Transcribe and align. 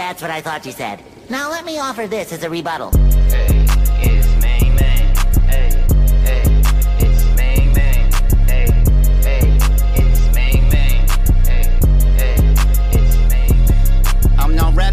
That's 0.00 0.22
what 0.22 0.30
I 0.30 0.40
thought 0.40 0.64
you 0.64 0.72
said. 0.72 1.04
Now 1.28 1.50
let 1.50 1.66
me 1.66 1.78
offer 1.78 2.06
this 2.06 2.32
as 2.32 2.42
a 2.42 2.48
rebuttal. 2.48 2.90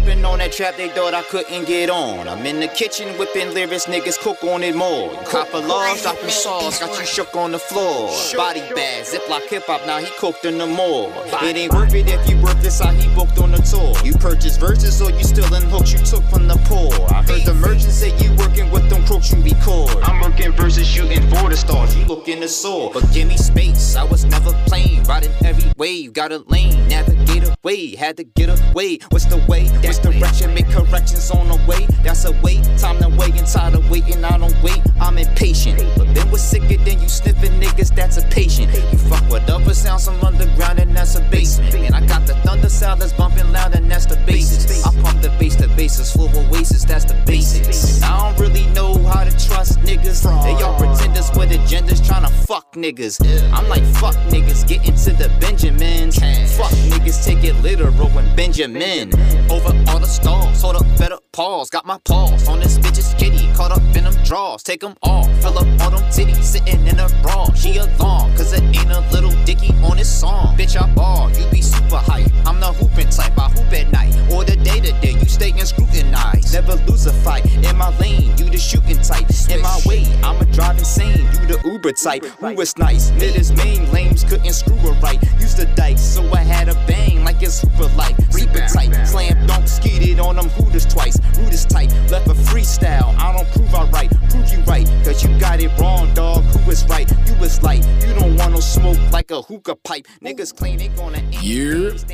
Rapping 0.08 0.24
on 0.24 0.38
that 0.38 0.52
trap 0.52 0.76
they 0.76 0.88
thought 0.88 1.12
I 1.12 1.22
couldn't 1.22 1.66
get 1.66 1.90
on. 1.90 2.28
I'm 2.28 2.46
in 2.46 2.60
the 2.60 2.68
kitchen 2.68 3.08
whipping 3.18 3.52
lyrics, 3.52 3.84
niggas 3.84 4.18
cook 4.18 4.42
on 4.42 4.62
it 4.62 4.74
more. 4.74 5.10
Copper 5.24 5.58
laws, 5.58 6.02
dropping 6.02 6.30
sauce, 6.30 6.78
got 6.80 6.98
you 6.98 7.04
shook 7.04 7.34
on 7.36 7.52
the 7.52 7.58
floor. 7.58 8.08
Body 8.34 8.60
bag, 8.74 9.04
ziplock 9.04 9.46
hip 9.48 9.64
hop, 9.66 9.86
now 9.86 9.98
he 9.98 10.06
cooked 10.18 10.46
in 10.46 10.56
the 10.56 10.66
more. 10.66 11.12
It 11.42 11.56
ain't 11.56 11.74
worth 11.74 11.92
it 11.92 12.08
if 12.08 12.28
you 12.30 12.40
worth 12.40 12.60
this 12.62 12.80
how 12.80 12.92
he 12.92 13.14
booked 13.14 13.38
on 13.38 13.50
the 13.50 13.58
tour. 13.58 13.94
You 14.02 14.14
purchased 14.14 14.60
verses 14.60 15.00
or 15.02 15.10
you 15.10 15.24
still 15.24 15.52
in 15.54 15.64
hooks 15.64 15.92
you 15.92 15.98
took 15.98 16.24
from 16.24 16.48
the 16.48 16.56
poor. 16.64 16.90
I 17.10 17.22
heard 17.22 17.44
the 17.44 17.54
merchant 17.54 17.92
say 17.92 18.16
you 18.16 18.34
working 18.36 18.70
with 18.70 18.88
them 18.88 19.04
crooks 19.04 19.32
you 19.32 19.42
record. 19.42 19.90
I'm 20.04 20.22
working 20.22 20.52
verses 20.52 20.86
shooting 20.88 21.22
for 21.28 21.50
the 21.50 21.56
stars, 21.56 21.94
you 21.94 22.06
looking 22.06 22.40
to 22.40 22.48
soar. 22.48 22.90
But 22.94 23.12
give 23.12 23.28
me 23.28 23.36
space, 23.36 23.94
I 23.94 24.04
was 24.04 24.24
never 24.24 24.52
playing. 24.66 25.04
Riding 25.04 25.32
every 25.44 25.70
wave, 25.76 26.14
got 26.14 26.32
a 26.32 26.38
lane, 26.38 26.88
navigate 26.88 27.44
away, 27.44 27.94
had 27.94 28.16
to 28.16 28.24
get 28.24 28.48
away. 28.48 28.98
What's 29.10 29.26
the 29.26 29.36
way? 29.48 29.68
What's 29.98 30.18
direction? 30.18 30.54
Make 30.54 30.68
corrections 30.70 31.30
on 31.30 31.48
the 31.48 31.56
way. 31.66 31.86
That's 32.02 32.24
a 32.24 32.32
wait, 32.42 32.62
time 32.78 32.98
to 32.98 33.08
wait 33.08 33.34
and 33.36 33.46
tired 33.46 33.74
of 33.74 33.90
waiting. 33.90 34.24
I 34.24 34.38
don't 34.38 34.54
wait, 34.62 34.80
I'm 35.00 35.18
impatient. 35.18 35.78
But 35.96 36.14
then 36.14 36.30
what's 36.30 36.42
sicker 36.42 36.82
than 36.84 37.00
you 37.00 37.08
sniffing 37.08 37.60
niggas? 37.60 37.94
That's 37.94 38.16
a 38.16 38.22
patient. 38.22 38.72
You 38.92 38.98
fuck 38.98 39.28
with 39.30 39.48
upper 39.50 39.74
sounds 39.74 40.04
from 40.06 40.20
underground 40.20 40.78
and 40.78 40.96
that's 40.96 41.16
a 41.16 41.22
basement. 41.30 41.74
And 41.74 41.94
I 41.94 42.06
got 42.06 42.26
the 42.26 42.34
thunder 42.36 42.68
sound 42.68 43.00
that's 43.00 43.12
bumping 43.12 43.50
loud 43.52 43.74
and 43.74 43.90
that's 43.90 44.06
the 44.06 44.16
basis. 44.26 44.84
I 44.84 44.92
pump 45.02 45.22
the 45.22 45.30
bass, 45.38 45.56
the 45.56 45.68
basis 45.68 46.12
full 46.12 46.28
of 46.28 46.36
oasis, 46.36 46.84
that's 46.84 47.04
the 47.04 47.14
basics. 47.26 48.02
I 48.02 48.18
don't 48.18 48.38
really 48.40 48.66
know 48.68 48.98
how 49.04 49.24
to 49.24 49.30
trust 49.30 49.80
niggas. 49.80 50.22
They 50.44 50.62
all 50.62 50.78
pretenders 50.78 51.30
with 51.36 51.50
agendas 51.50 52.06
trying 52.06 52.22
to 52.22 52.32
fuck 52.46 52.72
niggas. 52.74 53.20
I'm 53.52 53.68
like 53.68 53.84
fuck 53.96 54.14
niggas, 54.30 54.66
get 54.66 54.86
into 54.86 55.12
the 55.12 55.28
Benjamins. 55.40 56.18
Fuck 56.56 56.72
niggas, 56.90 57.24
take 57.24 57.44
it 57.44 57.54
literal 57.62 58.08
and 58.18 58.36
Benjamin. 58.36 59.12
Over 59.50 59.72
all 59.88 59.98
the 59.98 60.06
stalls, 60.06 60.60
hold 60.60 60.76
up, 60.76 60.86
better 60.98 61.18
pause. 61.32 61.70
Got 61.70 61.86
my 61.86 61.98
paws 62.04 62.48
on 62.48 62.60
this 62.60 62.78
bitch's 62.78 63.14
kitty, 63.14 63.52
caught 63.54 63.72
up 63.72 63.82
in 63.96 64.04
them 64.04 64.14
draws. 64.24 64.62
Take 64.62 64.80
them 64.80 64.94
off, 65.02 65.26
fill 65.42 65.58
up 65.58 65.66
all 65.80 65.90
them 65.90 66.04
titties, 66.10 66.42
sitting 66.42 66.86
in 66.86 66.98
a 66.98 67.08
bra. 67.22 67.52
She 67.54 67.76
a 67.76 67.86
long, 67.98 68.34
cause 68.36 68.52
it 68.52 68.62
ain't 68.62 68.90
a 68.90 69.00
little 69.12 69.32
dicky 69.44 69.72
on 69.84 69.96
this 69.96 70.20
song. 70.20 70.56
Bitch, 70.56 70.80
I 70.80 70.92
ball, 70.94 71.30
you 71.32 71.46
be 71.50 71.62
super 71.62 71.96
hype. 71.96 72.30
I'm 72.46 72.60
the 72.60 72.72
hooping 72.72 73.10
type, 73.10 73.38
I 73.38 73.48
hoop 73.50 73.72
at 73.72 73.90
night. 73.92 74.14
Or 74.32 74.44
the 74.44 74.56
day 74.56 74.80
to 74.80 74.92
day, 75.00 75.12
you 75.18 75.26
stay 75.26 75.50
and 75.50 75.66
scrutinize. 75.66 76.52
Never 76.52 76.74
lose 76.86 77.06
a 77.06 77.12
fight. 77.12 77.44
In 77.64 77.76
my 77.76 77.96
lane, 77.98 78.36
you 78.38 78.48
the 78.50 78.58
shooting 78.58 79.00
type. 79.02 79.26
In 79.50 79.62
my 79.62 79.80
way, 79.86 80.04
I'ma 80.22 80.44
drive 80.52 80.78
insane. 80.78 81.18
You 81.40 81.46
the 81.46 81.60
Uber 81.64 81.92
type. 81.92 82.24
Who 82.24 82.54
was 82.54 82.76
nice? 82.78 83.10
Niggas 83.12 83.56
main 83.56 83.90
lames 83.92 84.24
couldn't 84.24 84.52
screw 84.52 84.76
her 84.76 84.92
right. 85.00 85.22
Used 85.40 85.56
the 85.58 85.66
dice, 85.76 86.14
so 86.14 86.22
I 86.32 86.42
had 86.42 86.68
a 86.68 86.74
bang 86.86 87.24
like 87.24 87.42
it's 87.42 87.54
super 87.54 87.88
light. 87.96 88.16
Reaper 88.32 88.66
tight, 88.72 88.92
slam 89.06 89.46
dunk, 89.46 89.67
skeeted 89.68 90.20
on 90.20 90.36
them 90.36 90.48
hooters 90.48 90.86
twice. 90.86 91.18
Rudest 91.38 91.70
tight, 91.70 91.92
left 92.10 92.26
a 92.26 92.34
freestyle. 92.34 93.16
I 93.18 93.32
don't 93.32 93.48
prove 93.52 93.74
I 93.74 93.88
right, 93.90 94.10
prove 94.30 94.52
you 94.52 94.60
right. 94.60 94.86
Cause 95.04 95.22
you 95.22 95.38
got 95.38 95.60
it 95.60 95.70
wrong, 95.78 96.12
dog. 96.14 96.42
Who 96.44 96.70
is 96.70 96.84
right? 96.86 97.08
You 97.26 97.34
is 97.44 97.62
light. 97.62 97.84
You 98.06 98.14
don't 98.14 98.36
want 98.36 98.52
no 98.52 98.60
smoke 98.60 98.98
like 99.12 99.30
a 99.30 99.42
hookah 99.42 99.76
pipe. 99.76 100.06
Niggas 100.22 100.56
claim 100.56 100.78
they 100.78 100.88
gonna 100.88 101.18
aim. 101.18 101.32
Yeah. 101.32 101.92
Used 101.92 102.08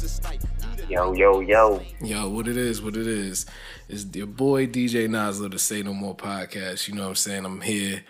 to 0.00 0.08
snipe. 0.08 0.40
Yo, 0.88 1.12
yo, 1.12 1.40
yo. 1.40 1.82
Yo, 2.00 2.28
what 2.30 2.48
it 2.48 2.56
is, 2.56 2.80
what 2.80 2.96
it 2.96 3.06
is. 3.06 3.44
It's 3.90 4.06
your 4.16 4.26
boy 4.26 4.66
DJ 4.66 5.06
Nosler, 5.06 5.50
the 5.50 5.58
Say 5.58 5.82
No 5.82 5.92
More 5.92 6.16
podcast. 6.16 6.88
You 6.88 6.94
know 6.94 7.02
what 7.02 7.08
I'm 7.10 7.14
saying? 7.16 7.44
I'm 7.44 7.60
here, 7.60 8.02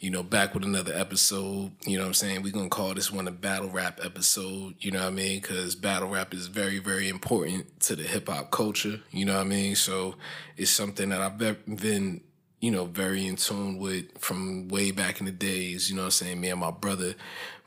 you 0.00 0.10
know, 0.10 0.22
back 0.22 0.54
with 0.54 0.64
another 0.64 0.94
episode. 0.94 1.72
You 1.86 1.98
know 1.98 2.04
what 2.04 2.08
I'm 2.08 2.14
saying? 2.14 2.42
We're 2.42 2.52
going 2.52 2.70
to 2.70 2.74
call 2.74 2.94
this 2.94 3.12
one 3.12 3.28
a 3.28 3.30
battle 3.30 3.68
rap 3.68 4.00
episode. 4.02 4.74
You 4.80 4.90
know 4.90 5.00
what 5.00 5.08
I 5.08 5.10
mean? 5.10 5.40
Because 5.40 5.74
battle 5.74 6.08
rap 6.08 6.32
is 6.32 6.46
very, 6.46 6.78
very 6.78 7.08
important 7.08 7.80
to 7.80 7.96
the 7.96 8.04
hip 8.04 8.28
hop 8.28 8.50
culture. 8.50 9.00
You 9.10 9.26
know 9.26 9.34
what 9.34 9.42
I 9.42 9.48
mean? 9.48 9.76
So 9.76 10.14
it's 10.56 10.70
something 10.70 11.10
that 11.10 11.20
I've 11.20 11.36
been, 11.36 12.22
you 12.60 12.70
know, 12.70 12.86
very 12.86 13.26
in 13.26 13.36
tune 13.36 13.78
with 13.78 14.18
from 14.18 14.68
way 14.68 14.90
back 14.90 15.20
in 15.20 15.26
the 15.26 15.32
days. 15.32 15.90
You 15.90 15.96
know 15.96 16.02
what 16.02 16.06
I'm 16.06 16.12
saying? 16.12 16.40
Me 16.40 16.48
and 16.48 16.60
my 16.60 16.70
brother. 16.70 17.14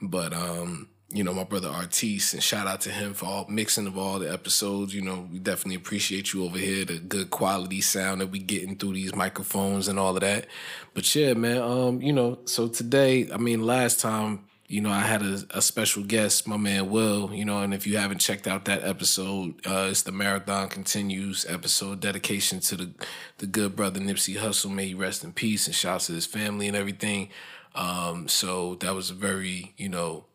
But, 0.01 0.33
um, 0.33 0.89
you 1.13 1.23
know, 1.23 1.33
my 1.33 1.43
brother 1.43 1.69
Artiste, 1.69 2.33
and 2.33 2.43
shout 2.43 2.65
out 2.65 2.81
to 2.81 2.89
him 2.89 3.13
for 3.13 3.27
all 3.27 3.45
mixing 3.47 3.85
of 3.85 3.97
all 3.97 4.17
the 4.17 4.31
episodes. 4.31 4.95
You 4.95 5.01
know, 5.01 5.27
we 5.31 5.37
definitely 5.37 5.75
appreciate 5.75 6.33
you 6.33 6.43
over 6.43 6.57
here, 6.57 6.85
the 6.85 6.97
good 6.97 7.29
quality 7.29 7.81
sound 7.81 8.21
that 8.21 8.27
we 8.27 8.39
getting 8.39 8.75
through 8.75 8.93
these 8.93 9.13
microphones 9.13 9.87
and 9.87 9.99
all 9.99 10.15
of 10.15 10.21
that. 10.21 10.47
But 10.95 11.13
yeah, 11.15 11.35
man, 11.35 11.61
um, 11.61 12.01
you 12.01 12.13
know, 12.13 12.39
so 12.45 12.67
today, 12.67 13.29
I 13.31 13.37
mean, 13.37 13.61
last 13.61 13.99
time, 13.99 14.45
you 14.67 14.81
know, 14.81 14.89
I 14.89 15.01
had 15.01 15.21
a, 15.21 15.43
a 15.51 15.61
special 15.61 16.03
guest, 16.03 16.47
my 16.47 16.57
man 16.57 16.89
Will, 16.89 17.31
you 17.31 17.45
know, 17.45 17.61
and 17.61 17.75
if 17.75 17.85
you 17.85 17.97
haven't 17.97 18.17
checked 18.17 18.47
out 18.47 18.65
that 18.65 18.83
episode, 18.83 19.55
uh, 19.67 19.89
it's 19.91 20.01
the 20.01 20.11
Marathon 20.11 20.67
Continues 20.67 21.45
episode, 21.47 21.99
dedication 21.99 22.59
to 22.61 22.75
the 22.75 22.91
the 23.37 23.45
good 23.45 23.75
brother 23.75 23.99
Nipsey 23.99 24.37
Hussle, 24.37 24.71
may 24.71 24.87
he 24.87 24.93
rest 24.95 25.23
in 25.23 25.31
peace, 25.31 25.67
and 25.67 25.75
shouts 25.75 26.07
to 26.07 26.13
his 26.13 26.25
family 26.25 26.67
and 26.67 26.75
everything. 26.75 27.29
Um, 27.75 28.27
so 28.27 28.75
that 28.75 28.95
was 28.95 29.11
a 29.11 29.13
very, 29.13 29.73
you 29.77 29.89
know, 29.89 30.25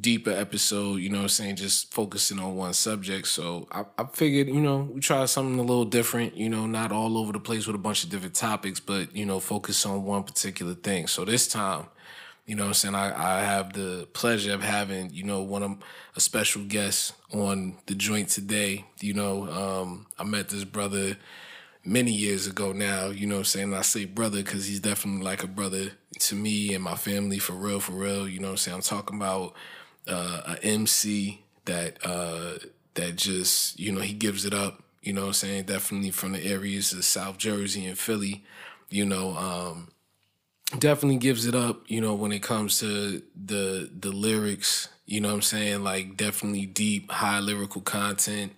deeper 0.00 0.30
episode, 0.30 0.96
you 0.96 1.10
know 1.10 1.18
what 1.18 1.24
I'm 1.24 1.28
saying, 1.28 1.56
just 1.56 1.92
focusing 1.92 2.38
on 2.38 2.56
one 2.56 2.72
subject. 2.72 3.28
So 3.28 3.68
I, 3.70 3.84
I 3.98 4.04
figured, 4.06 4.48
you 4.48 4.60
know, 4.60 4.88
we 4.92 5.00
try 5.00 5.24
something 5.26 5.58
a 5.58 5.62
little 5.62 5.84
different, 5.84 6.36
you 6.36 6.48
know, 6.48 6.66
not 6.66 6.90
all 6.90 7.18
over 7.18 7.32
the 7.32 7.40
place 7.40 7.66
with 7.66 7.76
a 7.76 7.78
bunch 7.78 8.02
of 8.02 8.10
different 8.10 8.34
topics, 8.34 8.80
but, 8.80 9.14
you 9.14 9.26
know, 9.26 9.40
focus 9.40 9.84
on 9.84 10.04
one 10.04 10.22
particular 10.22 10.74
thing. 10.74 11.06
So 11.06 11.24
this 11.24 11.46
time, 11.46 11.86
you 12.46 12.56
know 12.56 12.64
what 12.64 12.68
I'm 12.68 12.74
saying, 12.74 12.94
I, 12.94 13.38
I 13.38 13.40
have 13.40 13.72
the 13.72 14.08
pleasure 14.12 14.52
of 14.52 14.62
having, 14.62 15.10
you 15.12 15.24
know, 15.24 15.42
one 15.42 15.62
of 15.62 15.76
a 16.16 16.20
special 16.20 16.62
guest 16.64 17.14
on 17.32 17.76
the 17.86 17.94
joint 17.94 18.28
today. 18.28 18.86
You 19.00 19.14
know, 19.14 19.50
um, 19.50 20.06
I 20.18 20.24
met 20.24 20.48
this 20.48 20.64
brother 20.64 21.16
many 21.84 22.12
years 22.12 22.46
ago 22.46 22.72
now, 22.72 23.08
you 23.08 23.26
know 23.26 23.36
what 23.36 23.40
I'm 23.40 23.44
saying? 23.44 23.74
I 23.74 23.82
say 23.82 24.06
brother 24.06 24.42
because 24.42 24.66
he's 24.66 24.80
definitely 24.80 25.22
like 25.22 25.42
a 25.42 25.46
brother 25.46 25.92
to 26.18 26.34
me 26.34 26.74
and 26.74 26.82
my 26.82 26.96
family 26.96 27.38
for 27.38 27.52
real, 27.52 27.80
for 27.80 27.92
real. 27.92 28.26
You 28.28 28.40
know 28.40 28.48
what 28.48 28.52
I'm 28.52 28.56
saying? 28.58 28.74
I'm 28.76 28.82
talking 28.82 29.16
about 29.16 29.54
uh, 30.08 30.40
a 30.46 30.64
MC 30.64 31.42
that 31.64 31.98
uh, 32.04 32.58
that 32.94 33.16
just, 33.16 33.78
you 33.78 33.92
know, 33.92 34.00
he 34.00 34.12
gives 34.12 34.44
it 34.44 34.54
up, 34.54 34.82
you 35.02 35.12
know 35.12 35.26
I'm 35.26 35.32
saying? 35.32 35.64
Definitely 35.64 36.10
from 36.10 36.32
the 36.32 36.44
areas 36.44 36.92
of 36.92 37.04
South 37.04 37.38
Jersey 37.38 37.86
and 37.86 37.98
Philly, 37.98 38.44
you 38.90 39.04
know, 39.04 39.36
um, 39.36 39.88
definitely 40.78 41.18
gives 41.18 41.46
it 41.46 41.54
up, 41.54 41.82
you 41.86 42.00
know, 42.00 42.14
when 42.14 42.32
it 42.32 42.42
comes 42.42 42.78
to 42.80 43.22
the 43.34 43.90
the 43.98 44.10
lyrics, 44.10 44.88
you 45.06 45.20
know 45.20 45.28
what 45.28 45.34
I'm 45.34 45.42
saying? 45.42 45.84
Like 45.84 46.16
definitely 46.16 46.66
deep, 46.66 47.10
high 47.10 47.40
lyrical 47.40 47.80
content 47.80 48.52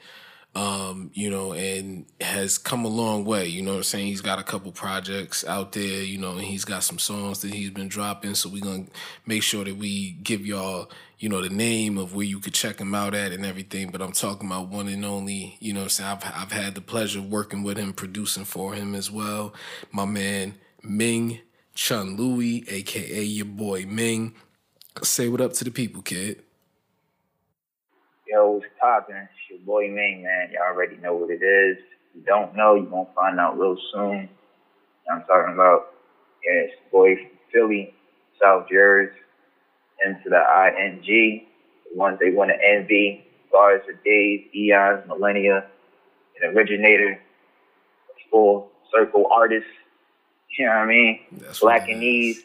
um, 0.57 1.11
you 1.13 1.29
know, 1.29 1.53
and 1.53 2.07
has 2.19 2.57
come 2.57 2.87
a 2.87 2.89
long 2.89 3.27
way. 3.27 3.47
You 3.47 3.61
know 3.61 3.73
what 3.73 3.77
I'm 3.77 3.83
saying? 3.83 4.07
He's 4.07 4.23
got 4.23 4.39
a 4.39 4.43
couple 4.43 4.73
projects 4.73 5.45
out 5.45 5.73
there, 5.73 6.03
you 6.03 6.17
know, 6.17 6.33
and 6.33 6.41
he's 6.41 6.65
got 6.65 6.83
some 6.83 6.99
songs 6.99 7.43
that 7.43 7.53
he's 7.53 7.69
been 7.69 7.89
dropping. 7.89 8.35
So 8.35 8.49
we're 8.49 8.65
gonna 8.65 8.87
make 9.27 9.43
sure 9.43 9.65
that 9.65 9.77
we 9.77 10.13
give 10.13 10.47
y'all, 10.47 10.91
you 11.19 11.29
know, 11.29 11.43
the 11.43 11.51
name 11.51 11.99
of 11.99 12.15
where 12.15 12.25
you 12.25 12.41
could 12.41 12.55
check 12.55 12.79
him 12.79 12.95
out 12.95 13.15
at 13.15 13.33
and 13.33 13.45
everything. 13.45 13.91
But 13.91 14.01
I'm 14.01 14.13
talking 14.13 14.49
about 14.49 14.69
one 14.69 14.89
and 14.89 15.05
only, 15.05 15.59
you 15.61 15.75
know 15.75 15.83
I'm 15.83 15.89
saying? 15.91 16.09
I've 16.09 16.25
I've 16.25 16.53
had 16.53 16.75
the 16.75 16.81
pleasure 16.81 17.19
of 17.19 17.31
working 17.31 17.63
with 17.63 17.77
him, 17.77 17.93
producing 17.93 18.47
for 18.47 18.73
him 18.73 18.95
as 18.95 19.11
well. 19.11 19.53
My 19.93 20.07
man 20.07 20.55
Ming 20.83 21.41
Chun 21.75 22.17
Louis, 22.17 22.65
aka 22.67 23.23
your 23.23 23.45
boy 23.45 23.85
Ming. 23.87 24.35
Say 25.03 25.29
what 25.29 25.43
up 25.43 25.53
to 25.53 25.65
the 25.65 25.71
people, 25.71 26.01
kid. 26.01 26.43
Yo, 28.27 28.53
what's 28.53 28.67
poppin'? 28.81 29.29
Boy 29.67 29.89
Ming, 29.89 30.23
man. 30.23 30.51
Y'all 30.53 30.73
already 30.73 30.97
know 30.97 31.15
what 31.15 31.31
it 31.31 31.43
is. 31.43 31.77
If 31.79 32.17
you 32.17 32.23
don't 32.27 32.55
know, 32.57 32.77
you 32.77 32.87
gonna 32.87 33.09
find 33.15 33.41
out 33.41 33.59
real 33.59 33.77
soon. 33.93 34.11
You 34.11 34.17
know 34.17 34.29
what 35.07 35.15
I'm 35.15 35.25
talking 35.27 35.55
about? 35.55 35.87
Yeah, 36.45 36.61
it's 36.61 36.75
the 36.85 36.91
boy 36.91 37.17
from 37.17 37.31
Philly, 37.53 37.95
South 38.41 38.69
Jersey, 38.71 39.13
into 40.05 40.31
the 40.31 40.37
I-N-G. 40.37 41.49
The 41.93 41.99
ones 41.99 42.19
they 42.21 42.31
want 42.31 42.51
to 42.51 42.57
envy, 42.65 43.25
bars 43.53 43.83
for 43.85 43.95
days, 44.05 44.47
eons, 44.55 45.03
millennia, 45.09 45.67
an 46.43 46.57
originator, 46.57 47.21
full 48.31 48.71
circle 48.95 49.27
artist. 49.33 49.67
You 50.59 50.67
know 50.67 50.73
what 50.73 50.79
I 50.79 50.87
mean? 50.87 51.21
That's 51.33 51.61
Black 51.61 51.89
and. 51.89 52.03
Ease. 52.03 52.45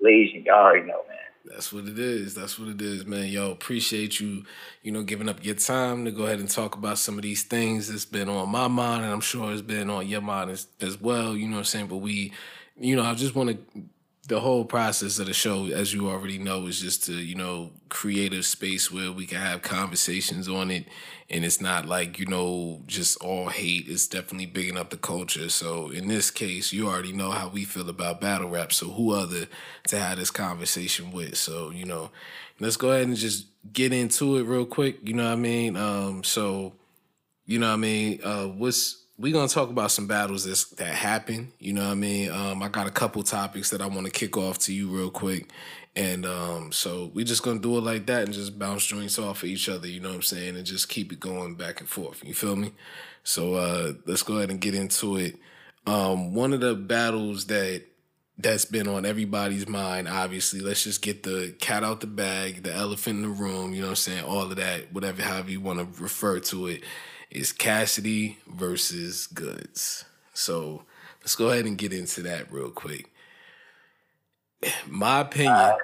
Legion, 0.00 0.44
y'all 0.46 0.56
already 0.56 0.86
know, 0.86 1.02
man. 1.08 1.18
That's 1.50 1.72
what 1.72 1.86
it 1.86 1.98
is. 1.98 2.34
That's 2.34 2.58
what 2.58 2.68
it 2.68 2.80
is, 2.82 3.06
man. 3.06 3.26
Yo, 3.26 3.50
appreciate 3.50 4.20
you, 4.20 4.44
you 4.82 4.92
know, 4.92 5.02
giving 5.02 5.28
up 5.28 5.44
your 5.44 5.54
time 5.54 6.04
to 6.04 6.10
go 6.10 6.24
ahead 6.24 6.40
and 6.40 6.50
talk 6.50 6.76
about 6.76 6.98
some 6.98 7.16
of 7.16 7.22
these 7.22 7.42
things 7.42 7.88
that's 7.88 8.04
been 8.04 8.28
on 8.28 8.48
my 8.50 8.68
mind, 8.68 9.04
and 9.04 9.12
I'm 9.12 9.20
sure 9.20 9.52
it's 9.52 9.62
been 9.62 9.88
on 9.88 10.06
your 10.06 10.20
mind 10.20 10.50
as, 10.50 10.66
as 10.80 11.00
well. 11.00 11.36
You 11.36 11.46
know 11.46 11.54
what 11.54 11.60
I'm 11.60 11.64
saying? 11.64 11.86
But 11.86 11.96
we, 11.96 12.32
you 12.76 12.96
know, 12.96 13.02
I 13.02 13.14
just 13.14 13.34
want 13.34 13.50
to 13.50 13.82
the 14.28 14.40
whole 14.40 14.64
process 14.64 15.18
of 15.18 15.26
the 15.26 15.32
show, 15.32 15.66
as 15.66 15.94
you 15.94 16.08
already 16.08 16.38
know, 16.38 16.66
is 16.66 16.80
just 16.80 17.04
to 17.04 17.14
you 17.14 17.34
know 17.34 17.70
create 17.88 18.34
a 18.34 18.42
space 18.42 18.92
where 18.92 19.10
we 19.10 19.26
can 19.26 19.38
have 19.38 19.62
conversations 19.62 20.48
on 20.48 20.70
it, 20.70 20.86
and 21.30 21.44
it's 21.44 21.62
not 21.62 21.86
like 21.86 22.18
you 22.18 22.26
know 22.26 22.82
just 22.86 23.16
all 23.22 23.48
hate. 23.48 23.86
It's 23.88 24.06
definitely 24.06 24.46
bigging 24.46 24.76
up 24.76 24.90
the 24.90 24.98
culture. 24.98 25.48
So 25.48 25.88
in 25.90 26.08
this 26.08 26.30
case, 26.30 26.72
you 26.72 26.88
already 26.88 27.12
know 27.12 27.30
how 27.30 27.48
we 27.48 27.64
feel 27.64 27.88
about 27.88 28.20
battle 28.20 28.50
rap. 28.50 28.72
So 28.72 28.90
who 28.90 29.12
other 29.12 29.46
to 29.88 29.98
have 29.98 30.18
this 30.18 30.30
conversation 30.30 31.10
with? 31.10 31.38
So 31.38 31.70
you 31.70 31.86
know, 31.86 32.10
let's 32.60 32.76
go 32.76 32.92
ahead 32.92 33.08
and 33.08 33.16
just 33.16 33.46
get 33.72 33.94
into 33.94 34.36
it 34.36 34.42
real 34.42 34.66
quick. 34.66 34.98
You 35.02 35.14
know 35.14 35.24
what 35.24 35.32
I 35.32 35.36
mean? 35.36 35.76
Um, 35.76 36.22
so 36.22 36.74
you 37.46 37.58
know 37.58 37.68
what 37.68 37.74
I 37.74 37.78
mean? 37.78 38.20
Uh, 38.22 38.44
what's 38.44 39.04
we 39.18 39.32
gonna 39.32 39.48
talk 39.48 39.68
about 39.68 39.90
some 39.90 40.06
battles 40.06 40.44
that's, 40.44 40.66
that 40.70 40.94
happen. 40.94 41.52
You 41.58 41.72
know 41.72 41.84
what 41.84 41.92
I 41.92 41.94
mean? 41.94 42.30
Um, 42.30 42.62
I 42.62 42.68
got 42.68 42.86
a 42.86 42.90
couple 42.90 43.22
topics 43.22 43.70
that 43.70 43.82
I 43.82 43.86
want 43.86 44.06
to 44.06 44.12
kick 44.12 44.36
off 44.36 44.58
to 44.60 44.72
you 44.72 44.88
real 44.88 45.10
quick, 45.10 45.50
and 45.96 46.24
um, 46.24 46.70
so 46.72 47.10
we're 47.12 47.24
just 47.24 47.42
gonna 47.42 47.58
do 47.58 47.76
it 47.78 47.82
like 47.82 48.06
that 48.06 48.24
and 48.24 48.32
just 48.32 48.58
bounce 48.58 48.86
joints 48.86 49.18
off 49.18 49.42
of 49.42 49.48
each 49.48 49.68
other. 49.68 49.88
You 49.88 50.00
know 50.00 50.10
what 50.10 50.16
I'm 50.16 50.22
saying? 50.22 50.56
And 50.56 50.64
just 50.64 50.88
keep 50.88 51.12
it 51.12 51.18
going 51.18 51.56
back 51.56 51.80
and 51.80 51.88
forth. 51.88 52.22
You 52.24 52.34
feel 52.34 52.56
me? 52.56 52.72
So 53.24 53.54
uh, 53.54 53.92
let's 54.06 54.22
go 54.22 54.36
ahead 54.36 54.50
and 54.50 54.60
get 54.60 54.74
into 54.74 55.16
it. 55.16 55.36
Um, 55.86 56.34
one 56.34 56.52
of 56.52 56.60
the 56.60 56.74
battles 56.74 57.46
that 57.46 57.84
that's 58.40 58.64
been 58.64 58.86
on 58.86 59.04
everybody's 59.04 59.66
mind, 59.66 60.06
obviously. 60.06 60.60
Let's 60.60 60.84
just 60.84 61.02
get 61.02 61.24
the 61.24 61.56
cat 61.58 61.82
out 61.82 62.00
the 62.00 62.06
bag, 62.06 62.62
the 62.62 62.72
elephant 62.72 63.16
in 63.16 63.22
the 63.22 63.28
room, 63.28 63.74
you 63.74 63.80
know 63.80 63.88
what 63.88 63.92
I'm 63.92 63.96
saying? 63.96 64.24
All 64.24 64.42
of 64.42 64.54
that, 64.56 64.92
whatever, 64.92 65.22
however 65.22 65.50
you 65.50 65.60
want 65.60 65.80
to 65.80 66.02
refer 66.02 66.38
to 66.38 66.68
it 66.68 66.84
is 67.30 67.52
Cassidy 67.52 68.38
versus 68.46 69.26
Goodz. 69.26 70.04
So 70.34 70.82
let's 71.20 71.34
go 71.34 71.50
ahead 71.50 71.66
and 71.66 71.78
get 71.78 71.92
into 71.92 72.22
that 72.22 72.50
real 72.52 72.70
quick. 72.70 73.12
My 74.86 75.20
opinion, 75.20 75.74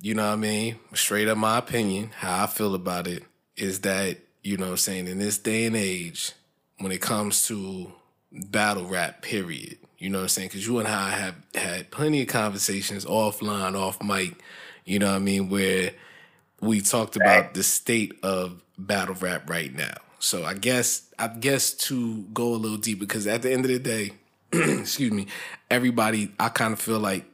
you 0.00 0.14
know 0.14 0.26
what 0.26 0.34
I 0.34 0.36
mean? 0.36 0.76
Straight 0.94 1.28
up 1.28 1.38
my 1.38 1.58
opinion, 1.58 2.10
how 2.16 2.44
I 2.44 2.46
feel 2.46 2.74
about 2.74 3.06
it 3.06 3.24
is 3.56 3.80
that, 3.80 4.18
you 4.42 4.56
know 4.56 4.66
what 4.66 4.70
I'm 4.72 4.76
saying, 4.78 5.06
in 5.08 5.18
this 5.18 5.38
day 5.38 5.66
and 5.66 5.76
age, 5.76 6.32
when 6.78 6.92
it 6.92 7.00
comes 7.00 7.46
to 7.46 7.92
battle 8.32 8.86
rap, 8.86 9.22
period, 9.22 9.78
you 9.98 10.08
know 10.10 10.18
what 10.18 10.24
I'm 10.24 10.28
saying? 10.30 10.48
Because 10.48 10.66
you 10.66 10.78
and 10.78 10.88
I 10.88 11.10
have 11.10 11.34
had 11.54 11.90
plenty 11.90 12.22
of 12.22 12.28
conversations 12.28 13.04
offline, 13.04 13.76
off 13.76 14.02
mic, 14.02 14.34
you 14.84 14.98
know 14.98 15.10
what 15.10 15.16
I 15.16 15.20
mean, 15.20 15.48
where 15.48 15.92
we 16.60 16.80
talked 16.80 17.16
about 17.16 17.54
the 17.54 17.62
state 17.62 18.18
of 18.22 18.62
battle 18.78 19.14
rap 19.16 19.48
right 19.48 19.72
now. 19.72 19.94
So 20.22 20.44
I 20.44 20.54
guess 20.54 21.02
I 21.18 21.26
guess 21.26 21.72
to 21.88 22.22
go 22.32 22.54
a 22.54 22.54
little 22.54 22.78
deep 22.78 23.00
because 23.00 23.26
at 23.26 23.42
the 23.42 23.52
end 23.52 23.64
of 23.64 23.72
the 23.72 23.78
day, 23.80 24.12
excuse 24.52 25.10
me, 25.10 25.26
everybody 25.68 26.30
I 26.38 26.48
kind 26.48 26.72
of 26.72 26.80
feel 26.80 27.00
like 27.00 27.24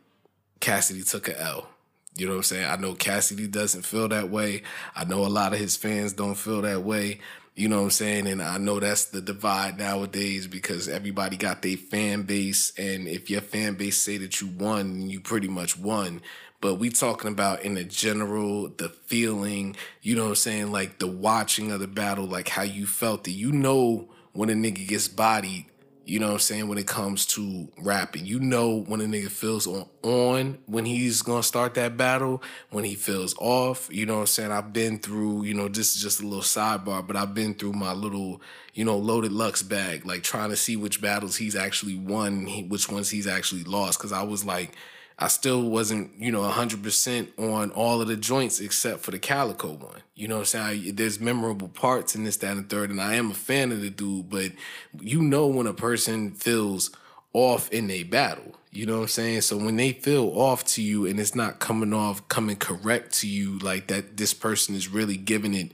Cassidy 0.61 1.03
took 1.03 1.29
a 1.29 1.39
L. 1.39 1.69
You 2.17 2.27
know 2.27 2.33
what 2.33 2.39
I'm 2.39 2.45
saying? 2.45 2.65
I 2.65 2.77
know 2.77 2.95
Cassidy 2.95 3.47
doesn't 3.47 3.83
feel 3.83 4.09
that 4.09 4.31
way. 4.31 4.63
I 4.97 5.05
know 5.05 5.27
a 5.27 5.29
lot 5.29 5.53
of 5.53 5.59
his 5.59 5.77
fans 5.77 6.15
don't 6.15 6.35
feel 6.35 6.63
that 6.63 6.83
way. 6.83 7.21
You 7.55 7.69
know 7.69 7.77
what 7.77 7.85
I'm 7.85 7.91
saying? 7.91 8.27
And 8.27 8.41
I 8.41 8.57
know 8.57 8.81
that's 8.81 9.05
the 9.07 9.21
divide 9.21 9.79
nowadays 9.79 10.47
because 10.47 10.89
everybody 10.89 11.37
got 11.37 11.61
their 11.61 11.77
fan 11.77 12.23
base. 12.23 12.73
And 12.79 13.07
if 13.07 13.29
your 13.29 13.43
fan 13.43 13.75
base 13.75 13.99
say 13.99 14.17
that 14.17 14.41
you 14.41 14.47
won, 14.47 15.11
you 15.11 15.21
pretty 15.21 15.49
much 15.49 15.79
won 15.79 16.23
but 16.61 16.75
we 16.75 16.91
talking 16.91 17.31
about 17.31 17.63
in 17.63 17.75
the 17.75 17.85
general, 17.85 18.69
the 18.69 18.89
feeling, 18.89 19.77
you 20.03 20.17
know 20.17 20.25
what 20.25 20.31
I'm 20.31 20.35
saying, 20.37 20.73
like 20.73 20.99
the 20.99 21.07
watching 21.07 21.71
of 21.71 21.81
the 21.81 21.87
battle, 21.87 22.27
like 22.27 22.49
how 22.49 22.63
you 22.63 22.87
felt 22.87 23.29
it. 23.29 23.33
You 23.33 23.53
know 23.53 24.09
when 24.33 24.51
a 24.51 24.55
nigga 24.55 24.87
gets 24.87 25.07
bodied, 25.07 25.67
you 26.05 26.19
know 26.19 26.29
what 26.29 26.33
I'm 26.33 26.39
saying, 26.41 26.69
when 26.69 26.79
it 26.79 26.87
comes 26.87 27.27
to 27.27 27.69
rapping. 27.79 28.25
You 28.25 28.41
know 28.41 28.81
when 28.81 29.01
a 29.01 29.05
nigga 29.05 29.29
feels 29.29 29.67
on, 29.67 29.87
on 30.03 30.59
when 30.67 30.85
he's 30.85 31.23
gonna 31.23 31.43
start 31.45 31.75
that 31.75 31.97
battle, 31.97 32.43
when 32.71 32.83
he 32.83 32.95
feels 32.97 33.37
off. 33.39 33.89
You 33.93 34.07
know 34.07 34.15
what 34.15 34.21
I'm 34.21 34.27
saying? 34.27 34.51
I've 34.51 34.73
been 34.73 34.99
through, 34.99 35.45
you 35.45 35.55
know, 35.55 35.69
this 35.69 35.95
is 35.95 36.03
just 36.03 36.21
a 36.21 36.27
little 36.27 36.41
sidebar, 36.41 37.07
but 37.07 37.15
I've 37.15 37.35
been 37.35 37.55
through 37.55 37.75
my 37.75 37.93
little, 37.93 38.41
you 38.75 38.85
know, 38.85 38.97
loaded 38.97 39.33
Lux 39.33 39.63
bag, 39.63 40.07
like 40.07 40.25
trying 40.25 40.51
to 40.51 40.57
see 40.57 40.77
which 40.77 41.01
battles 41.01 41.37
he's 41.37 41.55
actually 41.55 41.97
won, 41.97 42.47
which 42.69 42.91
ones 42.91 43.11
he's 43.11 43.27
actually 43.29 43.65
lost. 43.65 44.01
Cause 44.01 44.11
I 44.11 44.23
was 44.23 44.45
like, 44.45 44.75
I 45.19 45.27
still 45.29 45.63
wasn't, 45.63 46.13
you 46.19 46.31
know, 46.31 46.43
100% 46.43 47.39
on 47.39 47.71
all 47.73 48.01
of 48.01 48.07
the 48.07 48.17
joints 48.17 48.61
except 48.61 49.01
for 49.01 49.11
the 49.11 49.19
Calicoe 49.19 49.73
one. 49.73 50.03
You 50.15 50.29
know 50.29 50.37
what 50.37 50.55
I'm 50.55 50.75
saying? 50.75 50.95
There's 50.95 51.19
memorable 51.19 51.69
parts 51.69 52.15
in 52.15 52.23
this, 52.23 52.37
that, 52.39 52.57
and 52.57 52.71
third, 52.71 52.91
and 52.91 53.01
I 53.01 53.15
am 53.15 53.33
a 53.33 53.35
fan 53.35 53.73
of 53.73 53.81
the 53.81 53.91
dude, 53.91 54.31
but 54.31 54.53
you 55.01 55.21
know 55.21 55.49
when 55.49 55.67
a 55.67 55.75
person 55.75 56.31
feels 56.31 56.91
off 57.33 57.71
in 57.73 57.91
a 57.91 58.05
battle. 58.05 58.55
You 58.71 58.87
know 58.87 58.97
what 58.97 59.03
I'm 59.03 59.09
saying? 59.09 59.41
So 59.41 59.57
when 59.57 59.77
they 59.77 59.93
feel 59.93 60.29
off 60.39 60.65
to 60.67 60.83
you 60.83 61.07
and 61.07 61.19
it's 61.19 61.35
not 61.35 61.59
coming 61.59 61.93
off, 61.93 62.27
coming 62.29 62.57
correct 62.57 63.13
to 63.21 63.29
you, 63.29 63.59
like 63.59 63.89
that 63.89 64.17
this 64.17 64.35
person 64.35 64.75
is 64.75 64.89
really 64.89 65.17
giving 65.17 65.55
it 65.55 65.73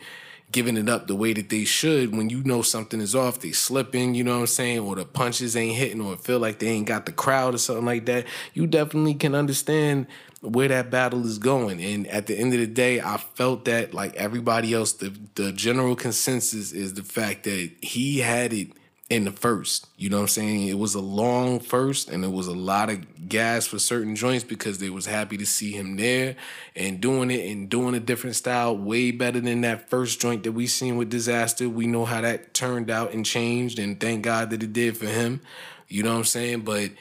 giving 0.54 0.76
it 0.76 0.88
up 0.88 1.08
the 1.08 1.16
way 1.16 1.32
that 1.32 1.48
they 1.48 1.64
should 1.64 2.16
when 2.16 2.30
you 2.30 2.40
know 2.44 2.62
something 2.62 3.00
is 3.00 3.12
off 3.12 3.40
they 3.40 3.50
slipping 3.50 4.14
you 4.14 4.22
know 4.22 4.34
what 4.34 4.40
i'm 4.42 4.46
saying 4.46 4.78
or 4.78 4.94
the 4.94 5.04
punches 5.04 5.56
ain't 5.56 5.74
hitting 5.74 6.00
or 6.00 6.16
feel 6.16 6.38
like 6.38 6.60
they 6.60 6.68
ain't 6.68 6.86
got 6.86 7.06
the 7.06 7.12
crowd 7.12 7.56
or 7.56 7.58
something 7.58 7.84
like 7.84 8.06
that 8.06 8.24
you 8.52 8.64
definitely 8.64 9.14
can 9.14 9.34
understand 9.34 10.06
where 10.44 10.68
that 10.68 10.90
battle 10.90 11.24
is 11.24 11.38
going. 11.38 11.82
And 11.82 12.06
at 12.08 12.26
the 12.26 12.38
end 12.38 12.52
of 12.52 12.60
the 12.60 12.68
day 12.68 13.00
i 13.00 13.16
felt 13.16 13.64
that 13.64 13.92
like 13.92 14.14
everybody 14.14 14.72
else 14.72 14.92
the, 14.92 15.12
the 15.34 15.50
general 15.50 15.96
consensus 15.96 16.70
is 16.70 16.94
the 16.94 17.02
fact 17.02 17.44
that 17.44 17.72
he 17.80 18.20
had 18.20 18.52
it 18.52 18.68
in 19.10 19.24
the 19.24 19.30
first. 19.30 19.86
You 19.96 20.08
know 20.08 20.16
what 20.16 20.22
I'm 20.22 20.28
saying? 20.28 20.68
It 20.68 20.78
was 20.78 20.94
a 20.94 21.00
long 21.00 21.60
first 21.60 22.08
and 22.08 22.24
it 22.24 22.32
was 22.32 22.46
a 22.46 22.54
lot 22.54 22.88
of 22.88 23.28
gas 23.28 23.66
for 23.66 23.78
certain 23.78 24.16
joints 24.16 24.44
because 24.44 24.78
they 24.78 24.88
was 24.88 25.06
happy 25.06 25.36
to 25.36 25.44
see 25.44 25.72
him 25.72 25.96
there 25.96 26.36
and 26.74 27.00
doing 27.00 27.30
it 27.30 27.50
and 27.50 27.68
doing 27.68 27.94
a 27.94 28.00
different 28.00 28.36
style 28.36 28.76
way 28.76 29.10
better 29.10 29.40
than 29.40 29.60
that 29.60 29.90
first 29.90 30.20
joint 30.20 30.42
that 30.44 30.52
we 30.52 30.66
seen 30.66 30.96
with 30.96 31.10
Disaster. 31.10 31.68
We 31.68 31.86
know 31.86 32.06
how 32.06 32.22
that 32.22 32.54
turned 32.54 32.90
out 32.90 33.12
and 33.12 33.26
changed 33.26 33.78
and 33.78 34.00
thank 34.00 34.22
God 34.22 34.50
that 34.50 34.62
it 34.62 34.72
did 34.72 34.96
for 34.96 35.06
him. 35.06 35.42
You 35.86 36.02
know 36.02 36.12
what 36.12 36.18
I'm 36.18 36.24
saying? 36.24 36.60
But 36.62 36.92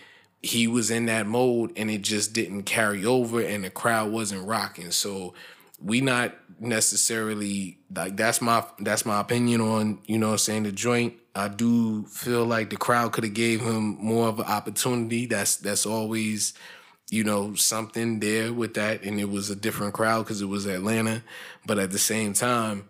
he 0.42 0.68
was 0.68 0.92
in 0.92 1.06
that 1.06 1.26
mode 1.26 1.72
and 1.78 1.90
it 1.90 2.02
just 2.02 2.34
didn't 2.34 2.64
carry 2.64 3.06
over 3.06 3.40
and 3.40 3.64
the 3.64 3.70
crowd 3.70 4.12
wasn't 4.12 4.46
rocking. 4.46 4.92
So 4.92 5.34
we 5.82 6.02
not 6.02 6.36
necessarily 6.60 7.78
like 7.96 8.18
that's 8.18 8.42
my 8.42 8.66
that's 8.80 9.06
my 9.06 9.22
opinion 9.22 9.62
on, 9.62 10.00
you 10.06 10.18
know 10.18 10.32
I'm 10.32 10.38
saying, 10.38 10.64
the 10.64 10.74
joint 10.74 11.14
I 11.36 11.48
do 11.48 12.06
feel 12.06 12.46
like 12.46 12.70
the 12.70 12.78
crowd 12.78 13.12
could 13.12 13.24
have 13.24 13.34
gave 13.34 13.62
him 13.62 13.98
more 14.00 14.28
of 14.28 14.40
an 14.40 14.46
opportunity. 14.46 15.26
That's 15.26 15.56
that's 15.56 15.86
always, 15.86 16.54
you 17.10 17.24
know, 17.24 17.56
something 17.56 18.20
there 18.20 18.54
with 18.54 18.76
that, 18.76 19.04
and 19.04 19.20
it 19.20 19.30
was 19.30 19.50
a 19.50 19.56
different 19.56 19.94
crowd 19.94 20.24
because 20.24 20.42
it 20.42 20.46
was 20.46 20.68
Atlanta. 20.68 21.24
But 21.66 21.80
at 21.80 21.92
the 21.92 21.98
same 21.98 22.34
time, 22.34 22.88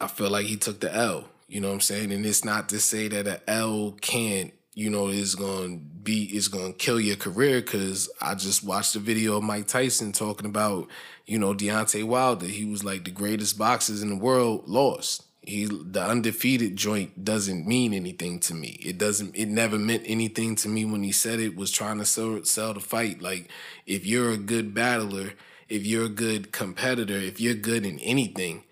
I 0.00 0.06
feel 0.06 0.30
like 0.30 0.46
he 0.46 0.56
took 0.56 0.80
the 0.80 0.94
L. 0.94 1.24
You 1.48 1.60
know 1.60 1.68
what 1.68 1.74
I'm 1.74 1.80
saying? 1.80 2.12
And 2.12 2.24
it's 2.24 2.44
not 2.44 2.68
to 2.68 2.78
say 2.78 3.08
that 3.08 3.26
an 3.26 3.40
L 3.48 3.96
can't, 4.00 4.52
you 4.74 4.88
know, 4.88 5.08
is 5.08 5.34
gonna 5.34 5.78
be 5.78 6.24
is 6.36 6.46
gonna 6.46 6.72
kill 6.74 7.00
your 7.00 7.16
career. 7.16 7.60
Because 7.60 8.08
I 8.20 8.36
just 8.36 8.62
watched 8.62 8.94
a 8.94 9.00
video 9.00 9.38
of 9.38 9.42
Mike 9.42 9.66
Tyson 9.66 10.12
talking 10.12 10.46
about, 10.46 10.86
you 11.26 11.40
know, 11.40 11.54
Deontay 11.54 12.04
Wilder. 12.04 12.46
He 12.46 12.66
was 12.66 12.84
like 12.84 13.04
the 13.04 13.10
greatest 13.10 13.58
boxers 13.58 14.00
in 14.00 14.10
the 14.10 14.16
world 14.16 14.68
lost 14.68 15.24
he 15.42 15.64
the 15.64 16.02
undefeated 16.02 16.76
joint 16.76 17.24
doesn't 17.24 17.66
mean 17.66 17.94
anything 17.94 18.40
to 18.40 18.54
me. 18.54 18.78
It 18.84 18.98
doesn't. 18.98 19.34
It 19.34 19.48
never 19.48 19.78
meant 19.78 20.02
anything 20.06 20.54
to 20.56 20.68
me 20.68 20.84
when 20.84 21.02
he 21.02 21.12
said 21.12 21.40
it. 21.40 21.56
Was 21.56 21.70
trying 21.70 21.98
to 21.98 22.04
sell 22.04 22.44
sell 22.44 22.74
the 22.74 22.80
fight. 22.80 23.22
Like 23.22 23.48
if 23.86 24.06
you're 24.06 24.30
a 24.30 24.36
good 24.36 24.74
battler, 24.74 25.32
if 25.68 25.86
you're 25.86 26.06
a 26.06 26.10
good 26.10 26.52
competitor, 26.52 27.16
if 27.16 27.40
you're 27.40 27.54
good 27.54 27.86
in 27.86 27.98
anything, 28.00 28.64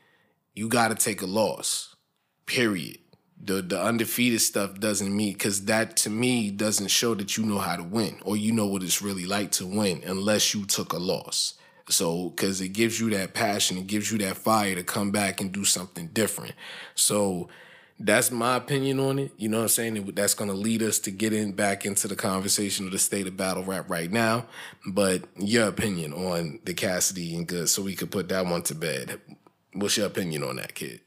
you 0.54 0.68
got 0.68 0.88
to 0.88 0.94
take 0.94 1.22
a 1.22 1.26
loss. 1.26 1.94
Period. 2.44 2.98
The 3.42 3.62
the 3.62 3.80
undefeated 3.80 4.42
stuff 4.42 4.78
doesn't 4.78 5.16
mean 5.16 5.32
because 5.32 5.64
that 5.66 5.96
to 5.98 6.10
me 6.10 6.50
doesn't 6.50 6.88
show 6.88 7.14
that 7.14 7.36
you 7.36 7.44
know 7.44 7.58
how 7.58 7.76
to 7.76 7.84
win 7.84 8.18
or 8.24 8.36
you 8.36 8.52
know 8.52 8.66
what 8.66 8.82
it's 8.82 9.00
really 9.00 9.26
like 9.26 9.52
to 9.52 9.66
win 9.66 10.02
unless 10.04 10.54
you 10.54 10.66
took 10.66 10.92
a 10.92 10.98
loss. 10.98 11.54
So, 11.88 12.30
because 12.30 12.60
it 12.60 12.68
gives 12.68 13.00
you 13.00 13.10
that 13.10 13.34
passion, 13.34 13.78
it 13.78 13.86
gives 13.86 14.12
you 14.12 14.18
that 14.18 14.36
fire 14.36 14.74
to 14.74 14.82
come 14.82 15.10
back 15.10 15.40
and 15.40 15.50
do 15.50 15.64
something 15.64 16.08
different. 16.08 16.54
So, 16.94 17.48
that's 18.00 18.30
my 18.30 18.56
opinion 18.56 19.00
on 19.00 19.18
it. 19.18 19.32
You 19.36 19.48
know 19.48 19.58
what 19.58 19.62
I'm 19.64 19.68
saying? 19.68 20.12
That's 20.14 20.34
going 20.34 20.50
to 20.50 20.56
lead 20.56 20.82
us 20.82 21.00
to 21.00 21.10
getting 21.10 21.52
back 21.52 21.84
into 21.84 22.06
the 22.06 22.14
conversation 22.14 22.86
of 22.86 22.92
the 22.92 22.98
state 22.98 23.26
of 23.26 23.36
battle 23.36 23.64
rap 23.64 23.90
right 23.90 24.10
now. 24.10 24.46
But 24.86 25.24
your 25.36 25.66
opinion 25.66 26.12
on 26.12 26.60
the 26.64 26.74
Cassidy 26.74 27.34
and 27.34 27.46
Good, 27.46 27.68
so 27.68 27.82
we 27.82 27.96
could 27.96 28.10
put 28.10 28.28
that 28.28 28.46
one 28.46 28.62
to 28.64 28.74
bed. 28.74 29.20
What's 29.72 29.96
your 29.96 30.06
opinion 30.06 30.44
on 30.44 30.56
that, 30.56 30.74
kid? 30.74 31.00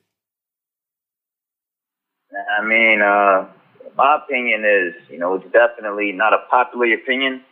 I 2.59 2.63
mean, 2.63 3.01
uh, 3.01 3.47
my 3.97 4.17
opinion 4.17 4.65
is, 4.65 4.93
you 5.09 5.17
know, 5.17 5.35
it's 5.35 5.51
definitely 5.51 6.11
not 6.11 6.33
a 6.33 6.39
popular 6.49 6.93
opinion 6.93 7.43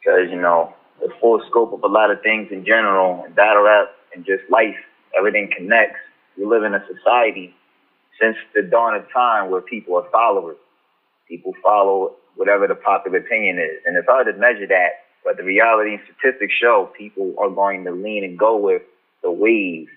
because, 0.00 0.30
you 0.30 0.40
know, 0.40 0.74
the 1.00 1.08
full 1.20 1.40
scope 1.48 1.72
of 1.72 1.82
a 1.82 1.86
lot 1.86 2.10
of 2.10 2.22
things 2.22 2.48
in 2.50 2.64
general, 2.64 3.24
and 3.24 3.34
battle 3.34 3.62
rap 3.64 3.88
and 4.14 4.24
just 4.24 4.42
life, 4.50 4.76
everything 5.16 5.50
connects. 5.56 5.98
We 6.38 6.46
live 6.46 6.64
in 6.64 6.74
a 6.74 6.84
society 6.86 7.54
since 8.20 8.36
the 8.54 8.62
dawn 8.62 8.94
of 8.94 9.10
time 9.12 9.50
where 9.50 9.60
people 9.60 9.96
are 9.96 10.08
followers. 10.10 10.56
People 11.28 11.52
follow 11.62 12.14
whatever 12.36 12.66
the 12.66 12.74
popular 12.74 13.18
opinion 13.18 13.58
is. 13.58 13.82
And 13.86 13.96
it's 13.96 14.06
hard 14.06 14.26
to 14.26 14.32
measure 14.34 14.66
that 14.68 14.90
But 15.24 15.36
the 15.38 15.42
reality 15.42 15.94
and 15.94 16.02
statistics 16.04 16.54
show 16.54 16.90
people 16.96 17.34
are 17.38 17.50
going 17.50 17.84
to 17.84 17.90
lean 17.90 18.24
and 18.24 18.38
go 18.38 18.56
with 18.56 18.82
the 19.22 19.30
wave, 19.30 19.88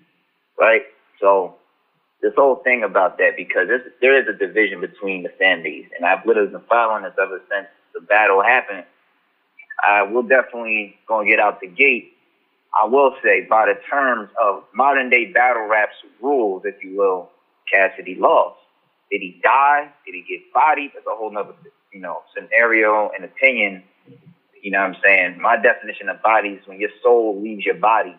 right? 0.58 0.82
So 1.22 1.56
this 2.22 2.34
whole 2.36 2.58
thing 2.64 2.84
about 2.84 3.20
that 3.20 3.38
because 3.38 3.68
there 4.02 4.20
is 4.20 4.28
a 4.28 4.34
division 4.34 4.82
between 4.82 5.24
the 5.24 5.30
fan 5.38 5.62
base, 5.62 5.86
and 5.96 6.06
I've 6.06 6.26
literally 6.26 6.50
been 6.50 6.62
following 6.68 7.04
this 7.04 7.14
ever 7.22 7.40
since 7.52 7.68
the 7.94 8.02
battle 8.02 8.42
happened. 8.42 8.86
I 9.84 10.04
will 10.04 10.24
definitely 10.24 10.96
gonna 11.08 11.28
get 11.28 11.40
out 11.40 11.62
the 11.62 11.68
gate. 11.68 12.14
I 12.80 12.86
will 12.86 13.16
say, 13.24 13.48
by 13.50 13.66
the 13.68 13.80
terms 13.90 14.30
of 14.42 14.64
modern 14.74 15.10
day 15.10 15.32
battle 15.32 15.68
raps 15.68 15.96
rules, 16.22 16.64
if 16.66 16.76
you 16.84 16.98
will, 16.98 17.30
Cassidy 17.72 18.16
lost. 18.16 18.58
Did 19.12 19.22
he 19.22 19.40
die? 19.44 19.92
Did 20.06 20.14
he 20.16 20.26
get 20.28 20.54
bodied? 20.54 20.92
That's 20.94 21.06
a 21.08 21.16
whole 21.16 21.32
nother, 21.32 21.54
you 21.92 22.00
know, 22.00 22.22
scenario 22.36 23.10
and 23.16 23.26
opinion. 23.26 23.84
You 24.62 24.72
know 24.72 24.80
what 24.80 24.96
I'm 24.96 24.98
saying? 25.04 25.42
My 25.42 25.58
definition 25.58 26.10
of 26.10 26.22
body 26.22 26.50
is 26.50 26.68
when 26.68 26.80
your 26.80 26.92
soul 27.04 27.42
leaves 27.42 27.66
your 27.66 27.76
body. 27.76 28.16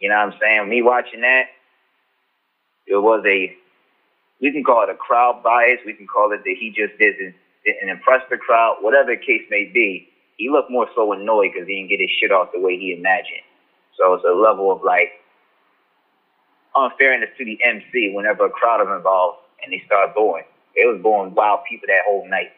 You 0.00 0.10
know 0.10 0.16
what 0.16 0.34
I'm 0.34 0.40
saying? 0.40 0.68
Me 0.68 0.82
watching 0.82 1.22
that, 1.22 1.46
it 2.86 2.96
was 2.96 3.24
a, 3.26 3.56
we 4.40 4.52
can 4.52 4.64
call 4.64 4.82
it 4.84 4.90
a 4.90 4.94
crowd 4.96 5.42
bias. 5.42 5.80
We 5.86 5.94
can 5.94 6.06
call 6.06 6.32
it 6.32 6.42
that 6.44 6.56
he 6.58 6.70
just 6.70 6.98
didn't, 6.98 7.34
didn't 7.64 7.88
impress 7.88 8.22
the 8.30 8.36
crowd, 8.36 8.78
whatever 8.80 9.14
the 9.14 9.16
case 9.24 9.42
may 9.50 9.64
be. 9.72 10.08
He 10.36 10.50
looked 10.50 10.70
more 10.70 10.88
so 10.94 11.12
annoyed 11.12 11.50
because 11.52 11.68
he 11.68 11.76
didn't 11.76 11.90
get 11.90 12.00
his 12.00 12.10
shit 12.10 12.32
off 12.32 12.48
the 12.52 12.60
way 12.60 12.76
he 12.78 12.92
imagined. 12.92 13.42
So 13.98 14.14
it's 14.14 14.24
a 14.24 14.32
level 14.32 14.72
of 14.72 14.82
like 14.82 15.12
unfairness 16.74 17.30
to 17.38 17.44
the 17.44 17.58
MC 17.64 18.10
whenever 18.14 18.46
a 18.46 18.50
crowd 18.50 18.80
is 18.82 18.88
involved 18.94 19.38
and 19.62 19.72
they 19.72 19.82
start 19.86 20.14
booing. 20.14 20.44
It 20.74 20.86
was 20.86 21.00
booing 21.02 21.34
wild 21.34 21.60
people 21.68 21.86
that 21.88 22.02
whole 22.06 22.26
night. 22.28 22.52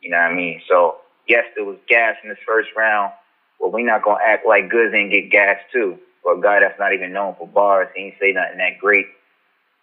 You 0.00 0.10
know 0.10 0.18
what 0.18 0.32
I 0.32 0.34
mean? 0.34 0.60
So 0.68 0.96
yes, 1.26 1.44
there 1.56 1.64
was 1.64 1.78
gas 1.88 2.16
in 2.22 2.28
this 2.28 2.38
first 2.46 2.70
round. 2.76 3.12
Well, 3.58 3.70
we 3.70 3.82
not 3.82 4.02
gonna 4.02 4.22
act 4.24 4.46
like 4.46 4.68
Goodz 4.68 4.94
ain't 4.94 5.12
get 5.12 5.30
gas 5.30 5.56
too. 5.72 5.98
For 6.22 6.34
a 6.34 6.40
guy 6.40 6.60
that's 6.60 6.78
not 6.78 6.92
even 6.92 7.12
known 7.12 7.34
for 7.38 7.48
bars, 7.48 7.88
he 7.94 8.04
ain't 8.04 8.14
say 8.20 8.32
nothing 8.32 8.58
that 8.58 8.78
great. 8.78 9.06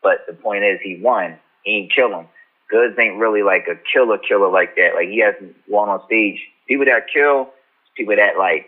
But 0.01 0.19
the 0.27 0.33
point 0.33 0.63
is, 0.63 0.79
he 0.81 0.97
won. 1.01 1.37
He 1.63 1.71
ain't 1.77 1.91
kill 1.91 2.17
him. 2.17 2.27
Goodz 2.69 2.95
ain't 2.99 3.17
really 3.17 3.43
like 3.43 3.67
a 3.67 3.75
killer 3.91 4.17
killer 4.17 4.49
like 4.49 4.75
that. 4.75 4.95
Like 4.95 5.07
he 5.09 5.19
hasn't 5.19 5.55
won 5.67 5.89
on 5.89 6.01
stage. 6.05 6.39
People 6.69 6.85
that 6.85 7.07
kill, 7.13 7.49
people 7.97 8.15
that 8.15 8.37
like 8.37 8.67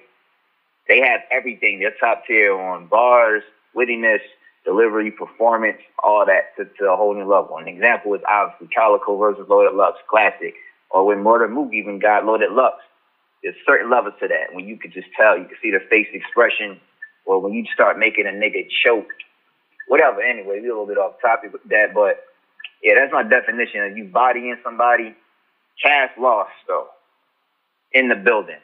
they 0.87 0.99
have 0.99 1.21
everything. 1.31 1.79
They're 1.79 1.95
top 1.99 2.23
tier 2.27 2.53
on 2.53 2.87
bars, 2.87 3.43
wittiness, 3.75 4.19
delivery, 4.65 5.11
performance, 5.11 5.77
all 6.03 6.25
that 6.25 6.55
to, 6.57 6.65
to 6.79 6.91
a 6.91 6.97
whole 6.97 7.13
new 7.13 7.25
level. 7.25 7.57
An 7.57 7.67
example 7.67 8.13
is 8.13 8.21
obviously 8.29 8.67
Calicoe 8.75 9.17
versus 9.17 9.45
Loaded 9.47 9.75
Lux, 9.75 9.97
classic. 10.09 10.55
Or 10.89 11.05
when 11.05 11.23
Murder 11.23 11.47
Mook 11.47 11.73
even 11.73 11.99
got 11.99 12.25
Loaded 12.25 12.51
Lux. 12.51 12.75
There's 13.41 13.55
certain 13.65 13.89
levels 13.89 14.13
to 14.19 14.27
that 14.27 14.53
when 14.53 14.67
you 14.67 14.77
could 14.77 14.93
just 14.93 15.07
tell, 15.17 15.37
you 15.37 15.45
can 15.45 15.57
see 15.63 15.71
the 15.71 15.79
face 15.89 16.07
expression, 16.13 16.79
or 17.25 17.41
when 17.41 17.53
you 17.53 17.65
start 17.73 17.97
making 17.97 18.27
a 18.27 18.29
nigga 18.29 18.67
choke, 18.83 19.09
whatever. 19.87 20.21
Anyway, 20.21 20.59
we 20.61 20.67
a 20.67 20.71
little 20.71 20.85
bit 20.85 20.99
off 20.99 21.19
topic 21.21 21.51
with 21.51 21.63
that, 21.69 21.87
but 21.95 22.21
yeah, 22.83 22.93
that's 22.95 23.11
my 23.11 23.23
definition 23.23 23.81
of 23.81 23.97
you 23.97 24.05
bodying 24.05 24.57
somebody. 24.63 25.15
Cash 25.81 26.11
lost 26.19 26.51
though 26.67 26.89
in 27.93 28.09
the 28.09 28.15
building. 28.15 28.59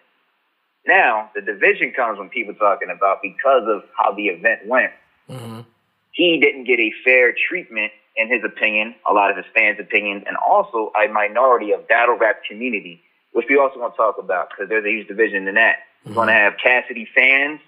Now 0.85 1.31
the 1.35 1.41
division 1.41 1.91
comes 1.95 2.19
when 2.19 2.29
people 2.29 2.53
talking 2.53 2.89
about 2.89 3.21
because 3.21 3.63
of 3.67 3.83
how 3.97 4.13
the 4.13 4.27
event 4.27 4.65
went. 4.65 4.91
Mm-hmm. 5.29 5.61
He 6.11 6.39
didn't 6.39 6.63
get 6.63 6.79
a 6.79 6.91
fair 7.03 7.33
treatment, 7.49 7.91
in 8.15 8.29
his 8.29 8.43
opinion, 8.43 8.95
a 9.07 9.13
lot 9.13 9.29
of 9.29 9.37
his 9.37 9.45
fans' 9.53 9.79
opinions, 9.79 10.23
and 10.25 10.35
also 10.37 10.91
a 10.95 11.07
minority 11.11 11.71
of 11.71 11.87
battle 11.87 12.17
rap 12.17 12.41
community, 12.49 13.01
which 13.33 13.45
we 13.49 13.57
also 13.57 13.79
want 13.79 13.93
to 13.93 13.97
talk 13.97 14.17
about 14.17 14.49
because 14.49 14.67
there's 14.69 14.85
a 14.85 14.89
huge 14.89 15.07
division 15.07 15.47
in 15.47 15.55
that. 15.55 15.79
We're 16.05 16.13
going 16.13 16.27
to 16.27 16.33
have 16.33 16.53
Cassidy 16.63 17.07
fans, 17.13 17.59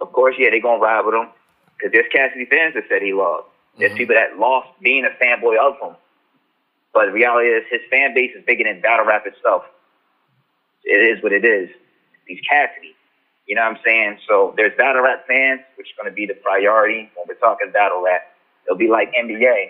of 0.00 0.12
course, 0.12 0.36
yeah, 0.38 0.50
they're 0.50 0.62
going 0.62 0.80
to 0.80 0.84
ride 0.84 1.04
with 1.04 1.14
him 1.14 1.28
because 1.76 1.92
there's 1.92 2.06
Cassidy 2.12 2.46
fans 2.46 2.74
that 2.74 2.84
said 2.88 3.02
he 3.02 3.12
lost. 3.12 3.46
There's 3.78 3.92
people 3.92 4.14
that 4.14 4.38
lost 4.38 4.68
being 4.80 5.04
a 5.04 5.10
fanboy 5.22 5.56
of 5.58 5.74
him. 5.80 5.96
But 6.92 7.06
the 7.06 7.12
reality 7.12 7.48
is 7.48 7.64
his 7.70 7.80
fan 7.90 8.14
base 8.14 8.32
is 8.36 8.44
bigger 8.44 8.64
than 8.64 8.80
battle 8.80 9.06
rap 9.06 9.24
itself. 9.26 9.62
It 10.88 11.04
is 11.04 11.22
what 11.22 11.32
it 11.32 11.44
is. 11.44 11.68
He's 12.26 12.40
Cassidy. 12.48 12.96
You 13.46 13.54
know 13.54 13.62
what 13.62 13.76
I'm 13.76 13.82
saying? 13.84 14.18
So 14.26 14.54
there's 14.56 14.76
battle 14.76 15.02
rap 15.02 15.26
fans, 15.28 15.60
which 15.76 15.88
is 15.88 15.94
going 15.96 16.10
to 16.10 16.14
be 16.14 16.26
the 16.26 16.34
priority 16.34 17.10
when 17.14 17.28
we're 17.28 17.40
talking 17.40 17.70
battle 17.72 18.02
rap. 18.02 18.22
It'll 18.66 18.76
be 18.76 18.88
like 18.88 19.12
NBA, 19.12 19.68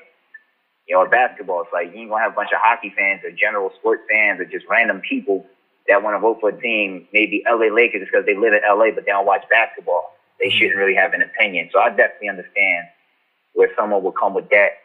you 0.87 0.95
know, 0.95 1.03
or 1.03 1.09
basketball. 1.09 1.63
It's 1.63 1.73
like 1.73 1.95
you 1.95 2.03
ain't 2.03 2.11
going 2.11 2.23
to 2.23 2.25
have 2.25 2.33
a 2.33 2.35
bunch 2.35 2.51
of 2.55 2.59
hockey 2.63 2.93
fans 2.97 3.23
or 3.25 3.31
general 3.31 3.71
sports 3.79 4.03
fans 4.11 4.41
or 4.41 4.45
just 4.47 4.67
random 4.71 5.01
people 5.01 5.47
that 5.89 6.03
want 6.03 6.15
to 6.15 6.21
vote 6.21 6.39
for 6.41 6.51
a 6.51 6.61
team, 6.61 7.07
maybe 7.13 7.43
LA 7.49 7.75
Lakers 7.75 8.07
because 8.07 8.27
they 8.27 8.37
live 8.37 8.53
in 8.53 8.61
LA, 8.67 8.91
but 8.95 9.07
they 9.07 9.11
don't 9.11 9.27
watch 9.27 9.45
basketball. 9.51 10.15
They 10.39 10.47
mm-hmm. 10.47 10.59
shouldn't 10.59 10.77
really 10.77 10.95
have 10.95 11.15
an 11.15 11.23
opinion. 11.23 11.71
So 11.73 11.81
I 11.81 11.91
definitely 11.91 12.31
understand 12.31 12.87
where 13.55 13.71
someone 13.77 14.03
would 14.05 14.15
come 14.15 14.35
with 14.35 14.51
that. 14.51 14.83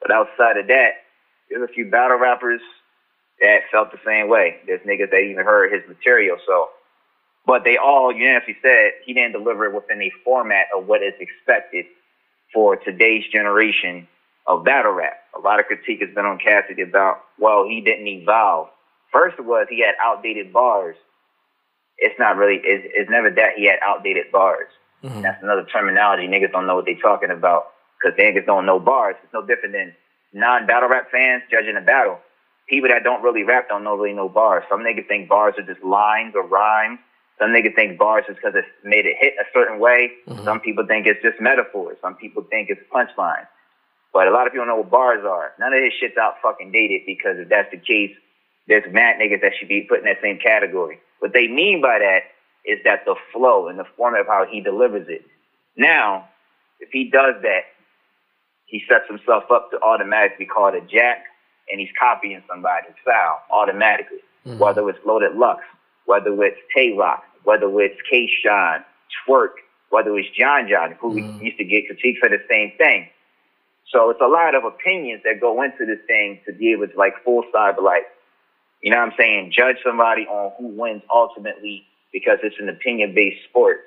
But 0.00 0.10
outside 0.10 0.56
of 0.56 0.66
that, 0.68 1.06
there's 1.48 1.62
a 1.62 1.72
few 1.72 1.90
battle 1.90 2.18
rappers 2.18 2.62
that 3.40 3.62
felt 3.70 3.90
the 3.90 3.98
same 4.04 4.28
way. 4.28 4.56
There's 4.66 4.80
niggas 4.82 5.10
that 5.10 5.20
even 5.20 5.44
heard 5.44 5.72
his 5.72 5.82
material. 5.88 6.36
So, 6.46 6.68
but 7.46 7.64
they 7.64 7.76
all 7.76 8.12
unanimously 8.12 8.56
said 8.62 8.92
he 9.04 9.14
didn't 9.14 9.32
deliver 9.32 9.66
it 9.66 9.74
within 9.74 10.02
a 10.02 10.12
format 10.24 10.66
of 10.76 10.86
what 10.86 11.02
is 11.02 11.14
expected 11.18 11.86
for 12.52 12.76
today's 12.76 13.24
generation 13.32 14.06
of 14.46 14.64
battle 14.64 14.92
rap. 14.92 15.18
A 15.36 15.40
lot 15.40 15.60
of 15.60 15.66
critique 15.66 16.00
has 16.00 16.14
been 16.14 16.26
on 16.26 16.38
Cassidy 16.38 16.82
about, 16.82 17.22
well, 17.38 17.64
he 17.64 17.80
didn't 17.80 18.06
evolve. 18.06 18.68
First 19.12 19.38
it 19.38 19.44
was 19.44 19.66
he 19.70 19.80
had 19.80 19.94
outdated 20.02 20.52
bars. 20.52 20.96
It's 21.98 22.18
not 22.18 22.36
really, 22.36 22.60
it's, 22.64 22.86
it's 22.94 23.10
never 23.10 23.30
that 23.30 23.54
he 23.56 23.66
had 23.66 23.78
outdated 23.82 24.32
bars. 24.32 24.68
Mm-hmm. 25.02 25.22
That's 25.22 25.42
another 25.42 25.64
terminology. 25.64 26.26
Niggas 26.28 26.52
don't 26.52 26.66
know 26.66 26.76
what 26.76 26.84
they're 26.84 26.96
talking 26.96 27.30
about 27.30 27.68
because 28.00 28.18
niggas 28.18 28.46
don't 28.46 28.66
know 28.66 28.78
bars. 28.78 29.16
It's 29.22 29.32
no 29.32 29.44
different 29.44 29.72
than 29.74 29.94
non-battle 30.32 30.88
rap 30.88 31.10
fans 31.10 31.42
judging 31.50 31.76
a 31.76 31.80
battle. 31.80 32.18
People 32.70 32.88
that 32.88 33.02
don't 33.02 33.22
really 33.22 33.42
rap 33.42 33.68
don't 33.68 33.82
know 33.82 33.96
really 33.96 34.14
know 34.14 34.28
bars. 34.28 34.62
Some 34.70 34.80
niggas 34.80 35.08
think 35.08 35.28
bars 35.28 35.54
are 35.58 35.62
just 35.62 35.82
lines 35.82 36.34
or 36.36 36.46
rhymes. 36.46 37.00
Some 37.40 37.50
niggas 37.50 37.74
think 37.74 37.98
bars 37.98 38.24
is 38.28 38.36
because 38.36 38.52
it's 38.54 38.68
made 38.84 39.06
it 39.06 39.16
hit 39.18 39.34
a 39.40 39.44
certain 39.52 39.80
way. 39.80 40.12
Mm-hmm. 40.28 40.44
Some 40.44 40.60
people 40.60 40.86
think 40.86 41.06
it's 41.06 41.20
just 41.20 41.40
metaphors. 41.40 41.98
Some 42.00 42.14
people 42.14 42.44
think 42.48 42.70
it's 42.70 42.80
punchlines. 42.94 43.48
But 44.12 44.28
a 44.28 44.30
lot 44.30 44.46
of 44.46 44.52
people 44.52 44.66
know 44.66 44.76
what 44.76 44.90
bars 44.90 45.24
are. 45.24 45.52
None 45.58 45.72
of 45.72 45.80
this 45.80 45.92
shit's 45.98 46.16
out 46.16 46.34
fucking 46.42 46.70
dated 46.70 47.02
because 47.06 47.38
if 47.38 47.48
that's 47.48 47.70
the 47.72 47.76
case, 47.76 48.14
there's 48.68 48.84
mad 48.92 49.16
niggas 49.18 49.40
that 49.42 49.52
should 49.58 49.68
be 49.68 49.82
put 49.82 49.98
in 49.98 50.04
that 50.04 50.18
same 50.22 50.38
category. 50.38 51.00
What 51.18 51.32
they 51.32 51.48
mean 51.48 51.80
by 51.82 51.98
that 51.98 52.20
is 52.64 52.78
that 52.84 53.04
the 53.04 53.16
flow 53.32 53.66
and 53.66 53.80
the 53.80 53.86
format 53.96 54.20
of 54.20 54.26
how 54.28 54.46
he 54.48 54.60
delivers 54.60 55.08
it. 55.08 55.24
Now, 55.76 56.28
if 56.78 56.90
he 56.92 57.10
does 57.10 57.34
that, 57.42 57.62
he 58.66 58.84
sets 58.88 59.08
himself 59.08 59.44
up 59.50 59.72
to 59.72 59.80
automatically 59.82 60.46
call 60.46 60.68
it 60.68 60.76
a 60.76 60.86
jack, 60.86 61.24
and 61.70 61.80
he's 61.80 61.90
copying 61.98 62.42
somebody's 62.48 62.92
style 63.02 63.40
automatically. 63.50 64.18
Mm-hmm. 64.46 64.58
Whether 64.58 64.88
it's 64.88 64.98
Loaded 65.04 65.36
Lux, 65.36 65.62
whether 66.06 66.32
it's 66.42 66.58
Tay 66.74 66.92
Roc, 66.96 67.22
whether 67.44 67.68
it's 67.80 68.00
K 68.10 68.28
Shine, 68.42 68.84
Twork, 69.26 69.54
whether 69.90 70.16
it's 70.16 70.28
John 70.36 70.68
John, 70.68 70.96
who 71.00 71.10
we 71.10 71.22
mm-hmm. 71.22 71.44
used 71.44 71.58
to 71.58 71.64
get 71.64 71.86
critiques 71.86 72.18
for 72.20 72.28
the 72.28 72.42
same 72.48 72.72
thing. 72.78 73.08
So 73.92 74.10
it's 74.10 74.20
a 74.20 74.28
lot 74.28 74.54
of 74.54 74.64
opinions 74.64 75.22
that 75.24 75.40
go 75.40 75.62
into 75.62 75.84
this 75.84 75.98
thing 76.06 76.40
to 76.46 76.52
be 76.52 76.72
able 76.72 76.88
to 76.88 76.96
like 76.96 77.14
full 77.24 77.42
cyber 77.54 77.82
like, 77.82 78.04
you 78.82 78.90
know 78.90 78.98
what 78.98 79.12
I'm 79.12 79.14
saying, 79.18 79.52
judge 79.56 79.76
somebody 79.84 80.22
on 80.22 80.52
who 80.58 80.68
wins 80.68 81.02
ultimately 81.12 81.84
because 82.12 82.38
it's 82.42 82.56
an 82.60 82.68
opinion 82.68 83.14
based 83.14 83.42
sport, 83.48 83.80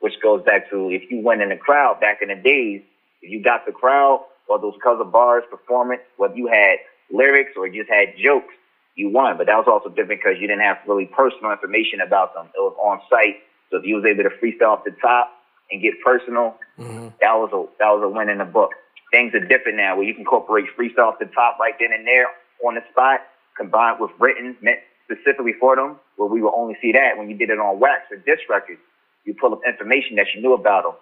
which 0.00 0.14
goes 0.22 0.42
back 0.44 0.70
to 0.70 0.90
if 0.90 1.10
you 1.10 1.20
win 1.20 1.40
in 1.40 1.48
the 1.48 1.56
crowd 1.56 2.00
back 2.00 2.18
in 2.22 2.28
the 2.28 2.36
days, 2.36 2.82
if 3.20 3.30
you 3.30 3.42
got 3.42 3.66
the 3.66 3.72
crowd, 3.72 4.24
or 4.48 4.58
those 4.58 4.74
of 4.84 5.12
bars, 5.12 5.44
performance, 5.50 6.00
whether 6.16 6.34
you 6.34 6.46
had 6.46 6.78
lyrics 7.10 7.52
or 7.56 7.68
just 7.68 7.90
had 7.90 8.14
jokes, 8.22 8.54
you 8.94 9.10
won. 9.10 9.36
But 9.36 9.46
that 9.46 9.56
was 9.56 9.66
also 9.68 9.88
different 9.88 10.20
because 10.20 10.40
you 10.40 10.46
didn't 10.46 10.62
have 10.62 10.78
really 10.86 11.06
personal 11.06 11.52
information 11.52 12.00
about 12.00 12.34
them. 12.34 12.46
It 12.46 12.60
was 12.60 12.76
on 12.82 13.00
site. 13.10 13.36
So 13.70 13.78
if 13.78 13.84
you 13.84 13.96
was 13.96 14.04
able 14.04 14.24
to 14.24 14.30
freestyle 14.30 14.78
off 14.78 14.84
the 14.84 14.94
top 15.00 15.30
and 15.70 15.82
get 15.82 15.94
personal, 16.04 16.56
mm-hmm. 16.78 17.08
that 17.20 17.34
was 17.34 17.50
a 17.52 17.64
that 17.78 17.90
was 17.90 18.02
a 18.02 18.08
win 18.08 18.28
in 18.28 18.38
the 18.38 18.44
book. 18.44 18.72
Things 19.10 19.34
are 19.34 19.40
different 19.40 19.78
now 19.78 19.96
where 19.96 20.04
you 20.04 20.12
can 20.12 20.22
incorporate 20.22 20.66
freestyle 20.78 21.12
off 21.12 21.18
the 21.18 21.26
top 21.26 21.58
right 21.58 21.74
then 21.78 21.92
and 21.92 22.06
there 22.06 22.26
on 22.64 22.74
the 22.74 22.82
spot, 22.90 23.20
combined 23.56 24.00
with 24.00 24.10
written 24.18 24.56
meant 24.60 24.80
specifically 25.04 25.54
for 25.58 25.76
them, 25.76 25.96
where 26.16 26.28
we 26.28 26.42
will 26.42 26.52
only 26.54 26.76
see 26.82 26.92
that 26.92 27.16
when 27.16 27.30
you 27.30 27.36
did 27.36 27.50
it 27.50 27.58
on 27.58 27.80
wax 27.80 28.02
or 28.10 28.16
disc 28.18 28.48
records. 28.48 28.80
You 29.24 29.34
pull 29.34 29.52
up 29.52 29.60
information 29.66 30.16
that 30.16 30.26
you 30.34 30.40
knew 30.40 30.54
about 30.54 30.84
them. 30.84 30.92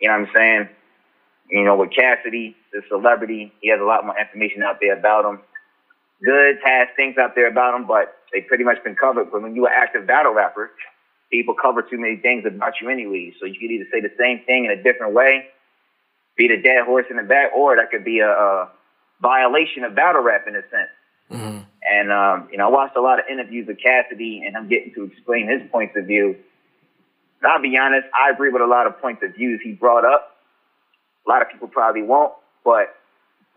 You 0.00 0.08
know 0.08 0.18
what 0.18 0.28
I'm 0.28 0.34
saying? 0.34 0.68
You 1.50 1.64
know, 1.64 1.76
with 1.76 1.90
Cassidy, 1.90 2.56
the 2.72 2.82
celebrity, 2.88 3.52
he 3.60 3.68
has 3.68 3.80
a 3.80 3.84
lot 3.84 4.04
more 4.04 4.18
information 4.18 4.62
out 4.62 4.78
there 4.80 4.96
about 4.96 5.24
him. 5.24 5.40
Goodz 6.24 6.58
has 6.64 6.88
things 6.96 7.16
out 7.18 7.34
there 7.34 7.48
about 7.48 7.74
him, 7.74 7.86
but 7.86 8.16
they 8.32 8.40
pretty 8.40 8.64
much 8.64 8.82
been 8.82 8.94
covered. 8.94 9.30
But 9.30 9.42
when 9.42 9.54
you're 9.54 9.68
an 9.68 9.74
active 9.76 10.06
battle 10.06 10.32
rapper, 10.32 10.70
people 11.30 11.54
cover 11.60 11.82
too 11.82 11.98
many 11.98 12.16
things 12.16 12.44
about 12.46 12.74
you 12.80 12.88
anyway. 12.88 13.34
So 13.38 13.46
you 13.46 13.58
could 13.60 13.70
either 13.70 13.86
say 13.92 14.00
the 14.00 14.12
same 14.18 14.40
thing 14.46 14.64
in 14.64 14.70
a 14.70 14.82
different 14.82 15.12
way, 15.12 15.46
be 16.36 16.48
the 16.48 16.56
dead 16.56 16.84
horse 16.84 17.06
in 17.10 17.16
the 17.16 17.22
back, 17.22 17.52
or 17.54 17.76
that 17.76 17.90
could 17.90 18.04
be 18.04 18.20
a, 18.20 18.30
a 18.30 18.70
violation 19.20 19.84
of 19.84 19.94
battle 19.94 20.22
rap 20.22 20.46
in 20.48 20.56
a 20.56 20.62
sense. 20.62 20.90
And 21.86 22.10
um, 22.10 22.48
you 22.50 22.58
know, 22.58 22.68
I 22.68 22.70
watched 22.70 22.96
a 22.96 23.00
lot 23.00 23.18
of 23.18 23.26
interviews 23.30 23.66
with 23.66 23.78
Cassidy, 23.82 24.42
and 24.46 24.56
I'm 24.56 24.68
getting 24.68 24.94
to 24.94 25.04
explain 25.04 25.48
his 25.48 25.60
points 25.70 25.94
of 25.96 26.06
view. 26.06 26.36
And 27.42 27.52
I'll 27.52 27.60
be 27.60 27.76
honest, 27.76 28.06
I 28.18 28.30
agree 28.30 28.50
with 28.50 28.62
a 28.62 28.66
lot 28.66 28.86
of 28.86 29.00
points 29.00 29.22
of 29.22 29.34
views 29.34 29.60
he 29.62 29.72
brought 29.72 30.04
up. 30.04 30.33
A 31.26 31.30
lot 31.30 31.42
of 31.42 31.48
people 31.50 31.68
probably 31.68 32.02
won't, 32.02 32.32
but 32.64 32.94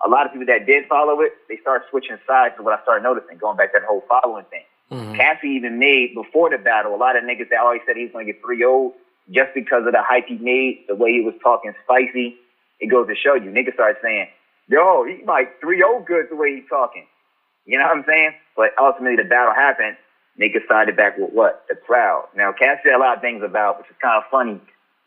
a 0.05 0.09
lot 0.09 0.25
of 0.25 0.31
people 0.31 0.47
that 0.47 0.65
did 0.65 0.87
follow 0.87 1.21
it, 1.21 1.33
they 1.49 1.57
start 1.57 1.83
switching 1.89 2.17
sides 2.27 2.55
to 2.57 2.63
what 2.63 2.77
I 2.77 2.81
started 2.83 3.03
noticing, 3.03 3.37
going 3.37 3.57
back 3.57 3.73
to 3.73 3.79
that 3.79 3.87
whole 3.87 4.03
following 4.07 4.45
thing. 4.45 4.63
Mm-hmm. 4.91 5.15
Cassie 5.15 5.49
even 5.49 5.79
made 5.79 6.13
before 6.13 6.49
the 6.49 6.57
battle, 6.57 6.95
a 6.95 6.97
lot 6.97 7.17
of 7.17 7.23
niggas 7.23 7.49
that 7.49 7.59
always 7.59 7.81
said 7.85 7.97
he 7.97 8.03
was 8.03 8.11
gonna 8.13 8.25
get 8.25 8.41
3 8.41 8.57
0 8.57 8.93
just 9.31 9.53
because 9.53 9.85
of 9.85 9.91
the 9.91 10.01
hype 10.01 10.27
he 10.27 10.37
made, 10.37 10.85
the 10.87 10.95
way 10.95 11.11
he 11.11 11.21
was 11.21 11.33
talking 11.43 11.73
spicy. 11.83 12.37
It 12.79 12.87
goes 12.87 13.07
to 13.07 13.15
show 13.15 13.33
you, 13.33 13.51
niggas 13.51 13.73
started 13.73 13.97
saying, 14.01 14.27
yo, 14.69 15.03
he 15.03 15.23
might 15.23 15.59
3 15.59 15.77
0 15.77 16.05
good 16.07 16.27
the 16.29 16.35
way 16.35 16.55
he's 16.55 16.69
talking. 16.69 17.05
You 17.65 17.77
know 17.77 17.85
what 17.85 17.97
I'm 17.97 18.05
saying? 18.07 18.31
But 18.55 18.71
ultimately 18.79 19.17
the 19.17 19.27
battle 19.27 19.53
happened. 19.53 19.97
Niggas 20.39 20.67
sided 20.69 20.95
back 20.95 21.17
with 21.17 21.33
what? 21.33 21.65
The 21.67 21.75
crowd. 21.75 22.29
Now, 22.35 22.53
Cass 22.53 22.77
said 22.83 22.93
a 22.93 22.99
lot 22.99 23.15
of 23.15 23.21
things 23.21 23.43
about, 23.43 23.79
which 23.79 23.89
is 23.89 23.95
kind 24.01 24.23
of 24.23 24.29
funny. 24.29 24.61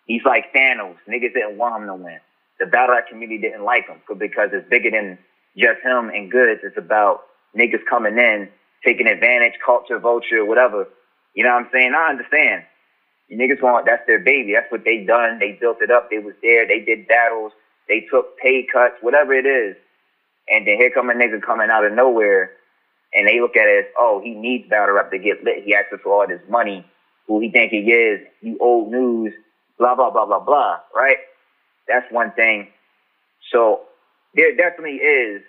He's 0.06 0.24
like 0.24 0.52
Thanos. 0.52 0.96
Niggas 1.08 1.32
didn't 1.32 1.56
want 1.56 1.80
him 1.80 1.88
to 1.88 1.94
win. 1.94 2.18
The 2.60 2.66
battle 2.66 2.94
rap 2.96 3.08
community 3.08 3.40
didn't 3.40 3.64
like 3.64 3.88
him 3.88 3.98
because 4.18 4.50
it's 4.52 4.68
bigger 4.70 4.90
than 4.90 5.18
just 5.58 5.80
him 5.82 6.10
and 6.10 6.30
Goodz. 6.30 6.60
It's 6.64 6.78
about 6.78 7.22
niggas 7.58 7.84
coming 7.88 8.18
in, 8.18 8.48
taking 8.84 9.08
advantage, 9.08 9.54
culture, 9.64 9.98
vulture, 9.98 10.44
whatever. 10.44 10.86
You 11.34 11.44
know 11.44 11.50
what 11.54 11.64
I'm 11.64 11.70
saying? 11.72 11.94
I 11.96 12.10
understand. 12.10 12.64
You 13.28 13.38
niggas 13.38 13.62
want, 13.62 13.86
that's 13.86 14.06
their 14.06 14.20
baby. 14.20 14.54
That's 14.54 14.70
what 14.70 14.84
they 14.84 15.04
done. 15.04 15.38
They 15.40 15.58
built 15.60 15.78
it 15.82 15.90
up. 15.90 16.10
They 16.10 16.18
was 16.18 16.34
there. 16.42 16.66
They 16.68 16.80
did 16.80 17.08
battles. 17.08 17.52
They 17.88 18.06
took 18.10 18.38
pay 18.38 18.66
cuts, 18.72 18.96
whatever 19.00 19.32
it 19.34 19.46
is. 19.46 19.76
And 20.48 20.66
then 20.66 20.76
here 20.78 20.90
come 20.90 21.10
a 21.10 21.14
nigga 21.14 21.42
coming 21.42 21.70
out 21.70 21.84
of 21.84 21.92
nowhere 21.92 22.52
and 23.14 23.26
they 23.26 23.40
look 23.40 23.56
at 23.56 23.68
it 23.68 23.86
as, 23.86 23.92
oh, 23.98 24.20
he 24.22 24.34
needs 24.34 24.68
battle 24.68 24.94
rap 24.94 25.10
to 25.12 25.18
get 25.18 25.42
lit. 25.44 25.64
He 25.64 25.74
asks 25.74 25.90
for 26.02 26.12
all 26.12 26.28
this 26.28 26.40
money. 26.48 26.84
Who 27.26 27.40
he 27.40 27.50
think 27.50 27.70
he 27.72 27.78
is? 27.78 28.20
You 28.42 28.58
old 28.60 28.90
news. 28.90 29.32
Blah 29.78 29.94
blah 29.94 30.10
blah 30.10 30.26
blah 30.26 30.40
blah. 30.40 30.78
Right? 30.94 31.18
That's 31.90 32.10
one 32.12 32.32
thing. 32.32 32.68
So 33.52 33.82
there 34.34 34.54
definitely 34.56 34.96
is 34.96 35.42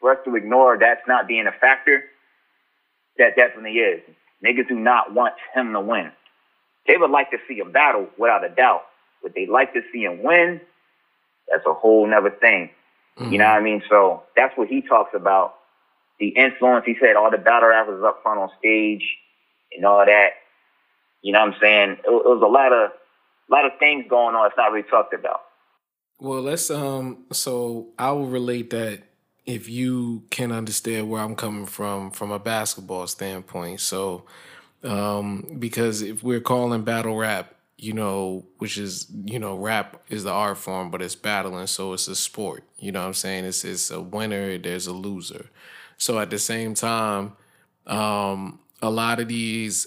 for 0.00 0.12
us 0.12 0.18
to 0.24 0.36
ignore 0.36 0.78
that's 0.78 1.06
not 1.06 1.26
being 1.26 1.46
a 1.46 1.52
factor. 1.52 2.04
That 3.18 3.36
definitely 3.36 3.78
is. 3.78 4.00
Niggas 4.44 4.68
do 4.68 4.74
not 4.74 5.12
want 5.12 5.34
him 5.54 5.72
to 5.72 5.80
win. 5.80 6.12
They 6.86 6.96
would 6.96 7.10
like 7.10 7.30
to 7.32 7.38
see 7.46 7.60
a 7.60 7.64
battle 7.64 8.08
without 8.18 8.44
a 8.44 8.48
doubt. 8.48 8.82
Would 9.22 9.34
they 9.34 9.46
like 9.46 9.74
to 9.74 9.82
see 9.92 10.04
him 10.04 10.22
win? 10.22 10.60
That's 11.50 11.66
a 11.66 11.74
whole 11.74 12.06
nother 12.06 12.30
thing. 12.30 12.70
You 13.18 13.36
know 13.38 13.44
mm-hmm. 13.44 13.52
what 13.52 13.60
I 13.60 13.60
mean? 13.60 13.82
So 13.90 14.22
that's 14.34 14.56
what 14.56 14.68
he 14.68 14.80
talks 14.80 15.10
about 15.14 15.56
the 16.18 16.28
influence. 16.28 16.86
He 16.86 16.96
said 17.00 17.16
all 17.16 17.30
the 17.30 17.38
battle 17.38 17.68
rappers 17.68 18.02
up 18.04 18.22
front 18.22 18.40
on 18.40 18.48
stage 18.58 19.02
and 19.76 19.84
all 19.84 20.04
that. 20.06 20.30
You 21.22 21.32
know 21.32 21.40
what 21.40 21.54
I'm 21.54 21.60
saying? 21.60 21.90
It, 21.90 22.06
it 22.06 22.08
was 22.08 22.42
a 22.42 22.48
lot 22.48 22.72
of 22.72 22.92
lot 23.50 23.66
of 23.66 23.72
things 23.78 24.06
going 24.08 24.34
on. 24.34 24.46
It's 24.46 24.56
not 24.56 24.72
really 24.72 24.88
talked 24.88 25.12
about. 25.12 25.42
Well, 26.20 26.42
let's 26.42 26.70
um. 26.70 27.24
So 27.32 27.88
I 27.98 28.12
will 28.12 28.26
relate 28.26 28.70
that 28.70 29.02
if 29.46 29.68
you 29.68 30.24
can 30.30 30.52
understand 30.52 31.10
where 31.10 31.22
I'm 31.22 31.34
coming 31.34 31.66
from 31.66 32.10
from 32.10 32.30
a 32.30 32.38
basketball 32.38 33.06
standpoint. 33.06 33.80
So, 33.80 34.24
um, 34.84 35.56
because 35.58 36.02
if 36.02 36.22
we're 36.22 36.40
calling 36.40 36.82
battle 36.84 37.16
rap, 37.16 37.54
you 37.78 37.94
know, 37.94 38.46
which 38.58 38.76
is 38.78 39.06
you 39.24 39.38
know, 39.38 39.56
rap 39.56 40.02
is 40.10 40.24
the 40.24 40.30
art 40.32 40.58
form, 40.58 40.90
but 40.90 41.02
it's 41.02 41.14
battling, 41.14 41.66
so 41.68 41.94
it's 41.94 42.08
a 42.08 42.16
sport. 42.16 42.64
You 42.78 42.92
know 42.92 43.00
what 43.00 43.08
I'm 43.08 43.14
saying? 43.14 43.44
It's 43.46 43.64
it's 43.64 43.90
a 43.90 44.00
winner. 44.00 44.58
There's 44.58 44.86
a 44.86 44.92
loser. 44.92 45.46
So 45.98 46.18
at 46.18 46.30
the 46.30 46.38
same 46.38 46.74
time, 46.74 47.32
um, 47.86 48.60
a 48.82 48.90
lot 48.90 49.20
of 49.20 49.28
these 49.28 49.86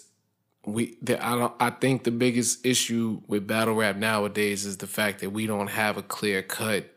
we 0.65 0.98
the, 1.01 1.24
I 1.25 1.36
don't 1.36 1.53
I 1.60 1.70
think 1.70 2.03
the 2.03 2.12
biggest 2.12 2.65
issue 2.65 3.22
with 3.27 3.48
battle 3.48 3.75
rap 3.75 3.96
nowadays 3.96 4.65
is 4.65 4.77
the 4.77 4.88
fact 4.88 5.20
that 5.20 5.32
we 5.32 5.48
don't 5.48 5.67
have 5.67 5.98
a 5.98 6.03
clear 6.03 6.41
cut 6.41 6.93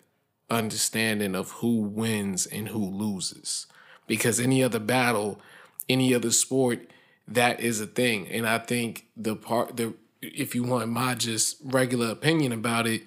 understanding 0.49 1.35
of 1.35 1.51
who 1.53 1.81
wins 1.81 2.47
and 2.47 2.69
who 2.69 2.85
loses. 2.85 3.67
Because 4.07 4.39
any 4.39 4.63
other 4.63 4.79
battle, 4.79 5.41
any 5.89 6.15
other 6.15 6.31
sport, 6.31 6.91
that 7.27 7.59
is 7.59 7.81
a 7.81 7.87
thing. 7.87 8.29
And 8.29 8.47
I 8.47 8.59
think 8.59 9.07
the 9.17 9.35
part 9.35 9.77
the 9.77 9.95
if 10.23 10.55
you 10.55 10.63
want 10.63 10.91
my 10.91 11.15
just 11.15 11.57
regular 11.65 12.11
opinion 12.11 12.53
about 12.53 12.87
it, 12.87 13.03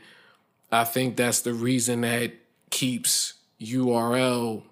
I 0.71 0.83
think 0.83 1.15
that's 1.15 1.41
the 1.41 1.53
reason 1.53 2.01
that 2.01 2.33
keeps 2.69 3.35
URL 3.61 4.63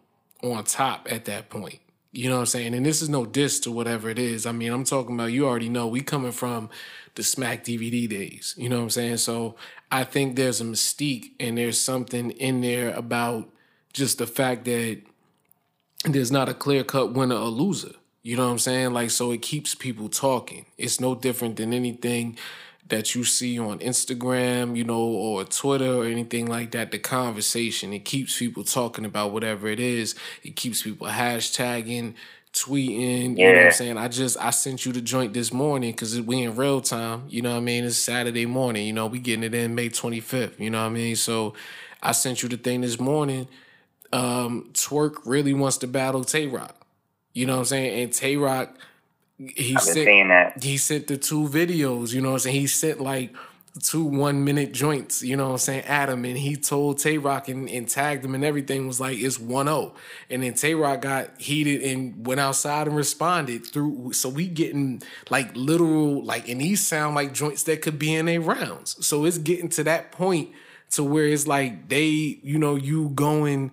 on 0.43 0.63
top 0.63 1.07
at 1.11 1.25
that 1.25 1.49
point. 1.49 1.79
You 2.11 2.29
know 2.29 2.35
what 2.35 2.41
I'm 2.41 2.45
saying? 2.47 2.73
And 2.73 2.85
this 2.85 3.01
is 3.01 3.09
no 3.09 3.25
diss 3.25 3.59
to 3.61 3.71
whatever 3.71 4.09
it 4.09 4.17
is. 4.17 4.45
I 4.45 4.51
mean, 4.51 4.71
I'm 4.71 4.85
talking 4.85 5.15
about 5.15 5.31
you 5.31 5.45
already 5.45 5.69
know 5.69 5.87
we 5.87 6.01
coming 6.01 6.31
from 6.31 6.69
the 7.15 7.23
Smack 7.23 7.63
DVD 7.63 8.07
days. 8.07 8.55
You 8.57 8.69
know 8.69 8.77
what 8.77 8.83
I'm 8.83 8.89
saying? 8.91 9.17
So 9.17 9.55
I 9.91 10.03
think 10.03 10.35
there's 10.35 10.61
a 10.61 10.63
mystique 10.63 11.31
and 11.39 11.57
there's 11.57 11.79
something 11.79 12.31
in 12.31 12.61
there 12.61 12.91
about 12.93 13.49
just 13.93 14.17
the 14.17 14.27
fact 14.27 14.65
that 14.65 15.01
there's 16.05 16.31
not 16.31 16.49
a 16.49 16.53
clear 16.53 16.83
cut 16.83 17.13
winner 17.13 17.35
or 17.35 17.49
loser. 17.49 17.93
You 18.23 18.35
know 18.35 18.45
what 18.45 18.51
I'm 18.51 18.59
saying? 18.59 18.93
Like, 18.93 19.09
so 19.09 19.31
it 19.31 19.41
keeps 19.41 19.73
people 19.73 20.09
talking. 20.09 20.65
It's 20.77 20.99
no 20.99 21.15
different 21.15 21.55
than 21.55 21.73
anything 21.73 22.37
that 22.89 23.15
you 23.15 23.23
see 23.23 23.59
on 23.59 23.79
Instagram, 23.79 24.75
you 24.77 24.83
know, 24.83 25.01
or 25.01 25.43
Twitter 25.43 25.93
or 25.93 26.05
anything 26.05 26.47
like 26.47 26.71
that. 26.71 26.91
The 26.91 26.99
conversation, 26.99 27.93
it 27.93 28.05
keeps 28.05 28.37
people 28.39 28.63
talking 28.63 29.05
about 29.05 29.31
whatever 29.31 29.67
it 29.67 29.79
is. 29.79 30.15
It 30.43 30.55
keeps 30.55 30.83
people 30.83 31.07
hashtagging, 31.07 32.13
tweeting. 32.53 33.37
You 33.37 33.47
know 33.47 33.55
what 33.55 33.65
I'm 33.65 33.71
saying? 33.71 33.97
I 33.97 34.07
just, 34.07 34.37
I 34.37 34.51
sent 34.51 34.85
you 34.85 34.93
the 34.93 35.01
joint 35.01 35.33
this 35.33 35.51
morning 35.51 35.91
because 35.91 36.19
we 36.21 36.43
in 36.43 36.55
real 36.55 36.81
time. 36.81 37.23
You 37.29 37.41
know 37.41 37.51
what 37.51 37.57
I 37.57 37.61
mean? 37.61 37.83
It's 37.83 37.97
Saturday 37.97 38.45
morning. 38.45 38.87
You 38.87 38.93
know, 38.93 39.07
we 39.07 39.19
getting 39.19 39.43
it 39.43 39.53
in 39.53 39.75
May 39.75 39.89
25th. 39.89 40.59
You 40.59 40.69
know 40.69 40.81
what 40.81 40.91
I 40.91 40.93
mean? 40.93 41.15
So 41.15 41.53
I 42.01 42.13
sent 42.13 42.43
you 42.43 42.49
the 42.49 42.57
thing 42.57 42.81
this 42.81 42.99
morning. 42.99 43.47
Um, 44.13 44.69
Twork 44.73 45.17
really 45.25 45.53
wants 45.53 45.77
to 45.79 45.87
battle 45.87 46.23
Tay 46.23 46.47
Roc. 46.47 46.75
You 47.33 47.45
know 47.45 47.53
what 47.53 47.59
I'm 47.59 47.65
saying? 47.65 48.03
And 48.03 48.13
Tay 48.13 48.37
Roc, 48.37 48.75
he 49.37 49.75
I've 49.75 49.81
sent 49.83 49.95
seeing 49.95 50.27
that. 50.29 50.63
he 50.63 50.77
sent 50.77 51.07
the 51.07 51.17
two 51.17 51.47
videos, 51.47 52.13
you 52.13 52.21
know 52.21 52.29
what 52.29 52.35
I'm 52.35 52.39
saying? 52.39 52.59
He 52.59 52.67
sent 52.67 52.99
like 52.99 53.35
two 53.83 54.03
one 54.03 54.43
minute 54.43 54.71
joints, 54.71 55.21
you 55.21 55.35
know 55.35 55.45
what 55.45 55.51
I'm 55.51 55.57
saying, 55.59 55.83
Adam, 55.83 56.25
and 56.25 56.37
he 56.37 56.55
told 56.55 56.97
Tay 56.97 57.17
Roc 57.17 57.47
and, 57.47 57.69
and 57.69 57.87
tagged 57.87 58.25
him 58.25 58.33
and 58.33 58.43
everything 58.43 58.87
was 58.87 58.99
like 58.99 59.17
it's 59.19 59.37
1-0. 59.37 59.93
And 60.29 60.43
then 60.43 60.55
Tay 60.55 60.73
Roc 60.73 61.01
got 61.01 61.39
heated 61.39 61.83
and 61.83 62.25
went 62.25 62.39
outside 62.39 62.87
and 62.87 62.95
responded 62.95 63.65
through 63.65 64.13
so 64.13 64.29
we 64.29 64.47
getting 64.47 65.03
like 65.29 65.55
literal 65.55 66.23
like 66.23 66.49
and 66.49 66.61
these 66.61 66.85
sound 66.85 67.15
like 67.15 67.33
joints 67.33 67.63
that 67.63 67.81
could 67.81 67.99
be 67.99 68.15
in 68.15 68.27
a 68.27 68.39
rounds. 68.39 69.05
So 69.05 69.25
it's 69.25 69.37
getting 69.37 69.69
to 69.69 69.83
that 69.83 70.11
point 70.11 70.49
to 70.91 71.03
where 71.03 71.25
it's 71.27 71.45
like 71.47 71.89
they, 71.89 72.39
you 72.41 72.57
know, 72.57 72.75
you 72.75 73.09
going 73.09 73.71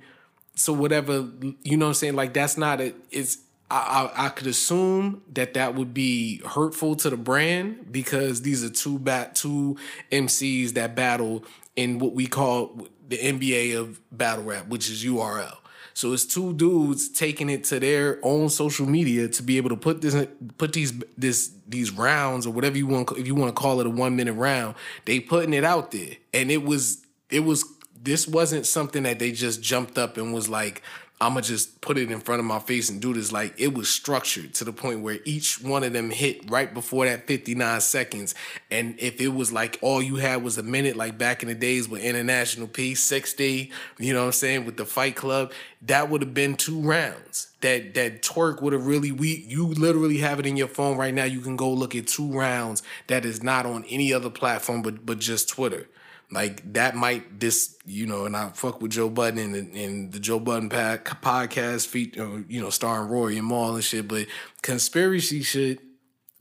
so 0.57 0.73
whatever 0.73 1.29
you 1.63 1.77
know 1.77 1.87
what 1.87 1.91
I'm 1.91 1.95
saying 1.95 2.15
like 2.15 2.33
that's 2.33 2.57
not 2.57 2.81
a 2.81 2.95
it's 3.11 3.39
I, 3.71 4.11
I 4.15 4.29
could 4.29 4.47
assume 4.47 5.23
that 5.33 5.55
that 5.55 5.75
would 5.75 5.95
be 5.95 6.41
hurtful 6.47 6.97
to 6.97 7.11
the 7.11 7.17
brand 7.17 7.91
because 7.91 8.43
these 8.43 8.63
are 8.63 8.71
two 8.71 8.99
bat 8.99 9.35
two 9.35 9.77
MCs 10.13 10.75
that 10.75 10.95
battle 10.95 11.45
in 11.75 11.99
what 11.99 12.13
we 12.13 12.27
call 12.27 12.87
the 13.09 13.19
NBA 13.19 13.77
of 13.77 14.01
battle 14.17 14.45
rap, 14.45 14.69
which 14.69 14.91
is 14.91 15.05
URL. 15.05 15.57
So 15.95 16.13
it's 16.13 16.27
two 16.27 16.53
dudes 16.55 17.09
taking 17.09 17.49
it 17.49 17.65
to 17.65 17.79
their 17.79 18.19
own 18.23 18.49
social 18.49 18.87
media 18.87 19.29
to 19.29 19.43
be 19.43 19.57
able 19.57 19.71
to 19.71 19.77
put 19.77 20.01
this 20.01 20.27
put 20.59 20.73
these 20.73 20.93
this 21.17 21.53
these 21.69 21.93
rounds 21.93 22.47
or 22.47 22.53
whatever 22.53 22.77
you 22.77 22.89
want 22.89 23.13
if 23.13 23.27
you 23.27 23.35
want 23.35 23.55
to 23.55 23.61
call 23.61 23.81
it 23.81 23.87
a 23.87 23.91
one 23.91 24.17
minute 24.17 24.33
round. 24.35 24.75
They 25.05 25.21
putting 25.21 25.55
it 25.55 25.65
out 25.65 25.93
there, 25.93 26.17
and 26.33 26.51
it 26.51 26.65
was 26.65 27.07
it 27.31 27.41
was 27.41 27.65
this 28.03 28.29
wasn't 28.29 28.67
something 28.67 29.05
that 29.05 29.19
they 29.19 29.33
just 29.33 29.63
jumped 29.63 29.97
up 29.97 30.19
and 30.19 30.35
was 30.35 30.49
like, 30.49 30.83
I'm 31.21 31.31
gonna 31.31 31.43
just 31.43 31.81
put 31.81 31.97
it 31.97 32.11
in 32.11 32.21
front 32.21 32.41
of 32.41 32.47
my 32.47 32.59
face 32.59 32.91
and 32.91 33.01
do 33.01 33.15
this. 33.15 33.31
Like 33.31 33.55
it 33.57 33.73
was 33.73 33.89
structured 33.89 34.53
to 34.55 34.65
the 34.65 34.73
point 34.73 35.01
where 35.01 35.21
each 35.25 35.63
one 35.63 35.85
of 35.85 35.93
them 35.93 36.11
hit 36.11 36.51
right 36.51 36.73
before 36.75 37.07
that 37.07 37.27
59 37.29 37.81
seconds. 37.81 38.35
And 38.71 38.97
if 38.99 39.21
it 39.21 39.29
was 39.29 39.53
like 39.53 39.79
all 39.81 40.03
you 40.03 40.17
had 40.17 40.43
was 40.43 40.59
a 40.59 40.63
minute, 40.63 40.97
like 40.97 41.17
back 41.17 41.43
in 41.43 41.49
the 41.49 41.55
days 41.55 41.89
with 41.89 42.03
International 42.03 42.67
Peace, 42.67 43.01
60, 43.03 43.71
you 43.99 44.13
know 44.13 44.21
what 44.21 44.27
I'm 44.27 44.33
saying, 44.33 44.65
with 44.65 44.77
the 44.77 44.85
Fight 44.85 45.15
Club, 45.15 45.53
that 45.83 46.11
would 46.11 46.21
have 46.21 46.35
been 46.35 46.57
two 46.57 46.81
rounds. 46.81 47.49
That 47.61 47.95
that 47.95 48.23
Twork 48.23 48.61
would 48.61 48.73
have 48.73 48.87
really 48.87 49.13
we 49.13 49.47
you 49.49 49.69
literally 49.69 50.19
have 50.19 50.41
it 50.41 50.47
in 50.47 50.57
your 50.57 50.69
phone 50.69 50.99
right 50.99 51.15
now. 51.15 51.25
You 51.25 51.41
can 51.41 51.57
go 51.57 51.71
look 51.71 51.95
at 51.95 52.09
two 52.09 52.31
rounds 52.31 52.83
that 53.07 53.25
is 53.25 53.43
not 53.43 53.67
on 53.67 53.85
any 53.85 54.13
other 54.13 54.31
platform 54.31 54.83
but 54.83 55.07
but 55.07 55.21
just 55.21 55.49
Twitter. 55.49 55.87
Like 56.35 56.73
that 56.73 56.97
might 56.97 57.39
this 57.39 57.77
you 57.87 58.07
know, 58.07 58.27
and 58.27 58.37
I 58.37 58.49
fuck 58.51 58.83
with 58.83 58.91
Joe 58.91 59.09
Budden 59.09 59.55
and, 59.55 59.75
and 59.77 60.13
the 60.13 60.19
Joe 60.19 60.41
Budden 60.41 60.69
podcast 60.69 61.87
feat, 61.87 62.17
you 62.17 62.61
know, 62.61 62.71
starring 62.71 63.09
Rory 63.09 63.39
and 63.39 63.47
Mal 63.47 63.77
and 63.77 63.85
shit. 63.85 64.09
But 64.09 64.27
conspiracy 64.61 65.43
shit 65.43 65.79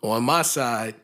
on 0.02 0.24
my 0.24 0.42
side, 0.42 0.96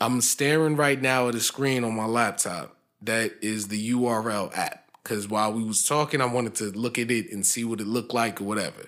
I'm 0.00 0.20
staring 0.20 0.76
right 0.76 1.00
now 1.00 1.28
at 1.28 1.34
a 1.34 1.40
screen 1.40 1.82
on 1.82 1.96
my 1.96 2.04
laptop 2.04 2.76
that 3.02 3.32
is 3.40 3.68
the 3.68 3.92
URL 3.92 4.56
app. 4.56 4.84
Cause 5.02 5.26
while 5.26 5.54
we 5.54 5.64
was 5.64 5.84
talking, 5.84 6.20
I 6.20 6.26
wanted 6.26 6.54
to 6.56 6.64
look 6.64 6.98
at 6.98 7.10
it 7.10 7.32
and 7.32 7.46
see 7.46 7.64
what 7.64 7.80
it 7.80 7.86
looked 7.86 8.12
like 8.12 8.42
or 8.42 8.44
whatever. 8.44 8.84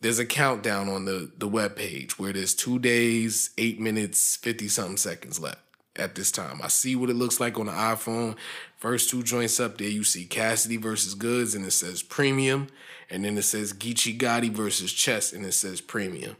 There's 0.00 0.18
a 0.18 0.26
countdown 0.26 0.88
on 0.88 1.04
the 1.04 1.30
the 1.38 1.46
web 1.46 1.76
page 1.76 2.18
where 2.18 2.32
there's 2.32 2.54
two 2.54 2.80
days, 2.80 3.50
eight 3.58 3.78
minutes, 3.78 4.34
fifty 4.34 4.66
something 4.66 4.96
seconds 4.96 5.38
left. 5.38 5.60
At 5.96 6.14
this 6.14 6.30
time. 6.30 6.60
I 6.62 6.68
see 6.68 6.94
what 6.94 7.10
it 7.10 7.16
looks 7.16 7.40
like 7.40 7.58
on 7.58 7.66
the 7.66 7.72
iPhone. 7.72 8.36
First 8.76 9.10
two 9.10 9.24
joints 9.24 9.58
up 9.58 9.76
there, 9.76 9.88
you 9.88 10.04
see 10.04 10.24
Cassidy 10.24 10.76
versus 10.76 11.14
Goodz, 11.14 11.54
and 11.54 11.66
it 11.66 11.72
says 11.72 12.02
premium. 12.02 12.68
And 13.10 13.24
then 13.24 13.36
it 13.36 13.42
says 13.42 13.72
Geechi 13.72 14.16
Gotti 14.16 14.50
versus 14.50 14.92
Chess, 14.92 15.32
and 15.32 15.44
it 15.44 15.52
says 15.52 15.80
premium. 15.80 16.36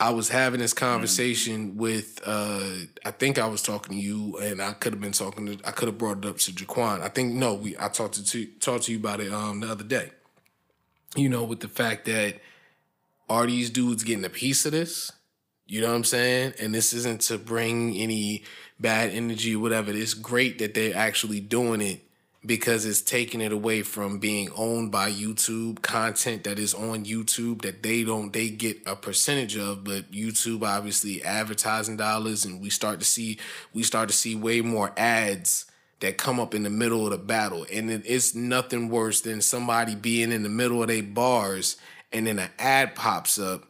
I 0.00 0.10
was 0.10 0.30
having 0.30 0.60
this 0.60 0.72
conversation 0.72 1.76
with 1.76 2.20
uh 2.24 2.70
I 3.04 3.10
think 3.10 3.38
I 3.38 3.46
was 3.46 3.60
talking 3.60 3.96
to 3.96 4.02
you 4.02 4.38
and 4.38 4.62
I 4.62 4.72
could 4.72 4.94
have 4.94 5.00
been 5.00 5.12
talking 5.12 5.44
to 5.46 5.58
I 5.62 5.72
could 5.72 5.88
have 5.88 5.98
brought 5.98 6.18
it 6.18 6.24
up 6.24 6.38
to 6.38 6.52
Jaquan. 6.52 7.02
I 7.02 7.08
think 7.08 7.34
no, 7.34 7.52
we 7.52 7.76
I 7.78 7.88
talked 7.88 8.14
to, 8.14 8.24
to 8.24 8.46
talked 8.60 8.84
to 8.84 8.92
you 8.92 8.98
about 8.98 9.20
it 9.20 9.30
um 9.30 9.60
the 9.60 9.70
other 9.70 9.84
day. 9.84 10.12
You 11.16 11.28
know, 11.28 11.44
with 11.44 11.60
the 11.60 11.68
fact 11.68 12.06
that 12.06 12.36
are 13.28 13.46
these 13.46 13.68
dudes 13.68 14.02
getting 14.02 14.24
a 14.24 14.30
piece 14.30 14.64
of 14.64 14.72
this? 14.72 15.12
You 15.70 15.80
know 15.80 15.90
what 15.90 15.96
I'm 15.98 16.04
saying? 16.04 16.54
And 16.60 16.74
this 16.74 16.92
isn't 16.92 17.20
to 17.22 17.38
bring 17.38 17.96
any 17.96 18.42
bad 18.80 19.10
energy 19.10 19.54
or 19.54 19.60
whatever. 19.60 19.92
It's 19.92 20.14
great 20.14 20.58
that 20.58 20.74
they're 20.74 20.96
actually 20.96 21.38
doing 21.38 21.80
it 21.80 22.00
because 22.44 22.84
it's 22.84 23.00
taking 23.00 23.40
it 23.40 23.52
away 23.52 23.82
from 23.82 24.18
being 24.18 24.50
owned 24.56 24.90
by 24.90 25.12
YouTube 25.12 25.80
content 25.80 26.42
that 26.42 26.58
is 26.58 26.74
on 26.74 27.04
YouTube 27.04 27.62
that 27.62 27.84
they 27.84 28.02
don't 28.02 28.32
they 28.32 28.48
get 28.48 28.78
a 28.84 28.96
percentage 28.96 29.56
of 29.56 29.84
but 29.84 30.10
YouTube 30.10 30.64
obviously 30.64 31.22
advertising 31.22 31.96
dollars 31.96 32.44
and 32.44 32.60
we 32.60 32.70
start 32.70 32.98
to 32.98 33.06
see 33.06 33.38
we 33.72 33.84
start 33.84 34.08
to 34.08 34.14
see 34.14 34.34
way 34.34 34.62
more 34.62 34.92
ads 34.96 35.66
that 36.00 36.16
come 36.16 36.40
up 36.40 36.52
in 36.52 36.64
the 36.64 36.70
middle 36.70 37.04
of 37.04 37.12
the 37.12 37.18
battle 37.18 37.64
and 37.70 37.90
it, 37.90 38.02
it's 38.06 38.34
nothing 38.34 38.88
worse 38.88 39.20
than 39.20 39.42
somebody 39.42 39.94
being 39.94 40.32
in 40.32 40.42
the 40.42 40.48
middle 40.48 40.82
of 40.82 40.88
their 40.88 41.02
bars 41.02 41.76
and 42.10 42.26
then 42.26 42.38
an 42.38 42.50
ad 42.58 42.94
pops 42.96 43.38
up 43.38 43.69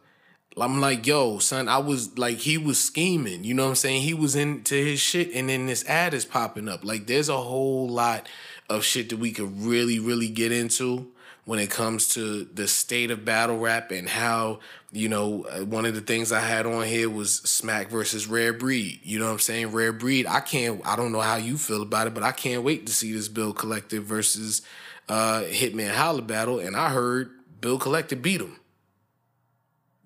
I'm 0.63 0.81
like, 0.81 1.07
yo, 1.07 1.39
son, 1.39 1.69
I 1.69 1.79
was 1.79 2.19
like, 2.19 2.39
he 2.39 2.59
was 2.59 2.79
scheming. 2.79 3.45
You 3.45 3.55
know 3.55 3.65
what 3.65 3.71
I'm 3.71 3.77
saying? 3.77 4.03
He 4.03 4.15
was 4.15 4.37
into 4.37 4.75
his 4.75 5.01
shit, 5.01 5.33
and 5.35 5.49
then 5.49 5.67
this 5.67 5.85
ad 5.87 6.15
is 6.15 6.25
popping 6.25 6.69
up. 6.69 6.85
Like, 6.85 7.07
there's 7.07 7.29
a 7.29 7.37
whole 7.37 7.89
lot 7.89 8.29
of 8.69 8.85
shit 8.85 9.11
that 9.11 9.19
we 9.19 9.33
could 9.33 9.61
really, 9.61 9.99
really 9.99 10.29
get 10.29 10.53
into 10.53 11.13
when 11.45 11.59
it 11.59 11.71
comes 11.71 12.07
to 12.15 12.45
the 12.45 12.69
state 12.69 13.11
of 13.11 13.25
battle 13.25 13.59
rap 13.59 13.91
and 13.91 14.09
how, 14.09 14.61
you 14.93 15.09
know, 15.09 15.45
uh, 15.47 15.65
one 15.65 15.85
of 15.85 15.95
the 15.95 16.01
things 16.01 16.31
I 16.31 16.41
had 16.41 16.67
on 16.67 16.85
here 16.85 17.11
was 17.11 17.37
Smack 17.37 17.89
versus 17.89 18.29
Rare 18.29 18.53
Breed. 18.53 19.01
You 19.03 19.19
know 19.19 19.25
what 19.27 19.33
I'm 19.33 19.39
saying? 19.41 19.73
Rare 19.73 19.93
Breed. 19.93 20.27
I 20.27 20.41
can't, 20.41 20.81
I 20.87 20.95
don't 20.95 21.11
know 21.11 21.21
how 21.21 21.37
you 21.37 21.59
feel 21.59 21.83
about 21.83 22.07
it, 22.07 22.15
but 22.15 22.23
I 22.23 22.31
can't 22.31 22.63
wait 22.63 22.87
to 22.87 22.93
see 22.93 23.13
this 23.13 23.27
Bill 23.27 23.53
Collector 23.53 24.01
versus 24.01 24.63
uh, 25.09 25.43
Hitman 25.47 25.93
Holla 25.93 26.23
battle. 26.23 26.61
And 26.61 26.77
I 26.77 26.91
heard 26.91 27.31
Bill 27.61 27.79
Collector 27.79 28.15
beat 28.17 28.41
him. 28.41 28.60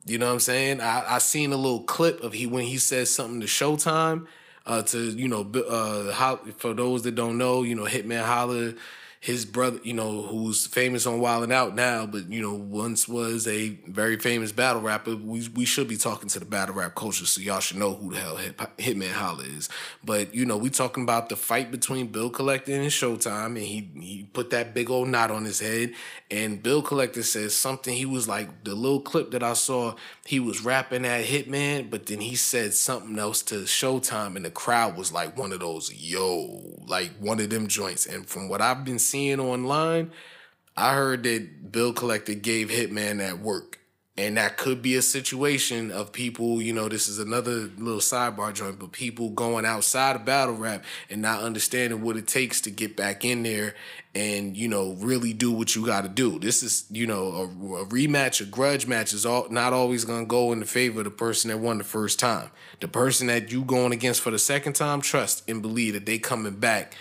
You 0.07 0.19
know 0.19 0.27
what 0.27 0.33
I'm 0.33 0.41
saying? 0.41 0.81
I, 0.81 1.15
I 1.15 1.19
seen 1.19 1.53
a 1.53 1.57
little 1.57 1.83
clip 1.83 2.23
of 2.23 2.33
he 2.33 2.47
when 2.47 2.65
he 2.65 2.79
says 2.79 3.11
something 3.11 3.41
to 3.41 3.47
Showtime 3.47 4.27
uh, 4.67 4.83
to 4.83 4.99
you 5.11 5.29
know, 5.29 5.51
uh, 5.69 6.37
for 6.57 6.75
those 6.75 7.03
that 7.03 7.15
don't 7.15 7.39
know, 7.39 7.63
you 7.63 7.75
know, 7.75 7.85
Hitman 7.85 8.25
Holla 8.25 8.75
his 9.25 9.47
brother, 9.47 9.81
you 9.83 9.95
know, 9.95 10.21
who's 10.21 10.67
famous 10.67 11.07
on 11.07 11.19
Wild 11.19 11.45
and 11.45 11.53
Out 11.53 11.75
now, 11.75 12.05
but 12.05 12.31
you 12.31 12.43
know, 12.43 12.53
once 12.53 13.09
was 13.09 13.49
a 13.49 13.71
very 13.87 14.19
famous 14.19 14.53
battle 14.53 14.83
rapper. 14.83 15.17
We 15.17 15.49
we 15.55 15.65
should 15.65 15.89
be 15.89 15.97
talking 15.97 16.29
to 16.29 16.39
the 16.39 16.45
battle 16.45 16.75
rap 16.75 16.95
culture, 16.95 17.25
so 17.25 17.41
y'all 17.41 17.61
should 17.61 17.79
know 17.79 17.95
who 17.95 18.13
the 18.13 18.21
hell 18.21 18.37
Hit, 18.37 18.59
Hitman 18.59 19.13
Holla 19.13 19.45
is. 19.45 19.71
But 20.05 20.35
you 20.35 20.45
know, 20.45 20.59
we 20.59 20.69
talking 20.69 21.05
about 21.05 21.31
the 21.31 21.37
fight 21.37 21.71
between 21.71 22.09
Bill 22.09 22.29
Collector 22.29 22.75
and 22.75 22.91
Showtime, 22.91 23.47
and 23.47 23.61
he 23.61 23.89
he 23.99 24.29
put 24.31 24.51
that 24.51 24.75
big 24.75 24.91
old 24.91 25.09
knot 25.09 25.31
on 25.31 25.47
his 25.47 25.59
head. 25.59 25.95
And 26.31 26.63
Bill 26.63 26.83
Collector 26.83 27.23
says 27.23 27.55
something. 27.55 27.97
He 27.97 28.05
was 28.05 28.29
like 28.29 28.65
the 28.65 28.75
little 28.75 29.01
clip 29.01 29.31
that 29.31 29.43
I 29.43 29.55
saw. 29.55 29.95
He 30.27 30.39
was 30.39 30.63
rapping 30.63 31.07
at 31.07 31.25
Hitman, 31.25 31.89
but 31.89 32.07
then 32.07 32.21
he 32.21 32.35
said 32.35 32.75
something 32.75 33.19
else 33.19 33.41
to 33.45 33.61
Showtime, 33.61 34.37
and 34.37 34.45
the 34.45 34.51
crowd 34.51 34.99
was 34.99 35.13
like 35.13 35.39
one 35.39 35.53
of 35.53 35.61
those 35.61 35.95
yo, 35.95 36.61
like 36.87 37.13
one 37.21 37.41
of 37.41 37.49
them 37.49 37.69
joints. 37.69 38.05
And 38.05 38.27
from 38.27 38.51
what 38.51 38.61
I've 38.61 38.85
been 38.85 38.99
seeing 38.99 39.14
seeing 39.15 39.39
online, 39.39 40.11
I 40.77 40.95
heard 40.95 41.23
that 41.23 41.71
Bill 41.71 41.93
Collector 41.93 42.35
gave 42.35 42.69
Hitman 42.69 43.19
that 43.19 43.39
work. 43.39 43.79
And 44.17 44.37
that 44.37 44.57
could 44.57 44.83
be 44.83 44.97
a 44.97 45.03
situation 45.03 45.93
of 45.93 46.13
people, 46.13 46.61
you 46.61 46.73
know, 46.73 46.89
this 46.89 47.09
is 47.09 47.21
another 47.21 47.71
little 47.79 48.01
sidebar 48.01 48.53
joint, 48.53 48.79
but 48.79 48.91
people 48.93 49.31
going 49.31 49.65
outside 49.65 50.17
of 50.17 50.25
battle 50.25 50.57
rap 50.57 50.85
and 51.11 51.23
not 51.23 51.43
understanding 51.43 52.03
what 52.03 52.17
it 52.17 52.27
takes 52.27 52.61
to 52.63 52.71
get 52.71 52.97
back 52.97 53.25
in 53.25 53.45
there 53.45 53.75
and, 54.15 54.57
you 54.57 54.69
know, 54.69 54.95
really 54.95 55.33
do 55.33 55.53
what 55.53 55.75
you 55.75 55.85
got 55.85 56.03
to 56.03 56.09
do. 56.09 56.39
This 56.41 56.63
is, 56.63 56.85
you 56.91 57.07
know, 57.07 57.27
a, 57.27 57.45
a, 57.83 57.87
rematch, 57.87 58.41
a 58.41 58.45
grudge 58.45 58.87
match 58.87 59.13
is 59.13 59.27
all, 59.27 59.49
not 59.49 59.73
always 59.73 60.05
going 60.05 60.25
to 60.25 60.29
go 60.29 60.53
in 60.53 60.61
the 60.61 60.67
favor 60.67 61.01
of 61.01 61.05
the 61.05 61.11
person 61.11 61.51
that 61.51 61.59
won 61.59 61.79
the 61.79 61.85
first 61.85 62.19
time. 62.21 62.51
The 62.81 62.89
person 62.89 63.29
that 63.29 63.51
you 63.51 63.63
going 63.63 63.93
against 63.93 64.21
for 64.21 64.31
the 64.31 64.39
second 64.41 64.75
time, 64.75 65.01
trust 65.01 65.49
and 65.49 65.63
believe 65.63 65.95
that 65.95 66.07
they 66.07 66.19
coming 66.19 66.55
back 66.55 66.95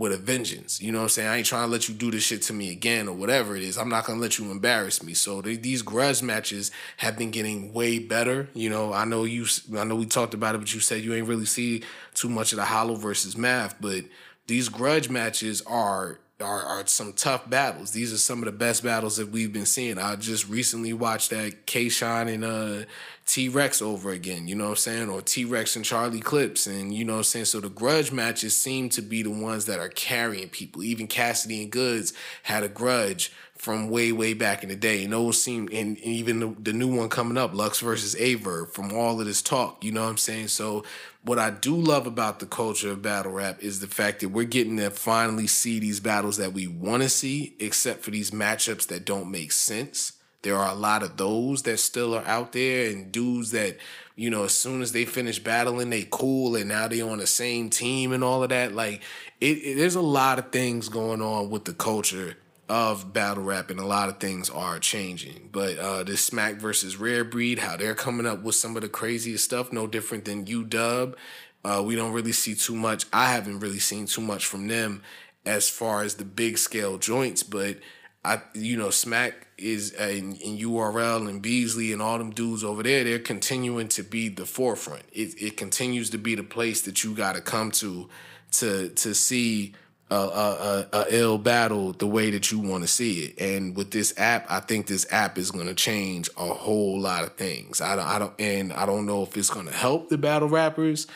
with 0.00 0.12
a 0.12 0.16
vengeance. 0.16 0.80
You 0.80 0.92
know 0.92 0.98
what 0.98 1.04
I'm 1.04 1.08
saying? 1.10 1.28
I 1.28 1.36
ain't 1.36 1.46
trying 1.46 1.66
to 1.66 1.70
let 1.70 1.88
you 1.88 1.94
do 1.94 2.10
this 2.10 2.24
shit 2.24 2.40
to 2.42 2.54
me 2.54 2.72
again 2.72 3.06
or 3.06 3.14
whatever 3.14 3.54
it 3.54 3.62
is. 3.62 3.76
I'm 3.76 3.90
not 3.90 4.06
gonna 4.06 4.18
let 4.18 4.38
you 4.38 4.50
embarrass 4.50 5.02
me. 5.02 5.12
So 5.12 5.42
these 5.42 5.82
grudge 5.82 6.22
matches 6.22 6.70
have 6.96 7.18
been 7.18 7.30
getting 7.30 7.72
way 7.74 7.98
better. 7.98 8.48
You 8.54 8.70
know, 8.70 8.94
I 8.94 9.04
know 9.04 9.24
you. 9.24 9.46
I 9.76 9.84
know 9.84 9.96
we 9.96 10.06
talked 10.06 10.32
about 10.32 10.54
it, 10.54 10.58
but 10.58 10.74
you 10.74 10.80
said 10.80 11.02
you 11.02 11.14
ain't 11.14 11.28
really 11.28 11.44
see 11.44 11.82
too 12.14 12.30
much 12.30 12.52
of 12.52 12.56
the 12.56 12.64
Hollow 12.64 12.96
versus 12.96 13.36
Math. 13.36 13.76
But 13.78 14.04
these 14.46 14.70
grudge 14.70 15.10
matches 15.10 15.62
are 15.66 16.18
are, 16.42 16.62
are 16.62 16.86
some 16.86 17.12
tough 17.12 17.48
battles. 17.48 17.92
These 17.92 18.12
are 18.12 18.18
some 18.18 18.38
of 18.40 18.46
the 18.46 18.52
best 18.52 18.82
battles 18.82 19.16
that 19.16 19.30
we've 19.30 19.52
been 19.52 19.66
seeing. 19.66 19.98
I 19.98 20.16
just 20.16 20.48
recently 20.48 20.92
watched 20.92 21.30
that 21.30 21.66
K 21.66 21.88
Shine 21.88 22.28
and 22.28 22.44
uh 22.44 22.84
T 23.26 23.48
Rex 23.48 23.80
over 23.80 24.10
again, 24.10 24.48
you 24.48 24.56
know 24.56 24.64
what 24.64 24.70
I'm 24.70 24.76
saying? 24.76 25.08
Or 25.08 25.22
T 25.22 25.44
Rex 25.44 25.76
and 25.76 25.84
Charlie 25.84 26.20
Clips. 26.20 26.66
And 26.66 26.92
you 26.92 27.04
know 27.04 27.12
what 27.12 27.18
I'm 27.18 27.24
saying? 27.24 27.44
So 27.44 27.60
the 27.60 27.68
grudge 27.68 28.10
matches 28.10 28.56
seem 28.56 28.88
to 28.90 29.02
be 29.02 29.22
the 29.22 29.30
ones 29.30 29.66
that 29.66 29.78
are 29.78 29.88
carrying 29.88 30.48
people. 30.48 30.82
Even 30.82 31.06
Cassidy 31.06 31.62
and 31.62 31.70
Goodz 31.70 32.12
had 32.42 32.64
a 32.64 32.68
grudge 32.68 33.32
from 33.60 33.90
way, 33.90 34.10
way 34.10 34.32
back 34.32 34.62
in 34.62 34.70
the 34.70 34.74
day. 34.74 35.04
And 35.04 35.12
those 35.12 35.40
seem, 35.40 35.68
and, 35.70 35.98
even 35.98 36.40
the, 36.40 36.56
the, 36.58 36.72
new 36.72 36.96
one 36.96 37.10
coming 37.10 37.36
up, 37.36 37.54
Lux 37.54 37.80
versus 37.80 38.16
Aver, 38.16 38.64
from 38.64 38.90
all 38.90 39.20
of 39.20 39.26
this 39.26 39.42
talk, 39.42 39.84
you 39.84 39.92
know 39.92 40.02
what 40.02 40.08
I'm 40.08 40.16
saying? 40.16 40.48
So, 40.48 40.82
what 41.22 41.38
I 41.38 41.50
do 41.50 41.76
love 41.76 42.06
about 42.06 42.38
the 42.38 42.46
culture 42.46 42.90
of 42.90 43.02
battle 43.02 43.32
rap 43.32 43.62
is 43.62 43.80
the 43.80 43.86
fact 43.86 44.20
that 44.20 44.30
we're 44.30 44.44
getting 44.44 44.78
to 44.78 44.90
finally 44.90 45.46
see 45.46 45.78
these 45.78 46.00
battles 46.00 46.38
that 46.38 46.52
we 46.52 46.66
want 46.66 47.02
to 47.02 47.08
see, 47.08 47.54
except 47.58 48.02
for 48.02 48.10
these 48.10 48.30
matchups 48.30 48.86
that 48.86 49.04
don't 49.04 49.30
make 49.30 49.52
sense. 49.52 50.14
There 50.42 50.56
are 50.56 50.70
a 50.70 50.74
lot 50.74 51.02
of 51.02 51.18
those 51.18 51.62
that 51.62 51.78
still 51.78 52.14
are 52.14 52.24
out 52.24 52.52
there 52.52 52.90
and 52.90 53.12
dudes 53.12 53.50
that, 53.50 53.76
you 54.16 54.30
know, 54.30 54.44
as 54.44 54.54
soon 54.54 54.80
as 54.80 54.92
they 54.92 55.04
finish 55.04 55.38
battling, 55.38 55.90
they 55.90 56.08
cool 56.10 56.56
and 56.56 56.68
now 56.68 56.88
they 56.88 57.02
on 57.02 57.18
the 57.18 57.26
same 57.26 57.68
team 57.68 58.12
and 58.12 58.24
all 58.24 58.42
of 58.42 58.48
that. 58.48 58.72
Like 58.72 59.02
it, 59.42 59.58
it 59.58 59.76
there's 59.76 59.96
a 59.96 60.00
lot 60.00 60.38
of 60.38 60.50
things 60.50 60.88
going 60.88 61.20
on 61.20 61.50
with 61.50 61.66
the 61.66 61.74
culture 61.74 62.36
of 62.70 63.12
battle 63.12 63.42
rap 63.42 63.68
and 63.68 63.80
a 63.80 63.84
lot 63.84 64.08
of 64.08 64.20
things 64.20 64.48
are 64.48 64.78
changing. 64.78 65.48
But 65.50 65.78
uh 65.78 66.04
this 66.04 66.24
Smack 66.24 66.54
versus 66.54 66.96
Rare 66.96 67.24
Breed, 67.24 67.58
how 67.58 67.76
they're 67.76 67.96
coming 67.96 68.26
up 68.26 68.42
with 68.42 68.54
some 68.54 68.76
of 68.76 68.82
the 68.82 68.88
craziest 68.88 69.44
stuff, 69.44 69.72
no 69.72 69.88
different 69.88 70.24
than 70.24 70.46
UW. 70.46 71.14
Uh, 71.62 71.82
we 71.84 71.94
don't 71.96 72.12
really 72.12 72.32
see 72.32 72.54
too 72.54 72.74
much. 72.74 73.04
I 73.12 73.32
haven't 73.32 73.58
really 73.58 73.80
seen 73.80 74.06
too 74.06 74.22
much 74.22 74.46
from 74.46 74.68
them 74.68 75.02
as 75.44 75.68
far 75.68 76.02
as 76.02 76.14
the 76.14 76.24
big 76.24 76.58
scale 76.58 76.96
joints, 76.96 77.42
but 77.42 77.78
I 78.24 78.40
you 78.54 78.76
know 78.76 78.90
Smack 78.90 79.48
is 79.58 79.94
uh, 80.00 80.04
in, 80.04 80.36
in, 80.36 80.58
URL 80.58 81.28
and 81.28 81.42
Beasley 81.42 81.92
and 81.92 82.00
all 82.00 82.18
them 82.18 82.30
dudes 82.30 82.62
over 82.62 82.84
there. 82.84 83.02
They're 83.02 83.18
continuing 83.18 83.88
to 83.88 84.02
be 84.04 84.28
the 84.28 84.46
forefront. 84.46 85.04
It 85.12 85.34
it 85.42 85.56
continues 85.56 86.10
to 86.10 86.18
be 86.18 86.36
the 86.36 86.44
place 86.44 86.82
that 86.82 87.02
you 87.02 87.14
got 87.14 87.34
to 87.34 87.40
come 87.40 87.72
to 87.72 88.08
to 88.52 88.90
to 88.90 89.14
see 89.14 89.74
a, 90.10 90.14
a, 90.14 90.88
a, 90.92 91.06
ill 91.10 91.38
battle 91.38 91.92
the 91.92 92.06
way 92.06 92.30
that 92.30 92.50
you 92.50 92.58
want 92.58 92.82
to 92.82 92.88
see 92.88 93.24
it. 93.24 93.40
And 93.40 93.76
with 93.76 93.90
this 93.90 94.12
app, 94.18 94.44
I 94.50 94.60
think 94.60 94.86
this 94.86 95.06
app 95.12 95.38
is 95.38 95.50
going 95.50 95.66
to 95.66 95.74
change 95.74 96.28
a 96.36 96.46
whole 96.46 97.00
lot 97.00 97.24
of 97.24 97.34
things. 97.34 97.80
I 97.80 97.96
don't, 97.96 98.06
I 98.06 98.18
don't, 98.18 98.32
and 98.40 98.72
I 98.72 98.86
don't 98.86 99.06
know 99.06 99.22
if 99.22 99.36
it's 99.36 99.50
going 99.50 99.66
to 99.66 99.72
help 99.72 100.08
the 100.08 100.18
battle 100.18 100.48
rappers 100.48 101.06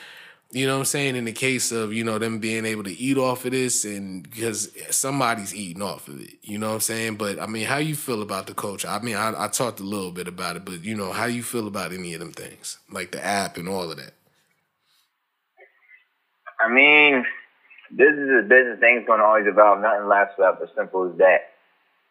you 0.54 0.68
know 0.68 0.74
what 0.74 0.80
I'm 0.80 0.85
saying? 0.85 1.16
In 1.16 1.24
the 1.24 1.33
case 1.33 1.72
of, 1.72 1.92
you 1.92 2.04
know, 2.04 2.16
them 2.18 2.38
being 2.38 2.64
able 2.64 2.85
to 2.85 2.92
eat 2.96 3.18
off 3.18 3.44
of 3.44 3.50
this 3.50 3.85
and 3.85 4.22
because 4.22 4.70
somebody's 4.88 5.52
eating 5.52 5.83
off 5.83 6.07
of 6.07 6.20
it. 6.20 6.35
You 6.42 6.59
know 6.59 6.68
what 6.68 6.74
I'm 6.74 6.80
saying? 6.80 7.16
But 7.16 7.40
I 7.40 7.46
mean, 7.46 7.66
how 7.66 7.78
you 7.78 7.96
feel 7.96 8.22
about 8.22 8.46
the 8.46 8.54
culture? 8.54 8.87
I 8.87 9.00
mean, 9.00 9.16
I, 9.16 9.35
I 9.37 9.48
talked 9.48 9.80
a 9.80 9.83
little 9.83 10.12
bit 10.12 10.28
about 10.28 10.54
it, 10.54 10.64
but 10.64 10.85
you 10.85 10.94
know, 10.94 11.11
how 11.11 11.24
you 11.24 11.42
feel 11.42 11.66
about 11.66 11.92
any 11.92 12.14
of 12.14 12.20
them 12.20 12.30
things? 12.30 12.78
Like 12.88 13.11
the 13.11 13.24
app 13.24 13.57
and 13.57 13.68
all 13.68 13.90
of 13.90 13.96
that. 13.96 14.12
I 16.61 16.68
mean, 16.72 17.26
this 17.96 18.12
is 18.12 18.48
business 18.48 18.80
thing's 18.80 19.07
gonna 19.07 19.22
always 19.22 19.46
evolve. 19.46 19.80
Nothing 19.80 20.09
lasts 20.09 20.35
as 20.40 20.68
simple 20.76 21.11
as 21.11 21.18
that. 21.18 21.52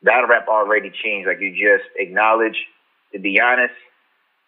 Battle 0.01 0.29
rap 0.29 0.47
already 0.47 0.91
changed, 0.91 1.27
like 1.27 1.39
you 1.39 1.51
just 1.51 1.89
acknowledged. 1.97 2.57
To 3.13 3.19
be 3.19 3.39
honest, 3.39 3.73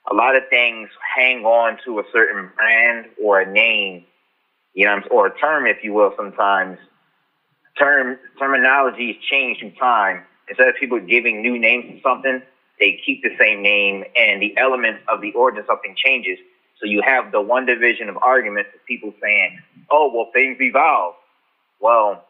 a 0.09 0.15
lot 0.15 0.35
of 0.35 0.43
things 0.49 0.89
hang 1.15 1.45
on 1.45 1.77
to 1.85 1.99
a 1.99 2.03
certain 2.11 2.49
brand 2.55 3.07
or 3.21 3.41
a 3.41 3.51
name, 3.51 4.05
you 4.73 4.85
know, 4.85 5.01
or 5.11 5.27
a 5.27 5.37
term, 5.37 5.67
if 5.67 5.83
you 5.83 5.93
will, 5.93 6.13
sometimes. 6.17 6.79
Term 7.77 8.17
terminologies 8.41 9.19
changed 9.29 9.59
through 9.59 9.73
time. 9.79 10.23
Instead 10.47 10.69
of 10.69 10.75
people 10.75 10.99
giving 10.99 11.41
new 11.41 11.59
names 11.59 11.85
to 11.91 12.01
something, 12.01 12.41
they 12.79 12.99
keep 13.05 13.21
the 13.23 13.35
same 13.39 13.61
name 13.61 14.03
and 14.15 14.41
the 14.41 14.55
elements 14.57 15.01
of 15.07 15.21
the 15.21 15.31
origin 15.33 15.63
something 15.67 15.95
changes. 15.95 16.37
So 16.79 16.87
you 16.87 17.01
have 17.05 17.31
the 17.31 17.41
one 17.41 17.65
division 17.65 18.09
of 18.09 18.17
arguments 18.17 18.69
of 18.73 18.85
people 18.85 19.13
saying, 19.21 19.59
"Oh, 19.89 20.11
well, 20.13 20.31
things 20.33 20.59
evolve." 20.61 21.15
Well, 21.79 22.23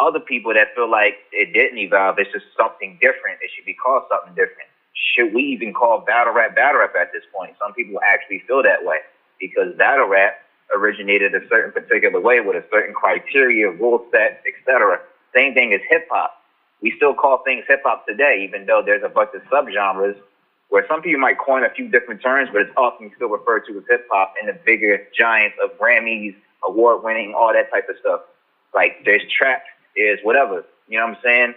other 0.00 0.20
people 0.20 0.54
that 0.54 0.74
feel 0.74 0.90
like 0.90 1.14
it 1.32 1.52
didn't 1.52 1.78
evolve, 1.78 2.18
it's 2.18 2.32
just 2.32 2.46
something 2.56 2.98
different. 3.00 3.38
It 3.42 3.50
should 3.54 3.66
be 3.66 3.74
called 3.74 4.04
something 4.08 4.34
different. 4.34 4.68
Should 4.94 5.34
we 5.34 5.42
even 5.42 5.72
call 5.72 6.00
battle 6.00 6.34
rap 6.34 6.54
battle 6.54 6.80
rap 6.80 6.94
at 6.98 7.12
this 7.12 7.22
point? 7.34 7.54
Some 7.60 7.72
people 7.72 8.00
actually 8.04 8.42
feel 8.46 8.62
that 8.62 8.84
way 8.84 8.98
because 9.38 9.74
battle 9.76 10.08
rap 10.08 10.40
originated 10.74 11.34
a 11.34 11.40
certain 11.48 11.72
particular 11.72 12.20
way 12.20 12.40
with 12.40 12.56
a 12.56 12.64
certain 12.70 12.94
criteria, 12.94 13.70
rule 13.70 14.04
set, 14.12 14.42
etc. 14.46 15.00
Same 15.34 15.54
thing 15.54 15.72
as 15.72 15.80
hip 15.88 16.06
hop. 16.10 16.36
We 16.82 16.92
still 16.96 17.14
call 17.14 17.42
things 17.44 17.64
hip 17.68 17.82
hop 17.84 18.06
today, 18.06 18.44
even 18.46 18.66
though 18.66 18.82
there's 18.84 19.02
a 19.04 19.08
bunch 19.08 19.30
of 19.34 19.42
subgenres 19.44 20.16
where 20.70 20.86
some 20.88 21.02
people 21.02 21.20
might 21.20 21.38
coin 21.38 21.64
a 21.64 21.70
few 21.70 21.88
different 21.88 22.22
terms, 22.22 22.48
but 22.52 22.62
it's 22.62 22.70
often 22.76 23.10
still 23.16 23.28
referred 23.28 23.66
to 23.66 23.76
as 23.76 23.84
hip 23.90 24.06
hop 24.10 24.34
in 24.40 24.46
the 24.46 24.56
bigger 24.64 25.02
giants 25.16 25.56
of 25.62 25.76
Grammys, 25.78 26.34
award 26.64 27.02
winning, 27.02 27.34
all 27.36 27.52
that 27.52 27.70
type 27.70 27.88
of 27.88 27.96
stuff. 28.00 28.20
Like 28.74 29.04
there's 29.04 29.22
trap, 29.36 29.62
there's 29.96 30.20
whatever. 30.22 30.64
You 30.88 30.98
know 30.98 31.06
what 31.06 31.16
I'm 31.16 31.22
saying? 31.24 31.54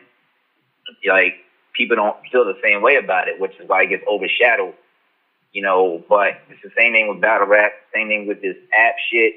Like 1.07 1.35
people 1.73 1.95
don't 1.95 2.17
feel 2.31 2.45
the 2.45 2.57
same 2.63 2.81
way 2.81 2.95
about 2.97 3.27
it, 3.27 3.39
which 3.39 3.53
is 3.59 3.67
why 3.67 3.83
it 3.83 3.89
gets 3.89 4.03
overshadowed. 4.07 4.73
You 5.51 5.61
know, 5.61 6.03
but 6.09 6.41
it's 6.49 6.63
the 6.63 6.71
same 6.75 6.93
thing 6.93 7.07
with 7.07 7.21
battle 7.21 7.47
rap, 7.47 7.71
same 7.93 8.07
thing 8.07 8.27
with 8.27 8.41
this 8.41 8.55
app 8.75 8.95
shit. 9.11 9.33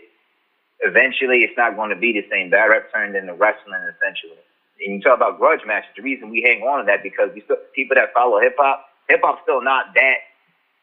Eventually, 0.81 1.45
it's 1.45 1.57
not 1.57 1.77
going 1.77 1.91
to 1.91 1.97
be 1.97 2.13
the 2.13 2.25
same. 2.31 2.51
Battle 2.51 2.71
rap 2.71 2.93
turned 2.93 3.17
into 3.17 3.35
wrestling, 3.35 3.81
essentially. 3.97 4.41
And 4.85 4.97
you 4.97 5.01
talk 5.03 5.17
about 5.17 5.39
grudge 5.39 5.61
matches. 5.67 5.91
The 5.97 6.03
reason 6.03 6.31
we 6.31 6.43
hang 6.43 6.63
on 6.63 6.81
to 6.81 6.87
that 6.87 7.03
because 7.03 7.31
we 7.35 7.43
still 7.43 7.57
people 7.75 7.97
that 7.97 8.13
follow 8.15 8.41
hip 8.41 8.57
hop, 8.59 8.87
hip 9.09 9.21
hop's 9.23 9.43
still 9.43 9.63
not 9.63 9.95
that 9.95 10.17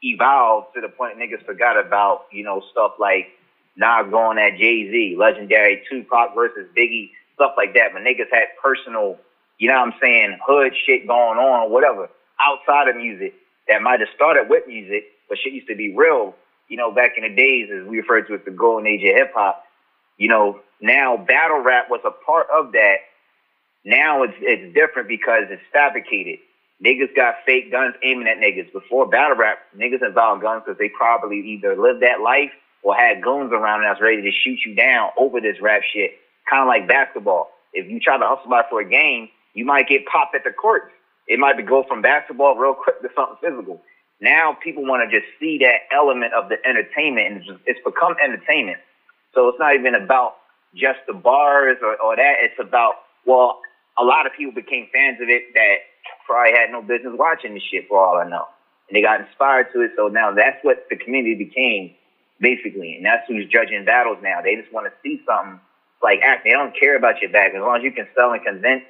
evolved 0.03 0.67
to 0.75 0.81
the 0.81 0.89
point 0.89 1.17
niggas 1.17 1.45
forgot 1.45 1.79
about 1.79 2.25
you 2.31 2.43
know 2.43 2.61
stuff 2.71 2.93
like 2.99 3.27
Nas 3.75 4.05
going 4.11 4.37
at 4.37 4.57
Jay 4.57 4.89
Z, 4.91 5.15
legendary 5.17 5.83
Tupac 5.89 6.35
versus 6.35 6.67
Biggie, 6.77 7.09
stuff 7.35 7.53
like 7.57 7.73
that. 7.73 7.89
But 7.93 8.03
niggas 8.03 8.31
had 8.31 8.47
personal, 8.61 9.17
you 9.57 9.67
know 9.67 9.75
what 9.75 9.87
I'm 9.87 9.93
saying, 10.01 10.37
hood 10.45 10.73
shit 10.85 11.07
going 11.07 11.39
on, 11.39 11.71
whatever, 11.71 12.09
outside 12.39 12.87
of 12.87 12.95
music 12.95 13.33
that 13.67 13.81
might 13.81 13.99
have 13.99 14.09
started 14.15 14.49
with 14.49 14.67
music, 14.67 15.05
but 15.29 15.37
shit 15.37 15.53
used 15.53 15.67
to 15.67 15.75
be 15.75 15.95
real. 15.95 16.35
You 16.67 16.77
know, 16.77 16.91
back 16.91 17.13
in 17.17 17.23
the 17.23 17.35
days, 17.35 17.69
as 17.73 17.87
we 17.87 17.97
refer 17.97 18.21
to 18.21 18.35
as 18.35 18.41
the 18.45 18.51
golden 18.51 18.87
age 18.87 19.01
of 19.01 19.15
hip 19.15 19.33
hop. 19.35 19.63
You 20.17 20.29
know, 20.29 20.59
now 20.81 21.17
battle 21.17 21.59
rap 21.59 21.89
was 21.89 22.01
a 22.05 22.11
part 22.11 22.47
of 22.53 22.71
that. 22.73 22.97
Now 23.83 24.23
it's 24.23 24.33
it's 24.39 24.73
different 24.73 25.07
because 25.07 25.43
it's 25.49 25.61
fabricated. 25.71 26.39
Niggas 26.83 27.15
got 27.15 27.35
fake 27.45 27.71
guns 27.71 27.95
aiming 28.03 28.27
at 28.27 28.37
niggas. 28.37 28.71
Before 28.71 29.07
battle 29.07 29.37
rap, 29.37 29.59
niggas 29.77 30.05
involved 30.05 30.41
guns 30.41 30.63
because 30.65 30.77
they 30.77 30.89
probably 30.89 31.39
either 31.39 31.75
lived 31.75 32.01
that 32.01 32.21
life 32.21 32.51
or 32.83 32.93
had 32.95 33.21
goons 33.21 33.51
around 33.51 33.81
and 33.81 33.89
that's 33.89 34.01
ready 34.01 34.21
to 34.21 34.31
shoot 34.31 34.59
you 34.65 34.75
down 34.75 35.09
over 35.17 35.41
this 35.41 35.59
rap 35.61 35.81
shit. 35.93 36.11
Kind 36.49 36.61
of 36.61 36.67
like 36.67 36.87
basketball. 36.87 37.49
If 37.73 37.89
you 37.89 37.99
try 37.99 38.17
to 38.17 38.27
hustle 38.27 38.49
by 38.49 38.63
for 38.69 38.81
a 38.81 38.89
game, 38.89 39.29
you 39.53 39.65
might 39.65 39.87
get 39.87 40.05
popped 40.05 40.35
at 40.35 40.43
the 40.43 40.51
courts. 40.51 40.91
It 41.27 41.39
might 41.39 41.57
be 41.57 41.63
go 41.63 41.83
from 41.87 42.01
basketball 42.01 42.55
real 42.55 42.73
quick 42.73 43.01
to 43.01 43.09
something 43.15 43.37
physical. 43.41 43.81
Now 44.19 44.57
people 44.61 44.85
want 44.85 45.09
to 45.09 45.19
just 45.19 45.29
see 45.39 45.57
that 45.59 45.87
element 45.91 46.33
of 46.33 46.49
the 46.49 46.57
entertainment, 46.67 47.27
and 47.27 47.37
it's, 47.37 47.47
just, 47.47 47.59
it's 47.65 47.79
become 47.83 48.15
entertainment. 48.23 48.77
So 49.33 49.47
it's 49.49 49.59
not 49.59 49.75
even 49.75 49.95
about 49.95 50.35
just 50.75 50.99
the 51.07 51.13
bars 51.13 51.77
or, 51.81 51.95
or 52.01 52.15
that. 52.15 52.35
It's 52.39 52.59
about 52.59 52.95
well, 53.25 53.59
a 53.97 54.03
lot 54.03 54.25
of 54.25 54.33
people 54.33 54.53
became 54.53 54.87
fans 54.93 55.19
of 55.21 55.29
it 55.29 55.53
that 55.53 55.75
probably 56.25 56.53
had 56.53 56.71
no 56.71 56.81
business 56.81 57.13
watching 57.15 57.53
this 57.53 57.63
shit 57.63 57.87
for 57.87 57.99
all 58.03 58.17
I 58.17 58.27
know, 58.27 58.45
and 58.89 58.95
they 58.95 59.01
got 59.01 59.21
inspired 59.21 59.67
to 59.73 59.81
it. 59.81 59.91
So 59.95 60.07
now 60.07 60.33
that's 60.33 60.57
what 60.63 60.85
the 60.89 60.97
community 60.97 61.35
became 61.35 61.95
basically, 62.39 62.95
and 62.95 63.05
that's 63.05 63.27
who's 63.27 63.47
judging 63.47 63.85
battles 63.85 64.17
now. 64.21 64.41
They 64.41 64.55
just 64.55 64.71
want 64.73 64.87
to 64.87 64.93
see 65.03 65.21
something 65.25 65.59
like 66.01 66.19
act. 66.23 66.43
They 66.43 66.51
don't 66.51 66.77
care 66.77 66.97
about 66.97 67.21
your 67.21 67.31
back 67.31 67.53
as 67.53 67.61
long 67.61 67.77
as 67.77 67.83
you 67.83 67.91
can 67.91 68.07
sell 68.15 68.33
and 68.33 68.43
convince 68.43 68.83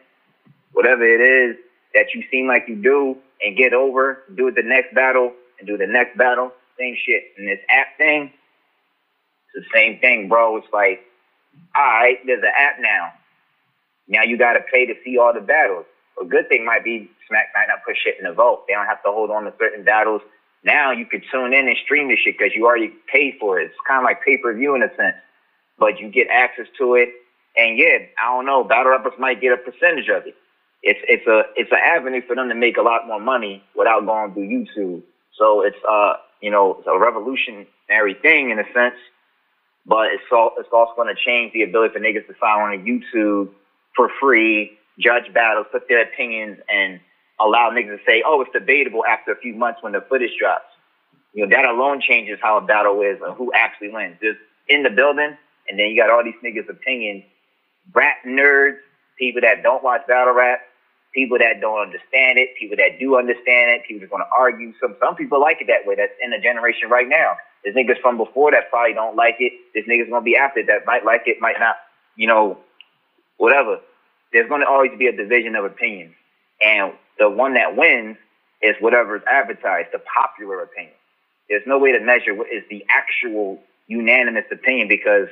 whatever 0.71 1.03
it 1.03 1.21
is 1.21 1.58
that 1.93 2.08
you 2.13 2.23
seem 2.32 2.47
like 2.47 2.65
you 2.67 2.75
do 2.75 3.17
and 3.41 3.56
get 3.58 3.73
over, 3.73 4.23
do 4.36 4.47
it 4.47 4.56
the 4.56 4.63
next 4.63 4.93
battle 4.95 5.34
and 5.60 5.67
do 5.67 5.77
the 5.77 5.88
next 5.88 6.17
battle. 6.17 6.51
Same 6.79 6.95
shit. 7.06 7.23
And 7.38 7.47
this 7.47 7.60
app 7.69 7.97
thing, 7.97 8.32
it's 9.53 9.65
the 9.65 9.77
same 9.77 9.99
thing, 9.99 10.27
bro. 10.27 10.58
It's 10.58 10.67
like, 10.73 11.01
all 11.75 11.84
right, 11.84 12.17
there's 12.25 12.41
an 12.41 12.51
app 12.58 12.77
now. 12.79 13.13
Now 14.08 14.23
you 14.23 14.38
got 14.38 14.53
to 14.53 14.62
pay 14.71 14.86
to 14.86 14.93
see 15.06 15.17
all 15.17 15.34
the 15.34 15.41
battles. 15.41 15.86
A 16.21 16.25
good 16.25 16.49
thing 16.49 16.65
might 16.65 16.84
be 16.84 17.10
Smack 17.27 17.47
might 17.56 17.67
not 17.67 17.84
put 17.86 17.95
shit 18.03 18.15
in 18.19 18.25
the 18.25 18.34
vote. 18.34 18.65
They 18.67 18.73
don't 18.73 18.86
have 18.86 19.01
to 19.03 19.12
hold 19.12 19.32
on 19.32 19.43
to 19.45 19.53
certain 19.60 19.84
battles. 19.84 20.21
Now 20.63 20.91
you 20.91 21.06
can 21.06 21.21
tune 21.32 21.54
in 21.54 21.67
and 21.67 21.78
stream 21.84 22.08
this 22.08 22.19
shit 22.19 22.38
because 22.38 22.54
you 22.56 22.65
already 22.65 22.93
paid 23.12 23.36
for 23.39 23.60
it. 23.60 23.65
It's 23.65 23.76
kind 23.88 23.99
of 23.99 24.04
like 24.04 24.23
pay 24.23 24.38
per 24.38 24.54
view 24.54 24.76
in 24.76 24.84
a 24.84 24.89
sense, 24.95 25.17
but 25.78 25.99
you 25.99 26.10
get 26.10 26.28
access 26.30 26.67
to 26.78 26.95
it. 26.95 27.10
And 27.58 27.78
yeah, 27.78 27.97
I 28.21 28.34
don't 28.34 28.45
know, 28.45 28.63
battle 28.63 28.91
rappers 28.91 29.13
might 29.19 29.41
get 29.41 29.54
a 29.54 29.58
percentage 29.58 30.10
of 30.10 30.26
it. 30.26 30.36
It's 30.82 30.99
it's 31.08 31.28
a 31.28 31.43
it's 31.56 31.71
an 31.71 31.80
avenue 31.84 32.21
for 32.28 32.36
them 32.36 32.49
to 32.49 32.56
make 32.56 32.78
a 32.78 32.82
lot 32.82 33.08
more 33.08 33.19
money 33.19 33.63
without 33.76 34.06
going 34.06 34.34
through 34.34 34.47
YouTube. 34.47 35.04
So 35.38 35.62
it's 35.62 35.78
uh 35.89 36.13
you 36.41 36.52
know 36.52 36.76
it's 36.80 36.88
a 36.88 36.97
revolutionary 36.97 38.15
thing 38.21 38.49
in 38.49 38.60
a 38.60 38.65
sense, 38.73 38.95
but 39.86 40.08
it's 40.12 40.23
all, 40.32 40.52
it's 40.58 40.69
also 40.71 40.93
going 40.95 41.13
to 41.13 41.21
change 41.21 41.54
the 41.54 41.63
ability 41.63 41.93
for 41.93 41.99
niggas 41.99 42.28
to 42.28 42.34
sign 42.39 42.62
on 42.62 42.86
YouTube 42.86 43.49
for 43.95 44.10
free, 44.19 44.78
judge 44.99 45.34
battles, 45.34 45.67
put 45.71 45.88
their 45.88 46.04
opinions, 46.04 46.58
and 46.69 46.99
allow 47.39 47.69
niggas 47.71 47.97
to 47.97 48.03
say, 48.05 48.23
oh, 48.25 48.41
it's 48.41 48.51
debatable 48.51 49.05
after 49.05 49.31
a 49.31 49.37
few 49.37 49.55
months 49.55 49.81
when 49.81 49.93
the 49.93 50.01
footage 50.01 50.37
drops. 50.39 50.65
You 51.33 51.45
know, 51.45 51.55
that 51.55 51.65
alone 51.65 51.99
changes 52.01 52.37
how 52.41 52.57
a 52.57 52.61
battle 52.61 53.01
is 53.01 53.19
and 53.25 53.35
who 53.35 53.51
actually 53.53 53.89
wins. 53.89 54.17
Just 54.21 54.37
in 54.67 54.83
the 54.83 54.89
building, 54.89 55.35
and 55.67 55.79
then 55.79 55.87
you 55.89 55.97
got 55.97 56.09
all 56.09 56.23
these 56.23 56.35
niggas' 56.43 56.69
opinions. 56.69 57.23
Rap 57.93 58.17
nerds, 58.25 58.77
people 59.17 59.41
that 59.41 59.63
don't 59.63 59.83
watch 59.83 60.05
battle 60.07 60.33
rap, 60.33 60.59
people 61.13 61.37
that 61.37 61.61
don't 61.61 61.79
understand 61.79 62.37
it, 62.37 62.49
people 62.59 62.77
that 62.77 62.99
do 62.99 63.17
understand 63.17 63.71
it, 63.71 63.83
people 63.87 64.07
that 64.07 64.15
to 64.15 64.29
argue. 64.35 64.73
Some 64.81 64.95
some 65.01 65.15
people 65.15 65.39
like 65.39 65.61
it 65.61 65.67
that 65.67 65.85
way. 65.85 65.95
That's 65.95 66.13
in 66.23 66.31
the 66.31 66.39
generation 66.39 66.89
right 66.89 67.07
now. 67.07 67.37
There's 67.63 67.75
niggas 67.75 68.01
from 68.01 68.17
before 68.17 68.51
that 68.51 68.69
probably 68.69 68.93
don't 68.93 69.15
like 69.15 69.37
it. 69.39 69.53
There's 69.73 69.85
niggas 69.85 70.09
gonna 70.09 70.23
be 70.23 70.35
after 70.35 70.63
that 70.65 70.85
might 70.85 71.05
like 71.05 71.23
it, 71.25 71.37
might 71.39 71.59
not. 71.59 71.75
You 72.15 72.27
know, 72.27 72.57
whatever. 73.37 73.79
There's 74.33 74.49
gonna 74.49 74.67
always 74.67 74.91
be 74.97 75.07
a 75.07 75.15
division 75.15 75.55
of 75.55 75.65
opinions, 75.65 76.13
and 76.63 76.93
the 77.19 77.30
one 77.30 77.54
that 77.56 77.76
wins 77.76 78.17
is 78.62 78.76
whatever 78.80 79.17
is 79.17 79.23
advertised, 79.30 79.89
the 79.91 79.99
popular 79.99 80.62
opinion. 80.62 80.95
There's 81.49 81.63
no 81.67 81.78
way 81.78 81.91
to 81.91 81.99
measure 81.99 82.34
what 82.34 82.47
is 82.47 82.63
the 82.69 82.86
actual 82.89 83.60
unanimous 83.88 84.45
opinion 84.52 84.88
because 84.88 85.28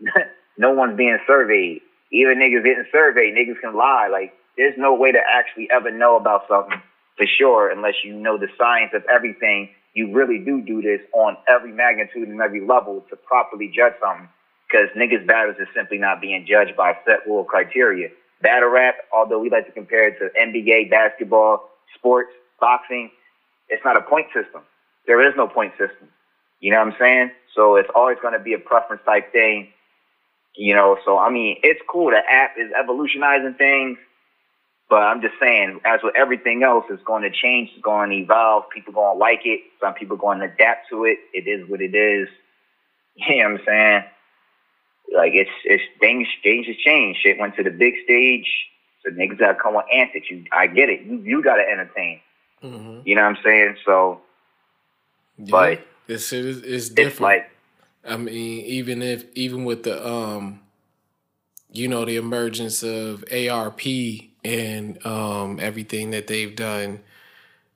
no 0.58 0.72
one's 0.72 0.96
being 0.96 1.18
surveyed. 1.26 1.80
Even 2.12 2.38
niggas 2.38 2.64
getting 2.64 2.84
surveyed, 2.92 3.34
niggas 3.34 3.60
can 3.60 3.74
lie. 3.74 4.08
Like, 4.12 4.34
there's 4.56 4.74
no 4.78 4.94
way 4.94 5.10
to 5.10 5.18
actually 5.18 5.68
ever 5.70 5.90
know 5.90 6.16
about 6.16 6.42
something 6.48 6.80
for 7.16 7.26
sure 7.26 7.70
unless 7.70 7.94
you 8.04 8.14
know 8.14 8.38
the 8.38 8.48
science 8.58 8.92
of 8.94 9.02
everything. 9.10 9.70
You 9.94 10.12
really 10.12 10.38
do 10.38 10.60
do 10.60 10.82
this 10.82 11.00
on 11.12 11.36
every 11.48 11.72
magnitude 11.72 12.28
and 12.28 12.40
every 12.40 12.60
level 12.64 13.04
to 13.10 13.16
properly 13.16 13.72
judge 13.74 13.94
something 14.00 14.28
because 14.68 14.88
niggas 14.96 15.26
battles 15.26 15.56
is 15.60 15.68
simply 15.74 15.98
not 15.98 16.20
being 16.20 16.46
judged 16.48 16.76
by 16.76 16.94
set 17.06 17.26
rule 17.26 17.44
criteria. 17.44 18.08
Battle 18.44 18.68
rap, 18.68 18.96
although 19.10 19.38
we 19.38 19.48
like 19.48 19.64
to 19.64 19.72
compare 19.72 20.06
it 20.06 20.18
to 20.18 20.28
NBA, 20.38 20.90
basketball, 20.90 21.70
sports, 21.94 22.28
boxing, 22.60 23.10
it's 23.70 23.82
not 23.86 23.96
a 23.96 24.02
point 24.02 24.26
system. 24.34 24.60
There 25.06 25.26
is 25.26 25.34
no 25.34 25.48
point 25.48 25.72
system. 25.72 26.08
You 26.60 26.72
know 26.72 26.78
what 26.78 26.88
I'm 26.88 26.96
saying? 27.00 27.30
So 27.54 27.76
it's 27.76 27.88
always 27.94 28.18
going 28.20 28.34
to 28.34 28.38
be 28.38 28.52
a 28.52 28.58
preference 28.58 29.00
type 29.06 29.32
thing. 29.32 29.68
You 30.54 30.74
know, 30.74 30.98
so 31.06 31.18
I 31.18 31.30
mean, 31.30 31.56
it's 31.62 31.80
cool. 31.88 32.10
The 32.10 32.20
app 32.30 32.56
is 32.58 32.70
evolutionizing 32.78 33.54
things, 33.54 33.96
but 34.90 35.02
I'm 35.02 35.22
just 35.22 35.34
saying, 35.40 35.80
as 35.86 36.00
with 36.04 36.14
everything 36.14 36.62
else, 36.62 36.84
it's 36.90 37.02
going 37.02 37.22
to 37.22 37.30
change. 37.30 37.70
It's 37.72 37.82
going 37.82 38.10
to 38.10 38.16
evolve. 38.16 38.68
People 38.68 38.92
going 38.92 39.16
to 39.16 39.18
like 39.18 39.40
it. 39.46 39.62
Some 39.80 39.94
people 39.94 40.18
going 40.18 40.40
to 40.40 40.44
adapt 40.44 40.90
to 40.90 41.06
it. 41.06 41.18
It 41.32 41.48
is 41.48 41.66
what 41.68 41.80
it 41.80 41.94
is. 41.94 42.28
You 43.16 43.44
know 43.44 43.52
what 43.52 43.60
I'm 43.60 43.66
saying? 43.66 44.04
Like 45.12 45.32
it's 45.34 45.50
it's 45.64 45.82
things 46.00 46.28
things 46.42 46.66
has 46.66 46.76
changed. 46.76 47.20
Shit 47.22 47.38
went 47.38 47.56
to 47.56 47.62
the 47.62 47.70
big 47.70 47.94
stage. 48.04 48.46
So 49.04 49.10
niggas 49.10 49.38
gotta 49.38 49.54
come 49.54 49.74
with 49.74 49.86
antics. 49.92 50.30
You 50.30 50.44
I 50.52 50.66
get 50.66 50.88
it. 50.88 51.02
You 51.02 51.18
you 51.18 51.42
gotta 51.42 51.62
entertain. 51.68 52.20
Mm-hmm. 52.62 53.00
You 53.04 53.14
know 53.14 53.22
what 53.22 53.36
I'm 53.36 53.42
saying? 53.44 53.76
So 53.84 54.20
Yeah, 55.38 55.50
But 55.50 55.86
this 56.06 56.28
shit 56.28 56.44
is, 56.44 56.62
is 56.62 56.88
different. 56.90 57.12
it's 57.12 57.20
like 57.20 57.50
I 58.06 58.16
mean, 58.16 58.64
even 58.66 59.02
if 59.02 59.24
even 59.34 59.64
with 59.64 59.82
the 59.84 60.06
um, 60.06 60.60
you 61.70 61.88
know, 61.88 62.04
the 62.04 62.16
emergence 62.16 62.82
of 62.82 63.24
ARP 63.32 63.80
and 64.44 65.04
um 65.06 65.58
everything 65.60 66.10
that 66.10 66.26
they've 66.26 66.54
done, 66.56 67.00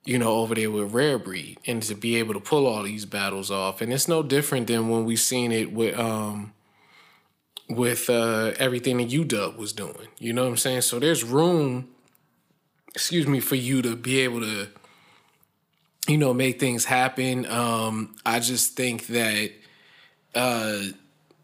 you 0.05 0.19
know, 0.19 0.37
over 0.37 0.55
there 0.55 0.71
with 0.71 0.93
Rare 0.93 1.19
Breed, 1.19 1.59
and 1.67 1.83
to 1.85 1.95
be 1.95 2.17
able 2.17 2.35
to 2.35 2.41
pull 2.41 2.67
all 2.67 2.83
these 2.83 3.05
battles 3.07 3.51
off, 3.51 3.81
and 3.81 3.93
it's 3.93 4.09
no 4.09 4.23
different 4.23 4.67
than 4.67 4.89
when 4.89 5.05
we 5.05 5.17
seen 5.17 5.53
it 5.53 5.73
with 5.73 5.99
um 5.99 6.53
with 7.69 8.09
uh 8.09 8.53
everything 8.59 8.99
that 8.99 9.09
UW 9.09 9.57
was 9.57 9.73
doing. 9.73 10.09
You 10.19 10.33
know 10.33 10.45
what 10.45 10.51
I'm 10.51 10.57
saying? 10.57 10.83
So 10.83 10.99
there's 10.99 11.25
room, 11.25 11.89
excuse 12.95 13.27
me, 13.27 13.41
for 13.41 13.57
you 13.57 13.83
to 13.83 13.97
be 13.97 14.21
able 14.21 14.41
to 14.41 14.69
you 16.09 16.17
know, 16.17 16.33
make 16.33 16.59
things 16.59 16.87
happen. 16.87 17.45
Um, 17.47 18.17
I 18.25 18.41
just 18.41 18.75
think 18.75 19.07
that 19.09 19.53
uh 20.35 20.83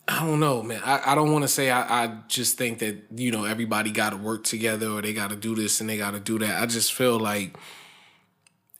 I 0.07 0.21
don't 0.21 0.39
know, 0.41 0.63
man. 0.63 0.83
I, 0.85 1.13
I 1.13 1.15
don't 1.15 1.33
want 1.33 1.45
to 1.45 1.49
say 1.49 1.71
I, 1.71 2.05
I 2.05 2.17
just 2.29 2.59
think 2.59 2.81
that, 2.81 3.05
you 3.15 3.31
know, 3.31 3.45
everybody 3.45 3.91
got 3.91 4.11
to 4.11 4.19
work 4.19 4.45
together 4.45 4.89
or 4.89 5.01
they 5.01 5.15
got 5.15 5.31
to 5.31 5.37
do 5.37 5.55
this 5.55 5.81
and 5.81 5.89
they 5.89 5.97
got 5.97 6.11
to 6.11 6.21
do 6.21 6.39
that. 6.41 6.63
I 6.63 6.67
just 6.67 6.93
feel 6.93 7.19
like 7.19 7.57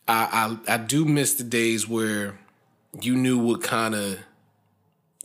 I, 0.07 0.57
I 0.67 0.75
I 0.75 0.77
do 0.77 1.03
miss 1.03 1.33
the 1.33 1.43
days 1.43 1.87
where 1.87 2.37
you 3.01 3.15
knew 3.15 3.39
what 3.39 3.63
kind 3.63 3.95
of, 3.95 4.19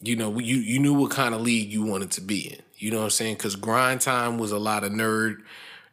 you 0.03 0.17
know, 0.17 0.39
you, 0.39 0.57
you 0.57 0.79
knew 0.79 0.95
what 0.95 1.11
kind 1.11 1.35
of 1.35 1.41
league 1.41 1.71
you 1.71 1.83
wanted 1.83 2.11
to 2.13 2.21
be 2.21 2.53
in. 2.53 2.61
You 2.77 2.91
know 2.91 2.99
what 2.99 3.05
I'm 3.05 3.11
saying? 3.11 3.35
Because 3.35 3.57
grind 3.57 4.01
time 4.01 4.39
was 4.39 4.53
a 4.53 4.59
lot 4.59 4.85
of 4.85 4.93
nerd, 4.93 5.43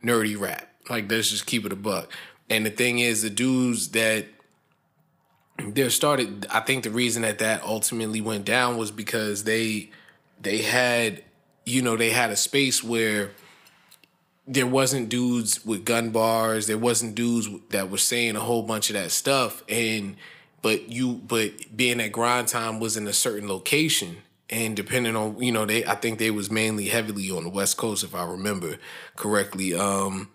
nerdy 0.03 0.39
rap. 0.39 0.69
Like, 0.89 1.11
let's 1.11 1.29
just 1.29 1.45
keep 1.45 1.65
it 1.65 1.73
a 1.73 1.75
buck. 1.75 2.11
And 2.49 2.65
the 2.65 2.69
thing 2.69 2.99
is, 2.99 3.21
the 3.21 3.29
dudes 3.29 3.89
that 3.89 4.25
there 5.59 5.89
started 5.89 6.45
i 6.51 6.59
think 6.59 6.83
the 6.83 6.89
reason 6.91 7.23
that 7.23 7.39
that 7.39 7.63
ultimately 7.63 8.21
went 8.21 8.45
down 8.45 8.77
was 8.77 8.91
because 8.91 9.43
they 9.43 9.89
they 10.41 10.59
had 10.59 11.23
you 11.65 11.81
know 11.81 11.97
they 11.97 12.11
had 12.11 12.29
a 12.29 12.35
space 12.35 12.83
where 12.83 13.31
there 14.47 14.67
wasn't 14.67 15.09
dudes 15.09 15.65
with 15.65 15.83
gun 15.83 16.09
bars 16.11 16.67
there 16.67 16.77
wasn't 16.77 17.15
dudes 17.15 17.49
that 17.69 17.89
were 17.89 17.97
saying 17.97 18.35
a 18.35 18.39
whole 18.39 18.61
bunch 18.61 18.89
of 18.89 18.93
that 18.93 19.11
stuff 19.11 19.63
and 19.67 20.15
but 20.67 20.89
you 20.89 21.13
but 21.13 21.51
being 21.75 22.01
at 22.01 22.11
grind 22.11 22.49
time 22.49 22.79
was 22.79 22.97
in 22.97 23.07
a 23.07 23.13
certain 23.13 23.47
location 23.47 24.17
and 24.49 24.75
depending 24.75 25.15
on 25.15 25.41
you 25.41 25.51
know 25.51 25.65
they 25.65 25.85
i 25.85 25.95
think 25.95 26.19
they 26.19 26.31
was 26.31 26.51
mainly 26.51 26.87
heavily 26.89 27.31
on 27.31 27.43
the 27.43 27.49
west 27.49 27.77
coast 27.77 28.03
if 28.03 28.13
i 28.13 28.23
remember 28.23 28.75
correctly 29.15 29.73
um 29.73 30.27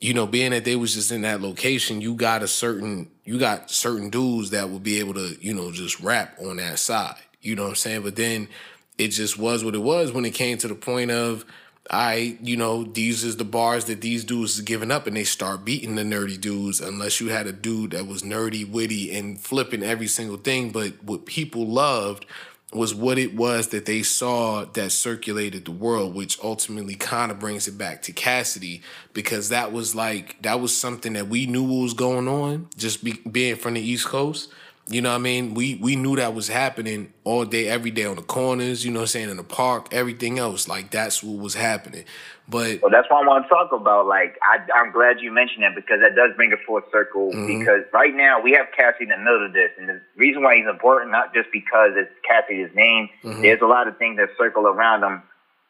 you 0.00 0.14
know, 0.14 0.26
being 0.26 0.52
that 0.52 0.64
they 0.64 0.76
was 0.76 0.94
just 0.94 1.10
in 1.10 1.22
that 1.22 1.40
location, 1.40 2.00
you 2.00 2.14
got 2.14 2.42
a 2.42 2.48
certain 2.48 3.10
you 3.24 3.38
got 3.38 3.70
certain 3.70 4.10
dudes 4.10 4.50
that 4.50 4.70
will 4.70 4.78
be 4.78 5.00
able 5.00 5.14
to, 5.14 5.36
you 5.40 5.52
know, 5.52 5.72
just 5.72 6.00
rap 6.00 6.38
on 6.40 6.56
that 6.58 6.78
side. 6.78 7.16
You 7.42 7.56
know 7.56 7.64
what 7.64 7.70
I'm 7.70 7.74
saying? 7.74 8.02
But 8.02 8.16
then 8.16 8.48
it 8.96 9.08
just 9.08 9.38
was 9.38 9.64
what 9.64 9.74
it 9.74 9.82
was 9.82 10.12
when 10.12 10.24
it 10.24 10.34
came 10.34 10.56
to 10.58 10.68
the 10.68 10.74
point 10.74 11.10
of 11.10 11.44
I, 11.90 12.36
you 12.42 12.56
know, 12.56 12.84
these 12.84 13.24
is 13.24 13.36
the 13.38 13.44
bars 13.44 13.86
that 13.86 14.02
these 14.02 14.24
dudes 14.24 14.56
is 14.56 14.60
giving 14.60 14.90
up 14.90 15.06
and 15.06 15.16
they 15.16 15.24
start 15.24 15.64
beating 15.64 15.94
the 15.94 16.02
nerdy 16.02 16.38
dudes 16.38 16.80
unless 16.80 17.20
you 17.20 17.28
had 17.28 17.46
a 17.46 17.52
dude 17.52 17.92
that 17.92 18.06
was 18.06 18.22
nerdy, 18.22 18.68
witty, 18.68 19.16
and 19.16 19.40
flipping 19.40 19.82
every 19.82 20.06
single 20.06 20.36
thing. 20.36 20.70
But 20.70 21.02
what 21.02 21.24
people 21.24 21.66
loved 21.66 22.26
was 22.72 22.94
what 22.94 23.18
it 23.18 23.34
was 23.34 23.68
that 23.68 23.86
they 23.86 24.02
saw 24.02 24.66
that 24.66 24.92
circulated 24.92 25.64
the 25.64 25.70
world, 25.70 26.14
which 26.14 26.38
ultimately 26.42 26.94
kind 26.94 27.30
of 27.32 27.38
brings 27.38 27.66
it 27.66 27.78
back 27.78 28.02
to 28.02 28.12
Cassidy 28.12 28.82
because 29.14 29.48
that 29.48 29.72
was 29.72 29.94
like 29.94 30.40
that 30.42 30.60
was 30.60 30.76
something 30.76 31.14
that 31.14 31.28
we 31.28 31.46
knew 31.46 31.62
was 31.62 31.94
going 31.94 32.28
on, 32.28 32.68
just 32.76 33.02
be, 33.02 33.12
being 33.30 33.56
from 33.56 33.74
the 33.74 33.80
East 33.80 34.06
Coast. 34.06 34.50
You 34.90 35.02
know 35.02 35.10
what 35.10 35.16
I 35.16 35.18
mean? 35.18 35.52
We 35.52 35.74
we 35.74 35.96
knew 35.96 36.16
that 36.16 36.32
was 36.32 36.48
happening 36.48 37.12
all 37.24 37.44
day, 37.44 37.68
every 37.68 37.90
day 37.90 38.04
on 38.06 38.16
the 38.16 38.22
corners, 38.22 38.86
you 38.86 38.90
know 38.90 39.00
what 39.00 39.02
I'm 39.02 39.08
saying, 39.08 39.28
in 39.30 39.36
the 39.36 39.44
park, 39.44 39.88
everything 39.92 40.38
else. 40.38 40.66
Like 40.66 40.90
that's 40.90 41.22
what 41.22 41.38
was 41.42 41.52
happening. 41.54 42.04
But 42.48 42.80
Well, 42.80 42.90
that's 42.90 43.06
what 43.10 43.22
I 43.22 43.26
want 43.28 43.44
to 43.44 43.48
talk 43.50 43.72
about. 43.72 44.06
Like, 44.06 44.38
I, 44.42 44.56
I'm 44.74 44.90
glad 44.90 45.20
you 45.20 45.30
mentioned 45.30 45.64
that 45.64 45.74
because 45.74 46.00
that 46.00 46.16
does 46.16 46.30
bring 46.36 46.54
a 46.54 46.56
full 46.66 46.80
circle. 46.90 47.30
Mhm. 47.34 47.58
Because 47.58 47.82
right 47.92 48.14
now 48.14 48.40
we 48.40 48.52
have 48.52 48.68
Cassie 48.74 49.04
in 49.04 49.10
the 49.10 49.18
middle 49.18 49.44
of 49.44 49.52
this, 49.52 49.70
and 49.76 49.90
the 49.90 50.00
reason 50.16 50.42
why 50.42 50.56
he's 50.56 50.66
important 50.66 51.12
not 51.12 51.34
just 51.34 51.52
because 51.52 51.92
it's 51.94 52.10
Cassie's 52.26 52.68
his 52.68 52.74
name. 52.74 53.10
Mhm. 53.22 53.42
There's 53.42 53.60
a 53.60 53.66
lot 53.66 53.88
of 53.88 53.98
things 53.98 54.16
that 54.16 54.30
circle 54.38 54.66
around 54.66 55.02
him. 55.02 55.22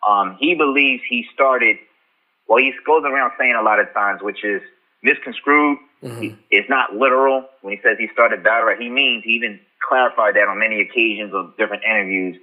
Um, 0.06 0.36
he 0.38 0.54
believes 0.54 1.02
he 1.08 1.26
started. 1.34 1.76
Well, 2.46 2.58
he 2.58 2.72
goes 2.86 3.02
around 3.04 3.32
saying 3.36 3.56
a 3.56 3.62
lot 3.62 3.80
of 3.80 3.92
times, 3.92 4.22
which 4.22 4.44
is 4.44 4.62
misconstrued. 5.02 5.78
Mhm. 6.02 6.36
It's 6.50 6.68
not 6.68 6.94
literal 6.94 7.48
when 7.62 7.76
he 7.76 7.82
says 7.82 7.98
he 7.98 8.08
started 8.08 8.42
battle 8.42 8.68
rap. 8.68 8.78
He 8.78 8.88
means 8.88 9.24
he 9.24 9.32
even 9.32 9.58
clarified 9.80 10.34
that 10.36 10.48
on 10.48 10.58
many 10.58 10.80
occasions 10.80 11.32
of 11.34 11.56
different 11.56 11.82
interviews. 11.84 12.36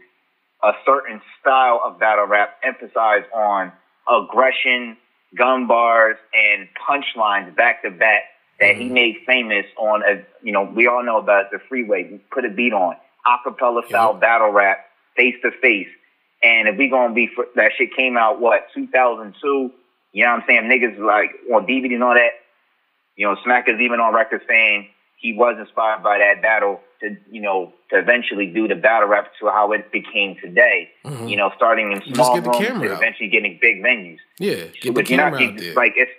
A 0.63 0.73
certain 0.85 1.21
style 1.39 1.81
of 1.83 1.99
battle 1.99 2.25
rap 2.25 2.57
emphasized 2.63 3.25
on 3.33 3.71
aggression, 4.09 4.97
gun 5.35 5.67
bars, 5.67 6.17
and 6.33 6.67
punchlines 6.87 7.53
back 7.55 7.81
to 7.83 7.91
back 7.91 8.23
that 8.59 8.75
he 8.77 8.87
made 8.89 9.17
famous 9.25 9.65
on 9.77 10.01
a 10.03 10.21
you 10.41 10.51
know 10.51 10.63
we 10.63 10.87
all 10.87 11.03
know 11.03 11.17
about 11.17 11.51
the 11.51 11.59
freeway. 11.59 12.03
We 12.09 12.17
put 12.31 12.45
a 12.45 12.49
beat 12.49 12.73
on 12.73 12.95
acapella 13.27 13.85
style 13.87 14.13
Yep. 14.13 14.21
battle 14.21 14.49
rap, 14.51 14.85
face 15.15 15.35
to 15.43 15.51
face. 15.51 15.89
And 16.43 16.67
if 16.67 16.77
we 16.77 16.87
gonna 16.87 17.13
be 17.13 17.27
for, 17.27 17.47
that 17.55 17.71
shit 17.77 17.95
came 17.95 18.17
out 18.17 18.39
what 18.39 18.67
2002. 18.73 19.71
You 20.13 20.23
know 20.23 20.31
what 20.31 20.41
I'm 20.41 20.47
saying? 20.47 20.63
Niggas 20.63 20.97
like 20.99 21.31
on 21.53 21.65
DVD 21.65 21.95
and 21.95 22.03
all 22.03 22.13
that. 22.13 22.31
You 23.15 23.28
know, 23.28 23.36
Smack 23.43 23.69
is 23.69 23.80
even 23.80 23.99
on 23.99 24.13
record 24.13 24.41
saying 24.47 24.88
he 25.17 25.34
was 25.34 25.56
inspired 25.60 26.04
by 26.04 26.17
that 26.19 26.41
battle 26.41 26.82
to, 27.01 27.15
you 27.32 27.41
know, 27.41 27.73
to 27.89 27.97
eventually 27.97 28.47
do 28.47 28.67
the 28.67 28.75
battle 28.75 29.08
rap 29.08 29.32
to 29.39 29.47
how 29.49 29.71
it 29.71 29.91
became 29.91 30.36
today. 30.41 30.89
Mhm. 31.06 31.30
You 31.30 31.38
know, 31.38 31.51
starting 31.56 31.91
in 31.91 32.01
small 32.13 32.36
rooms 32.39 32.58
to 32.58 32.73
out. 32.73 32.84
eventually 32.84 33.30
getting 33.30 33.58
big 33.62 33.82
venues. 33.82 34.19
yeah, 34.39 34.56
get 34.56 34.82
the 34.84 34.91
But 34.91 35.10
you're 35.10 35.17
not 35.17 35.34
camera 35.38 35.54
out 35.54 35.58
there. 35.60 35.73
like 35.75 35.93
it's 35.95 36.12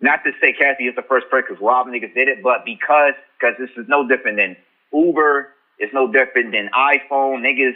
not 0.00 0.22
to 0.24 0.32
say 0.40 0.52
Cassie 0.52 0.86
is 0.86 0.94
the 0.94 1.02
first 1.02 1.28
person 1.28 1.46
because 1.50 1.62
Rob 1.62 1.86
niggas 1.88 2.14
did 2.14 2.28
it, 2.28 2.42
but 2.42 2.64
because 2.64 3.14
because 3.38 3.56
this 3.58 3.70
is 3.76 3.88
no 3.88 4.06
different 4.06 4.36
than 4.36 4.56
Uber, 4.92 5.48
it's 5.78 5.92
no 5.92 6.06
different 6.10 6.52
than 6.52 6.68
iPhone 6.74 7.40
niggas. 7.40 7.74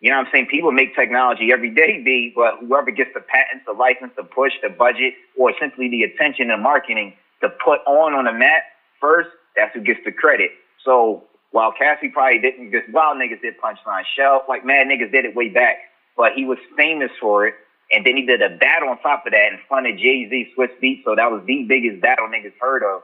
You 0.00 0.08
know 0.10 0.16
what 0.16 0.26
I'm 0.28 0.32
saying? 0.32 0.46
People 0.46 0.72
make 0.72 0.94
technology 0.96 1.52
every 1.52 1.68
day, 1.70 2.00
B, 2.02 2.32
but 2.34 2.58
whoever 2.60 2.90
gets 2.90 3.12
the 3.12 3.20
patents, 3.20 3.66
the 3.66 3.72
license, 3.72 4.12
the 4.16 4.22
push, 4.24 4.52
the 4.62 4.70
budget, 4.70 5.12
or 5.36 5.52
simply 5.60 5.88
the 5.90 6.04
attention 6.04 6.50
and 6.50 6.62
marketing 6.62 7.12
to 7.42 7.48
put 7.64 7.80
on 7.86 8.14
on 8.14 8.24
the 8.24 8.32
mat 8.32 8.62
first, 9.00 9.30
that's 9.56 9.74
who 9.74 9.80
gets 9.80 10.00
the 10.04 10.12
credit. 10.12 10.50
So 10.84 11.24
while 11.50 11.72
Cassie 11.72 12.08
probably 12.08 12.38
didn't, 12.38 12.70
because 12.70 12.88
wild 12.92 13.18
niggas 13.18 13.42
did 13.42 13.54
punchline, 13.60 14.04
Shell, 14.16 14.44
like 14.48 14.64
mad 14.64 14.86
niggas 14.86 15.12
did 15.12 15.24
it 15.24 15.34
way 15.34 15.48
back, 15.48 15.76
but 16.16 16.32
he 16.34 16.44
was 16.44 16.58
famous 16.76 17.10
for 17.20 17.46
it. 17.46 17.54
And 17.92 18.06
then 18.06 18.16
he 18.16 18.24
did 18.24 18.40
a 18.40 18.50
battle 18.50 18.88
on 18.88 19.00
top 19.00 19.26
of 19.26 19.32
that 19.32 19.52
in 19.52 19.58
front 19.66 19.88
of 19.88 19.96
Jay 19.98 20.28
Z, 20.30 20.52
Swizz 20.56 20.70
Beatz. 20.80 21.02
So 21.04 21.16
that 21.16 21.30
was 21.30 21.42
the 21.46 21.64
biggest 21.64 22.00
battle 22.00 22.28
niggas 22.28 22.52
heard 22.60 22.84
of. 22.84 23.02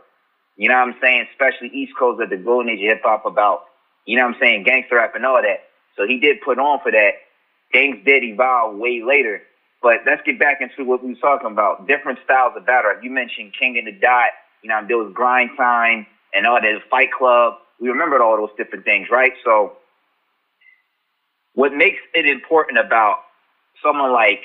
You 0.57 0.69
know 0.69 0.77
what 0.77 0.89
I'm 0.89 0.97
saying? 1.03 1.27
Especially 1.33 1.69
East 1.69 1.93
Coast 1.99 2.21
at 2.23 2.31
the 2.31 2.37
golden 2.37 2.71
age 2.71 2.79
of 2.79 2.85
hip 2.85 3.03
hop 3.05 3.27
about, 3.27 3.65
you 4.05 4.17
know 4.17 4.27
what 4.27 4.35
I'm 4.35 4.41
saying, 4.41 4.63
gangster 4.63 4.97
rap 4.97 5.15
and 5.17 5.27
all 5.27 5.43
that. 5.43 5.65
So 5.97 6.07
he 6.07 6.21
did 6.21 6.41
put 6.41 6.59
on 6.59 6.79
for 6.83 6.93
that. 6.93 7.15
Things 7.73 7.99
did 8.07 8.23
evolve 8.23 8.77
way 8.77 9.03
later. 9.05 9.43
But 9.87 9.99
let's 10.05 10.21
get 10.27 10.37
back 10.37 10.61
into 10.61 10.85
what 10.85 11.05
we 11.05 11.11
was 11.11 11.21
talking 11.21 11.47
about. 11.47 11.87
Different 11.87 12.19
styles 12.25 12.55
of 12.57 12.67
battle 12.67 12.91
rap. 12.91 13.05
You 13.05 13.11
mentioned 13.13 13.53
King 13.57 13.79
of 13.79 13.85
the 13.85 13.93
Dot. 13.93 14.31
You 14.63 14.69
know, 14.69 14.83
there 14.85 14.99
was 14.99 15.13
Grind 15.15 15.51
Time 15.57 16.09
and 16.35 16.45
all 16.45 16.61
that 16.61 16.81
Fight 16.91 17.13
Club. 17.17 17.55
We 17.81 17.89
remembered 17.89 18.21
all 18.21 18.37
those 18.37 18.51
different 18.57 18.85
things, 18.85 19.07
right? 19.13 19.31
So 19.45 19.75
what 21.55 21.73
makes 21.73 21.99
it 22.15 22.27
important 22.27 22.81
about 22.81 23.19
someone 23.81 24.11
like 24.13 24.43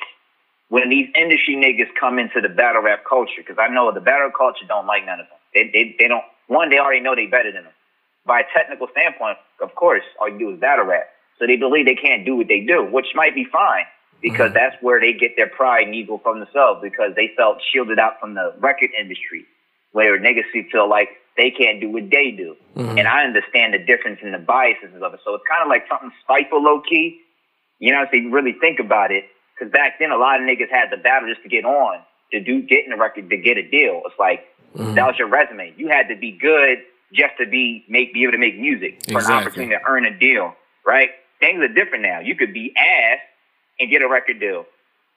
when 0.69 0.89
these 0.89 1.09
industry 1.15 1.55
niggas 1.55 1.89
come 1.99 2.19
into 2.19 2.39
the 2.39 2.49
battle 2.49 2.83
rap 2.83 2.99
culture, 3.09 3.41
because 3.41 3.57
I 3.59 3.67
know 3.67 3.91
the 3.91 3.99
battle 3.99 4.29
culture 4.29 4.65
don't 4.67 4.85
like 4.85 5.07
none 5.07 5.21
of 5.21 5.25
them. 5.25 5.39
They, 5.55 5.71
they, 5.73 5.95
they 5.97 6.07
don't, 6.07 6.23
one, 6.49 6.69
they 6.69 6.77
already 6.77 6.99
know 6.99 7.15
they 7.15 7.25
better 7.25 7.51
than 7.51 7.63
them. 7.63 7.73
By 8.27 8.41
a 8.41 8.43
technical 8.55 8.89
standpoint, 8.91 9.39
of 9.59 9.73
course, 9.73 10.03
all 10.19 10.29
you 10.29 10.37
do 10.37 10.53
is 10.53 10.59
battle 10.59 10.85
rap. 10.85 11.07
So 11.39 11.47
they 11.47 11.55
believe 11.55 11.87
they 11.87 11.95
can't 11.95 12.27
do 12.27 12.35
what 12.35 12.47
they 12.47 12.59
do, 12.59 12.85
which 12.85 13.07
might 13.15 13.33
be 13.33 13.43
fine 13.51 13.85
because 14.21 14.51
mm-hmm. 14.51 14.53
that's 14.55 14.75
where 14.81 14.99
they 14.99 15.13
get 15.13 15.35
their 15.35 15.49
pride 15.49 15.87
and 15.87 15.95
ego 15.95 16.19
from 16.23 16.39
themselves 16.39 16.79
because 16.81 17.11
they 17.15 17.31
felt 17.35 17.57
shielded 17.71 17.99
out 17.99 18.19
from 18.19 18.35
the 18.35 18.53
record 18.59 18.91
industry 18.99 19.45
where 19.91 20.19
niggas 20.19 20.43
feel 20.71 20.89
like 20.89 21.09
they 21.37 21.51
can't 21.51 21.79
do 21.79 21.89
what 21.89 22.09
they 22.09 22.31
do. 22.31 22.55
Mm-hmm. 22.75 22.97
And 22.97 23.07
I 23.07 23.23
understand 23.23 23.73
the 23.73 23.79
difference 23.79 24.19
in 24.21 24.31
the 24.31 24.37
biases 24.37 25.01
of 25.01 25.13
it. 25.13 25.19
So 25.23 25.33
it's 25.35 25.43
kind 25.49 25.63
of 25.63 25.69
like 25.69 25.85
something 25.89 26.11
spiteful 26.23 26.61
low 26.61 26.81
key. 26.81 27.19
You 27.79 27.91
know, 27.93 28.03
if 28.03 28.13
you 28.13 28.29
really 28.29 28.53
think 28.53 28.79
about 28.79 29.11
it, 29.11 29.25
because 29.57 29.71
back 29.71 29.99
then 29.99 30.11
a 30.11 30.17
lot 30.17 30.39
of 30.39 30.47
niggas 30.47 30.69
had 30.69 30.89
the 30.91 30.97
battle 30.97 31.29
just 31.29 31.43
to 31.43 31.49
get 31.49 31.65
on, 31.65 31.99
to 32.31 32.39
do 32.39 32.61
get 32.61 32.83
in 32.83 32.91
the 32.91 32.97
record, 32.97 33.29
to 33.29 33.37
get 33.37 33.57
a 33.57 33.67
deal. 33.67 34.01
It's 34.05 34.19
like 34.19 34.45
mm-hmm. 34.75 34.93
that 34.95 35.07
was 35.07 35.17
your 35.17 35.27
resume. 35.27 35.73
You 35.77 35.87
had 35.87 36.07
to 36.09 36.15
be 36.15 36.31
good 36.31 36.79
just 37.13 37.33
to 37.39 37.45
be 37.45 37.85
make 37.89 38.13
be 38.13 38.23
able 38.23 38.33
to 38.33 38.37
make 38.37 38.57
music 38.59 39.01
for 39.11 39.19
an 39.19 39.31
opportunity 39.31 39.71
to 39.71 39.81
earn 39.87 40.05
a 40.05 40.17
deal, 40.17 40.55
right? 40.85 41.09
Things 41.39 41.61
are 41.61 41.67
different 41.67 42.03
now. 42.03 42.19
You 42.19 42.35
could 42.35 42.53
be 42.53 42.73
ass 42.77 43.19
and 43.81 43.89
get 43.89 44.01
a 44.01 44.07
record 44.07 44.39
deal. 44.39 44.65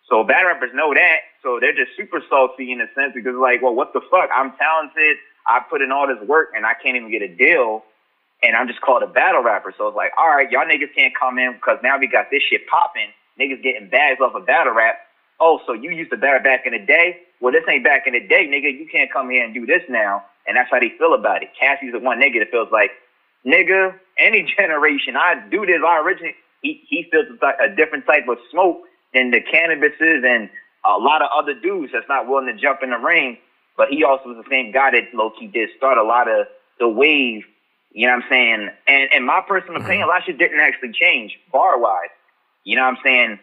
So 0.09 0.25
battle 0.25 0.49
rappers 0.49 0.71
know 0.75 0.93
that, 0.93 1.19
so 1.43 1.59
they're 1.61 1.75
just 1.75 1.97
super 1.97 2.21
salty 2.29 2.73
in 2.73 2.81
a 2.81 2.87
sense 2.95 3.13
because 3.15 3.37
like, 3.37 3.63
well, 3.63 3.75
what 3.75 3.93
the 3.93 4.01
fuck? 4.11 4.29
I'm 4.35 4.53
talented. 4.57 5.17
I 5.47 5.61
put 5.69 5.83
in 5.83 5.93
all 5.93 6.09
this 6.09 6.21
work 6.27 6.51
and 6.57 6.67
I 6.67 6.73
can't 6.75 6.97
even 6.97 7.11
get 7.11 7.23
a 7.23 7.29
deal, 7.29 7.85
and 8.43 8.57
I'm 8.57 8.67
just 8.67 8.81
called 8.81 9.03
a 9.03 9.07
battle 9.07 9.43
rapper. 9.43 9.73
So 9.77 9.89
it's 9.89 9.97
like, 9.97 10.13
all 10.19 10.29
right, 10.29 10.51
y'all 10.51 10.65
niggas 10.65 10.95
can't 10.95 11.13
come 11.19 11.39
in 11.39 11.55
because 11.55 11.79
now 11.83 11.99
we 11.99 12.07
got 12.07 12.27
this 12.31 12.43
shit 12.43 12.67
popping. 12.67 13.09
Niggas 13.39 13.63
getting 13.63 13.89
bags 13.89 14.21
off 14.21 14.35
of 14.35 14.47
battle 14.47 14.75
rap. 14.75 14.97
Oh, 15.41 15.61
so 15.67 15.73
you 15.73 15.91
used 15.91 16.11
to 16.11 16.17
battle 16.17 16.43
back 16.43 16.65
in 16.67 16.73
the 16.73 16.79
day? 16.79 17.19
Well, 17.41 17.53
this 17.53 17.65
ain't 17.69 17.85
back 17.85 18.07
in 18.07 18.13
the 18.13 18.21
day, 18.21 18.47
nigga. 18.47 18.73
You 18.73 18.87
can't 18.91 19.13
come 19.13 19.31
here 19.31 19.45
and 19.45 19.53
do 19.53 19.67
this 19.67 19.83
now. 19.89 20.25
And 20.47 20.57
that's 20.57 20.71
how 20.71 20.79
they 20.79 20.93
feel 20.99 21.15
about 21.15 21.43
it. 21.43 21.51
Cassie's 21.59 21.93
the 21.93 21.99
one 21.99 22.21
nigga 22.21 22.39
that 22.41 22.51
feels 22.51 22.69
like, 22.71 22.91
nigga, 23.45 23.95
any 24.19 24.43
generation, 24.59 25.17
I 25.17 25.43
do 25.51 25.67
this, 25.67 25.81
I 25.85 26.01
originate. 26.01 26.37
He, 26.65 26.83
he 26.89 27.07
feels 27.13 27.27
a, 27.43 27.65
a 27.65 27.77
different 27.77 28.07
type 28.07 28.27
of 28.27 28.39
smoke 28.51 28.81
than 29.13 29.31
the 29.31 29.41
Canibuses 29.41 30.25
and 30.27 30.49
a 30.85 30.99
lot 30.99 31.21
of 31.21 31.29
other 31.37 31.53
dudes 31.53 31.93
that's 31.93 32.09
not 32.09 32.27
willing 32.27 32.47
to 32.47 32.55
jump 32.55 32.83
in 32.83 32.91
the 32.91 32.99
ring. 32.99 33.37
But 33.77 33.89
he 33.91 34.03
also 34.03 34.31
was 34.31 34.43
the 34.43 34.51
same 34.51 34.73
guy 34.73 34.91
that 34.93 35.15
low 35.15 35.31
key 35.31 35.47
did 35.47 35.69
start 35.77 35.99
a 35.99 36.03
lot 36.03 36.27
of 36.27 36.47
the 36.81 36.89
wave. 36.89 37.45
You 37.93 38.07
know 38.07 38.15
what 38.15 38.25
I'm 38.25 38.31
saying? 38.31 38.71
And 38.89 39.13
in 39.13 39.27
my 39.27 39.43
personal 39.47 39.75
mm-hmm. 39.75 39.85
opinion, 39.85 40.05
a 40.05 40.09
lot 40.09 40.19
of 40.19 40.25
shit 40.25 40.39
didn't 40.39 40.61
actually 40.61 40.93
change 40.93 41.39
bar 41.53 41.79
wise. 41.79 42.09
You 42.65 42.77
know 42.77 42.83
what 42.83 42.97
I'm 42.97 43.05
saying? 43.05 43.39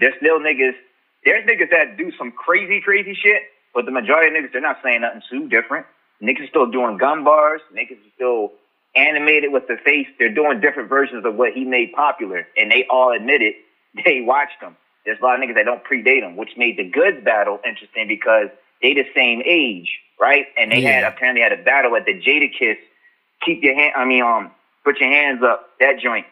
There's 0.00 0.14
still 0.16 0.40
niggas. 0.40 0.74
There's 1.24 1.46
niggas 1.46 1.70
that 1.70 1.96
do 1.96 2.10
some 2.18 2.32
crazy, 2.32 2.80
crazy 2.80 3.14
shit, 3.14 3.42
but 3.72 3.86
the 3.86 3.92
majority 3.92 4.36
of 4.36 4.42
niggas, 4.42 4.52
they're 4.52 4.60
not 4.60 4.80
saying 4.82 5.02
nothing 5.02 5.22
too 5.30 5.48
different. 5.48 5.86
Niggas 6.20 6.44
are 6.44 6.48
still 6.48 6.66
doing 6.66 6.98
gun 6.98 7.22
bars. 7.22 7.60
Niggas 7.72 7.92
are 7.92 8.14
still 8.14 8.52
animated 8.96 9.52
with 9.52 9.66
the 9.68 9.76
face. 9.84 10.06
They're 10.18 10.32
doing 10.32 10.60
different 10.60 10.88
versions 10.88 11.24
of 11.24 11.34
what 11.34 11.52
he 11.52 11.64
made 11.64 11.92
popular, 11.92 12.46
and 12.56 12.70
they 12.70 12.86
all 12.90 13.12
admitted 13.12 13.54
they 14.04 14.20
watched 14.20 14.60
him. 14.60 14.76
There's 15.04 15.18
a 15.20 15.22
lot 15.22 15.34
of 15.34 15.46
niggas 15.46 15.54
that 15.56 15.66
don't 15.66 15.84
predate 15.84 16.22
him, 16.22 16.36
which 16.36 16.56
made 16.56 16.78
the 16.78 16.84
Goodz 16.84 17.22
battle 17.22 17.60
interesting 17.66 18.08
because 18.08 18.48
they 18.80 18.94
the 18.94 19.04
same 19.14 19.42
age, 19.44 19.98
right? 20.18 20.46
And 20.56 20.72
they 20.72 20.80
had 20.80 21.04
apparently 21.04 21.42
had 21.42 21.52
a 21.52 21.62
battle 21.62 21.94
at 21.96 22.06
the 22.06 22.14
Jadakiss. 22.14 22.78
Keep 23.44 23.62
your 23.62 23.74
hand. 23.74 23.92
I 23.96 24.04
mean, 24.06 24.22
um, 24.22 24.50
put 24.82 24.98
your 24.98 25.10
hands 25.10 25.42
up. 25.42 25.68
That 25.78 25.98
joint 25.98 26.26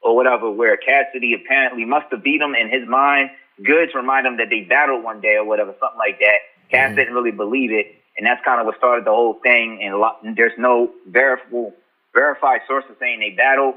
or 0.00 0.14
whatever, 0.14 0.50
where 0.50 0.76
Cassidy 0.76 1.34
apparently 1.34 1.84
must 1.84 2.06
have 2.12 2.22
beat 2.22 2.40
him 2.40 2.54
in 2.54 2.70
his 2.70 2.88
mind. 2.88 3.30
Goodz 3.64 3.94
remind 3.94 4.26
him 4.26 4.36
that 4.36 4.48
they 4.48 4.60
battled 4.60 5.02
one 5.02 5.20
day 5.20 5.34
or 5.34 5.44
whatever, 5.44 5.74
something 5.80 5.98
like 5.98 6.20
that. 6.20 6.38
Cass 6.70 6.94
didn't 6.94 7.14
really 7.14 7.32
believe 7.32 7.72
it, 7.72 7.96
and 8.18 8.26
that's 8.26 8.44
kind 8.44 8.60
of 8.60 8.66
what 8.66 8.76
started 8.76 9.04
the 9.04 9.10
whole 9.10 9.34
thing. 9.42 9.80
And 9.82 9.96
lot, 9.98 10.20
there's 10.36 10.58
no 10.58 10.90
verifiable, 11.06 11.72
verified 12.12 12.62
sources 12.66 12.90
saying 12.98 13.20
they 13.20 13.30
battled. 13.30 13.76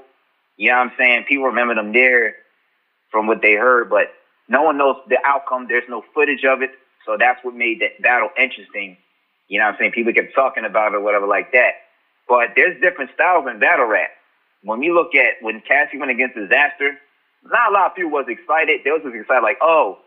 You 0.58 0.70
know 0.72 0.78
what 0.78 0.88
I'm 0.88 0.92
saying? 0.98 1.26
People 1.30 1.46
remember 1.46 1.76
them 1.76 1.94
there 1.94 2.36
from 3.12 3.28
what 3.28 3.42
they 3.42 3.54
heard, 3.54 3.90
but 3.90 4.12
no 4.50 4.64
one 4.64 4.78
knows 4.78 4.98
the 5.08 5.18
outcome. 5.24 5.68
There's 5.68 5.88
no 5.88 6.04
footage 6.14 6.44
of 6.44 6.62
it, 6.62 6.72
so 7.06 7.18
that's 7.20 7.44
what 7.44 7.56
made 7.56 7.82
that 7.82 8.02
battle 8.02 8.30
interesting. 8.38 8.98
You 9.48 9.60
know 9.60 9.66
what 9.66 9.74
I'm 9.74 9.80
saying? 9.80 9.92
People 9.92 10.14
kept 10.14 10.34
talking 10.34 10.66
about 10.66 10.94
it, 10.94 11.02
whatever, 11.02 11.28
like 11.28 11.52
that. 11.52 11.74
But 12.28 12.50
there's 12.56 12.80
different 12.82 13.12
styles 13.14 13.46
in 13.50 13.60
battle 13.60 13.86
rap. 13.86 14.10
When 14.64 14.80
we 14.80 14.92
look 14.92 15.16
at 15.16 15.42
when 15.42 15.62
Cassidy 15.62 16.00
went 16.00 16.12
against 16.12 16.36
Dizaster, 16.36 16.96
not 17.44 17.72
a 17.72 17.74
lot 17.74 17.92
of 17.92 17.96
people 17.96 18.12
was 18.12 18.26
excited. 18.28 18.82
They 18.84 18.92
was 18.92 19.02
just 19.04 19.16
excited, 19.16 19.44
like, 19.44 19.58
oh, 19.62 20.00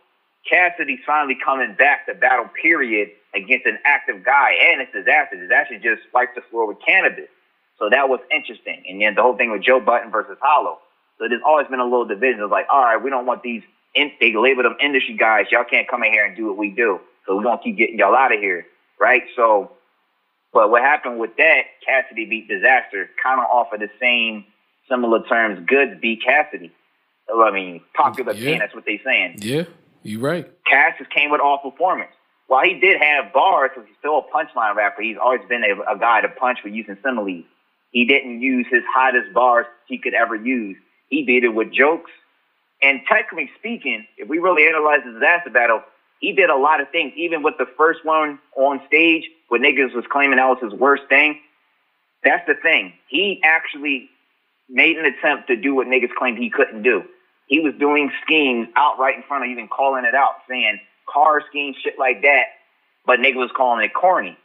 Cassidy's 0.49 1.01
finally 1.07 1.37
coming 1.43 1.75
back 1.75 2.07
to 2.07 2.15
battle, 2.15 2.51
period, 2.63 3.11
against 3.35 3.67
an 3.67 3.79
active 3.85 4.25
guy. 4.25 4.53
And 4.61 4.81
it's 4.83 4.95
Dizaster. 4.95 5.35
Dizaster 5.41 5.83
just 5.83 6.03
wiped 6.13 6.35
the 6.35 6.43
floor 6.51 6.67
with 6.69 6.79
Canibus. 6.87 7.29
So 7.79 7.89
that 7.91 8.09
was 8.09 8.21
interesting. 8.31 8.83
And 8.89 9.01
then 9.01 9.15
the 9.15 9.23
whole 9.23 9.37
thing 9.37 9.51
with 9.51 9.63
Joe 9.63 9.81
Budden 9.81 10.11
versus 10.11 10.37
Hollow. 10.41 10.79
So 11.19 11.29
there's 11.29 11.43
always 11.47 11.67
been 11.69 11.81
a 11.81 11.85
little 11.85 12.05
division. 12.05 12.41
It's 12.43 12.51
like, 12.51 12.67
all 12.71 12.83
right, 12.83 13.03
we 13.03 13.11
don't 13.11 13.27
want 13.27 13.43
these, 13.43 13.63
in, 13.95 14.11
they 14.21 14.35
label 14.35 14.63
them 14.65 14.77
industry 14.81 15.17
guys. 15.17 15.47
Y'all 15.51 15.65
can't 15.65 15.89
come 15.89 16.03
in 16.05 16.13
here 16.13 16.27
and 16.27 16.37
do 16.37 16.47
what 16.47 16.57
we 16.59 16.71
do. 16.71 17.01
So 17.27 17.37
we're 17.37 17.43
going 17.43 17.59
to 17.59 17.65
keep 17.65 17.77
getting 17.77 17.99
y'all 17.99 18.15
out 18.15 18.33
of 18.35 18.41
here. 18.41 18.67
Right? 19.01 19.23
So, 19.35 19.73
but 20.53 20.71
what 20.71 20.83
happened 20.83 21.19
with 21.19 21.37
that, 21.39 21.63
Cassidy 21.85 22.27
beat 22.27 22.49
Dizaster, 22.49 23.07
kind 23.23 23.41
of 23.41 23.47
off 23.51 23.73
of 23.73 23.81
the 23.81 23.91
same 24.01 24.45
similar 24.89 25.23
terms. 25.27 25.67
Goodz 25.67 26.01
beat 26.01 26.23
Cassidy. 26.25 26.71
I 27.35 27.51
mean, 27.51 27.81
popular 27.95 28.33
Yeah. 28.33 28.39
opinion, 28.39 28.59
that's 28.61 28.75
what 28.75 28.85
they're 28.85 28.99
saying. 29.05 29.37
Yeah, 29.39 29.65
you 30.05 30.21
right. 30.21 30.49
Cass 30.67 30.95
just 30.99 31.11
came 31.11 31.31
with 31.31 31.41
all 31.41 31.59
performance. 31.59 32.13
While 32.47 32.65
he 32.65 32.79
did 32.79 33.01
have 33.01 33.33
bars, 33.33 33.71
because 33.75 33.89
he's 33.89 33.97
still 33.99 34.19
a 34.19 34.37
punchline 34.37 34.77
rapper, 34.77 35.03
he's 35.03 35.17
always 35.21 35.41
been 35.49 35.65
a, 35.65 35.93
a 35.93 35.99
guy 35.99 36.21
to 36.21 36.29
punch 36.29 36.59
with 36.63 36.75
using 36.75 36.97
similes. 37.03 37.43
He 37.91 38.05
didn't 38.05 38.43
use 38.43 38.67
his 38.71 38.83
hottest 38.93 39.33
bars 39.33 39.67
he 39.89 39.99
could 39.99 40.15
ever 40.15 40.37
use. 40.37 40.77
He 41.09 41.25
beat 41.25 41.43
it 41.43 41.55
with 41.55 41.73
jokes. 41.73 42.11
And 42.83 43.01
technically 43.09 43.51
speaking, 43.59 44.07
if 44.19 44.29
we 44.29 44.39
really 44.39 44.67
analyze 44.67 45.01
the 45.05 45.13
Dizaster 45.13 45.53
battle, 45.53 45.83
he 46.21 46.33
did 46.33 46.51
a 46.51 46.57
lot 46.57 46.81
of 46.81 46.91
things. 46.91 47.13
Even 47.17 47.43
with 47.43 47.55
the 47.59 47.67
first 47.79 48.05
one 48.05 48.39
on 48.57 48.81
stage, 48.87 49.25
where 49.49 49.61
niggas 49.61 49.95
was 49.95 50.05
claiming 50.11 50.37
that 50.37 50.49
was 50.49 50.59
his 50.61 50.79
worst 50.79 51.05
thing. 51.09 51.41
That's 52.25 52.47
the 52.47 52.55
thing. 52.55 52.93
He 53.09 53.41
actually 53.43 54.11
made 54.69 54.99
an 54.99 55.07
attempt 55.07 55.49
to 55.49 55.57
do 55.57 55.75
what 55.75 55.87
niggas 55.87 56.13
claimed 56.15 56.39
he 56.39 56.51
couldn't 56.51 56.83
do. 56.83 57.05
He 57.47 57.61
was 57.61 57.75
doing 57.79 58.11
schemes 58.23 58.69
outright 58.77 59.17
in 59.17 59.23
front 59.25 59.45
of 59.45 59.51
you 59.51 59.59
and 59.59 59.69
calling 59.71 60.05
it 60.05 60.15
out, 60.15 60.37
saying 60.49 60.81
car 61.13 61.43
schemes, 61.51 61.77
shit 61.83 61.99
like 61.99 62.23
that. 62.23 62.45
But 63.07 63.21
nigga 63.21 63.37
was 63.37 63.51
calling 63.57 63.85
it 63.85 63.93
corny. 63.95 64.37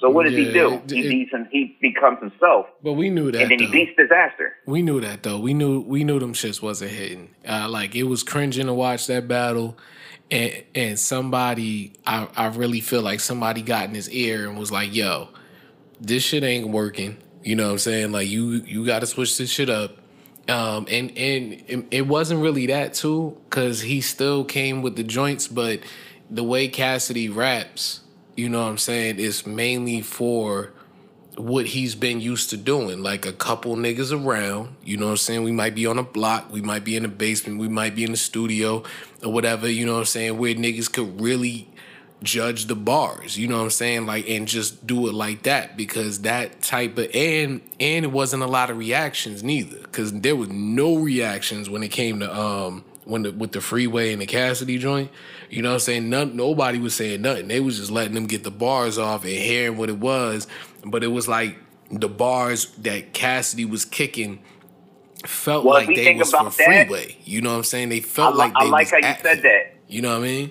So 0.00 0.10
what 0.10 0.24
does 0.24 0.34
he 0.34 0.50
do? 0.52 0.74
it- 0.74 0.90
he 0.90 1.02
beats 1.08 1.32
him. 1.32 1.46
He 1.50 1.76
becomes 1.80 2.18
himself, 2.18 2.66
But 2.82 2.94
we 2.94 3.10
knew 3.10 3.30
that. 3.30 3.42
and 3.42 3.50
then 3.50 3.58
he 3.58 3.66
beats 3.66 3.92
Dizaster. 3.98 4.50
We 4.66 4.82
knew 4.82 5.00
that 5.00 5.22
though. 5.22 5.38
We 5.38 5.54
knew 5.54 5.80
we 5.80 6.04
knew 6.04 6.18
them 6.18 6.32
shits 6.32 6.60
wasn't 6.60 6.90
hitting. 6.90 7.30
Uh, 7.48 7.68
like 7.68 7.94
it 7.94 8.04
was 8.04 8.22
cringing 8.22 8.66
to 8.66 8.74
watch 8.74 9.06
that 9.08 9.28
battle, 9.28 9.76
and 10.30 10.64
and 10.74 10.98
somebody 10.98 11.92
I 12.06 12.28
I 12.36 12.46
really 12.48 12.80
feel 12.80 13.02
like 13.02 13.20
somebody 13.20 13.62
got 13.62 13.88
in 13.88 13.94
his 13.94 14.10
ear 14.10 14.48
and 14.48 14.58
was 14.58 14.72
like, 14.72 14.94
"Yo, 14.94 15.28
this 16.00 16.22
shit 16.24 16.42
ain't 16.44 16.68
working." 16.70 17.18
You 17.42 17.54
know 17.56 17.66
what 17.66 17.72
I'm 17.72 17.78
saying? 17.78 18.12
Like 18.12 18.28
you 18.28 18.52
you 18.66 18.84
got 18.86 19.00
to 19.00 19.06
switch 19.06 19.36
this 19.38 19.50
shit 19.50 19.68
up. 19.70 19.98
Um, 20.48 20.86
and 20.90 21.10
and 21.16 21.86
it, 21.90 22.06
wasn't 22.06 22.42
really 22.42 22.66
that 22.66 22.92
too, 22.92 23.36
cause 23.48 23.80
he 23.80 24.02
still 24.02 24.44
came 24.44 24.82
with 24.82 24.94
the 24.94 25.02
joints, 25.02 25.48
but 25.48 25.80
the 26.30 26.44
way 26.44 26.68
Cassidy 26.68 27.30
raps, 27.30 28.00
you 28.36 28.50
know 28.50 28.62
what 28.62 28.68
I'm 28.68 28.78
saying, 28.78 29.18
is 29.20 29.46
mainly 29.46 30.02
for 30.02 30.72
what 31.36 31.66
he's 31.66 31.94
been 31.94 32.20
used 32.20 32.50
to 32.50 32.58
doing. 32.58 33.02
Like 33.02 33.24
a 33.24 33.32
couple 33.32 33.74
niggas 33.76 34.12
around, 34.12 34.76
you 34.84 34.98
know 34.98 35.06
what 35.06 35.12
I'm 35.12 35.16
saying? 35.16 35.42
We 35.44 35.52
might 35.52 35.74
be 35.74 35.86
on 35.86 35.98
a 35.98 36.02
block, 36.02 36.52
we 36.52 36.60
might 36.60 36.84
be 36.84 36.96
in 36.96 37.04
the 37.04 37.08
basement, 37.08 37.58
we 37.58 37.68
might 37.68 37.94
be 37.94 38.04
in 38.04 38.10
the 38.10 38.16
studio 38.16 38.82
or 39.22 39.32
whatever, 39.32 39.68
you 39.68 39.86
know 39.86 39.94
what 39.94 40.00
I'm 40.00 40.04
saying, 40.04 40.38
where 40.38 40.54
niggas 40.54 40.92
could 40.92 41.20
really 41.20 41.70
judge 42.24 42.66
the 42.66 42.74
bars, 42.74 43.38
you 43.38 43.46
know 43.48 43.58
what 43.58 43.64
I'm 43.64 43.70
saying? 43.70 44.06
Like 44.06 44.28
and 44.28 44.48
just 44.48 44.86
do 44.86 45.06
it 45.08 45.14
like 45.14 45.44
that 45.44 45.76
because 45.76 46.22
that 46.22 46.62
type 46.62 46.98
of 46.98 47.08
and 47.14 47.60
and 47.78 48.04
it 48.04 48.10
wasn't 48.12 48.42
a 48.42 48.46
lot 48.46 48.70
of 48.70 48.78
reactions 48.78 49.42
neither 49.42 49.78
cuz 49.92 50.12
there 50.12 50.34
was 50.36 50.48
no 50.48 50.96
reactions 50.96 51.70
when 51.70 51.82
it 51.82 51.88
came 51.90 52.20
to 52.20 52.36
um 52.36 52.84
when 53.04 53.22
the 53.22 53.32
with 53.32 53.52
the 53.52 53.60
freeway 53.60 54.12
and 54.12 54.22
the 54.22 54.26
Cassidy 54.26 54.78
joint, 54.78 55.10
you 55.50 55.60
know 55.62 55.68
what 55.70 55.74
I'm 55.74 55.80
saying? 55.80 56.08
None, 56.10 56.34
nobody 56.36 56.78
was 56.78 56.94
saying 56.94 57.20
nothing. 57.22 57.48
They 57.48 57.60
was 57.60 57.78
just 57.78 57.90
letting 57.90 58.14
them 58.14 58.26
get 58.26 58.44
the 58.44 58.50
bars 58.50 58.96
off 58.98 59.24
and 59.24 59.32
hearing 59.32 59.76
what 59.76 59.90
it 59.90 59.98
was. 59.98 60.46
But 60.84 61.04
it 61.04 61.08
was 61.08 61.28
like 61.28 61.58
the 61.90 62.08
bars 62.08 62.66
that 62.78 63.12
Cassidy 63.12 63.66
was 63.66 63.84
kicking 63.84 64.38
felt 65.26 65.64
Well, 65.64 65.74
like 65.74 65.88
they 65.94 66.14
was 66.16 66.30
for 66.30 66.44
that- 66.44 66.52
freeway. 66.54 67.16
You 67.24 67.42
know 67.42 67.50
what 67.50 67.56
I'm 67.58 67.64
saying? 67.64 67.90
They 67.90 68.00
felt 68.00 68.34
li- 68.34 68.38
like 68.38 68.52
I 68.56 68.64
they 68.64 68.70
like 68.70 68.84
was 68.86 68.90
how 68.92 68.96
you 69.08 69.14
said 69.22 69.38
it. 69.38 69.42
that. 69.42 69.74
You 69.86 70.00
know 70.02 70.10
what 70.18 70.24
I 70.24 70.28
mean? 70.28 70.50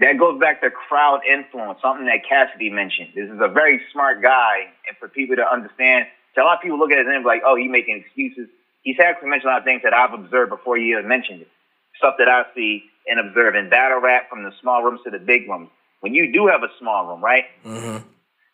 That 0.00 0.18
goes 0.18 0.40
back 0.40 0.62
to 0.62 0.70
crowd 0.70 1.20
influence, 1.28 1.78
something 1.82 2.06
that 2.06 2.26
Cassidy 2.26 2.70
mentioned. 2.70 3.10
This 3.14 3.28
is 3.28 3.38
a 3.40 3.48
very 3.48 3.80
smart 3.92 4.22
guy, 4.22 4.72
and 4.88 4.96
for 4.98 5.08
people 5.08 5.36
to 5.36 5.46
understand, 5.46 6.06
so 6.34 6.42
a 6.42 6.44
lot 6.44 6.56
of 6.56 6.62
people 6.62 6.78
look 6.78 6.90
at 6.90 7.04
name 7.06 7.24
like, 7.24 7.42
oh, 7.44 7.56
he's 7.56 7.70
making 7.70 8.02
excuses. 8.02 8.48
He's 8.82 8.96
actually 8.98 9.28
mentioned 9.28 9.50
a 9.50 9.52
lot 9.54 9.58
of 9.58 9.64
things 9.64 9.82
that 9.84 9.92
I've 9.92 10.14
observed 10.14 10.50
before 10.50 10.76
he 10.78 10.90
even 10.90 11.06
mentioned 11.06 11.42
it. 11.42 11.48
Stuff 11.98 12.14
that 12.18 12.28
I 12.28 12.44
see 12.54 12.84
and 13.06 13.20
observe 13.20 13.54
in 13.54 13.68
battle 13.68 14.00
rap 14.00 14.30
from 14.30 14.42
the 14.42 14.52
small 14.60 14.82
rooms 14.82 15.00
to 15.04 15.10
the 15.10 15.18
big 15.18 15.48
rooms. 15.48 15.68
When 16.00 16.14
you 16.14 16.32
do 16.32 16.46
have 16.46 16.62
a 16.62 16.68
small 16.78 17.06
room, 17.08 17.22
right? 17.22 17.44
Mm-hmm. 17.64 18.06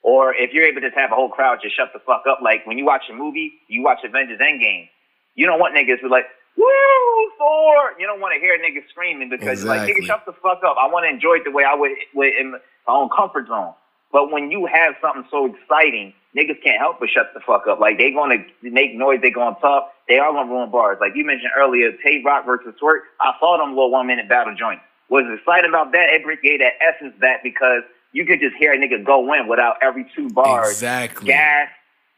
Or 0.03 0.35
if 0.35 0.53
you're 0.53 0.65
able 0.65 0.81
to 0.81 0.89
just 0.89 0.99
have 0.99 1.13
a 1.13 1.15
whole 1.15 1.29
crowd 1.29 1.59
just 1.63 1.77
shut 1.77 1.91
the 1.93 2.01
fuck 2.01 2.25
up, 2.29 2.41
like 2.43 2.67
when 2.67 2.79
you 2.79 2.85
watch 2.85 3.03
a 3.11 3.15
movie, 3.15 3.53
you 3.69 3.83
watch 3.83 3.99
Avengers 4.05 4.41
Endgame, 4.41 4.89
you 5.35 5.47
don't 5.47 5.61
want 5.61 5.77
niggas 5.77 6.01
who 6.01 6.09
like, 6.09 6.27
woo, 6.57 7.31
Thor. 7.39 7.93
You 7.99 8.07
don't 8.07 8.21
want 8.21 8.35
to 8.35 8.41
hear 8.41 8.57
niggas 8.59 8.89
screaming 8.91 9.29
because 9.29 9.61
you're 9.61 9.69
like, 9.69 9.89
Exactly. 9.89 10.05
nigga, 10.05 10.07
shut 10.07 10.23
the 10.27 10.33
fuck 10.43 10.63
up. 10.65 10.77
I 10.81 10.87
want 10.89 11.05
to 11.05 11.11
enjoy 11.11 11.35
it 11.37 11.45
the 11.45 11.51
way 11.51 11.65
I 11.65 11.75
would, 11.75 11.93
would 12.15 12.29
in 12.35 12.53
my 12.53 12.59
own 12.89 13.09
comfort 13.17 13.49
zone. 13.49 13.75
But 14.13 14.31
when 14.33 14.51
you 14.51 14.67
have 14.67 14.95
something 15.03 15.25
so 15.31 15.47
exciting, 15.55 16.15
niggas 16.37 16.63
can't 16.63 16.79
help 16.79 17.01
but 17.01 17.09
shut 17.11 17.33
the 17.35 17.41
fuck 17.41 17.67
up. 17.67 17.81
Like 17.81 17.99
they 17.99 18.13
gonna 18.13 18.39
make 18.63 18.95
noise, 18.95 19.21
they 19.21 19.31
gonna 19.31 19.57
talk, 19.61 19.93
they 20.09 20.19
are 20.19 20.33
gonna 20.33 20.51
ruin 20.51 20.71
bars. 20.71 20.99
Like 21.01 21.13
you 21.15 21.25
mentioned 21.25 21.51
earlier, 21.57 21.93
Tay 22.05 22.23
Roc 22.25 22.47
versus 22.47 22.75
Twork. 22.81 23.01
I 23.21 23.33
saw 23.41 23.59
them 23.59 23.71
little 23.71 23.91
one 23.91 24.07
minute 24.07 24.29
battle 24.29 24.55
joints. 24.55 24.83
Was 25.09 25.25
excited 25.39 25.69
about 25.69 25.93
that. 25.93 26.09
It 26.11 26.23
gave 26.43 26.61
that 26.61 26.75
essence 26.81 27.15
back 27.21 27.43
because 27.43 27.83
you 28.13 28.25
could 28.25 28.41
just 28.41 28.57
hear 28.57 28.73
a 28.73 28.79
nigga 28.79 29.05
go 29.05 29.33
in 29.35 29.47
without 29.49 29.77
every 29.83 30.11
two 30.17 30.31
bars 30.31 30.71
Exactly. 30.71 31.27
gas, 31.27 31.69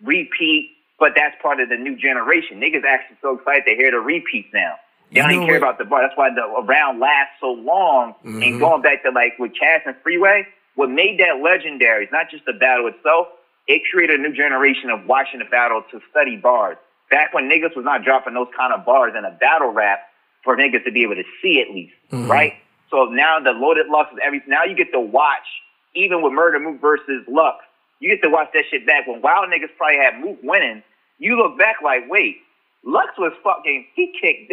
repeat, 0.03 0.70
but 0.99 1.12
that's 1.14 1.34
part 1.40 1.61
of 1.61 1.68
the 1.68 1.76
new 1.76 1.96
generation. 1.96 2.61
Niggas 2.61 2.84
actually 2.84 3.16
so 3.22 3.36
excited 3.38 3.64
to 3.66 3.74
hear 3.76 3.90
the 3.90 4.01
repeats 4.01 4.49
now. 4.53 4.74
They 5.11 5.20
You 5.20 5.22
don't 5.22 5.32
even 5.32 5.46
care 5.46 5.57
about 5.57 5.78
the 5.78 5.84
bar. 5.84 6.03
That's 6.03 6.16
why 6.16 6.30
the 6.30 6.46
round 6.64 7.01
lasts 7.01 7.34
so 7.40 7.53
long. 7.53 8.14
Mhm. 8.24 8.44
And 8.46 8.61
going 8.61 8.82
back 8.82 9.03
to 9.05 9.11
like 9.11 9.38
with 9.38 9.53
Cass 9.59 9.80
and 9.86 9.96
Freeway, 10.03 10.46
what 10.74 10.90
made 10.90 11.18
that 11.20 11.40
legendary 11.40 12.05
is 12.05 12.12
not 12.12 12.28
just 12.30 12.44
the 12.44 12.53
battle 12.53 12.86
itself. 12.88 13.28
It 13.66 13.82
created 13.90 14.20
a 14.20 14.22
new 14.22 14.32
generation 14.32 14.90
of 14.90 15.07
watching 15.07 15.38
the 15.40 15.44
battle 15.46 15.82
to 15.90 16.01
study 16.11 16.36
bars. 16.36 16.76
Back 17.11 17.32
when 17.32 17.49
niggas 17.49 17.74
was 17.74 17.84
not 17.84 18.05
dropping 18.05 18.34
those 18.34 18.49
kind 18.57 18.72
of 18.72 18.84
bars 18.84 19.14
in 19.16 19.24
a 19.24 19.30
battle 19.30 19.70
rap 19.70 20.01
for 20.42 20.57
niggas 20.57 20.84
to 20.84 20.90
be 20.90 21.03
able 21.03 21.16
to 21.16 21.24
see 21.40 21.61
at 21.61 21.70
least, 21.70 21.94
Mhm. 22.12 22.28
right? 22.28 22.55
So 22.90 23.05
now 23.07 23.38
the 23.40 23.53
loaded 23.53 23.88
Lux 23.88 24.12
is 24.12 24.18
every 24.22 24.42
now 24.46 24.64
you 24.64 24.74
get 24.74 24.92
to 24.92 25.01
watch 25.01 25.46
even 25.94 26.20
with 26.22 26.32
Murda 26.32 26.61
Mook 26.62 26.80
versus 26.80 27.24
Lux, 27.26 27.64
you 28.01 28.11
get 28.11 28.22
to 28.22 28.28
watch 28.28 28.51
that 28.53 28.64
shit 28.70 28.86
back 28.86 29.07
when 29.07 29.20
Wild 29.22 29.49
niggas 29.51 29.70
probably 29.78 29.96
had 29.96 30.20
Mook 30.20 30.38
winning. 30.42 30.82
You 31.18 31.36
look 31.36 31.58
back 31.58 31.76
like, 31.82 32.08
wait, 32.08 32.36
Lux 32.84 33.08
was 33.18 33.32
fucking. 33.42 33.86
He 33.96 34.14
kicked. 34.20 34.52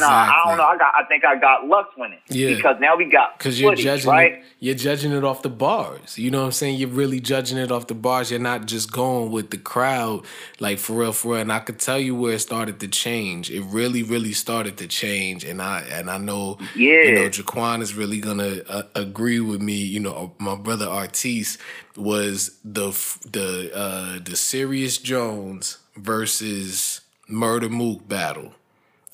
Nah, 0.00 0.06
I 0.06 0.42
don't 0.44 0.58
know. 0.58 0.64
I 0.64 0.76
got. 0.76 0.92
I 0.98 1.04
think 1.04 1.24
I 1.24 1.36
got 1.36 1.66
Lux 1.68 1.88
winning. 1.96 2.18
Yeah. 2.28 2.56
Because 2.56 2.76
now 2.80 2.96
we 2.96 3.04
got 3.04 3.38
Because 3.38 3.60
you're 3.60 3.76
judging 3.76 4.10
right? 4.10 4.32
it, 4.32 4.42
you're 4.58 4.74
judging 4.74 5.12
it 5.12 5.22
off 5.24 5.42
the 5.42 5.48
bars. 5.50 6.18
You 6.18 6.32
know 6.32 6.40
what 6.40 6.46
I'm 6.46 6.52
saying? 6.52 6.78
You're 6.80 6.88
really 6.88 7.20
judging 7.20 7.56
it 7.58 7.70
off 7.70 7.86
the 7.86 7.94
bars. 7.94 8.30
You're 8.32 8.40
not 8.40 8.66
just 8.66 8.90
going 8.92 9.30
with 9.30 9.50
the 9.50 9.56
crowd, 9.56 10.26
like 10.58 10.78
for 10.80 10.94
real, 10.94 11.12
for 11.12 11.32
real. 11.34 11.42
And 11.42 11.52
I 11.52 11.60
could 11.60 11.78
tell 11.78 11.98
you 11.98 12.16
where 12.16 12.34
it 12.34 12.40
started 12.40 12.80
to 12.80 12.88
change. 12.88 13.50
It 13.52 13.62
really, 13.62 14.02
really 14.02 14.32
started 14.32 14.76
to 14.78 14.88
change. 14.88 15.44
And 15.44 15.62
I 15.62 15.82
and 15.92 16.10
I 16.10 16.18
know, 16.18 16.58
Yeah. 16.74 17.02
you 17.04 17.14
know, 17.14 17.28
Jaquan 17.28 17.82
is 17.82 17.94
really 17.94 18.18
gonna 18.20 18.62
uh, 18.68 18.82
agree 18.96 19.38
with 19.40 19.62
me. 19.62 19.76
You 19.76 20.00
know, 20.00 20.34
my 20.38 20.56
brother 20.56 20.86
Artis 20.88 21.56
was 21.96 22.58
the 22.64 22.88
the 23.30 23.70
uh, 23.74 24.18
the 24.22 24.36
Serius 24.36 24.98
Jones 24.98 25.78
versus 26.00 27.00
Murda 27.28 27.70
Mook 27.70 28.08
battle. 28.08 28.52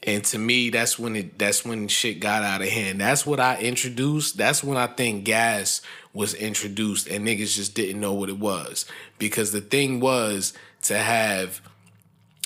And 0.03 0.23
to 0.27 0.39
me, 0.39 0.71
that's 0.71 0.99
when 0.99 1.17
it 1.17 1.39
that's 1.39 1.65
when 1.65 1.89
shit 1.89 2.21
got 2.21 2.45
out 2.45 2.63
of 2.63 2.69
hand. 2.69 3.01
That's 3.01 3.27
what 3.27 3.41
I 3.41 3.59
introduced. 3.59 4.37
That's 4.37 4.63
when 4.63 4.77
I 4.77 4.87
think 4.87 5.25
gas 5.25 5.83
was 6.13 6.33
introduced 6.33 7.09
and 7.09 7.27
niggas 7.27 7.57
just 7.57 7.75
didn't 7.75 8.01
know 8.01 8.13
what 8.13 8.29
it 8.29 8.39
was. 8.39 8.87
Because 9.19 9.53
the 9.53 9.61
thing 9.61 9.99
was 9.99 10.53
to 10.83 10.97
have 10.97 11.61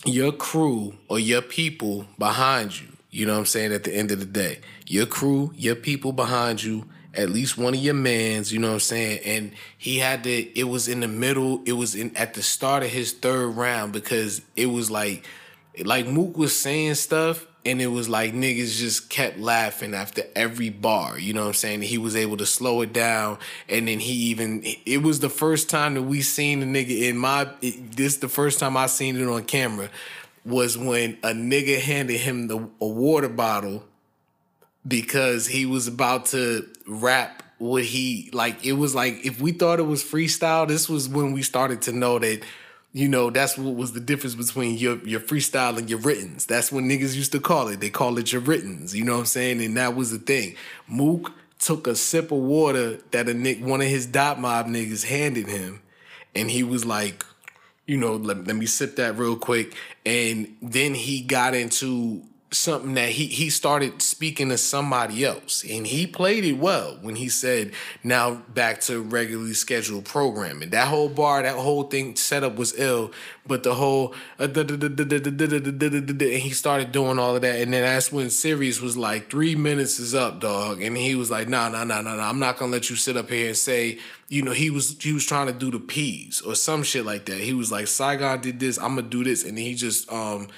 your 0.07 0.33
crew 0.33 0.95
or 1.09 1.19
your 1.19 1.43
people 1.43 2.07
behind 2.19 2.81
you. 2.81 2.89
You 3.11 3.27
know 3.27 3.35
what 3.35 3.41
I'm 3.41 3.47
saying? 3.47 3.73
At 3.73 3.85
the 3.85 3.95
end 3.95 4.11
of 4.11 4.21
the 4.21 4.27
day, 4.27 4.61
your 4.87 5.07
crew, 5.07 5.53
your 5.57 5.75
people 5.75 6.13
behind 6.13 6.63
you, 6.63 6.87
at 7.15 7.31
least 7.31 7.59
one 7.59 7.75
of 7.75 7.81
your 7.81 7.95
mans, 7.95 8.53
you 8.53 8.59
know 8.59 8.69
what 8.69 8.75
I'm 8.75 8.81
saying? 8.81 9.21
And 9.25 9.53
he 9.77 9.99
had 9.99 10.25
to, 10.25 10.59
it 10.59 10.65
was 10.65 10.89
in 10.89 11.01
the 11.01 11.09
middle, 11.09 11.63
it 11.65 11.73
was 11.73 11.95
in 11.95 12.17
at 12.17 12.35
the 12.35 12.43
start 12.43 12.83
of 12.83 12.91
his 12.91 13.13
third 13.13 13.49
round 13.51 13.93
because 13.93 14.43
it 14.57 14.67
was 14.67 14.91
like, 14.91 15.27
like 15.85 16.07
Mook 16.07 16.37
was 16.37 16.57
saying 16.57 16.95
stuff 16.95 17.47
and 17.65 17.81
it 17.81 17.89
was 17.89 18.09
like 18.09 18.33
niggas 18.33 18.79
just 18.79 19.11
kept 19.11 19.39
laughing 19.39 19.95
after 19.95 20.23
every 20.35 20.71
bar. 20.71 21.19
You 21.19 21.33
know 21.33 21.43
what 21.43 21.49
I'm 21.49 21.55
saying? 21.55 21.83
He 21.83 21.99
was 21.99 22.17
able 22.17 22.37
to 22.39 22.47
slow 22.47 22.81
it 22.81 22.93
down, 22.93 23.39
and 23.69 23.87
then 23.87 24.01
he 24.01 24.13
even. 24.31 24.63
It 24.65 25.03
was 25.03 25.21
the 25.21 25.29
first 25.29 25.69
time 25.69 25.95
that 25.95 26.03
we 26.03 26.23
seen 26.23 26.61
the 26.61 26.67
nigga 26.67 27.09
in 27.09 27.19
my. 27.19 27.51
It, 27.61 27.97
this 27.97 28.17
the 28.17 28.29
first 28.29 28.59
time 28.59 28.77
I 28.77 28.87
seen 28.87 29.17
it 29.17 29.27
on 29.27 29.45
camera, 29.45 29.91
was 30.45 30.79
when 30.79 31.19
a 31.23 31.33
nigga 31.33 31.81
handed 31.81 32.19
him 32.19 32.49
the 32.49 32.57
a 32.81 32.87
water 32.87 33.29
bottle 33.29 33.85
because 34.87 35.47
he 35.47 35.67
was 35.67 35.87
about 35.87 36.27
to 36.27 36.69
rap 36.87 37.43
what 37.59 37.85
he 37.85 38.31
like 38.33 38.65
it 38.65 38.73
was 38.73 38.95
like 38.95 39.25
if 39.25 39.41
we 39.41 39.53
thought 39.53 39.79
it 39.79 39.85
was 39.85 40.03
freestyle 40.03 40.67
this 40.67 40.89
was 40.89 41.09
when 41.09 41.33
we 41.33 41.43
started 41.43 41.83
to 41.83 41.93
know 41.93 42.19
that 42.19 42.43
you 42.93 43.07
know 43.07 43.31
that's 43.31 43.59
what 43.59 43.75
was 43.75 43.93
the 43.93 44.01
difference 44.01 44.35
between 44.35 44.79
your 44.79 44.97
your 45.07 45.21
freestyle 45.21 45.79
and 45.79 45.89
your 45.89 46.01
writtens. 46.01 46.47
That's 46.47 46.73
what 46.73 46.83
niggas 46.85 47.15
used 47.15 47.33
to 47.33 47.41
call 47.41 47.69
it. 47.69 47.81
They 47.81 47.91
call 47.91 48.19
it 48.19 48.33
your 48.33 48.41
writtens 48.41 48.97
you 48.97 49.05
know 49.05 49.13
what 49.13 49.21
i'm 49.21 49.27
saying? 49.27 49.63
And 49.63 49.77
that 49.77 49.95
was 49.95 50.11
the 50.11 50.19
thing. 50.19 50.57
Mook 50.89 51.33
took 51.59 51.87
a 51.87 51.95
sip 51.95 52.33
of 52.33 52.39
water 52.39 52.99
that 53.11 53.29
a 53.29 53.35
nick 53.35 53.65
one 53.65 53.81
of 53.81 53.87
his 53.87 54.07
dot 54.07 54.41
mob 54.41 54.67
niggas 54.67 55.05
handed 55.05 55.47
him 55.47 55.83
and 56.35 56.51
he 56.51 56.63
was 56.63 56.85
like 56.85 57.25
you 57.87 57.97
know, 57.97 58.15
let, 58.15 58.47
let 58.47 58.55
me 58.55 58.67
sip 58.67 58.95
that 58.97 59.19
real 59.19 59.35
quick. 59.35 59.75
And 60.07 60.57
then 60.63 60.95
he 60.95 61.23
got 61.23 61.55
into 61.57 62.23
something 62.53 62.95
that 62.95 63.11
he 63.11 63.27
he 63.27 63.49
started 63.49 64.03
speaking 64.03 64.49
to 64.49 64.59
somebody 64.59 65.25
else 65.25 65.65
and 65.69 65.87
he 65.87 66.05
played 66.05 66.45
it 66.45 66.55
well 66.55 66.99
when 67.01 67.15
he 67.15 67.29
said 67.29 67.71
now 68.03 68.35
back 68.55 68.81
to 68.81 69.01
regularly 69.01 69.55
scheduled 69.55 70.05
programming 70.05 70.71
that 70.71 70.89
whole 70.89 71.09
bar 71.09 71.45
that 71.45 71.55
whole 71.55 71.85
thing 71.85 72.17
setup 72.17 72.57
was 72.57 72.77
ill 72.77 73.13
but 73.47 73.63
the 73.63 73.75
whole 73.75 74.13
and 74.39 74.57
he 76.21 76.51
started 76.51 76.91
doing 76.91 77.21
all 77.21 77.37
of 77.37 77.43
that 77.43 77.61
and 77.61 77.73
then 77.73 77.83
that's 77.83 78.11
when 78.11 78.29
Serius 78.29 78.81
was 78.81 78.97
like 78.97 79.31
3 79.31 79.55
minutes 79.55 80.01
is 80.01 80.13
up 80.13 80.41
dog 80.41 80.83
and 80.83 80.97
he 80.97 81.15
was 81.15 81.31
like 81.31 81.49
no 81.49 81.69
no 81.69 81.85
no 81.85 82.01
no 82.01 82.17
no 82.17 82.23
I'm 82.23 82.41
not 82.41 82.59
going 82.59 82.73
to 82.73 82.77
let 82.77 82.91
you 82.91 82.97
sit 82.97 83.17
up 83.17 83.31
here 83.31 83.47
and 83.49 83.57
say 83.57 84.01
you 84.29 84.43
know 84.43 84.53
he 84.53 84.71
was 84.71 85.01
he 85.01 85.13
was 85.13 85.25
trying 85.25 85.47
to 85.47 85.53
do 85.53 85.71
the 85.71 85.79
peas 85.79 86.41
or 86.41 86.57
some 86.57 86.83
shit 86.83 87.07
like 87.07 87.27
that 87.27 87.39
he 87.39 87.53
was 87.53 87.71
like 87.71 87.87
Saigon 87.87 88.41
did 88.41 88.59
this 88.59 88.77
I'm 88.77 88.97
going 88.97 89.09
to 89.09 89.11
do 89.11 89.23
this 89.23 89.45
and 89.45 89.57
he 89.57 89.77
just 89.77 90.11
um 90.13 90.49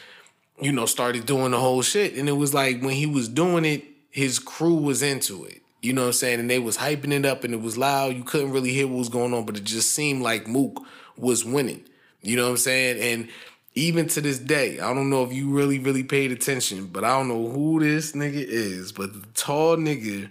you 0.61 0.73
know, 0.73 0.87
started 0.87 1.27
doing 1.27 1.53
the 1.53 1.59
whole 1.59 1.83
shit. 1.83 2.15
And 2.15 2.29
it 2.29 2.33
was 2.33 2.55
like 2.55 2.83
when 2.83 2.95
he 2.95 3.07
was 3.07 3.29
doing 3.29 3.65
it, 3.65 3.85
his 4.11 4.39
crew 4.39 4.75
was 4.75 5.03
into 5.03 5.45
it. 5.45 5.63
You 5.81 5.93
know 5.93 6.03
what 6.03 6.09
I'm 6.09 6.13
saying? 6.13 6.41
And 6.41 6.49
they 6.49 6.61
was 6.61 6.77
hyping 6.77 7.13
it 7.13 7.27
up 7.27 7.43
and 7.43 7.53
it 7.53 7.61
was 7.61 7.77
loud. 7.77 8.15
You 8.15 8.23
couldn't 8.23 8.53
really 8.53 8.73
hear 8.73 8.87
what 8.87 8.99
was 8.99 9.09
going 9.09 9.35
on, 9.35 9.45
but 9.45 9.57
it 9.57 9.65
just 9.65 9.93
seemed 9.93 10.23
like 10.23 10.47
Mook 10.47 10.81
was 11.17 11.45
winning. 11.45 11.83
You 12.21 12.37
know 12.37 12.45
what 12.45 12.51
I'm 12.51 12.57
saying? 12.59 13.01
And 13.01 13.29
even 13.75 14.07
to 14.09 14.21
this 14.21 14.39
day, 14.39 14.79
I 14.79 14.95
don't 14.95 15.11
know 15.11 15.25
if 15.25 15.33
you 15.33 15.51
really, 15.51 15.79
really 15.79 16.05
paid 16.05 16.31
attention, 16.31 16.87
but 16.87 17.05
I 17.05 17.09
don't 17.19 17.29
know 17.29 17.49
who 17.49 17.81
this 17.81 18.13
nigga 18.13 18.35
is, 18.35 18.93
but 18.93 19.13
the 19.13 19.27
tall 19.35 19.77
nigga 19.77 20.31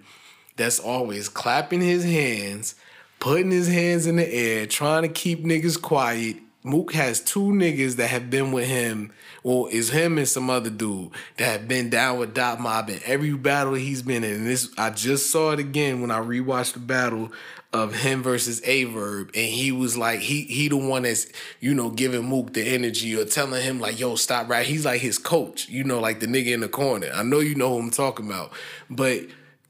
that's 0.56 0.80
always 0.80 1.28
clapping 1.28 1.82
his 1.82 2.04
hands, 2.04 2.76
putting 3.20 3.52
his 3.52 3.68
hands 3.68 4.06
in 4.06 4.18
the 4.18 4.34
air, 4.34 4.68
trying 4.68 5.02
to 5.02 5.10
keep 5.10 5.44
niggas 5.44 5.82
quiet. 5.82 6.38
Mook 6.64 6.93
has 6.93 7.20
two 7.20 7.47
niggas 7.47 7.95
that 7.95 8.07
have 8.09 8.30
been 8.30 8.51
with 8.51 8.68
him, 8.68 9.12
well, 9.43 9.68
is 9.72 9.89
him 9.89 10.18
and 10.20 10.28
some 10.28 10.49
other 10.49 10.70
dude 10.70 11.09
that 11.38 11.45
have 11.45 11.68
been 11.68 11.89
down 11.89 12.20
with 12.20 12.36
Dot 12.36 12.59
Mob 12.59 12.89
in 12.89 12.99
every 13.05 13.34
battle 13.34 13.74
he's 13.74 14.03
been 14.03 14.24
in. 14.24 14.34
And 14.34 14.47
this, 14.47 14.72
I 14.78 14.91
just 14.91 15.32
saw 15.32 15.51
it 15.51 15.59
again 15.59 16.01
when 16.01 16.12
I 16.12 16.20
rewatched 16.20 16.74
the 16.74 16.80
battle 16.80 17.32
of 17.74 17.95
him 17.95 18.22
versus 18.22 18.62
Averb, 18.62 19.28
and 19.28 19.36
he 19.36 19.72
was 19.72 19.97
like, 19.97 20.20
he 20.20 20.41
he 20.41 20.68
the 20.68 20.78
one 20.78 21.03
that's 21.03 21.28
you 21.59 21.74
know 21.74 21.89
giving 21.89 22.26
Mook 22.26 22.53
the 22.53 22.62
energy 22.62 23.16
or 23.16 23.26
telling 23.26 23.64
him 23.64 23.80
like, 23.80 23.99
yo, 23.99 24.16
stop 24.16 24.49
right. 24.49 24.66
He's 24.66 24.86
like 24.86 25.01
his 25.01 25.18
coach, 25.18 25.70
you 25.70 25.84
know, 25.84 25.99
like 25.99 26.20
the 26.20 26.28
nigga 26.28 26.47
in 26.47 26.59
the 26.59 26.70
corner. 26.70 27.09
I 27.14 27.24
know 27.24 27.39
you 27.39 27.55
know 27.55 27.70
who 27.70 27.80
I'm 27.80 27.89
talking 27.89 28.28
about, 28.28 28.51
but 28.89 29.22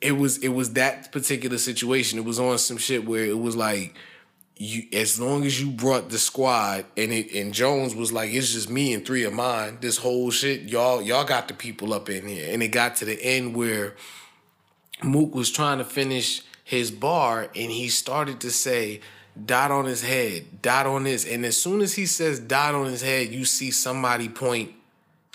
it 0.01 0.13
was 0.13 0.39
it 0.39 0.49
was 0.49 0.73
that 0.73 1.11
particular 1.11 1.59
situation. 1.59 2.17
It 2.17 2.25
was 2.25 2.39
on 2.39 2.57
some 2.57 2.77
shit 2.77 3.07
where 3.07 3.23
it 3.23 3.39
was 3.39 3.55
like 3.55 3.93
you 4.61 4.83
as 4.93 5.19
long 5.19 5.43
as 5.43 5.59
you 5.59 5.71
brought 5.71 6.09
the 6.09 6.19
squad 6.19 6.85
and 6.95 7.11
it 7.11 7.33
and 7.33 7.51
Jones 7.51 7.95
was 7.95 8.13
like 8.13 8.31
it's 8.31 8.53
just 8.53 8.69
me 8.69 8.93
and 8.93 9.03
three 9.03 9.23
of 9.23 9.33
mine. 9.33 9.79
This 9.81 9.97
whole 9.97 10.29
shit 10.29 10.69
y'all 10.69 11.01
y'all 11.01 11.23
got 11.23 11.47
the 11.47 11.55
people 11.55 11.95
up 11.95 12.09
in 12.09 12.27
here. 12.27 12.53
And 12.53 12.61
it 12.61 12.67
got 12.67 12.95
to 12.97 13.05
the 13.05 13.19
end 13.23 13.55
where 13.55 13.95
Mook 15.01 15.33
was 15.33 15.49
trying 15.49 15.79
to 15.79 15.83
finish 15.83 16.43
his 16.63 16.91
bar 16.91 17.49
and 17.55 17.71
he 17.71 17.89
started 17.89 18.39
to 18.41 18.51
say 18.51 19.01
dot 19.43 19.71
on 19.71 19.85
his 19.85 20.03
head 20.03 20.61
dot 20.61 20.85
on 20.85 21.05
this. 21.05 21.25
And 21.25 21.43
as 21.43 21.59
soon 21.59 21.81
as 21.81 21.95
he 21.95 22.05
says 22.05 22.39
dot 22.39 22.75
on 22.75 22.85
his 22.85 23.01
head 23.01 23.29
you 23.29 23.45
see 23.45 23.71
somebody 23.71 24.29
point 24.29 24.73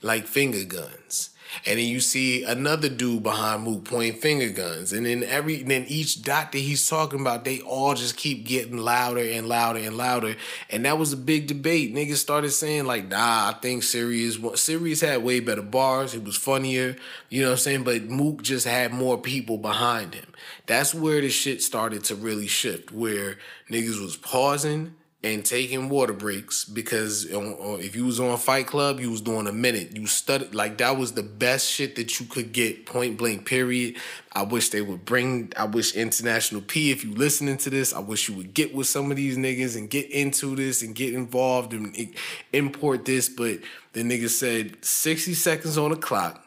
like 0.03 0.29
finger 0.29 0.63
guns. 0.63 1.31
And 1.65 1.79
then 1.79 1.87
you 1.87 2.01
see 2.01 2.45
another 2.45 2.89
dude 2.89 3.23
behind 3.23 3.63
Mook 3.63 3.85
pointing 3.85 4.21
finger 4.21 4.51
guns. 4.51 4.93
And 4.93 5.07
then 5.07 5.23
every 5.25 5.63
then 5.63 5.85
each 5.89 6.23
dot 6.23 6.53
that 6.53 6.59
he's 6.59 6.89
talking 6.89 7.21
about, 7.21 7.45
they 7.45 7.61
all 7.61 7.95
just 7.95 8.17
keep 8.17 8.47
getting 8.47 8.79
louder 8.79 9.21
and 9.21 9.49
louder 9.49 9.81
and 9.81 9.97
louder. 9.97 10.37
And 10.71 10.85
that 10.85 10.99
was 10.99 11.13
a 11.13 11.17
big 11.17 11.47
debate. 11.47 11.95
Niggas 11.95 12.17
started 12.17 12.51
saying, 12.51 12.87
like, 12.87 13.09
nah, 13.09 13.51
I 13.51 13.59
think 13.61 13.83
Serius 13.83 14.37
Serius 14.59 15.01
had 15.01 15.23
way 15.23 15.41
better 15.41 15.63
bars. 15.63 16.15
It 16.15 16.25
was 16.25 16.37
funnier. 16.37 16.97
You 17.29 17.43
know 17.43 17.49
what 17.49 17.53
I'm 17.55 17.59
saying? 17.59 17.85
But 17.85 18.05
Mook 18.05 18.43
just 18.43 18.67
had 18.67 18.93
more 18.93 19.19
people 19.19 19.59
behind 19.59 20.15
him. 20.15 20.33
That's 20.67 20.95
where 20.95 21.21
the 21.21 21.31
shit 21.31 21.63
started 21.63 22.05
to 22.05 22.15
really 22.15 22.47
shift, 22.47 22.93
where 22.93 23.39
niggas 23.71 24.01
was 24.01 24.17
pausing 24.17 24.95
and 25.23 25.45
taking 25.45 25.89
water 25.89 26.13
breaks 26.13 26.65
because 26.65 27.27
if 27.29 27.97
you 27.97 28.05
was 28.05 28.21
on 28.21 28.37
Fight 28.39 28.67
Club, 28.67 29.01
you 29.01 29.11
was 29.11 29.21
doing 29.21 29.47
a 29.47 29.53
minute. 29.53 29.97
You 29.97 30.07
studied 30.07 30.55
like 30.55 30.79
that 30.79 30.97
was 30.97 31.13
the 31.13 31.23
best 31.23 31.69
shit 31.69 31.97
that 31.97 32.21
you 32.21 32.27
could 32.27 32.53
get. 32.53 32.87
Point 32.87 33.17
blank. 33.19 33.47
Period. 33.47 33.97
I 34.33 34.43
wish 34.43 34.69
they 34.69 34.83
would 34.83 35.05
bring. 35.05 35.53
I 35.57 35.65
wish 35.65 35.97
International 35.97 36.61
P, 36.61 36.91
if 36.91 37.03
you 37.03 37.13
listening 37.15 37.57
to 37.59 37.71
this, 37.71 37.93
I 37.95 37.99
wish 38.01 38.29
you 38.29 38.37
would 38.37 38.55
get 38.55 38.75
with 38.75 38.87
some 38.87 39.11
of 39.11 39.17
these 39.17 39.37
niggas 39.37 39.77
and 39.77 39.89
get 39.91 40.11
into 40.11 40.55
this 40.55 40.83
and 40.83 40.95
get 40.95 41.15
involved 41.15 41.73
and 41.73 42.15
import 42.53 43.05
this. 43.05 43.29
But 43.29 43.61
the 43.95 44.03
nigga 44.03 44.29
said 44.29 44.85
sixty 44.85 45.35
seconds 45.35 45.79
on 45.79 45.91
the 45.91 45.97
clock. 45.97 46.43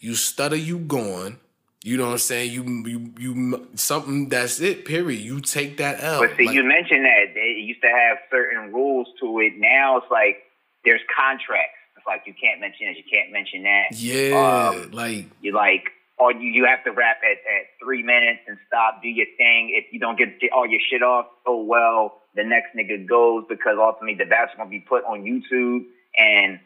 You 0.00 0.14
stutter, 0.14 0.56
you 0.56 0.78
gone. 0.78 1.38
You 1.84 1.96
know 1.96 2.06
what 2.06 2.12
I'm 2.12 2.18
saying? 2.18 2.52
You 2.52 2.64
you 2.86 3.12
you 3.18 3.68
something. 3.76 4.28
That's 4.28 4.60
it. 4.60 4.84
Period. 4.84 5.20
You 5.20 5.40
take 5.40 5.76
that 5.78 6.02
L. 6.02 6.20
But 6.20 6.36
see, 6.36 6.44
Like- 6.44 6.54
you 6.54 6.64
mentioned 6.64 7.04
that 7.04 7.34
they 7.54 7.60
used 7.60 7.82
to 7.82 7.88
have 7.88 8.18
certain 8.30 8.72
rules 8.72 9.08
to 9.20 9.40
it. 9.40 9.54
Now 9.56 9.98
it's 9.98 10.10
like 10.10 10.38
there's 10.84 11.00
contracts. 11.14 11.76
It's 11.96 12.06
like 12.06 12.22
you 12.26 12.34
can't 12.40 12.60
mention 12.60 12.86
this, 12.86 12.96
you 12.96 13.04
can't 13.10 13.32
mention 13.32 13.62
that. 13.64 13.86
Yeah, 13.92 14.70
Um, 14.72 14.90
like 14.92 15.26
You 15.40 15.52
like, 15.52 15.90
or 16.18 16.32
you, 16.32 16.50
you 16.50 16.64
have 16.66 16.84
to 16.84 16.90
rap 16.90 17.18
at, 17.24 17.38
at 17.38 17.66
three 17.82 18.02
minutes 18.02 18.40
and 18.46 18.58
stop, 18.66 19.02
do 19.02 19.08
your 19.08 19.26
thing. 19.36 19.70
If 19.74 19.92
you 19.92 19.98
don't 20.00 20.18
get 20.18 20.38
all 20.54 20.66
your 20.66 20.80
shit 20.90 21.02
off, 21.02 21.26
oh 21.46 21.62
well, 21.62 22.18
the 22.34 22.44
next 22.44 22.76
nigga 22.76 23.06
goes 23.06 23.44
because 23.48 23.76
ultimately 23.78 24.14
the 24.14 24.28
battle's 24.28 24.56
gonna 24.56 24.70
be 24.70 24.80
put 24.80 25.04
on 25.04 25.22
YouTube 25.22 25.84
and 26.16 26.60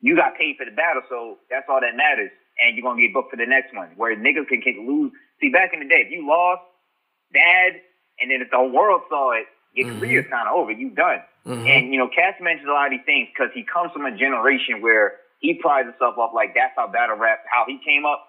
you 0.00 0.14
got 0.16 0.36
paid 0.36 0.56
for 0.56 0.64
the 0.64 0.70
battle, 0.70 1.02
so 1.08 1.38
that's 1.50 1.66
all 1.68 1.80
that 1.80 1.96
matters. 1.96 2.30
And 2.60 2.76
you're 2.76 2.82
gonna 2.82 3.00
get 3.00 3.12
booked 3.14 3.30
for 3.30 3.36
the 3.36 3.46
next 3.46 3.74
one. 3.74 3.88
Where 3.96 4.14
niggas 4.16 4.48
can, 4.48 4.60
can 4.60 4.86
lose. 4.86 5.12
See, 5.40 5.48
back 5.50 5.70
in 5.72 5.80
the 5.80 5.86
day, 5.86 6.02
if 6.06 6.10
you 6.10 6.26
lost 6.26 6.62
bad, 7.32 7.80
and 8.20 8.30
then 8.30 8.42
if 8.42 8.50
the 8.50 8.56
whole 8.56 8.70
world 8.70 9.02
saw 9.08 9.32
it, 9.32 9.46
your 9.74 9.88
mm-hmm. 9.88 10.00
career's 10.00 10.26
kind 10.30 10.48
of 10.48 10.54
over. 10.54 10.72
You 10.72 10.90
done. 10.90 11.22
Mm-hmm. 11.46 11.66
And 11.66 11.92
you 11.92 11.98
know, 11.98 12.08
Cass 12.08 12.34
mentions 12.40 12.68
a 12.68 12.72
lot 12.72 12.86
of 12.86 12.92
these 12.92 13.06
things 13.06 13.28
because 13.32 13.50
he 13.54 13.64
comes 13.64 13.92
from 13.92 14.06
a 14.06 14.16
generation 14.16 14.80
where 14.80 15.20
he 15.40 15.54
prides 15.54 15.88
himself 15.88 16.18
off 16.18 16.32
like 16.34 16.54
that's 16.54 16.72
how 16.76 16.88
battle 16.88 17.16
rap, 17.16 17.40
how 17.50 17.64
he 17.66 17.78
came 17.84 18.04
up, 18.04 18.28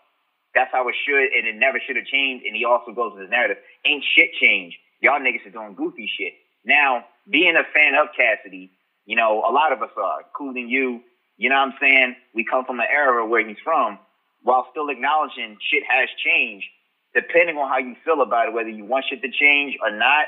that's 0.54 0.72
how 0.72 0.88
it 0.88 0.96
should, 1.06 1.34
and 1.34 1.48
it 1.48 1.56
never 1.56 1.80
should 1.86 1.96
have 1.96 2.06
changed. 2.06 2.46
And 2.46 2.56
he 2.56 2.66
also 2.66 2.92
goes 2.92 3.14
with 3.14 3.24
his 3.24 3.32
narrative, 3.32 3.58
ain't 3.86 4.04
shit 4.16 4.34
changed. 4.40 4.78
Y'all 5.02 5.20
niggas 5.20 5.46
are 5.48 5.52
doing 5.52 5.76
goofy 5.76 6.10
shit. 6.18 6.34
Now, 6.66 7.06
being 7.30 7.56
a 7.56 7.64
fan 7.74 7.96
of 7.96 8.10
Cassidy, 8.16 8.72
you 9.06 9.16
know, 9.16 9.40
a 9.48 9.52
lot 9.52 9.72
of 9.72 9.82
us 9.82 9.90
are, 9.98 10.22
including 10.22 10.70
you. 10.70 11.02
You 11.38 11.50
know 11.50 11.56
what 11.56 11.70
I'm 11.70 11.74
saying? 11.80 12.16
We 12.36 12.44
come 12.44 12.66
from 12.66 12.78
the 12.78 12.90
era 12.90 13.26
where 13.26 13.48
he's 13.48 13.58
from, 13.64 13.98
while 14.44 14.68
still 14.72 14.90
acknowledging 14.90 15.58
shit 15.72 15.84
has 15.88 16.10
changed. 16.24 16.68
Depending 17.16 17.58
on 17.58 17.68
how 17.70 17.80
you 17.80 17.96
feel 18.06 18.22
about 18.22 18.50
it, 18.50 18.54
whether 18.54 18.70
you 18.70 18.86
want 18.86 19.06
shit 19.10 19.22
to 19.24 19.32
change 19.32 19.76
or 19.82 19.90
not, 19.90 20.28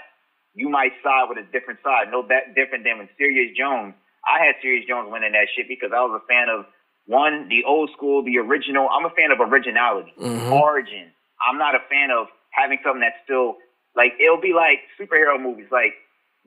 you 0.54 0.70
might 0.70 0.91
side 1.04 1.28
with 1.30 1.38
a 1.38 1.47
different 1.52 1.80
side. 1.84 2.12
No 2.12 2.26
that 2.28 2.56
different 2.56 2.84
than 2.84 2.97
when 2.97 3.10
Serius 3.18 3.56
Jones. 3.56 3.93
I 4.28 4.43
had 4.43 4.56
Serius 4.62 4.88
Jones 4.88 5.10
winning 5.12 5.32
that 5.32 5.47
shit 5.56 5.68
because 5.68 5.91
I 5.95 6.02
was 6.02 6.22
a 6.22 6.28
fan 6.28 6.49
of 6.49 6.66
one, 7.08 7.49
the 7.49 7.64
old 7.64 7.89
school, 7.95 8.24
the 8.24 8.38
original. 8.38 8.88
I'm 8.89 9.06
a 9.06 9.10
fan 9.10 9.32
of 9.32 9.39
originality, 9.39 10.14
mm-hmm. 10.20 10.54
origin. 10.54 11.12
I'm 11.41 11.58
not 11.58 11.76
a 11.76 11.82
fan 11.89 12.12
of 12.12 12.28
having 12.52 12.80
something 12.84 13.02
that's 13.02 13.18
still 13.24 13.58
like 13.95 14.14
it'll 14.20 14.41
be 14.41 14.54
like 14.54 14.80
superhero 14.99 15.41
movies. 15.41 15.68
Like, 15.72 15.93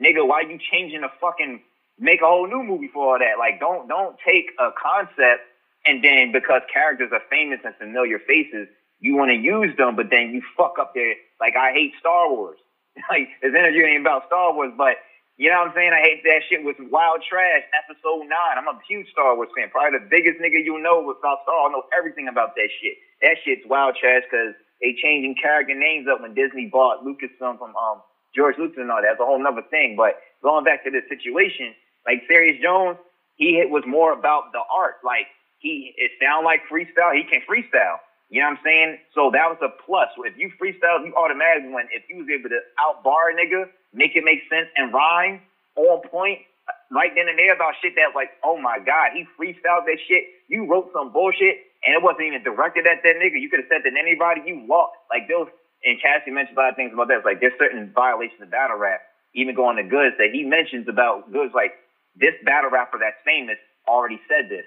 nigga, 0.00 0.26
why 0.26 0.42
you 0.42 0.58
changing 0.70 1.00
the 1.00 1.10
fucking 1.20 1.60
make 1.98 2.22
a 2.22 2.26
whole 2.26 2.46
new 2.46 2.62
movie 2.62 2.90
for 2.92 3.14
all 3.14 3.18
that? 3.18 3.38
Like, 3.38 3.58
don't 3.58 3.88
don't 3.88 4.16
take 4.24 4.50
a 4.60 4.70
concept 4.80 5.42
and 5.86 6.02
then 6.02 6.32
because 6.32 6.62
characters 6.72 7.10
are 7.12 7.22
famous 7.30 7.60
and 7.64 7.74
familiar 7.76 8.18
faces, 8.18 8.68
you 9.00 9.16
want 9.16 9.30
to 9.30 9.36
use 9.36 9.76
them, 9.76 9.96
but 9.96 10.06
then 10.10 10.30
you 10.30 10.42
fuck 10.56 10.78
up 10.80 10.94
their 10.94 11.14
like 11.40 11.56
I 11.56 11.72
hate 11.72 11.92
Star 12.00 12.30
Wars. 12.30 12.58
like 13.10 13.28
this 13.42 13.54
interview 13.54 13.84
ain't 13.86 14.02
about 14.06 14.26
Star 14.26 14.54
Wars, 14.54 14.72
but 14.76 14.98
you 15.36 15.50
know 15.50 15.66
what 15.66 15.74
I'm 15.74 15.74
saying? 15.74 15.90
I 15.90 16.02
hate 16.02 16.22
that 16.30 16.46
shit 16.46 16.62
with 16.62 16.78
wild 16.94 17.18
trash. 17.26 17.66
Episode 17.74 18.30
nine. 18.30 18.54
I'm 18.54 18.70
a 18.70 18.78
huge 18.86 19.10
Star 19.10 19.34
Wars 19.34 19.50
fan. 19.56 19.66
Probably 19.70 19.98
the 19.98 20.06
biggest 20.06 20.38
nigga 20.38 20.62
you 20.62 20.78
know 20.78 21.02
about 21.10 21.42
Star. 21.42 21.66
I 21.66 21.74
know 21.74 21.82
everything 21.90 22.28
about 22.30 22.54
that 22.54 22.70
shit. 22.78 22.94
That 23.22 23.36
shit's 23.42 23.66
wild 23.66 23.98
trash 23.98 24.22
because 24.30 24.54
they 24.78 24.94
changing 24.94 25.34
character 25.42 25.74
names 25.74 26.06
up 26.06 26.22
when 26.22 26.34
Disney 26.38 26.70
bought 26.70 27.02
Lucasfilm 27.02 27.58
from 27.58 27.74
um 27.74 28.02
George 28.34 28.54
Lucas 28.58 28.78
and 28.78 28.90
all 28.90 29.02
that. 29.02 29.18
That's 29.18 29.22
a 29.22 29.26
whole 29.26 29.42
nother 29.42 29.66
thing. 29.70 29.98
But 29.98 30.22
going 30.42 30.62
back 30.62 30.84
to 30.84 30.90
this 30.90 31.06
situation, 31.10 31.74
like 32.06 32.22
Serius 32.30 32.62
Jones, 32.62 32.98
he 33.34 33.58
was 33.66 33.82
more 33.86 34.12
about 34.12 34.52
the 34.52 34.62
art. 34.70 35.02
Like 35.02 35.26
he, 35.58 35.94
it 35.98 36.12
sound 36.22 36.44
like 36.44 36.62
freestyle. 36.70 37.10
He 37.10 37.26
can 37.26 37.42
freestyle. 37.42 37.98
You 38.34 38.42
know 38.42 38.50
what 38.50 38.58
I'm 38.58 38.64
saying? 38.66 38.90
So 39.14 39.30
that 39.30 39.46
was 39.46 39.62
a 39.62 39.70
plus. 39.86 40.10
If 40.26 40.34
you 40.34 40.50
freestyle, 40.58 41.06
you 41.06 41.14
automatically 41.14 41.70
win. 41.70 41.86
If 41.94 42.02
you 42.10 42.18
was 42.18 42.26
able 42.34 42.50
to 42.50 42.58
outbar 42.82 43.30
a 43.30 43.34
nigga, 43.38 43.70
make 43.94 44.18
it 44.18 44.26
make 44.26 44.42
sense 44.50 44.66
and 44.74 44.90
rhyme 44.92 45.38
on 45.78 46.02
point, 46.10 46.40
uh, 46.66 46.74
right 46.90 47.14
then 47.14 47.30
and 47.30 47.38
there 47.38 47.54
about 47.54 47.78
shit 47.82 47.94
that 47.94 48.10
like, 48.18 48.30
oh 48.42 48.58
my 48.58 48.80
God, 48.82 49.14
he 49.14 49.22
freestyled 49.38 49.86
that 49.86 49.98
shit. 50.10 50.26
You 50.50 50.66
wrote 50.66 50.90
some 50.92 51.14
bullshit 51.14 51.62
and 51.86 51.94
it 51.94 52.02
wasn't 52.02 52.26
even 52.26 52.42
directed 52.42 52.86
at 52.90 52.98
that 53.06 53.16
nigga. 53.22 53.38
You 53.38 53.48
could 53.48 53.62
have 53.62 53.70
said 53.70 53.86
that 53.86 53.94
anybody 53.94 54.42
you 54.46 54.66
lost. 54.66 54.98
Like 55.10 55.30
those, 55.30 55.46
and 55.86 56.02
Cassie 56.02 56.34
mentioned 56.34 56.58
a 56.58 56.62
lot 56.66 56.70
of 56.70 56.76
things 56.76 56.92
about 56.92 57.08
that. 57.14 57.22
It's 57.22 57.28
like 57.30 57.38
there's 57.40 57.54
certain 57.62 57.92
violations 57.94 58.42
of 58.42 58.50
battle 58.50 58.78
rap, 58.78 59.02
even 59.38 59.54
going 59.54 59.78
to 59.78 59.84
Goodz 59.86 60.18
that 60.18 60.34
he 60.34 60.42
mentions 60.42 60.88
about 60.90 61.30
Goodz 61.30 61.54
like 61.54 61.78
this 62.18 62.34
battle 62.44 62.70
rapper 62.74 62.98
that's 62.98 63.18
famous 63.24 63.58
already 63.86 64.18
said 64.26 64.50
this. 64.50 64.66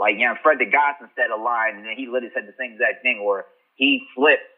Like, 0.00 0.16
you 0.16 0.24
know, 0.24 0.34
Fred 0.42 0.56
the 0.58 0.64
said 1.14 1.28
a 1.28 1.36
line 1.36 1.76
and 1.76 1.84
then 1.84 1.92
he 1.94 2.06
literally 2.06 2.32
said 2.32 2.48
the 2.48 2.56
same 2.58 2.72
exact 2.72 3.02
thing 3.02 3.20
or 3.20 3.44
he 3.76 4.00
flipped, 4.16 4.48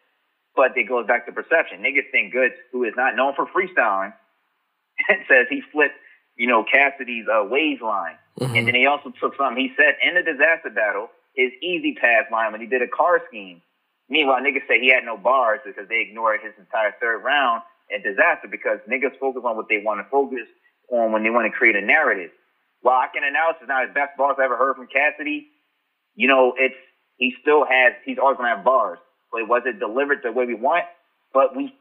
but 0.55 0.71
it 0.79 0.89
goes 0.89 1.07
back 1.07 1.27
to 1.27 1.33
perception. 1.33 1.83
Niggas 1.83 2.11
think 2.13 2.33
Goodz, 2.33 2.55
who 2.71 2.85
is 2.85 2.95
not 2.97 3.17
known 3.17 3.35
for 3.35 3.47
freestyling, 3.51 4.15
says 5.29 5.47
he 5.51 5.61
flipped, 5.73 5.99
you 6.37 6.47
know, 6.47 6.63
Cassidy's 6.63 7.27
uh, 7.27 7.43
ways 7.43 7.81
line. 7.83 8.17
And 8.55 8.67
then 8.67 8.75
he 8.75 8.87
also 8.87 9.13
took 9.21 9.37
something. 9.37 9.59
He 9.59 9.75
said 9.77 9.99
in 10.01 10.15
the 10.15 10.23
Dizaster 10.23 10.73
battle, 10.73 11.11
his 11.35 11.51
easy 11.61 11.95
pass 12.01 12.25
line 12.31 12.53
when 12.53 12.61
he 12.61 12.67
did 12.69 12.81
a 12.81 12.89
car 12.89 13.21
scheme. 13.29 13.61
Meanwhile, 14.09 14.43
niggas 14.43 14.67
say 14.69 14.79
he 14.79 14.93
had 14.95 15.05
no 15.05 15.17
bars 15.17 15.61
because 15.67 15.89
they 15.89 16.01
ignored 16.07 16.41
his 16.43 16.53
entire 16.59 16.95
third 17.01 17.25
round 17.25 17.63
and 17.91 18.05
Dizaster 18.05 18.51
because 18.51 18.79
niggas 18.89 19.19
focus 19.19 19.43
on 19.45 19.57
what 19.57 19.67
they 19.69 19.83
want 19.85 20.01
to 20.01 20.11
focus 20.11 20.47
on 20.91 21.13
when 21.13 21.23
they 21.23 21.31
want 21.31 21.51
to 21.51 21.57
create 21.57 21.77
a 21.77 21.81
narrative. 21.81 22.31
While 22.83 22.99
I 22.99 23.07
can 23.13 23.25
announce 23.25 23.57
it's 23.61 23.69
not 23.69 23.87
his 23.87 23.95
best 23.95 24.17
bars 24.19 24.37
I 24.39 24.45
ever 24.45 24.57
heard 24.57 24.77
from 24.77 24.87
Cassidy, 24.87 25.49
you 26.15 26.29
know, 26.29 26.55
it's 26.59 26.75
he 27.17 27.35
still 27.41 27.65
has 27.65 27.95
he's 28.05 28.19
always 28.19 28.37
gonna 28.37 28.55
have 28.55 28.65
bars. 28.65 28.99
But 29.31 29.49
was 29.49 29.63
it 29.65 29.79
delivered 29.79 30.21
the 30.23 30.33
way 30.33 30.45
we 30.45 30.55
want? 30.55 30.85
But 31.33 31.57
we 31.57 31.75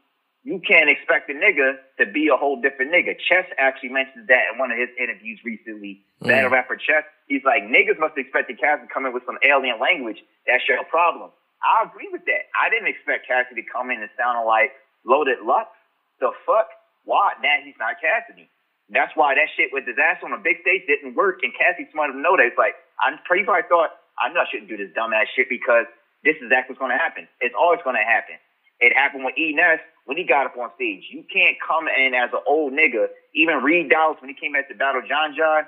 you 0.44 0.58
can't 0.58 0.90
expect 0.90 1.30
a 1.30 1.34
nigga 1.34 1.78
to 1.98 2.06
be 2.06 2.26
a 2.26 2.36
whole 2.36 2.60
different 2.60 2.90
nigga. 2.90 3.14
Chess 3.14 3.46
actually 3.58 3.90
mentions 3.90 4.26
that 4.26 4.50
in 4.52 4.58
one 4.58 4.72
of 4.72 4.78
his 4.78 4.88
interviews 4.98 5.38
recently. 5.44 6.02
Mm. 6.22 6.28
Battle 6.28 6.50
rapper 6.50 6.74
Chess, 6.74 7.06
he's 7.28 7.44
like, 7.44 7.62
niggas 7.62 7.98
must 7.98 8.18
expect 8.18 8.48
the 8.48 8.54
Cassidy 8.54 8.88
to 8.88 8.92
come 8.92 9.06
in 9.06 9.14
with 9.14 9.22
some 9.24 9.38
alien 9.46 9.78
language. 9.78 10.18
That's 10.46 10.66
your 10.66 10.82
problem. 10.90 11.30
I 11.62 11.86
agree 11.86 12.10
with 12.10 12.26
that. 12.26 12.50
I 12.58 12.70
didn't 12.70 12.90
expect 12.90 13.30
Cassidy 13.30 13.62
to 13.62 13.68
come 13.70 13.90
in 13.94 14.02
and 14.02 14.10
sound 14.18 14.42
like 14.46 14.74
loaded 15.06 15.38
Lux. 15.46 15.70
The 16.18 16.34
fuck? 16.42 16.74
Why? 17.04 17.34
Now 17.42 17.62
he's 17.62 17.78
not 17.78 18.02
Cassidy. 18.02 18.50
That's 18.92 19.12
why 19.16 19.34
that 19.34 19.48
shit 19.56 19.72
with 19.72 19.88
Dizaster 19.88 20.28
on 20.28 20.36
a 20.36 20.42
big 20.44 20.60
stage 20.60 20.84
didn't 20.86 21.16
work. 21.16 21.40
And 21.42 21.52
Cassie 21.56 21.88
smart 21.92 22.12
enough 22.12 22.20
to 22.20 22.22
know 22.22 22.36
that. 22.36 22.52
It's 22.52 22.60
like, 22.60 22.76
I'm 23.00 23.16
pretty 23.24 23.44
probably 23.48 23.64
thought, 23.68 23.96
I 24.20 24.28
know 24.28 24.44
I 24.44 24.48
shouldn't 24.52 24.68
do 24.68 24.76
this 24.76 24.92
dumbass 24.92 25.32
shit 25.32 25.48
because 25.48 25.88
this 26.22 26.36
is 26.38 26.52
exactly 26.52 26.76
what's 26.76 26.84
going 26.84 26.92
to 26.92 27.00
happen. 27.00 27.24
It's 27.40 27.56
always 27.56 27.80
going 27.82 27.96
to 27.96 28.04
happen. 28.04 28.36
It 28.84 28.92
happened 28.92 29.24
with 29.24 29.34
E. 29.40 29.56
Ness 29.56 29.80
when 30.04 30.20
he 30.20 30.24
got 30.28 30.44
up 30.44 30.58
on 30.60 30.70
stage. 30.76 31.08
You 31.08 31.24
can't 31.32 31.56
come 31.58 31.88
in 31.88 32.12
as 32.12 32.30
an 32.36 32.44
old 32.46 32.76
nigga. 32.76 33.08
Even 33.34 33.64
Reed 33.64 33.88
Dollaz 33.88 34.20
when 34.20 34.28
he 34.28 34.36
came 34.36 34.52
back 34.52 34.68
to 34.68 34.76
battle 34.76 35.00
John 35.08 35.32
John. 35.32 35.64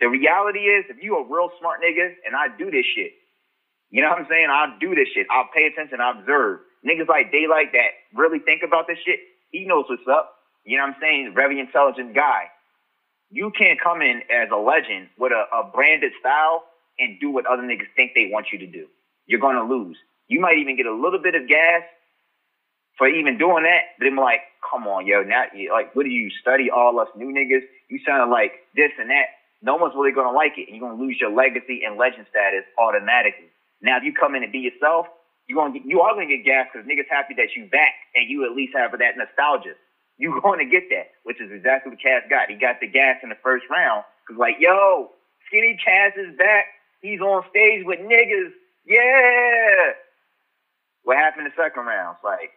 The 0.00 0.08
reality 0.08 0.68
is, 0.68 0.84
if 0.88 1.02
you 1.02 1.16
a 1.16 1.24
real 1.24 1.50
smart 1.60 1.80
nigga, 1.80 2.14
and 2.24 2.36
I 2.36 2.48
do 2.56 2.70
this 2.70 2.84
shit, 2.84 3.12
you 3.90 4.02
know 4.02 4.10
what 4.10 4.20
I'm 4.20 4.28
saying? 4.28 4.48
I'll 4.50 4.78
do 4.78 4.94
this 4.94 5.08
shit. 5.14 5.26
I'll 5.30 5.48
pay 5.54 5.66
attention. 5.66 6.00
I 6.00 6.12
observe. 6.18 6.60
Niggas 6.86 7.08
like 7.08 7.32
Daylyt 7.32 7.72
that 7.72 7.96
really 8.14 8.38
think 8.38 8.62
about 8.62 8.86
this 8.86 8.98
shit, 9.04 9.20
he 9.50 9.64
knows 9.64 9.86
what's 9.88 10.06
up. 10.08 10.35
You 10.66 10.78
know 10.78 10.84
what 10.84 10.96
I'm 10.96 11.02
saying? 11.02 11.32
Very 11.34 11.60
intelligent 11.60 12.14
guy. 12.14 12.50
You 13.30 13.52
can't 13.58 13.80
come 13.80 14.02
in 14.02 14.22
as 14.30 14.50
a 14.52 14.56
legend 14.56 15.08
with 15.18 15.32
a, 15.32 15.46
a 15.56 15.70
branded 15.72 16.12
style 16.20 16.64
and 16.98 17.20
do 17.20 17.30
what 17.30 17.46
other 17.46 17.62
niggas 17.62 17.88
think 17.96 18.12
they 18.14 18.28
want 18.32 18.48
you 18.52 18.58
to 18.60 18.66
do. 18.66 18.86
You're 19.26 19.40
gonna 19.40 19.64
lose. 19.64 19.96
You 20.28 20.40
might 20.40 20.58
even 20.58 20.76
get 20.76 20.86
a 20.86 20.94
little 20.94 21.20
bit 21.22 21.36
of 21.36 21.48
gas 21.48 21.82
for 22.98 23.08
even 23.08 23.38
doing 23.38 23.64
that. 23.64 23.94
But 23.98 24.08
I'm 24.08 24.16
like, 24.16 24.40
come 24.70 24.86
on, 24.88 25.06
yo, 25.06 25.22
now, 25.22 25.44
like, 25.72 25.94
what 25.94 26.04
do 26.04 26.10
you 26.10 26.30
study 26.40 26.70
all 26.70 26.98
us 27.00 27.08
new 27.16 27.28
niggas? 27.28 27.62
You 27.90 28.00
sound 28.06 28.30
like 28.30 28.52
this 28.76 28.92
and 28.98 29.10
that. 29.10 29.26
No 29.62 29.76
one's 29.76 29.94
really 29.96 30.12
gonna 30.12 30.32
like 30.36 30.54
it, 30.58 30.68
and 30.68 30.76
you're 30.76 30.88
gonna 30.88 31.00
lose 31.02 31.18
your 31.20 31.30
legacy 31.32 31.82
and 31.86 31.96
legend 31.98 32.26
status 32.30 32.64
automatically. 32.78 33.50
Now, 33.82 33.98
if 33.98 34.04
you 34.04 34.12
come 34.14 34.34
in 34.34 34.42
and 34.42 34.52
be 34.52 34.60
yourself, 34.60 35.06
you're 35.48 35.56
gonna 35.62 35.74
get, 35.74 35.86
you 35.86 36.00
are 36.02 36.14
gonna 36.14 36.26
get 36.26 36.44
gas 36.44 36.68
because 36.72 36.86
niggas 36.88 37.08
happy 37.10 37.34
that 37.38 37.56
you 37.56 37.66
back 37.66 37.94
and 38.14 38.28
you 38.28 38.44
at 38.44 38.52
least 38.56 38.74
have 38.76 38.92
that 38.98 39.16
nostalgia. 39.16 39.74
You 40.18 40.40
going 40.42 40.58
to 40.58 40.64
get 40.64 40.84
that, 40.90 41.12
which 41.24 41.40
is 41.40 41.50
exactly 41.52 41.90
what 41.90 42.00
Cass 42.00 42.22
got. 42.30 42.48
He 42.50 42.56
got 42.56 42.80
the 42.80 42.86
gas 42.86 43.18
in 43.22 43.28
the 43.28 43.38
first 43.42 43.66
round 43.70 44.04
because, 44.26 44.38
like, 44.38 44.56
yo, 44.58 45.10
Skinny 45.46 45.78
Cass 45.84 46.12
is 46.16 46.36
back. 46.38 46.64
He's 47.02 47.20
on 47.20 47.44
stage 47.50 47.84
with 47.84 48.00
niggas. 48.00 48.52
Yeah. 48.86 49.92
What 51.04 51.18
happened 51.18 51.46
in 51.46 51.52
the 51.56 51.62
second 51.62 51.84
round? 51.84 52.16
It's 52.16 52.24
like, 52.24 52.50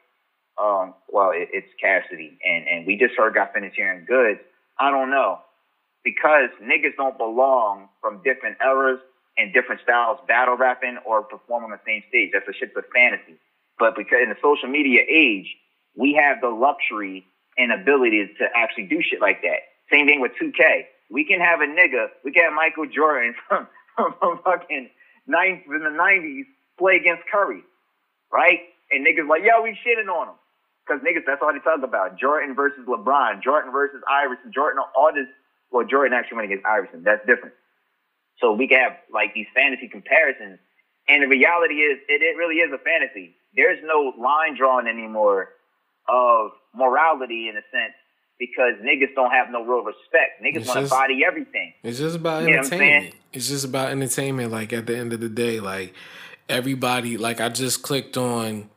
um, 0.58 0.94
well, 1.10 1.32
it, 1.32 1.50
it's 1.54 1.70
Cassidy, 1.80 2.38
and 2.44 2.68
and 2.68 2.88
we 2.88 2.98
just 2.98 3.16
heard 3.16 3.34
got 3.36 3.54
finished 3.54 3.76
hearing 3.76 4.06
Goodz. 4.08 4.40
I 4.80 4.92
don't 4.92 5.10
know 5.10 5.40
because 6.04 6.50
niggas 6.64 6.96
don't 6.98 7.18
belong 7.18 7.90
from 8.02 8.22
different 8.24 8.58
eras 8.64 9.00
and 9.38 9.54
different 9.54 9.82
styles, 9.84 10.20
battle 10.28 10.58
rapping 10.58 10.98
or 11.06 11.24
performing 11.24 11.72
on 11.72 11.78
the 11.78 11.80
same 11.86 12.04
stage. 12.10 12.32
That's 12.34 12.48
a 12.48 12.54
shit's 12.54 12.76
a 12.76 12.82
fantasy. 12.94 13.36
But 13.78 13.96
because 13.96 14.20
in 14.24 14.30
the 14.30 14.36
social 14.42 14.70
media 14.70 15.02
age, 15.08 15.48
we 15.96 16.14
have 16.14 16.42
the 16.42 16.50
luxury 16.50 17.26
and 17.60 17.74
ability 17.74 18.26
to 18.40 18.46
actually 18.56 18.88
do 18.88 19.04
shit 19.04 19.20
like 19.20 19.44
that. 19.44 19.68
Same 19.92 20.08
thing 20.08 20.22
with 20.22 20.32
2K. 20.42 20.88
We 21.12 21.26
can 21.26 21.42
have 21.42 21.60
a 21.60 21.66
nigga, 21.66 22.08
we 22.24 22.32
can 22.32 22.46
have 22.46 22.54
Michael 22.54 22.88
Jordan 22.88 23.36
from, 23.48 23.68
from, 23.98 24.40
fucking 24.44 24.90
ninth 25.28 25.64
in 25.68 25.84
the 25.84 25.92
90s 25.92 26.48
play 26.80 26.96
against 26.96 27.24
Curry, 27.30 27.62
right? 28.32 28.60
And 28.92 29.06
niggas 29.06 29.28
like, 29.28 29.44
yo, 29.44 29.62
we 29.62 29.78
shitting 29.86 30.08
on 30.08 30.30
him. 30.30 30.36
Because 30.88 31.04
niggas, 31.04 31.26
that's 31.28 31.42
all 31.44 31.54
they 31.54 31.60
talk 31.60 31.84
about. 31.84 32.18
Jordan 32.18 32.56
versus 32.56 32.82
LeBron, 32.88 33.44
Jordan 33.44 33.72
versus 33.72 34.02
Iverson, 34.10 34.52
Jordan, 34.52 34.82
all 34.96 35.12
this. 35.14 35.28
Well, 35.70 35.86
Jordan 35.86 36.18
actually 36.18 36.38
went 36.38 36.46
against 36.52 36.66
Iverson. 36.66 37.04
That's 37.04 37.24
different. 37.28 37.54
So 38.40 38.54
we 38.54 38.68
can 38.68 38.80
have 38.80 38.98
like 39.14 39.36
these 39.36 39.46
fantasy 39.54 39.88
comparisons. 39.88 40.58
And 41.08 41.22
the 41.22 41.28
reality 41.28 41.76
is, 41.76 42.00
it, 42.08 42.24
it 42.24 42.38
really 42.38 42.56
is 42.56 42.72
a 42.74 42.80
fantasy. 42.80 43.36
There's 43.54 43.78
no 43.84 44.14
line 44.18 44.58
drawn 44.58 44.88
anymore 44.88 45.50
of 46.12 46.52
morality 46.76 47.50
in 47.50 47.56
a 47.58 47.62
sense 47.72 47.94
because 48.40 48.74
niggas 48.82 49.14
don't 49.16 49.32
have 49.32 49.50
no 49.52 49.64
real 49.64 49.84
respect. 49.84 50.42
Niggas 50.44 50.68
want 50.68 50.86
to 50.86 50.90
body 50.90 51.24
everything. 51.26 51.74
It's 51.84 52.00
just 52.00 52.16
about 52.16 52.44
You 52.44 52.52
know 52.52 52.58
what 52.58 52.66
I'm 52.66 52.70
saying? 52.70 52.82
entertainment. 52.82 53.16
It's 53.34 53.48
just 53.50 53.66
about 53.66 53.92
entertainment. 53.92 54.52
Like 54.52 54.74
at 54.74 54.88
the 54.88 54.98
end 54.98 55.14
of 55.14 55.20
the 55.20 55.30
day, 55.30 55.60
like 55.60 55.94
everybody, 56.48 57.18
like 57.18 57.42
I 57.42 57.50
just 57.50 57.82
clicked 57.84 58.18
on 58.18 58.70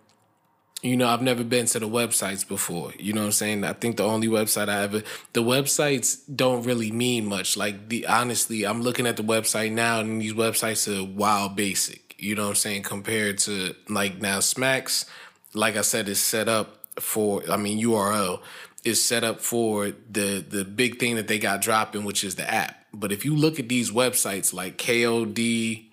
You 0.83 0.97
know, 0.97 1.07
I've 1.09 1.23
never 1.23 1.45
been 1.45 1.67
to 1.67 1.79
the 1.79 1.89
websites 1.89 2.47
before. 2.47 2.93
You 2.99 3.13
know 3.13 3.21
what 3.21 3.27
I'm 3.27 3.33
saying? 3.33 3.63
I 3.65 3.73
think 3.73 3.99
the 3.99 4.05
only 4.05 4.27
website 4.27 4.69
I 4.69 4.83
ever 4.83 5.03
the 5.33 5.43
websites 5.43 6.21
don't 6.35 6.65
really 6.65 6.91
mean 6.91 7.27
much. 7.27 7.57
Like 7.57 7.89
the 7.89 8.07
honestly, 8.07 8.65
I'm 8.67 8.83
looking 8.83 9.07
at 9.07 9.17
the 9.17 9.23
website 9.23 9.71
now 9.73 10.01
and 10.01 10.21
these 10.21 10.33
websites 10.35 10.89
are 10.89 11.05
wild 11.05 11.55
basic. 11.55 12.17
You 12.19 12.35
know 12.35 12.43
what 12.43 12.49
I'm 12.51 12.55
saying? 12.57 12.83
Compared 12.83 13.39
to 13.39 13.77
like 13.89 14.21
now 14.21 14.41
Smacks, 14.41 15.07
like 15.55 15.77
I 15.77 15.83
said, 15.83 16.09
is 16.09 16.21
set 16.21 16.49
up 16.49 16.82
for 16.99 17.43
I 17.51 17.57
mean 17.57 17.83
URL 17.85 18.41
is 18.85 19.05
set 19.05 19.25
up 19.25 19.41
for 19.41 19.93
the 20.11 20.45
the 20.47 20.65
big 20.65 20.99
thing 20.99 21.17
that 21.17 21.29
they 21.29 21.39
got 21.39 21.61
dropping, 21.61 22.05
which 22.05 22.25
is 22.25 22.35
the 22.35 22.49
app. 22.49 22.77
But 22.93 23.13
if 23.13 23.25
you 23.25 23.35
look 23.35 23.59
at 23.59 23.69
these 23.69 23.91
websites 23.91 24.53
like 24.53 24.77
KOD, 24.77 25.87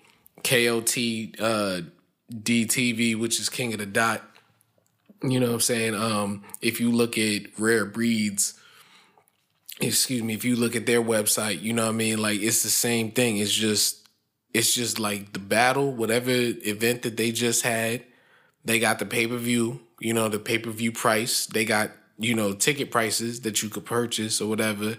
KOT, 0.44 1.40
uh, 1.40 1.80
DTV, 2.32 3.18
which 3.18 3.40
is 3.40 3.48
King 3.48 3.72
of 3.72 3.78
the 3.78 3.86
Dot, 3.86 4.22
you 5.22 5.40
know 5.40 5.46
what 5.46 5.54
I'm 5.54 5.60
saying? 5.60 5.94
Um, 5.94 6.44
if 6.60 6.80
you 6.80 6.90
look 6.90 7.16
at 7.16 7.58
Rare 7.58 7.86
Breeds, 7.86 8.58
excuse 9.80 10.22
me, 10.22 10.34
if 10.34 10.44
you 10.44 10.56
look 10.56 10.76
at 10.76 10.86
their 10.86 11.02
website, 11.02 11.62
you 11.62 11.72
know 11.72 11.84
what 11.84 11.94
I 11.94 11.96
mean? 11.96 12.20
Like 12.20 12.40
it's 12.40 12.62
the 12.62 12.70
same 12.70 13.12
thing. 13.12 13.38
It's 13.38 13.52
just 13.52 14.08
it's 14.52 14.74
just 14.74 14.98
like 14.98 15.32
the 15.32 15.38
battle, 15.38 15.92
whatever 15.92 16.30
event 16.30 17.02
that 17.02 17.16
they 17.16 17.30
just 17.30 17.62
had, 17.62 18.04
they 18.64 18.78
got 18.78 18.98
the 18.98 19.06
pay-per-view, 19.06 19.80
you 20.00 20.14
know, 20.14 20.28
the 20.28 20.38
pay-per-view 20.38 20.92
price. 20.92 21.46
They 21.46 21.64
got, 21.64 21.92
you 22.18 22.34
know, 22.34 22.52
ticket 22.54 22.90
prices 22.90 23.42
that 23.42 23.62
you 23.62 23.68
could 23.68 23.84
purchase 23.84 24.40
or 24.40 24.48
whatever. 24.48 24.96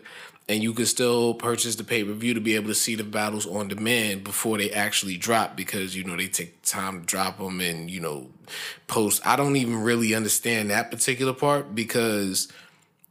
And 0.48 0.62
you 0.62 0.74
could 0.74 0.88
still 0.88 1.34
purchase 1.34 1.76
the 1.76 1.84
pay 1.84 2.04
per 2.04 2.12
view 2.14 2.34
to 2.34 2.42
be 2.42 2.56
able 2.56 2.68
to 2.68 2.76
see 2.76 2.96
the 2.96 3.04
battles 3.04 3.46
on 3.46 3.68
demand 3.68 4.24
before 4.24 4.58
they 4.58 4.72
actually 4.72 5.18
drop 5.18 5.56
because, 5.56 5.96
you 5.96 6.04
know, 6.04 6.16
they 6.18 6.28
take 6.28 6.62
time 6.64 7.02
to 7.02 7.06
drop 7.06 7.38
them 7.38 7.62
and, 7.62 7.90
you 7.90 8.00
know, 8.00 8.30
post. 8.88 9.26
I 9.26 9.36
don't 9.36 9.56
even 9.56 9.82
really 9.82 10.14
understand 10.14 10.70
that 10.70 10.92
particular 10.92 11.34
part 11.34 11.74
because 11.74 12.52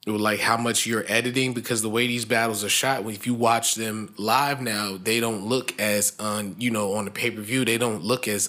like 0.07 0.41
how 0.41 0.57
much 0.57 0.87
you're 0.87 1.05
editing 1.09 1.53
because 1.53 1.83
the 1.83 1.89
way 1.89 2.07
these 2.07 2.25
battles 2.25 2.65
are 2.65 2.71
shot 2.71 3.05
if 3.11 3.27
you 3.27 3.35
watch 3.35 3.75
them 3.75 4.13
live 4.17 4.61
now 4.61 4.97
they 5.01 5.21
don't 5.21 5.47
look 5.47 5.79
as 5.79 6.15
un 6.19 6.57
you 6.59 6.71
know 6.71 6.95
on 6.95 7.05
the 7.05 7.11
pay-per-view 7.11 7.65
they 7.67 7.77
don't 7.77 8.03
look 8.03 8.27
as 8.27 8.49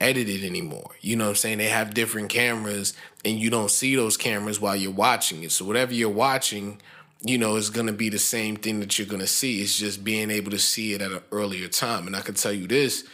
unedited 0.00 0.44
anymore. 0.44 0.90
You 1.00 1.16
know 1.16 1.24
what 1.24 1.30
i'm 1.30 1.36
saying? 1.36 1.58
They 1.58 1.68
have 1.68 1.94
different 1.94 2.28
cameras 2.28 2.94
and 3.24 3.38
you 3.38 3.50
don't 3.50 3.70
see 3.70 3.96
those 3.96 4.16
cameras 4.16 4.60
while 4.60 4.76
you're 4.76 4.90
watching 4.90 5.42
it. 5.42 5.52
So 5.52 5.64
whatever 5.64 5.92
you're 5.94 6.10
watching 6.10 6.80
you 7.24 7.38
know 7.38 7.56
is 7.56 7.70
going 7.70 7.86
to 7.86 7.92
be 7.94 8.10
the 8.10 8.18
same 8.18 8.56
thing 8.56 8.78
that 8.80 8.98
you're 8.98 9.08
going 9.08 9.20
to 9.20 9.26
see. 9.26 9.62
It's 9.62 9.78
just 9.78 10.04
being 10.04 10.30
able 10.30 10.50
to 10.50 10.58
see 10.58 10.92
it 10.92 11.00
at 11.02 11.10
an 11.12 11.22
earlier 11.32 11.68
time. 11.68 12.06
And 12.06 12.14
i 12.16 12.20
can 12.20 12.34
tell 12.34 12.52
you 12.52 12.66
this 12.66 13.04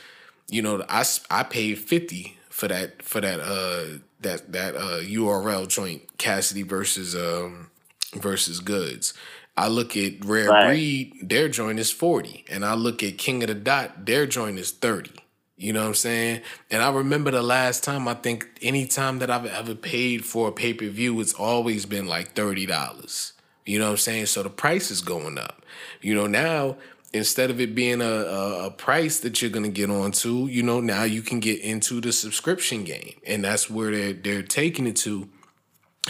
you 0.49 0.61
know 0.63 0.85
i, 0.89 1.05
I 1.31 1.43
paid 1.45 1.79
50 1.79 2.37
for 2.51 2.69
that 2.69 3.03
for 3.03 3.21
that 3.21 3.41
uh 3.41 3.99
that 4.21 4.53
that 4.53 4.75
uh 4.77 5.01
url 5.01 5.69
joint 5.69 6.19
cassidy 6.19 6.63
versus 6.63 7.15
um 7.15 7.71
versus 8.15 8.61
Goodz. 8.61 9.15
I 9.57 9.69
look 9.69 9.97
at 9.97 10.25
rare 10.25 10.49
Right. 10.51 10.67
breed 10.67 11.13
their 11.23 11.49
joint 11.49 11.79
is 11.79 11.91
40 11.91 12.45
and 12.51 12.65
i 12.65 12.75
look 12.75 13.03
at 13.03 13.19
king 13.19 13.43
of 13.43 13.49
the 13.49 13.55
dot 13.55 14.05
their 14.07 14.27
joint 14.27 14.59
is 14.59 14.71
30 14.73 15.11
you 15.57 15.73
know 15.73 15.83
what 15.83 15.89
i'm 15.89 15.95
saying? 15.95 16.43
And 16.71 16.83
i 16.83 16.91
remember 16.91 17.31
the 17.31 17.43
last 17.43 17.85
time 17.85 18.09
i 18.09 18.15
think 18.15 18.49
any 18.63 18.87
time 18.87 19.19
that 19.21 19.31
i've 19.31 19.47
ever 19.47 19.75
paid 19.75 20.25
for 20.25 20.49
a 20.49 20.53
pay-per-view 20.53 21.21
it's 21.21 21.35
always 21.35 21.87
been 21.87 22.07
like 22.07 22.35
$30 22.35 23.33
you 23.65 23.79
know 23.79 23.87
what 23.87 23.91
i'm 23.93 23.97
saying? 23.99 24.27
So 24.27 24.43
the 24.43 24.51
price 24.51 24.91
is 24.91 25.03
going 25.03 25.39
up. 25.39 25.63
You 26.01 26.15
know 26.15 26.27
now 26.27 26.77
instead 27.13 27.51
of 27.51 27.61
it 27.61 27.75
being 27.75 28.01
a, 28.01 28.05
a, 28.05 28.67
a 28.67 28.71
price 28.71 29.21
that 29.21 29.43
you're 29.43 29.51
going 29.51 29.65
to 29.65 29.71
get 29.71 29.91
onto 29.91 30.47
you 30.47 30.63
know 30.63 30.81
now 30.81 31.05
you 31.05 31.23
can 31.23 31.41
get 31.41 31.61
into 31.61 32.01
the 32.01 32.13
subscription 32.13 32.85
game. 32.85 33.21
And 33.27 33.45
that's 33.45 33.69
where 33.69 33.91
they're, 33.91 34.13
they're 34.13 34.43
taking 34.43 34.87
it 34.87 34.97
to. 34.97 35.29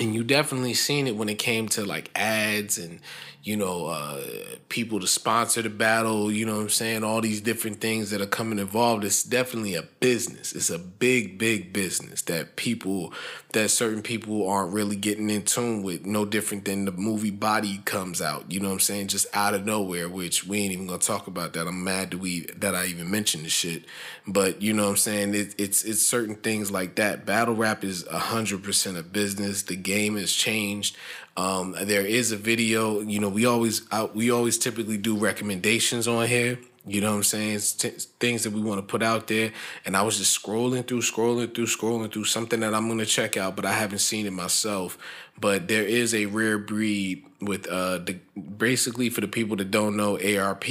And 0.01 0.15
you 0.15 0.25
definitely 0.25 0.75
seen 0.75 1.07
it 1.07 1.17
when 1.17 1.29
it 1.29 1.39
came 1.39 1.69
to 1.71 1.85
like 1.85 2.11
ads 2.15 2.79
and 2.79 3.01
you 3.43 3.57
know 3.57 3.87
uh 3.87 4.23
people 4.69 5.01
to 5.01 5.07
sponsor 5.07 5.61
the 5.61 5.69
battle 5.69 6.31
you 6.31 6.47
know 6.47 6.57
what 6.57 6.63
i'm 6.63 6.69
saying? 6.69 7.05
All 7.05 7.21
these 7.21 7.41
different 7.41 7.81
things 7.81 8.11
that 8.11 8.21
are 8.21 8.27
coming 8.27 8.59
involved. 8.59 9.05
It's 9.05 9.23
definitely 9.23 9.75
a 9.75 9.83
business. 9.83 10.53
It's 10.53 10.71
a 10.71 10.79
big 10.79 11.39
big 11.39 11.73
business 11.73 12.23
that 12.23 12.57
people 12.57 13.13
that 13.53 13.71
certain 13.71 14.03
people 14.03 14.49
aren't 14.49 14.73
really 14.73 14.97
getting 14.97 15.29
in 15.29 15.43
tune 15.43 15.83
with. 15.83 16.07
No 16.07 16.25
different 16.25 16.65
than 16.65 16.85
the 16.85 16.93
movie 16.93 17.31
body 17.31 17.81
comes 17.85 18.23
out 18.23 18.51
you 18.51 18.61
know 18.61 18.69
what 18.69 18.75
i'm 18.75 18.81
saying? 18.81 19.09
Just 19.09 19.27
out 19.35 19.55
of 19.55 19.67
nowhere 19.67 20.09
which 20.09 20.47
we 20.47 20.59
ain't 20.59 20.73
even 20.73 20.87
gonna 20.87 20.99
talk 20.99 21.27
about 21.27 21.53
that. 21.55 21.67
I'm 21.67 21.83
mad 21.83 22.13
that 22.13 22.19
we 22.19 22.47
that 22.57 22.75
i 22.75 22.87
even 22.87 23.11
mentioned 23.11 23.45
the 23.45 23.51
shit. 23.51 23.85
But 24.27 24.63
you 24.63 24.73
know 24.73 24.85
what 24.85 24.91
i'm 24.91 24.97
saying? 24.97 25.35
It, 25.35 25.55
it's 25.59 25.85
it's 25.85 26.03
certain 26.03 26.37
things 26.37 26.71
like 26.71 26.95
that. 26.95 27.27
Battle 27.27 27.55
rap 27.55 27.83
is 27.83 28.05
100% 28.05 28.99
a 28.99 29.03
business. 29.03 29.63
The 29.63 29.77
game 29.77 30.17
has 30.17 30.33
changed 30.33 30.97
um, 31.37 31.75
there 31.83 32.05
is 32.05 32.33
a 32.33 32.37
video 32.37 33.01
you 33.01 33.19
know 33.19 33.29
we 33.29 33.47
always 33.47 33.83
uh, 33.91 34.09
we 34.15 34.31
always 34.31 34.59
typically 34.59 34.97
do 34.97 35.17
recommendations 35.17 36.07
on 36.07 36.27
here 36.27 36.59
you 36.85 37.01
know 37.01 37.11
what 37.11 37.17
i'm 37.17 37.23
saying 37.23 37.59
t- 37.79 37.91
things 38.19 38.43
that 38.43 38.53
we 38.53 38.61
want 38.61 38.79
to 38.79 38.83
put 38.83 39.03
out 39.03 39.29
there 39.29 39.53
and 39.85 39.97
i 39.97 40.03
was 40.03 40.19
just 40.19 40.41
scrolling 40.41 40.87
through 40.87 41.01
scrolling 41.01 41.55
through 41.55 41.67
scrolling 41.67 42.13
through 42.13 42.25
something 42.25 42.61
that 42.61 42.75
i'm 42.75 42.87
going 42.87 42.99
to 42.99 43.07
check 43.07 43.37
out 43.37 43.55
but 43.55 43.65
i 43.65 43.73
haven't 43.73 44.01
seen 44.01 44.27
it 44.27 44.33
myself 44.33 44.99
but 45.41 45.69
there 45.69 45.85
is 45.85 46.15
a 46.15 46.27
rare 46.27 46.59
breed 46.59 47.25
with 47.41 47.67
uh 47.69 47.99
the 47.99 48.15
basically 48.57 49.09
for 49.09 49.21
the 49.21 49.29
people 49.29 49.57
that 49.57 49.71
don't 49.71 49.97
know 49.97 50.19
arp 50.19 50.65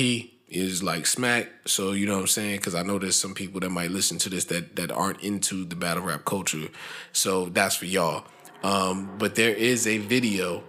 is 0.51 0.84
like 0.84 1.07
smack. 1.07 1.49
So 1.66 1.93
you 1.93 2.05
know 2.05 2.16
what 2.16 2.22
I'm 2.22 2.28
saying? 2.28 2.57
Because 2.57 2.76
I 2.76 2.84
know 2.84 2.99
there's 2.99 3.16
some 3.16 3.34
people 3.34 3.62
that 3.62 3.70
might 3.70 3.89
listen 3.89 4.18
to 4.20 4.30
this 4.30 4.45
that 4.45 4.76
that 4.76 4.91
aren't 4.91 5.22
into 5.22 5.66
the 5.66 5.76
battle 5.76 6.03
rap 6.03 6.26
culture. 6.26 6.68
So 7.14 7.45
that's 7.45 7.78
for 7.78 7.86
y'all. 7.86 8.26
Um, 8.64 9.16
but 9.18 9.36
there 9.36 9.53
is 9.53 9.88
a 9.88 9.97
video 9.97 10.64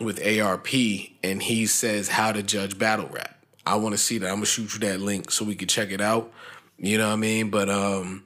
with 0.00 0.24
ARP, 0.24 0.68
and 1.22 1.42
he 1.42 1.66
says 1.66 2.08
how 2.08 2.32
to 2.32 2.42
judge 2.42 2.78
battle 2.78 3.08
rap. 3.08 3.36
I 3.64 3.76
want 3.76 3.94
to 3.94 3.98
see 3.98 4.18
that. 4.18 4.28
I'm 4.28 4.36
gonna 4.36 4.46
shoot 4.46 4.74
you 4.74 4.80
that 4.80 5.00
link 5.00 5.30
so 5.30 5.44
we 5.44 5.54
can 5.54 5.68
check 5.68 5.90
it 5.90 6.00
out. 6.00 6.32
You 6.78 6.98
know 6.98 7.08
what 7.08 7.14
I 7.14 7.16
mean? 7.16 7.50
But 7.50 7.68
um, 7.68 8.22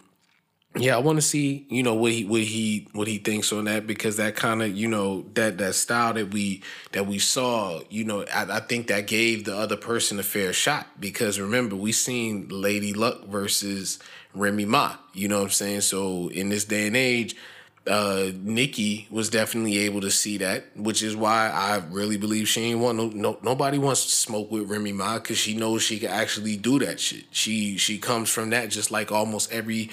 yeah, 0.77 0.95
I 0.95 0.99
want 0.99 1.17
to 1.17 1.23
see 1.23 1.67
you 1.69 1.83
know 1.83 1.95
what 1.95 2.13
he 2.13 2.25
what 2.25 2.43
he 2.43 2.89
what 2.93 3.09
he 3.09 3.19
thinks 3.19 3.53
on 3.53 3.65
that 3.65 3.87
because 3.87 4.19
that 4.19 4.37
kind 4.37 4.63
of 4.63 4.77
you 4.77 4.87
know 4.87 5.25
that 5.35 5.59
that 5.59 5.75
style 5.75 6.15
that 6.15 6.33
we 6.33 6.63
that 6.93 7.07
we 7.07 7.19
saw 7.19 7.81
you 7.91 8.05
know 8.05 8.25
I, 8.33 8.57
I 8.57 8.61
think 8.61 8.87
that 8.87 9.09
gave 9.09 9.45
the 9.45 9.57
other 9.57 9.77
person 9.77 10.21
a 10.21 10.23
fair 10.23 10.53
shot 10.53 10.87
because 11.01 11.41
remember 11.41 11.75
we 11.75 11.91
seen 11.91 12.49
Lady 12.49 12.93
Luck 12.93 13.27
versus 13.27 13.99
Remy 14.33 14.67
Ma 14.67 14.97
you 15.13 15.27
know 15.27 15.39
what 15.39 15.45
I'm 15.45 15.51
saying 15.51 15.81
so 15.81 16.29
in 16.29 16.51
this 16.51 16.65
day 16.65 16.87
and 16.87 16.97
age 16.97 17.35
uh 17.91 18.31
Nikki 18.43 19.09
was 19.11 19.29
definitely 19.31 19.79
able 19.79 20.01
to 20.01 20.11
see 20.11 20.39
that 20.39 20.65
which 20.77 21.03
is 21.03 21.17
why 21.17 21.51
I 21.51 21.83
really 21.91 22.17
believe 22.17 22.49
she 22.49 22.63
ain't 22.63 22.79
want 22.79 22.97
no, 22.97 23.09
no 23.09 23.39
nobody 23.43 23.79
wants 23.79 24.05
to 24.05 24.11
smoke 24.15 24.51
with 24.51 24.71
Remy 24.71 24.93
Ma 24.93 25.19
because 25.19 25.39
she 25.39 25.55
knows 25.55 25.83
she 25.83 25.99
can 25.99 26.11
actually 26.11 26.57
do 26.57 26.79
that 26.79 27.01
shit. 27.01 27.25
She 27.33 27.77
she 27.79 27.99
comes 27.99 28.31
from 28.31 28.51
that 28.51 28.71
just 28.71 28.91
like 28.93 29.11
almost 29.11 29.53
every 29.53 29.91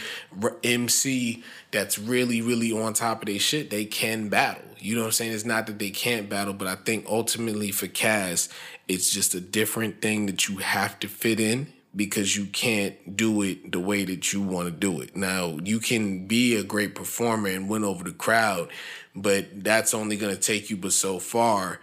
MC 0.64 1.44
that's 1.72 1.98
really 1.98 2.42
really 2.42 2.72
on 2.72 2.94
top 2.94 3.24
of 3.24 3.28
their 3.28 3.40
shit 3.40 3.72
they 3.72 3.86
can 3.86 4.30
battle. 4.30 4.64
You 4.80 4.94
know 4.94 5.02
what 5.02 5.08
I'm 5.08 5.14
saying? 5.14 5.34
It's 5.34 5.44
not 5.46 5.66
that 5.66 5.80
they 5.80 5.90
can't 5.90 6.30
battle 6.30 6.54
but 6.54 6.68
I 6.68 6.76
think 6.76 7.06
ultimately 7.10 7.72
for 7.72 7.88
Cass 7.88 8.48
it's 8.88 9.10
just 9.10 9.34
a 9.34 9.42
different 9.42 10.02
thing 10.02 10.28
that 10.28 10.48
you 10.48 10.58
have 10.58 11.00
to 11.00 11.08
fit 11.08 11.40
in 11.40 11.74
because 11.98 12.38
you 12.38 12.46
can't 12.46 13.18
do 13.18 13.42
it 13.42 13.72
the 13.72 13.80
way 13.80 14.06
that 14.06 14.32
you 14.32 14.42
want 14.42 14.68
to 14.68 14.72
do 14.72 15.02
it. 15.02 15.16
Now, 15.16 15.58
you 15.64 15.80
can 15.80 16.28
be 16.28 16.56
a 16.56 16.64
great 16.64 16.94
performer 16.94 17.50
and 17.50 17.68
win 17.68 17.84
over 17.84 18.04
the 18.04 18.12
crowd, 18.12 18.70
but 19.16 19.64
that's 19.64 19.96
only 19.96 20.16
going 20.16 20.34
to 20.34 20.40
take 20.40 20.70
you 20.70 20.78
but 20.78 20.94
so 20.94 21.18
far. 21.18 21.82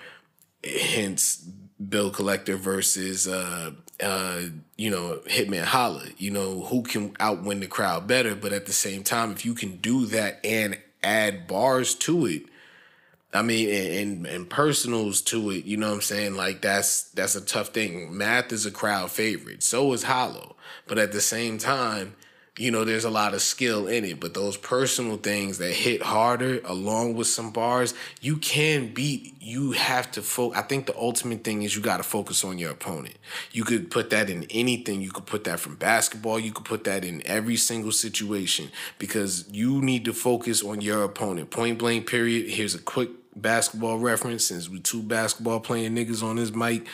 Hence, 0.65 1.45
Bill 1.89 2.11
Collector 2.11 2.57
versus 2.57 3.27
uh 3.27 3.73
uh 4.03 4.43
you 4.77 4.91
know 4.91 5.21
Hitman 5.27 5.65
Holla. 5.65 6.05
You 6.17 6.31
know 6.31 6.63
who 6.63 6.83
can 6.83 7.15
outwin 7.21 7.61
the 7.61 7.67
crowd 7.67 8.07
better, 8.07 8.35
but 8.35 8.53
at 8.53 8.67
the 8.67 8.73
same 8.73 9.03
time, 9.03 9.33
if 9.33 9.45
you 9.45 9.55
can 9.55 9.77
do 9.79 10.07
that 10.07 10.41
and 10.45 10.79
add 11.03 11.47
bars 11.47 11.95
to 11.97 12.25
it, 12.27 12.45
I 13.35 13.43
mean, 13.43 13.69
and, 13.69 13.95
and 13.95 14.27
and 14.27 14.51
personals 14.51 15.21
to 15.23 15.51
it, 15.51 15.65
you 15.65 15.77
know 15.77 15.89
what 15.89 15.97
I'm 15.97 16.01
saying? 16.03 16.37
Like 16.37 16.63
that's 16.63 17.03
that's 17.11 17.35
a 17.35 17.41
tough 17.41 17.69
thing. 17.69 18.17
Math 18.17 18.53
is 18.53 18.65
a 18.65 18.71
crowd 18.71 19.11
favorite. 19.11 19.63
So 19.63 19.93
is 19.93 20.05
Hollow. 20.05 20.57
But 20.87 20.99
at 20.99 21.13
the 21.13 21.21
same 21.21 21.59
time, 21.59 22.15
you 22.57 22.71
know, 22.71 22.85
there's 22.85 23.05
a 23.05 23.11
lot 23.11 23.35
of 23.35 23.43
skill 23.43 23.89
in 23.89 24.05
it. 24.05 24.21
But 24.21 24.35
those 24.35 24.57
personal 24.57 25.17
things 25.17 25.59
that 25.59 25.73
hit 25.73 26.03
harder 26.03 26.61
along 26.65 27.17
with 27.17 27.27
some 27.27 27.51
bars, 27.51 27.95
you 28.21 28.37
can 28.37 28.95
beat. 28.95 29.35
You 29.43 29.73
have 29.73 30.13
to 30.13 30.23
focus. 30.23 30.59
I 30.59 30.63
think 30.63 30.87
the 30.87 30.97
ultimate 30.97 31.43
thing 31.43 31.63
is 31.63 31.75
you 31.75 31.83
got 31.83 31.97
to 31.97 32.05
focus 32.05 32.45
on 32.45 32.59
your 32.59 32.71
opponent. 32.71 33.17
You 33.51 33.65
could 33.65 33.91
put 33.91 34.11
that 34.11 34.31
in 34.31 34.45
anything. 34.51 35.01
You 35.03 35.11
could 35.11 35.27
put 35.27 35.45
that 35.45 35.59
from 35.59 35.75
basketball. 35.75 36.39
You 36.39 36.53
could 36.53 36.65
put 36.65 36.85
that 36.85 37.05
in 37.05 37.27
every 37.27 37.57
single 37.57 37.93
situation 37.93 38.71
because 38.99 39.49
you 39.51 39.83
need 39.83 40.05
to 40.05 40.13
focus 40.13 40.63
on 40.63 40.81
your 40.81 41.03
opponent. 41.03 41.51
Point 41.51 41.79
blank, 41.79 42.09
period. 42.09 42.51
Here's 42.51 42.77
a 42.77 42.81
quick 42.81 43.11
basketball 43.37 43.99
reference 43.99 44.47
since 44.47 44.69
we 44.69 44.81
two 44.81 45.03
basketball 45.03 45.61
playing 45.61 45.95
niggas 45.95 46.23
on 46.23 46.37
this 46.37 46.53
mic. 46.53 46.87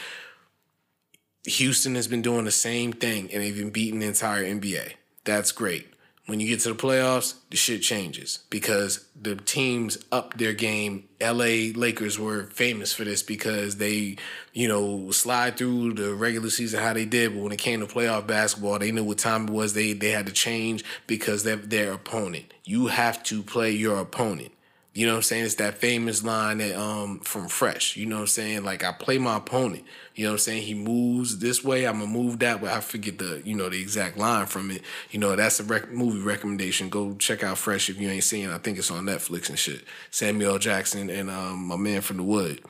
Houston 1.45 1.95
has 1.95 2.07
been 2.07 2.23
doing 2.23 2.45
the 2.45 2.51
same 2.51 2.93
thing 2.93 3.31
and 3.33 3.43
they've 3.43 3.57
been 3.57 3.71
beating 3.71 4.01
the 4.01 4.07
entire 4.07 4.45
NBA. 4.45 4.95
That's 5.25 5.53
great. 5.53 5.87
When 6.27 6.39
you 6.39 6.47
get 6.47 6.61
to 6.61 6.69
the 6.69 6.75
playoffs, 6.77 7.35
the 7.51 7.57
shit 7.57 7.83
changes 7.83 8.39
because 8.51 9.05
the 9.21 9.35
teams 9.35 9.99
up 10.13 10.39
their 10.39 10.53
game. 10.53 11.09
LA 11.21 11.73
Lakers 11.75 12.21
were 12.21 12.45
famous 12.45 12.93
for 12.93 13.03
this 13.03 13.23
because 13.23 13.79
they, 13.79 14.17
you 14.53 14.69
know, 14.69 15.11
slide 15.11 15.57
through 15.57 15.95
the 15.95 16.15
regular 16.15 16.51
season 16.51 16.79
how 16.79 16.93
they 16.93 17.05
did, 17.05 17.35
but 17.35 17.43
when 17.43 17.51
it 17.51 17.59
came 17.59 17.81
to 17.81 17.87
playoff 17.87 18.29
basketball, 18.29 18.79
they 18.79 18.93
knew 18.93 19.03
what 19.03 19.19
time 19.19 19.49
it 19.49 19.51
was. 19.51 19.75
They 19.75 19.93
they 19.93 20.11
had 20.11 20.27
to 20.27 20.33
change 20.33 20.85
because 21.09 21.43
they're 21.43 21.57
their 21.57 21.93
opponent. 21.93 22.55
You 22.65 22.87
have 22.87 23.25
to 23.25 23.43
play 23.43 23.73
your 23.73 23.99
opponent. 23.99 24.53
You 24.93 25.07
know 25.07 25.13
what 25.13 25.19
I'm 25.19 25.23
saying? 25.23 25.45
It's 25.45 25.55
that 25.57 25.79
famous 25.79 26.25
line 26.25 26.59
that 26.59 26.77
um 26.77 27.21
from 27.21 27.49
Fresh. 27.49 27.97
You 27.97 28.07
know 28.07 28.17
what 28.17 28.23
I'm 28.23 28.27
saying? 28.27 28.65
Like 28.65 28.83
I 28.83 28.91
play 28.91 29.19
my 29.19 29.37
opponent. 29.37 29.85
You 30.17 30.25
know 30.25 30.31
what 30.31 30.35
I'm 30.35 30.39
saying? 30.41 30.63
He 30.63 30.75
moves 30.75 31.39
this 31.39 31.63
way, 31.63 31.87
I'm 31.87 32.01
gonna 32.01 32.11
move 32.11 32.41
that 32.41 32.61
way. 32.61 32.73
I 32.73 32.81
forget 32.81 33.19
the 33.19 33.41
you 33.45 33.55
know 33.55 33.69
the 33.69 33.81
exact 33.81 34.19
line 34.19 34.47
from 34.47 34.71
it. 34.73 34.83
You 35.11 35.21
know 35.21 35.37
that's 35.37 35.61
a 35.61 35.65
rec- 35.65 35.93
movie 35.93 36.21
recommendation. 36.21 36.89
Go 36.89 37.15
check 37.15 37.45
out 37.45 37.59
Fresh 37.59 37.89
if 37.89 38.01
you 38.01 38.09
ain't 38.09 38.25
seen. 38.25 38.51
it. 38.51 38.53
I 38.53 38.59
think 38.59 38.79
it's 38.79 38.91
on 38.91 39.05
Netflix 39.05 39.49
and 39.49 39.59
shit. 39.59 39.85
Samuel 40.11 40.59
Jackson 40.59 41.09
and 41.09 41.31
um 41.31 41.67
my 41.67 41.77
man 41.77 42.01
from 42.01 42.17
the 42.17 42.25
Wood. 42.25 42.61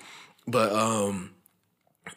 But 0.47 0.73
um 0.73 1.31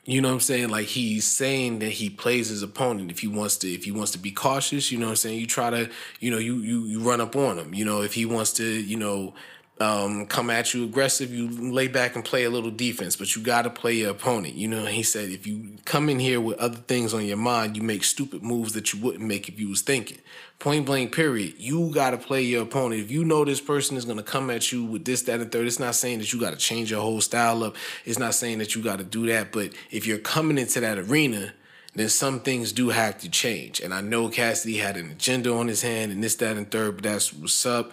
you 0.05 0.21
know 0.21 0.29
what 0.29 0.35
I'm 0.35 0.39
saying? 0.41 0.69
Like 0.69 0.87
he's 0.87 1.25
saying 1.25 1.79
that 1.79 1.89
he 1.91 2.09
plays 2.09 2.49
his 2.49 2.61
opponent 2.61 3.09
if 3.09 3.19
he 3.19 3.27
wants 3.27 3.57
to 3.57 3.71
if 3.71 3.85
he 3.85 3.91
wants 3.91 4.11
to 4.11 4.17
be 4.17 4.31
cautious, 4.31 4.91
you 4.91 4.97
know 4.97 5.05
what 5.05 5.11
I'm 5.11 5.15
saying? 5.17 5.39
You 5.39 5.47
try 5.47 5.69
to, 5.69 5.89
you 6.19 6.29
know, 6.29 6.39
you 6.39 6.57
you 6.57 6.85
you 6.85 6.99
run 6.99 7.21
up 7.21 7.35
on 7.37 7.57
him. 7.57 7.73
You 7.73 7.85
know, 7.85 8.01
if 8.01 8.13
he 8.13 8.25
wants 8.25 8.51
to, 8.53 8.65
you 8.65 8.97
know, 8.97 9.33
um, 9.79 10.27
come 10.27 10.51
at 10.51 10.73
you 10.73 10.83
aggressive, 10.83 11.33
you 11.33 11.49
lay 11.71 11.87
back 11.87 12.15
and 12.15 12.23
play 12.23 12.43
a 12.43 12.49
little 12.49 12.69
defense, 12.69 13.15
but 13.15 13.35
you 13.35 13.41
got 13.41 13.63
to 13.63 13.71
play 13.71 13.93
your 13.93 14.11
opponent. 14.11 14.53
You 14.53 14.67
know, 14.67 14.85
he 14.85 15.01
said 15.01 15.29
if 15.29 15.47
you 15.47 15.77
come 15.83 16.09
in 16.09 16.19
here 16.19 16.39
with 16.39 16.57
other 16.59 16.77
things 16.77 17.13
on 17.13 17.25
your 17.25 17.37
mind, 17.37 17.75
you 17.75 17.81
make 17.81 18.03
stupid 18.03 18.43
moves 18.43 18.73
that 18.73 18.93
you 18.93 19.01
wouldn't 19.01 19.23
make 19.23 19.49
if 19.49 19.59
you 19.59 19.69
was 19.69 19.81
thinking. 19.81 20.19
Point 20.59 20.85
blank, 20.85 21.13
period. 21.13 21.55
You 21.57 21.91
got 21.91 22.11
to 22.11 22.17
play 22.17 22.43
your 22.43 22.63
opponent. 22.63 23.01
If 23.01 23.09
you 23.09 23.25
know 23.25 23.43
this 23.43 23.59
person 23.59 23.97
is 23.97 24.05
going 24.05 24.17
to 24.17 24.23
come 24.23 24.51
at 24.51 24.71
you 24.71 24.85
with 24.85 25.05
this, 25.05 25.23
that, 25.23 25.41
and 25.41 25.51
third, 25.51 25.65
it's 25.65 25.79
not 25.79 25.95
saying 25.95 26.19
that 26.19 26.31
you 26.31 26.39
got 26.39 26.51
to 26.51 26.57
change 26.57 26.91
your 26.91 27.01
whole 27.01 27.19
style 27.19 27.63
up. 27.63 27.75
It's 28.05 28.19
not 28.19 28.35
saying 28.35 28.59
that 28.59 28.75
you 28.75 28.83
got 28.83 28.99
to 28.99 29.03
do 29.03 29.25
that. 29.27 29.51
But 29.51 29.73
if 29.89 30.05
you're 30.05 30.19
coming 30.19 30.59
into 30.59 30.79
that 30.81 30.99
arena, 30.99 31.51
then 31.95 32.09
some 32.09 32.39
things 32.39 32.71
do 32.71 32.89
have 32.89 33.17
to 33.19 33.29
change. 33.29 33.81
And 33.81 33.93
I 33.93 34.01
know 34.01 34.29
Cassidy 34.29 34.77
had 34.77 34.97
an 34.97 35.11
agenda 35.11 35.53
on 35.53 35.67
his 35.67 35.81
hand 35.81 36.11
and 36.11 36.23
this, 36.23 36.35
that, 36.35 36.57
and 36.57 36.69
third, 36.69 36.95
but 36.95 37.03
that's 37.03 37.33
what's 37.33 37.65
up 37.65 37.91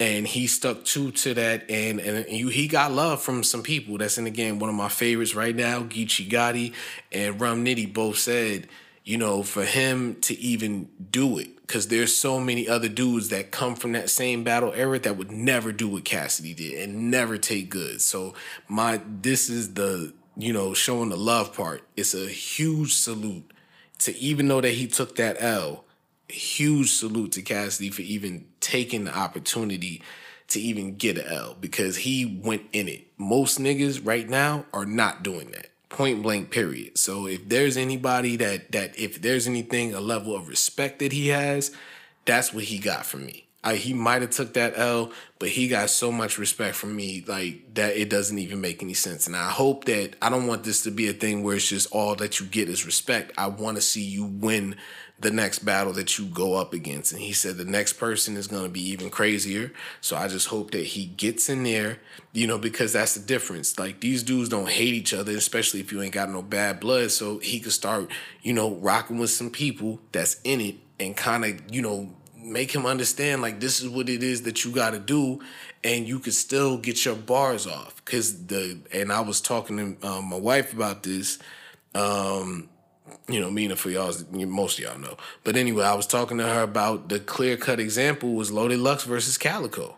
and 0.00 0.26
he 0.26 0.46
stuck 0.46 0.84
true 0.84 1.10
to 1.12 1.34
that. 1.34 1.70
And 1.70 2.00
and 2.00 2.28
you, 2.28 2.48
he 2.48 2.66
got 2.66 2.90
love 2.90 3.22
from 3.22 3.44
some 3.44 3.62
people. 3.62 3.98
That's 3.98 4.18
in 4.18 4.24
the 4.24 4.30
game 4.30 4.58
one 4.58 4.70
of 4.70 4.76
my 4.76 4.88
favorites 4.88 5.34
right 5.34 5.54
now 5.54 5.80
Geechi 5.80 6.28
Gotti 6.28 6.74
and 7.12 7.40
Rum 7.40 7.64
Nitty 7.64 7.92
both 7.92 8.18
said 8.18 8.66
you 9.04 9.16
know 9.16 9.42
for 9.42 9.64
him 9.64 10.16
to 10.22 10.38
even 10.38 10.88
do 11.10 11.38
it 11.38 11.56
because 11.66 11.88
there's 11.88 12.16
so 12.16 12.40
many 12.40 12.68
other 12.68 12.88
dudes 12.88 13.28
that 13.28 13.50
come 13.50 13.76
from 13.76 13.92
that 13.92 14.10
same 14.10 14.42
battle 14.42 14.72
era 14.74 14.98
that 14.98 15.16
would 15.16 15.30
never 15.30 15.70
do 15.70 15.88
what 15.88 16.04
Cassidy 16.04 16.54
did 16.54 16.82
and 16.82 17.10
never 17.10 17.38
take 17.38 17.70
good. 17.70 18.00
So 18.00 18.34
my 18.66 19.00
this 19.06 19.48
is 19.48 19.74
the 19.74 20.14
you 20.36 20.52
know 20.52 20.74
showing 20.74 21.10
the 21.10 21.16
love 21.16 21.54
part. 21.54 21.82
It's 21.96 22.14
a 22.14 22.26
huge 22.26 22.94
salute 22.94 23.52
to 23.98 24.16
even 24.16 24.48
though 24.48 24.62
that 24.62 24.72
he 24.72 24.86
took 24.86 25.16
that 25.16 25.36
L 25.40 25.84
huge 26.28 26.92
salute 26.92 27.32
to 27.32 27.42
Cassidy 27.42 27.90
for 27.90 28.02
even 28.02 28.46
taking 28.60 29.04
the 29.04 29.16
opportunity 29.16 30.02
to 30.48 30.60
even 30.60 30.96
get 30.96 31.18
an 31.18 31.26
L 31.26 31.56
because 31.60 31.98
he 31.98 32.40
went 32.42 32.62
in 32.72 32.88
it. 32.88 33.06
Most 33.16 33.58
niggas 33.58 34.04
right 34.04 34.28
now 34.28 34.66
are 34.72 34.86
not 34.86 35.22
doing 35.22 35.50
that. 35.52 35.68
Point 35.88 36.22
blank, 36.22 36.50
period. 36.50 36.98
So 36.98 37.26
if 37.26 37.48
there's 37.48 37.76
anybody 37.76 38.36
that 38.36 38.72
that 38.72 38.98
if 38.98 39.20
there's 39.20 39.46
anything 39.46 39.94
a 39.94 40.00
level 40.00 40.36
of 40.36 40.48
respect 40.48 41.00
that 41.00 41.12
he 41.12 41.28
has, 41.28 41.72
that's 42.24 42.52
what 42.52 42.64
he 42.64 42.78
got 42.78 43.06
from 43.06 43.26
me. 43.26 43.46
I, 43.62 43.74
he 43.74 43.92
might 43.92 44.22
have 44.22 44.30
took 44.30 44.54
that 44.54 44.78
L, 44.78 45.12
but 45.38 45.50
he 45.50 45.68
got 45.68 45.90
so 45.90 46.10
much 46.10 46.38
respect 46.38 46.76
from 46.76 46.96
me 46.96 47.22
like 47.26 47.74
that 47.74 47.94
it 47.96 48.08
doesn't 48.08 48.38
even 48.38 48.60
make 48.60 48.82
any 48.82 48.94
sense. 48.94 49.26
And 49.26 49.36
I 49.36 49.50
hope 49.50 49.84
that 49.84 50.16
I 50.22 50.30
don't 50.30 50.46
want 50.46 50.64
this 50.64 50.82
to 50.84 50.90
be 50.90 51.08
a 51.08 51.12
thing 51.12 51.42
where 51.42 51.56
it's 51.56 51.68
just 51.68 51.92
all 51.92 52.14
that 52.16 52.40
you 52.40 52.46
get 52.46 52.70
is 52.70 52.86
respect. 52.86 53.32
I 53.36 53.48
want 53.48 53.76
to 53.76 53.82
see 53.82 54.02
you 54.02 54.24
win 54.24 54.76
the 55.20 55.30
next 55.30 55.60
battle 55.60 55.92
that 55.92 56.18
you 56.18 56.24
go 56.26 56.54
up 56.54 56.72
against. 56.72 57.12
And 57.12 57.20
he 57.20 57.32
said 57.32 57.56
the 57.56 57.64
next 57.64 57.94
person 57.94 58.36
is 58.36 58.46
going 58.46 58.64
to 58.64 58.70
be 58.70 58.82
even 58.88 59.10
crazier. 59.10 59.72
So 60.00 60.16
I 60.16 60.28
just 60.28 60.48
hope 60.48 60.70
that 60.70 60.84
he 60.84 61.06
gets 61.06 61.48
in 61.48 61.62
there, 61.62 61.98
you 62.32 62.46
know, 62.46 62.58
because 62.58 62.94
that's 62.94 63.14
the 63.14 63.20
difference. 63.20 63.78
Like 63.78 64.00
these 64.00 64.22
dudes 64.22 64.48
don't 64.48 64.68
hate 64.68 64.94
each 64.94 65.12
other, 65.12 65.32
especially 65.32 65.80
if 65.80 65.92
you 65.92 66.00
ain't 66.00 66.14
got 66.14 66.30
no 66.30 66.42
bad 66.42 66.80
blood. 66.80 67.10
So 67.10 67.38
he 67.38 67.60
could 67.60 67.72
start, 67.72 68.10
you 68.42 68.54
know, 68.54 68.74
rocking 68.76 69.18
with 69.18 69.30
some 69.30 69.50
people 69.50 70.00
that's 70.12 70.40
in 70.42 70.60
it 70.60 70.76
and 70.98 71.16
kind 71.16 71.44
of, 71.44 71.60
you 71.70 71.82
know, 71.82 72.10
make 72.42 72.74
him 72.74 72.86
understand 72.86 73.42
like 73.42 73.60
this 73.60 73.80
is 73.82 73.88
what 73.88 74.08
it 74.08 74.22
is 74.22 74.42
that 74.42 74.64
you 74.64 74.72
got 74.72 74.90
to 74.90 74.98
do 74.98 75.40
and 75.84 76.08
you 76.08 76.18
could 76.18 76.34
still 76.34 76.78
get 76.78 77.04
your 77.04 77.14
bars 77.14 77.66
off 77.66 78.02
because 78.04 78.46
the 78.46 78.78
and 78.92 79.12
i 79.12 79.20
was 79.20 79.42
talking 79.42 79.96
to 79.96 80.08
um, 80.08 80.30
my 80.30 80.38
wife 80.38 80.72
about 80.72 81.02
this 81.02 81.38
um 81.94 82.68
you 83.28 83.40
know 83.40 83.50
meaning 83.50 83.76
for 83.76 83.90
y'all 83.90 84.12
most 84.32 84.78
of 84.78 84.84
y'all 84.84 84.98
know 84.98 85.16
but 85.44 85.56
anyway 85.56 85.84
i 85.84 85.94
was 85.94 86.06
talking 86.06 86.38
to 86.38 86.44
her 86.44 86.62
about 86.62 87.08
the 87.08 87.18
clear 87.18 87.56
cut 87.56 87.80
example 87.80 88.34
was 88.34 88.50
loaded 88.50 88.78
lux 88.78 89.04
versus 89.04 89.38
Calicoe 89.38 89.96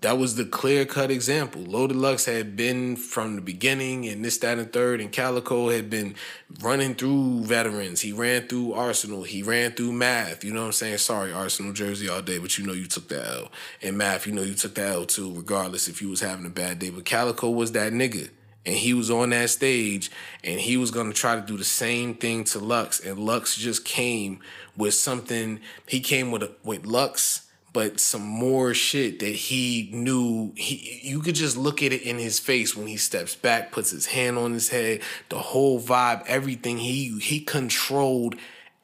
that 0.00 0.16
was 0.16 0.36
the 0.36 0.46
clear 0.46 0.86
cut 0.86 1.10
example. 1.10 1.60
Loaded 1.60 1.96
Lux 1.96 2.24
had 2.24 2.56
been 2.56 2.96
from 2.96 3.36
the 3.36 3.42
beginning, 3.42 4.08
and 4.08 4.24
this, 4.24 4.38
that, 4.38 4.58
and 4.58 4.72
third, 4.72 4.98
and 5.00 5.12
Calicoe 5.12 5.68
had 5.68 5.90
been 5.90 6.14
running 6.62 6.94
through 6.94 7.44
veterans. 7.44 8.00
He 8.00 8.12
ran 8.12 8.48
through 8.48 8.72
Arsenal. 8.72 9.24
He 9.24 9.42
ran 9.42 9.72
through 9.72 9.92
Math. 9.92 10.42
You 10.42 10.54
know 10.54 10.60
what 10.60 10.66
I'm 10.66 10.72
saying? 10.72 10.98
Sorry, 10.98 11.32
Arsenal 11.32 11.74
jersey 11.74 12.08
all 12.08 12.22
day, 12.22 12.38
but 12.38 12.56
you 12.56 12.66
know 12.66 12.72
you 12.72 12.86
took 12.86 13.08
that 13.08 13.26
L. 13.26 13.52
And 13.82 13.98
Math, 13.98 14.26
you 14.26 14.32
know 14.32 14.42
you 14.42 14.54
took 14.54 14.74
that 14.76 14.90
L 14.90 15.04
too, 15.04 15.34
regardless 15.34 15.86
if 15.86 16.00
you 16.00 16.08
was 16.08 16.20
having 16.20 16.46
a 16.46 16.50
bad 16.50 16.78
day. 16.78 16.88
But 16.88 17.04
Calicoe 17.04 17.50
was 17.50 17.72
that 17.72 17.92
nigga. 17.92 18.30
And 18.70 18.78
he 18.78 18.94
was 18.94 19.10
on 19.10 19.30
that 19.30 19.50
stage, 19.50 20.12
and 20.44 20.60
he 20.60 20.76
was 20.76 20.92
gonna 20.92 21.12
try 21.12 21.34
to 21.34 21.40
do 21.40 21.56
the 21.56 21.64
same 21.64 22.14
thing 22.14 22.44
to 22.44 22.60
Lux. 22.60 23.00
And 23.00 23.18
Lux 23.18 23.56
just 23.56 23.84
came 23.84 24.38
with 24.76 24.94
something. 24.94 25.58
He 25.88 25.98
came 25.98 26.30
with 26.30 26.44
a, 26.44 26.52
with 26.62 26.86
Lux 26.86 27.48
but 27.72 28.00
some 28.00 28.22
more 28.22 28.74
shit 28.74 29.18
that 29.18 29.34
he 29.34 29.90
knew 29.92 30.52
he 30.56 31.00
you 31.02 31.20
could 31.20 31.34
just 31.34 31.56
look 31.56 31.82
at 31.82 31.92
it 31.92 32.02
in 32.02 32.18
his 32.18 32.38
face 32.38 32.76
when 32.76 32.86
he 32.86 32.96
steps 32.96 33.34
back 33.34 33.72
puts 33.72 33.90
his 33.90 34.06
hand 34.06 34.38
on 34.38 34.52
his 34.52 34.68
head 34.68 35.00
the 35.28 35.38
whole 35.38 35.80
vibe 35.80 36.24
everything 36.26 36.78
he 36.78 37.18
he 37.20 37.40
controlled 37.40 38.34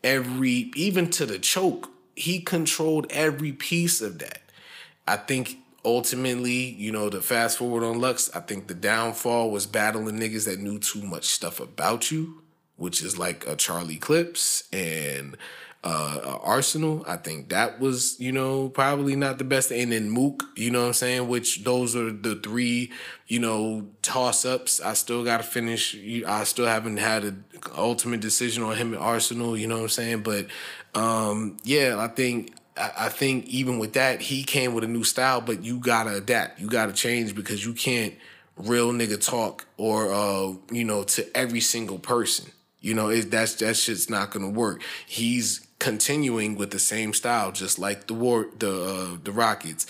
every 0.05 0.70
even 0.76 1.11
to 1.11 1.26
the 1.26 1.39
choke 1.39 1.91
he 2.14 2.41
controlled 2.41 3.07
every 3.11 3.53
piece 3.53 4.01
of 4.01 4.18
that 4.20 4.41
i 5.09 5.16
think 5.16 5.59
ultimately 5.87 6.53
you 6.53 6.93
know 6.93 7.09
the 7.09 7.22
fast 7.22 7.59
forward 7.59 7.84
on 7.84 8.01
lux 8.01 8.28
i 8.34 8.41
think 8.41 8.66
the 8.66 8.74
downfall 8.74 9.51
was 9.51 9.66
battling 9.66 10.18
niggas 10.18 10.45
that 10.45 10.59
knew 10.59 10.78
too 10.78 11.03
much 11.03 11.24
stuff 11.24 11.61
about 11.61 12.11
you 12.11 12.43
which 12.76 13.03
is 13.03 13.16
like 13.16 13.47
a 13.47 13.57
charlie 13.57 13.97
clips 13.97 14.64
and 14.72 15.37
uh, 15.87 16.39
Arsenal. 16.43 17.05
I 17.07 17.16
think 17.16 17.51
that 17.51 17.78
was, 17.78 18.18
you 18.18 18.32
know, 18.32 18.68
probably 18.68 19.14
not 19.14 19.39
the 19.39 19.45
best. 19.45 19.70
And 19.70 19.93
then 19.93 20.11
Mook, 20.11 20.43
you 20.57 20.72
know 20.72 20.80
what 20.80 20.87
I'm 20.89 20.93
saying? 20.95 21.28
Which 21.28 21.62
those 21.62 21.95
are 21.95 22.11
the 22.11 22.34
three, 22.34 22.91
you 23.28 23.39
know, 23.39 23.87
toss 24.03 24.45
ups. 24.45 24.80
I 24.80 24.95
still 24.95 25.22
got 25.22 25.37
to 25.37 25.43
finish. 25.45 25.97
I 26.26 26.43
still 26.43 26.66
haven't 26.66 26.97
had 26.97 27.22
an 27.22 27.45
ultimate 27.76 28.20
decision 28.20 28.64
on 28.64 28.74
him 28.74 28.95
at 28.95 29.01
Arsenal, 29.01 29.57
you 29.57 29.68
know 29.68 29.76
what 29.76 29.82
I'm 29.82 29.89
saying? 29.91 30.22
But 30.22 30.49
um, 30.95 31.57
yeah, 31.62 31.97
I 31.99 32.09
think. 32.09 32.56
I 32.77 33.09
think 33.09 33.47
even 33.47 33.79
with 33.79 33.95
that, 33.95 34.20
he 34.20 34.45
came 34.45 34.74
with 34.74 34.85
a 34.85 34.89
new 34.89 35.05
style, 35.05 35.41
but 35.41 35.64
you 35.64 35.79
gotta 35.79 36.16
adapt. 36.16 36.61
You 36.61 36.68
gotta 36.68 36.93
change 36.93 37.35
because 37.35 37.64
you 37.64 37.72
can't 37.72 38.14
real 38.57 38.93
nigga 38.93 39.24
talk 39.24 39.66
or 39.77 40.12
uh, 40.12 40.55
you 40.70 40.85
know, 40.85 41.03
to 41.05 41.37
every 41.37 41.61
single 41.61 41.99
person. 41.99 42.51
You 42.81 42.95
know, 42.95 43.09
it, 43.09 43.31
that's 43.31 43.55
that 43.57 43.77
shit's 43.77 44.11
not 44.11 44.31
gonna 44.31 44.51
work. 44.51 44.83
He's 45.07 45.66
continuing 45.79 46.57
with 46.57 46.70
the 46.70 46.79
same 46.79 47.12
style, 47.12 47.53
just 47.53 47.79
like 47.79 48.07
the 48.07 48.14
war, 48.14 48.49
the 48.59 48.85
uh, 48.85 49.16
the 49.22 49.33
Rockets. 49.33 49.87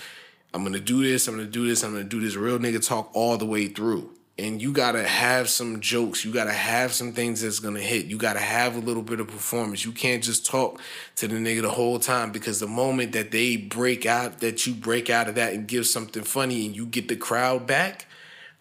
I'm 0.55 0.63
gonna 0.65 0.81
do 0.81 1.03
this. 1.03 1.29
I'm 1.29 1.37
gonna 1.37 1.47
do 1.49 1.67
this. 1.67 1.83
I'm 1.83 1.93
gonna 1.93 2.05
do 2.05 2.21
this. 2.21 2.37
Real 2.37 2.59
nigga 2.59 2.87
talk 2.87 3.11
all 3.15 3.37
the 3.37 3.47
way 3.47 3.67
through. 3.67 4.16
And 4.39 4.61
you 4.61 4.73
gotta 4.73 5.03
have 5.03 5.49
some 5.49 5.81
jokes. 5.81 6.25
You 6.25 6.33
gotta 6.33 6.53
have 6.53 6.93
some 6.93 7.13
things 7.13 7.41
that's 7.41 7.59
gonna 7.59 7.81
hit. 7.81 8.07
You 8.07 8.19
gotta 8.19 8.41
have 8.41 8.77
a 8.77 8.81
little 8.81 9.03
bit 9.03 9.19
of 9.19 9.29
performance. 9.29 9.85
You 9.85 9.93
can't 9.93 10.23
just 10.23 10.45
talk 10.45 10.81
to 11.17 11.27
the 11.27 11.37
nigga 11.37 11.63
the 11.63 11.71
whole 11.71 11.99
time 11.99 12.33
because 12.33 12.61
the 12.61 12.67
moment 12.67 13.13
that 13.13 13.31
they 13.31 13.57
break 13.57 14.05
out, 14.05 14.41
that 14.41 14.67
you 14.67 14.75
break 14.75 15.09
out 15.09 15.29
of 15.29 15.37
that 15.37 15.55
and 15.55 15.67
give 15.67 15.87
something 15.87 16.23
funny 16.23 16.67
and 16.67 16.77
you 16.77 16.85
get 16.85 17.09
the 17.09 17.17
crowd 17.17 17.67
back, 17.67 18.07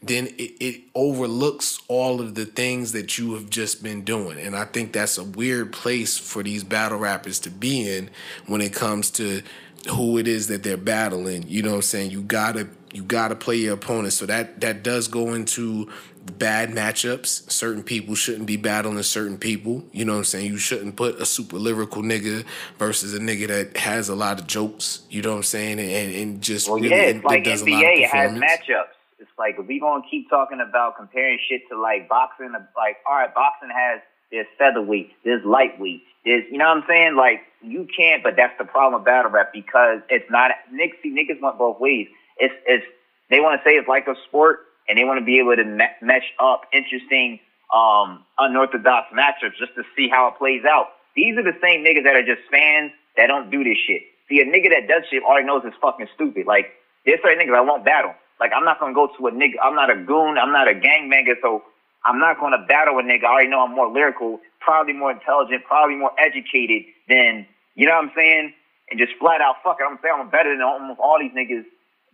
then 0.02 0.28
it, 0.38 0.54
it, 0.62 0.82
overlooks 0.94 1.82
all 1.88 2.22
of 2.22 2.36
the 2.36 2.46
things 2.46 2.92
that 2.92 3.18
you 3.18 3.34
have 3.34 3.50
just 3.50 3.84
been 3.84 4.04
doing. 4.04 4.40
And 4.40 4.56
I 4.56 4.66
think 4.66 4.94
that's 4.94 5.18
a 5.18 5.24
weird 5.24 5.74
place 5.74 6.18
for 6.18 6.44
these 6.44 6.64
battle 6.64 7.00
rappers 7.00 7.40
to 7.42 7.50
be 7.50 7.90
in 7.90 8.10
when 8.46 8.62
it 8.62 8.74
comes 8.74 9.10
to 9.12 9.42
who 9.90 10.18
it 10.18 10.28
is 10.28 10.48
that 10.48 10.64
they're 10.64 10.78
battling. 10.78 11.46
You 11.48 11.64
know 11.64 11.72
what 11.72 11.76
I'm 11.78 11.82
saying? 11.84 12.12
You 12.12 12.22
gotta 12.22 12.68
You 12.96 13.04
gotta 13.04 13.36
play 13.36 13.58
your 13.58 13.74
opponent. 13.74 14.14
So 14.14 14.26
that 14.26 14.62
that 14.62 14.82
does 14.82 15.10
go 15.10 15.34
into 15.34 15.90
bad 16.38 16.70
matchups. 16.70 17.52
Certain 17.52 17.84
people 17.84 18.16
shouldn't 18.16 18.46
be 18.46 18.56
battling 18.56 19.04
certain 19.04 19.38
people. 19.38 19.84
You 19.92 20.06
know 20.06 20.14
what 20.14 20.20
I'm 20.20 20.24
saying? 20.24 20.46
You 20.48 20.58
shouldn't 20.58 20.96
put 20.96 21.20
a 21.20 21.26
super 21.26 21.58
lyrical 21.58 22.04
nigga 22.04 22.46
versus 22.80 23.14
a 23.14 23.20
nigga 23.20 23.50
that 23.50 23.76
has 23.76 24.08
a 24.08 24.16
lot 24.16 24.40
of 24.40 24.48
jokes. 24.48 25.02
You 25.10 25.22
know 25.24 25.32
what 25.32 25.38
I'm 25.38 25.44
saying? 25.44 25.80
And, 25.80 26.16
and 26.16 26.42
just 26.42 26.70
Well, 26.70 26.80
really- 26.80 26.90
yeah, 26.96 27.04
and 27.10 27.18
it's 27.18 27.26
like 27.26 27.44
does 27.44 27.62
of 27.64 27.68
NBA. 27.68 28.08
Has 28.08 28.32
matchups. 28.32 28.96
It's 29.20 29.30
like 29.38 29.58
if 29.60 29.68
we 29.68 29.78
gonna 29.78 30.02
keep 30.10 30.30
talking 30.30 30.62
about 30.62 30.96
comparing 30.96 31.38
shit 31.50 31.68
to 31.70 31.78
like 31.78 32.08
boxing. 32.08 32.54
Like, 32.78 32.98
all 33.06 33.16
right, 33.18 33.34
boxing 33.36 33.72
has 33.76 34.00
there's 34.32 34.48
featherweight, 34.58 35.12
there's 35.26 35.44
lightweight, 35.44 36.02
there's 36.24 36.46
you 36.50 36.58
know 36.58 36.70
what 36.70 36.78
I'm 36.78 36.84
saying. 36.88 37.16
Like 37.18 37.42
you 37.62 37.88
can't, 37.96 38.24
but 38.24 38.38
that's 38.38 38.58
the 38.58 38.64
problem 38.64 39.02
with 39.02 39.06
battle 39.06 39.32
rap 39.32 39.52
because 39.52 40.00
it's 40.10 40.30
not. 40.32 40.52
Nick, 40.72 40.94
see, 41.04 41.12
niggas 41.12 41.42
went 41.42 41.58
both 41.58 41.82
ways. 41.82 42.08
It's 42.38 42.54
it's 42.68 42.86
they 43.30 43.40
want 43.40 43.60
to 43.62 43.70
say 43.70 43.76
it's 43.76 43.88
like 43.88 44.08
a 44.08 44.16
sport 44.28 44.62
and 44.90 44.98
they 44.98 45.04
want 45.04 45.20
to 45.20 45.26
be 45.26 45.40
able 45.40 45.56
to 45.56 45.64
me- 45.64 45.96
mesh 46.02 46.28
up 46.40 46.64
interesting, 46.74 47.40
um, 47.74 48.24
unorthodox 48.40 49.08
matchups 49.14 49.58
just 49.60 49.76
to 49.76 49.84
see 49.96 50.10
how 50.10 50.28
it 50.30 50.38
plays 50.38 50.64
out. 50.66 50.88
These 51.16 51.38
are 51.38 51.44
the 51.44 51.58
same 51.62 51.84
niggas 51.84 52.04
that 52.04 52.16
are 52.16 52.26
just 52.26 52.42
fans 52.52 52.92
that 53.18 53.28
don't 53.28 53.50
do 53.50 53.64
this 53.64 53.78
shit. 53.88 54.04
See, 54.30 54.42
a 54.42 54.46
nigga 54.46 54.70
that 54.72 54.88
does 54.88 55.04
shit 55.10 55.24
already 55.24 55.48
knows 55.48 55.64
it's 55.66 55.78
fucking 55.82 56.08
stupid. 56.16 56.46
Like, 56.48 56.72
there's 57.06 57.20
certain 57.24 57.40
niggas 57.40 57.56
I 57.58 57.62
won't 57.62 57.86
battle. 57.86 58.14
Like, 58.40 58.52
I'm 58.56 58.66
not 58.66 58.80
gonna 58.80 58.94
go 58.94 59.08
to 59.18 59.28
a 59.28 59.32
nigga. 59.32 59.56
I'm 59.64 59.76
not 59.76 59.90
a 59.90 59.96
goon. 59.96 60.38
I'm 60.38 60.52
not 60.52 60.68
a 60.68 60.74
gangbanger. 60.76 61.36
So 61.42 61.64
I'm 62.06 62.20
not 62.20 62.40
gonna 62.40 62.66
battle 62.68 63.00
a 63.00 63.04
nigga. 63.04 63.26
I 63.26 63.32
already 63.32 63.50
know 63.50 63.62
I'm 63.64 63.76
more 63.76 63.92
lyrical, 63.92 64.40
probably 64.60 64.94
more 64.94 65.12
intelligent, 65.12 65.64
probably 65.66 65.96
more 65.96 66.12
educated 66.20 66.84
than 67.10 67.46
you 67.76 67.88
know 67.88 67.96
what 67.96 68.06
I'm 68.06 68.12
saying. 68.16 68.54
And 68.92 69.00
just 69.00 69.14
flat 69.20 69.42
out 69.42 69.58
fuck 69.64 69.78
it. 69.80 69.86
I'm 69.90 69.98
saying 70.04 70.16
I'm 70.20 70.30
better 70.30 70.52
than 70.52 70.62
almost 70.62 71.00
all 71.00 71.18
these 71.20 71.32
niggas. 71.34 71.66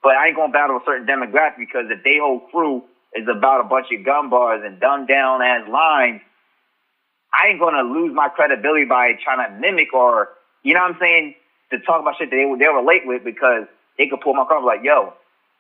But 0.04 0.16
I 0.16 0.28
ain't 0.28 0.38
gonna 0.38 0.54
battle 0.54 0.78
a 0.78 0.82
certain 0.86 1.08
demographic 1.08 1.58
because 1.60 1.86
if 1.90 2.04
they 2.04 2.18
whole 2.20 2.42
crew 2.52 2.84
is 3.16 3.28
about 3.30 3.62
a 3.62 3.66
bunch 3.66 3.88
of 3.92 4.06
gun 4.06 4.30
bars 4.30 4.62
and 4.66 4.80
dumbed 4.80 5.08
down 5.10 5.42
ass 5.42 5.68
lines, 5.70 6.22
I 7.34 7.50
ain't 7.50 7.60
gonna 7.60 7.84
lose 7.84 8.14
my 8.16 8.30
credibility 8.30 8.86
by 8.86 9.14
trying 9.24 9.48
to 9.48 9.60
mimic 9.60 9.94
or 9.94 10.30
you 10.64 10.74
know 10.74 10.82
what 10.82 10.92
I'm 10.94 10.98
saying 11.02 11.36
to 11.72 11.80
talk 11.80 12.02
about 12.02 12.16
shit 12.18 12.32
that 12.32 12.36
they 12.38 12.46
they 12.66 12.70
relate 12.72 13.06
with 13.06 13.24
because 13.24 13.66
they 13.98 14.08
could 14.08 14.22
pull 14.22 14.34
my 14.36 14.46
car 14.46 14.64
like, 14.64 14.82
yo, 14.84 15.14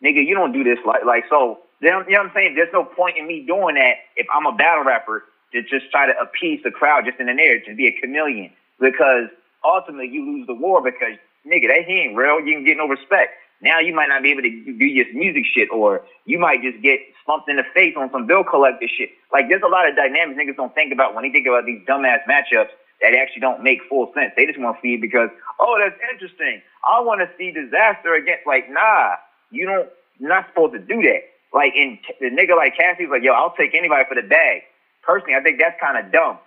nigga, 0.04 0.26
you 0.26 0.36
don't 0.36 0.54
do 0.54 0.64
this 0.64 0.80
like 0.86 1.06
like 1.06 1.26
so. 1.30 1.60
You 1.82 1.92
know 1.92 2.00
what 2.06 2.20
I'm 2.20 2.32
saying? 2.36 2.56
There's 2.56 2.74
no 2.74 2.84
point 2.86 3.18
in 3.18 3.28
me 3.28 3.46
doing 3.48 3.76
that 3.76 3.96
if 4.18 4.28
I'm 4.34 4.48
a 4.48 4.54
battle 4.54 4.84
rapper 4.84 5.24
to 5.54 5.62
just 5.64 5.92
try 5.92 6.08
to 6.08 6.14
appease 6.22 6.62
the 6.64 6.72
crowd 6.72 7.06
just 7.06 7.20
in 7.20 7.28
the 7.28 7.34
air 7.42 7.60
to 7.62 7.76
be 7.76 7.88
a 7.88 7.94
chameleon 8.02 8.52
because 8.82 9.30
ultimately 9.64 10.10
you 10.10 10.26
lose 10.26 10.48
the 10.48 10.56
war 10.56 10.82
because 10.82 11.16
nigga 11.48 11.68
that 11.70 11.86
he 11.88 11.94
ain't 12.02 12.18
real. 12.18 12.42
You 12.42 12.56
can 12.56 12.66
get 12.66 12.78
no 12.78 12.88
respect. 12.88 13.32
Now 13.62 13.80
you 13.80 13.93
might 13.93 14.09
not 14.09 14.24
be 14.24 14.32
able 14.32 14.41
to 14.41 14.49
do 14.49 14.86
your 14.86 15.12
music 15.14 15.43
shit, 15.45 15.70
or 15.72 16.01
you 16.26 16.39
might 16.39 16.62
just 16.62 16.82
get 16.82 16.99
slumped 17.26 17.47
in 17.47 17.57
the 17.57 17.64
face 17.74 17.93
on 17.95 18.12
some 18.12 18.26
bill 18.26 18.43
collector 18.43 18.88
shit. 18.88 19.09
Like 19.32 19.49
there's 19.49 19.62
a 19.62 19.70
lot 19.70 19.88
of 19.88 19.95
dynamics 19.95 20.39
niggas 20.39 20.55
don't 20.57 20.74
think 20.74 20.91
about 20.91 21.14
when 21.14 21.24
they 21.24 21.30
think 21.30 21.47
about 21.47 21.66
these 21.66 21.82
dumbass 21.88 22.26
matchups 22.28 22.74
that 23.01 23.14
actually 23.14 23.41
don't 23.41 23.64
make 23.64 23.82
full 23.88 24.12
sense. 24.14 24.34
They 24.36 24.45
just 24.45 24.59
want 24.59 24.78
to 24.78 24.82
see 24.82 24.95
it 24.95 25.01
because 25.01 25.30
oh 25.59 25.78
that's 25.78 25.99
interesting. 26.12 26.62
I 26.84 26.99
want 27.01 27.22
to 27.22 27.30
see 27.38 27.53
Dizaster 27.53 28.18
against 28.18 28.47
like 28.47 28.70
nah, 28.70 29.16
you 29.51 29.66
don't. 29.66 29.89
You're 30.18 30.30
not 30.30 30.47
supposed 30.49 30.74
to 30.74 30.80
do 30.80 31.01
that. 31.03 31.22
Like 31.53 31.74
in 31.76 31.99
the 32.20 32.30
nigga 32.30 32.57
like 32.57 32.76
Cassie's 32.76 33.09
like 33.09 33.22
yo, 33.22 33.34
I'll 33.34 33.53
take 33.55 33.76
anybody 33.76 34.05
for 34.09 34.16
the 34.16 34.28
bag. 34.28 34.64
Personally, 35.03 35.36
I 35.36 35.41
think 35.41 35.59
that's 35.59 35.80
kind 35.80 36.03
of 36.03 36.12
dumb. 36.12 36.38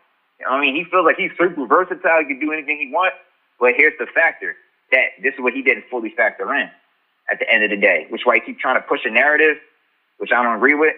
I 0.48 0.60
mean, 0.60 0.74
he 0.74 0.84
feels 0.84 1.04
like 1.04 1.16
he's 1.16 1.30
super 1.38 1.66
versatile. 1.66 2.20
He 2.20 2.26
can 2.26 2.40
do 2.40 2.52
anything 2.52 2.78
he 2.78 2.90
wants. 2.92 3.16
But 3.60 3.74
here's 3.76 3.94
the 3.98 4.06
factor 4.12 4.56
that 4.90 5.14
this 5.22 5.34
is 5.34 5.40
what 5.40 5.54
he 5.54 5.62
didn't 5.62 5.84
fully 5.90 6.10
factor 6.10 6.52
in 6.54 6.70
at 7.30 7.38
the 7.38 7.50
end 7.50 7.64
of 7.64 7.70
the 7.70 7.76
day, 7.76 8.06
which 8.10 8.22
why 8.24 8.36
I 8.36 8.40
keep 8.40 8.58
trying 8.58 8.76
to 8.76 8.82
push 8.86 9.00
a 9.04 9.10
narrative, 9.10 9.56
which 10.18 10.30
I 10.32 10.42
don't 10.42 10.56
agree 10.56 10.74
with. 10.74 10.94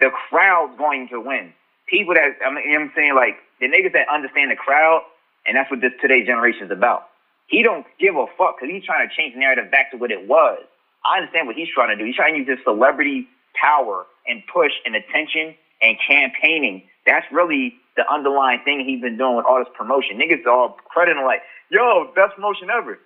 The 0.00 0.10
crowd's 0.30 0.76
going 0.78 1.08
to 1.08 1.20
win. 1.20 1.52
People 1.88 2.14
that 2.14 2.36
I 2.44 2.52
mean, 2.52 2.64
you 2.64 2.72
know 2.72 2.80
what 2.80 2.84
I'm 2.86 2.92
saying, 2.96 3.14
like 3.14 3.36
the 3.60 3.66
niggas 3.68 3.92
that 3.92 4.08
understand 4.12 4.50
the 4.50 4.56
crowd, 4.56 5.02
and 5.46 5.56
that's 5.56 5.70
what 5.70 5.80
this 5.80 5.92
today's 6.00 6.26
generation 6.26 6.64
is 6.66 6.70
about. 6.70 7.08
He 7.46 7.62
don't 7.62 7.86
give 8.00 8.16
a 8.16 8.26
fuck 8.38 8.56
because 8.58 8.72
he's 8.72 8.84
trying 8.84 9.08
to 9.08 9.14
change 9.14 9.34
the 9.34 9.40
narrative 9.40 9.70
back 9.70 9.90
to 9.92 9.96
what 9.96 10.10
it 10.10 10.26
was. 10.28 10.62
I 11.04 11.18
understand 11.18 11.46
what 11.46 11.56
he's 11.56 11.68
trying 11.74 11.90
to 11.90 11.96
do. 11.96 12.04
He's 12.04 12.16
trying 12.16 12.34
to 12.34 12.40
use 12.40 12.48
his 12.48 12.58
celebrity 12.64 13.28
power 13.60 14.06
and 14.26 14.42
push 14.52 14.72
and 14.84 14.94
attention 14.96 15.54
and 15.82 15.96
campaigning. 16.06 16.84
That's 17.06 17.26
really 17.32 17.74
the 17.96 18.10
underlying 18.10 18.60
thing 18.64 18.84
he's 18.86 19.00
been 19.00 19.18
doing 19.18 19.36
with 19.36 19.46
all 19.46 19.58
this 19.58 19.72
promotion. 19.76 20.18
Niggas 20.18 20.46
all 20.46 20.76
crediting 20.88 21.24
like, 21.24 21.42
yo, 21.70 22.10
best 22.14 22.34
promotion 22.36 22.70
ever. 22.70 22.98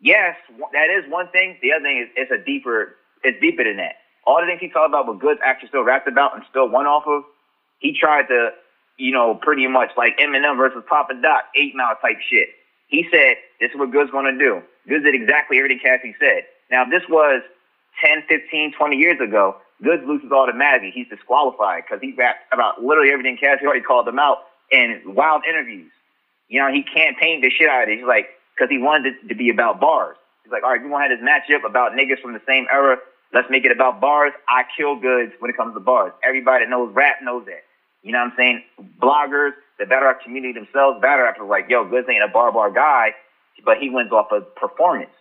Yes, 0.00 0.36
that 0.72 0.88
is 0.90 1.10
one 1.10 1.28
thing. 1.28 1.58
The 1.62 1.72
other 1.72 1.82
thing 1.84 1.98
is 1.98 2.08
it's 2.16 2.30
a 2.30 2.42
deeper, 2.42 2.96
it's 3.22 3.40
deeper 3.40 3.64
than 3.64 3.76
that. 3.76 3.96
All 4.26 4.40
the 4.40 4.46
things 4.46 4.60
he 4.60 4.68
talked 4.68 4.88
about, 4.88 5.06
what 5.06 5.18
Goodz 5.18 5.40
actually 5.44 5.68
still 5.68 5.84
rapped 5.84 6.08
about 6.08 6.34
and 6.34 6.44
still 6.48 6.68
won 6.68 6.86
off 6.86 7.04
of, 7.06 7.24
he 7.78 7.96
tried 7.98 8.28
to, 8.28 8.50
you 8.98 9.12
know, 9.12 9.34
pretty 9.34 9.66
much 9.66 9.90
like 9.96 10.18
Eminem 10.18 10.56
versus 10.56 10.82
Papa 10.88 11.14
Doc, 11.20 11.44
eight 11.54 11.74
mile 11.74 11.96
type 12.00 12.18
shit. 12.28 12.48
He 12.88 13.06
said, 13.10 13.36
this 13.60 13.70
is 13.70 13.78
what 13.78 13.90
Goodz 13.92 14.10
gonna 14.10 14.36
do. 14.36 14.62
Goodz 14.88 15.04
did 15.04 15.14
exactly 15.14 15.58
everything 15.58 15.80
Cassie 15.82 16.14
said. 16.18 16.44
Now, 16.70 16.84
if 16.84 16.90
this 16.90 17.02
was 17.08 17.42
10, 18.04 18.24
15, 18.28 18.72
20 18.72 18.96
years 18.96 19.20
ago, 19.20 19.56
Goodz 19.82 20.02
loses 20.06 20.30
automatically. 20.32 20.90
He's 20.92 21.08
disqualified 21.08 21.84
because 21.84 22.00
he 22.00 22.12
rapped 22.12 22.52
about 22.52 22.82
literally 22.82 23.10
everything 23.10 23.36
Cassie 23.36 23.64
already 23.64 23.80
called 23.80 24.08
him 24.08 24.18
out 24.18 24.38
in 24.70 25.00
wild 25.04 25.42
interviews. 25.48 25.90
You 26.48 26.60
know, 26.60 26.72
he 26.72 26.82
campaigned 26.82 27.44
the 27.44 27.50
shit 27.50 27.68
out 27.68 27.84
of 27.84 27.88
it. 27.88 27.98
He's 27.98 28.06
like, 28.06 28.28
because 28.60 28.70
he 28.70 28.76
wanted 28.76 29.14
it 29.14 29.28
to 29.28 29.34
be 29.34 29.48
about 29.48 29.80
bars. 29.80 30.18
He's 30.44 30.52
like, 30.52 30.62
all 30.62 30.70
right, 30.70 30.82
you 30.82 30.90
want 30.90 31.08
to 31.08 31.16
have 31.16 31.18
this 31.18 31.24
matchup 31.24 31.64
about 31.64 31.92
niggas 31.92 32.20
from 32.20 32.34
the 32.34 32.42
same 32.46 32.66
era? 32.70 32.98
Let's 33.32 33.48
make 33.48 33.64
it 33.64 33.72
about 33.72 34.02
bars. 34.02 34.32
I 34.48 34.64
kill 34.76 34.96
Goodz 34.96 35.32
when 35.38 35.50
it 35.50 35.56
comes 35.56 35.72
to 35.74 35.80
bars. 35.80 36.12
Everybody 36.22 36.66
that 36.66 36.70
knows 36.70 36.92
rap 36.92 37.16
knows 37.22 37.46
that. 37.46 37.64
You 38.02 38.12
know 38.12 38.18
what 38.18 38.32
I'm 38.32 38.36
saying? 38.36 38.62
Bloggers, 39.00 39.52
the 39.78 39.86
battle 39.86 40.08
rap 40.08 40.20
community 40.22 40.52
themselves, 40.52 41.00
battle 41.00 41.24
rappers 41.24 41.48
like, 41.48 41.66
yo, 41.70 41.88
Goodz 41.88 42.06
ain't 42.10 42.22
a 42.22 42.28
bar 42.28 42.52
bar 42.52 42.70
guy, 42.70 43.14
but 43.64 43.78
he 43.78 43.88
wins 43.88 44.12
off 44.12 44.30
of 44.30 44.54
performance. 44.56 45.12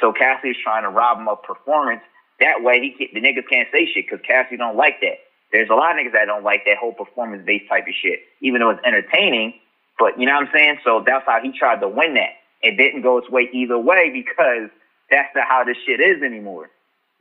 So 0.00 0.12
Cassie's 0.12 0.56
trying 0.62 0.84
to 0.84 0.88
rob 0.88 1.18
him 1.18 1.28
of 1.28 1.42
performance. 1.42 2.00
That 2.38 2.62
way, 2.62 2.80
he 2.80 2.90
can, 2.96 3.08
the 3.12 3.20
niggas 3.20 3.48
can't 3.50 3.68
say 3.70 3.84
shit 3.92 4.06
because 4.08 4.24
Cassie 4.26 4.56
don't 4.56 4.76
like 4.76 5.00
that. 5.02 5.20
There's 5.52 5.68
a 5.68 5.74
lot 5.74 5.98
of 5.98 6.06
niggas 6.06 6.12
that 6.12 6.26
don't 6.26 6.44
like 6.44 6.64
that 6.64 6.78
whole 6.78 6.94
performance 6.94 7.44
based 7.44 7.68
type 7.68 7.84
of 7.86 7.94
shit, 8.00 8.20
even 8.40 8.60
though 8.60 8.70
it's 8.70 8.80
entertaining. 8.86 9.54
But 9.98 10.18
you 10.18 10.24
know 10.24 10.32
what 10.32 10.46
I'm 10.46 10.52
saying? 10.54 10.78
So 10.84 11.02
that's 11.04 11.26
how 11.26 11.40
he 11.42 11.52
tried 11.52 11.80
to 11.80 11.88
win 11.88 12.14
that. 12.14 12.39
It 12.62 12.76
didn't 12.76 13.02
go 13.02 13.18
its 13.18 13.30
way 13.30 13.48
either 13.52 13.78
way 13.78 14.10
because 14.10 14.70
that's 15.10 15.34
not 15.34 15.48
how 15.48 15.64
this 15.64 15.76
shit 15.86 16.00
is 16.00 16.22
anymore. 16.22 16.70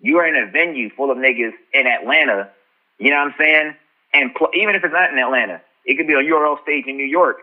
You 0.01 0.17
are 0.19 0.27
in 0.27 0.35
a 0.35 0.51
venue 0.51 0.89
full 0.95 1.11
of 1.11 1.17
niggas 1.17 1.53
in 1.73 1.87
Atlanta. 1.87 2.49
You 2.99 3.11
know 3.11 3.17
what 3.17 3.27
I'm 3.31 3.35
saying? 3.39 3.75
And 4.13 4.33
pl- 4.35 4.49
even 4.53 4.75
if 4.75 4.83
it's 4.83 4.93
not 4.93 5.11
in 5.11 5.19
Atlanta, 5.19 5.61
it 5.85 5.97
could 5.97 6.07
be 6.07 6.13
a 6.13 6.17
URL 6.17 6.61
stage 6.63 6.85
in 6.87 6.97
New 6.97 7.05
York. 7.05 7.37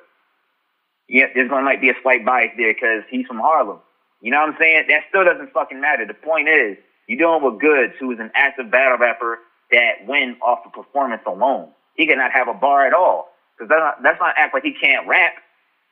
Yeah, 1.08 1.26
there's 1.34 1.50
to 1.50 1.62
might 1.62 1.80
be 1.80 1.90
a 1.90 1.94
slight 2.02 2.24
bias 2.24 2.52
there 2.56 2.74
because 2.74 3.04
he's 3.10 3.26
from 3.26 3.38
Harlem. 3.38 3.78
You 4.20 4.30
know 4.32 4.40
what 4.40 4.50
I'm 4.50 4.56
saying? 4.58 4.86
That 4.88 5.02
still 5.08 5.24
doesn't 5.24 5.52
fucking 5.52 5.80
matter. 5.80 6.06
The 6.06 6.14
point 6.14 6.48
is, 6.48 6.76
you're 7.08 7.18
dealing 7.18 7.44
with 7.44 7.60
Goodz, 7.60 7.94
who 8.00 8.10
is 8.12 8.18
an 8.18 8.30
active 8.34 8.70
battle 8.70 8.98
rapper 8.98 9.38
that 9.70 10.06
wins 10.06 10.36
off 10.42 10.60
of 10.66 10.72
performance 10.72 11.22
alone. 11.26 11.70
He 11.96 12.06
cannot 12.06 12.32
have 12.32 12.48
a 12.48 12.54
bar 12.54 12.86
at 12.86 12.94
all. 12.94 13.28
Because 13.56 13.68
that's 13.70 13.80
not, 13.80 14.02
that's 14.02 14.20
not 14.20 14.34
act 14.36 14.54
like 14.54 14.64
he 14.64 14.74
can't 14.74 15.06
rap. 15.06 15.34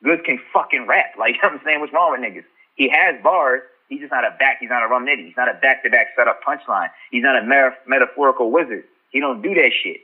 Goodz 0.05 0.23
can 0.25 0.39
fucking 0.53 0.87
rap. 0.87 1.15
Like, 1.19 1.37
you 1.37 1.43
know 1.43 1.51
what 1.51 1.61
I'm 1.61 1.65
saying? 1.67 1.81
What's 1.81 1.93
wrong 1.93 2.13
with 2.13 2.21
niggas? 2.21 2.45
He 2.77 2.89
has 2.91 3.17
bars. 3.23 3.63
He's 3.89 4.01
just 4.01 4.13
not 4.13 4.25
a 4.25 4.37
back. 4.39 4.59
He's 4.61 4.71
not 4.71 4.83
a 4.85 4.89
rum 4.89 5.07
nitty. 5.07 5.27
He's 5.27 5.37
not 5.37 5.49
a 5.49 5.55
back-to-back 5.61 6.09
setup 6.17 6.41
punchline. 6.43 6.89
He's 7.11 7.23
not 7.23 7.37
a 7.43 7.47
mer- 7.47 7.77
metaphorical 7.87 8.51
wizard. 8.51 8.85
He 9.11 9.21
don't 9.21 9.43
do 9.43 9.55
that 9.55 9.73
shit. 9.83 9.99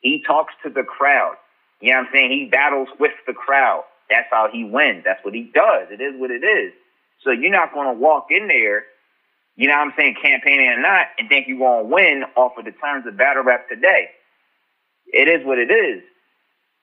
He 0.00 0.22
talks 0.26 0.54
to 0.64 0.70
the 0.70 0.82
crowd. 0.82 1.36
You 1.80 1.92
know 1.92 1.98
what 1.98 2.06
I'm 2.08 2.12
saying? 2.12 2.30
He 2.32 2.46
battles 2.46 2.88
with 3.00 3.12
the 3.26 3.32
crowd. 3.34 3.84
That's 4.10 4.26
how 4.30 4.48
he 4.52 4.64
wins. 4.64 5.04
That's 5.04 5.24
what 5.24 5.34
he 5.34 5.50
does. 5.54 5.88
It 5.90 6.00
is 6.00 6.14
what 6.20 6.30
it 6.30 6.44
is. 6.44 6.72
So 7.24 7.30
you're 7.30 7.52
not 7.52 7.74
going 7.74 7.88
to 7.88 8.00
walk 8.00 8.26
in 8.30 8.48
there, 8.48 8.84
you 9.56 9.68
know 9.68 9.74
what 9.74 9.88
I'm 9.88 9.92
saying, 9.98 10.16
campaigning 10.22 10.68
or 10.68 10.80
not, 10.80 11.08
and 11.18 11.28
think 11.28 11.48
you're 11.48 11.58
going 11.58 11.84
to 11.88 11.94
win 11.94 12.24
off 12.36 12.52
of 12.58 12.64
the 12.64 12.72
terms 12.72 13.06
of 13.06 13.16
battle 13.16 13.44
rap 13.44 13.68
today. 13.68 14.08
It 15.06 15.28
is 15.28 15.46
what 15.46 15.58
it 15.58 15.70
is. 15.70 16.02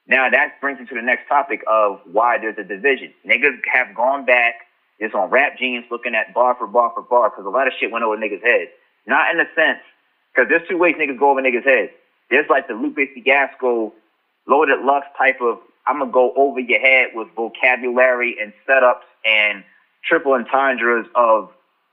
Now 0.07 0.29
that 0.29 0.61
brings 0.61 0.79
me 0.79 0.85
to 0.87 0.95
the 0.95 1.01
next 1.01 1.27
topic 1.27 1.61
of 1.67 1.99
why 2.11 2.37
there's 2.39 2.57
a 2.57 2.63
division. 2.63 3.13
Niggas 3.27 3.59
have 3.73 3.95
gone 3.95 4.25
back. 4.25 4.55
It's 4.99 5.15
on 5.15 5.29
Rap 5.29 5.57
Genius 5.57 5.85
looking 5.91 6.15
at 6.15 6.33
bar 6.33 6.55
for 6.57 6.67
bar 6.67 6.91
for 6.93 7.01
bar 7.01 7.29
because 7.29 7.45
a 7.45 7.49
lot 7.49 7.67
of 7.67 7.73
shit 7.79 7.91
went 7.91 8.05
over 8.05 8.15
niggas' 8.17 8.43
heads. 8.43 8.71
Not 9.07 9.31
in 9.31 9.37
the 9.37 9.45
sense, 9.55 9.79
because 10.33 10.49
there's 10.49 10.67
two 10.69 10.77
ways 10.77 10.95
niggas 10.95 11.19
go 11.19 11.31
over 11.31 11.41
niggas' 11.41 11.65
heads. 11.65 11.91
There's 12.29 12.49
like 12.49 12.67
the 12.67 12.73
Lupe 12.73 12.97
Fiasco, 13.13 13.93
Loaded 14.47 14.79
Lux 14.81 15.05
type 15.17 15.39
of, 15.41 15.59
I'm 15.87 15.99
to 15.99 16.05
go 16.07 16.33
over 16.35 16.59
your 16.59 16.79
head 16.79 17.09
with 17.13 17.27
vocabulary 17.35 18.37
and 18.41 18.53
setups 18.67 19.05
and 19.25 19.63
triple 20.03 20.33
entendres 20.33 21.07
of 21.15 21.49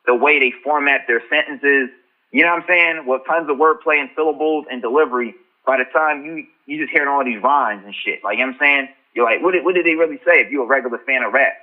the 0.07 0.15
way 0.15 0.39
they 0.39 0.53
format 0.65 1.03
their 1.07 1.23
sentences. 1.31 1.91
You 2.31 2.43
know 2.45 2.51
what 2.51 2.63
I'm 2.63 2.69
saying? 2.69 3.07
With 3.07 3.23
tons 3.27 3.49
of 3.51 3.57
wordplay 3.57 4.01
and 4.01 4.11
syllables 4.17 4.67
and 4.71 4.81
delivery. 4.81 5.35
By 5.67 5.79
the 5.79 5.85
time 5.93 6.25
you 6.25 6.47
you 6.67 6.79
just 6.81 6.93
hearing 6.93 7.09
all 7.09 7.25
these 7.25 7.43
rhymes 7.43 7.85
and 7.85 7.95
shit, 7.95 8.25
like 8.25 8.39
you 8.39 8.45
know 8.47 8.53
what 8.53 8.57
I'm 8.57 8.61
saying, 8.61 8.89
you're 9.15 9.25
like, 9.27 9.43
what 9.43 9.53
did 9.53 9.65
what 9.65 9.75
did 9.75 9.87
they 9.87 9.95
really 9.97 10.19
say? 10.27 10.41
If 10.41 10.51
you're 10.51 10.65
a 10.65 10.69
regular 10.69 10.99
fan 11.07 11.23
of 11.25 11.33
rap, 11.33 11.55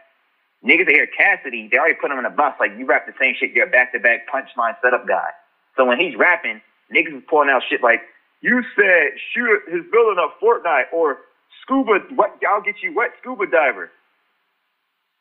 niggas 0.65 0.85
that 0.87 0.95
hear 0.95 1.07
Cassidy, 1.07 1.69
they 1.71 1.77
already 1.77 1.95
put 1.95 2.11
him 2.11 2.19
in 2.19 2.25
a 2.25 2.31
bus. 2.31 2.55
Like 2.59 2.71
you 2.77 2.85
rap 2.85 3.05
the 3.07 3.13
same 3.19 3.35
shit. 3.39 3.51
You're 3.53 3.67
a 3.67 3.71
back 3.71 3.93
to 3.93 3.99
back 3.99 4.27
punchline 4.33 4.75
setup 4.83 5.07
guy. 5.07 5.29
So 5.77 5.85
when 5.85 5.99
he's 5.99 6.15
rapping, 6.17 6.61
niggas 6.93 7.17
is 7.17 7.23
pulling 7.29 7.49
out 7.49 7.63
shit 7.69 7.83
like, 7.83 8.01
you 8.41 8.63
said 8.75 9.13
shoot 9.33 9.61
his 9.67 9.83
villain 9.91 10.17
of 10.19 10.31
Fortnite 10.41 10.91
or 10.93 11.19
scuba, 11.63 11.99
what, 12.15 12.31
I'll 12.49 12.61
get 12.61 12.75
you 12.83 12.93
wet 12.95 13.11
scuba 13.21 13.47
diver. 13.47 13.91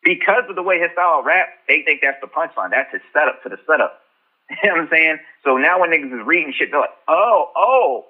Because 0.04 0.44
of 0.48 0.56
the 0.56 0.62
way 0.62 0.80
his 0.80 0.90
style 0.92 1.22
rap, 1.24 1.48
they 1.68 1.82
think 1.82 2.00
that's 2.02 2.18
the 2.22 2.28
punchline. 2.28 2.70
That's 2.70 2.92
his 2.92 3.02
setup 3.12 3.42
to 3.44 3.48
the 3.50 3.58
setup. 3.66 4.00
You 4.62 4.70
know 4.70 4.76
what 4.76 4.82
I'm 4.84 4.88
saying? 4.90 5.18
So 5.44 5.58
now 5.58 5.80
when 5.80 5.90
niggas 5.90 6.20
is 6.20 6.26
reading 6.26 6.54
shit, 6.58 6.70
they're 6.72 6.80
like, 6.80 6.90
oh, 7.08 7.50
oh, 7.56 8.06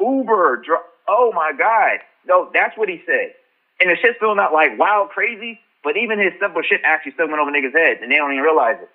Uber, 0.00 0.62
dr- 0.64 0.86
oh 1.08 1.32
my 1.34 1.52
God. 1.56 2.00
No, 2.26 2.50
that's 2.54 2.76
what 2.76 2.88
he 2.88 3.00
said. 3.06 3.32
And 3.80 3.90
the 3.90 3.96
shit's 3.96 4.16
still 4.18 4.34
not 4.34 4.52
like 4.52 4.78
wild 4.78 5.10
crazy, 5.10 5.58
but 5.84 5.96
even 5.96 6.18
his 6.20 6.32
simple 6.40 6.62
shit 6.62 6.80
actually 6.84 7.12
still 7.12 7.28
went 7.28 7.40
over 7.40 7.50
niggas' 7.50 7.72
heads 7.74 8.00
and 8.02 8.10
they 8.10 8.16
don't 8.16 8.32
even 8.32 8.44
realize 8.44 8.76
it. 8.80 8.90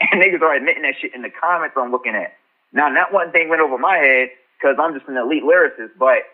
And 0.12 0.22
niggas 0.22 0.42
are 0.42 0.54
admitting 0.54 0.82
that 0.82 0.94
shit 1.00 1.14
in 1.14 1.22
the 1.22 1.30
comments 1.30 1.76
I'm 1.78 1.92
looking 1.92 2.14
at. 2.14 2.32
Now, 2.72 2.88
not 2.88 3.12
one 3.12 3.32
thing 3.32 3.48
went 3.48 3.62
over 3.62 3.78
my 3.78 3.96
head 3.96 4.30
because 4.58 4.76
I'm 4.80 4.94
just 4.94 5.08
an 5.08 5.16
elite 5.16 5.44
lyricist, 5.44 5.90
but 5.98 6.24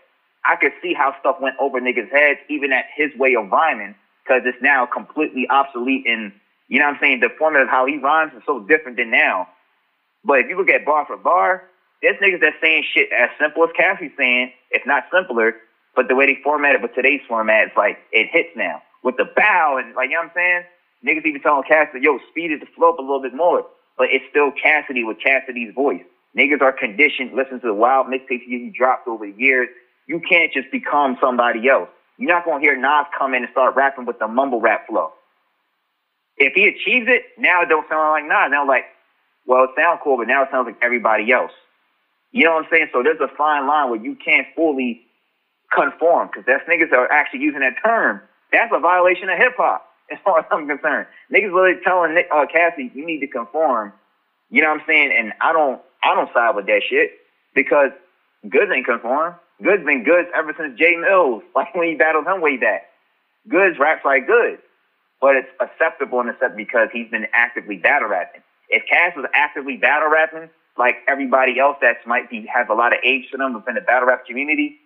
I 0.45 0.57
could 0.57 0.73
see 0.83 0.95
how 0.95 1.15
stuff 1.21 1.37
went 1.41 1.57
over 1.61 1.81
niggas' 1.81 2.11
heads, 2.11 2.41
even 2.49 2.73
at 2.73 2.87
his 2.97 3.15
way 3.17 3.37
of 3.37 3.51
rhyming, 3.51 3.95
because 4.25 4.43
it's 4.47 4.59
now 4.63 4.87
completely 4.87 5.47
obsolete. 5.51 6.05
And 6.07 6.33
you 6.69 6.81
know 6.81 6.87
what 6.87 6.95
I'm 6.97 7.01
saying? 7.01 7.21
The 7.21 7.31
format 7.39 7.63
of 7.63 7.69
how 7.69 7.87
he 7.87 7.99
rhymes 7.99 8.33
is 8.35 8.43
so 8.47 8.61
different 8.61 8.99
than 8.99 9.11
now. 9.11 9.49
But 10.25 10.41
if 10.41 10.49
you 10.49 10.57
look 10.59 10.71
at 10.71 10.85
bar 10.85 11.07
for 11.07 11.17
bar, 11.17 11.63
there's 12.03 12.19
niggas 12.19 12.41
that's 12.41 12.57
saying 12.61 12.85
shit 12.93 13.11
as 13.13 13.31
simple 13.41 13.65
as 13.65 13.71
Cassie's 13.77 14.11
saying, 14.19 14.53
if 14.71 14.83
not 14.87 15.05
simpler, 15.13 15.55
but 15.95 16.09
the 16.09 16.15
way 16.17 16.27
they 16.27 16.39
format 16.43 16.75
it 16.75 16.83
with 16.83 16.95
today's 16.95 17.21
format, 17.29 17.69
it's 17.69 17.77
like 17.77 17.99
it 18.13 18.29
hits 18.31 18.51
now. 18.57 18.83
With 19.03 19.17
the 19.17 19.27
bow 19.37 19.79
and 19.83 19.95
like 19.95 20.11
you 20.11 20.17
know 20.17 20.23
what 20.23 20.33
I'm 20.37 20.37
saying? 20.37 20.63
Niggas 21.05 21.27
even 21.27 21.43
telling 21.43 21.65
Cassidy, 21.65 22.05
yo, 22.05 22.19
speed 22.31 22.51
it 22.53 22.61
the 22.61 22.67
flow 22.75 22.91
up 22.91 22.99
a 22.99 23.03
little 23.03 23.23
bit 23.23 23.35
more. 23.35 23.65
But 23.99 24.09
it's 24.11 24.25
still 24.31 24.53
Cassidy 24.53 25.05
with 25.05 25.19
Cassidy's 25.23 25.75
voice. 25.75 26.03
Niggas 26.37 26.63
are 26.63 26.73
conditioned, 26.73 27.33
listen 27.35 27.61
to 27.61 27.67
the 27.67 27.75
wild 27.75 28.07
mixtapes 28.07 28.47
you 28.47 28.73
dropped 28.73 29.07
over 29.07 29.27
the 29.27 29.37
years. 29.37 29.69
You 30.07 30.21
can't 30.21 30.53
just 30.53 30.71
become 30.71 31.17
somebody 31.21 31.69
else. 31.69 31.89
You're 32.19 32.31
not 32.31 32.45
gonna 32.45 32.61
hear 32.61 32.77
Nas 32.77 33.07
come 33.19 33.35
in 33.35 33.43
and 33.45 33.53
start 33.53 33.77
rapping 33.77 34.07
with 34.07 34.19
the 34.19 34.29
mumble 34.29 34.61
rap 34.61 34.87
flow. 34.89 35.13
If 36.37 36.55
he 36.55 36.67
achieves 36.67 37.07
it, 37.09 37.23
now 37.39 37.63
it 37.63 37.69
don't 37.69 37.89
sound 37.89 38.11
like 38.11 38.25
Nas. 38.25 38.51
Now 38.51 38.67
like, 38.67 38.87
well, 39.47 39.65
it 39.65 39.71
sounds 39.77 40.01
cool, 40.03 40.17
but 40.17 40.29
now 40.29 40.43
it 40.43 40.49
sounds 40.51 40.67
like 40.67 40.79
everybody 40.83 41.31
else. 41.33 41.53
You 42.33 42.45
know 42.45 42.55
what 42.55 42.65
I'm 42.65 42.71
saying? 42.71 42.89
So 42.93 43.03
there's 43.03 43.21
a 43.21 43.29
fine 43.37 43.67
line 43.67 43.91
where 43.91 44.01
you 44.01 44.17
can't 44.17 44.47
fully 44.57 45.03
conform 45.73 46.29
because 46.29 46.45
that's 46.47 46.65
niggas 46.69 46.93
are 46.93 47.11
actually 47.13 47.41
using 47.41 47.61
that 47.61 47.75
term. 47.85 48.21
That's 48.53 48.73
a 48.75 48.81
violation 48.81 49.29
of 49.29 49.39
hip 49.39 49.55
hop, 49.57 49.85
as 50.13 50.19
far 50.25 50.41
as 50.41 50.47
I'm 50.51 50.67
concerned. 50.69 51.07
Niggas 51.33 51.53
literally 51.53 51.81
telling 51.85 52.17
uh, 52.33 52.47
Cassie, 52.53 52.91
you 52.95 53.07
need 53.07 53.21
to 53.21 53.27
conform. 53.27 53.93
You 54.51 54.63
know 54.63 54.71
what 54.71 54.81
I'm 54.81 54.87
saying? 54.87 55.13
And 55.17 55.33
I 55.41 55.53
don't, 55.53 55.81
I 56.03 56.15
don't 56.15 56.33
side 56.35 56.55
with 56.57 56.67
that 56.67 56.83
shit 56.89 57.13
because 57.55 57.91
Goodz 58.49 58.73
ain't 58.75 58.87
conform. 58.87 59.35
Goodz 59.63 59.85
been 59.85 60.05
Goodz 60.05 60.29
ever 60.35 60.55
since 60.59 60.79
Jay 60.79 60.97
Mills, 60.97 61.43
like 61.55 61.75
when 61.75 61.89
he 61.89 61.95
battled 61.95 62.27
him 62.27 62.41
way 62.41 62.57
back. 62.57 62.85
Goodz 63.49 63.79
raps 63.79 64.05
like 64.05 64.27
Goodz, 64.27 64.61
but 65.21 65.37
it's 65.37 65.49
acceptable 65.61 66.23
the 66.23 66.37
set 66.41 66.57
because 66.57 66.89
he's 66.93 67.11
been 67.11 67.27
actively 67.33 67.77
battle 67.77 68.09
rapping. 68.09 68.43
If 68.69 68.85
Cass 68.89 69.15
was 69.17 69.27
actively 69.35 69.77
battle 69.77 70.11
rapping, 70.11 70.49
like 70.79 70.97
everybody 71.09 71.59
else 71.59 71.77
that 71.83 72.07
might 72.07 72.31
be 72.31 72.47
have 72.53 72.71
a 72.71 72.75
lot 72.75 72.93
of 72.93 73.01
age 73.05 73.31
to 73.31 73.37
them 73.37 73.55
within 73.55 73.75
the 73.75 73.81
battle 73.81 74.09
rap 74.09 74.27
community, 74.27 74.79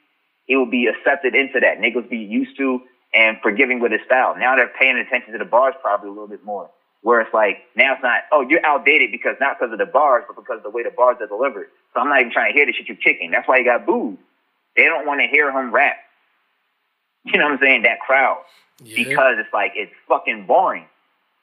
he 0.46 0.56
will 0.56 0.70
be 0.70 0.86
accepted 0.86 1.34
into 1.34 1.60
that. 1.60 1.78
Niggas 1.78 2.08
be 2.08 2.18
used 2.18 2.56
to 2.58 2.80
and 3.14 3.38
forgiving 3.42 3.80
with 3.80 3.92
his 3.92 4.00
style. 4.04 4.34
Now 4.36 4.56
they're 4.56 4.72
paying 4.78 4.96
attention 4.98 5.32
to 5.32 5.38
the 5.38 5.44
bars 5.44 5.74
probably 5.80 6.08
a 6.08 6.12
little 6.12 6.28
bit 6.28 6.44
more. 6.44 6.70
Where 7.02 7.20
it's 7.20 7.32
like 7.32 7.58
now 7.76 7.94
it's 7.94 8.02
not, 8.02 8.22
oh, 8.32 8.40
you're 8.40 8.64
outdated 8.66 9.12
because 9.12 9.36
not 9.40 9.58
because 9.58 9.72
of 9.72 9.78
the 9.78 9.86
bars, 9.86 10.24
but 10.26 10.34
because 10.34 10.58
of 10.58 10.64
the 10.64 10.70
way 10.70 10.82
the 10.82 10.90
bars 10.90 11.16
are 11.20 11.28
delivered. 11.28 11.68
So 11.94 12.00
I'm 12.00 12.08
not 12.08 12.20
even 12.20 12.32
trying 12.32 12.52
to 12.52 12.56
hear 12.56 12.66
the 12.66 12.72
shit 12.72 12.88
you're 12.88 12.96
kicking. 12.96 13.30
That's 13.30 13.46
why 13.46 13.58
he 13.58 13.64
got 13.64 13.86
booed. 13.86 14.18
They 14.76 14.84
don't 14.84 15.06
want 15.06 15.20
to 15.20 15.28
hear 15.28 15.50
him 15.50 15.72
rap. 15.72 15.96
You 17.24 17.38
know 17.38 17.44
what 17.44 17.54
I'm 17.54 17.58
saying? 17.60 17.82
That 17.82 18.00
crowd. 18.00 18.42
Yeah. 18.82 19.04
Because 19.04 19.36
it's 19.38 19.52
like 19.52 19.72
it's 19.74 19.92
fucking 20.08 20.46
boring. 20.46 20.86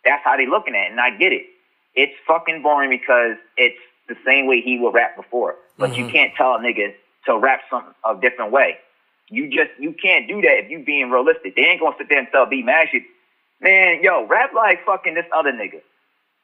That's 0.06 0.24
how 0.24 0.36
they 0.36 0.48
looking 0.48 0.76
at 0.76 0.88
it, 0.88 0.92
and 0.92 1.00
I 1.00 1.12
get 1.12 1.32
it. 1.32 1.46
It's 1.96 2.14
fucking 2.28 2.62
boring 2.62 2.90
because 2.90 3.38
it's 3.58 3.80
the 4.08 4.16
same 4.26 4.48
way 4.48 4.62
he 4.62 4.80
would 4.80 4.94
rap 4.94 5.16
before. 5.16 5.56
But 5.78 5.96
you 5.98 6.08
can't 6.10 6.34
tell 6.36 6.56
a 6.56 6.60
nigga 6.60 6.94
to 7.26 7.38
rap 7.38 7.62
some 7.70 7.96
a 8.08 8.16
different 8.20 8.52
way. 8.52 8.78
You 9.30 9.48
just 9.48 9.72
you 9.80 9.94
can't 9.94 10.28
do 10.28 10.42
that 10.42 10.66
if 10.66 10.70
you 10.70 10.84
being 10.84 11.10
realistic. 11.10 11.56
They 11.56 11.64
ain't 11.64 11.82
gonna 11.82 11.96
sit 11.98 12.10
there 12.10 12.20
and 12.20 12.28
tell 12.32 12.46
B 12.46 12.62
Magic, 12.62 13.04
man, 13.62 14.04
yo, 14.04 14.26
rap 14.28 14.52
like 14.54 14.86
fucking 14.86 15.16
this 15.16 15.26
other 15.34 15.52
nigga. 15.52 15.82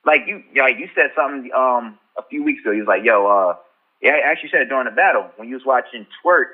Like 0.05 0.21
you 0.27 0.43
like 0.55 0.77
you 0.79 0.89
said 0.95 1.11
something 1.15 1.51
um 1.53 1.99
a 2.17 2.23
few 2.29 2.43
weeks 2.43 2.61
ago. 2.61 2.71
He 2.71 2.79
was 2.79 2.87
like, 2.87 3.03
yo, 3.03 3.27
uh 3.27 3.55
yeah, 4.01 4.11
I 4.13 4.31
actually 4.31 4.49
said 4.49 4.61
it 4.61 4.69
during 4.69 4.85
the 4.85 4.91
battle 4.91 5.29
when 5.35 5.49
you 5.49 5.55
was 5.55 5.65
watching 5.65 6.07
Twork 6.23 6.47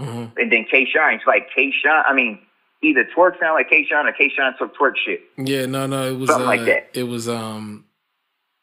Mm-hmm. 0.00 0.38
and 0.38 0.50
then 0.50 0.64
K 0.70 0.86
Shine. 0.86 1.16
It's 1.16 1.26
like 1.26 1.48
K 1.54 1.70
Shine 1.70 2.02
I 2.06 2.14
mean, 2.14 2.40
either 2.82 3.04
Twork 3.04 3.38
sound 3.38 3.54
like 3.54 3.68
K 3.68 3.84
Shine 3.84 4.06
or 4.06 4.12
K 4.12 4.30
Shine 4.30 4.52
took 4.58 4.74
Twork 4.76 4.94
shit. 5.04 5.20
Yeah, 5.36 5.66
no, 5.66 5.86
no, 5.86 6.08
it 6.10 6.16
was 6.16 6.30
Something 6.30 6.46
uh, 6.46 6.50
like 6.50 6.64
that. 6.64 6.90
It 6.94 7.04
was 7.04 7.28
um, 7.28 7.84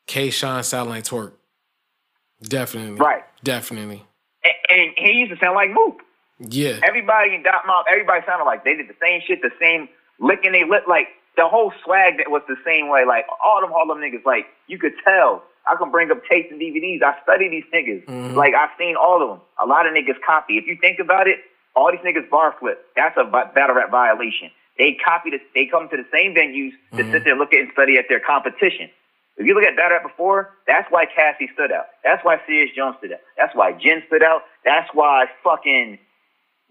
K 0.08 0.32
Shine 0.32 0.64
sound 0.64 0.90
like 0.90 1.04
Twork. 1.04 1.39
Definitely, 2.44 2.96
Right. 2.96 3.24
Definitely, 3.44 4.04
And, 4.44 4.54
and 4.70 4.92
he 4.98 5.20
used 5.20 5.32
to 5.32 5.40
sound 5.40 5.56
like 5.56 5.72
Mook. 5.72 6.02
yeah, 6.40 6.80
Everybody 6.84 7.36
in 7.36 7.44
Dot 7.44 7.64
Mob, 7.68 7.86
everybody 7.90 8.26
sounded 8.26 8.46
like 8.46 8.64
they 8.64 8.76
did 8.76 8.88
the 8.88 8.96
same 9.02 9.22
shit, 9.26 9.42
the 9.42 9.52
same 9.60 9.90
licking 10.20 10.52
they 10.52 10.64
lip, 10.64 10.84
like 10.88 11.08
the 11.38 11.48
whole 11.48 11.72
swag 11.84 12.18
that 12.18 12.30
was 12.30 12.42
the 12.48 12.58
same 12.66 12.90
way. 12.90 13.06
Like 13.06 13.26
all 13.44 13.62
them 13.62 13.72
Harlem 13.72 14.00
niggas, 14.00 14.26
like 14.26 14.46
you 14.68 14.78
could 14.78 14.94
tell. 15.04 15.44
I 15.68 15.76
can 15.76 15.92
bring 15.92 16.10
up 16.10 16.22
tapes 16.30 16.50
and 16.52 16.60
DVDs. 16.60 17.04
I 17.04 17.16
study 17.22 17.48
these 17.48 17.64
niggas. 17.74 18.06
Mm-hmm. 18.06 18.36
Like 18.36 18.54
I've 18.56 18.72
seen 18.78 18.96
all 18.96 19.22
of 19.22 19.30
them. 19.30 19.42
A 19.62 19.68
lot 19.68 19.86
of 19.86 19.94
niggas 19.94 20.20
copy. 20.26 20.58
If 20.58 20.66
you 20.66 20.78
think 20.82 21.00
about 21.00 21.28
it, 21.28 21.40
all 21.76 21.92
these 21.92 22.02
niggas 22.02 22.30
bar 22.30 22.56
flip. 22.60 22.86
That's 22.96 23.16
a 23.18 23.24
battle 23.24 23.76
rap 23.76 23.92
violation. 23.92 24.50
They 24.78 24.98
copy 25.04 25.30
this. 25.30 25.42
They 25.54 25.66
come 25.66 25.90
to 25.90 25.98
the 25.98 26.06
same 26.12 26.34
venues 26.34 26.72
to 26.96 27.04
mm-hmm. 27.04 27.12
sit 27.12 27.24
there, 27.24 27.36
look 27.36 27.54
at 27.54 27.60
and 27.60 27.70
study 27.74 27.98
at 27.98 28.06
their 28.10 28.20
competition. 28.20 28.90
If 29.40 29.48
you 29.48 29.56
look 29.56 29.64
at 29.64 29.78
battle 29.78 29.98
rap 29.98 30.04
before, 30.04 30.52
that's 30.68 30.92
why 30.92 31.06
Cassie 31.06 31.50
stood 31.54 31.72
out. 31.72 31.86
That's 32.04 32.24
why 32.26 32.42
Serius 32.46 32.76
Jones 32.76 32.98
stood 33.00 33.14
out. 33.14 33.20
That's 33.38 33.56
why 33.56 33.72
Jen 33.72 34.04
stood 34.08 34.22
out. 34.22 34.42
That's 34.66 34.90
why 34.94 35.28
fucking 35.44 35.98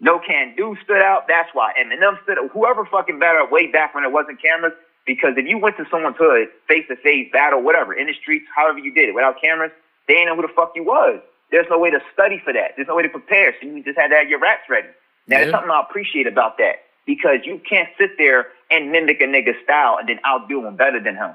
Nocando 0.01 0.75
stood 0.83 1.01
out. 1.01 1.25
That's 1.27 1.49
why 1.53 1.73
Eminem 1.73 2.21
stood 2.23 2.37
out. 2.37 2.51
Whoever 2.53 2.85
fucking 2.85 3.17
battled 3.17 3.49
way 3.51 3.67
back 3.67 3.95
when 3.95 4.03
it 4.03 4.11
wasn't 4.11 4.39
cameras. 4.39 4.73
Because 5.07 5.33
if 5.35 5.47
you 5.47 5.57
went 5.57 5.77
to 5.77 5.85
someone's 5.89 6.17
hood, 6.19 6.49
face 6.67 6.85
to 6.89 6.95
face, 6.97 7.27
battle, 7.33 7.63
whatever, 7.63 7.91
in 7.91 8.05
the 8.05 8.13
streets, 8.13 8.45
however 8.55 8.77
you 8.77 8.93
did 8.93 9.09
it, 9.09 9.15
without 9.15 9.41
cameras, 9.41 9.71
they 10.07 10.13
ain't 10.13 10.27
know 10.27 10.35
who 10.35 10.43
the 10.43 10.53
fuck 10.55 10.73
you 10.75 10.83
was. 10.83 11.19
There's 11.49 11.65
no 11.71 11.79
way 11.79 11.89
to 11.89 11.99
study 12.13 12.39
for 12.43 12.53
that. 12.53 12.73
There's 12.75 12.87
no 12.87 12.95
way 12.95 13.01
to 13.01 13.09
prepare. 13.09 13.55
So 13.59 13.67
you 13.67 13.83
just 13.83 13.97
had 13.97 14.09
to 14.09 14.15
have 14.15 14.29
your 14.29 14.39
raps 14.39 14.69
ready. 14.69 14.89
Now, 15.25 15.39
there's 15.39 15.51
something 15.51 15.71
I 15.71 15.81
appreciate 15.81 16.27
about 16.27 16.59
that. 16.59 16.85
Because 17.07 17.39
you 17.43 17.59
can't 17.67 17.89
sit 17.97 18.11
there 18.19 18.49
and 18.69 18.91
mimic 18.91 19.21
a 19.21 19.25
nigga's 19.25 19.57
style 19.63 19.97
and 19.99 20.07
then 20.07 20.19
outdo 20.23 20.63
him 20.67 20.75
better 20.75 21.01
than 21.01 21.15
him. 21.15 21.33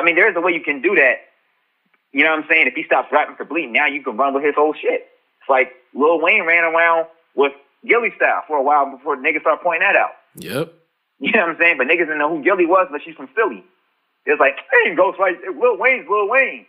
I 0.00 0.02
mean, 0.04 0.14
there's 0.16 0.36
a 0.36 0.40
way 0.40 0.52
you 0.52 0.60
can 0.62 0.80
do 0.82 0.94
that. 0.96 1.16
You 2.12 2.24
know 2.24 2.30
what 2.30 2.40
I'm 2.40 2.46
saying? 2.48 2.66
If 2.66 2.74
he 2.74 2.84
stops 2.84 3.08
rapping 3.10 3.36
completely, 3.36 3.70
now 3.72 3.86
you 3.86 4.02
can 4.02 4.16
run 4.16 4.34
with 4.34 4.44
his 4.44 4.54
whole 4.56 4.74
shit. 4.74 5.08
It's 5.40 5.48
like 5.48 5.72
Lil 5.94 6.20
Wayne 6.20 6.44
ran 6.44 6.64
around 6.64 7.06
with 7.34 7.52
Gillie 7.86 8.12
style 8.16 8.42
for 8.46 8.56
a 8.58 8.62
while 8.62 8.90
before 8.90 9.16
niggas 9.16 9.40
start 9.40 9.62
pointing 9.62 9.86
that 9.88 9.96
out. 9.96 10.10
yep, 10.36 10.72
You 11.18 11.32
know 11.32 11.40
what 11.40 11.50
I'm 11.50 11.56
saying? 11.58 11.78
But 11.78 11.86
niggas 11.86 12.06
didn't 12.06 12.18
know 12.18 12.28
who 12.36 12.42
Gillie 12.44 12.66
was, 12.66 12.88
but 12.90 13.00
she's 13.04 13.14
from 13.16 13.28
Philly. 13.34 13.64
It's 14.26 14.38
like, 14.38 14.56
hey, 14.70 14.94
Ghost 14.94 15.18
right, 15.18 15.36
Lil 15.58 15.78
Wayne's 15.78 16.06
Lil 16.08 16.28
Wayne. 16.28 16.66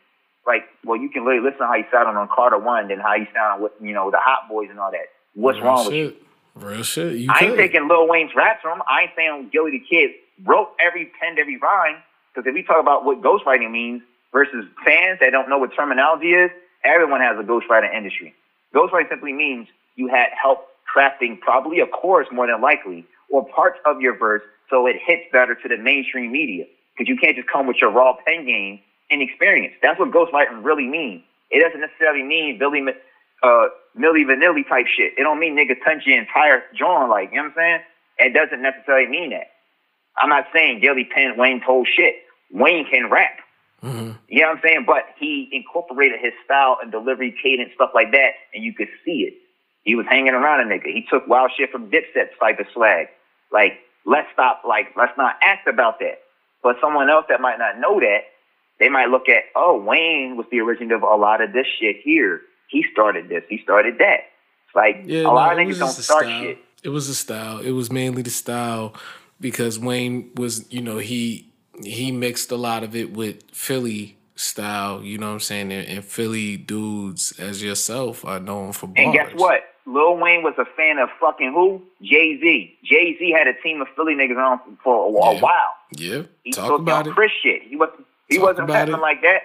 Like, 0.47 0.63
well, 0.83 0.99
you 0.99 1.09
can 1.09 1.23
literally 1.23 1.43
listen 1.45 1.59
to 1.59 1.67
how 1.67 1.73
he 1.73 1.83
sounded 1.91 2.19
on 2.19 2.27
Carter 2.33 2.57
One, 2.57 2.89
and 2.91 3.01
how 3.01 3.13
he 3.13 3.25
sounded 3.33 3.63
with, 3.63 3.71
you 3.81 3.93
know, 3.93 4.09
the 4.11 4.17
Hot 4.19 4.49
Boys 4.49 4.67
and 4.69 4.79
all 4.79 4.91
that. 4.91 5.07
What's 5.35 5.57
Real 5.57 5.65
wrong 5.67 5.85
with 5.85 5.93
you? 5.95 6.15
Real 6.55 6.83
shit. 6.83 7.15
You 7.15 7.29
I 7.31 7.39
ain't 7.45 7.51
could. 7.51 7.57
taking 7.57 7.87
Lil 7.87 8.07
Wayne's 8.07 8.31
raps 8.35 8.61
from 8.61 8.79
him. 8.79 8.83
I 8.87 9.03
ain't 9.03 9.11
saying 9.15 9.49
Gillie 9.53 9.79
Da 9.79 9.85
Kid 9.89 10.11
wrote 10.45 10.69
every, 10.79 11.11
penned 11.21 11.37
every 11.39 11.57
rhyme. 11.57 11.95
Because 12.33 12.47
if 12.47 12.53
we 12.53 12.63
talk 12.63 12.79
about 12.79 13.05
what 13.05 13.21
ghostwriting 13.21 13.71
means 13.71 14.01
versus 14.31 14.65
fans 14.85 15.19
that 15.19 15.31
don't 15.31 15.49
know 15.49 15.57
what 15.57 15.75
terminology 15.75 16.33
is, 16.33 16.49
everyone 16.83 17.21
has 17.21 17.37
a 17.37 17.43
ghostwriting 17.43 17.93
industry. 17.93 18.33
Ghostwriting 18.73 19.09
simply 19.09 19.33
means 19.33 19.67
you 19.95 20.07
had 20.07 20.29
help 20.41 20.67
crafting 20.93 21.39
probably 21.39 21.79
a 21.79 21.87
chorus 21.87 22.27
more 22.31 22.47
than 22.47 22.61
likely 22.61 23.05
or 23.29 23.45
parts 23.47 23.79
of 23.85 24.01
your 24.01 24.17
verse 24.17 24.41
so 24.69 24.87
it 24.87 24.95
hits 25.05 25.23
better 25.31 25.55
to 25.55 25.67
the 25.67 25.77
mainstream 25.77 26.31
media. 26.31 26.65
Because 26.95 27.09
you 27.09 27.17
can't 27.17 27.35
just 27.35 27.47
come 27.47 27.67
with 27.67 27.77
your 27.81 27.91
raw 27.91 28.15
pen 28.25 28.45
game 28.45 28.79
and 29.09 29.21
experience. 29.21 29.73
That's 29.81 29.99
what 29.99 30.11
ghostwriting 30.11 30.63
really 30.63 30.87
means. 30.87 31.23
It 31.49 31.63
doesn't 31.63 31.81
necessarily 31.81 32.23
mean 32.23 32.57
Billy, 32.57 32.81
uh, 33.43 33.67
Milli 33.97 34.25
Vanilli 34.25 34.67
type 34.67 34.87
shit. 34.87 35.13
It 35.17 35.23
don't 35.23 35.39
mean 35.39 35.55
nigga 35.55 35.75
touch 35.83 36.05
your 36.05 36.19
entire 36.19 36.63
joint 36.75 37.09
like, 37.09 37.29
you 37.31 37.37
know 37.37 37.43
what 37.43 37.49
I'm 37.49 37.55
saying? 37.55 37.79
It 38.19 38.33
doesn't 38.33 38.61
necessarily 38.61 39.09
mean 39.09 39.31
that. 39.31 39.52
I'm 40.17 40.29
not 40.29 40.45
saying 40.53 40.79
Gillie 40.81 41.05
Penn, 41.13 41.37
Wayne 41.37 41.61
told 41.65 41.87
shit. 41.87 42.15
Wayne 42.51 42.85
can 42.89 43.09
rap. 43.09 43.39
Mhm. 43.83 44.15
You 44.29 44.41
know 44.41 44.47
what 44.49 44.55
I'm 44.57 44.61
saying? 44.63 44.83
But 44.85 45.05
he 45.19 45.49
incorporated 45.51 46.19
his 46.21 46.33
style 46.45 46.77
and 46.81 46.91
delivery, 46.91 47.31
cadence, 47.43 47.73
stuff 47.73 47.91
like 47.93 48.11
that, 48.11 48.33
and 48.53 48.63
you 48.63 48.73
could 48.73 48.89
see 49.03 49.23
it. 49.23 49.33
He 49.83 49.95
was 49.95 50.05
hanging 50.07 50.33
around 50.33 50.61
a 50.61 50.63
nigga. 50.63 50.85
He 50.87 51.05
took 51.09 51.27
wild 51.27 51.51
shit 51.57 51.71
from 51.71 51.89
Dipset 51.91 52.29
type 52.39 52.59
of 52.59 52.67
swag. 52.73 53.07
Like, 53.51 53.79
let's 54.05 54.27
stop, 54.31 54.63
like, 54.65 54.95
let's 54.95 55.17
not 55.17 55.35
act 55.41 55.67
about 55.67 55.99
that. 55.99 56.21
But 56.61 56.77
someone 56.79 57.09
else 57.09 57.25
that 57.27 57.41
might 57.41 57.59
not 57.59 57.79
know 57.79 57.99
that, 57.99 58.21
they 58.79 58.87
might 58.87 59.09
look 59.09 59.27
at, 59.27 59.43
oh, 59.55 59.77
Wayne 59.77 60.37
was 60.37 60.45
the 60.49 60.61
originator 60.61 60.95
of 60.95 61.03
a 61.03 61.15
lot 61.15 61.41
of 61.41 61.51
this 61.51 61.67
shit 61.79 61.97
here. 62.03 62.41
He 62.69 62.85
started 62.93 63.27
this. 63.27 63.43
He 63.49 63.57
started 63.61 63.97
that. 63.97 64.21
It's 64.67 64.75
like 64.75 65.01
Yeah, 65.05 65.23
a 65.23 65.33
lot 65.33 65.51
of 65.51 65.57
niggas 65.59 65.79
don't 65.79 65.89
start 65.89 66.23
style. 66.23 66.41
shit. 66.41 66.57
It 66.83 66.89
was 66.89 67.09
a 67.09 67.15
style. 67.15 67.59
It 67.59 67.71
was 67.71 67.91
mainly 67.91 68.21
the 68.21 68.29
style 68.29 68.95
because 69.43 69.77
Wayne 69.77 70.31
was, 70.35 70.65
you 70.73 70.81
know, 70.81 70.97
he 70.97 71.53
he 71.83 72.11
mixed 72.11 72.49
a 72.51 72.55
lot 72.55 72.81
of 72.83 72.95
it 72.95 73.13
with 73.13 73.43
Philly 73.51 74.17
style. 74.35 75.03
You 75.03 75.19
know 75.19 75.27
what 75.27 75.33
I'm 75.33 75.39
saying? 75.41 75.71
And, 75.71 75.87
and 75.87 76.03
Philly 76.03 76.57
dudes, 76.57 77.33
as 77.37 77.61
yourself, 77.61 78.25
are 78.25 78.39
known 78.39 78.71
for 78.73 78.87
bars. 78.87 78.97
And 78.97 79.13
guess 79.13 79.31
what? 79.35 79.61
Lil 79.85 80.17
Wayne 80.17 80.43
was 80.43 80.53
a 80.57 80.65
fan 80.77 80.97
of 80.97 81.09
fucking 81.19 81.51
who? 81.51 81.81
Jay 82.01 82.39
Z. 82.39 82.77
Jay 82.85 83.17
Z 83.19 83.31
had 83.37 83.47
a 83.47 83.53
team 83.61 83.81
of 83.81 83.87
Philly 83.95 84.15
niggas 84.15 84.37
on 84.37 84.59
for 84.83 85.09
a, 85.09 85.33
Yeah. 85.35 85.41
while. 85.41 85.73
Yeah, 85.95 86.21
He 86.43 86.51
talk 86.51 86.79
about 86.79 87.05
it. 87.05 87.13
Chris 87.13 87.31
shit. 87.43 87.61
He 87.63 87.75
wasn't. 87.75 88.05
He 88.29 88.37
Talk 88.37 88.45
wasn't 88.47 88.63
about 88.69 88.73
pepping 88.87 88.95
it. 88.95 89.01
like 89.01 89.21
that. 89.23 89.41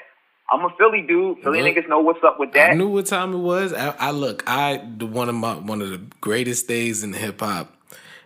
I'm 0.51 0.65
a 0.65 0.71
Philly 0.79 1.03
dude. 1.03 1.43
Philly 1.43 1.61
Look, 1.63 1.75
niggas 1.77 1.89
know 1.91 1.99
what's 2.01 2.23
up 2.25 2.39
with 2.41 2.53
that. 2.53 2.71
I 2.71 2.75
knew 2.75 2.89
what 2.89 3.05
time 3.07 3.35
it 3.35 3.39
was. 3.39 3.75
I, 3.75 3.89
I 3.99 4.11
look, 4.13 4.45
I 4.47 4.83
the 4.97 5.05
one 5.07 5.29
of 5.29 5.35
my 5.35 5.55
one 5.57 5.83
of 5.83 5.91
the 5.91 6.01
greatest 6.23 6.69
days 6.69 7.03
in 7.03 7.13
hip 7.13 7.41
hop, 7.41 7.75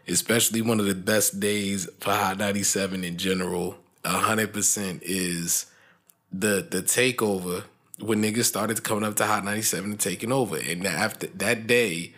especially 0.08 0.62
one 0.62 0.80
of 0.80 0.86
the 0.86 0.94
best 0.94 1.40
days 1.40 1.88
for 2.00 2.10
Hot 2.10 2.38
97 2.38 3.04
in 3.04 3.16
general, 3.16 3.76
hundred 4.04 4.52
percent 4.52 5.02
is 5.04 5.66
the 6.32 6.66
the 6.68 6.82
takeover 6.82 7.64
when 8.00 8.22
niggas 8.22 8.44
started 8.44 8.82
coming 8.82 9.04
up 9.04 9.14
to 9.16 9.26
Hot 9.26 9.44
97 9.44 9.92
and 9.92 10.00
taking 10.00 10.32
over. 10.32 10.56
And 10.56 10.86
after 10.86 11.28
that 11.28 11.66
day 11.66 12.12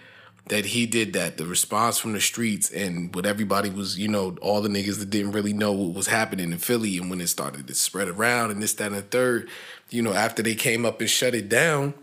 that 0.48 0.66
he 0.66 0.86
did 0.86 1.12
that, 1.14 1.36
the 1.36 1.46
response 1.46 1.98
from 1.98 2.12
the 2.12 2.20
streets 2.20 2.70
and 2.70 3.14
what 3.14 3.26
everybody 3.26 3.70
was, 3.70 3.98
you 3.98 4.08
know, 4.08 4.36
all 4.40 4.60
the 4.60 4.68
niggas 4.68 4.98
that 4.98 5.10
didn't 5.10 5.32
really 5.32 5.52
know 5.52 5.72
what 5.72 5.94
was 5.94 6.06
happening 6.06 6.52
in 6.52 6.58
Philly 6.58 6.98
and 6.98 7.10
when 7.10 7.20
it 7.20 7.28
started 7.28 7.66
to 7.66 7.74
spread 7.74 8.08
around 8.08 8.50
and 8.50 8.62
this, 8.62 8.74
that, 8.74 8.88
and 8.88 8.96
the 8.96 9.02
third, 9.02 9.48
you 9.90 10.02
know, 10.02 10.12
after 10.12 10.42
they 10.42 10.54
came 10.54 10.84
up 10.84 11.00
and 11.00 11.08
shut 11.08 11.34
it 11.34 11.48
down, 11.48 11.94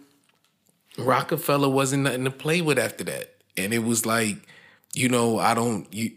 Roc-A-Fella 0.98 1.70
wasn't 1.70 2.04
nothing 2.04 2.26
to 2.26 2.32
play 2.32 2.62
with 2.62 2.80
after 2.80 3.04
that. 3.06 3.36
And 3.58 3.74
it 3.74 3.84
was 3.84 4.06
like, 4.06 4.38
you 4.94 5.10
know, 5.10 5.40
I 5.40 5.54
don't 5.54 5.92
you 5.94 6.12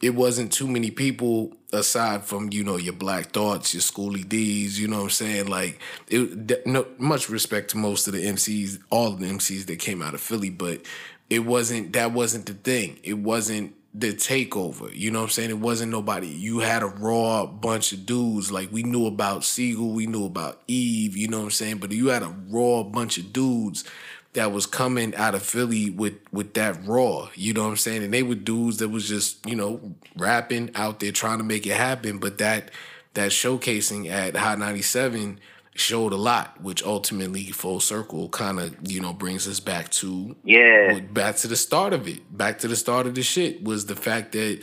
it 0.00 0.14
wasn't 0.14 0.52
too 0.52 0.68
many 0.68 0.90
people 0.90 1.52
aside 1.72 2.24
from, 2.24 2.50
you 2.52 2.62
know, 2.62 2.76
your 2.76 2.92
Black 2.92 3.26
Thoughts, 3.32 3.74
your 3.74 3.80
Schoolly 3.80 4.22
D's, 4.22 4.80
you 4.80 4.86
know 4.86 4.98
what 4.98 5.02
I'm 5.04 5.10
saying? 5.10 5.48
Like 5.48 5.80
it 6.08 6.66
no 6.66 6.86
much 6.98 7.28
respect 7.28 7.70
to 7.70 7.76
most 7.76 8.06
of 8.06 8.14
the 8.14 8.24
MCs, 8.24 8.80
all 8.90 9.10
the 9.10 9.26
MCs 9.26 9.66
that 9.66 9.78
came 9.78 10.02
out 10.02 10.14
of 10.14 10.20
Philly, 10.20 10.50
but 10.50 10.82
it 11.28 11.40
wasn't 11.40 11.92
that 11.92 12.12
wasn't 12.12 12.46
the 12.46 12.54
thing. 12.54 12.98
It 13.02 13.18
wasn't 13.18 13.74
the 13.94 14.12
takeover. 14.12 14.94
You 14.94 15.10
know 15.10 15.20
what 15.20 15.24
I'm 15.26 15.30
saying? 15.30 15.50
It 15.50 15.58
wasn't 15.58 15.90
nobody. 15.90 16.28
You 16.28 16.60
had 16.60 16.82
a 16.82 16.86
raw 16.86 17.46
bunch 17.46 17.92
of 17.92 18.06
dudes. 18.06 18.52
Like 18.52 18.70
we 18.70 18.82
knew 18.82 19.06
about 19.06 19.44
Sigel, 19.44 19.90
we 19.90 20.06
knew 20.06 20.24
about 20.24 20.60
Eve, 20.68 21.16
you 21.16 21.28
know 21.28 21.38
what 21.38 21.44
I'm 21.44 21.50
saying? 21.50 21.78
But 21.78 21.92
you 21.92 22.08
had 22.08 22.22
a 22.22 22.34
raw 22.48 22.82
bunch 22.82 23.18
of 23.18 23.32
dudes 23.32 23.84
that 24.34 24.52
was 24.52 24.66
coming 24.66 25.14
out 25.14 25.34
of 25.34 25.42
Philly 25.42 25.90
with 25.90 26.14
with 26.32 26.54
that 26.54 26.86
raw, 26.86 27.28
you 27.34 27.52
know 27.52 27.62
what 27.64 27.70
I'm 27.70 27.76
saying? 27.76 28.02
And 28.02 28.12
they 28.12 28.22
were 28.22 28.34
dudes 28.34 28.78
that 28.78 28.88
was 28.88 29.08
just, 29.08 29.44
you 29.46 29.56
know, 29.56 29.94
rapping 30.16 30.70
out 30.74 31.00
there 31.00 31.12
trying 31.12 31.38
to 31.38 31.44
make 31.44 31.66
it 31.66 31.76
happen. 31.76 32.18
But 32.18 32.38
that 32.38 32.70
that 33.14 33.30
showcasing 33.30 34.08
at 34.10 34.36
Hot 34.36 34.58
97 34.58 35.40
showed 35.74 36.12
a 36.12 36.16
lot, 36.16 36.60
which 36.60 36.82
ultimately 36.84 37.44
full 37.46 37.80
circle 37.80 38.28
kind 38.28 38.58
of, 38.60 38.76
you 38.82 39.00
know, 39.00 39.12
brings 39.12 39.48
us 39.48 39.60
back 39.60 39.88
to 39.90 40.36
Yeah. 40.44 40.98
back 41.00 41.36
to 41.36 41.48
the 41.48 41.56
start 41.56 41.92
of 41.92 42.06
it. 42.06 42.36
Back 42.36 42.58
to 42.60 42.68
the 42.68 42.76
start 42.76 43.06
of 43.06 43.14
the 43.14 43.22
shit 43.22 43.62
was 43.64 43.86
the 43.86 43.96
fact 43.96 44.32
that 44.32 44.60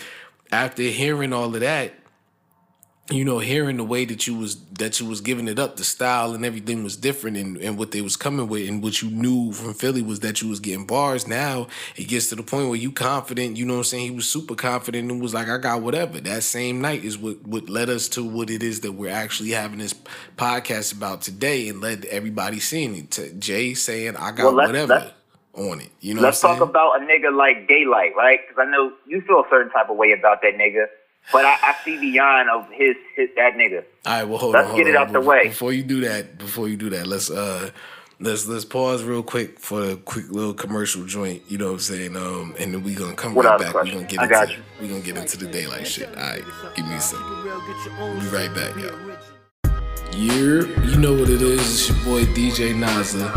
after 0.51 0.83
hearing 0.83 1.33
all 1.33 1.53
of 1.55 1.61
that, 1.61 1.93
you 3.11 3.23
know, 3.23 3.37
hearing 3.37 3.77
the 3.77 3.83
way 3.83 4.03
that 4.05 4.25
you 4.25 4.35
was 4.35 4.57
that 4.79 4.99
you 4.99 5.05
was 5.05 5.21
giving 5.21 5.47
it 5.47 5.59
up, 5.59 5.75
the 5.77 5.83
style 5.83 6.33
and 6.33 6.43
everything 6.43 6.83
was 6.83 6.97
different 6.97 7.37
and, 7.37 7.55
and 7.57 7.77
what 7.77 7.91
they 7.91 8.01
was 8.01 8.15
coming 8.17 8.47
with 8.47 8.67
and 8.67 8.81
what 8.81 8.99
you 9.03 9.11
knew 9.11 9.51
from 9.53 9.75
Philly 9.75 10.01
was 10.01 10.21
that 10.21 10.41
you 10.41 10.49
was 10.49 10.59
getting 10.59 10.87
bars. 10.87 11.27
Now 11.27 11.67
it 11.95 12.05
gets 12.07 12.29
to 12.29 12.35
the 12.35 12.41
point 12.41 12.67
where 12.67 12.77
you 12.79 12.91
confident, 12.91 13.57
you 13.57 13.65
know 13.65 13.73
what 13.73 13.77
I'm 13.79 13.83
saying? 13.85 14.03
He 14.05 14.11
was 14.11 14.27
super 14.27 14.55
confident 14.55 15.11
and 15.11 15.21
was 15.21 15.35
like, 15.35 15.47
I 15.49 15.59
got 15.59 15.83
whatever. 15.83 16.19
That 16.19 16.41
same 16.41 16.81
night 16.81 17.03
is 17.03 17.15
what 17.17 17.45
what 17.45 17.69
led 17.69 17.89
us 17.91 18.09
to 18.09 18.23
what 18.23 18.49
it 18.49 18.63
is 18.63 18.81
that 18.81 18.93
we're 18.93 19.11
actually 19.13 19.51
having 19.51 19.77
this 19.77 19.93
podcast 20.35 20.95
about 20.95 21.21
today 21.21 21.69
and 21.69 21.81
led 21.81 22.05
everybody 22.05 22.59
seeing 22.59 22.95
it. 22.95 23.11
To 23.11 23.31
Jay 23.33 23.75
saying, 23.75 24.15
I 24.15 24.31
got 24.31 24.45
Well, 24.45 24.53
let's- 24.53 24.67
whatever 24.69 24.93
let's- 24.93 25.11
on 25.53 25.79
it. 25.79 25.89
You 26.01 26.15
know 26.15 26.21
Let's 26.21 26.43
what 26.43 26.49
I'm 26.49 26.57
talk 26.57 26.65
saying? 26.65 26.69
about 26.71 27.01
a 27.01 27.05
nigga 27.05 27.33
like 27.37 27.69
Daylyt, 27.69 28.13
right? 28.15 28.39
Because 28.45 28.65
I 28.67 28.69
know 28.69 28.91
you 29.07 29.21
feel 29.21 29.39
a 29.39 29.45
certain 29.49 29.71
type 29.71 29.89
of 29.89 29.95
way 29.95 30.11
about 30.11 30.41
that 30.41 30.55
nigga, 30.55 30.87
but 31.31 31.45
I, 31.45 31.57
I 31.61 31.75
see 31.83 31.99
beyond 31.99 32.49
of 32.49 32.69
his, 32.71 32.95
his 33.15 33.29
that 33.35 33.53
nigga. 33.53 33.83
All 34.05 34.13
right, 34.13 34.23
well, 34.23 34.37
hold 34.37 34.53
Let's 34.53 34.65
on. 34.65 34.71
hold 34.71 34.77
get 34.77 34.87
it 34.87 34.95
out 34.95 35.11
the 35.11 35.21
way. 35.21 35.47
Before 35.47 35.73
you 35.73 35.83
do 35.83 36.01
that, 36.01 36.37
before 36.37 36.67
you 36.67 36.77
do 36.77 36.89
that, 36.91 37.07
let's 37.07 37.29
uh, 37.29 37.71
let's 38.19 38.47
let's 38.47 38.65
pause 38.65 39.03
real 39.03 39.23
quick 39.23 39.59
for 39.59 39.83
a 39.91 39.95
quick 39.97 40.29
little 40.29 40.53
commercial 40.53 41.05
joint. 41.05 41.41
You 41.47 41.57
know 41.57 41.67
what 41.67 41.73
I'm 41.73 41.79
saying? 41.79 42.15
Um, 42.15 42.55
and 42.59 42.73
then 42.73 42.83
we 42.83 42.93
gonna 42.93 43.15
come 43.15 43.33
What 43.35 43.45
right 43.45 43.59
back. 43.59 43.83
We 43.83 43.91
gonna 43.91 44.03
get 44.03 44.19
I 44.19 44.43
into 44.43 44.59
we 44.81 44.87
gonna 44.87 45.01
get 45.01 45.17
into 45.17 45.37
the 45.37 45.47
Daylyt 45.47 45.85
shit. 45.85 46.09
All 46.09 46.15
right, 46.15 46.43
give 46.75 46.87
me 46.87 46.95
a 46.95 47.01
second. 47.01 47.43
We'll 47.97 48.19
be 48.19 48.27
right 48.27 48.53
back, 48.53 48.75
yo. 48.77 48.97
Year, 50.13 50.67
you 50.85 50.97
know 50.97 51.11
what 51.13 51.29
it 51.29 51.41
is. 51.41 51.59
It's 51.59 51.89
your 51.89 51.97
boy 52.05 52.23
DJ 52.33 52.73
Naza 52.73 53.35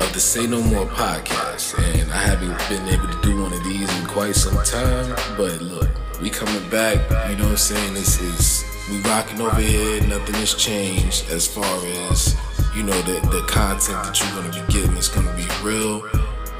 of 0.00 0.12
the 0.14 0.20
Say 0.20 0.46
No 0.46 0.62
More 0.62 0.86
podcast, 0.86 1.78
and 1.78 2.10
I 2.10 2.16
haven't 2.16 2.56
been 2.70 2.88
able 2.88 3.12
to 3.12 3.20
do 3.20 3.42
one 3.42 3.52
of 3.52 3.62
these 3.64 3.98
in 3.98 4.06
quite 4.06 4.34
some 4.34 4.62
time. 4.64 5.14
But 5.36 5.60
look, 5.60 5.90
we 6.20 6.30
coming 6.30 6.68
back. 6.68 6.98
You 7.30 7.36
know 7.36 7.44
what 7.44 7.52
I'm 7.52 7.56
saying? 7.56 7.94
This 7.94 8.20
is 8.20 8.64
we 8.90 8.98
rocking 9.00 9.40
over 9.40 9.60
here. 9.60 10.00
Nothing 10.06 10.34
has 10.36 10.54
changed 10.54 11.30
as 11.30 11.46
far 11.46 11.64
as 12.10 12.36
you 12.74 12.82
know 12.82 13.00
the 13.02 13.20
the 13.28 13.42
content 13.48 14.02
that 14.04 14.20
you're 14.20 14.42
gonna 14.42 14.52
be 14.52 14.72
getting 14.72 14.96
is 14.96 15.08
gonna 15.08 15.34
be 15.34 15.46
real, 15.62 16.06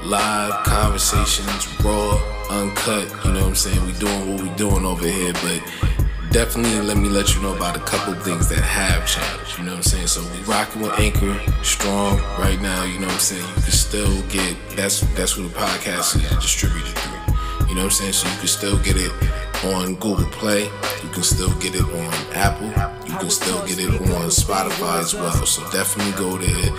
live 0.04 0.64
conversations, 0.64 1.68
raw, 1.84 2.16
uncut. 2.50 3.08
You 3.24 3.32
know 3.32 3.40
what 3.40 3.48
I'm 3.48 3.54
saying? 3.54 3.84
We 3.86 3.92
doing 3.92 4.34
what 4.34 4.42
we 4.42 4.48
doing 4.56 4.84
over 4.84 5.06
here, 5.06 5.32
but 5.34 5.62
definitely 6.30 6.80
let 6.80 6.96
me 6.96 7.08
let 7.08 7.34
you 7.34 7.42
know 7.42 7.54
about 7.54 7.76
a 7.76 7.80
couple 7.80 8.14
things 8.14 8.48
that 8.48 8.60
have 8.60 9.06
changed. 9.06 9.58
You 9.58 9.64
know 9.64 9.72
what 9.72 9.78
I'm 9.78 9.82
saying? 9.82 10.06
So 10.06 10.22
we 10.22 10.42
rocking 10.44 10.82
with 10.82 10.98
Anchor 10.98 11.38
strong 11.62 12.18
right 12.38 12.60
now. 12.62 12.84
You 12.84 12.98
know 12.98 13.06
what 13.06 13.14
I'm 13.14 13.20
saying? 13.20 13.46
You 13.56 13.62
can 13.62 13.72
still 13.72 14.22
get 14.28 14.56
that's 14.74 15.00
that's 15.14 15.32
who 15.32 15.48
the 15.48 15.54
podcast 15.54 16.16
is 16.16 16.30
distributed 16.36 16.96
through. 16.96 17.66
You 17.68 17.76
know 17.76 17.82
what 17.82 17.92
I'm 17.92 18.12
saying? 18.12 18.12
So 18.14 18.28
you 18.28 18.38
can 18.38 18.48
still 18.48 18.78
get 18.78 18.96
it 18.96 19.12
on 19.64 19.94
Google 19.96 20.26
Play. 20.26 20.64
You 21.02 21.08
can 21.10 21.22
still 21.22 21.52
get 21.60 21.74
it 21.74 21.82
on 21.84 22.12
Apple. 22.34 22.68
You 23.06 23.16
can 23.18 23.30
still 23.30 23.64
get 23.66 23.78
it 23.78 23.90
on 23.90 24.28
Spotify 24.30 25.00
as 25.00 25.14
well. 25.14 25.46
So 25.46 25.62
definitely 25.70 26.12
go 26.12 26.38
there. 26.38 26.70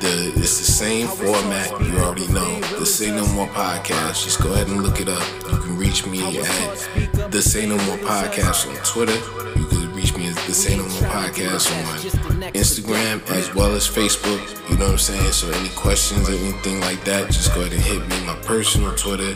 The 0.00 0.32
it's 0.36 0.58
the 0.58 0.70
same 0.70 1.08
format. 1.08 1.70
You 1.80 1.98
already 1.98 2.28
know. 2.28 2.60
The 2.78 2.84
Say 2.84 3.10
No 3.10 3.26
More 3.32 3.46
podcast. 3.48 4.24
Just 4.24 4.42
go 4.42 4.52
ahead 4.52 4.68
and 4.68 4.82
look 4.82 5.00
it 5.00 5.08
up. 5.08 5.22
You 5.50 5.58
can 5.58 5.76
reach 5.78 6.06
me 6.06 6.18
at 6.42 7.30
the 7.30 7.40
Say 7.40 7.66
No 7.66 7.76
More 7.76 7.96
podcast 7.98 8.68
on 8.68 8.76
Twitter. 8.84 9.16
You 9.58 9.64
can 9.66 9.94
reach 9.94 10.14
me 10.16 10.28
at 10.28 10.36
the 10.36 10.52
Say 10.52 10.76
No 10.76 10.82
More 10.82 11.10
podcast 11.10 11.70
on 11.72 12.42
Instagram 12.52 13.28
as 13.30 13.54
well 13.54 13.74
as 13.74 13.88
Facebook. 13.88 14.40
You 14.70 14.76
know 14.76 14.84
what 14.84 14.92
I'm 14.92 14.98
saying? 14.98 15.32
So 15.32 15.50
any 15.50 15.70
questions 15.70 16.28
or 16.28 16.34
anything 16.34 16.80
like 16.80 17.02
that, 17.04 17.30
just 17.30 17.54
go 17.54 17.62
ahead 17.62 17.72
and 17.72 17.82
hit 17.82 18.06
me. 18.06 18.26
My 18.26 18.36
personal 18.42 18.94
Twitter 18.94 19.34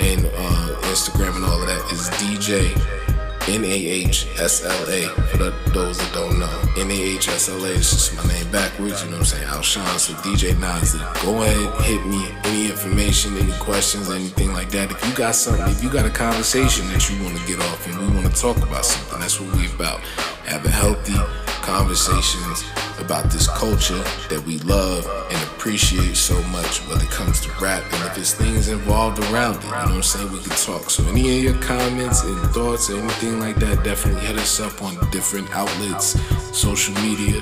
and 0.00 0.26
uh, 0.26 0.80
Instagram 0.90 1.36
and 1.36 1.44
all 1.44 1.60
of 1.60 1.68
that 1.68 1.92
is 1.92 2.08
DJ 2.20 2.70
N 3.48 3.64
A 3.64 3.68
H 3.68 4.26
S 4.38 4.64
L 4.64 4.88
A. 4.88 5.08
For 5.30 5.38
those 5.70 5.98
that 5.98 6.12
don't 6.12 6.38
know, 6.38 6.62
N 6.76 6.90
A 6.90 6.94
H 7.16 7.28
S 7.28 7.48
L 7.48 7.64
A 7.64 7.68
is 7.68 7.90
just 7.90 8.16
my 8.16 8.32
name 8.32 8.50
backwards. 8.50 9.02
You 9.02 9.10
know 9.10 9.18
what 9.18 9.32
I'm 9.32 9.38
saying? 9.40 9.48
Alshon. 9.48 9.98
So 9.98 10.12
DJ 10.14 10.58
Nazir. 10.58 11.00
Go 11.22 11.42
ahead, 11.42 11.84
hit 11.84 12.04
me. 12.06 12.28
Any 12.44 12.70
information, 12.70 13.36
any 13.36 13.52
questions, 13.58 14.10
anything 14.10 14.52
like 14.52 14.70
that. 14.70 14.90
If 14.90 15.04
you 15.06 15.14
got 15.14 15.34
something, 15.34 15.68
if 15.68 15.82
you 15.82 15.90
got 15.90 16.06
a 16.06 16.10
conversation 16.10 16.86
that 16.88 17.08
you 17.10 17.22
want 17.24 17.36
to 17.38 17.46
get 17.46 17.60
off 17.60 17.86
and 17.86 17.98
we 17.98 18.14
want 18.14 18.32
to 18.32 18.40
talk 18.40 18.56
about 18.58 18.84
something, 18.84 19.20
that's 19.20 19.40
what 19.40 19.54
we 19.56 19.66
about. 19.72 20.00
Having 20.46 20.72
healthy 20.72 21.14
conversations 21.62 22.64
about 23.00 23.30
this 23.30 23.48
culture 23.48 24.02
that 24.28 24.42
we 24.46 24.58
love 24.60 25.06
and 25.30 25.42
appreciate 25.50 26.16
so 26.16 26.40
much 26.44 26.78
when 26.88 27.00
it 27.00 27.10
comes 27.10 27.40
to 27.40 27.50
rap 27.60 27.82
and 27.92 28.06
if 28.06 28.14
there's 28.14 28.34
things 28.34 28.68
involved 28.68 29.18
around 29.30 29.56
it, 29.56 29.64
you 29.64 29.70
know 29.70 29.76
what 29.76 29.90
I'm 29.90 30.02
saying? 30.02 30.32
We 30.32 30.40
can 30.40 30.50
talk. 30.50 30.90
So 30.90 31.04
any 31.08 31.38
of 31.38 31.44
your 31.44 31.62
comments 31.62 32.22
and 32.22 32.38
thoughts 32.50 32.90
or 32.90 32.98
anything 32.98 33.40
like 33.40 33.56
that, 33.56 33.84
definitely 33.84 34.26
hit 34.26 34.36
us 34.36 34.60
up 34.60 34.82
on 34.82 34.94
different 35.10 35.50
outlets, 35.50 36.18
social 36.56 36.94
media. 37.02 37.40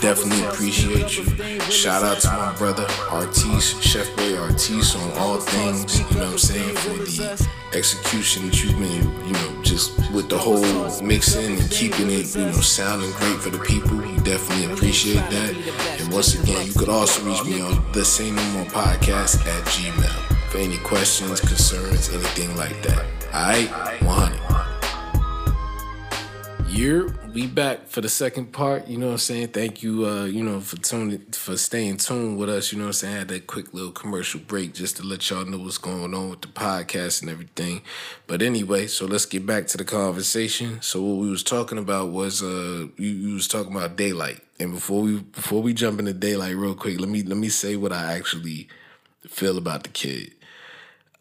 Definitely 0.00 0.44
appreciate 0.46 1.16
you. 1.16 1.24
Shout 1.70 2.02
out 2.04 2.18
to 2.20 2.28
my 2.28 2.54
brother 2.56 2.86
Artis, 3.10 3.80
Chef 3.80 4.14
Boy 4.16 4.36
Artis 4.36 4.94
on 4.94 5.10
all 5.18 5.38
things, 5.38 5.98
you 5.98 6.04
know 6.16 6.24
what 6.24 6.32
I'm 6.32 6.38
saying, 6.38 6.76
for 6.76 6.90
the 6.90 7.48
execution 7.72 8.46
that 8.46 8.62
you've 8.62 8.78
been, 8.78 9.26
you 9.26 9.32
know, 9.32 9.62
just 9.62 9.98
with 10.12 10.28
the 10.28 10.38
whole 10.38 10.62
mixing 11.02 11.58
and 11.58 11.70
keeping 11.70 12.10
it, 12.10 12.34
you 12.36 12.44
know, 12.44 12.52
sounding 12.52 13.10
great 13.12 13.38
for 13.38 13.50
the 13.50 13.58
people. 13.58 13.96
We 13.96 14.16
definitely 14.18 14.72
appreciate 14.72 15.24
that. 15.30 15.54
And 16.00 16.12
once 16.12 16.34
again, 16.40 16.66
you 16.66 16.72
could 16.74 16.88
also 16.88 17.24
reach 17.24 17.44
me 17.44 17.60
on 17.60 17.84
the 17.92 18.04
Say 18.04 18.30
No 18.30 18.42
More 18.52 18.66
Podcast 18.66 19.46
at 19.46 19.64
Gmail 19.64 20.36
for 20.50 20.58
any 20.58 20.78
questions, 20.78 21.40
concerns, 21.40 22.10
anything 22.10 22.54
like 22.56 22.80
that. 22.82 23.04
Alright, 23.34 23.70
100. 24.02 24.55
You're 26.76 27.08
we 27.32 27.46
back 27.46 27.86
for 27.86 28.02
the 28.02 28.08
second 28.10 28.52
part, 28.52 28.86
you 28.86 28.98
know 28.98 29.06
what 29.06 29.12
I'm 29.12 29.18
saying? 29.18 29.48
Thank 29.48 29.82
you, 29.82 30.06
uh, 30.06 30.24
you 30.24 30.44
know, 30.44 30.60
for 30.60 30.76
tuning 30.76 31.24
for 31.32 31.56
staying 31.56 31.96
tuned 31.96 32.36
with 32.36 32.50
us, 32.50 32.70
you 32.70 32.76
know 32.76 32.84
what 32.84 32.88
I'm 32.88 32.92
saying? 32.92 33.14
I 33.14 33.18
had 33.20 33.28
that 33.28 33.46
quick 33.46 33.72
little 33.72 33.92
commercial 33.92 34.40
break 34.40 34.74
just 34.74 34.98
to 34.98 35.02
let 35.02 35.30
y'all 35.30 35.46
know 35.46 35.56
what's 35.56 35.78
going 35.78 36.12
on 36.12 36.28
with 36.28 36.42
the 36.42 36.48
podcast 36.48 37.22
and 37.22 37.30
everything. 37.30 37.80
But 38.26 38.42
anyway, 38.42 38.88
so 38.88 39.06
let's 39.06 39.24
get 39.24 39.46
back 39.46 39.68
to 39.68 39.78
the 39.78 39.86
conversation. 39.86 40.82
So 40.82 41.00
what 41.00 41.16
we 41.16 41.30
was 41.30 41.42
talking 41.42 41.78
about 41.78 42.10
was 42.10 42.42
uh 42.42 42.88
you, 42.98 43.08
you 43.08 43.34
was 43.34 43.48
talking 43.48 43.74
about 43.74 43.96
Daylyt. 43.96 44.42
And 44.60 44.72
before 44.74 45.00
we 45.00 45.20
before 45.20 45.62
we 45.62 45.72
jump 45.72 45.98
into 45.98 46.12
Daylyt 46.12 46.60
real 46.60 46.74
quick, 46.74 47.00
let 47.00 47.08
me 47.08 47.22
let 47.22 47.38
me 47.38 47.48
say 47.48 47.76
what 47.76 47.92
I 47.94 48.12
actually 48.12 48.68
feel 49.26 49.56
about 49.56 49.84
the 49.84 49.88
kid. 49.88 50.34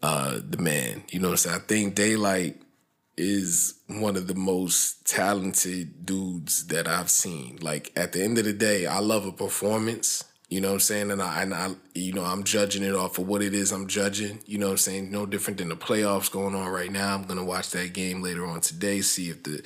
Uh 0.04 0.42
the 0.46 0.58
man. 0.58 1.04
You 1.12 1.20
know 1.22 1.30
what 1.30 1.46
I'm 1.46 1.52
saying? 1.52 1.56
I 1.56 1.60
think 1.60 1.96
Daylyt 1.96 2.56
is 3.18 3.76
one 3.88 4.16
of 4.16 4.28
the 4.28 4.36
most 4.36 5.06
talented 5.08 6.06
dudes 6.06 6.68
that 6.68 6.88
I've 6.88 7.10
seen. 7.10 7.58
Like 7.62 7.92
at 7.96 8.12
the 8.12 8.24
end 8.24 8.38
of 8.38 8.46
the 8.46 8.54
day, 8.54 8.86
I 8.86 9.00
love 9.00 9.26
a 9.26 9.32
performance. 9.32 10.24
You 10.50 10.62
know 10.62 10.70
what 10.70 10.74
I'm 10.76 10.80
saying? 10.82 11.12
And 11.12 11.22
I 11.22 11.42
and 11.42 11.54
I 11.54 11.76
you 11.94 12.14
know, 12.14 12.24
I'm 12.24 12.44
judging 12.44 12.84
it 12.84 12.94
off 12.94 13.18
of 13.18 13.28
what 13.28 13.42
it 13.42 13.54
is 13.54 13.72
I'm 13.72 13.88
judging. 13.88 14.40
You 14.46 14.58
know 14.58 14.68
what 14.68 14.74
I'm 14.74 14.78
saying? 14.78 15.12
No 15.12 15.26
different 15.26 15.60
than 15.60 15.70
the 15.70 15.76
playoffs 15.76 16.32
going 16.32 16.56
on 16.56 16.68
right 16.68 16.92
now. 16.92 17.16
I'm 17.16 17.24
gonna 17.24 17.44
watch 17.44 17.72
that 17.72 17.94
game 17.94 18.22
later 18.22 18.46
on 18.46 18.62
today, 18.62 19.02
see 19.02 19.30
if 19.30 19.44
the 19.44 19.64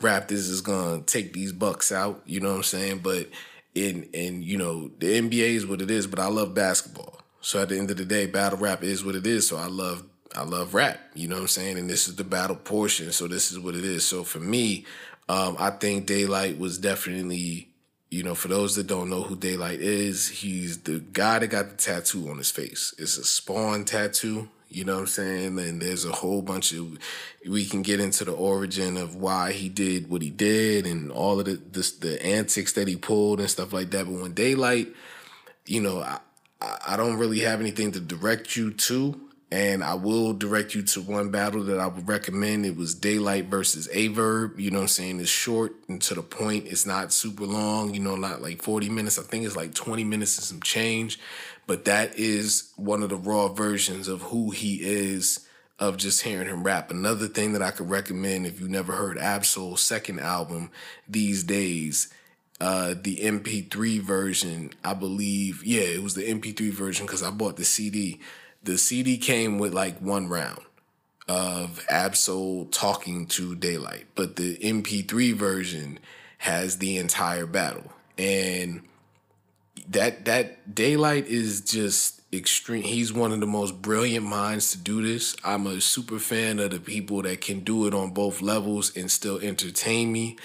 Raptors 0.00 0.32
is 0.32 0.60
gonna 0.60 1.02
take 1.02 1.32
these 1.32 1.52
bucks 1.52 1.90
out. 1.90 2.22
You 2.24 2.40
know 2.40 2.50
what 2.50 2.56
I'm 2.56 2.62
saying? 2.62 2.98
But 2.98 3.28
in 3.74 4.08
and 4.14 4.44
you 4.44 4.56
know, 4.58 4.90
the 4.98 5.20
NBA 5.20 5.54
is 5.54 5.66
what 5.66 5.82
it 5.82 5.90
is, 5.90 6.06
but 6.06 6.18
I 6.18 6.28
love 6.28 6.54
basketball. 6.54 7.20
So 7.40 7.62
at 7.62 7.68
the 7.68 7.78
end 7.78 7.90
of 7.90 7.96
the 7.96 8.04
day, 8.04 8.26
battle 8.26 8.58
rap 8.58 8.82
is 8.82 9.04
what 9.04 9.14
it 9.14 9.26
is. 9.26 9.48
So 9.48 9.56
I 9.56 9.66
love 9.66 10.02
I 10.36 10.44
love 10.44 10.74
rap, 10.74 11.00
you 11.14 11.28
know 11.28 11.36
what 11.36 11.42
I'm 11.42 11.48
saying? 11.48 11.78
And 11.78 11.88
this 11.88 12.08
is 12.08 12.16
the 12.16 12.24
battle 12.24 12.56
portion, 12.56 13.10
so 13.12 13.26
this 13.26 13.50
is 13.50 13.58
what 13.58 13.74
it 13.74 13.84
is. 13.84 14.06
So 14.06 14.22
for 14.22 14.38
me, 14.38 14.84
um, 15.28 15.56
I 15.58 15.70
think 15.70 16.06
Daylyt 16.06 16.58
was 16.58 16.78
definitely, 16.78 17.68
you 18.10 18.22
know, 18.22 18.34
for 18.34 18.48
those 18.48 18.76
that 18.76 18.86
don't 18.86 19.08
know 19.08 19.22
who 19.22 19.34
Daylyt 19.36 19.78
is, 19.78 20.28
he's 20.28 20.82
the 20.82 21.00
guy 21.00 21.38
that 21.38 21.48
got 21.48 21.70
the 21.70 21.76
tattoo 21.76 22.28
on 22.28 22.38
his 22.38 22.50
face. 22.50 22.94
It's 22.98 23.16
a 23.16 23.24
spawn 23.24 23.84
tattoo, 23.84 24.48
you 24.68 24.84
know 24.84 24.94
what 24.94 25.00
I'm 25.00 25.06
saying? 25.06 25.58
And 25.58 25.80
there's 25.80 26.04
a 26.04 26.12
whole 26.12 26.42
bunch 26.42 26.72
of, 26.72 26.98
we 27.48 27.64
can 27.64 27.82
get 27.82 27.98
into 27.98 28.24
the 28.24 28.32
origin 28.32 28.96
of 28.96 29.16
why 29.16 29.52
he 29.52 29.68
did 29.68 30.10
what 30.10 30.22
he 30.22 30.30
did 30.30 30.86
and 30.86 31.10
all 31.10 31.40
of 31.40 31.46
the, 31.46 31.54
the, 31.54 31.92
the 32.00 32.24
antics 32.24 32.74
that 32.74 32.88
he 32.88 32.96
pulled 32.96 33.40
and 33.40 33.48
stuff 33.48 33.72
like 33.72 33.90
that. 33.90 34.04
But 34.04 34.20
when 34.20 34.34
Daylyt, 34.34 34.92
you 35.64 35.80
know, 35.80 36.00
I, 36.00 36.18
I 36.86 36.96
don't 36.96 37.16
really 37.16 37.40
have 37.40 37.60
anything 37.60 37.92
to 37.92 38.00
direct 38.00 38.54
you 38.54 38.72
to 38.72 39.20
and 39.50 39.84
I 39.84 39.94
will 39.94 40.32
direct 40.32 40.74
you 40.74 40.82
to 40.82 41.00
one 41.00 41.30
battle 41.30 41.62
that 41.64 41.78
I 41.78 41.86
would 41.86 42.08
recommend. 42.08 42.66
It 42.66 42.76
was 42.76 42.96
Daylyt 42.96 43.46
versus 43.46 43.88
Averb. 43.88 44.58
You 44.58 44.72
know 44.72 44.78
what 44.78 44.82
I'm 44.82 44.88
saying? 44.88 45.20
It's 45.20 45.30
short 45.30 45.74
and 45.88 46.02
to 46.02 46.14
the 46.14 46.22
point. 46.22 46.66
It's 46.66 46.84
not 46.84 47.12
super 47.12 47.44
long, 47.44 47.94
you 47.94 48.00
know, 48.00 48.16
not 48.16 48.42
like 48.42 48.60
40 48.60 48.88
minutes. 48.88 49.18
I 49.18 49.22
think 49.22 49.44
it's 49.44 49.54
like 49.54 49.72
20 49.72 50.02
minutes 50.02 50.36
and 50.38 50.44
some 50.44 50.60
change. 50.62 51.20
But 51.68 51.84
that 51.84 52.16
is 52.16 52.72
one 52.74 53.04
of 53.04 53.08
the 53.08 53.16
raw 53.16 53.48
versions 53.48 54.08
of 54.08 54.22
who 54.22 54.50
he 54.50 54.80
is 54.82 55.46
of 55.78 55.96
just 55.96 56.22
hearing 56.22 56.48
him 56.48 56.64
rap. 56.64 56.90
Another 56.90 57.28
thing 57.28 57.52
that 57.52 57.62
I 57.62 57.70
could 57.70 57.90
recommend 57.90 58.46
if 58.46 58.60
you 58.60 58.68
never 58.68 58.94
heard 58.94 59.18
Ab-Soul's 59.18 59.82
second 59.82 60.20
album 60.20 60.70
these 61.08 61.44
days, 61.44 62.12
uh, 62.60 62.94
the 63.00 63.16
MP3 63.18 64.00
version, 64.00 64.70
I 64.82 64.94
believe, 64.94 65.62
yeah, 65.64 65.82
it 65.82 66.02
was 66.02 66.14
the 66.14 66.22
MP3 66.22 66.72
version 66.72 67.06
because 67.06 67.22
I 67.22 67.30
bought 67.30 67.56
the 67.56 67.64
CD 67.64 68.20
the 68.66 68.76
CD 68.76 69.16
came 69.16 69.58
with 69.58 69.72
like 69.72 69.98
one 70.00 70.28
round 70.28 70.60
of 71.28 71.84
Ab-Soul 71.88 72.66
talking 72.66 73.26
to 73.26 73.56
Daylyt, 73.56 74.04
but 74.14 74.36
the 74.36 74.56
MP3 74.58 75.34
version 75.34 75.98
has 76.38 76.78
the 76.78 76.98
entire 76.98 77.46
battle. 77.46 77.92
And 78.18 78.82
that 79.88 80.24
that 80.24 80.74
Daylyt 80.74 81.26
is 81.26 81.60
just 81.60 82.20
extreme. 82.32 82.82
He's 82.82 83.12
one 83.12 83.32
of 83.32 83.40
the 83.40 83.46
most 83.46 83.80
brilliant 83.80 84.26
minds 84.26 84.72
to 84.72 84.78
do 84.78 85.02
this. 85.02 85.36
I'm 85.44 85.66
a 85.66 85.80
super 85.80 86.18
fan 86.18 86.58
of 86.58 86.70
the 86.70 86.80
people 86.80 87.22
that 87.22 87.40
can 87.40 87.60
do 87.60 87.86
it 87.86 87.94
on 87.94 88.10
both 88.10 88.42
levels 88.42 88.96
and 88.96 89.10
still 89.10 89.38
entertain 89.38 90.12
me. 90.12 90.36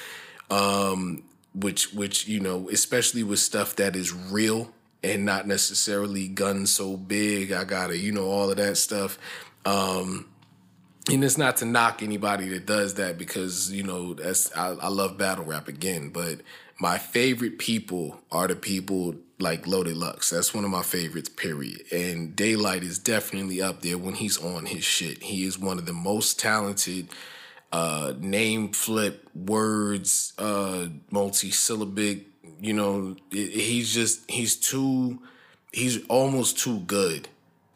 Um, 0.50 1.24
which 1.54 1.94
which 1.94 2.28
you 2.28 2.40
know, 2.40 2.70
especially 2.70 3.24
with 3.24 3.40
stuff 3.40 3.76
that 3.78 3.96
is 3.96 4.14
real 4.14 4.72
and 5.04 5.26
not 5.26 5.48
necessarily 5.48 6.28
guns 6.28 6.70
so 6.70 6.98
big. 6.98 7.52
I 7.52 7.64
gotta, 7.64 7.98
you 7.98 8.12
know, 8.12 8.30
all 8.30 8.50
of 8.50 8.58
that 8.58 8.78
stuff. 8.78 9.18
Um, 9.66 10.28
and 11.10 11.24
it's 11.24 11.38
not 11.38 11.58
to 11.58 11.66
knock 11.66 12.04
anybody 12.04 12.50
that 12.50 12.66
does 12.66 12.96
that 12.96 13.18
because 13.18 13.72
you 13.72 13.84
know 13.84 14.14
that's 14.14 14.56
I, 14.56 14.74
I 14.74 14.88
love 14.90 15.18
battle 15.18 15.46
rap 15.46 15.68
again, 15.68 16.10
but 16.10 16.42
my 16.80 16.98
favorite 16.98 17.60
people 17.60 18.20
are 18.32 18.48
the 18.48 18.56
people 18.56 19.16
like 19.40 19.68
Loaded 19.68 19.98
Lux. 19.98 20.30
That's 20.30 20.54
one 20.54 20.64
of 20.64 20.72
my 20.72 20.84
favorites, 20.84 21.30
period. 21.30 21.84
And 21.92 22.36
Daylyt 22.36 22.84
is 22.84 23.00
definitely 23.00 23.62
up 23.62 23.82
there 23.82 23.98
when 23.98 24.16
he's 24.16 24.38
on 24.38 24.68
his 24.68 24.84
shit. 24.84 25.24
He 25.24 25.44
is 25.46 25.58
one 25.58 25.78
of 25.78 25.86
the 25.86 25.94
most 25.94 26.40
talented 26.40 27.08
uh 27.72 28.14
name 28.20 28.72
flip 28.72 29.28
words, 29.34 30.34
uh 30.38 30.88
multi-syllabic 31.10 32.31
you 32.62 32.74
know, 32.74 33.16
he's 33.32 33.94
just 33.94 34.30
he's 34.30 34.56
too 34.56 35.20
he's 35.74 36.06
almost 36.08 36.60
too 36.60 36.80
good 36.82 37.28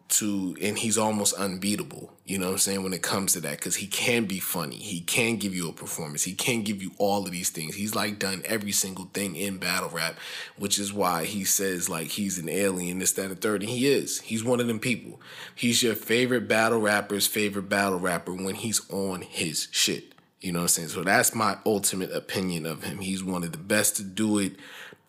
to 0.07 0.55
and 0.61 0.77
he's 0.77 0.97
almost 0.97 1.33
unbeatable 1.33 2.13
you 2.25 2.37
know 2.37 2.47
what 2.47 2.53
i'm 2.53 2.57
saying 2.59 2.83
when 2.83 2.93
it 2.93 3.01
comes 3.01 3.33
to 3.33 3.39
that 3.39 3.57
because 3.57 3.75
he 3.75 3.85
can 3.85 4.25
be 4.25 4.39
funny. 4.39 4.77
He 4.77 5.01
can 5.01 5.37
give 5.37 5.53
you 5.53 5.69
a 5.69 5.73
performance. 5.73 6.23
He 6.23 6.33
can 6.33 6.63
give 6.63 6.81
you 6.81 6.91
all 6.97 7.23
of 7.23 7.31
these 7.31 7.51
things. 7.51 7.75
He's 7.75 7.93
like 7.93 8.17
done 8.17 8.41
every 8.45 8.71
single 8.71 9.05
thing 9.13 9.35
in 9.35 9.57
battle 9.57 9.89
rap 9.89 10.17
which 10.57 10.79
is 10.79 10.91
why 10.91 11.25
he 11.25 11.43
says 11.43 11.87
like 11.87 12.07
he's 12.07 12.39
an 12.39 12.49
alien 12.49 12.97
this 12.97 13.11
that 13.13 13.29
and 13.29 13.39
third 13.39 13.61
and 13.61 13.69
he 13.69 13.87
is. 13.87 14.21
He's 14.21 14.43
one 14.43 14.59
of 14.59 14.67
them 14.67 14.79
people. 14.79 15.21
He's 15.53 15.83
your 15.83 15.93
favorite 15.93 16.47
battle 16.47 16.81
rapper's 16.81 17.27
favorite 17.27 17.69
battle 17.69 17.99
rapper 17.99 18.33
when 18.33 18.55
he's 18.55 18.89
on 18.89 19.21
his 19.21 19.67
shit 19.71 20.14
you 20.45 20.51
know 20.51 20.59
what 20.59 20.63
i'm 20.63 20.69
saying 20.69 20.87
so 20.87 21.03
that's 21.03 21.35
my 21.35 21.57
ultimate 21.65 22.11
opinion 22.11 22.65
of 22.65 22.83
him 22.83 22.99
he's 22.99 23.23
one 23.23 23.43
of 23.43 23.51
the 23.51 23.57
best 23.57 23.95
to 23.95 24.03
do 24.03 24.37
it 24.39 24.53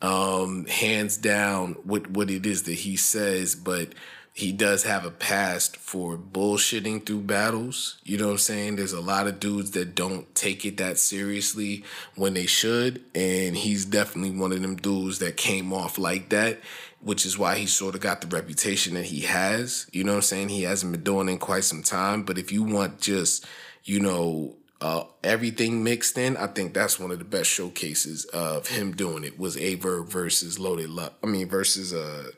um, 0.03 0.67
hands 0.67 1.17
down 1.17 1.75
what 1.85 2.11
what 2.11 2.31
it 2.31 2.47
is 2.47 2.65
that 2.65 2.75
he 2.75 2.97
says, 2.97 3.55
but 3.55 3.95
he 4.33 4.53
does 4.53 4.83
have 4.83 5.07
a 5.07 5.11
past 5.11 5.79
for 5.79 6.19
bullshitting 6.19 7.07
through 7.07 7.23
battles. 7.23 7.99
You 8.05 8.19
know 8.19 8.27
what 8.27 8.33
I'm 8.33 8.39
saying? 8.39 8.77
There's 8.77 8.93
a 8.93 9.01
lot 9.01 9.27
of 9.27 9.41
dudes 9.41 9.71
that 9.71 9.95
don't 9.95 10.33
take 10.35 10.67
it 10.67 10.77
that 10.77 10.99
seriously 10.99 11.85
when 12.17 12.35
they 12.35 12.45
should, 12.45 13.03
and 13.15 13.57
he's 13.57 13.87
definitely 13.87 14.39
one 14.39 14.53
of 14.53 14.61
them 14.61 14.77
dudes 14.77 15.21
that 15.21 15.39
came 15.39 15.73
off 15.73 15.97
like 15.97 16.29
that, 16.29 16.61
which 17.01 17.25
is 17.25 17.39
why 17.39 17.57
he 17.57 17.65
sort 17.65 17.95
of 17.95 18.03
got 18.03 18.21
the 18.21 18.27
reputation 18.27 18.93
that 18.95 19.07
he 19.07 19.23
has. 19.23 19.89
You 19.91 20.05
know 20.05 20.13
what 20.13 20.17
I'm 20.17 20.23
saying? 20.23 20.49
He 20.51 20.65
hasn't 20.65 20.93
been 20.93 21.03
doing 21.03 21.29
it 21.29 21.33
in 21.33 21.39
quite 21.39 21.65
some 21.65 21.83
time, 21.83 22.23
but 22.23 22.37
if 22.37 22.53
you 22.53 22.63
want 22.63 23.01
just, 23.01 23.47
you 23.85 24.01
know, 24.01 24.57
uh, 24.81 25.05
everything 25.24 25.82
mixed 25.82 26.19
in, 26.19 26.36
I 26.36 26.48
think 26.48 26.74
that's 26.74 27.01
one 27.01 27.11
of 27.11 27.19
the 27.19 27.24
best 27.24 27.51
showcases 27.51 28.24
of 28.27 28.69
him 28.69 28.93
doing 28.93 29.24
it 29.24 29.39
was 29.39 29.57
Averb 29.57 30.09
versus 30.09 30.59
Loaded 30.59 30.90
Lux. 30.90 31.15
I 31.23 31.27
mean 31.27 31.48
versus 31.48 31.94
uh 31.94 32.31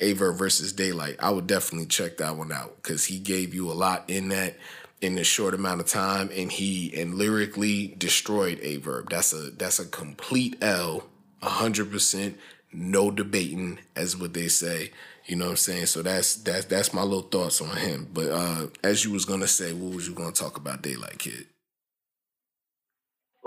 Averb 0.00 0.38
versus 0.38 0.72
Daylyt. 0.72 1.16
I 1.18 1.30
would 1.30 1.46
definitely 1.46 1.86
check 1.86 2.16
that 2.18 2.36
one 2.36 2.52
out 2.52 2.76
because 2.76 3.04
he 3.06 3.18
gave 3.18 3.54
you 3.54 3.70
a 3.70 3.74
lot 3.74 4.04
in 4.08 4.28
that 4.28 4.56
in 5.00 5.18
a 5.18 5.24
short 5.24 5.54
amount 5.54 5.80
of 5.80 5.86
time, 5.86 6.30
and 6.34 6.50
he 6.52 6.92
and 7.00 7.14
lyrically 7.14 7.94
destroyed 7.98 8.60
Averb. 8.60 9.10
That's 9.10 9.32
a 9.32 9.50
that's 9.50 9.78
a 9.78 9.86
complete 9.86 10.56
L, 10.62 11.04
hundred 11.42 11.90
percent, 11.90 12.38
no 12.72 13.10
debating, 13.10 13.78
as 13.96 14.16
what 14.16 14.32
they 14.34 14.48
say. 14.48 14.92
You 15.26 15.36
know 15.36 15.46
what 15.46 15.50
I'm 15.52 15.56
saying? 15.58 15.86
So 15.86 16.02
that's 16.02 16.36
that's 16.36 16.64
that's 16.66 16.94
my 16.94 17.02
little 17.02 17.22
thoughts 17.22 17.60
on 17.60 17.76
him. 17.76 18.08
But 18.12 18.30
uh 18.30 18.66
as 18.82 19.04
you 19.04 19.12
was 19.12 19.24
gonna 19.24 19.48
say, 19.48 19.72
what 19.72 19.94
was 19.94 20.08
you 20.08 20.14
gonna 20.14 20.32
talk 20.32 20.56
about 20.56 20.82
Daylyt 20.82 21.18
Kid? 21.18 21.46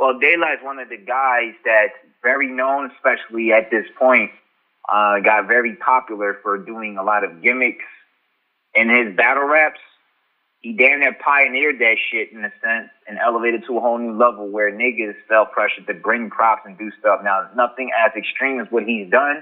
Well, 0.03 0.19
Daylyt's 0.19 0.61
one 0.61 0.79
of 0.79 0.89
the 0.89 0.97
guys 0.97 1.53
that's 1.63 1.93
very 2.21 2.51
known, 2.51 2.91
especially 2.91 3.53
at 3.53 3.71
this 3.71 3.85
point. 3.97 4.31
Uh, 4.91 5.21
got 5.21 5.47
very 5.47 5.77
popular 5.77 6.39
for 6.43 6.57
doing 6.57 6.97
a 6.97 7.03
lot 7.03 7.23
of 7.23 7.41
gimmicks 7.41 7.85
in 8.75 8.89
his 8.89 9.15
battle 9.15 9.45
raps. 9.45 9.79
He 10.59 10.73
damn 10.73 10.99
near 10.99 11.13
pioneered 11.13 11.79
that 11.79 11.95
shit 12.11 12.33
in 12.33 12.43
a 12.43 12.51
sense 12.61 12.89
and 13.07 13.17
elevated 13.17 13.63
to 13.67 13.77
a 13.77 13.79
whole 13.79 13.97
new 13.97 14.11
level 14.11 14.49
where 14.49 14.73
niggas 14.73 15.15
felt 15.29 15.53
pressured 15.53 15.87
to 15.87 15.93
bring 15.93 16.29
props 16.29 16.63
and 16.65 16.77
do 16.77 16.91
stuff. 16.99 17.21
Now, 17.23 17.49
nothing 17.55 17.89
as 17.97 18.11
extreme 18.17 18.59
as 18.59 18.67
what 18.71 18.83
he's 18.83 19.09
done, 19.09 19.41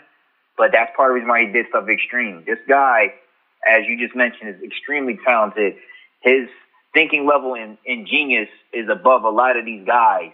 but 0.59 0.71
that's 0.71 0.95
part 0.95 1.09
of 1.09 1.13
the 1.13 1.21
reason 1.21 1.29
why 1.29 1.43
he 1.43 1.51
did 1.51 1.65
stuff 1.69 1.89
extreme. 1.89 2.43
This 2.45 2.59
guy, 2.69 3.15
as 3.67 3.87
you 3.87 3.97
just 3.97 4.15
mentioned, 4.15 4.55
is 4.55 4.61
extremely 4.61 5.17
talented. 5.25 5.73
His 6.19 6.49
thinking 6.93 7.25
level 7.25 7.55
and, 7.55 7.79
genius 8.05 8.49
is 8.71 8.89
above 8.89 9.23
a 9.23 9.29
lot 9.31 9.57
of 9.57 9.65
these 9.65 9.87
guys. 9.87 10.33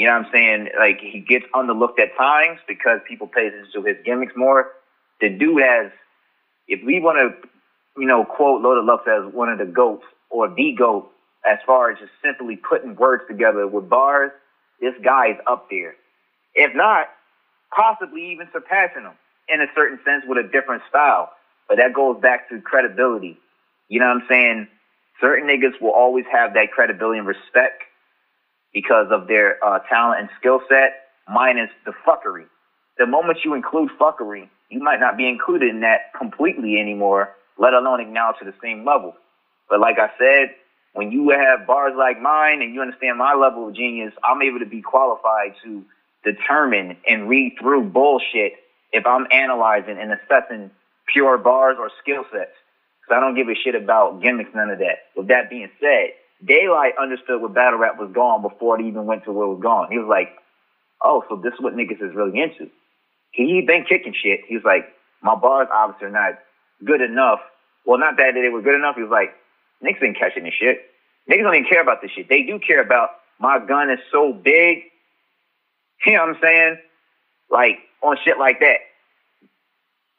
You 0.00 0.06
know 0.06 0.16
what 0.16 0.26
I'm 0.28 0.32
saying? 0.32 0.68
Like 0.78 0.98
he 0.98 1.20
gets 1.20 1.44
underlooked 1.54 1.98
at 1.98 2.16
times 2.16 2.58
because 2.66 3.00
people 3.06 3.26
pay 3.26 3.48
attention 3.48 3.70
to 3.74 3.82
his 3.82 3.98
gimmicks 4.02 4.32
more. 4.34 4.70
The 5.20 5.28
dude 5.28 5.60
has, 5.62 5.92
if 6.66 6.82
we 6.82 7.00
want 7.00 7.18
to, 7.18 7.48
you 8.00 8.06
know, 8.06 8.24
quote 8.24 8.62
Loaded 8.62 8.86
Lux 8.86 9.06
as 9.06 9.30
one 9.34 9.50
of 9.50 9.58
the 9.58 9.66
goats 9.66 10.06
or 10.30 10.48
the 10.48 10.72
goat 10.72 11.10
as 11.46 11.58
far 11.66 11.90
as 11.90 11.98
just 11.98 12.12
simply 12.24 12.56
putting 12.56 12.96
words 12.96 13.24
together 13.28 13.66
with 13.66 13.90
bars, 13.90 14.32
this 14.80 14.94
guy 15.04 15.32
is 15.32 15.36
up 15.46 15.68
there. 15.68 15.96
If 16.54 16.74
not, 16.74 17.08
possibly 17.70 18.32
even 18.32 18.48
surpassing 18.54 19.02
him 19.02 19.12
in 19.50 19.60
a 19.60 19.66
certain 19.74 20.00
sense 20.02 20.24
with 20.26 20.38
a 20.38 20.48
different 20.48 20.82
style. 20.88 21.30
But 21.68 21.76
that 21.76 21.92
goes 21.92 22.18
back 22.22 22.48
to 22.48 22.58
credibility. 22.62 23.36
You 23.90 24.00
know 24.00 24.06
what 24.06 24.22
I'm 24.22 24.28
saying? 24.30 24.68
Certain 25.20 25.46
niggas 25.46 25.78
will 25.78 25.92
always 25.92 26.24
have 26.32 26.54
that 26.54 26.72
credibility 26.72 27.18
and 27.18 27.28
respect 27.28 27.82
because 28.72 29.08
of 29.10 29.26
their 29.26 29.62
uh, 29.64 29.80
talent 29.88 30.20
and 30.20 30.28
skill 30.38 30.60
set, 30.68 31.08
minus 31.28 31.70
the 31.84 31.92
fuckery. 32.06 32.46
The 32.98 33.06
moment 33.06 33.38
you 33.44 33.54
include 33.54 33.90
fuckery, 34.00 34.48
you 34.68 34.80
might 34.80 35.00
not 35.00 35.16
be 35.16 35.28
included 35.28 35.70
in 35.70 35.80
that 35.80 36.12
completely 36.16 36.78
anymore, 36.78 37.30
let 37.58 37.74
alone 37.74 38.00
acknowledged 38.00 38.40
to 38.40 38.44
the 38.44 38.54
same 38.62 38.84
level. 38.84 39.14
But 39.68 39.80
like 39.80 39.98
I 39.98 40.10
said, 40.18 40.54
when 40.92 41.12
you 41.12 41.30
have 41.30 41.66
bars 41.66 41.94
like 41.96 42.20
mine 42.20 42.62
and 42.62 42.74
you 42.74 42.80
understand 42.80 43.18
my 43.18 43.34
level 43.34 43.68
of 43.68 43.74
genius, 43.74 44.12
I'm 44.24 44.42
able 44.42 44.58
to 44.58 44.66
be 44.66 44.82
qualified 44.82 45.54
to 45.64 45.84
determine 46.24 46.96
and 47.08 47.28
read 47.28 47.56
through 47.60 47.84
bullshit 47.84 48.54
if 48.92 49.06
I'm 49.06 49.26
analyzing 49.30 49.98
and 49.98 50.12
assessing 50.12 50.70
pure 51.06 51.38
bars 51.38 51.76
or 51.78 51.90
skill 52.02 52.24
sets. 52.32 52.50
Because 53.00 53.16
I 53.16 53.20
don't 53.20 53.34
give 53.34 53.48
a 53.48 53.54
shit 53.54 53.74
about 53.74 54.20
gimmicks, 54.20 54.50
none 54.54 54.70
of 54.70 54.78
that. 54.78 55.10
With 55.16 55.28
that 55.28 55.48
being 55.48 55.70
said, 55.80 56.10
Daylyt 56.44 56.92
understood 57.00 57.40
what 57.40 57.54
battle 57.54 57.78
rap 57.78 57.98
was 57.98 58.10
gone 58.12 58.42
before 58.42 58.80
it 58.80 58.86
even 58.86 59.06
went 59.06 59.24
to 59.24 59.32
where 59.32 59.46
it 59.46 59.54
was 59.54 59.62
gone. 59.62 59.90
He 59.90 59.98
was 59.98 60.08
like, 60.08 60.30
oh, 61.02 61.24
so 61.28 61.36
this 61.36 61.52
is 61.52 61.60
what 61.60 61.74
niggas 61.74 62.02
is 62.02 62.14
really 62.14 62.40
into. 62.40 62.70
He 63.32 63.62
been 63.66 63.84
kicking 63.84 64.14
shit. 64.14 64.40
He 64.46 64.54
was 64.54 64.64
like, 64.64 64.86
my 65.22 65.34
bars 65.34 65.68
obviously 65.72 66.08
are 66.08 66.10
not 66.10 66.38
good 66.84 67.00
enough. 67.00 67.40
Well, 67.84 67.98
not 67.98 68.16
that 68.16 68.34
they 68.34 68.48
were 68.48 68.62
good 68.62 68.74
enough. 68.74 68.96
He 68.96 69.02
was 69.02 69.10
like, 69.10 69.34
niggas 69.84 70.02
ain't 70.02 70.18
catching 70.18 70.44
this 70.44 70.54
shit. 70.54 70.80
Niggas 71.30 71.42
don't 71.42 71.54
even 71.54 71.68
care 71.68 71.82
about 71.82 72.02
this 72.02 72.10
shit. 72.10 72.28
They 72.28 72.42
do 72.42 72.58
care 72.58 72.80
about 72.80 73.10
my 73.38 73.58
gun 73.58 73.90
is 73.90 74.00
so 74.10 74.32
big. 74.32 74.84
You 76.06 76.14
know 76.14 76.26
what 76.26 76.36
I'm 76.36 76.42
saying? 76.42 76.78
Like 77.50 77.78
on 78.02 78.16
shit 78.24 78.38
like 78.38 78.60
that. 78.60 78.78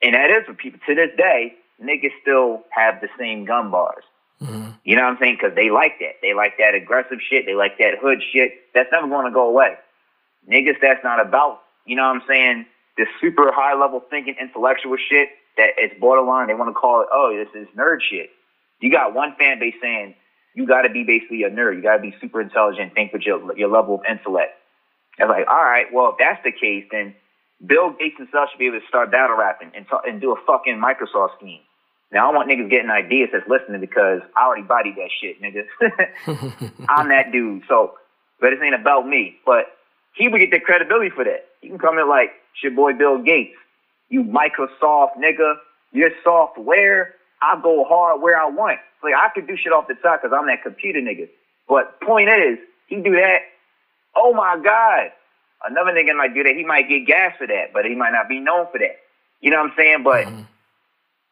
And 0.04 0.16
that 0.16 0.30
is 0.30 0.46
for 0.46 0.54
people 0.54 0.80
to 0.88 0.96
this 0.96 1.10
day, 1.18 1.54
niggas 1.82 2.12
still 2.22 2.64
have 2.70 3.02
the 3.02 3.08
same 3.18 3.46
gun 3.46 3.72
bars. 3.72 4.04
Mm-hmm. 4.42 4.71
You 4.84 4.96
know 4.96 5.04
what 5.04 5.14
I'm 5.14 5.18
saying? 5.20 5.38
Because 5.40 5.56
they 5.56 5.70
like 5.70 6.00
that. 6.00 6.16
They 6.22 6.34
like 6.34 6.58
that 6.58 6.74
aggressive 6.74 7.20
shit. 7.30 7.46
They 7.46 7.54
like 7.54 7.78
that 7.78 8.00
hood 8.02 8.22
shit. 8.34 8.54
That's 8.74 8.90
never 8.92 9.08
going 9.08 9.26
to 9.26 9.32
go 9.32 9.48
away. 9.48 9.76
Niggas, 10.50 10.82
that's 10.82 11.04
not 11.04 11.20
about, 11.26 11.62
you 11.86 11.96
know 11.96 12.04
what 12.04 12.16
I'm 12.16 12.24
saying, 12.28 12.66
this 12.98 13.08
super 13.20 13.52
high 13.52 13.80
level 13.80 14.04
thinking 14.10 14.36
intellectual 14.42 14.98
shit 14.98 15.30
that 15.58 15.72
it's 15.78 16.00
borderline. 16.00 16.48
They 16.48 16.56
want 16.56 16.70
to 16.70 16.74
call 16.74 17.02
it, 17.02 17.08
oh, 17.12 17.36
this 17.36 17.62
is 17.62 17.68
nerd 17.78 18.00
shit. 18.02 18.30
You 18.80 18.92
got 18.92 19.14
one 19.14 19.36
fan 19.38 19.60
base 19.60 19.76
saying, 19.82 20.16
you 20.56 20.66
got 20.66 20.82
to 20.82 20.90
be 20.90 21.04
basically 21.04 21.44
a 21.44 21.50
nerd. 21.50 21.76
You 21.76 21.84
got 21.84 21.98
to 21.98 22.02
be 22.02 22.16
super 22.20 22.42
intelligent, 22.42 22.94
think 22.96 23.14
with 23.14 23.22
your, 23.22 23.56
your 23.56 23.70
level 23.70 23.96
of 23.96 24.02
intellect. 24.10 24.54
I 25.20 25.26
was 25.26 25.36
like, 25.38 25.48
all 25.48 25.64
right, 25.64 25.86
well, 25.94 26.10
if 26.12 26.16
that's 26.18 26.44
the 26.44 26.52
case, 26.52 26.86
then 26.92 27.14
Bill 27.66 27.92
Gates 27.92 28.18
himself 28.18 28.50
should 28.52 28.60
be 28.60 28.68
able 28.68 28.80
to 28.80 28.88
start 28.88 29.12
battle 29.12 29.38
rapping 29.38 29.72
and, 29.76 29.88
talk, 29.88 30.04
and 30.08 30.20
do 30.20 30.32
a 30.32 30.36
fucking 30.48 30.82
Microsoft 30.82 31.38
scheme. 31.38 31.62
Now, 32.12 32.30
I 32.30 32.36
want 32.36 32.50
niggas 32.50 32.70
getting 32.70 32.90
ideas 32.90 33.30
that's 33.32 33.48
listening 33.48 33.80
because 33.80 34.22
I 34.36 34.46
already 34.46 34.64
bodied 34.64 34.96
that 34.98 35.10
shit, 35.22 35.42
niggas. 35.42 36.72
I'm 36.90 37.08
that 37.10 37.32
dude. 37.32 37.64
So, 37.70 37.94
but 38.40 38.50
this 38.50 38.60
ain't 38.62 38.76
about 38.76 39.08
me. 39.08 39.38
But 39.46 39.68
he 40.14 40.28
would 40.28 40.40
get 40.40 40.52
the 40.52 40.60
credibility 40.60 41.10
for 41.10 41.24
that. 41.24 41.48
You 41.62 41.70
can 41.70 41.80
come 41.80 41.98
in 41.98 42.10
like, 42.10 42.32
it's 42.54 42.64
your 42.64 42.74
boy 42.74 42.94
Bill 42.94 43.22
Gates. 43.22 43.56
You 44.10 44.24
Microsoft 44.24 45.16
nigga. 45.18 45.56
Your 45.94 46.12
software. 46.24 47.16
I 47.42 47.60
go 47.62 47.86
hard 47.86 48.22
where 48.22 48.38
I 48.38 48.50
want. 48.50 48.80
Like 49.04 49.14
I 49.16 49.30
could 49.34 49.48
do 49.48 49.56
shit 49.56 49.72
off 49.72 49.88
the 49.88 49.96
top 49.96 50.22
because 50.22 50.36
I'm 50.38 50.48
that 50.48 50.64
computer 50.64 51.00
nigga. 51.00 51.30
But 51.68 52.00
point 52.02 52.30
is, 52.30 52.60
he 52.88 52.98
do 52.98 53.12
that. 53.16 53.40
Oh 54.16 54.34
my 54.34 54.60
God. 54.62 55.12
Another 55.66 55.92
nigga 55.92 56.16
might 56.16 56.34
do 56.34 56.44
that. 56.44 56.56
He 56.56 56.66
might 56.66 56.90
get 56.90 57.08
gas 57.08 57.36
for 57.38 57.48
that, 57.48 57.72
but 57.74 57.86
he 57.86 57.96
might 57.96 58.12
not 58.12 58.28
be 58.28 58.40
known 58.40 58.68
for 58.72 58.80
that. 58.80 58.98
You 59.40 59.52
know 59.52 59.58
what 59.62 59.72
I'm 59.72 59.74
saying? 59.78 60.04
But 60.04 60.26
Mm-hmm. 60.26 60.42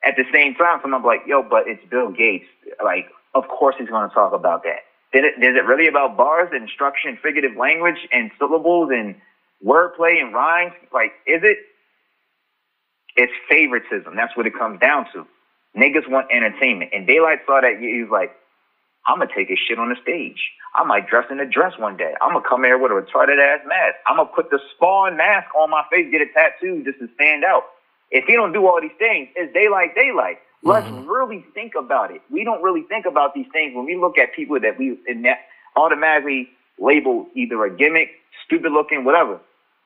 At 0.03 0.15
the 0.15 0.25
same 0.33 0.55
time, 0.55 0.79
someone's 0.81 1.05
like, 1.05 1.21
yo, 1.27 1.43
but 1.43 1.67
it's 1.67 1.83
Bill 1.89 2.09
Gates. 2.11 2.45
Like, 2.83 3.07
of 3.35 3.47
course 3.47 3.75
he's 3.77 3.89
going 3.89 4.07
to 4.07 4.13
talk 4.13 4.33
about 4.33 4.63
that. 4.63 4.79
It, 5.11 5.25
is 5.25 5.55
it 5.55 5.65
really 5.65 5.87
about 5.87 6.15
bars 6.17 6.49
and 6.53 6.69
structure 6.69 7.09
and 7.09 7.17
figurative 7.19 7.57
language 7.57 8.07
and 8.11 8.31
syllables 8.37 8.89
and 8.91 9.15
wordplay 9.65 10.21
and 10.21 10.33
rhymes? 10.33 10.73
Like, 10.93 11.11
is 11.27 11.41
it? 11.43 11.57
It's 13.15 13.33
favoritism. 13.49 14.15
That's 14.15 14.35
what 14.37 14.47
it 14.47 14.53
comes 14.57 14.79
down 14.79 15.05
to. 15.13 15.27
Niggas 15.75 16.09
want 16.09 16.27
entertainment. 16.31 16.91
And 16.93 17.07
Daylyt 17.07 17.45
saw 17.45 17.59
that. 17.61 17.77
He 17.79 18.01
was 18.03 18.11
like, 18.11 18.31
I'm 19.07 19.17
going 19.17 19.27
to 19.27 19.35
take 19.35 19.49
his 19.49 19.59
shit 19.59 19.79
on 19.79 19.89
the 19.89 19.95
stage. 20.01 20.51
I 20.75 20.83
might 20.83 21.07
dress 21.07 21.25
in 21.31 21.39
a 21.39 21.45
dress 21.45 21.73
one 21.77 21.97
day. 21.97 22.13
I'm 22.21 22.31
going 22.31 22.43
to 22.43 22.49
come 22.49 22.63
here 22.63 22.77
with 22.77 22.91
a 22.91 22.95
retarded 22.95 23.39
ass 23.41 23.61
mask. 23.67 23.95
I'm 24.07 24.17
going 24.17 24.27
to 24.27 24.33
put 24.33 24.51
the 24.51 24.59
spawn 24.75 25.17
mask 25.17 25.47
on 25.55 25.69
my 25.69 25.83
face, 25.91 26.07
get 26.11 26.21
a 26.21 26.27
tattoo 26.33 26.83
just 26.85 26.99
to 26.99 27.09
stand 27.15 27.43
out. 27.43 27.63
If 28.11 28.27
you 28.27 28.35
don't 28.35 28.53
do 28.53 28.65
all 28.65 28.79
these 28.81 28.91
things, 28.97 29.29
it's 29.35 29.55
Daylyt, 29.55 29.95
Daylyt. 29.95 30.37
Mm-hmm. 30.37 30.69
Let's 30.69 30.89
really 31.07 31.45
think 31.53 31.73
about 31.77 32.11
it. 32.11 32.21
We 32.29 32.43
don't 32.43 32.61
really 32.61 32.83
think 32.83 33.05
about 33.05 33.33
these 33.33 33.47
things 33.53 33.75
when 33.75 33.85
we 33.85 33.95
look 33.95 34.17
at 34.17 34.33
people 34.33 34.59
that 34.59 34.77
we 34.77 34.97
in 35.07 35.21
that 35.23 35.39
automatically 35.75 36.49
label 36.79 37.27
either 37.35 37.63
a 37.65 37.75
gimmick, 37.75 38.09
stupid 38.45 38.71
looking, 38.71 39.03
whatever. 39.03 39.39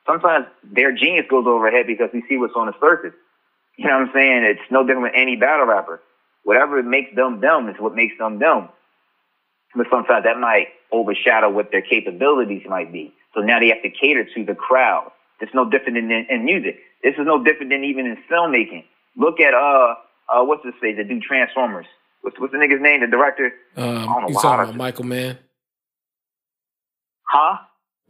Sometimes 0.06 0.46
their 0.62 0.92
genius 0.92 1.26
goes 1.30 1.46
over 1.46 1.70
head 1.70 1.86
because 1.86 2.10
we 2.12 2.22
see 2.28 2.36
what's 2.36 2.54
on 2.56 2.66
the 2.66 2.74
surface. 2.80 3.14
You 3.76 3.86
know 3.86 3.98
what 3.98 4.08
I'm 4.08 4.10
saying? 4.14 4.44
It's 4.44 4.70
no 4.70 4.82
different 4.82 5.02
with 5.02 5.12
any 5.16 5.36
battle 5.36 5.66
rapper. 5.66 6.00
Whatever 6.44 6.82
makes 6.82 7.14
them 7.16 7.40
dumb 7.40 7.68
is 7.68 7.76
what 7.78 7.94
makes 7.94 8.16
them 8.18 8.38
dumb. 8.38 8.68
But 9.74 9.86
sometimes 9.90 10.24
that 10.24 10.38
might 10.38 10.68
overshadow 10.92 11.50
what 11.50 11.70
their 11.72 11.82
capabilities 11.82 12.62
might 12.68 12.92
be. 12.92 13.12
So 13.34 13.40
now 13.40 13.58
they 13.58 13.68
have 13.68 13.82
to 13.82 13.90
cater 13.90 14.24
to 14.34 14.44
the 14.44 14.54
crowd. 14.54 15.10
It's 15.44 15.54
no 15.54 15.68
different 15.68 15.94
than 15.96 16.10
in, 16.10 16.26
in 16.30 16.44
music. 16.46 16.78
This 17.02 17.12
is 17.18 17.26
no 17.26 17.42
different 17.44 17.70
than 17.70 17.84
even 17.84 18.06
in 18.06 18.16
filmmaking. 18.30 18.84
Look 19.16 19.40
at 19.40 19.52
uh 19.52 19.94
uh 20.32 20.42
what's 20.44 20.64
this 20.64 20.72
say? 20.80 20.94
The 20.94 21.04
dude 21.04 21.22
Transformers. 21.22 21.86
What's 22.22 22.40
what's 22.40 22.52
the 22.52 22.58
nigga's 22.58 22.80
name? 22.80 23.00
The 23.02 23.06
director? 23.06 23.52
I 23.76 23.80
don't 23.80 23.96
Um, 23.98 24.06
know 24.22 24.28
you 24.28 24.34
talking 24.34 24.64
about 24.64 24.74
Michael 24.76 25.04
Mann? 25.04 25.38
Huh? 27.24 27.58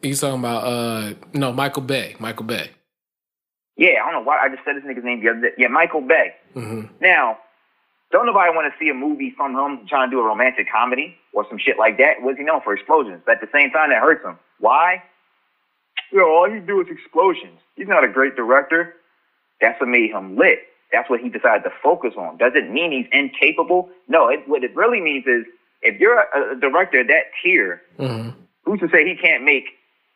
You 0.02 0.14
talking 0.14 0.38
about 0.38 0.64
uh 0.64 1.14
no 1.32 1.52
Michael 1.52 1.82
Bay? 1.82 2.14
Michael 2.20 2.44
Bay. 2.46 2.70
Yeah, 3.76 4.04
I 4.04 4.12
don't 4.12 4.22
know 4.22 4.28
why 4.28 4.38
I 4.38 4.48
just 4.48 4.62
said 4.64 4.76
this 4.76 4.84
nigga's 4.84 5.04
name 5.04 5.20
the 5.24 5.30
other 5.30 5.40
day. 5.40 5.50
Yeah, 5.58 5.66
Michael 5.68 6.02
Bay. 6.02 6.34
hmm 6.52 6.82
Now, 7.00 7.38
don't 8.12 8.26
nobody 8.26 8.54
want 8.54 8.72
to 8.72 8.78
see 8.78 8.88
a 8.90 8.94
movie 8.94 9.34
from 9.36 9.56
him 9.56 9.86
trying 9.88 10.08
to 10.08 10.14
do 10.14 10.20
a 10.20 10.24
romantic 10.24 10.68
comedy 10.70 11.16
or 11.32 11.44
some 11.48 11.58
shit 11.58 11.78
like 11.78 11.98
that. 11.98 12.22
What's 12.22 12.38
he 12.38 12.44
known 12.44 12.60
for? 12.62 12.74
Explosions. 12.74 13.22
But 13.26 13.36
at 13.36 13.40
the 13.40 13.48
same 13.52 13.72
time, 13.72 13.90
that 13.90 14.00
hurts 14.00 14.24
him. 14.24 14.38
Why? 14.60 15.02
You 16.14 16.20
know, 16.20 16.28
all 16.28 16.48
he 16.48 16.60
do 16.60 16.80
is 16.80 16.86
explosions. 16.88 17.58
He's 17.74 17.88
not 17.88 18.04
a 18.04 18.08
great 18.08 18.36
director. 18.36 18.94
That's 19.60 19.80
what 19.80 19.88
made 19.88 20.12
him 20.12 20.36
lit. 20.36 20.60
That's 20.92 21.10
what 21.10 21.18
he 21.18 21.28
decided 21.28 21.64
to 21.64 21.72
focus 21.82 22.14
on. 22.16 22.36
Does 22.38 22.52
it 22.54 22.70
mean 22.70 22.92
he's 22.92 23.08
incapable? 23.10 23.88
No, 24.06 24.28
it, 24.28 24.48
what 24.48 24.62
it 24.62 24.76
really 24.76 25.00
means 25.00 25.26
is 25.26 25.44
if 25.82 25.98
you're 26.00 26.20
a, 26.20 26.52
a 26.52 26.60
director 26.60 27.00
of 27.00 27.08
that 27.08 27.24
tier, 27.42 27.82
hmm 27.98 28.30
who's 28.64 28.80
to 28.80 28.88
say 28.88 29.04
he 29.04 29.14
can't 29.14 29.44
make 29.44 29.64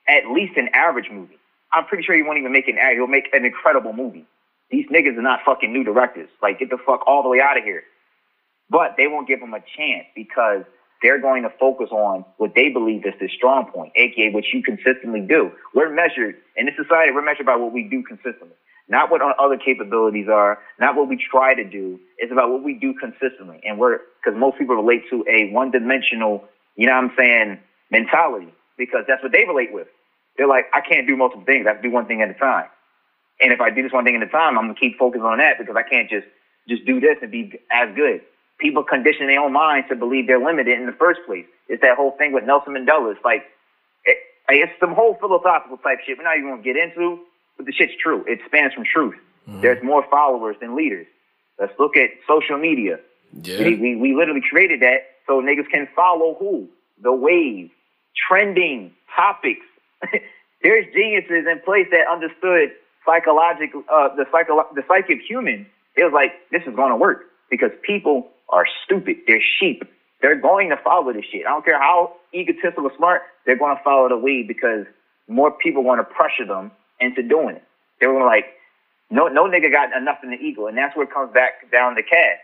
at 0.09 0.31
least 0.31 0.57
an 0.57 0.69
average 0.73 1.11
movie? 1.11 1.37
I'm 1.73 1.85
pretty 1.85 2.05
sure 2.05 2.15
he 2.15 2.23
won't 2.23 2.39
even 2.39 2.53
make 2.53 2.69
an 2.69 2.79
average. 2.79 2.97
He'll 2.99 3.09
make 3.09 3.29
an 3.35 3.45
incredible 3.45 3.93
movie. 3.93 4.25
These 4.71 4.87
niggas 4.87 5.19
are 5.19 5.23
not 5.23 5.41
fucking 5.45 5.73
new 5.73 5.85
directors. 5.85 6.31
Like, 6.41 6.61
get 6.61 6.71
the 6.71 6.79
fuck 6.79 7.07
all 7.07 7.23
the 7.25 7.29
way 7.29 7.41
out 7.43 7.59
of 7.59 7.65
here. 7.65 7.83
But 8.71 8.95
they 8.97 9.09
won't 9.09 9.29
give 9.29 9.41
him 9.41 9.53
a 9.53 9.61
chance 9.77 10.07
because 10.15 10.63
they're 11.03 11.21
going 11.21 11.43
to 11.45 11.51
focus 11.61 11.89
on 11.91 12.25
what 12.39 12.53
they 12.55 12.69
believe 12.71 13.07
is 13.07 13.15
the 13.21 13.29
strong 13.29 13.67
point, 13.73 13.93
aka 13.97 14.31
what 14.31 14.45
you 14.53 14.63
consistently 14.63 15.21
do. 15.21 15.51
We're 15.75 15.91
measured 15.91 16.37
in 16.57 16.67
this 16.67 16.75
society. 16.77 17.13
We're 17.13 17.23
measured 17.23 17.47
by 17.47 17.57
what 17.57 17.73
we 17.73 17.85
do 17.89 18.03
consistently, 18.03 18.57
not 18.89 19.11
what 19.11 19.23
our 19.23 19.35
other 19.41 19.57
capabilities 19.57 20.29
are, 20.29 20.59
not 20.81 20.97
what 20.97 21.09
we 21.09 21.17
try 21.31 21.55
to 21.55 21.65
do. 21.65 22.01
It's 22.19 22.33
about 22.33 22.51
what 22.51 22.63
we 22.65 22.75
do 22.75 22.95
consistently, 22.95 23.61
and 23.65 23.79
we're 23.79 24.01
because 24.25 24.39
most 24.39 24.59
people 24.59 24.77
relate 24.77 25.05
to 25.11 25.25
a 25.31 25.51
one-dimensional, 25.53 26.45
you 26.77 26.87
know 26.87 26.95
what 26.95 27.05
I'm 27.05 27.13
saying, 27.17 27.59
mentality 27.91 28.53
because 28.77 29.05
that's 29.09 29.23
what 29.23 29.33
they 29.33 29.45
relate 29.47 29.73
with. 29.73 29.89
They're 30.37 30.47
like, 30.49 30.67
I 30.73 30.81
can't 30.81 31.07
do 31.07 31.17
multiple 31.17 31.45
things. 31.45 31.67
I 31.67 31.71
have 31.71 31.83
to 31.83 31.89
do 31.89 31.93
one 31.93 32.07
thing 32.07 32.23
at 32.23 32.31
a 32.31 32.35
time. 32.35 32.67
And 33.41 33.53
if 33.53 33.61
I 33.61 33.71
do 33.71 33.83
this 33.83 33.93
one 33.93 34.05
thing 34.05 34.17
at 34.17 34.23
a 34.23 34.27
time, 34.29 34.59
I'm 34.59 34.65
gonna 34.65 34.75
keep 34.75 34.99
focusing 34.99 35.25
on 35.25 35.39
that 35.39 35.59
because 35.59 35.77
I 35.77 35.83
can't 35.83 36.09
just 36.11 36.27
just 36.69 36.85
do 36.87 37.01
this 37.01 37.17
and 37.23 37.31
be 37.31 37.53
as 37.71 37.89
good. 37.95 38.21
People 38.59 38.83
condition 38.83 39.29
their 39.29 39.41
own 39.41 39.53
minds 39.53 39.89
to 39.89 39.97
believe 39.97 40.27
they're 40.27 40.45
limited 40.45 40.79
in 40.79 40.87
the 40.87 40.93
first 40.93 41.21
place. 41.27 41.47
It's 41.69 41.83
that 41.83 41.97
whole 41.97 42.13
thing 42.19 42.33
with 42.33 42.45
Nelson 42.45 42.75
Mandela. 42.75 43.13
It's 43.13 43.25
like 43.25 43.45
it, 44.05 44.19
it's 44.49 44.73
some 44.81 44.95
whole 44.95 45.17
philosophical 45.21 45.77
type 45.79 45.99
shit. 46.05 46.19
We're 46.19 46.25
not 46.25 46.39
even 46.39 46.51
gonna 46.51 46.63
get 46.63 46.77
into, 46.77 47.21
but 47.57 47.67
the 47.67 47.73
shit's 47.73 47.93
true. 48.03 48.25
It 48.27 48.41
spans 48.47 48.75
from 48.75 48.85
truth. 48.85 49.17
There's 49.49 49.83
more 49.83 50.05
followers 50.11 50.57
than 50.61 50.77
leaders. 50.77 51.07
Let's 51.59 51.73
look 51.79 51.97
at 51.97 52.11
social 52.29 52.59
media. 52.59 53.01
Yeah. 53.43 53.59
We, 53.59 53.75
we, 53.77 53.97
we 53.97 54.15
literally 54.15 54.43
created 54.49 54.81
that 54.81 55.07
so 55.27 55.41
niggas 55.41 55.69
can 55.71 55.89
follow 55.97 56.37
who? 56.39 56.69
The 57.03 57.13
wave, 57.13 57.71
trending 58.29 58.93
topics. 59.15 59.65
There's 60.63 60.87
geniuses 60.93 61.47
in 61.51 61.61
place 61.65 61.87
that 61.93 62.07
understood 62.11 62.73
psychological, 63.07 63.85
uh, 63.93 64.15
the 64.17 64.27
psycho, 64.31 64.67
the 64.75 64.83
psyche 64.87 65.15
of 65.15 65.21
humans. 65.21 65.67
It 65.97 66.05
was 66.05 66.13
like, 66.13 66.33
this 66.51 66.63
is 66.67 66.75
going 66.77 66.91
to 66.91 66.97
work 66.97 67.25
because 67.51 67.71
people 67.83 68.29
are 68.51 68.65
stupid. 68.85 69.17
They're 69.27 69.43
sheep. 69.61 69.83
They're 70.21 70.41
going 70.41 70.71
to 70.71 70.77
follow 70.83 71.13
this 71.13 71.25
shit. 71.31 71.47
I 71.47 71.51
don't 71.51 71.65
care 71.65 71.79
how 71.79 72.15
egotistical 72.35 72.87
or 72.87 72.93
smart, 72.97 73.23
they're 73.47 73.59
going 73.59 73.77
to 73.77 73.83
follow 73.83 74.09
the 74.09 74.17
lead 74.17 74.49
because 74.49 74.87
more 75.29 75.51
people 75.51 75.85
want 75.85 76.01
to 76.01 76.05
pressure 76.15 76.47
them 76.47 76.73
into 77.01 77.23
doing 77.23 77.57
it. 77.57 77.65
They're 78.01 78.13
were 78.13 78.25
like, 78.25 78.47
no, 79.11 79.29
no 79.29 79.45
nigga 79.45 79.73
got 79.73 79.97
enough 79.97 80.19
in 80.23 80.31
the 80.31 80.37
ego, 80.37 80.67
and 80.67 80.77
that's 80.77 80.97
where 80.97 81.05
it 81.05 81.13
comes 81.13 81.33
back 81.33 81.71
down 81.73 81.95
to 81.97 82.03
cash. 82.03 82.39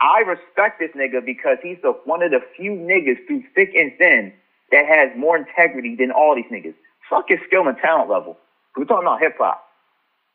I 0.00 0.20
respect 0.20 0.80
this 0.80 0.90
nigga 0.96 1.24
because 1.24 1.58
he's 1.62 1.78
the 1.82 1.92
one 2.04 2.22
of 2.22 2.30
the 2.30 2.40
few 2.56 2.72
niggas 2.72 3.26
through 3.26 3.44
thick 3.54 3.72
and 3.74 3.92
thin 3.96 4.32
that 4.72 4.86
has 4.86 5.10
more 5.16 5.36
integrity 5.36 5.96
than 5.96 6.10
all 6.10 6.34
these 6.34 6.50
niggas. 6.50 6.74
Fuck 7.08 7.26
his 7.28 7.38
skill 7.46 7.66
and 7.68 7.78
talent 7.78 8.10
level. 8.10 8.36
We're 8.76 8.84
talking 8.84 9.06
about 9.06 9.20
hip 9.20 9.36
hop. 9.38 9.62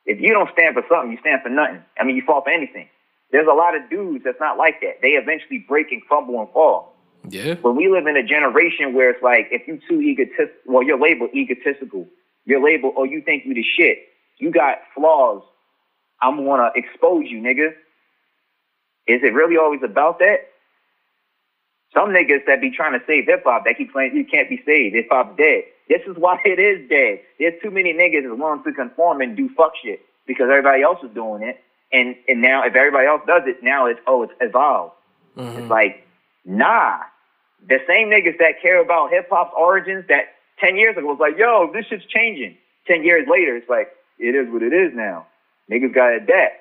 If 0.05 0.19
you 0.21 0.33
don't 0.33 0.49
stand 0.53 0.75
for 0.75 0.83
something, 0.89 1.11
you 1.11 1.17
stand 1.19 1.41
for 1.43 1.49
nothing. 1.49 1.83
I 1.99 2.03
mean, 2.03 2.15
you 2.15 2.23
fall 2.25 2.41
for 2.41 2.49
anything. 2.49 2.87
There's 3.31 3.47
a 3.47 3.53
lot 3.53 3.75
of 3.75 3.89
dudes 3.89 4.23
that's 4.23 4.39
not 4.39 4.57
like 4.57 4.81
that. 4.81 5.01
They 5.01 5.09
eventually 5.09 5.63
break 5.67 5.91
and 5.91 6.01
crumble 6.01 6.39
and 6.39 6.49
fall. 6.51 6.95
Yeah. 7.27 7.55
But 7.55 7.73
we 7.73 7.89
live 7.89 8.07
in 8.07 8.17
a 8.17 8.23
generation 8.23 8.93
where 8.93 9.11
it's 9.11 9.21
like, 9.21 9.49
if 9.51 9.67
you 9.67 9.79
too 9.87 10.01
egotistical, 10.01 10.53
well, 10.65 10.83
you're 10.83 10.99
labeled 10.99 11.31
egotistical. 11.35 12.07
You're 12.45 12.63
labeled, 12.63 12.95
oh, 12.97 13.03
you 13.03 13.21
think 13.21 13.45
you 13.45 13.53
the 13.53 13.63
shit. 13.63 13.99
You 14.37 14.51
got 14.51 14.79
flaws. 14.95 15.43
I'm 16.21 16.43
gonna 16.43 16.71
expose 16.75 17.25
you, 17.27 17.39
nigga. 17.39 17.71
Is 19.07 19.21
it 19.23 19.33
really 19.33 19.57
always 19.57 19.81
about 19.83 20.19
that? 20.19 20.47
Some 21.93 22.09
niggas 22.09 22.45
that 22.45 22.61
be 22.61 22.71
trying 22.71 22.97
to 22.99 23.05
save 23.05 23.25
hip 23.25 23.43
hop, 23.45 23.65
that 23.65 23.77
keep 23.77 23.91
playing, 23.91 24.15
you 24.15 24.25
can't 24.25 24.49
be 24.49 24.61
saved. 24.65 24.95
Hip 24.95 25.07
hop's 25.11 25.37
dead. 25.37 25.63
This 25.87 26.01
is 26.07 26.15
why 26.17 26.39
it 26.45 26.59
is 26.59 26.87
dead. 26.89 27.19
There's 27.37 27.61
too 27.61 27.71
many 27.71 27.93
niggas 27.93 28.23
that 28.23 28.35
willing 28.35 28.63
to 28.63 28.71
conform 28.71 29.21
and 29.21 29.35
do 29.35 29.49
fuck 29.55 29.73
shit 29.83 30.01
because 30.25 30.47
everybody 30.49 30.83
else 30.83 30.99
is 31.03 31.11
doing 31.13 31.43
it. 31.43 31.59
And 31.91 32.15
and 32.27 32.41
now 32.41 32.63
if 32.63 32.75
everybody 32.75 33.07
else 33.07 33.21
does 33.25 33.43
it, 33.45 33.63
now 33.63 33.87
it's 33.87 33.99
oh 34.07 34.23
it's 34.23 34.33
evolved. 34.41 34.93
It's 35.35 35.45
mm-hmm. 35.45 35.67
like 35.67 36.07
nah. 36.45 36.99
The 37.67 37.79
same 37.87 38.09
niggas 38.09 38.37
that 38.39 38.61
care 38.61 38.81
about 38.81 39.11
hip 39.11 39.27
hop's 39.29 39.53
origins 39.57 40.05
that 40.07 40.35
ten 40.59 40.77
years 40.77 40.95
ago 40.97 41.07
was 41.07 41.19
like, 41.19 41.37
yo, 41.37 41.69
this 41.73 41.85
shit's 41.87 42.05
changing. 42.05 42.57
Ten 42.87 43.03
years 43.03 43.27
later, 43.27 43.55
it's 43.57 43.69
like 43.69 43.89
it 44.17 44.35
is 44.35 44.51
what 44.51 44.63
it 44.63 44.73
is 44.73 44.93
now. 44.93 45.25
Niggas 45.69 45.93
got 45.93 46.09
to 46.09 46.15
adapt. 46.17 46.55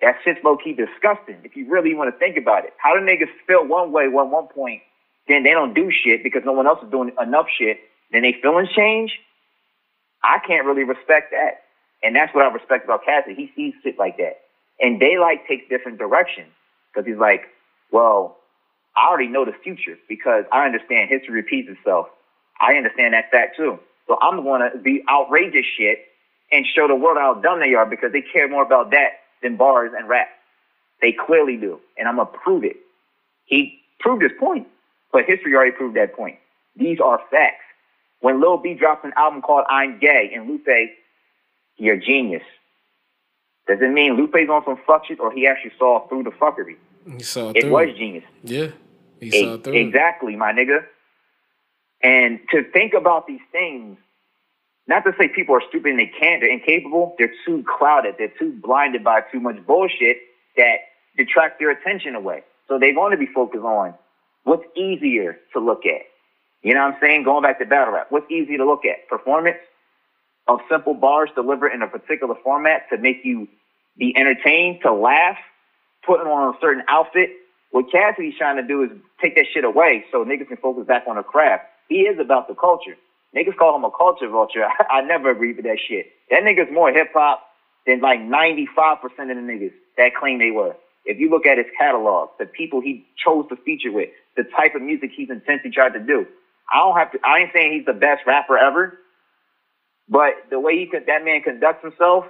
That 0.00 0.16
shit's 0.24 0.40
low 0.42 0.56
key 0.56 0.72
disgusting 0.72 1.36
if 1.44 1.56
you 1.56 1.70
really 1.70 1.94
want 1.94 2.12
to 2.12 2.18
think 2.18 2.36
about 2.36 2.64
it. 2.64 2.72
How 2.76 2.94
do 2.94 3.00
niggas 3.00 3.30
feel 3.46 3.66
one 3.66 3.92
way 3.92 4.08
one 4.08 4.30
one 4.30 4.48
point, 4.48 4.82
then 5.28 5.44
they 5.44 5.50
don't 5.50 5.74
do 5.74 5.90
shit 5.92 6.22
because 6.24 6.42
no 6.44 6.52
one 6.52 6.66
else 6.66 6.82
is 6.82 6.90
doing 6.90 7.12
enough 7.20 7.46
shit, 7.56 7.78
then 8.10 8.22
they 8.22 8.32
feelings 8.42 8.70
change? 8.70 9.20
I 10.22 10.38
can't 10.46 10.66
really 10.66 10.84
respect 10.84 11.32
that. 11.32 11.62
And 12.02 12.16
that's 12.16 12.34
what 12.34 12.44
I 12.44 12.52
respect 12.52 12.84
about 12.84 13.04
Cassidy. 13.04 13.34
He 13.34 13.52
sees 13.54 13.74
shit 13.82 13.98
like 13.98 14.16
that. 14.18 14.40
And 14.80 15.00
Daylyt 15.00 15.46
takes 15.46 15.68
different 15.68 15.98
directions 15.98 16.50
because 16.92 17.06
he's 17.06 17.18
like, 17.18 17.42
well, 17.90 18.38
I 18.96 19.08
already 19.08 19.28
know 19.28 19.44
the 19.44 19.52
future 19.62 19.96
because 20.08 20.44
I 20.52 20.66
understand 20.66 21.08
history 21.08 21.34
repeats 21.34 21.68
itself. 21.70 22.08
I 22.60 22.74
understand 22.74 23.14
that 23.14 23.30
fact 23.30 23.56
too. 23.56 23.78
So 24.06 24.18
I'm 24.20 24.42
going 24.42 24.68
to 24.70 24.78
be 24.78 25.02
outrageous 25.08 25.64
shit 25.78 25.98
and 26.50 26.66
show 26.66 26.86
the 26.88 26.94
world 26.94 27.18
how 27.18 27.34
dumb 27.34 27.60
they 27.60 27.74
are 27.74 27.86
because 27.86 28.12
they 28.12 28.22
care 28.22 28.48
more 28.48 28.62
about 28.62 28.90
that 28.90 29.20
than 29.42 29.56
bars 29.56 29.92
and 29.96 30.08
rap. 30.08 30.28
They 31.00 31.12
clearly 31.12 31.56
do. 31.56 31.80
And 31.98 32.08
I'm 32.08 32.16
going 32.16 32.28
to 32.28 32.38
prove 32.38 32.64
it. 32.64 32.76
He 33.46 33.80
proved 34.00 34.22
his 34.22 34.32
point, 34.38 34.66
but 35.12 35.24
history 35.24 35.54
already 35.54 35.72
proved 35.72 35.96
that 35.96 36.14
point. 36.14 36.38
These 36.76 37.00
are 37.00 37.20
facts. 37.30 37.64
When 38.20 38.40
Lil 38.40 38.58
B 38.58 38.74
drops 38.74 39.04
an 39.04 39.12
album 39.16 39.42
called 39.42 39.64
I'm 39.68 39.98
Gay 39.98 40.30
and 40.34 40.48
Lupe, 40.48 40.90
you're 41.76 41.96
a 41.96 42.00
genius. 42.00 42.42
Does 43.68 43.78
it 43.80 43.90
mean 43.92 44.14
Lupe's 44.16 44.48
on 44.50 44.64
some 44.64 44.78
fuck 44.86 45.06
shit 45.06 45.20
or 45.20 45.32
he 45.32 45.46
actually 45.46 45.72
saw 45.78 46.06
through 46.08 46.24
the 46.24 46.30
fuckery? 46.30 46.76
He 47.16 47.22
saw 47.22 47.50
It 47.50 47.62
through. 47.62 47.70
was 47.70 47.88
genius. 47.96 48.24
Yeah. 48.42 48.68
He 49.20 49.28
E- 49.28 49.30
saw 49.44 49.56
through. 49.58 49.74
Exactly, 49.74 50.34
my 50.36 50.52
nigga. 50.52 50.84
And 52.02 52.40
to 52.50 52.64
think 52.72 52.94
about 52.94 53.26
these 53.26 53.40
things, 53.52 53.96
not 54.88 55.04
to 55.04 55.12
say 55.16 55.28
people 55.28 55.54
are 55.54 55.62
stupid 55.68 55.90
and 55.90 55.98
they 56.00 56.06
can't, 56.18 56.40
they're 56.40 56.50
incapable, 56.50 57.14
they're 57.18 57.32
too 57.46 57.64
clouded, 57.78 58.16
they're 58.18 58.32
too 58.38 58.52
blinded 58.62 59.04
by 59.04 59.20
too 59.30 59.38
much 59.38 59.64
bullshit 59.64 60.16
that 60.56 60.76
detract 61.16 61.60
their 61.60 61.70
attention 61.70 62.16
away. 62.16 62.42
So 62.68 62.78
they 62.78 62.92
want 62.92 63.12
to 63.12 63.18
be 63.18 63.26
focused 63.26 63.62
on 63.64 63.94
what's 64.42 64.64
easier 64.76 65.38
to 65.52 65.60
look 65.60 65.86
at. 65.86 66.02
You 66.62 66.74
know 66.74 66.84
what 66.86 66.94
I'm 66.94 67.00
saying? 67.00 67.22
Going 67.24 67.42
back 67.42 67.58
to 67.60 67.64
battle 67.66 67.94
rap, 67.94 68.06
what's 68.10 68.28
easy 68.30 68.56
to 68.56 68.64
look 68.64 68.84
at? 68.84 69.08
Performance 69.08 69.58
of 70.48 70.60
simple 70.70 70.94
bars 70.94 71.30
delivered 71.34 71.72
in 71.72 71.82
a 71.82 71.88
particular 71.88 72.34
format 72.42 72.88
to 72.90 72.98
make 72.98 73.20
you 73.24 73.48
be 73.96 74.14
entertained, 74.16 74.80
to 74.82 74.92
laugh, 74.92 75.36
putting 76.06 76.26
on 76.26 76.54
a 76.54 76.58
certain 76.60 76.82
outfit. 76.88 77.30
What 77.70 77.90
Cassidy's 77.90 78.36
trying 78.36 78.56
to 78.56 78.62
do 78.62 78.82
is 78.82 78.90
take 79.20 79.34
that 79.36 79.46
shit 79.52 79.64
away 79.64 80.04
so 80.10 80.24
niggas 80.24 80.48
can 80.48 80.56
focus 80.58 80.86
back 80.86 81.04
on 81.06 81.16
the 81.16 81.22
craft. 81.22 81.64
He 81.88 82.00
is 82.00 82.18
about 82.18 82.48
the 82.48 82.54
culture. 82.54 82.96
Niggas 83.34 83.56
call 83.56 83.76
him 83.76 83.84
a 83.84 83.90
culture 83.90 84.28
vulture. 84.28 84.64
I, 84.90 84.98
I 84.98 85.00
never 85.02 85.30
agree 85.30 85.52
with 85.52 85.64
that 85.64 85.78
shit. 85.86 86.06
That 86.30 86.42
nigga's 86.42 86.72
more 86.72 86.92
hip 86.92 87.10
hop 87.14 87.42
than 87.86 88.00
like 88.00 88.20
95% 88.20 88.62
of 89.02 89.10
the 89.10 89.34
niggas 89.34 89.72
that 89.96 90.14
claim 90.14 90.38
they 90.38 90.50
were. 90.50 90.76
If 91.04 91.18
you 91.18 91.30
look 91.30 91.46
at 91.46 91.58
his 91.58 91.66
catalog, 91.78 92.30
the 92.38 92.46
people 92.46 92.80
he 92.80 93.06
chose 93.16 93.46
to 93.48 93.56
feature 93.56 93.90
with, 93.90 94.10
the 94.36 94.44
type 94.56 94.74
of 94.74 94.82
music 94.82 95.10
he's 95.16 95.30
intensely 95.30 95.70
tried 95.70 95.94
to 95.94 96.00
do. 96.00 96.26
I 96.72 96.78
don't 96.78 96.96
have 96.96 97.12
to, 97.12 97.18
I 97.24 97.40
ain't 97.40 97.50
saying 97.52 97.72
he's 97.72 97.86
the 97.86 97.92
best 97.92 98.22
rapper 98.26 98.56
ever, 98.56 98.98
but 100.12 100.34
the 100.50 100.60
way 100.60 100.78
he 100.78 100.84
could, 100.84 101.06
that 101.06 101.24
man 101.24 101.40
conducts 101.40 101.82
himself, 101.82 102.26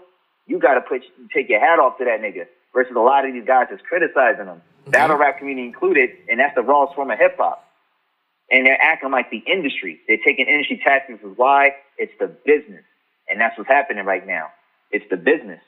you 0.47 0.61
got 0.61 0.75
to 0.75 0.81
put 0.81 1.03
take 1.35 1.49
your 1.49 1.59
hat 1.59 1.81
off 1.81 1.99
to 1.99 2.05
that 2.05 2.21
nigga. 2.21 2.47
Versus 2.73 2.95
a 2.97 3.01
lot 3.01 3.27
of 3.27 3.35
these 3.35 3.45
guys 3.45 3.67
just 3.71 3.83
criticizing 3.83 4.47
him, 4.47 4.63
mm-hmm. 4.63 4.91
battle 4.93 5.17
rap 5.17 5.39
community 5.39 5.67
included, 5.67 6.11
and 6.31 6.39
that's 6.39 6.55
the 6.55 6.63
rawest 6.63 6.95
form 6.95 7.11
of 7.11 7.19
hip 7.19 7.37
hop. 7.37 7.69
And 8.51 8.65
they're 8.65 8.81
acting 8.81 9.11
like 9.11 9.31
the 9.31 9.43
industry. 9.47 10.01
They're 10.07 10.23
taking 10.25 10.47
industry 10.47 10.81
tactics 10.83 11.21
as 11.25 11.37
why 11.37 11.75
it's 11.99 12.13
the 12.21 12.29
business, 12.29 12.85
and 13.29 13.41
that's 13.41 13.59
what's 13.59 13.69
happening 13.69 14.05
right 14.05 14.27
now. 14.27 14.47
It's 14.91 15.05
the 15.11 15.17
business. 15.17 15.61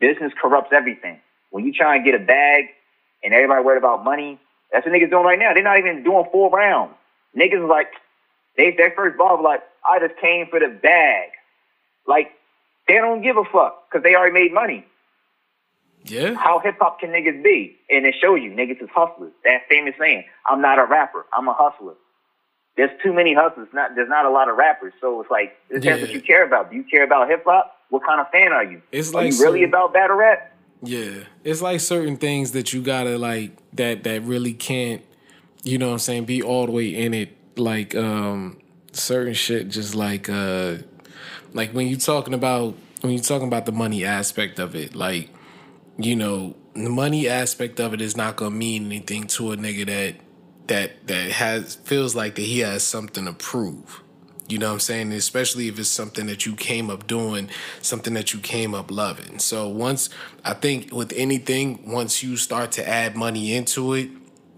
Business 0.00 0.32
corrupts 0.40 0.72
everything. 0.72 1.20
When 1.50 1.64
you 1.64 1.72
try 1.72 1.94
and 1.96 2.04
get 2.04 2.14
a 2.14 2.24
bag, 2.24 2.66
and 3.22 3.32
everybody 3.32 3.62
worried 3.64 3.78
about 3.78 4.04
money, 4.04 4.38
that's 4.72 4.84
what 4.84 4.94
niggas 4.94 5.10
doing 5.10 5.24
right 5.24 5.38
now. 5.38 5.54
They're 5.54 5.62
not 5.62 5.78
even 5.78 6.02
doing 6.02 6.24
four 6.32 6.50
rounds. 6.50 6.94
Niggas 7.36 7.68
like, 7.68 7.92
they 8.56 8.74
their 8.76 8.92
first 8.96 9.16
ball 9.16 9.36
was 9.36 9.44
like, 9.44 9.62
I 9.88 10.06
just 10.06 10.20
came 10.20 10.46
for 10.48 10.60
the 10.60 10.68
bag. 10.68 11.30
Like, 12.06 12.32
they 12.88 12.94
don't 12.94 13.22
give 13.22 13.36
a 13.36 13.44
fuck 13.44 13.88
because 13.90 14.02
they 14.02 14.14
already 14.14 14.34
made 14.34 14.52
money. 14.52 14.84
yeah. 16.04 16.34
How 16.34 16.58
hip 16.58 16.76
hop 16.80 16.98
can 17.00 17.10
niggas 17.10 17.42
be? 17.44 17.76
And 17.90 18.04
it 18.06 18.14
shows 18.20 18.40
you 18.42 18.50
niggas 18.50 18.82
is 18.82 18.88
hustlers. 18.94 19.32
That 19.44 19.62
famous 19.68 19.94
saying, 19.98 20.24
I'm 20.46 20.60
not 20.60 20.78
a 20.78 20.84
rapper, 20.84 21.26
I'm 21.32 21.46
a 21.48 21.54
hustler. 21.54 21.94
There's 22.76 22.90
too 23.02 23.12
many 23.12 23.34
hustlers. 23.34 23.68
Not 23.74 23.94
there's 23.94 24.08
not 24.08 24.24
a 24.24 24.30
lot 24.30 24.48
of 24.48 24.56
rappers. 24.56 24.94
So 25.00 25.20
it's 25.20 25.30
like 25.30 25.52
it 25.68 25.80
depends 25.80 26.00
what 26.00 26.10
Yeah. 26.10 26.16
you 26.16 26.22
care 26.22 26.42
about. 26.42 26.70
Do 26.70 26.76
you 26.76 26.84
care 26.84 27.04
about 27.04 27.28
hip 27.28 27.44
hop? 27.44 27.76
What 27.90 28.02
kind 28.04 28.18
of 28.18 28.30
fan 28.30 28.50
are 28.52 28.64
you? 28.64 28.80
It's 28.90 29.10
are 29.10 29.22
like 29.22 29.32
you 29.34 29.42
really 29.44 29.62
about 29.64 29.92
battle 29.92 30.16
rap? 30.16 30.56
Yeah, 30.82 31.24
it's 31.44 31.60
like 31.60 31.80
certain 31.80 32.16
things 32.16 32.52
that 32.52 32.72
you 32.72 32.80
gotta 32.82 33.18
like 33.18 33.50
that 33.74 34.04
that 34.04 34.22
really 34.22 34.54
can't, 34.54 35.02
you 35.62 35.76
know 35.76 35.88
what 35.88 35.92
I'm 35.92 35.98
saying, 35.98 36.24
be 36.24 36.42
all 36.42 36.64
the 36.64 36.72
way 36.72 36.88
in 36.88 37.12
it. 37.14 37.36
Like 37.56 37.94
um 37.94 38.58
certain 38.92 39.34
shit 39.34 39.68
just 39.68 39.94
like 39.94 40.30
uh 40.30 40.76
like 41.52 41.72
when 41.72 41.86
you 41.88 41.96
talking 41.96 42.34
about 42.34 42.74
when 43.00 43.12
you 43.12 43.18
talking 43.18 43.48
about 43.48 43.66
the 43.66 43.72
money 43.72 44.04
aspect 44.04 44.58
of 44.58 44.74
it, 44.74 44.94
like, 44.94 45.28
you 45.98 46.16
know, 46.16 46.54
the 46.74 46.88
money 46.88 47.28
aspect 47.28 47.80
of 47.80 47.92
it 47.94 48.00
is 48.00 48.16
not 48.16 48.36
gonna 48.36 48.54
mean 48.54 48.86
anything 48.86 49.26
to 49.28 49.52
a 49.52 49.56
nigga 49.56 49.86
that 49.86 50.14
that 50.68 51.06
that 51.06 51.32
has 51.32 51.76
feels 51.76 52.14
like 52.14 52.34
that 52.36 52.42
he 52.42 52.60
has 52.60 52.82
something 52.82 53.26
to 53.26 53.32
prove. 53.32 54.02
You 54.48 54.58
know 54.58 54.68
what 54.68 54.74
I'm 54.74 54.80
saying? 54.80 55.12
Especially 55.12 55.68
if 55.68 55.78
it's 55.78 55.88
something 55.88 56.26
that 56.26 56.44
you 56.44 56.54
came 56.54 56.90
up 56.90 57.06
doing, 57.06 57.48
something 57.80 58.12
that 58.14 58.34
you 58.34 58.40
came 58.40 58.74
up 58.74 58.90
loving. 58.90 59.38
So 59.38 59.68
once 59.68 60.10
I 60.44 60.54
think 60.54 60.92
with 60.92 61.12
anything, 61.16 61.90
once 61.90 62.22
you 62.22 62.36
start 62.36 62.72
to 62.72 62.86
add 62.86 63.16
money 63.16 63.54
into 63.54 63.94
it, 63.94 64.10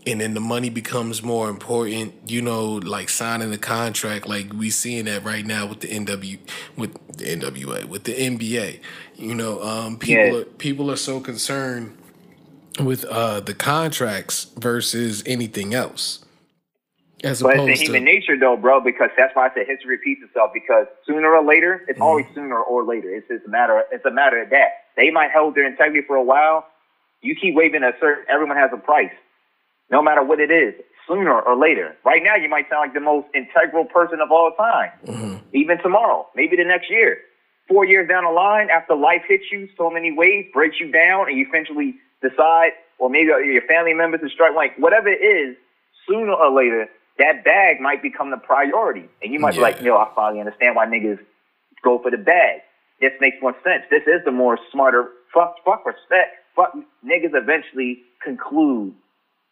and 0.06 0.20
then 0.20 0.34
the 0.34 0.40
money 0.40 0.70
becomes 0.70 1.22
more 1.22 1.48
important, 1.50 2.14
you 2.30 2.42
know, 2.42 2.74
like 2.74 3.08
signing 3.08 3.50
the 3.50 3.58
contract, 3.58 4.28
like 4.28 4.52
we 4.52 4.70
seeing 4.70 5.06
that 5.06 5.24
right 5.24 5.46
now 5.46 5.66
with 5.66 5.80
the 5.80 5.88
NW 5.88 6.38
with 6.76 6.94
the 7.18 7.24
NWA, 7.24 7.86
with 7.86 8.04
the 8.04 8.14
NBA. 8.14 8.80
You 9.16 9.34
know, 9.34 9.62
um 9.62 9.98
people 9.98 10.36
Yeah. 10.36 10.36
are 10.36 10.44
people 10.44 10.90
are 10.90 10.96
so 10.96 11.20
concerned 11.20 11.96
with 12.80 13.04
uh 13.06 13.40
the 13.40 13.54
contracts 13.54 14.46
versus 14.58 15.22
anything 15.26 15.74
else. 15.74 16.24
As 17.24 17.42
But 17.42 17.56
it's 17.56 17.68
in 17.68 17.76
to 17.86 17.92
human 17.92 18.04
nature, 18.04 18.38
though, 18.38 18.56
bro, 18.56 18.80
because 18.80 19.10
that's 19.16 19.34
why 19.36 19.48
I 19.48 19.54
said 19.54 19.66
history 19.68 19.92
repeats 19.96 20.22
itself. 20.24 20.52
Because 20.54 20.86
sooner 21.06 21.34
or 21.34 21.44
later, 21.44 21.82
Mm-hmm. 21.82 21.88
it's 21.88 22.00
always 22.00 22.26
sooner 22.34 22.60
or 22.60 22.84
later. 22.84 23.14
It's 23.14 23.28
just 23.28 23.46
a 23.46 23.50
matter. 23.50 23.80
of, 23.80 23.86
It's 23.92 24.04
a 24.06 24.10
matter 24.12 24.42
of 24.42 24.50
that. 24.50 24.68
They 24.96 25.10
might 25.10 25.32
hold 25.32 25.54
their 25.54 25.66
integrity 25.66 26.06
for 26.06 26.16
a 26.16 26.24
while. 26.24 26.66
You 27.22 27.36
keep 27.36 27.54
waving 27.54 27.84
a 27.84 27.92
certain. 28.00 28.24
Everyone 28.30 28.56
has 28.56 28.70
a 28.72 28.78
price, 28.78 29.12
no 29.94 30.02
matter 30.02 30.24
what 30.24 30.40
it 30.40 30.50
is. 30.50 30.74
Sooner 31.06 31.38
or 31.40 31.56
later. 31.56 31.94
Right 32.04 32.22
now, 32.24 32.34
you 32.34 32.48
might 32.48 32.68
sound 32.68 32.80
like 32.88 32.94
the 32.94 33.00
most 33.00 33.28
integral 33.34 33.84
person 33.84 34.18
of 34.20 34.32
all 34.32 34.50
time. 34.58 34.90
Mm-hmm. 35.06 35.34
Even 35.52 35.78
tomorrow, 35.78 36.26
maybe 36.34 36.56
the 36.56 36.64
next 36.64 36.90
year, 36.90 37.18
four 37.68 37.84
years 37.84 38.08
down 38.08 38.24
the 38.24 38.30
line, 38.30 38.68
after 38.70 38.96
life 38.96 39.22
hits 39.28 39.44
you 39.52 39.68
so 39.76 39.88
many 39.90 40.10
ways, 40.10 40.46
breaks 40.52 40.76
you 40.80 40.90
down, 40.90 41.28
and 41.28 41.38
you 41.38 41.46
eventually 41.48 41.94
decide, 42.22 42.72
or 42.98 43.08
maybe 43.08 43.26
your 43.28 43.62
family 43.68 43.94
members 43.94 44.20
is 44.24 44.32
struck 44.32 44.56
like 44.56 44.76
whatever 44.78 45.08
it 45.08 45.22
is. 45.22 45.56
Sooner 46.08 46.32
or 46.32 46.50
later, 46.52 46.88
that 47.18 47.44
bag 47.44 47.80
might 47.80 48.02
become 48.02 48.30
the 48.30 48.36
priority. 48.38 49.04
And 49.22 49.32
you 49.32 49.38
might 49.38 49.54
be 49.54 49.60
like, 49.60 49.76
Yeah. 49.76 49.94
yo, 49.94 49.96
I 49.98 50.08
finally 50.16 50.40
understand 50.40 50.74
why 50.74 50.86
niggas 50.86 51.20
go 51.82 51.98
for 52.02 52.10
the 52.10 52.18
bag. 52.18 52.60
This 53.00 53.12
makes 53.20 53.36
more 53.40 53.54
sense. 53.62 53.84
This 53.90 54.02
is 54.06 54.24
the 54.24 54.32
more 54.32 54.58
smarter 54.72 55.10
fuck 55.32 55.54
fuck 55.64 55.84
respect. 55.86 56.30
Fuck 56.56 56.72
niggas 57.06 57.34
eventually 57.34 58.02
conclude 58.22 58.94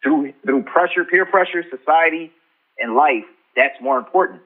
through 0.03 0.33
through 0.45 0.63
pressure, 0.63 1.05
peer 1.05 1.25
pressure, 1.25 1.63
society, 1.69 2.31
and 2.79 2.95
life, 2.95 3.23
that's 3.55 3.79
more 3.81 3.97
important. 3.97 4.41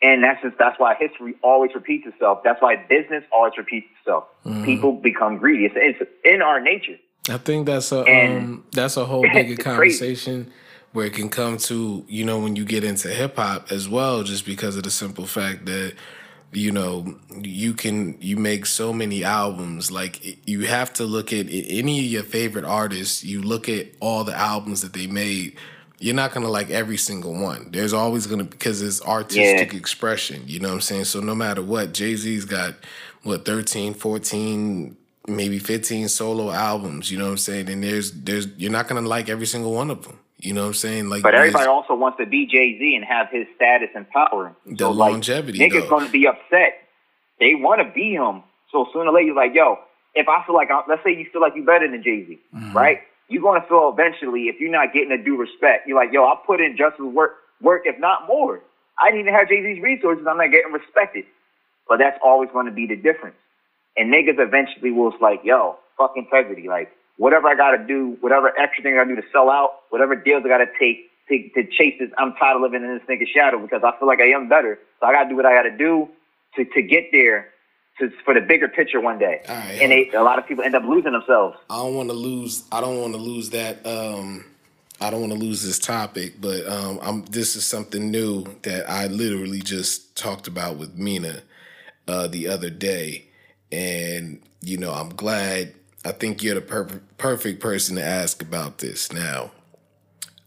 And 0.00 0.22
that's 0.22 0.40
just 0.42 0.56
that's 0.58 0.78
why 0.78 0.94
history 0.94 1.34
always 1.42 1.72
repeats 1.74 2.06
itself. 2.06 2.40
That's 2.44 2.62
why 2.62 2.76
business 2.88 3.24
always 3.32 3.54
repeats 3.58 3.88
itself. 4.00 4.24
Mm-hmm. 4.46 4.64
People 4.64 4.92
become 4.92 5.38
greedy. 5.38 5.64
It's, 5.66 5.74
it's 5.76 6.10
in 6.24 6.40
our 6.40 6.60
nature. 6.60 6.96
I 7.28 7.38
think 7.38 7.66
that's 7.66 7.92
a 7.92 8.02
And- 8.04 8.42
um, 8.44 8.64
that's 8.72 8.96
a 8.96 9.04
whole 9.04 9.22
bigger 9.32 9.54
It's 9.54 9.62
crazy. 9.62 9.98
conversation 9.98 10.52
where 10.92 11.06
it 11.06 11.12
can 11.14 11.28
come 11.28 11.58
to 11.58 12.04
you 12.08 12.24
know 12.24 12.38
when 12.38 12.56
you 12.56 12.64
get 12.64 12.84
into 12.84 13.08
hip 13.08 13.36
hop 13.36 13.70
as 13.72 13.88
well, 13.88 14.22
just 14.22 14.46
because 14.46 14.76
of 14.76 14.84
the 14.84 14.90
simple 14.90 15.26
fact 15.26 15.66
that 15.66 15.94
you 16.52 16.72
know 16.72 17.18
you 17.40 17.74
can 17.74 18.16
you 18.20 18.36
make 18.36 18.66
so 18.66 18.92
many 18.92 19.24
albums. 19.24 19.90
Like 19.90 20.46
you 20.48 20.66
have 20.66 20.92
to 20.94 21.04
look 21.04 21.32
at 21.32 21.46
any 21.50 21.98
of 21.98 22.04
your 22.06 22.22
favorite 22.22 22.64
artists 22.64 23.22
you 23.24 23.42
look 23.42 23.68
at 23.68 23.88
all 24.00 24.24
the 24.24 24.36
albums 24.36 24.82
that 24.82 24.92
they 24.92 25.06
made 25.06 25.56
you're 26.00 26.14
not 26.14 26.32
gonna 26.32 26.48
like 26.48 26.70
every 26.70 26.96
single 26.96 27.34
one. 27.34 27.70
There's 27.72 27.92
always 27.92 28.26
gonna 28.26 28.44
because 28.44 28.82
it's 28.82 29.02
artistic 29.02 29.74
expression 29.74 30.42
you 30.46 30.60
know 30.60 30.68
what 30.68 30.74
i'm 30.74 30.80
saying? 30.80 31.04
So 31.04 31.20
no 31.20 31.34
matter 31.34 31.62
what 31.62 31.92
jay-z's 31.92 32.44
got 32.44 32.74
what 33.24 33.44
13 33.44 33.94
14 33.94 34.96
maybe 35.26 35.58
15 35.58 36.08
solo 36.08 36.50
albums 36.50 37.10
you 37.10 37.18
know 37.18 37.24
what 37.24 37.32
i'm 37.32 37.38
saying? 37.38 37.68
And 37.68 37.82
there's 37.82 38.12
there's 38.12 38.46
you're 38.56 38.72
not 38.72 38.88
gonna 38.88 39.06
like 39.06 39.28
every 39.28 39.46
single 39.46 39.72
one 39.72 39.90
of 39.90 40.04
them 40.04 40.18
you 40.38 40.52
know 40.52 40.62
what 40.62 40.68
i'm 40.68 40.74
saying 40.74 41.08
like 41.08 41.22
But 41.22 41.32
there's- 41.32 41.48
everybody 41.48 41.68
also 41.68 41.94
wants 41.94 42.18
to 42.18 42.26
be 42.26 42.46
Jay 42.46 42.78
Z 42.78 42.94
and 42.96 43.04
have 43.04 43.28
his 43.30 43.46
status 43.56 43.90
and 43.94 44.08
power. 44.10 44.54
The 44.66 44.88
like, 44.90 45.10
longevity, 45.12 45.58
Niggas 45.58 45.82
though. 45.82 45.88
gonna 45.98 46.08
be 46.10 46.26
upset. 46.26 46.78
They 47.40 47.54
want 47.54 47.80
to 47.80 47.88
be 47.92 48.12
him. 48.14 48.42
So 48.72 48.86
sooner 48.92 49.06
or 49.10 49.12
later, 49.12 49.26
you're 49.28 49.36
like, 49.36 49.54
yo, 49.54 49.78
if 50.14 50.28
I 50.28 50.44
feel 50.44 50.54
like, 50.54 50.70
I, 50.70 50.82
let's 50.88 51.02
say 51.04 51.10
you 51.16 51.26
feel 51.32 51.40
like 51.40 51.54
you're 51.56 51.64
better 51.64 51.90
than 51.90 52.02
Jay 52.02 52.24
Z, 52.26 52.38
Mm-hmm. 52.54 52.76
right? 52.76 53.00
You're 53.28 53.42
gonna 53.42 53.64
feel 53.68 53.90
eventually 53.92 54.44
if 54.48 54.58
you're 54.60 54.70
not 54.70 54.92
getting 54.92 55.10
the 55.10 55.18
due 55.18 55.36
respect. 55.36 55.86
You're 55.86 55.96
like, 55.98 56.12
yo, 56.12 56.24
I 56.24 56.34
put 56.46 56.60
in 56.60 56.76
just 56.76 56.94
as 57.00 57.06
work, 57.06 57.36
work 57.60 57.82
if 57.84 57.98
not 57.98 58.26
more. 58.26 58.60
I 58.98 59.10
didn't 59.10 59.20
even 59.22 59.34
have 59.34 59.48
Jay 59.48 59.62
Z's 59.62 59.82
resources. 59.82 60.26
I'm 60.26 60.38
not 60.38 60.50
getting 60.50 60.72
respected. 60.72 61.24
But 61.88 61.98
that's 61.98 62.18
always 62.22 62.50
going 62.52 62.66
to 62.66 62.72
be 62.72 62.86
the 62.86 62.96
difference. 62.96 63.36
And 63.96 64.12
niggas 64.12 64.38
eventually 64.38 64.90
will 64.90 65.12
it's 65.12 65.22
like, 65.22 65.40
yo, 65.44 65.76
fuck 65.96 66.12
integrity. 66.16 66.68
Like, 66.68 66.90
whatever 67.18 67.48
I 67.48 67.54
got 67.54 67.72
to 67.72 67.86
do, 67.86 68.16
whatever 68.20 68.58
extra 68.58 68.82
thing 68.82 68.94
I 68.94 68.96
got 68.96 69.04
to 69.04 69.14
do 69.14 69.20
to 69.20 69.28
sell 69.30 69.50
out, 69.50 69.82
whatever 69.90 70.16
deals 70.16 70.42
I 70.44 70.48
got 70.48 70.58
to 70.58 70.70
take 70.78 71.10
to, 71.28 71.48
to 71.50 71.68
chase 71.70 71.94
this, 72.00 72.10
I'm 72.16 72.32
tired 72.34 72.56
of 72.56 72.62
living 72.62 72.82
in 72.82 72.94
this 72.94 73.06
nigga's 73.08 73.28
shadow 73.28 73.58
because 73.58 73.82
I 73.84 73.96
feel 73.98 74.08
like 74.08 74.20
I 74.20 74.28
am 74.30 74.48
better. 74.48 74.78
So 75.00 75.06
I 75.06 75.12
got 75.12 75.24
to 75.24 75.28
do 75.28 75.36
what 75.36 75.44
I 75.44 75.54
got 75.54 75.68
to 75.68 75.76
do 75.76 76.08
to, 76.56 76.64
to 76.64 76.82
get 76.82 77.08
there 77.12 77.48
to, 77.98 78.10
for 78.24 78.34
the 78.34 78.40
bigger 78.40 78.68
picture 78.68 79.00
one 79.00 79.18
day. 79.18 79.42
Right, 79.48 79.78
and 79.82 79.92
they, 79.92 80.10
a 80.10 80.22
lot 80.22 80.38
of 80.38 80.46
people 80.46 80.64
end 80.64 80.74
up 80.74 80.84
losing 80.84 81.12
themselves. 81.12 81.58
I 81.68 81.76
don't 81.76 81.94
want 81.94 82.08
to 82.08 82.14
lose. 82.14 82.64
I 82.72 82.80
don't 82.80 83.00
want 83.00 83.14
to 83.14 83.20
lose 83.20 83.50
that. 83.50 83.84
Um, 83.86 84.44
I 85.00 85.10
don't 85.10 85.20
want 85.20 85.32
to 85.32 85.38
lose 85.38 85.62
this 85.62 85.78
topic, 85.78 86.40
but 86.40 86.66
um, 86.66 86.98
I'm. 87.02 87.24
This 87.26 87.56
is 87.56 87.66
something 87.66 88.10
new 88.10 88.44
that 88.62 88.88
I 88.88 89.06
literally 89.08 89.60
just 89.60 90.16
talked 90.16 90.46
about 90.46 90.76
with 90.76 90.96
Mina 90.96 91.42
uh, 92.06 92.28
the 92.28 92.48
other 92.48 92.70
day, 92.70 93.26
and 93.70 94.40
you 94.60 94.76
know, 94.76 94.92
I'm 94.92 95.10
glad. 95.10 95.74
I 96.04 96.12
think 96.12 96.42
you're 96.42 96.54
the 96.54 96.60
per- 96.60 97.00
perfect 97.18 97.60
person 97.60 97.96
to 97.96 98.04
ask 98.04 98.42
about 98.42 98.78
this 98.78 99.12
now. 99.12 99.50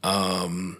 Um, 0.03 0.78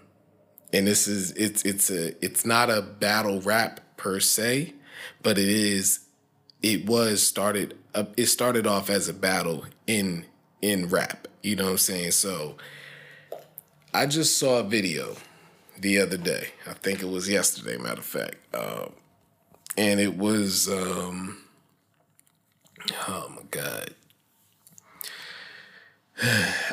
and 0.72 0.86
this 0.86 1.06
is 1.06 1.32
it's 1.32 1.64
it's 1.64 1.90
a 1.90 2.24
it's 2.24 2.44
not 2.44 2.70
a 2.70 2.82
battle 2.82 3.40
rap 3.40 3.80
per 3.96 4.18
se, 4.18 4.74
but 5.22 5.38
it 5.38 5.48
is 5.48 6.00
it 6.62 6.86
was 6.86 7.26
started 7.26 7.76
uh, 7.94 8.04
it 8.16 8.26
started 8.26 8.66
off 8.66 8.88
as 8.88 9.08
a 9.08 9.14
battle 9.14 9.66
in 9.86 10.24
in 10.60 10.88
rap 10.88 11.28
you 11.42 11.56
know 11.56 11.64
what 11.64 11.70
i'm 11.72 11.78
saying? 11.78 12.12
So 12.12 12.56
i 13.92 14.06
just 14.06 14.38
saw 14.38 14.60
a 14.60 14.62
video 14.62 15.16
the 15.78 15.98
other 15.98 16.16
day. 16.16 16.48
I 16.66 16.74
think 16.74 17.02
it 17.02 17.08
was 17.08 17.28
yesterday 17.28 17.76
matter 17.76 18.00
of 18.00 18.04
fact. 18.04 18.36
Um, 18.54 18.92
and 19.76 20.00
it 20.00 20.16
was 20.16 20.68
um 20.68 21.38
oh 23.08 23.32
my 23.34 23.42
god 23.50 23.94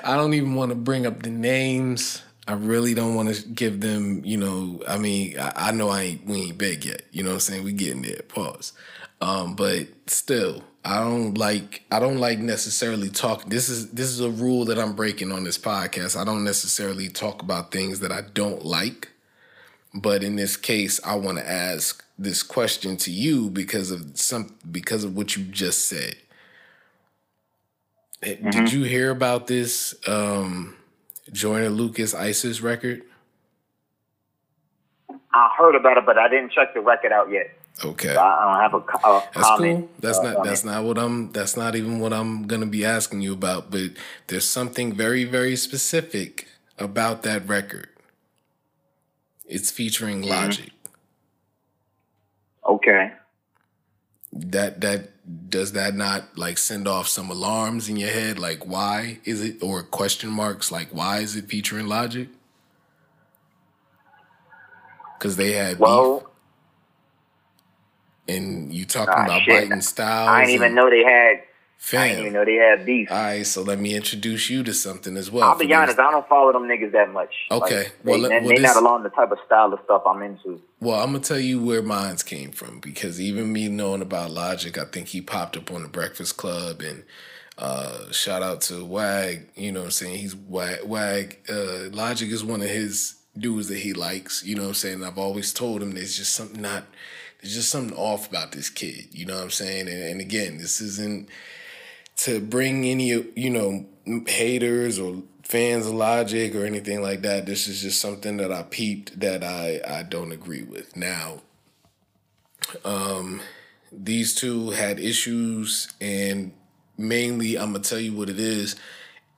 i 0.03 0.15
don't 0.15 0.33
even 0.33 0.55
want 0.55 0.69
to 0.69 0.75
bring 0.75 1.05
up 1.05 1.23
the 1.23 1.29
names 1.29 2.21
I 2.47 2.53
really 2.53 2.95
don't 2.95 3.13
want 3.13 3.31
to 3.31 3.47
give 3.47 3.79
them, 3.79 4.25
you 4.25 4.35
know. 4.35 4.81
I 4.87 4.97
mean, 4.97 5.37
I, 5.37 5.67
I 5.67 5.71
know 5.71 5.89
I 5.89 6.01
ain't 6.01 6.25
we 6.25 6.41
ain't 6.45 6.57
big 6.57 6.83
yet. 6.83 7.03
You 7.11 7.21
know 7.21 7.29
what 7.29 7.35
I'm 7.35 7.39
saying? 7.41 7.63
We 7.63 7.73
getting 7.73 8.01
there. 8.01 8.23
Pause. 8.27 8.73
Um, 9.21 9.55
but 9.55 9.87
still, 10.07 10.63
I 10.83 10.99
don't 10.99 11.37
like 11.37 11.83
I 11.91 11.99
don't 11.99 12.17
like 12.17 12.39
necessarily 12.39 13.09
talk. 13.09 13.45
This 13.45 13.69
is 13.69 13.91
this 13.91 14.07
is 14.07 14.19
a 14.19 14.31
rule 14.31 14.65
that 14.65 14.79
I'm 14.79 14.95
breaking 14.95 15.31
on 15.31 15.43
this 15.43 15.59
podcast. 15.59 16.19
I 16.19 16.23
don't 16.23 16.43
necessarily 16.43 17.07
talk 17.07 17.43
about 17.43 17.71
things 17.71 17.99
that 17.99 18.11
I 18.11 18.21
don't 18.21 18.65
like. 18.65 19.09
But 19.93 20.23
in 20.23 20.35
this 20.35 20.57
case, 20.57 20.99
I 21.05 21.15
want 21.15 21.37
to 21.37 21.47
ask 21.47 22.03
this 22.17 22.41
question 22.41 22.97
to 22.97 23.11
you 23.11 23.51
because 23.51 23.91
of 23.91 24.17
some 24.17 24.55
because 24.71 25.03
of 25.03 25.15
what 25.15 25.35
you 25.35 25.43
just 25.43 25.85
said. 25.85 26.15
Eh, 28.21 28.35
Did 28.51 28.71
you 28.71 28.83
hear 28.83 29.11
about 29.11 29.47
this 29.47 29.95
um 30.07 30.75
Joyner 31.31 31.69
Lucas 31.69 32.13
ISIS 32.13 32.61
record? 32.61 33.03
I 35.33 35.49
heard 35.57 35.75
about 35.75 35.97
it, 35.97 36.05
but 36.05 36.17
I 36.17 36.27
didn't 36.27 36.51
check 36.51 36.73
the 36.73 36.81
record 36.81 37.11
out 37.11 37.29
yet. 37.31 37.51
Okay. 37.85 38.15
I 38.15 38.21
I 38.21 38.45
don't 38.45 38.61
have 38.61 38.73
a, 38.73 39.07
a 39.07 39.23
That's 39.33 39.47
comment. 39.47 39.79
cool. 39.79 39.89
That's 39.99 40.17
uh, 40.19 40.23
not 40.33 40.43
that's 40.43 40.63
not 40.65 40.83
what 40.83 40.97
I'm 40.97 41.31
that's 41.31 41.55
not 41.55 41.75
even 41.75 41.99
what 41.99 42.11
I'm 42.11 42.43
gonna 42.47 42.65
be 42.65 42.83
asking 42.83 43.21
you 43.21 43.31
about, 43.33 43.71
but 43.71 43.91
there's 44.27 44.47
something 44.47 44.93
very, 44.93 45.23
very 45.23 45.55
specific 45.55 46.47
about 46.77 47.23
that 47.23 47.47
record. 47.47 47.87
It's 49.45 49.71
featuring 49.71 50.21
Mm-hmm. 50.21 50.29
Logic. 50.29 50.71
Okay. 52.67 53.13
That 54.33 54.81
that 54.81 55.09
does 55.49 55.73
that 55.73 55.95
not 55.95 56.37
like 56.37 56.57
send 56.57 56.87
off 56.87 57.07
some 57.07 57.29
alarms 57.29 57.89
in 57.89 57.97
your 57.97 58.09
head? 58.09 58.39
Like 58.39 58.65
why 58.65 59.19
is 59.25 59.43
it 59.43 59.61
or 59.61 59.83
question 59.83 60.29
marks 60.29 60.71
like 60.71 60.89
why 60.89 61.19
is 61.19 61.35
it 61.35 61.47
featuring 61.47 61.87
Logic? 61.87 62.27
Cause 65.19 65.35
they 65.35 65.51
had 65.51 65.77
beef 65.79 66.23
and 68.29 68.73
you 68.73 68.85
talking 68.85 69.13
ah, 69.17 69.25
about 69.25 69.41
shit. 69.41 69.69
biting 69.69 69.81
styles. 69.81 70.29
I 70.29 70.41
didn't 70.41 70.55
even 70.55 70.75
know 70.75 70.89
they 70.89 71.03
had. 71.03 71.41
I 71.93 72.07
didn't 72.09 72.19
even 72.21 72.33
know 72.33 72.45
they 72.45 72.55
had 72.55 72.85
beef. 72.85 73.09
All 73.11 73.17
right, 73.17 73.45
so 73.47 73.61
let 73.61 73.79
me 73.79 73.95
introduce 73.95 74.49
you 74.49 74.63
to 74.63 74.73
something 74.73 75.15
as 75.17 75.31
well. 75.31 75.49
I'll 75.49 75.57
be 75.57 75.73
honest, 75.73 75.97
I 75.97 76.11
don't 76.11 76.27
follow 76.27 76.51
them 76.51 76.63
niggas 76.63 76.91
that 76.91 77.11
much. 77.11 77.33
Okay, 77.49 77.83
Like, 77.83 77.93
well, 78.03 78.21
they, 78.21 78.27
well, 78.29 78.41
they 78.49 78.55
this- 78.55 78.61
not 78.61 78.75
along 78.77 79.03
the 79.03 79.09
type 79.09 79.31
of 79.31 79.39
style 79.45 79.73
of 79.73 79.79
stuff 79.85 80.03
I'm 80.05 80.21
into. 80.21 80.61
Well, 80.79 80.99
I'm 80.99 81.11
gonna 81.13 81.19
tell 81.23 81.39
you 81.39 81.61
where 81.61 81.81
mine's 81.81 82.21
came 82.23 82.51
from 82.51 82.79
because 82.79 83.19
even 83.19 83.51
me 83.51 83.69
knowing 83.69 84.01
about 84.01 84.31
Logic, 84.31 84.77
I 84.77 84.85
think 84.85 85.07
he 85.07 85.21
popped 85.21 85.57
up 85.57 85.71
on 85.71 85.81
the 85.83 85.89
Breakfast 85.89 86.37
Club 86.37 86.81
and 86.81 87.03
uh, 87.57 88.11
shout 88.11 88.43
out 88.43 88.61
to 88.61 88.85
Wag. 88.85 89.47
You 89.55 89.71
know 89.71 89.79
what 89.81 89.85
I'm 89.85 89.91
saying? 89.91 90.17
He's 90.19 90.35
Wag. 90.35 90.83
Wag 90.85 91.37
uh, 91.49 91.89
Logic 91.91 92.29
is 92.29 92.43
one 92.43 92.61
of 92.61 92.69
his 92.69 93.15
dudes 93.37 93.67
that 93.69 93.79
he 93.79 93.93
likes. 93.93 94.43
You 94.45 94.55
know 94.55 94.63
what 94.63 94.67
I'm 94.69 94.73
saying? 94.75 95.03
I've 95.03 95.17
always 95.17 95.53
told 95.53 95.81
him 95.81 95.91
there's 95.91 96.17
just 96.17 96.33
something 96.33 96.61
not. 96.61 96.83
There's 97.41 97.55
just 97.55 97.69
something 97.69 97.97
off 97.97 98.29
about 98.29 98.51
this 98.51 98.69
kid. 98.69 99.07
You 99.11 99.25
know 99.25 99.35
what 99.35 99.43
I'm 99.43 99.49
saying? 99.49 99.87
And, 99.87 100.03
and 100.03 100.21
again, 100.21 100.57
this 100.57 100.81
isn't 100.81 101.29
to 102.19 102.39
bring 102.39 102.85
any 102.85 103.07
you 103.35 103.49
know 103.49 103.85
haters 104.27 104.99
or 104.99 105.23
fans 105.43 105.87
of 105.87 105.93
Logic 105.93 106.53
or 106.53 106.65
anything 106.65 107.01
like 107.01 107.21
that. 107.21 107.45
This 107.45 107.67
is 107.67 107.81
just 107.81 108.01
something 108.01 108.37
that 108.37 108.51
I 108.51 108.63
peeped 108.63 109.19
that 109.19 109.43
I 109.43 109.81
I 109.87 110.03
don't 110.03 110.31
agree 110.31 110.63
with. 110.63 110.95
Now, 110.95 111.41
um, 112.83 113.41
these 113.91 114.35
two 114.35 114.71
had 114.71 114.99
issues, 114.99 115.87
and 116.01 116.51
mainly 116.97 117.57
I'm 117.57 117.71
gonna 117.71 117.83
tell 117.83 117.99
you 117.99 118.13
what 118.13 118.29
it 118.29 118.39
is. 118.39 118.75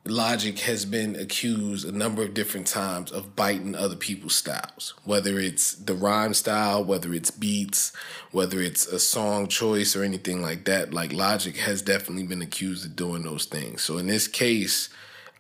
Logic 0.04 0.58
has 0.60 0.84
been 0.84 1.16
accused 1.16 1.88
a 1.88 1.92
number 1.92 2.24
of 2.24 2.34
different 2.34 2.66
times 2.66 3.12
of 3.12 3.36
biting 3.36 3.76
other 3.76 3.96
people's 3.96 4.36
styles, 4.36 4.96
whether 5.04 5.40
it's 5.40 5.76
the 5.76 5.94
rhyme 5.94 6.34
style, 6.34 6.84
whether 6.84 7.14
it's 7.14 7.30
beats, 7.30 7.94
whether 8.32 8.60
it's 8.60 8.88
a 8.88 9.00
song 9.00 9.48
choice 9.48 9.96
or 9.96 10.04
anything 10.04 10.42
like 10.42 10.66
that. 10.66 10.92
Like 10.92 11.14
Logic 11.14 11.56
has 11.58 11.84
definitely 11.84 12.26
been 12.26 12.42
accused 12.42 12.84
of 12.84 12.96
doing 12.96 13.22
those 13.22 13.46
things. 13.46 13.84
So 13.84 14.00
in 14.00 14.08
this 14.08 14.28
case, 14.28 14.90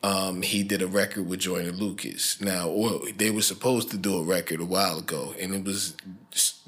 um, 0.03 0.43
he 0.43 0.61
did 0.61 0.83
a 0.83 0.87
record 0.87 1.27
with 1.27 1.39
Joyner 1.39 1.71
Lucas. 1.71 2.39
Now, 2.39 2.69
or 2.69 3.01
they 3.17 3.31
were 3.31 3.41
supposed 3.41 3.89
to 3.91 3.97
do 3.97 4.17
a 4.17 4.23
record 4.23 4.59
a 4.59 4.65
while 4.65 4.99
ago, 4.99 5.33
and 5.39 5.55
it 5.55 5.63
was 5.63 5.95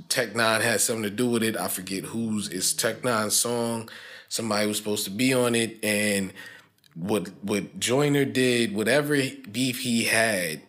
Tech 0.09 0.35
Nine 0.35 0.61
had 0.61 0.81
something 0.81 1.03
to 1.03 1.09
do 1.09 1.29
with 1.29 1.43
it. 1.43 1.57
I 1.57 1.67
forget 1.67 2.05
whose. 2.05 2.49
It's 2.49 2.73
Tech 2.73 3.03
Nine's 3.03 3.35
song. 3.35 3.89
Somebody 4.29 4.67
was 4.67 4.77
supposed 4.77 5.05
to 5.05 5.11
be 5.11 5.33
on 5.33 5.53
it, 5.53 5.77
and 5.83 6.33
what 6.95 7.29
what 7.41 7.79
Joyner 7.79 8.25
did, 8.25 8.75
whatever 8.75 9.17
beef 9.51 9.79
he 9.79 10.05
had 10.05 10.61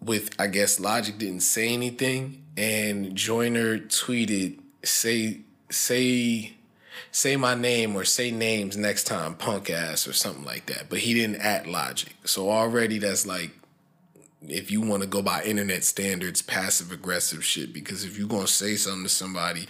with 0.00 0.30
I 0.38 0.48
guess 0.48 0.80
Logic 0.80 1.16
didn't 1.16 1.40
say 1.40 1.72
anything, 1.72 2.42
and 2.56 3.14
Joyner 3.14 3.78
tweeted 3.78 4.58
say 4.82 5.40
say 5.70 6.54
say 7.10 7.36
my 7.36 7.54
name 7.54 7.94
or 7.96 8.04
say 8.04 8.30
names 8.30 8.76
next 8.76 9.04
time, 9.04 9.34
punk 9.34 9.70
ass 9.70 10.06
or 10.08 10.12
something 10.12 10.44
like 10.44 10.66
that. 10.66 10.88
But 10.88 11.00
he 11.00 11.14
didn't 11.14 11.40
at 11.40 11.66
Logic, 11.66 12.14
so 12.24 12.50
already 12.50 12.98
that's 12.98 13.26
like 13.26 13.50
if 14.48 14.70
you 14.70 14.80
want 14.80 15.02
to 15.02 15.08
go 15.08 15.22
by 15.22 15.42
internet 15.42 15.84
standards, 15.84 16.42
passive 16.42 16.92
aggressive 16.92 17.44
shit. 17.44 17.72
Because 17.72 18.04
if 18.04 18.18
you're 18.18 18.28
gonna 18.28 18.46
say 18.46 18.76
something 18.76 19.04
to 19.04 19.08
somebody, 19.08 19.66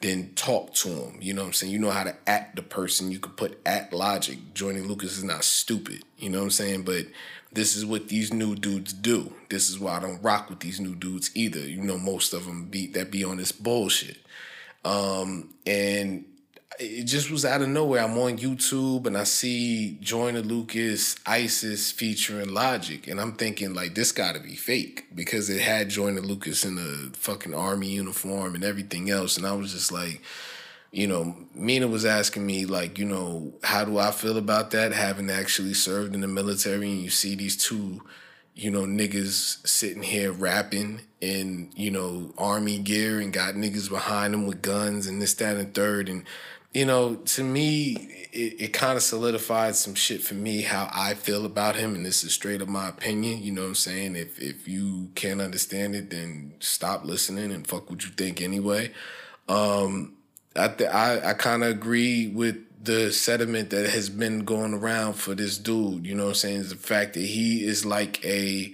then 0.00 0.32
talk 0.34 0.74
to 0.74 0.88
them. 0.88 1.18
You 1.20 1.34
know 1.34 1.42
what 1.42 1.48
I'm 1.48 1.52
saying? 1.52 1.72
You 1.72 1.78
know 1.78 1.90
how 1.90 2.04
to 2.04 2.16
act 2.26 2.56
the 2.56 2.62
person. 2.62 3.10
You 3.10 3.18
could 3.18 3.36
put 3.36 3.60
at 3.64 3.92
logic. 3.92 4.38
Joyner 4.54 4.80
Lucas 4.80 5.16
is 5.16 5.24
not 5.24 5.44
stupid. 5.44 6.02
You 6.18 6.30
know 6.30 6.38
what 6.38 6.44
I'm 6.44 6.50
saying? 6.50 6.82
But 6.82 7.06
this 7.52 7.76
is 7.76 7.86
what 7.86 8.08
these 8.08 8.32
new 8.32 8.54
dudes 8.54 8.92
do. 8.92 9.32
This 9.48 9.70
is 9.70 9.78
why 9.78 9.96
I 9.96 10.00
don't 10.00 10.22
rock 10.22 10.50
with 10.50 10.60
these 10.60 10.80
new 10.80 10.94
dudes 10.94 11.30
either. 11.34 11.60
You 11.60 11.82
know, 11.82 11.98
most 11.98 12.32
of 12.32 12.44
them 12.44 12.66
be 12.66 12.86
that 12.88 13.10
be 13.10 13.24
on 13.24 13.38
this 13.38 13.52
bullshit. 13.52 14.18
Um, 14.84 15.54
and 15.66 16.24
it 16.78 17.04
just 17.04 17.30
was 17.30 17.44
out 17.44 17.62
of 17.62 17.68
nowhere. 17.68 18.02
I'm 18.02 18.18
on 18.18 18.38
YouTube 18.38 19.06
and 19.06 19.16
I 19.16 19.24
see 19.24 19.98
Joyner 20.00 20.40
Lucas, 20.40 21.16
ISIS 21.26 21.90
featuring 21.90 22.52
Logic, 22.52 23.06
and 23.06 23.20
I'm 23.20 23.32
thinking 23.32 23.74
like 23.74 23.94
this 23.94 24.12
got 24.12 24.34
to 24.34 24.40
be 24.40 24.54
fake 24.54 25.06
because 25.14 25.48
it 25.50 25.60
had 25.60 25.88
Joyner 25.88 26.20
Lucas 26.20 26.64
in 26.64 26.78
a 26.78 27.16
fucking 27.16 27.54
army 27.54 27.88
uniform 27.88 28.54
and 28.54 28.64
everything 28.64 29.10
else, 29.10 29.36
and 29.36 29.46
I 29.46 29.52
was 29.52 29.72
just 29.72 29.92
like, 29.92 30.22
you 30.92 31.06
know, 31.06 31.36
Mina 31.54 31.88
was 31.88 32.04
asking 32.04 32.46
me 32.46 32.64
like, 32.64 32.98
you 32.98 33.04
know, 33.04 33.54
how 33.62 33.84
do 33.84 33.98
I 33.98 34.10
feel 34.10 34.36
about 34.36 34.70
that 34.70 34.92
having 34.92 35.30
actually 35.30 35.74
served 35.74 36.14
in 36.14 36.20
the 36.20 36.28
military, 36.28 36.90
and 36.90 37.02
you 37.02 37.10
see 37.10 37.34
these 37.34 37.56
two. 37.56 38.02
You 38.58 38.70
know, 38.70 38.84
niggas 38.84 39.66
sitting 39.68 40.02
here 40.02 40.32
rapping 40.32 41.02
in, 41.20 41.72
you 41.76 41.90
know, 41.90 42.32
army 42.38 42.78
gear 42.78 43.20
and 43.20 43.30
got 43.30 43.52
niggas 43.52 43.90
behind 43.90 44.32
them 44.32 44.46
with 44.46 44.62
guns 44.62 45.06
and 45.06 45.20
this, 45.20 45.34
that, 45.34 45.58
and 45.58 45.74
third. 45.74 46.08
And 46.08 46.24
you 46.76 46.84
know, 46.84 47.14
to 47.14 47.42
me, 47.42 47.94
it, 48.34 48.60
it 48.60 48.72
kind 48.74 48.98
of 48.98 49.02
solidified 49.02 49.76
some 49.76 49.94
shit 49.94 50.20
for 50.20 50.34
me 50.34 50.60
how 50.60 50.90
I 50.94 51.14
feel 51.14 51.46
about 51.46 51.74
him, 51.74 51.94
and 51.94 52.04
this 52.04 52.22
is 52.22 52.34
straight 52.34 52.60
up 52.60 52.68
my 52.68 52.90
opinion. 52.90 53.42
You 53.42 53.52
know 53.52 53.62
what 53.62 53.68
I'm 53.68 53.74
saying? 53.76 54.14
If 54.14 54.38
if 54.38 54.68
you 54.68 55.08
can't 55.14 55.40
understand 55.40 55.94
it, 55.94 56.10
then 56.10 56.52
stop 56.60 57.06
listening 57.06 57.50
and 57.50 57.66
fuck 57.66 57.88
what 57.88 58.04
you 58.04 58.10
think 58.10 58.42
anyway. 58.42 58.92
Um, 59.48 60.16
I 60.54 60.68
th- 60.68 60.90
I 60.90 61.30
I 61.30 61.32
kind 61.32 61.64
of 61.64 61.70
agree 61.70 62.28
with 62.28 62.56
the 62.84 63.10
sentiment 63.10 63.70
that 63.70 63.88
has 63.88 64.10
been 64.10 64.44
going 64.44 64.74
around 64.74 65.14
for 65.14 65.34
this 65.34 65.56
dude. 65.56 66.06
You 66.06 66.14
know 66.14 66.24
what 66.24 66.28
I'm 66.30 66.34
saying? 66.34 66.60
Is 66.60 66.68
the 66.68 66.76
fact 66.76 67.14
that 67.14 67.20
he 67.24 67.64
is 67.64 67.86
like 67.86 68.22
a 68.22 68.70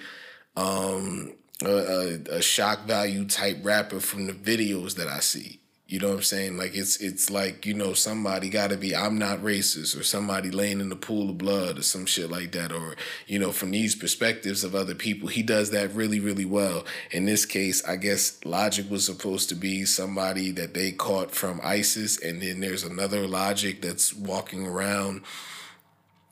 um 0.56 1.34
a, 1.64 1.68
a, 1.70 2.36
a 2.38 2.42
shock 2.42 2.84
value 2.84 3.26
type 3.26 3.58
rapper 3.62 4.00
from 4.00 4.26
the 4.26 4.32
videos 4.32 4.96
that 4.96 5.06
I 5.06 5.20
see. 5.20 5.61
You 5.92 5.98
know 5.98 6.08
what 6.08 6.16
I'm 6.16 6.22
saying? 6.22 6.56
Like 6.56 6.74
it's 6.74 6.96
it's 6.96 7.30
like 7.30 7.66
you 7.66 7.74
know 7.74 7.92
somebody 7.92 8.48
got 8.48 8.70
to 8.70 8.78
be 8.78 8.96
I'm 8.96 9.18
not 9.18 9.40
racist 9.40 9.98
or 9.98 10.02
somebody 10.02 10.50
laying 10.50 10.80
in 10.80 10.88
the 10.88 10.96
pool 10.96 11.28
of 11.28 11.36
blood 11.36 11.78
or 11.78 11.82
some 11.82 12.06
shit 12.06 12.30
like 12.30 12.52
that 12.52 12.72
or 12.72 12.96
you 13.26 13.38
know 13.38 13.52
from 13.52 13.72
these 13.72 13.94
perspectives 13.94 14.64
of 14.64 14.74
other 14.74 14.94
people 14.94 15.28
he 15.28 15.42
does 15.42 15.70
that 15.70 15.94
really 15.94 16.18
really 16.18 16.46
well. 16.46 16.86
In 17.10 17.26
this 17.26 17.44
case, 17.44 17.84
I 17.86 17.96
guess 17.96 18.42
Logic 18.44 18.90
was 18.90 19.04
supposed 19.04 19.50
to 19.50 19.54
be 19.54 19.84
somebody 19.84 20.50
that 20.52 20.72
they 20.72 20.92
caught 20.92 21.32
from 21.32 21.60
ISIS 21.62 22.18
and 22.18 22.40
then 22.40 22.60
there's 22.60 22.84
another 22.84 23.26
Logic 23.26 23.82
that's 23.82 24.14
walking 24.14 24.66
around 24.66 25.20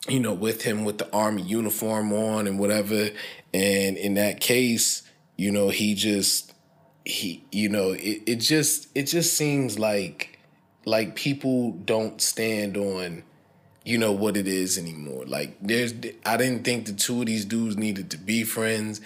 you 0.09 0.21
know 0.21 0.33
with 0.33 0.63
him 0.63 0.87
with 0.87 0.97
the 0.97 1.13
army 1.13 1.43
uniform 1.43 2.15
on 2.15 2.47
and 2.47 2.59
whatever 2.59 3.11
and 3.53 3.97
in 3.97 4.15
that 4.15 4.41
case, 4.41 5.03
you 5.37 5.51
know, 5.51 5.71
he 5.71 5.95
just 5.95 6.50
he 7.05 7.43
you 7.51 7.69
know 7.69 7.93
it, 7.93 8.23
it 8.27 8.37
just 8.37 8.89
it 8.95 9.05
just 9.05 9.35
seems 9.37 9.79
like 9.79 10.39
like 10.85 11.15
people 11.15 11.73
don't 11.73 12.21
stand 12.21 12.77
on 12.77 13.23
you 13.85 13.97
know 13.99 14.13
what 14.13 14.37
it 14.37 14.47
is 14.47 14.79
anymore. 14.79 15.25
Like 15.27 15.57
there's 15.61 15.93
i 16.27 16.37
didn't 16.37 16.65
think 16.65 16.87
the 16.87 16.93
two 16.93 17.21
of 17.21 17.27
these 17.27 17.45
dudes 17.45 17.77
needed 17.77 18.11
to 18.11 18.19
be 18.19 18.45
friends. 18.45 19.01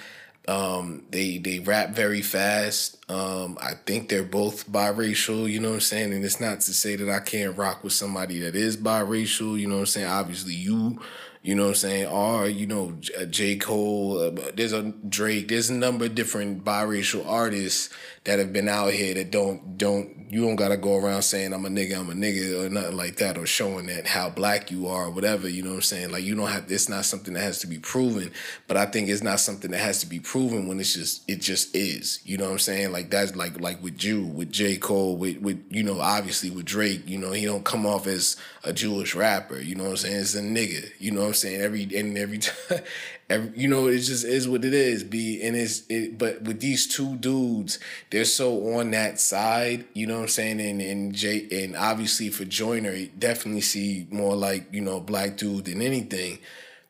Um 0.46 1.04
they 1.10 1.38
they 1.38 1.60
rap 1.60 1.90
very 1.90 2.22
fast. 2.22 2.98
Um 3.10 3.56
i 3.60 3.74
think 3.86 4.08
they're 4.08 4.24
both 4.24 4.70
biracial 4.70 5.50
you 5.50 5.60
know 5.60 5.68
what 5.70 5.74
i'm 5.74 5.80
saying? 5.80 6.12
And 6.12 6.24
it's 6.24 6.40
not 6.40 6.60
to 6.62 6.74
say 6.74 6.96
that 6.96 7.08
i 7.08 7.20
can't 7.20 7.56
rock 7.56 7.84
with 7.84 7.92
somebody 7.92 8.40
that 8.40 8.56
is 8.56 8.76
biracial 8.76 9.58
you 9.58 9.68
know 9.68 9.76
what 9.76 9.80
i'm 9.80 9.86
saying? 9.86 10.08
Obviously 10.08 10.54
you 10.54 11.00
you 11.44 11.54
know 11.54 11.64
what 11.64 11.68
I'm 11.68 11.74
saying? 11.74 12.06
Or, 12.06 12.48
you 12.48 12.66
know, 12.66 12.96
J. 13.28 13.56
Cole, 13.56 14.18
uh, 14.18 14.50
there's 14.54 14.72
a 14.72 14.82
Drake, 14.82 15.48
there's 15.48 15.68
a 15.68 15.74
number 15.74 16.06
of 16.06 16.14
different 16.14 16.64
biracial 16.64 17.28
artists 17.28 17.90
that 18.24 18.38
have 18.38 18.52
been 18.54 18.68
out 18.68 18.92
here 18.94 19.12
that 19.12 19.30
don't 19.30 19.76
don't 19.76 20.24
you 20.30 20.40
don't 20.40 20.56
gotta 20.56 20.78
go 20.78 20.96
around 20.96 21.22
saying 21.22 21.52
I'm 21.52 21.66
a 21.66 21.68
nigga, 21.68 21.98
I'm 21.98 22.08
a 22.08 22.14
nigga 22.14 22.64
or 22.64 22.70
nothing 22.70 22.96
like 22.96 23.16
that 23.16 23.36
or 23.36 23.46
showing 23.46 23.86
that 23.86 24.06
how 24.06 24.30
black 24.30 24.70
you 24.70 24.88
are 24.88 25.06
or 25.06 25.10
whatever, 25.10 25.46
you 25.46 25.62
know 25.62 25.68
what 25.70 25.76
I'm 25.76 25.82
saying? 25.82 26.10
Like 26.10 26.24
you 26.24 26.34
don't 26.34 26.48
have 26.48 26.72
it's 26.72 26.88
not 26.88 27.04
something 27.04 27.34
that 27.34 27.42
has 27.42 27.58
to 27.60 27.66
be 27.66 27.78
proven, 27.78 28.32
but 28.66 28.78
I 28.78 28.86
think 28.86 29.10
it's 29.10 29.22
not 29.22 29.40
something 29.40 29.70
that 29.70 29.80
has 29.80 30.00
to 30.00 30.06
be 30.06 30.20
proven 30.20 30.66
when 30.66 30.80
it's 30.80 30.94
just 30.94 31.28
it 31.28 31.42
just 31.42 31.76
is. 31.76 32.20
You 32.24 32.38
know 32.38 32.46
what 32.46 32.52
I'm 32.52 32.58
saying? 32.60 32.92
Like 32.92 33.10
that's 33.10 33.36
like 33.36 33.60
like 33.60 33.82
with 33.82 33.98
Jew, 33.98 34.24
with 34.24 34.50
J. 34.50 34.78
Cole, 34.78 35.16
with 35.16 35.36
with 35.38 35.62
you 35.68 35.82
know, 35.82 36.00
obviously 36.00 36.48
with 36.48 36.64
Drake, 36.64 37.06
you 37.06 37.18
know, 37.18 37.32
he 37.32 37.44
don't 37.44 37.64
come 37.64 37.84
off 37.84 38.06
as 38.06 38.36
a 38.64 38.72
Jewish 38.72 39.14
rapper, 39.14 39.60
you 39.60 39.74
know 39.74 39.84
what 39.84 39.90
I'm 39.90 39.96
saying? 39.98 40.16
It's 40.16 40.34
a 40.34 40.40
nigga, 40.40 40.90
you 40.98 41.10
know 41.10 41.20
what 41.20 41.28
I'm 41.34 41.40
saying? 41.40 41.60
Every 41.60 41.82
and 41.96 42.18
every 42.18 42.38
time 42.68 42.80
every, 43.28 43.58
you 43.58 43.68
know, 43.68 43.86
it 43.88 43.98
just 43.98 44.24
is 44.24 44.48
what 44.48 44.64
it 44.64 44.74
is. 44.74 45.04
Be 45.04 45.42
and 45.42 45.56
it's 45.56 45.82
it, 45.88 46.18
but 46.18 46.42
with 46.42 46.60
these 46.60 46.86
two 46.86 47.16
dudes, 47.16 47.78
they're 48.10 48.24
so 48.24 48.76
on 48.76 48.90
that 48.92 49.20
side. 49.20 49.84
You 49.94 50.06
know 50.06 50.16
what 50.16 50.22
I'm 50.22 50.28
saying? 50.28 50.60
And 50.60 50.80
and 50.80 51.14
Jay 51.14 51.46
and 51.50 51.76
obviously 51.76 52.30
for 52.30 52.44
Joyner, 52.44 53.06
definitely 53.18 53.62
see 53.62 54.06
more 54.10 54.36
like 54.36 54.72
you 54.72 54.80
know 54.80 55.00
black 55.00 55.36
dude 55.36 55.66
than 55.66 55.82
anything. 55.82 56.38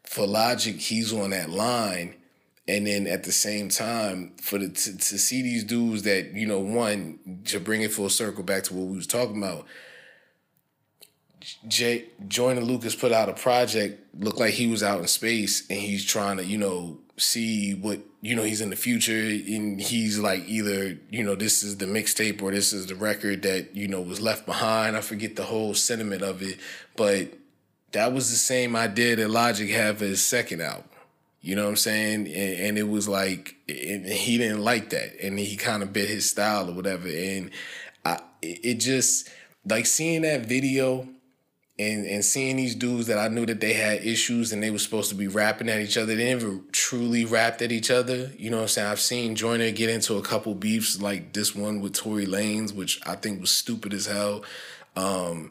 For 0.05 0.27
Logic, 0.27 0.77
he's 0.77 1.12
on 1.12 1.31
that 1.31 1.51
line. 1.51 2.15
And 2.66 2.87
then 2.87 3.07
at 3.07 3.25
the 3.25 3.33
same 3.33 3.69
time, 3.69 4.33
for 4.41 4.59
the 4.59 4.71
to, 4.71 4.97
to 4.97 5.19
see 5.19 5.43
these 5.43 5.65
dudes 5.65 6.03
that 6.05 6.33
you 6.33 6.47
know, 6.47 6.61
one 6.61 7.43
to 7.47 7.61
bring 7.61 7.83
it 7.83 7.93
full 7.93 8.09
circle 8.09 8.43
back 8.43 8.62
to 8.65 8.75
what 8.75 8.87
we 8.87 8.97
was 8.97 9.07
talking 9.07 9.37
about, 9.37 9.66
Jay 11.69 12.07
Joyner 12.29 12.61
Lucas 12.61 12.95
put 12.95 13.12
out 13.12 13.29
a 13.29 13.33
project, 13.33 14.15
looked 14.23 14.39
like 14.39 14.55
he 14.55 14.66
was 14.66 14.83
out 14.83 15.01
in 15.01 15.07
space 15.07 15.69
and 15.69 15.79
he's 15.79 16.05
trying 16.05 16.37
to, 16.39 16.45
you 16.45 16.59
know, 16.59 16.99
see 17.16 17.75
what, 17.75 18.01
you 18.21 18.35
know, 18.35 18.43
he's 18.43 18.61
in 18.61 18.71
the 18.71 18.77
future 18.77 19.12
and 19.12 19.81
he's 19.81 20.19
like 20.19 20.45
either, 20.47 20.99
you 21.11 21.23
know, 21.23 21.35
this 21.35 21.62
is 21.62 21.77
the 21.79 21.87
mixtape 21.87 22.43
or 22.43 22.51
this 22.51 22.73
is 22.73 22.87
the 22.87 22.95
record 22.95 23.43
that, 23.43 23.75
you 23.75 23.89
know, 23.89 24.01
was 24.01 24.21
left 24.21 24.47
behind. 24.47 24.97
I 24.97 25.01
forget 25.01 25.37
the 25.37 25.45
whole 25.45 25.75
sentiment 25.75 26.23
of 26.23 26.43
it, 26.43 26.59
but 26.97 27.33
that 27.93 28.12
was 28.12 28.31
the 28.31 28.37
same 28.37 28.75
idea 28.75 29.16
that 29.16 29.31
Logic 29.31 29.71
had 29.71 29.99
for 29.99 30.05
his 30.05 30.25
second 30.25 30.61
album. 30.61 30.89
You 31.41 31.55
know 31.57 31.65
what 31.65 31.71
I'm 31.71 31.77
saying? 31.77 32.27
And, 32.27 32.61
and 32.61 32.79
it 32.79 32.89
was 32.89 33.07
like, 33.07 33.57
he 33.69 34.39
didn't 34.39 34.62
like 34.62 34.91
that. 34.91 35.21
And 35.23 35.39
he 35.39 35.57
kind 35.57 35.83
of 35.83 35.93
bit 35.93 36.09
his 36.09 36.29
style 36.29 36.71
or 36.71 36.73
whatever. 36.73 37.07
And 37.07 37.51
I, 38.05 38.21
it 38.41 38.77
just, 38.77 39.29
like 39.66 39.87
seeing 39.87 40.23
that 40.23 40.47
video 40.47 41.09
and 41.78 42.06
and 42.06 42.24
seeing 42.24 42.56
these 42.56 42.74
dudes 42.74 43.09
that 43.09 43.18
I 43.18 43.28
knew 43.28 43.46
that 43.46 43.60
they 43.60 43.72
had 43.72 44.05
issues 44.05 44.52
and 44.52 44.62
they 44.62 44.70
were 44.70 44.78
supposed 44.78 45.10
to 45.10 45.16
be 45.16 45.26
rapping 45.26 45.68
at 45.68 45.80
each 45.80 45.96
other. 45.96 46.14
They 46.14 46.28
never 46.28 46.60
truly 46.70 47.24
rapped 47.24 47.62
at 47.62 47.72
each 47.72 47.90
other. 47.90 48.30
You 48.38 48.51
know 48.51 48.59
what 48.59 48.62
I'm 48.62 48.68
saying? 48.68 48.88
I've 48.88 49.01
seen 49.01 49.34
Joyner 49.34 49.70
get 49.72 49.90
into 49.90 50.16
a 50.16 50.22
couple 50.22 50.55
beefs 50.55 51.01
like 51.01 51.32
this 51.32 51.55
one 51.55 51.80
with 51.80 51.94
Tory 51.94 52.26
Lanez, 52.26 52.72
which 52.72 53.01
I 53.06 53.16
think 53.16 53.40
was 53.40 53.51
stupid 53.51 53.92
as 53.92 54.06
hell. 54.06 54.44
Um, 54.94 55.51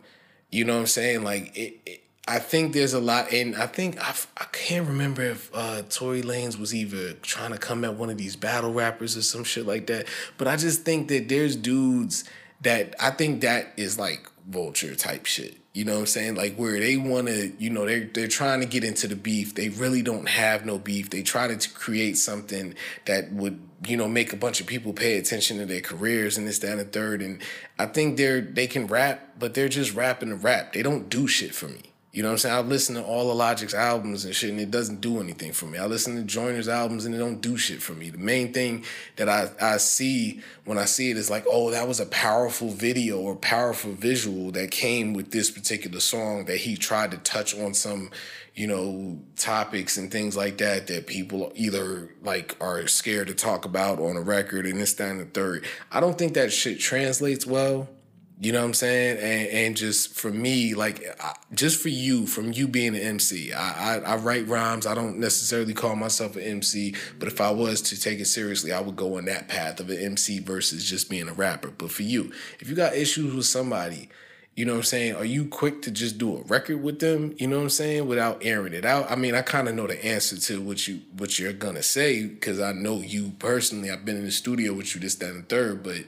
you 0.49 0.63
know 0.63 0.75
what 0.75 0.81
I'm 0.81 0.87
saying? 0.87 1.23
Like 1.23 1.57
it, 1.57 1.81
it 1.85 2.03
I 2.25 2.39
think 2.39 2.71
there's 2.71 2.93
a 2.93 3.01
lot, 3.01 3.33
and 3.33 3.53
I 3.57 3.67
think 3.67 4.01
I, 4.01 4.15
I 4.37 4.45
can't 4.53 4.87
remember 4.87 5.23
if 5.23 5.51
uh, 5.53 5.81
Tory 5.89 6.21
Lanez 6.21 6.57
was 6.57 6.73
either 6.73 7.13
trying 7.15 7.51
to 7.51 7.57
come 7.57 7.83
at 7.83 7.95
one 7.95 8.09
of 8.09 8.17
these 8.17 8.37
battle 8.37 8.71
rappers 8.71 9.17
or 9.17 9.21
some 9.21 9.43
shit 9.43 9.65
like 9.65 9.87
that. 9.87 10.07
But 10.37 10.47
I 10.47 10.55
just 10.55 10.83
think 10.83 11.09
that 11.09 11.27
there's 11.27 11.57
dudes 11.57 12.23
that 12.61 12.95
I 12.97 13.09
think 13.09 13.41
that 13.41 13.73
is 13.75 13.99
like 13.99 14.25
vulture 14.47 14.95
type 14.95 15.25
shit. 15.25 15.57
You 15.73 15.85
know 15.85 15.93
what 15.93 15.99
I'm 16.01 16.05
saying? 16.05 16.35
Like 16.35 16.55
where 16.55 16.79
they 16.79 16.97
want 16.97 17.27
to, 17.27 17.51
you 17.57 17.71
know, 17.71 17.87
they're 17.87 18.05
they're 18.05 18.27
trying 18.27 18.59
to 18.59 18.67
get 18.67 18.83
into 18.83 19.07
the 19.07 19.15
beef. 19.15 19.55
They 19.55 19.69
really 19.69 20.03
don't 20.03 20.29
have 20.29 20.67
no 20.67 20.77
beef. 20.77 21.09
They 21.09 21.23
try 21.23 21.47
to 21.47 21.69
create 21.71 22.15
something 22.17 22.75
that 23.05 23.33
would, 23.33 23.59
you 23.87 23.97
know, 23.97 24.07
make 24.07 24.33
a 24.33 24.35
bunch 24.35 24.61
of 24.61 24.67
people 24.67 24.93
pay 24.93 25.17
attention 25.17 25.57
to 25.57 25.65
their 25.65 25.81
careers 25.81 26.37
and 26.37 26.47
this, 26.47 26.59
that, 26.59 26.73
and 26.73 26.79
the 26.79 26.85
third. 26.85 27.23
And 27.23 27.41
I 27.79 27.87
think 27.87 28.17
they're 28.17 28.39
they 28.39 28.67
can 28.67 28.85
rap, 28.85 29.29
but 29.39 29.55
they're 29.55 29.67
just 29.67 29.95
rapping 29.95 30.29
to 30.29 30.35
rap. 30.35 30.73
They 30.73 30.83
don't 30.83 31.09
do 31.09 31.27
shit 31.27 31.55
for 31.55 31.67
me. 31.67 31.92
You 32.13 32.21
know 32.21 32.29
what 32.29 32.33
I'm 32.33 32.37
saying? 32.37 32.55
I 32.55 32.59
listen 32.59 32.93
to 32.93 33.03
all 33.03 33.27
the 33.27 33.33
Logic's 33.33 33.73
albums 33.73 34.23
and 34.23 34.35
shit, 34.35 34.51
and 34.51 34.59
it 34.59 34.69
doesn't 34.69 35.01
do 35.01 35.19
anything 35.19 35.51
for 35.51 35.65
me. 35.65 35.79
I 35.79 35.87
listen 35.87 36.15
to 36.15 36.21
Joyner's 36.21 36.67
albums 36.67 37.05
and 37.05 37.15
it 37.15 37.17
don't 37.17 37.41
do 37.41 37.57
shit 37.57 37.81
for 37.81 37.93
me. 37.93 38.11
The 38.11 38.19
main 38.19 38.53
thing 38.53 38.85
that 39.15 39.27
I, 39.27 39.49
I 39.59 39.77
see 39.77 40.41
when 40.63 40.77
I 40.77 40.85
see 40.85 41.09
it 41.09 41.17
is 41.17 41.31
like, 41.31 41.43
oh, 41.49 41.71
that 41.71 41.87
was 41.87 41.99
a 41.99 42.05
powerful 42.05 42.69
video 42.69 43.19
or 43.19 43.35
powerful 43.35 43.93
visual 43.93 44.51
that 44.51 44.69
came 44.69 45.13
with 45.13 45.31
this 45.31 45.49
particular 45.49 45.99
song 45.99 46.45
that 46.45 46.57
he 46.57 46.77
tried 46.77 47.09
to 47.11 47.17
touch 47.17 47.57
on 47.57 47.73
some, 47.73 48.11
you 48.53 48.67
know, 48.67 49.17
topics 49.35 49.97
and 49.97 50.11
things 50.11 50.37
like 50.37 50.59
that 50.59 50.85
that 50.85 51.07
people 51.07 51.51
either 51.55 52.13
like 52.21 52.55
are 52.61 52.85
scared 52.85 53.25
to 53.29 53.33
talk 53.33 53.65
about 53.65 53.97
on 53.97 54.17
a 54.17 54.21
record 54.21 54.67
and 54.67 54.79
this, 54.79 54.93
that, 54.93 55.09
and 55.09 55.19
the 55.19 55.25
third. 55.25 55.65
I 55.91 55.99
don't 55.99 56.19
think 56.19 56.35
that 56.35 56.53
shit 56.53 56.79
translates 56.79 57.47
well 57.47 57.89
you 58.39 58.51
know 58.51 58.59
what 58.59 58.67
I'm 58.67 58.73
saying? 58.73 59.17
And, 59.17 59.49
and 59.49 59.77
just 59.77 60.15
for 60.15 60.31
me, 60.31 60.73
like, 60.73 61.03
I, 61.21 61.33
just 61.53 61.81
for 61.81 61.89
you, 61.89 62.25
from 62.25 62.51
you 62.51 62.67
being 62.67 62.95
an 62.95 63.01
MC, 63.01 63.53
I, 63.53 63.95
I, 63.95 63.99
I 63.99 64.15
write 64.17 64.47
rhymes. 64.47 64.85
I 64.85 64.95
don't 64.95 65.19
necessarily 65.19 65.73
call 65.73 65.95
myself 65.95 66.35
an 66.35 66.43
MC, 66.43 66.95
but 67.19 67.27
if 67.27 67.39
I 67.39 67.51
was 67.51 67.81
to 67.83 67.99
take 67.99 68.19
it 68.19 68.25
seriously, 68.25 68.71
I 68.71 68.81
would 68.81 68.95
go 68.95 69.17
on 69.17 69.25
that 69.25 69.47
path 69.47 69.79
of 69.79 69.89
an 69.89 69.97
MC 69.97 70.39
versus 70.39 70.83
just 70.83 71.09
being 71.09 71.29
a 71.29 71.33
rapper. 71.33 71.69
But 71.69 71.91
for 71.91 72.03
you, 72.03 72.31
if 72.59 72.69
you 72.69 72.75
got 72.75 72.95
issues 72.95 73.33
with 73.33 73.45
somebody, 73.45 74.09
you 74.55 74.65
know 74.65 74.73
what 74.73 74.79
I'm 74.79 74.83
saying? 74.83 75.15
Are 75.15 75.25
you 75.25 75.45
quick 75.45 75.81
to 75.83 75.91
just 75.91 76.19
do 76.19 76.37
a 76.37 76.41
record 76.43 76.83
with 76.83 76.99
them? 76.99 77.33
You 77.39 77.47
know 77.47 77.57
what 77.57 77.63
I'm 77.63 77.69
saying? 77.69 78.07
Without 78.07 78.45
airing 78.45 78.73
it 78.73 78.85
out. 78.85 79.09
I 79.09 79.15
mean, 79.15 79.33
I 79.33 79.41
kind 79.41 79.67
of 79.67 79.73
know 79.73 79.87
the 79.87 80.03
answer 80.05 80.37
to 80.37 80.61
what 80.61 80.87
you 80.87 81.01
what 81.17 81.39
you're 81.39 81.53
gonna 81.53 81.81
say 81.81 82.27
because 82.27 82.59
I 82.59 82.71
know 82.71 82.99
you 82.99 83.31
personally. 83.39 83.89
I've 83.89 84.05
been 84.05 84.17
in 84.17 84.25
the 84.25 84.31
studio 84.31 84.73
with 84.73 84.93
you 84.93 85.01
this, 85.01 85.15
that, 85.15 85.31
and 85.31 85.49
third, 85.49 85.81
but 85.81 86.03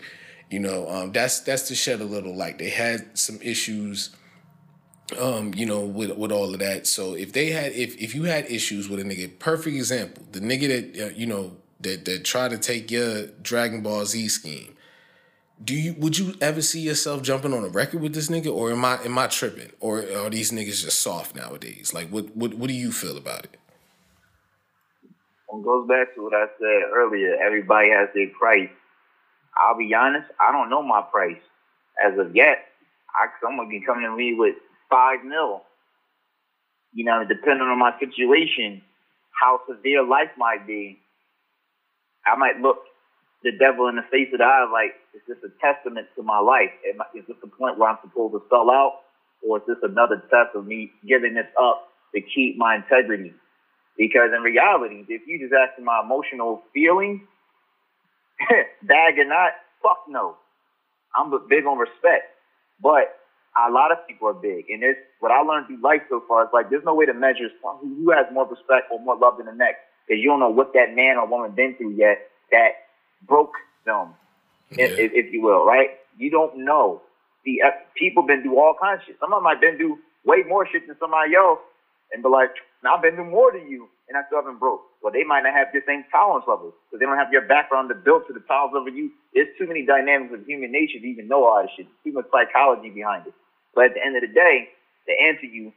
you 0.50 0.60
know, 0.60 0.88
um, 0.90 1.12
that's 1.12 1.40
that's 1.42 1.68
to 1.70 1.76
shed 1.76 2.02
a 2.02 2.06
little 2.06 2.36
light. 2.36 2.60
They 2.60 2.70
had 2.70 3.18
some 3.18 3.40
issues, 3.42 4.16
um, 5.20 5.54
you 5.56 5.66
know, 5.66 5.82
with 5.82 6.16
with 6.18 6.32
all 6.32 6.54
of 6.54 6.60
that. 6.60 6.88
So 6.88 7.16
if 7.16 7.34
they 7.34 7.50
had, 7.50 7.72
if 7.74 7.98
if 7.98 8.14
you 8.14 8.24
had 8.24 8.46
issues 8.46 8.88
with 8.88 9.00
a 9.00 9.04
nigga, 9.04 9.40
perfect 9.40 9.76
example, 9.76 10.24
the 10.32 10.40
nigga 10.40 10.94
that 10.94 11.06
uh, 11.06 11.10
you 11.16 11.26
know 11.26 11.58
that 11.82 12.06
that 12.06 12.24
tried 12.24 12.52
to 12.52 12.58
take 12.58 12.92
your 12.92 13.28
Dragon 13.42 13.82
Ball 13.82 14.06
Z 14.06 14.28
scheme. 14.30 14.74
Do 15.64 15.74
you 15.74 15.96
would 15.98 16.18
you 16.18 16.36
ever 16.42 16.62
see 16.62 16.82
yourself 16.82 17.22
jumping 17.24 17.54
on 17.54 17.64
a 17.64 17.70
record 17.70 18.02
with 18.02 18.14
this 18.14 18.28
nigga, 18.28 18.54
or 18.54 18.72
am 18.72 18.84
I 18.84 19.02
am 19.04 19.18
I 19.18 19.28
tripping, 19.28 19.72
or 19.80 20.00
are 20.00 20.30
these 20.30 20.52
niggas 20.52 20.84
just 20.84 21.00
soft 21.00 21.36
nowadays? 21.36 21.94
Like, 21.94 22.10
what 22.10 22.36
what 22.36 22.54
what 22.56 22.68
do 22.68 22.74
you 22.74 22.92
feel 22.92 23.18
about 23.18 23.46
it? 23.46 23.58
It 25.54 25.64
goes 25.64 25.88
back 25.88 26.14
to 26.16 26.24
what 26.24 26.34
I 26.34 26.48
said 26.60 26.92
earlier. 26.94 27.38
Everybody 27.42 27.90
has 27.90 28.10
their 28.14 28.28
price 28.30 28.70
I'll 29.58 29.78
be 29.78 29.94
honest, 29.94 30.28
I 30.40 30.52
don't 30.52 30.70
know 30.70 30.84
my 30.84 31.02
price 31.02 31.42
as 32.04 32.18
of 32.20 32.36
yet. 32.36 32.66
I 33.16 33.28
someone 33.42 33.70
can 33.70 33.84
come 33.86 34.02
to 34.02 34.16
me 34.16 34.34
with 34.34 34.56
five 34.90 35.24
mil. 35.24 35.62
You 36.94 37.06
know, 37.06 37.24
depending 37.28 37.68
on 37.68 37.80
my 37.80 37.92
situation, 38.00 38.82
how 39.40 39.60
severe 39.68 40.04
life 40.04 40.32
might 40.38 40.66
be, 40.66 41.00
I 42.26 42.36
might 42.36 42.60
look 42.62 42.78
the 43.44 43.52
devil 43.60 43.88
in 43.88 43.96
the 43.96 44.02
face 44.12 44.30
of 44.34 44.40
the 44.40 44.46
eye 44.46 44.68
like, 44.72 44.96
is 45.14 45.22
this 45.28 45.38
a 45.46 45.52
testament 45.62 46.08
to 46.16 46.24
my 46.24 46.40
life? 46.40 46.72
Is 47.14 47.24
this 47.28 47.38
the 47.42 47.48
point 47.48 47.78
where 47.78 47.90
I'm 47.90 48.00
supposed 48.02 48.34
to 48.34 48.42
sell 48.50 48.72
out? 48.72 49.02
Or 49.48 49.58
is 49.58 49.64
this 49.68 49.78
another 49.84 50.24
test 50.32 50.56
of 50.56 50.66
me 50.66 50.92
giving 51.08 51.36
this 51.36 51.48
up 51.62 51.88
to 52.16 52.22
keep 52.22 52.58
my 52.58 52.76
integrity? 52.78 53.34
Because 53.98 54.32
in 54.36 54.42
reality, 54.42 55.06
if 55.08 55.22
you 55.28 55.40
just 55.40 55.54
ask 55.54 55.80
my 55.82 56.02
emotional 56.04 56.64
feelings, 56.74 57.22
bag 58.84 59.18
or 59.18 59.26
not, 59.26 59.54
fuck 59.82 60.04
no. 60.08 60.36
I'm 61.16 61.32
big 61.48 61.66
on 61.66 61.78
respect, 61.78 62.28
but 62.82 63.16
a 63.56 63.72
lot 63.72 63.92
of 63.92 64.06
people 64.08 64.28
are 64.28 64.34
big, 64.34 64.70
and 64.70 64.84
it's 64.84 65.00
what 65.20 65.32
I 65.32 65.40
learned 65.42 65.68
through 65.68 65.82
life 65.82 66.02
so 66.10 66.22
far. 66.28 66.44
Is 66.44 66.50
like 66.54 66.70
there's 66.70 66.84
no 66.84 66.94
way 66.94 67.06
to 67.06 67.14
measure 67.14 67.48
who 67.82 68.12
has 68.12 68.26
more 68.34 68.46
respect 68.48 68.92
or 68.92 69.00
more 69.00 69.18
love 69.18 69.38
than 69.38 69.46
the 69.46 69.56
next, 69.56 69.80
because 70.06 70.20
you 70.22 70.28
don't 70.30 70.42
know 70.42 70.50
what 70.50 70.74
that 70.74 70.94
man 70.94 71.16
or 71.18 71.28
woman 71.28 71.56
been 71.56 71.76
through 71.76 71.96
yet 71.96 72.28
that 72.52 72.92
broke 73.26 73.54
them, 73.86 74.14
yeah. 74.72 74.86
if, 74.86 75.12
if, 75.14 75.34
you 75.34 75.42
will, 75.42 75.66
right? 75.66 75.90
You 76.18 76.30
don't 76.30 76.66
know. 76.66 77.02
The 77.46 77.62
people 77.96 78.24
been 78.24 78.42
through 78.42 78.58
all 78.58 78.76
kinds 78.80 79.02
of 79.02 79.08
shit. 79.08 79.18
Some 79.20 79.32
of 79.32 79.42
them 79.42 79.50
have 79.50 79.62
been 79.62 79.78
through 79.78 80.00
way 80.26 80.44
more 80.48 80.68
shit 80.70 80.88
than 80.88 80.98
somebody 81.00 81.36
else, 81.36 81.60
and 82.12 82.24
be 82.24 82.30
like, 82.30 82.52
I've 82.84 83.02
been 83.02 83.16
through 83.16 83.32
more 83.32 83.52
than 83.52 83.70
you, 83.70 83.88
and 84.10 84.18
I 84.18 84.22
still 84.28 84.40
haven't 84.44 84.60
broke. 84.60 84.82
Well, 85.06 85.14
they 85.14 85.24
might 85.24 85.46
not 85.46 85.54
have 85.54 85.70
your 85.70 85.84
same 85.86 86.06
tolerance 86.12 86.50
level 86.50 86.74
because 86.90 86.98
they 87.00 87.06
don't 87.06 87.22
have 87.22 87.30
your 87.32 87.46
background 87.46 87.90
to 87.94 87.96
build 87.96 88.26
to 88.26 88.34
the 88.34 88.42
tolerance 88.50 88.74
level 88.74 88.90
you. 88.90 89.14
There's 89.38 89.54
too 89.62 89.68
many 89.70 89.86
dynamics 89.86 90.34
of 90.34 90.48
human 90.50 90.74
nature 90.74 90.98
to 90.98 91.06
even 91.06 91.30
know 91.30 91.46
all 91.46 91.62
this 91.62 91.70
shit. 91.78 91.86
Too 92.04 92.14
much 92.14 92.26
psychology 92.34 92.90
behind 92.90 93.28
it. 93.30 93.36
But 93.76 93.94
at 93.94 93.94
the 93.94 94.02
end 94.04 94.18
of 94.18 94.24
the 94.26 94.34
day, 94.34 94.66
to 95.06 95.14
answer 95.14 95.46
you 95.46 95.74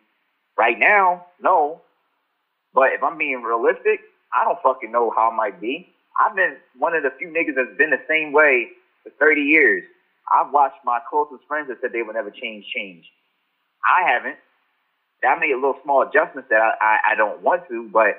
right 0.59 0.79
now, 0.81 1.27
no. 1.43 1.83
But 2.75 2.95
if 2.95 3.03
I'm 3.05 3.19
being 3.19 3.43
realistic, 3.43 4.01
I 4.33 4.45
don't 4.45 4.59
fucking 4.63 4.93
know 4.93 5.13
how 5.15 5.31
it 5.33 5.37
might 5.37 5.61
be. 5.61 5.89
I've 6.19 6.37
been 6.37 6.57
one 6.79 6.95
of 6.97 7.05
the 7.05 7.11
few 7.19 7.29
niggas 7.29 7.57
that's 7.57 7.77
been 7.79 7.91
the 7.91 8.03
same 8.09 8.33
way 8.33 8.69
for 9.05 9.11
30 9.21 9.43
years. 9.43 9.85
I've 10.33 10.53
watched 10.53 10.81
my 10.85 11.01
closest 11.11 11.45
friends 11.49 11.69
that 11.69 11.79
said 11.83 11.93
they 11.93 12.03
would 12.03 12.17
never 12.17 12.31
change 12.31 12.67
change. 12.75 13.05
I 13.85 14.09
haven't. 14.09 14.39
I 15.25 15.39
made 15.41 15.53
a 15.53 15.57
little 15.57 15.77
small 15.83 16.03
adjustments 16.03 16.49
that 16.51 16.61
I, 16.63 16.73
I, 16.81 17.13
I 17.13 17.15
don't 17.17 17.43
want 17.43 17.63
to, 17.69 17.91
but 17.93 18.17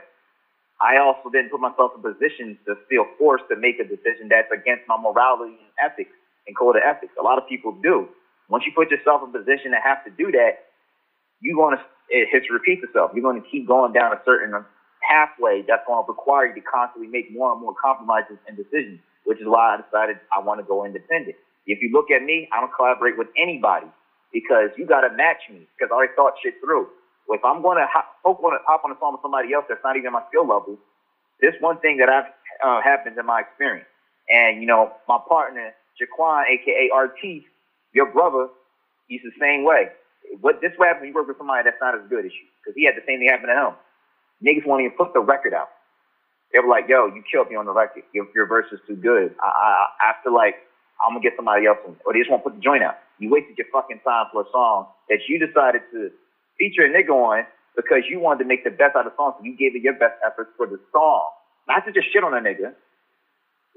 I 0.82 0.98
also 1.00 1.30
didn't 1.32 1.52
put 1.52 1.62
myself 1.62 1.92
in 1.96 2.02
position 2.04 2.58
to 2.68 2.76
feel 2.90 3.06
forced 3.20 3.46
to 3.52 3.58
make 3.58 3.80
a 3.80 3.88
decision 3.88 4.30
that's 4.30 4.52
against 4.52 4.88
my 4.88 4.98
morality 4.98 5.56
and 5.60 5.74
ethics 5.84 6.12
and 6.48 6.58
code 6.58 6.78
of 6.78 6.84
ethics. 6.86 7.14
A 7.20 7.24
lot 7.24 7.38
of 7.38 7.48
people 7.48 7.76
do. 7.84 8.10
Once 8.50 8.64
you 8.66 8.74
put 8.76 8.92
yourself 8.92 9.22
in 9.24 9.30
a 9.32 9.40
position 9.40 9.72
to 9.72 9.82
have 9.84 10.04
to 10.06 10.12
do 10.12 10.32
that, 10.34 10.72
you're 11.42 11.58
going 11.58 11.78
to 11.78 11.84
it 12.10 12.30
hits 12.32 12.48
repeat 12.52 12.80
itself. 12.84 13.12
You're 13.16 13.24
going 13.26 13.42
to 13.42 13.48
keep 13.50 13.68
going 13.68 13.94
down 13.94 14.14
a 14.14 14.22
certain 14.26 14.54
pathway 15.04 15.64
that's 15.68 15.84
going 15.88 16.06
to 16.06 16.08
require 16.08 16.48
you 16.48 16.56
to 16.56 16.62
constantly 16.64 17.10
make 17.12 17.34
more 17.34 17.52
and 17.54 17.62
more 17.62 17.76
compromises 17.76 18.40
and 18.48 18.58
decisions, 18.58 19.02
which 19.26 19.42
is 19.42 19.48
why 19.48 19.76
I 19.76 19.82
decided 19.84 20.18
I 20.32 20.40
want 20.40 20.62
to 20.62 20.66
go 20.68 20.86
independent. 20.86 21.36
If 21.68 21.82
you 21.84 21.92
look 21.94 22.12
at 22.12 22.24
me, 22.24 22.48
I 22.56 22.62
don't 22.62 22.72
collaborate 22.74 23.18
with 23.20 23.28
anybody 23.38 23.88
because 24.34 24.72
you 24.78 24.88
got 24.88 25.02
to 25.02 25.12
match 25.16 25.44
me 25.52 25.68
because 25.76 25.92
I 25.92 25.96
already 25.96 26.14
thought 26.16 26.34
shit 26.44 26.56
through. 26.64 26.88
If 27.30 27.46
I'm 27.46 27.62
going 27.62 27.78
to 27.78 27.88
want 28.26 28.58
to 28.58 28.64
hop 28.66 28.84
on 28.84 28.90
the 28.90 28.98
phone 29.00 29.14
with 29.14 29.22
somebody 29.22 29.54
else 29.54 29.66
that's 29.70 29.84
not 29.84 29.98
even 29.98 30.14
my 30.14 30.24
skill 30.30 30.48
level, 30.48 30.78
this 31.42 31.54
one 31.60 31.80
thing 31.80 31.98
that 31.98 32.10
I've 32.10 32.30
uh, 32.66 32.82
happens 32.82 33.18
in 33.18 33.26
my 33.26 33.42
experience. 33.42 33.88
And 34.30 34.62
you 34.62 34.68
know, 34.68 34.94
my 35.08 35.18
partner 35.28 35.74
Jaquan, 36.00 36.44
aka 36.48 36.90
RT, 36.96 37.44
your 37.94 38.12
brother, 38.12 38.48
he's 39.08 39.22
the 39.24 39.34
same 39.40 39.64
way. 39.64 39.90
What 40.42 40.62
this 40.62 40.72
happens 40.80 41.02
when 41.02 41.10
you 41.10 41.16
work 41.16 41.28
with 41.28 41.38
somebody 41.38 41.64
that's 41.64 41.82
not 41.82 41.96
as 41.96 42.02
good 42.10 42.26
as 42.26 42.32
you, 42.32 42.46
because 42.62 42.76
he 42.76 42.86
had 42.86 42.96
the 42.96 43.04
same 43.08 43.20
thing 43.20 43.30
happen 43.30 43.50
to 43.50 43.56
him. 43.56 43.74
Niggas 44.44 44.66
won't 44.66 44.82
even 44.82 44.96
put 44.96 45.14
the 45.14 45.20
record 45.20 45.54
out. 45.54 45.70
They 46.54 46.60
were 46.60 46.70
like, 46.70 46.88
"Yo, 46.88 47.08
you 47.08 47.24
killed 47.32 47.50
me 47.50 47.56
on 47.56 47.66
the 47.66 47.74
record. 47.74 48.04
Your, 48.14 48.28
your 48.36 48.48
verse 48.48 48.68
is 48.72 48.80
too 48.88 48.96
good. 48.96 49.36
I, 49.42 49.48
I, 49.48 50.12
I 50.12 50.14
feel 50.24 50.34
like 50.34 50.56
I'm 51.04 51.12
gonna 51.16 51.24
get 51.24 51.34
somebody 51.36 51.66
else, 51.66 51.78
or 52.06 52.14
they 52.14 52.20
just 52.20 52.32
won't 52.32 52.44
put 52.44 52.56
the 52.56 52.62
joint 52.62 52.84
out. 52.84 52.98
You 53.20 53.30
wasted 53.30 53.58
your 53.58 53.68
fucking 53.74 54.02
time 54.06 54.28
for 54.32 54.42
a 54.42 54.50
song 54.52 54.88
that 55.10 55.20
you 55.28 55.40
decided 55.40 55.82
to 55.94 56.12
feature 56.60 56.86
a 56.86 56.92
nigga 56.92 57.12
on 57.16 57.46
because 57.76 58.04
you 58.10 58.20
wanted 58.20 58.44
to 58.44 58.50
make 58.50 58.64
the 58.64 58.72
best 58.72 58.96
out 58.96 59.08
of 59.08 59.14
the 59.14 59.18
song, 59.18 59.34
so 59.40 59.46
you 59.46 59.58
gave 59.58 59.76
it 59.76 59.82
your 59.82 59.96
best 59.96 60.16
efforts 60.26 60.52
for 60.58 60.68
the 60.68 60.80
song, 60.92 61.32
not 61.68 61.86
to 61.88 61.94
just 61.94 62.12
shit 62.14 62.24
on 62.24 62.34
a 62.36 62.42
nigga. 62.42 62.76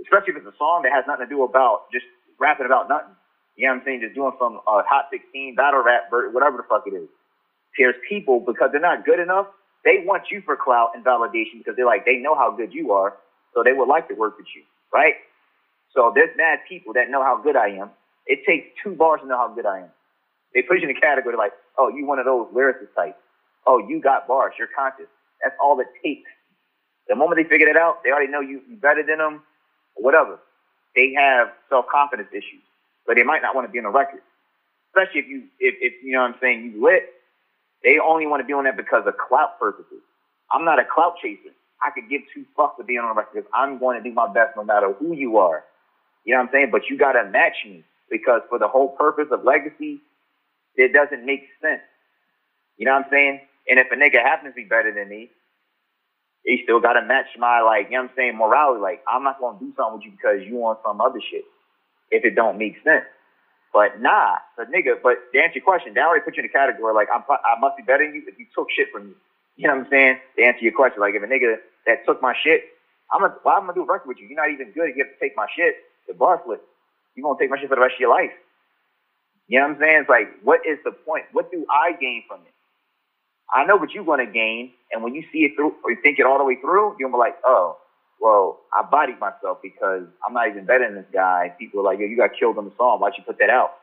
Especially 0.03 0.35
if 0.35 0.43
it's 0.43 0.51
a 0.51 0.59
song 0.59 0.83
that 0.83 0.93
has 0.93 1.05
nothing 1.07 1.27
to 1.27 1.31
do 1.31 1.45
about 1.45 1.87
just 1.93 2.07
rapping 2.41 2.67
about 2.67 2.89
nothing. 2.89 3.15
You 3.57 3.69
know 3.69 3.75
what 3.75 3.81
I'm 3.81 3.87
saying? 3.87 4.01
Just 4.03 4.15
doing 4.17 4.33
some 4.41 4.59
uh, 4.67 4.83
hot 4.89 5.07
16 5.13 5.55
battle 5.55 5.83
rap, 5.85 6.11
whatever 6.11 6.59
the 6.59 6.67
fuck 6.69 6.85
it 6.87 6.97
is. 6.97 7.09
There's 7.79 7.97
people 8.09 8.41
because 8.41 8.71
they're 8.73 8.83
not 8.83 9.05
good 9.07 9.21
enough. 9.21 9.47
They 9.85 10.03
want 10.05 10.25
you 10.31 10.43
for 10.45 10.57
clout 10.57 10.91
and 10.95 11.05
validation 11.05 11.59
because 11.59 11.77
they're 11.77 11.87
like 11.87 12.05
they 12.05 12.19
know 12.19 12.35
how 12.35 12.51
good 12.57 12.75
you 12.75 12.93
are, 12.93 13.15
so 13.55 13.63
they 13.65 13.73
would 13.73 13.89
like 13.89 14.09
to 14.09 14.15
work 14.15 14.37
with 14.39 14.47
you, 14.57 14.63
right? 14.93 15.15
So 15.95 16.13
there's 16.15 16.31
mad 16.37 16.61
people 16.69 16.95
that 16.95 17.11
know 17.11 17.23
how 17.23 17.41
good 17.43 17.57
I 17.57 17.69
am. 17.79 17.91
It 18.27 18.41
takes 18.47 18.67
two 18.83 18.95
bars 18.95 19.21
to 19.23 19.29
know 19.29 19.39
how 19.39 19.55
good 19.55 19.67
I 19.67 19.81
am. 19.81 19.91
They 20.55 20.63
put 20.63 20.81
you 20.81 20.89
in 20.89 20.97
a 20.97 21.01
category 21.01 21.37
like, 21.37 21.53
oh, 21.78 21.89
you 21.89 22.07
one 22.07 22.19
of 22.19 22.24
those 22.24 22.49
lyricist 22.55 22.94
types. 22.97 23.19
Oh, 23.66 23.78
you 23.89 24.01
got 24.01 24.27
bars. 24.27 24.55
You're 24.59 24.69
conscious. 24.77 25.07
That's 25.43 25.55
all 25.62 25.78
it 25.81 25.86
takes. 26.03 26.31
The 27.09 27.15
moment 27.16 27.43
they 27.43 27.49
figure 27.49 27.69
it 27.69 27.77
out, 27.77 28.03
they 28.05 28.11
already 28.11 28.31
know 28.31 28.40
you 28.40 28.61
better 28.81 29.03
than 29.07 29.19
them, 29.19 29.43
whatever. 29.97 30.39
They 30.94 31.12
have 31.16 31.49
self-confidence 31.69 32.28
issues, 32.32 32.62
but 33.07 33.16
they 33.16 33.23
might 33.23 33.43
not 33.43 33.55
want 33.55 33.66
to 33.66 33.73
be 33.73 33.78
on 33.78 33.85
the 33.85 33.90
record. 33.90 34.20
Especially 34.90 35.20
if 35.20 35.27
you, 35.28 35.44
if, 35.59 35.74
if 35.81 36.05
you 36.05 36.12
know 36.12 36.23
what 36.23 36.35
I'm 36.35 36.40
saying, 36.40 36.73
you 36.74 36.85
lit. 36.85 37.05
They 37.82 37.99
only 37.99 38.27
want 38.27 38.40
to 38.40 38.47
be 38.47 38.53
on 38.53 38.65
that 38.65 38.77
because 38.77 39.05
of 39.07 39.15
clout 39.16 39.59
purposes. 39.59 40.03
I'm 40.53 40.65
not 40.65 40.78
a 40.78 40.85
clout 40.85 41.15
chaser. 41.20 41.51
I 41.82 41.90
could 41.90 42.09
give 42.09 42.23
two 42.32 42.44
fucks 42.57 42.77
to 42.77 42.85
be 42.85 42.97
on 42.99 43.09
the 43.09 43.15
record 43.15 43.35
because 43.35 43.51
I'm 43.55 43.78
going 43.78 44.01
to 44.01 44.09
do 44.09 44.15
my 44.15 44.32
best 44.32 44.57
no 44.57 44.62
matter 44.62 44.93
who 44.93 45.15
you 45.15 45.39
are. 45.39 45.65
You 46.24 46.35
know 46.35 46.40
what 46.40 46.49
I'm 46.49 46.53
saying? 46.53 46.69
But 46.70 46.82
you 46.89 46.97
got 46.97 47.12
to 47.12 47.24
match 47.28 47.57
me 47.66 47.82
because 48.11 48.43
for 48.49 48.59
the 48.59 48.69
whole 48.69 48.90
purpose 48.90 49.27
of 49.32 49.44
legacy, 49.44 50.01
it 50.77 50.93
doesn't 50.93 51.24
make 51.24 51.43
sense. 51.62 51.82
You 52.78 52.86
know 52.86 52.93
what 52.93 53.07
I'm 53.07 53.11
saying? 53.11 53.40
And 53.69 53.78
if 53.78 53.89
a 53.93 53.97
nigga 53.97 54.23
happens 54.23 54.53
to 54.53 54.57
be 54.57 54.65
better 54.65 54.93
than 54.93 55.09
me, 55.09 55.31
he 56.44 56.61
still 56.65 56.81
got 56.81 56.94
to 56.94 57.03
match 57.03 57.27
my, 57.39 57.61
like, 57.61 57.86
you 57.86 57.97
know 57.97 58.05
what 58.05 58.11
I'm 58.11 58.16
saying, 58.16 58.36
morality. 58.36 58.81
Like, 58.82 59.03
I'm 59.11 59.24
not 59.24 59.39
to 59.39 59.57
do 59.61 59.73
something 59.77 59.94
with 59.99 60.05
you 60.05 60.12
because 60.12 60.47
you 60.47 60.57
want 60.57 60.81
some 60.85 61.01
other 61.01 61.20
shit 61.20 61.44
if 62.11 62.24
it 62.24 62.35
don't 62.35 62.59
make 62.59 62.74
sense. 62.85 63.05
But 63.73 64.01
nah, 64.01 64.36
the 64.59 64.65
nigga. 64.65 65.01
But 65.03 65.19
to 65.32 65.40
answer 65.40 65.57
your 65.59 65.65
question, 65.65 65.94
they 65.94 66.01
already 66.01 66.24
put 66.24 66.36
you 66.36 66.43
in 66.44 66.51
a 66.51 66.53
category 66.53 66.94
like 66.94 67.09
I'm. 67.12 67.24
I 67.28 67.59
must 67.61 67.77
be 67.77 67.82
better 67.82 68.05
than 68.05 68.15
you 68.15 68.23
if 68.27 68.39
you 68.39 68.47
took 68.55 68.69
shit 68.70 68.89
from 68.93 69.09
me. 69.09 69.15
You 69.57 69.69
know 69.69 69.77
what 69.77 69.86
I'm 69.86 69.90
saying? 69.90 70.16
To 70.39 70.44
answer 70.44 70.61
your 70.62 70.73
question, 70.73 71.01
like 71.01 71.15
if 71.15 71.23
a 71.23 71.27
nigga 71.27 71.57
that 71.86 72.05
took 72.07 72.23
my 72.23 72.35
shit, 72.44 72.62
I'm 73.12 73.20
gonna. 73.23 73.35
Why 73.43 73.57
am 73.57 73.65
I 73.65 73.66
gonna 73.73 73.74
do 73.74 73.82
a 73.89 73.93
record 73.93 74.09
with 74.09 74.19
you? 74.20 74.28
You're 74.28 74.40
not 74.40 74.53
even 74.53 74.73
good. 74.73 74.93
You 74.97 75.05
have 75.05 75.12
to 75.12 75.20
take 75.20 75.36
my 75.36 75.47
shit. 75.57 75.77
The 76.09 76.15
bar 76.15 76.40
flip. 76.44 76.62
You 77.16 77.23
gonna 77.23 77.39
take 77.40 77.51
my 77.51 77.59
shit 77.59 77.69
for 77.69 77.77
the 77.77 77.82
rest 77.82 77.97
of 77.97 78.01
your 78.01 78.11
life. 78.11 78.32
You 79.53 79.61
know 79.61 79.69
what 79.69 79.77
I'm 79.77 79.81
saying? 79.85 79.99
It's 80.01 80.09
like, 80.09 80.33
what 80.41 80.65
is 80.65 80.81
the 80.81 80.93
point? 80.93 81.29
What 81.37 81.53
do 81.53 81.66
I 81.69 81.93
gain 82.01 82.24
from 82.27 82.41
it? 82.41 82.57
I 83.53 83.66
know 83.69 83.77
what 83.77 83.93
you're 83.93 84.09
gonna 84.09 84.24
gain, 84.24 84.73
and 84.91 85.05
when 85.05 85.12
you 85.15 85.29
see 85.31 85.45
it 85.45 85.53
through 85.61 85.77
or 85.85 85.93
you 85.93 85.99
think 86.01 86.19
it 86.19 86.24
all 86.24 86.39
the 86.39 86.45
way 86.49 86.57
through, 86.57 86.97
you're 86.97 87.12
gonna 87.12 87.20
be 87.20 87.29
like, 87.29 87.37
oh, 87.45 87.77
well, 88.19 88.61
I 88.73 88.81
bodied 88.81 89.20
myself 89.20 89.59
because 89.61 90.09
I'm 90.24 90.33
not 90.33 90.49
even 90.49 90.65
better 90.65 90.89
than 90.89 90.97
this 90.97 91.12
guy. 91.12 91.53
People 91.59 91.81
are 91.81 91.85
like, 91.85 91.99
yo, 92.01 92.07
you 92.07 92.16
got 92.16 92.31
killed 92.33 92.57
on 92.57 92.65
the 92.65 92.73
song. 92.79 92.99
Why'd 92.99 93.12
you 93.19 93.24
put 93.29 93.37
that 93.41 93.51
out? 93.51 93.77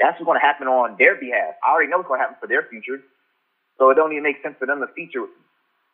That's 0.00 0.18
what's 0.18 0.26
gonna 0.26 0.42
happen 0.42 0.66
on 0.66 0.96
their 0.98 1.14
behalf. 1.14 1.54
I 1.62 1.70
already 1.70 1.90
know 1.90 1.98
what's 1.98 2.08
gonna 2.08 2.22
happen 2.22 2.38
for 2.40 2.48
their 2.48 2.66
future, 2.66 2.98
so 3.78 3.90
it 3.90 3.94
don't 3.94 4.10
even 4.10 4.24
make 4.24 4.42
sense 4.42 4.56
for 4.58 4.66
them 4.66 4.80
to 4.80 4.88
feature. 4.98 5.26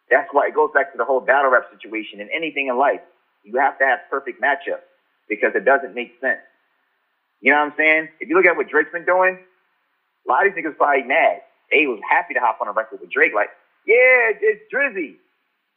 That's 0.08 0.28
why 0.32 0.48
it 0.48 0.54
goes 0.54 0.70
back 0.72 0.92
to 0.92 0.98
the 0.98 1.04
whole 1.04 1.20
battle 1.20 1.50
rap 1.50 1.68
situation 1.76 2.22
and 2.24 2.30
anything 2.34 2.68
in 2.68 2.78
life. 2.78 3.04
You 3.44 3.60
have 3.60 3.76
to 3.80 3.84
have 3.84 4.00
perfect 4.08 4.40
matchup 4.40 4.80
because 5.28 5.52
it 5.54 5.66
doesn't 5.66 5.92
make 5.92 6.16
sense. 6.24 6.40
You 7.40 7.52
know 7.52 7.58
what 7.60 7.72
I'm 7.72 7.74
saying? 7.76 8.08
If 8.20 8.28
you 8.28 8.36
look 8.36 8.46
at 8.46 8.56
what 8.56 8.68
Drake's 8.68 8.92
been 8.92 9.04
doing, 9.04 9.38
a 9.38 10.28
lot 10.30 10.46
of 10.46 10.54
these 10.54 10.64
niggas 10.64 10.76
probably 10.76 11.04
mad. 11.04 11.40
They 11.70 11.86
was 11.86 12.00
happy 12.08 12.34
to 12.34 12.40
hop 12.40 12.58
on 12.60 12.68
a 12.68 12.72
record 12.72 13.00
with 13.00 13.10
Drake, 13.10 13.32
like, 13.34 13.50
yeah, 13.86 14.32
it's 14.40 14.62
Drizzy. 14.72 15.16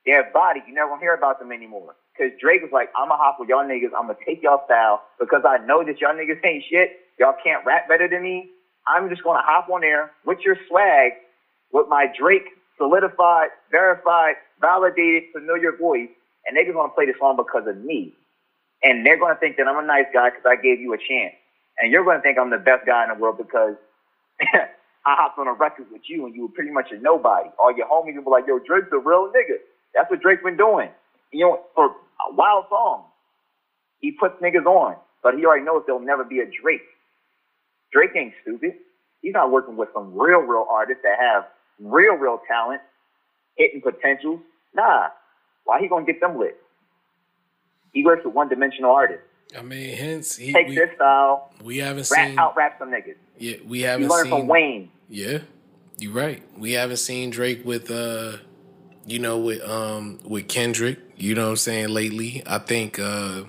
They 0.05 0.13
have 0.13 0.31
body. 0.33 0.61
You 0.67 0.73
never 0.73 0.89
gonna 0.89 1.01
hear 1.01 1.13
about 1.13 1.39
them 1.39 1.51
anymore. 1.51 1.95
Cause 2.17 2.31
Drake 2.41 2.61
was 2.63 2.71
like, 2.71 2.89
I'ma 2.97 3.17
hop 3.17 3.37
with 3.39 3.49
y'all 3.49 3.65
niggas. 3.65 3.91
I'ma 3.97 4.13
take 4.25 4.41
y'all 4.41 4.63
style 4.65 5.03
because 5.19 5.43
I 5.45 5.57
know 5.65 5.83
that 5.83 5.99
y'all 6.01 6.15
niggas 6.15 6.43
ain't 6.45 6.63
shit. 6.69 6.97
Y'all 7.19 7.35
can't 7.43 7.65
rap 7.65 7.87
better 7.87 8.07
than 8.07 8.23
me. 8.23 8.49
I'm 8.87 9.09
just 9.09 9.23
gonna 9.23 9.43
hop 9.43 9.69
on 9.69 9.81
there 9.81 10.11
with 10.25 10.39
your 10.45 10.57
swag, 10.67 11.11
with 11.73 11.87
my 11.89 12.07
Drake 12.17 12.47
solidified, 12.77 13.49
verified, 13.71 14.35
validated, 14.61 15.23
familiar 15.33 15.75
voice, 15.75 16.09
and 16.45 16.57
niggas 16.57 16.73
gonna 16.73 16.93
play 16.93 17.05
the 17.05 17.13
song 17.19 17.35
because 17.35 17.67
of 17.67 17.77
me. 17.77 18.13
And 18.83 19.05
they're 19.05 19.19
gonna 19.19 19.35
think 19.35 19.57
that 19.57 19.67
I'm 19.67 19.83
a 19.83 19.85
nice 19.85 20.05
guy 20.13 20.29
because 20.29 20.45
I 20.47 20.55
gave 20.55 20.79
you 20.79 20.93
a 20.93 20.97
chance. 20.97 21.35
And 21.79 21.91
you're 21.91 22.05
gonna 22.05 22.21
think 22.21 22.37
I'm 22.39 22.49
the 22.51 22.57
best 22.57 22.85
guy 22.85 23.03
in 23.03 23.09
the 23.09 23.21
world 23.21 23.37
because 23.37 23.75
I 24.41 25.15
hopped 25.15 25.39
on 25.39 25.47
a 25.47 25.53
record 25.53 25.87
with 25.91 26.03
you 26.07 26.25
and 26.25 26.35
you 26.35 26.43
were 26.43 26.53
pretty 26.53 26.71
much 26.71 26.91
a 26.91 26.97
nobody. 26.99 27.49
All 27.59 27.75
your 27.75 27.87
homies 27.87 28.15
be 28.23 28.29
like, 28.29 28.45
yo, 28.47 28.59
Drake's 28.59 28.87
a 28.93 28.99
real 28.99 29.31
nigga. 29.31 29.57
That's 29.95 30.09
what 30.09 30.21
Drake's 30.21 30.43
been 30.43 30.57
doing. 30.57 30.89
You 31.31 31.45
know, 31.45 31.61
for 31.75 31.87
a 31.87 32.33
wild 32.33 32.65
song. 32.69 33.05
He 34.01 34.11
puts 34.11 34.35
niggas 34.41 34.65
on, 34.65 34.97
but 35.23 35.35
he 35.35 35.45
already 35.45 35.65
knows 35.65 35.83
there'll 35.87 36.01
never 36.01 36.23
be 36.23 36.39
a 36.39 36.45
Drake. 36.45 36.83
Drake 37.93 38.11
ain't 38.15 38.33
stupid. 38.43 38.73
He's 39.21 39.33
not 39.33 39.51
working 39.51 39.77
with 39.77 39.89
some 39.93 40.17
real, 40.17 40.39
real 40.39 40.67
artists 40.71 41.03
that 41.03 41.17
have 41.19 41.45
real, 41.79 42.15
real 42.15 42.39
talent, 42.47 42.81
hitting 43.57 43.81
potentials. 43.81 44.41
Nah. 44.75 45.09
Why 45.65 45.81
he 45.81 45.89
gonna 45.89 46.05
get 46.05 46.21
them 46.21 46.39
lit? 46.39 46.57
He 47.93 48.05
works 48.05 48.23
with 48.25 48.35
one 48.35 48.49
dimensional 48.49 48.91
artists. 48.91 49.26
I 49.57 49.61
mean, 49.61 49.95
hence 49.95 50.35
he, 50.35 50.51
Take 50.53 50.67
we, 50.67 50.75
their 50.75 50.93
style, 50.95 51.51
we 51.63 51.77
haven't 51.77 52.09
rap 52.11 52.29
seen. 52.29 52.39
out 52.39 52.55
rap 52.55 52.77
some 52.79 52.89
niggas. 52.91 53.15
Yeah, 53.37 53.57
we 53.65 53.81
haven't 53.81 54.07
learn 54.07 54.23
seen. 54.25 54.31
from 54.31 54.47
Wayne. 54.47 54.91
Yeah, 55.09 55.39
you're 55.99 56.11
right. 56.13 56.43
We 56.57 56.73
haven't 56.73 56.97
seen 56.97 57.29
Drake 57.29 57.65
with 57.65 57.89
uh 57.89 58.37
you 59.05 59.19
know, 59.19 59.37
with 59.37 59.61
um 59.67 60.19
with 60.25 60.47
Kendrick, 60.47 60.99
you 61.15 61.33
know 61.33 61.45
what 61.45 61.49
I'm 61.51 61.55
saying, 61.57 61.89
lately. 61.89 62.43
I 62.45 62.57
think 62.59 62.99
uh 62.99 63.43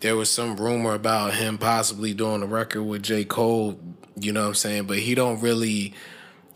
there 0.00 0.16
was 0.16 0.30
some 0.30 0.56
rumor 0.56 0.94
about 0.94 1.34
him 1.34 1.58
possibly 1.58 2.12
doing 2.12 2.42
a 2.42 2.46
record 2.46 2.82
with 2.82 3.02
J. 3.02 3.24
Cole, 3.24 3.78
you 4.20 4.32
know 4.32 4.42
what 4.42 4.48
I'm 4.48 4.54
saying, 4.54 4.84
but 4.84 4.98
he 4.98 5.14
don't 5.14 5.40
really 5.40 5.94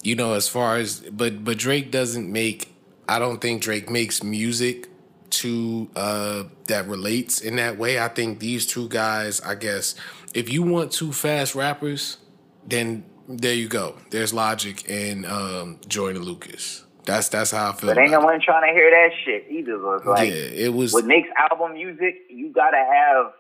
you 0.02 0.16
know, 0.16 0.32
as 0.32 0.48
far 0.48 0.78
as 0.78 1.00
but 1.12 1.44
but 1.44 1.58
Drake 1.58 1.90
doesn't 1.90 2.30
make 2.30 2.74
I 3.08 3.18
don't 3.18 3.40
think 3.40 3.62
Drake 3.62 3.88
makes 3.88 4.22
music 4.22 4.88
to 5.30 5.90
uh 5.96 6.44
that 6.66 6.86
relates 6.86 7.40
in 7.40 7.56
that 7.56 7.78
way. 7.78 7.98
I 7.98 8.08
think 8.08 8.40
these 8.40 8.66
two 8.66 8.88
guys, 8.88 9.40
I 9.40 9.54
guess, 9.54 9.94
if 10.34 10.50
you 10.50 10.62
want 10.62 10.92
two 10.92 11.12
fast 11.12 11.54
rappers, 11.54 12.18
then 12.66 13.04
there 13.28 13.54
you 13.54 13.68
go. 13.68 13.96
There's 14.10 14.32
Logic 14.34 14.84
and 14.88 15.26
um 15.26 15.78
Joyner 15.88 16.20
Lucas. 16.20 16.84
That's 17.04 17.28
that's 17.28 17.50
how 17.50 17.70
I 17.70 17.72
feel. 17.74 17.90
But 17.90 17.98
ain't 17.98 18.10
no 18.10 18.20
one 18.20 18.40
trying 18.40 18.72
to 18.72 18.78
hear 18.78 18.90
that 18.90 19.10
shit 19.24 19.46
either. 19.50 19.78
Like, 19.78 20.28
yeah, 20.28 20.34
it 20.34 20.74
was 20.74 20.92
what 20.92 21.06
makes 21.06 21.28
album 21.36 21.74
music, 21.74 22.16
you 22.28 22.52
gotta 22.52 22.76
have, 22.76 23.32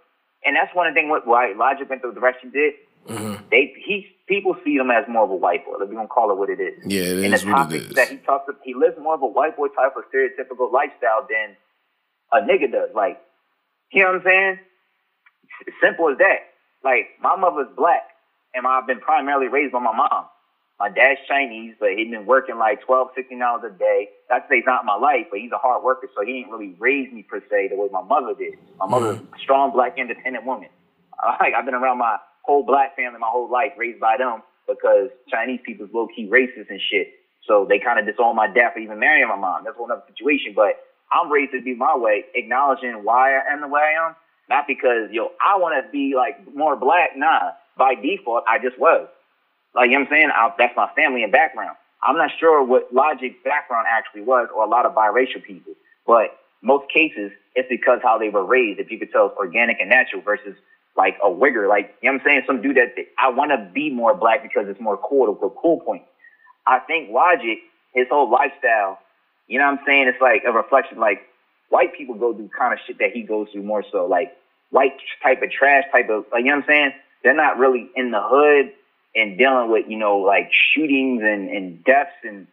and 0.44 0.56
that's 0.56 0.74
one 0.74 0.86
of 0.86 0.94
the 0.94 1.00
things 1.00 1.10
what 1.10 1.26
why 1.26 1.52
Logic 1.52 1.88
went 1.88 2.02
through 2.02 2.14
the 2.14 2.20
direction 2.20 2.50
he 2.52 2.58
did. 2.58 2.74
Mm-hmm. 3.08 3.44
They 3.50 3.72
he 3.84 4.06
people 4.26 4.56
see 4.64 4.76
him 4.76 4.90
as 4.90 5.04
more 5.08 5.24
of 5.24 5.30
a 5.30 5.36
white 5.36 5.64
boy. 5.64 5.74
We're 5.78 5.86
gonna 5.86 6.08
call 6.08 6.30
it 6.30 6.38
what 6.38 6.50
it 6.50 6.60
is. 6.60 6.84
Yeah, 6.86 7.02
it 7.02 7.24
and 7.24 7.34
is 7.34 7.42
the 7.42 7.50
what 7.50 7.72
it 7.72 7.80
topics 7.80 7.94
that 7.94 8.08
he 8.08 8.16
talks, 8.18 8.48
about, 8.48 8.60
he 8.64 8.74
lives 8.74 8.96
more 9.00 9.14
of 9.14 9.22
a 9.22 9.26
white 9.26 9.56
boy 9.56 9.68
type 9.68 9.96
of 9.96 10.04
stereotypical 10.12 10.72
lifestyle 10.72 11.26
than 11.28 11.56
a 12.32 12.40
nigga 12.40 12.70
does. 12.70 12.90
Like, 12.94 13.20
you 13.92 14.02
know 14.02 14.12
what 14.12 14.20
I'm 14.20 14.24
saying? 14.24 14.58
It's 15.66 15.76
simple 15.82 16.08
as 16.10 16.18
that. 16.18 16.50
Like, 16.84 17.08
my 17.20 17.36
mother's 17.36 17.68
black, 17.76 18.02
and 18.54 18.66
I've 18.66 18.86
been 18.86 19.00
primarily 19.00 19.48
raised 19.48 19.72
by 19.72 19.80
my 19.80 19.94
mom. 19.94 20.26
My 20.78 20.88
dad's 20.88 21.20
Chinese, 21.28 21.74
but 21.78 21.90
he'd 21.90 22.10
been 22.10 22.24
working 22.24 22.56
like 22.56 22.80
12, 22.86 23.08
16 23.14 23.42
hours 23.42 23.62
a 23.66 23.78
day. 23.78 24.08
Not 24.30 24.38
to 24.38 24.44
say 24.48 24.56
he's 24.56 24.64
not 24.66 24.86
my 24.86 24.96
life, 24.96 25.26
but 25.30 25.40
he's 25.40 25.52
a 25.52 25.58
hard 25.58 25.84
worker, 25.84 26.08
so 26.16 26.24
he 26.24 26.40
didn't 26.40 26.52
really 26.52 26.74
raise 26.78 27.12
me 27.12 27.22
per 27.22 27.40
se 27.50 27.68
the 27.68 27.76
way 27.76 27.88
my 27.92 28.02
mother 28.02 28.32
did. 28.32 28.54
My 28.78 28.86
mother's 28.86 29.18
mm. 29.18 29.36
a 29.36 29.38
strong, 29.38 29.72
black, 29.72 29.98
independent 29.98 30.44
woman. 30.44 30.68
Like, 31.38 31.52
I've 31.52 31.66
been 31.66 31.74
around 31.74 31.98
my 31.98 32.16
whole 32.40 32.64
black 32.64 32.96
family 32.96 33.18
my 33.18 33.28
whole 33.28 33.50
life, 33.50 33.72
raised 33.76 34.00
by 34.00 34.16
them, 34.16 34.40
because 34.66 35.10
Chinese 35.28 35.60
people's 35.66 35.90
low 35.92 36.08
key 36.08 36.26
racist 36.32 36.70
and 36.70 36.80
shit. 36.80 37.12
So 37.46 37.66
they 37.68 37.78
kind 37.78 37.98
of 37.98 38.06
disown 38.06 38.36
my 38.36 38.46
dad 38.46 38.72
for 38.72 38.78
even 38.80 38.98
marrying 38.98 39.28
my 39.28 39.36
mom. 39.36 39.64
That's 39.64 39.74
a 39.74 39.78
whole 39.78 39.92
other 39.92 40.02
situation. 40.08 40.54
But 40.56 40.80
I'm 41.12 41.30
raised 41.30 41.52
to 41.52 41.62
be 41.62 41.74
my 41.74 41.96
way, 41.96 42.24
acknowledging 42.34 43.04
why 43.04 43.34
I 43.34 43.52
am 43.52 43.60
the 43.60 43.68
way 43.68 43.80
I 43.80 44.06
am. 44.08 44.16
Not 44.48 44.66
because, 44.66 45.10
yo, 45.10 45.30
I 45.40 45.58
want 45.58 45.84
to 45.84 45.90
be 45.90 46.14
like 46.16 46.54
more 46.54 46.76
black. 46.76 47.16
Nah, 47.16 47.52
by 47.76 47.94
default, 47.94 48.44
I 48.48 48.58
just 48.58 48.78
was. 48.78 49.08
Like, 49.74 49.90
you 49.90 49.92
know 49.92 50.00
what 50.00 50.08
I'm 50.08 50.12
saying? 50.12 50.30
I, 50.34 50.50
that's 50.58 50.76
my 50.76 50.90
family 50.96 51.22
and 51.22 51.30
background. 51.30 51.76
I'm 52.02 52.16
not 52.16 52.30
sure 52.38 52.64
what 52.64 52.92
Logic's 52.92 53.36
background 53.44 53.86
actually 53.88 54.22
was 54.22 54.48
or 54.54 54.64
a 54.64 54.68
lot 54.68 54.86
of 54.86 54.94
biracial 54.94 55.42
people. 55.42 55.74
But 56.06 56.36
most 56.62 56.90
cases, 56.92 57.30
it's 57.54 57.68
because 57.68 58.00
how 58.02 58.18
they 58.18 58.28
were 58.28 58.44
raised. 58.44 58.80
If 58.80 58.90
you 58.90 58.98
could 58.98 59.12
tell 59.12 59.26
it's 59.26 59.36
organic 59.36 59.80
and 59.80 59.90
natural 59.90 60.22
versus 60.22 60.56
like 60.96 61.16
a 61.22 61.28
wigger. 61.28 61.68
Like, 61.68 61.94
you 62.02 62.10
know 62.10 62.14
what 62.14 62.22
I'm 62.22 62.26
saying? 62.26 62.42
Some 62.46 62.62
dude 62.62 62.76
that 62.76 62.94
I 63.18 63.28
want 63.30 63.50
to 63.52 63.70
be 63.72 63.90
more 63.90 64.14
black 64.14 64.42
because 64.42 64.66
it's 64.68 64.80
more 64.80 64.96
cool, 64.96 65.26
the 65.26 65.48
cool 65.60 65.80
point. 65.80 66.02
I 66.66 66.80
think 66.80 67.10
Logic, 67.10 67.58
his 67.94 68.06
whole 68.10 68.30
lifestyle, 68.30 68.98
you 69.50 69.58
know 69.58 69.64
what 69.64 69.80
I'm 69.80 69.84
saying? 69.84 70.06
It's 70.06 70.20
like 70.20 70.44
a 70.46 70.52
reflection, 70.52 70.98
like 70.98 71.22
white 71.70 71.92
people 71.92 72.14
go 72.14 72.32
through 72.32 72.50
kind 72.56 72.72
of 72.72 72.78
shit 72.86 72.98
that 73.00 73.10
he 73.12 73.22
goes 73.22 73.48
through 73.52 73.64
more 73.64 73.84
so. 73.90 74.06
Like 74.06 74.32
white 74.70 74.92
type 75.24 75.42
of 75.42 75.50
trash 75.50 75.82
type 75.90 76.08
of, 76.08 76.24
like, 76.30 76.44
you 76.44 76.50
know 76.50 76.56
what 76.58 76.64
I'm 76.64 76.68
saying? 76.68 76.92
They're 77.24 77.34
not 77.34 77.58
really 77.58 77.90
in 77.96 78.12
the 78.12 78.22
hood 78.22 78.72
and 79.16 79.36
dealing 79.36 79.72
with, 79.72 79.86
you 79.88 79.98
know, 79.98 80.18
like 80.18 80.52
shootings 80.52 81.22
and, 81.24 81.50
and 81.50 81.84
deaths 81.84 82.14
and 82.22 82.46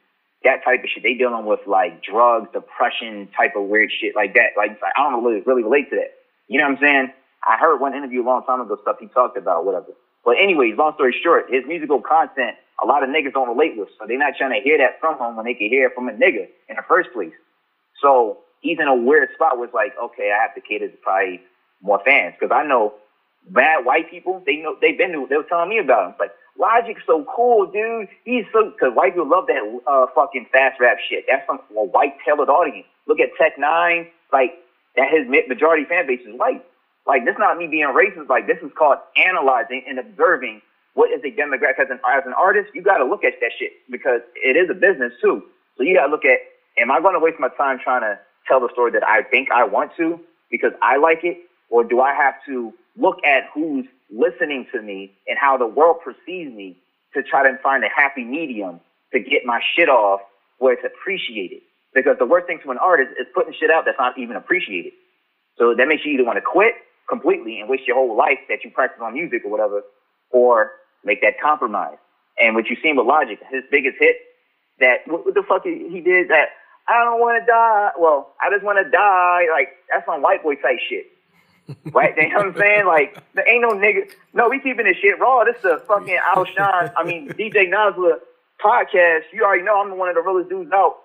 that 0.44 0.66
type 0.66 0.84
of 0.84 0.90
shit. 0.90 1.04
They 1.04 1.14
dealing 1.14 1.46
with 1.46 1.60
like 1.68 2.02
drugs, 2.02 2.50
depression, 2.52 3.30
type 3.38 3.54
of 3.56 3.66
weird 3.66 3.92
shit 3.92 4.16
like 4.16 4.34
that. 4.34 4.58
Like 4.58 4.80
I 4.82 5.12
don't 5.12 5.24
really, 5.24 5.42
really 5.42 5.64
relate 5.64 5.92
to 5.92 5.98
that. 5.98 6.16
You 6.48 6.58
know 6.58 6.66
what 6.66 6.78
I'm 6.78 6.82
saying? 6.82 7.14
I 7.48 7.58
heard 7.58 7.80
one 7.80 7.94
interview 7.94 8.24
a 8.24 8.26
long 8.26 8.44
time 8.44 8.62
ago 8.62 8.76
stuff 8.82 8.98
he 9.00 9.06
talked 9.06 9.38
about, 9.38 9.66
whatever. 9.66 9.94
But 10.28 10.36
anyways, 10.42 10.78
long 10.78 10.94
story 10.96 11.16
short, 11.24 11.46
his 11.50 11.64
musical 11.66 12.02
content, 12.02 12.58
a 12.84 12.86
lot 12.86 13.02
of 13.02 13.10
niggas 13.10 13.32
don't 13.32 13.48
relate 13.48 13.78
with, 13.78 13.88
so 13.98 14.06
they're 14.06 14.20
not 14.20 14.34
trying 14.38 14.52
to 14.52 14.62
hear 14.62 14.78
that 14.78 15.00
from 15.00 15.18
him 15.18 15.38
when 15.38 15.46
they 15.46 15.54
can 15.54 15.70
hear 15.70 15.88
it 15.88 15.96
from 15.96 16.10
a 16.10 16.12
nigga 16.12 16.50
in 16.68 16.76
the 16.76 16.84
first 16.90 17.14
place. 17.14 17.32
So 18.02 18.40
he's 18.60 18.78
in 18.78 18.90
a 18.90 18.96
weird 18.96 19.30
spot 19.36 19.58
where 19.58 19.68
it's 19.68 19.74
like, 19.74 19.94
okay, 20.04 20.34
I 20.38 20.42
have 20.42 20.54
to 20.56 20.62
cater 20.62 20.90
to 20.90 20.98
probably 20.98 21.42
more 21.82 22.02
fans 22.06 22.36
because 22.38 22.54
I 22.54 22.68
know 22.68 22.96
bad 23.52 23.86
white 23.86 24.12
people. 24.12 24.44
They 24.46 24.58
know 24.58 24.76
they've 24.82 24.98
been. 24.98 25.14
To 25.14 25.28
they 25.30 25.38
were 25.38 25.44
telling 25.44 25.70
me 25.70 25.80
about 25.80 26.10
him. 26.10 26.16
Like 26.20 26.32
Logic's 26.60 27.04
so 27.08 27.26
cool, 27.34 27.66
dude. 27.66 28.10
He's 28.26 28.44
so 28.52 28.72
because 28.72 28.94
white 28.94 29.14
people 29.14 29.30
love 29.30 29.48
that 29.48 29.82
uh, 29.88 30.08
fucking 30.14 30.48
fast 30.52 30.82
rap 30.82 30.98
shit. 31.10 31.24
That's 31.30 31.48
some 31.48 31.62
a 31.72 31.86
white 31.86 32.16
tailored 32.26 32.50
audience. 32.50 32.88
Look 33.08 33.22
at 33.22 33.30
Tech 33.40 33.58
Nine. 33.58 34.08
Like 34.34 34.56
that, 34.98 35.10
his 35.10 35.26
ma- 35.30 35.48
majority 35.48 35.86
fan 35.86 36.06
base 36.06 36.22
is 36.28 36.38
white. 36.38 36.66
Like 37.08 37.26
this, 37.26 37.36
not 37.40 37.58
me 37.58 37.68
being 37.68 37.88
racist. 37.88 38.30
Like 38.30 38.48
this 38.48 38.58
is 38.62 38.72
called 38.78 39.00
analyzing 39.16 39.84
and 39.88 39.98
observing 39.98 40.62
what 40.94 41.10
is 41.12 41.22
a 41.24 41.32
demographic. 41.32 41.80
As 41.80 41.90
an 41.90 42.00
as 42.12 42.24
an 42.26 42.34
artist, 42.34 42.70
you 42.74 42.82
got 42.84 42.98
to 42.98 43.06
look 43.06 43.24
at 43.24 43.34
that 43.42 43.52
shit 43.58 43.72
because 43.90 44.22
it 44.36 44.58
is 44.58 44.70
a 44.70 44.74
business 44.76 45.14
too. 45.22 45.44
So 45.78 45.84
you 45.84 45.96
got 45.96 46.08
to 46.08 46.12
look 46.12 46.26
at: 46.26 46.40
Am 46.78 46.92
I 46.92 47.00
going 47.00 47.14
to 47.16 47.20
waste 47.20 47.40
my 47.40 47.50
time 47.58 47.80
trying 47.84 48.02
to 48.02 48.20
tell 48.48 48.60
the 48.60 48.70
story 48.74 48.92
that 48.92 49.08
I 49.08 49.24
think 49.24 49.50
I 49.52 49.64
want 49.64 49.92
to 49.98 50.20
because 50.52 50.74
I 50.82 50.98
like 50.98 51.24
it, 51.24 51.38
or 51.70 51.84
do 51.84 52.02
I 52.02 52.14
have 52.14 52.36
to 52.48 52.74
look 52.98 53.18
at 53.26 53.46
who's 53.54 53.86
listening 54.12 54.68
to 54.74 54.82
me 54.82 55.14
and 55.28 55.38
how 55.40 55.58
the 55.58 55.68
world 55.68 55.98
perceives 56.04 56.54
me 56.54 56.78
to 57.14 57.24
try 57.24 57.50
to 57.50 57.58
find 57.64 57.84
a 57.84 57.90
happy 57.96 58.24
medium 58.24 58.82
to 59.14 59.20
get 59.20 59.46
my 59.46 59.62
shit 59.76 59.90
off 59.90 60.20
where 60.60 60.74
it's 60.74 60.84
appreciated? 60.86 61.62
Because 61.94 62.18
the 62.20 62.26
worst 62.26 62.48
thing 62.48 62.60
to 62.64 62.72
an 62.72 62.78
artist 62.78 63.12
is 63.20 63.28
putting 63.34 63.54
shit 63.60 63.72
out 63.72 63.86
that's 63.86 63.98
not 63.98 64.18
even 64.20 64.36
appreciated. 64.36 64.92
So 65.58 65.74
that 65.76 65.88
makes 65.88 66.06
you 66.06 66.14
either 66.14 66.26
want 66.26 66.38
to 66.38 66.42
quit 66.42 66.76
completely 67.10 67.60
and 67.60 67.70
waste 67.70 67.88
your 67.88 67.96
whole 67.96 68.16
life 68.16 68.40
that 68.50 68.64
you 68.64 68.72
practice 68.72 69.02
on 69.02 69.14
music 69.14 69.44
or 69.46 69.52
whatever, 69.52 69.82
or 70.32 70.72
make 71.04 71.22
that 71.22 71.40
compromise. 71.42 71.98
And 72.40 72.56
what 72.56 72.68
you 72.68 72.78
seen 72.84 72.96
with 72.96 73.08
Logic, 73.08 73.40
his 73.50 73.64
biggest 73.72 73.98
hit, 74.00 74.18
that 74.80 75.08
what, 75.08 75.26
what 75.26 75.34
the 75.34 75.44
fuck 75.44 75.64
he, 75.64 75.90
he 75.90 76.02
did 76.02 76.30
that 76.30 76.50
I 76.88 77.04
don't 77.04 77.20
want 77.20 77.42
to 77.42 77.46
die. 77.46 77.92
Well, 78.00 78.34
I 78.42 78.50
just 78.50 78.64
want 78.64 78.78
to 78.84 78.90
die. 78.90 79.48
Like 79.52 79.70
that's 79.92 80.06
some 80.06 80.22
white 80.22 80.44
boy 80.44 80.56
type 80.56 80.80
shit. 80.88 81.08
right? 81.92 82.16
You 82.18 82.30
know 82.30 82.38
what 82.38 82.48
I'm 82.48 82.56
saying? 82.56 82.86
Like, 82.86 83.18
there 83.34 83.48
ain't 83.48 83.62
no 83.62 83.72
nigga. 83.72 84.10
No, 84.34 84.50
we 84.50 84.60
keeping 84.60 84.86
this 84.86 84.98
shit 84.98 85.20
raw. 85.20 85.44
This 85.44 85.58
is 85.58 85.66
a 85.66 85.80
fucking 85.80 86.18
Alshon, 86.34 86.94
I 86.96 87.04
mean, 87.04 87.30
DJ 87.30 87.70
Nasla 87.70 88.20
podcast. 88.64 89.24
You 89.34 89.44
already 89.44 89.64
know 89.64 89.82
I'm 89.82 89.98
one 89.98 90.10
of 90.10 90.16
the 90.16 90.22
realest 90.22 90.50
dudes 90.50 90.72
out. 90.72 90.96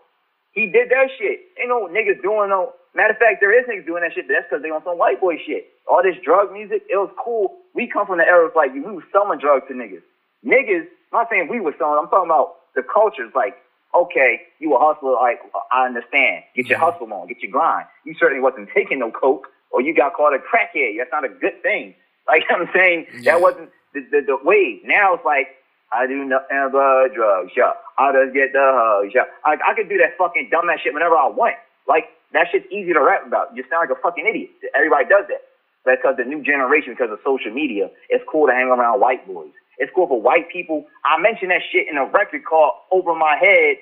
He 0.53 0.66
did 0.66 0.91
that 0.91 1.09
shit. 1.19 1.41
Ain't 1.61 1.69
no 1.69 1.89
niggas 1.89 2.23
doing 2.23 2.51
no. 2.51 2.73
Matter 2.95 3.12
of 3.15 3.19
fact, 3.19 3.41
there 3.41 3.57
is 3.57 3.65
niggas 3.66 3.87
doing 3.87 4.03
that 4.03 4.12
shit, 4.12 4.29
but 4.29 4.35
that's 4.35 4.47
because 4.49 4.62
they 4.62 4.69
on 4.70 4.85
some 4.85 4.99
white 4.99 5.20
boy 5.20 5.37
shit. 5.41 5.65
All 5.89 6.03
this 6.03 6.16
drug 6.23 6.53
music, 6.53 6.85
it 6.91 6.97
was 6.97 7.11
cool. 7.16 7.57
We 7.74 7.89
come 7.89 8.07
from 8.07 8.19
the 8.19 8.27
era 8.29 8.47
of 8.47 8.53
like, 8.55 8.73
we 8.74 8.81
was 8.81 9.05
selling 9.12 9.41
drugs 9.41 9.65
to 9.69 9.74
niggas. 9.74 10.05
Niggas, 10.45 10.85
I'm 11.12 11.24
not 11.24 11.29
saying 11.31 11.49
we 11.49 11.61
were 11.61 11.74
selling, 11.79 11.99
I'm 11.99 12.09
talking 12.09 12.29
about 12.29 12.69
the 12.77 12.83
cultures. 12.85 13.33
Like, 13.35 13.57
okay, 13.97 14.43
you 14.61 14.74
a 14.77 14.79
hustler, 14.79 15.16
like, 15.16 15.41
I 15.73 15.87
understand. 15.87 16.45
Get 16.55 16.69
your 16.69 16.79
mm-hmm. 16.79 16.93
hustle 16.93 17.12
on, 17.12 17.29
get 17.29 17.41
your 17.41 17.51
grind. 17.51 17.87
You 18.05 18.15
certainly 18.20 18.43
wasn't 18.43 18.69
taking 18.74 18.99
no 18.99 19.11
coke 19.11 19.49
or 19.70 19.81
you 19.81 19.95
got 19.95 20.12
called 20.12 20.35
a 20.35 20.39
crackhead. 20.39 20.99
That's 20.99 21.11
not 21.12 21.24
a 21.24 21.31
good 21.33 21.62
thing. 21.62 21.95
Like 22.29 22.45
I'm 22.51 22.69
saying, 22.74 23.07
Yeah. 23.20 23.33
that 23.33 23.41
wasn't 23.41 23.70
the, 23.95 24.01
the, 24.11 24.20
the 24.20 24.39
wave. 24.45 24.81
Now 24.85 25.15
it's 25.15 25.24
like, 25.24 25.49
I 25.93 26.06
do 26.06 26.24
nothing 26.24 26.70
but 26.73 27.14
drugs, 27.14 27.52
yeah. 27.56 27.73
I 27.98 28.12
just 28.12 28.35
get 28.35 28.52
the 28.52 28.64
hugs, 28.64 29.12
yeah. 29.14 29.28
I, 29.44 29.56
I 29.60 29.74
could 29.74 29.89
do 29.89 29.98
that 29.98 30.16
fucking 30.16 30.51
dumbass 30.52 30.81
shit 30.81 30.94
whenever 30.94 31.16
I 31.16 31.28
want. 31.28 31.56
Like, 31.86 32.09
that 32.32 32.48
shit's 32.51 32.66
easy 32.73 32.93
to 32.93 33.01
rap 33.01 33.27
about. 33.27 33.55
You 33.55 33.64
sound 33.69 33.89
like 33.89 33.97
a 33.97 34.01
fucking 34.01 34.27
idiot. 34.27 34.51
Everybody 34.74 35.05
does 35.05 35.24
that. 35.28 35.43
That's 35.85 36.01
because 36.01 36.16
the 36.16 36.24
new 36.24 36.43
generation, 36.43 36.94
because 36.94 37.10
of 37.12 37.19
social 37.24 37.52
media, 37.52 37.90
it's 38.09 38.24
cool 38.31 38.47
to 38.47 38.52
hang 38.52 38.69
around 38.69 39.01
white 39.01 39.27
boys. 39.27 39.51
It's 39.78 39.90
cool 39.94 40.06
for 40.06 40.20
white 40.20 40.48
people. 40.51 40.86
I 41.05 41.20
mentioned 41.20 41.51
that 41.51 41.62
shit 41.70 41.89
in 41.90 41.98
a 41.98 42.06
record 42.06 42.44
called 42.44 42.73
Over 42.90 43.14
My 43.14 43.36
Head 43.36 43.77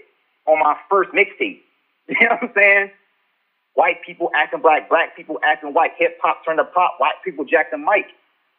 on 0.47 0.59
my 0.59 0.77
first 0.89 1.11
mixtape. 1.13 1.61
You 2.11 2.27
know 2.27 2.35
what 2.41 2.51
I'm 2.51 2.53
saying? 2.57 2.91
White 3.75 4.03
people 4.05 4.31
acting 4.35 4.61
black, 4.61 4.89
black 4.89 5.17
people 5.17 5.39
acting 5.45 5.73
white, 5.73 5.93
hip 5.97 6.19
hop 6.21 6.45
turned 6.45 6.59
to 6.59 6.65
pop, 6.65 6.97
white 6.99 7.15
people 7.25 7.45
jack 7.45 7.71
the 7.71 7.79
mic. 7.79 8.07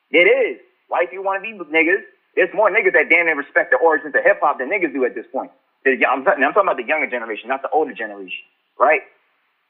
It 0.09 0.23
is. 0.23 0.57
White 0.87 1.09
people 1.09 1.25
want 1.25 1.43
to 1.43 1.51
be 1.51 1.57
niggas. 1.65 2.03
There's 2.35 2.53
more 2.53 2.69
niggas 2.71 2.93
that 2.93 3.09
damn 3.09 3.25
near 3.25 3.35
respect 3.35 3.71
the 3.71 3.77
origins 3.77 4.15
of 4.15 4.23
hip 4.23 4.39
hop 4.41 4.59
than 4.59 4.69
niggas 4.69 4.93
do 4.93 5.03
at 5.05 5.15
this 5.15 5.25
point. 5.31 5.51
I'm, 5.85 6.23
talking- 6.23 6.43
about 6.43 6.77
the 6.77 6.83
younger 6.83 7.07
generation, 7.09 7.49
not 7.49 7.61
the 7.61 7.69
older 7.69 7.93
generation, 7.93 8.43
right? 8.79 9.01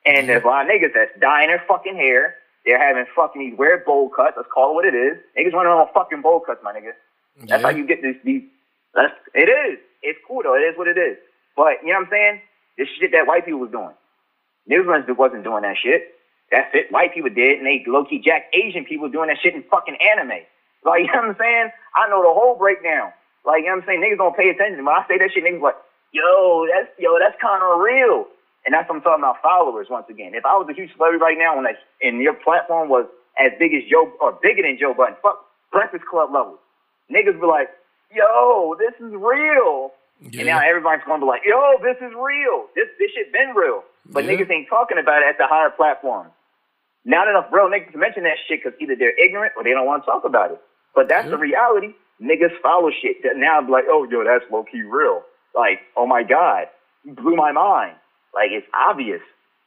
And 0.05 0.27
there's 0.27 0.43
a 0.43 0.47
lot 0.47 0.65
of 0.65 0.71
niggas 0.71 0.93
that's 0.93 1.11
dyeing 1.19 1.47
their 1.47 1.63
fucking 1.67 1.95
hair. 1.95 2.35
They're 2.65 2.79
having 2.81 3.05
fucking 3.15 3.41
these 3.41 3.57
weird 3.57 3.85
bowl 3.85 4.09
cuts. 4.09 4.33
Let's 4.37 4.49
call 4.53 4.71
it 4.71 4.73
what 4.75 4.85
it 4.85 4.93
is. 4.95 5.17
Niggas 5.37 5.53
running 5.53 5.71
on 5.71 5.87
fucking 5.93 6.21
bowl 6.21 6.39
cuts, 6.41 6.59
my 6.63 6.73
nigga. 6.73 6.91
That's 7.47 7.61
Yeah. 7.61 7.69
how 7.71 7.75
you 7.75 7.85
get 7.85 8.01
these. 8.01 8.15
these 8.23 8.43
that's 8.93 9.13
it 9.33 9.47
is. 9.49 9.79
It's 10.03 10.19
cool 10.27 10.43
though. 10.43 10.55
It 10.55 10.61
is 10.61 10.77
what 10.77 10.87
it 10.87 10.97
is. 10.97 11.17
But 11.55 11.81
you 11.81 11.93
know 11.93 11.99
what 11.99 12.05
I'm 12.07 12.09
saying? 12.11 12.41
This 12.77 12.87
shit 12.99 13.11
that 13.13 13.25
white 13.25 13.45
people 13.45 13.61
was 13.61 13.71
doing. 13.71 13.93
Niggas 14.69 14.85
wasn't- 14.85 15.17
wasn't 15.17 15.43
doing 15.43 15.63
that 15.63 15.77
shit. 15.77 16.13
That's 16.51 16.69
it. 16.75 16.91
White 16.91 17.13
people 17.13 17.29
did, 17.29 17.57
and 17.59 17.65
they 17.65 17.83
low 17.87 18.03
key 18.05 18.19
jack 18.19 18.47
Asian 18.53 18.83
people 18.85 19.07
doing 19.09 19.29
that 19.29 19.37
shit 19.39 19.55
in 19.55 19.63
fucking 19.63 19.95
anime. 19.95 20.41
Like 20.85 21.01
you 21.05 21.07
know 21.13 21.27
what 21.27 21.29
I'm 21.29 21.35
saying? 21.39 21.67
I 21.95 22.07
know 22.07 22.21
the 22.21 22.33
whole 22.33 22.55
breakdown. 22.55 23.11
Like 23.45 23.61
you 23.63 23.69
know 23.69 23.77
what 23.81 23.83
I'm 23.83 23.87
saying? 23.87 24.01
Niggas 24.01 24.17
don't 24.17 24.35
pay 24.35 24.49
attention. 24.49 24.85
When 24.85 24.95
I 24.95 25.03
say 25.07 25.17
that 25.17 25.31
shit, 25.33 25.43
niggas 25.43 25.61
like, 25.61 25.77
yo, 26.11 26.65
that's 26.69 26.89
yo, 26.97 27.17
that's 27.19 27.35
kind 27.41 27.63
of 27.63 27.79
real. 27.79 28.27
And 28.65 28.73
that's 28.73 28.87
what 28.89 28.95
I'm 28.95 29.01
talking 29.01 29.23
about. 29.23 29.37
Followers 29.41 29.87
once 29.89 30.05
again. 30.09 30.33
If 30.35 30.45
I 30.45 30.53
was 30.57 30.67
a 30.69 30.73
huge 30.73 30.91
celebrity 30.95 31.21
right 31.23 31.37
now, 31.37 31.55
and 31.55 31.63
like, 31.65 31.77
and 32.01 32.21
your 32.21 32.33
platform 32.35 32.89
was 32.89 33.07
as 33.39 33.51
big 33.57 33.73
as 33.73 33.83
Joe 33.89 34.11
or 34.21 34.33
bigger 34.33 34.61
than 34.61 34.77
Joe 34.79 34.93
Budden, 34.93 35.15
fuck 35.21 35.39
Breakfast 35.71 36.05
Club 36.05 36.31
level, 36.31 36.59
niggas 37.11 37.39
be 37.39 37.47
like, 37.47 37.69
yo, 38.13 38.75
this 38.77 38.93
is 38.99 39.13
real. 39.15 39.91
And 40.37 40.45
now 40.45 40.59
everybody's 40.61 41.03
going 41.03 41.19
to 41.19 41.25
be 41.25 41.29
like, 41.29 41.41
yo, 41.45 41.77
this 41.81 41.97
is 42.01 42.13
real. 42.13 42.69
This 42.75 42.87
this 42.99 43.09
shit 43.11 43.31
been 43.31 43.55
real. 43.55 43.85
But 44.05 44.25
Yeah. 44.25 44.33
niggas 44.33 44.51
ain't 44.51 44.67
talking 44.69 44.99
about 44.99 45.23
it 45.23 45.29
at 45.29 45.37
the 45.37 45.47
higher 45.47 45.71
platform. 45.71 46.31
Not 47.05 47.27
enough 47.27 47.47
real 47.51 47.67
niggas 47.69 47.91
to 47.93 47.97
mention 47.97 48.23
that 48.23 48.37
shit 48.47 48.61
because 48.63 48.77
either 48.79 48.95
they're 48.95 49.13
ignorant 49.17 49.53
or 49.57 49.63
they 49.63 49.71
don't 49.71 49.87
want 49.87 50.03
to 50.05 50.11
talk 50.11 50.23
about 50.25 50.51
it. 50.51 50.61
But 50.95 51.09
that's 51.09 51.29
the 51.29 51.35
mm-hmm. 51.35 51.41
reality. 51.41 51.87
Niggas 52.21 52.59
follow 52.61 52.89
shit 52.91 53.23
that 53.23 53.33
now 53.35 53.57
I'm 53.57 53.69
like, 53.69 53.85
oh, 53.87 54.07
yo, 54.09 54.23
that's 54.23 54.45
low 54.51 54.63
key 54.63 54.81
real. 54.81 55.23
Like, 55.55 55.79
oh 55.97 56.05
my 56.05 56.23
God, 56.23 56.67
you 57.03 57.13
blew 57.13 57.35
my 57.35 57.51
mind. 57.51 57.95
Like, 58.33 58.51
it's 58.51 58.67
obvious. 58.73 59.21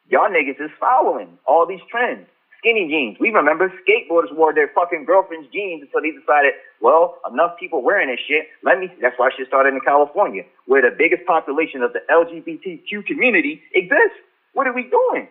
Y'all 0.09 0.29
niggas 0.29 0.61
is 0.63 0.71
following 0.79 1.39
all 1.47 1.67
these 1.67 1.81
trends. 1.91 2.27
Skinny 2.65 2.89
jeans. 2.89 3.19
We 3.21 3.31
remember 3.31 3.71
skateboarders 3.85 4.35
wore 4.35 4.55
their 4.55 4.71
fucking 4.75 5.05
girlfriend's 5.05 5.49
jeans 5.53 5.83
until 5.83 6.01
they 6.01 6.17
decided, 6.17 6.55
well, 6.81 7.19
enough 7.31 7.59
people 7.61 7.83
wearing 7.83 8.09
this 8.09 8.21
shit. 8.27 8.49
Let 8.63 8.79
me. 8.79 8.89
That's 9.03 9.19
why 9.19 9.29
shit 9.37 9.49
started 9.49 9.75
in 9.75 9.81
California, 9.81 10.45
where 10.67 10.81
the 10.81 10.95
biggest 10.97 11.27
population 11.27 11.83
of 11.83 11.93
the 11.93 12.01
LGBTQ 12.11 13.05
community 13.05 13.61
exists. 13.75 14.17
What 14.55 14.67
are 14.67 14.73
we 14.73 14.89
doing? 14.89 15.29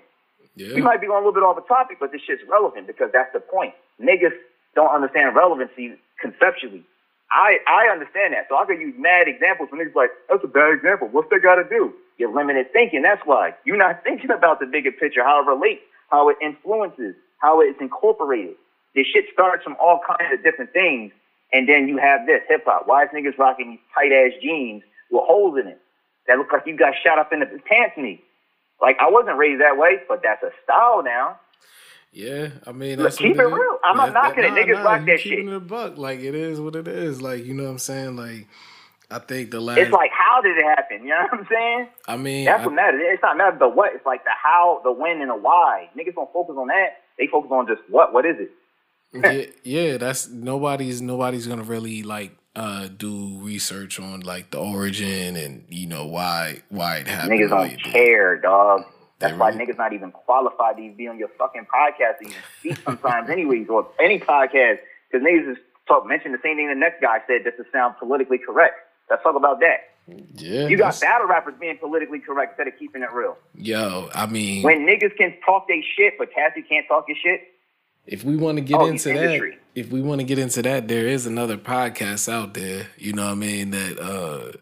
Yeah. 0.56 0.76
We 0.76 0.82
might 0.82 1.02
be 1.02 1.08
going 1.08 1.24
a 1.24 1.26
little 1.26 1.34
bit 1.34 1.42
off 1.42 1.56
the 1.56 1.68
topic, 1.68 1.98
but 2.00 2.12
this 2.12 2.22
shit's 2.22 2.44
relevant 2.48 2.86
because 2.86 3.10
that's 3.12 3.34
the 3.34 3.40
point. 3.40 3.74
Niggas 4.00 4.38
don't 4.76 4.94
understand 4.94 5.36
relevancy 5.36 5.96
conceptually. 6.20 6.84
I, 7.32 7.58
I 7.68 7.92
understand 7.92 8.34
that. 8.34 8.48
So 8.50 8.58
I 8.58 8.66
could 8.66 8.80
use 8.80 8.94
mad 8.98 9.28
examples 9.28 9.70
when 9.72 9.82
niggas 9.82 9.96
like, 9.96 10.12
that's 10.30 10.44
a 10.44 10.48
bad 10.48 10.74
example. 10.74 11.10
What's 11.12 11.30
that 11.32 11.42
got 11.42 11.56
to 11.56 11.68
do? 11.68 11.94
You're 12.18 12.34
limited 12.34 12.72
thinking. 12.74 13.02
That's 13.02 13.22
why. 13.26 13.56
You're 13.66 13.78
not 13.78 14.04
thinking 14.06 14.32
about 14.32 14.60
the 14.60 14.68
bigger 14.68 14.92
picture, 14.92 15.24
how 15.24 15.42
it 15.42 15.48
relates, 15.48 15.82
how 16.10 16.30
it 16.30 16.38
influences, 16.42 17.16
how 17.40 17.62
it's 17.62 17.80
incorporated. 17.82 18.56
This 18.96 19.08
shit 19.08 19.26
starts 19.34 19.64
from 19.64 19.76
all 19.82 20.00
kinds 20.06 20.34
of 20.34 20.44
different 20.44 20.74
things. 20.74 21.12
And 21.52 21.68
then 21.68 21.88
you 21.88 21.98
have 21.98 22.26
this 22.26 22.42
hip 22.48 22.64
hop. 22.66 22.84
Why 22.88 23.04
is 23.04 23.10
niggas 23.10 23.38
rocking 23.38 23.72
these 23.72 23.80
tight 23.94 24.12
ass 24.12 24.34
jeans 24.42 24.84
with 25.12 25.24
holes 25.26 25.58
in 25.60 25.68
it 25.68 25.80
that 26.28 26.38
look 26.38 26.52
like 26.52 26.64
you 26.66 26.78
got 26.78 26.94
shot 27.04 27.20
up 27.20 27.34
in 27.34 27.40
the 27.40 27.46
pants 27.46 27.96
knee? 27.98 28.22
Like 28.82 28.98
I 29.00 29.10
wasn't 29.10 29.38
raised 29.38 29.62
that 29.62 29.78
way, 29.78 29.98
but 30.08 30.22
that's 30.24 30.44
a 30.44 30.52
style 30.64 31.04
now. 31.04 31.40
Yeah, 32.14 32.50
I 32.68 32.72
mean, 32.74 33.00
Look, 33.02 33.16
keep 33.18 33.36
it 33.38 33.44
real. 33.44 33.78
I'm 33.84 33.98
not 33.98 34.14
that- 34.14 34.14
knocking 34.14 34.44
it. 34.44 34.50
nah, 34.52 34.56
Niggas 34.58 34.84
nah, 34.84 34.92
rock 34.92 35.06
that 35.08 35.20
shit. 35.20 35.40
it 35.40 35.52
a 35.54 35.60
buck. 35.60 35.98
Like 35.98 36.20
it 36.20 36.36
is 36.36 36.60
what 36.62 36.76
it 36.76 36.88
is. 36.88 37.22
Like 37.22 37.44
you 37.46 37.54
know 37.56 37.64
what 37.64 37.72
I'm 37.72 37.80
saying. 37.80 38.16
Like 38.16 38.48
I 39.10 39.20
think 39.20 39.50
the 39.52 39.60
last. 39.60 39.80
It's 39.80 39.92
like 39.92 40.12
how 40.12 40.40
did 40.42 40.56
it 40.58 40.64
happen? 40.64 41.02
You 41.04 41.10
know 41.10 41.28
what 41.32 41.40
I'm 41.40 41.48
saying? 41.52 41.88
I 42.08 42.18
mean, 42.18 42.46
That's 42.46 42.62
I- 42.62 42.66
what 42.68 42.76
matters. 42.76 43.02
It's 43.04 43.24
not 43.24 43.36
matter 43.38 43.58
the 43.58 43.68
what. 43.68 43.94
It's 43.96 44.06
like 44.06 44.24
the 44.26 44.32
how, 44.42 44.82
the 44.84 44.92
when, 44.92 45.22
and 45.22 45.30
the 45.32 45.36
why. 45.36 45.90
Niggas 45.98 46.14
don't 46.16 46.32
focus 46.32 46.56
on 46.58 46.68
that. 46.68 46.98
They 47.18 47.28
focus 47.28 47.50
on 47.52 47.66
just 47.68 47.82
what. 47.90 48.14
What 48.14 48.26
is 48.26 48.36
it? 48.40 48.52
yeah, 49.14 49.46
yeah, 49.92 49.98
that's 49.98 50.28
nobody's 50.30 51.02
nobody's 51.02 51.46
gonna 51.48 51.64
really 51.64 52.02
like 52.04 52.32
uh 52.56 52.88
do 52.96 53.38
research 53.42 54.00
on 54.00 54.20
like 54.22 54.50
the 54.52 54.58
origin 54.60 55.36
and 55.36 55.64
you 55.70 55.86
know 55.88 56.06
why 56.06 56.62
why 56.70 56.98
it 56.98 57.08
happened. 57.08 57.40
Niggas 57.40 57.50
don't 57.50 57.72
it 57.72 57.84
care, 57.84 58.38
dog. 58.40 58.86
That's 59.24 59.34
They 59.34 59.40
why 59.40 59.52
niggas 59.52 59.78
not 59.78 59.94
even 59.94 60.12
qualified 60.12 60.78
to 60.78 60.84
even 60.84 60.98
be 60.98 61.08
on 61.08 61.18
your 61.18 61.30
fucking 61.40 61.66
podcast 61.74 62.20
to 62.20 62.26
even 62.30 62.42
speak 62.60 62.78
sometimes, 62.86 63.30
anyways, 63.30 63.68
or 63.70 63.88
any 64.00 64.20
podcast. 64.20 64.78
Because 65.10 65.26
niggas 65.26 65.56
just 65.56 65.62
talk 65.88 66.06
mention 66.06 66.32
the 66.32 66.40
same 66.44 66.58
thing 66.58 66.68
the 66.68 66.76
next 66.76 67.02
guy 67.02 67.20
said 67.28 67.44
just 67.44 67.58
to 67.58 67.66
sound 67.72 67.96
politically 67.98 68.38
correct. 68.38 68.76
Let's 69.10 69.24
talk 69.24 69.36
about 69.36 69.60
that. 69.62 69.90
Yeah, 70.36 70.68
You 70.68 70.78
got 70.78 70.94
that's- 70.94 71.00
battle 71.02 71.28
rappers 71.28 71.54
being 71.60 71.78
politically 71.78 72.20
correct 72.20 72.54
instead 72.60 72.68
of 72.68 72.78
keeping 72.78 73.02
it 73.04 73.12
real. 73.14 73.38
Yo, 73.56 74.10
I 74.14 74.26
mean, 74.26 74.62
When 74.64 74.86
niggas 74.86 75.16
can 75.18 75.34
talk 75.46 75.68
they 75.68 75.84
shit, 75.96 76.16
but 76.18 76.34
Cassie 76.34 76.62
can't 76.62 76.86
talk 76.88 77.06
his 77.08 77.18
shit, 77.24 77.42
if 78.06 78.26
we 78.26 78.36
want 78.36 78.58
to 78.58 78.62
get 78.62 78.82
Oh, 78.82 78.86
into 78.88 79.14
that, 79.14 79.40
if 79.76 79.90
we 79.90 80.02
want 80.02 80.20
to 80.20 80.26
get 80.26 80.38
into 80.38 80.62
that, 80.64 80.90
there 80.90 81.08
is 81.08 81.26
another 81.26 81.56
podcast 81.58 82.28
out 82.32 82.54
there. 82.54 82.88
You 82.98 83.14
know 83.14 83.24
what 83.28 83.32
I 83.32 83.36
mean? 83.36 83.70
That 83.72 83.98
uh 83.98 84.58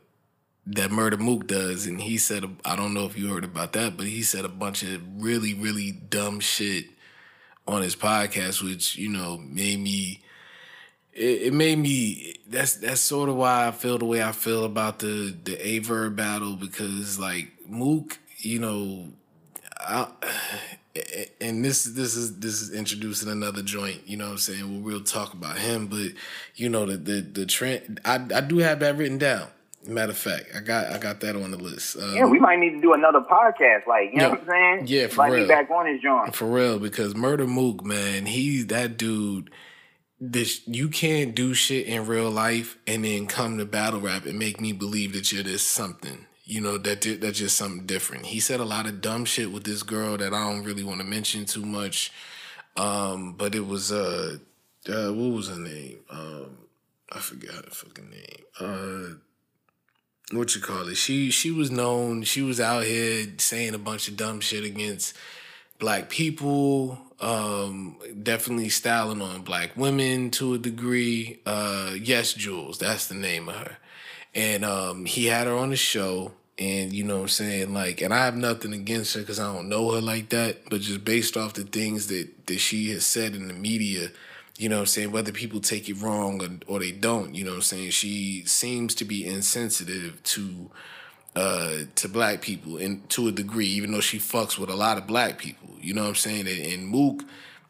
that 0.68 0.92
Murda 0.92 1.18
Mook 1.18 1.48
does, 1.48 1.88
and 1.88 2.02
he 2.02 2.18
said, 2.18 2.46
I 2.64 2.76
don't 2.76 2.94
know 2.94 3.06
if 3.06 3.18
you 3.18 3.34
heard 3.34 3.44
about 3.44 3.74
that, 3.74 3.98
but 3.98 4.06
he 4.06 4.22
said 4.22 4.46
a 4.46 4.50
bunch 4.50 4.84
of 4.84 5.02
really, 5.22 5.54
really 5.54 5.92
dumb 5.92 6.40
shit 6.40 6.86
on 7.68 7.82
his 7.82 7.96
podcast, 7.96 8.64
which 8.64 8.96
you 8.98 9.10
know 9.10 9.38
made 9.38 9.80
me. 9.80 10.22
It, 11.14 11.54
made 11.54 11.78
me. 11.78 12.36
That's 12.48 12.76
that's 12.76 13.02
sort 13.02 13.28
of 13.28 13.36
why 13.36 13.68
I 13.68 13.72
feel 13.72 13.98
the 13.98 14.06
way 14.06 14.24
I 14.24 14.32
feel 14.32 14.64
about 14.64 15.00
the 15.00 15.36
the 15.44 15.68
Aver 15.68 16.10
battle 16.10 16.56
because 16.56 17.20
like 17.20 17.52
Mook, 17.68 18.18
you 18.38 18.60
know, 18.60 19.10
I, 19.78 20.08
and 21.42 21.66
this 21.66 21.84
this 21.84 22.16
is 22.16 22.40
this 22.40 22.62
is 22.62 22.72
introducing 22.74 23.30
another 23.30 23.62
joint. 23.62 24.08
You 24.08 24.18
know 24.18 24.26
what 24.26 24.32
I'm 24.32 24.38
saying? 24.38 24.84
We'll, 24.84 24.94
we'll 24.94 25.04
talk 25.04 25.34
about 25.34 25.58
him, 25.58 25.88
but 25.88 26.14
you 26.56 26.70
know 26.70 26.86
the 26.86 26.96
the 26.96 27.22
the 27.22 27.46
trend. 27.46 28.00
I 28.06 28.16
I 28.34 28.40
do 28.42 28.60
have 28.60 28.80
that 28.80 28.96
written 28.96 29.18
down. 29.18 29.50
Matter 29.88 30.12
of 30.12 30.18
fact, 30.18 30.46
I 30.56 30.60
got 30.60 30.92
I 30.92 30.98
got 31.00 31.20
that 31.22 31.36
on 31.36 31.50
the 31.52 31.58
list. 31.58 31.98
Um, 31.98 32.16
yeah, 32.16 32.26
we 32.26 32.40
might 32.40 32.60
need 32.60 32.72
to 32.72 32.82
do 32.82 32.94
another 32.94 33.22
podcast. 33.22 33.88
Like, 33.88 34.12
you 34.12 34.18
know 34.18 34.26
Yeah. 34.26 34.30
what 34.30 34.42
I'm 34.42 34.48
saying? 34.48 34.88
Yeah, 34.88 35.08
for 35.08 35.18
Like, 35.18 35.32
real. 35.34 35.44
be 35.44 35.48
back 35.48 35.70
on 35.72 35.88
his 35.88 36.02
joint. 36.02 36.36
For 36.36 36.46
real, 36.46 36.78
because 36.80 37.14
Murda 37.16 37.48
Mook, 37.48 37.84
man, 37.84 38.26
he 38.28 38.62
that 38.64 38.98
dude. 38.98 39.50
This 40.24 40.62
you 40.68 40.88
can't 40.90 41.34
do 41.34 41.56
shit 41.56 41.88
in 41.88 42.06
real 42.06 42.30
life 42.30 42.78
and 42.86 43.04
then 43.04 43.26
come 43.26 43.58
to 43.58 43.66
battle 43.66 44.00
rap 44.00 44.28
and 44.28 44.38
make 44.38 44.62
me 44.62 44.72
believe 44.72 45.14
that 45.14 45.32
you're 45.32 45.42
this 45.42 45.64
something. 45.64 46.28
You 46.44 46.62
know 46.62 46.78
that 46.78 47.02
that's 47.20 47.40
just 47.40 47.58
something 47.58 47.88
different. 47.88 48.28
He 48.28 48.40
said 48.40 48.60
a 48.60 48.66
lot 48.66 48.86
of 48.86 49.02
dumb 49.02 49.26
shit 49.26 49.52
with 49.52 49.64
this 49.64 49.82
girl 49.82 50.18
that 50.18 50.32
I 50.32 50.48
don't 50.48 50.64
really 50.64 50.84
want 50.84 51.00
to 51.02 51.08
mention 51.08 51.46
too 51.46 51.66
much. 51.66 52.12
Um, 52.78 53.34
but 53.34 53.56
it 53.56 53.66
was 53.66 53.92
uh, 53.92 54.38
uh 54.88 55.12
what 55.12 55.36
was 55.36 55.50
her 55.50 55.58
name? 55.58 56.02
Um, 56.12 56.58
I 57.12 57.18
forgot 57.18 57.66
her 57.66 57.72
fucking 57.72 58.12
name. 58.12 58.44
Uh 58.60 59.16
what 60.40 60.56
you 60.56 60.62
call 60.62 60.88
it? 60.88 60.96
She 60.96 61.30
she 61.32 61.52
was 61.52 61.72
known, 61.72 62.24
she 62.24 62.42
was 62.42 62.60
out 62.60 62.84
here 62.84 63.28
saying 63.38 63.74
a 63.74 63.80
bunch 63.80 64.08
of 64.08 64.18
dumb 64.18 64.40
shit 64.40 64.64
against 64.64 65.16
black 65.80 66.10
people, 66.10 66.98
um, 67.20 67.98
definitely 68.24 68.70
styling 68.70 69.22
on 69.22 69.42
black 69.42 69.76
women 69.76 70.32
to 70.32 70.54
a 70.54 70.58
degree. 70.58 71.40
Uh 71.46 71.94
yes, 72.00 72.34
Jules, 72.34 72.78
that's 72.78 73.08
the 73.08 73.16
name 73.16 73.50
of 73.50 73.56
her. 73.56 73.78
And 74.34 74.64
um 74.64 75.06
he 75.06 75.26
had 75.26 75.48
her 75.48 75.54
on 75.56 75.72
the 75.72 75.76
show 75.76 76.32
and 76.58 76.94
you 76.94 77.04
know 77.04 77.16
what 77.16 77.22
I'm 77.24 77.28
saying 77.30 77.74
like 77.74 78.02
and 78.02 78.14
I 78.14 78.26
have 78.26 78.36
nothing 78.36 78.74
against 78.74 79.16
her 79.16 79.24
cuz 79.24 79.40
I 79.40 79.54
don't 79.54 79.70
know 79.70 79.92
her 79.92 80.02
like 80.02 80.30
that, 80.30 80.70
but 80.70 80.82
just 80.82 81.04
based 81.04 81.36
off 81.36 81.54
the 81.54 81.64
things 81.64 82.08
that 82.08 82.48
that 82.48 82.60
she 82.60 82.92
has 82.92 83.06
said 83.06 83.36
in 83.36 83.48
the 83.48 83.54
media, 83.54 84.12
you 84.62 84.70
know 84.70 84.76
what 84.76 84.82
I'm 84.82 84.88
saying, 84.88 85.12
whether 85.12 85.32
people 85.32 85.60
take 85.60 85.90
it 85.90 86.00
wrong 86.00 86.40
or, 86.40 86.76
or 86.76 86.80
they 86.80 86.92
don't, 86.92 87.34
you 87.34 87.44
know 87.44 87.50
what 87.50 87.56
I'm 87.58 87.62
saying, 87.64 87.90
she 87.90 88.44
seems 88.46 88.94
to 88.96 89.06
be 89.06 89.26
insensitive 89.26 90.22
to 90.24 90.70
uh 91.36 91.78
to 91.96 92.10
black 92.10 92.42
people 92.42 92.78
and 92.78 93.10
to 93.10 93.28
a 93.28 93.32
degree, 93.32 93.66
even 93.66 93.92
though 93.92 94.02
she 94.02 94.20
fucks 94.20 94.60
with 94.60 94.70
a 94.70 94.76
lot 94.76 95.00
of 95.00 95.08
black 95.08 95.40
people. 95.40 95.70
You 95.80 95.96
know 95.96 96.04
what 96.04 96.10
I'm 96.10 96.16
saying? 96.16 96.48
And, 96.48 96.74
and 96.74 96.88
Mook, 96.88 97.24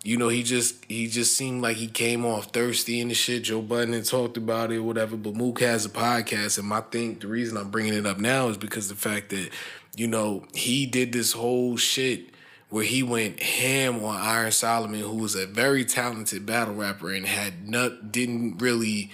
you 0.03 0.17
know, 0.17 0.27
he 0.27 0.43
just 0.43 0.83
he 0.89 1.07
just 1.07 1.37
seemed 1.37 1.61
like 1.61 1.77
he 1.77 1.87
came 1.87 2.25
off 2.25 2.47
thirsty 2.47 2.99
and 2.99 3.09
the 3.09 3.15
shit. 3.15 3.43
Joe 3.43 3.61
Budden 3.61 3.93
had 3.93 4.03
talked 4.05 4.35
about 4.35 4.73
it, 4.73 4.79
whatever. 4.79 5.15
But 5.15 5.35
Mook 5.35 5.61
has 5.61 5.85
a 5.85 5.89
podcast, 5.89 6.59
and 6.59 6.67
my 6.67 6.81
thing, 6.81 7.19
the 7.19 7.27
reason 7.27 7.55
I'm 7.55 7.69
bringing 7.69 7.93
it 7.93 8.05
up 8.05 8.19
now 8.19 8.49
is 8.49 8.57
because 8.57 8.89
the 8.89 8.95
fact 8.95 9.29
that 9.29 9.49
you 9.95 10.07
know 10.07 10.45
he 10.53 10.87
did 10.87 11.13
this 11.13 11.31
whole 11.31 11.77
shit 11.77 12.31
where 12.71 12.85
he 12.85 13.03
went 13.03 13.43
ham 13.43 14.03
on 14.03 14.15
Iron 14.15 14.51
Solomon, 14.51 15.01
who 15.01 15.17
was 15.17 15.35
a 15.35 15.45
very 15.45 15.85
talented 15.85 16.45
battle 16.45 16.73
rapper 16.73 17.11
and 17.11 17.25
had 17.25 17.67
not 17.67 18.11
didn't 18.11 18.57
really 18.59 19.11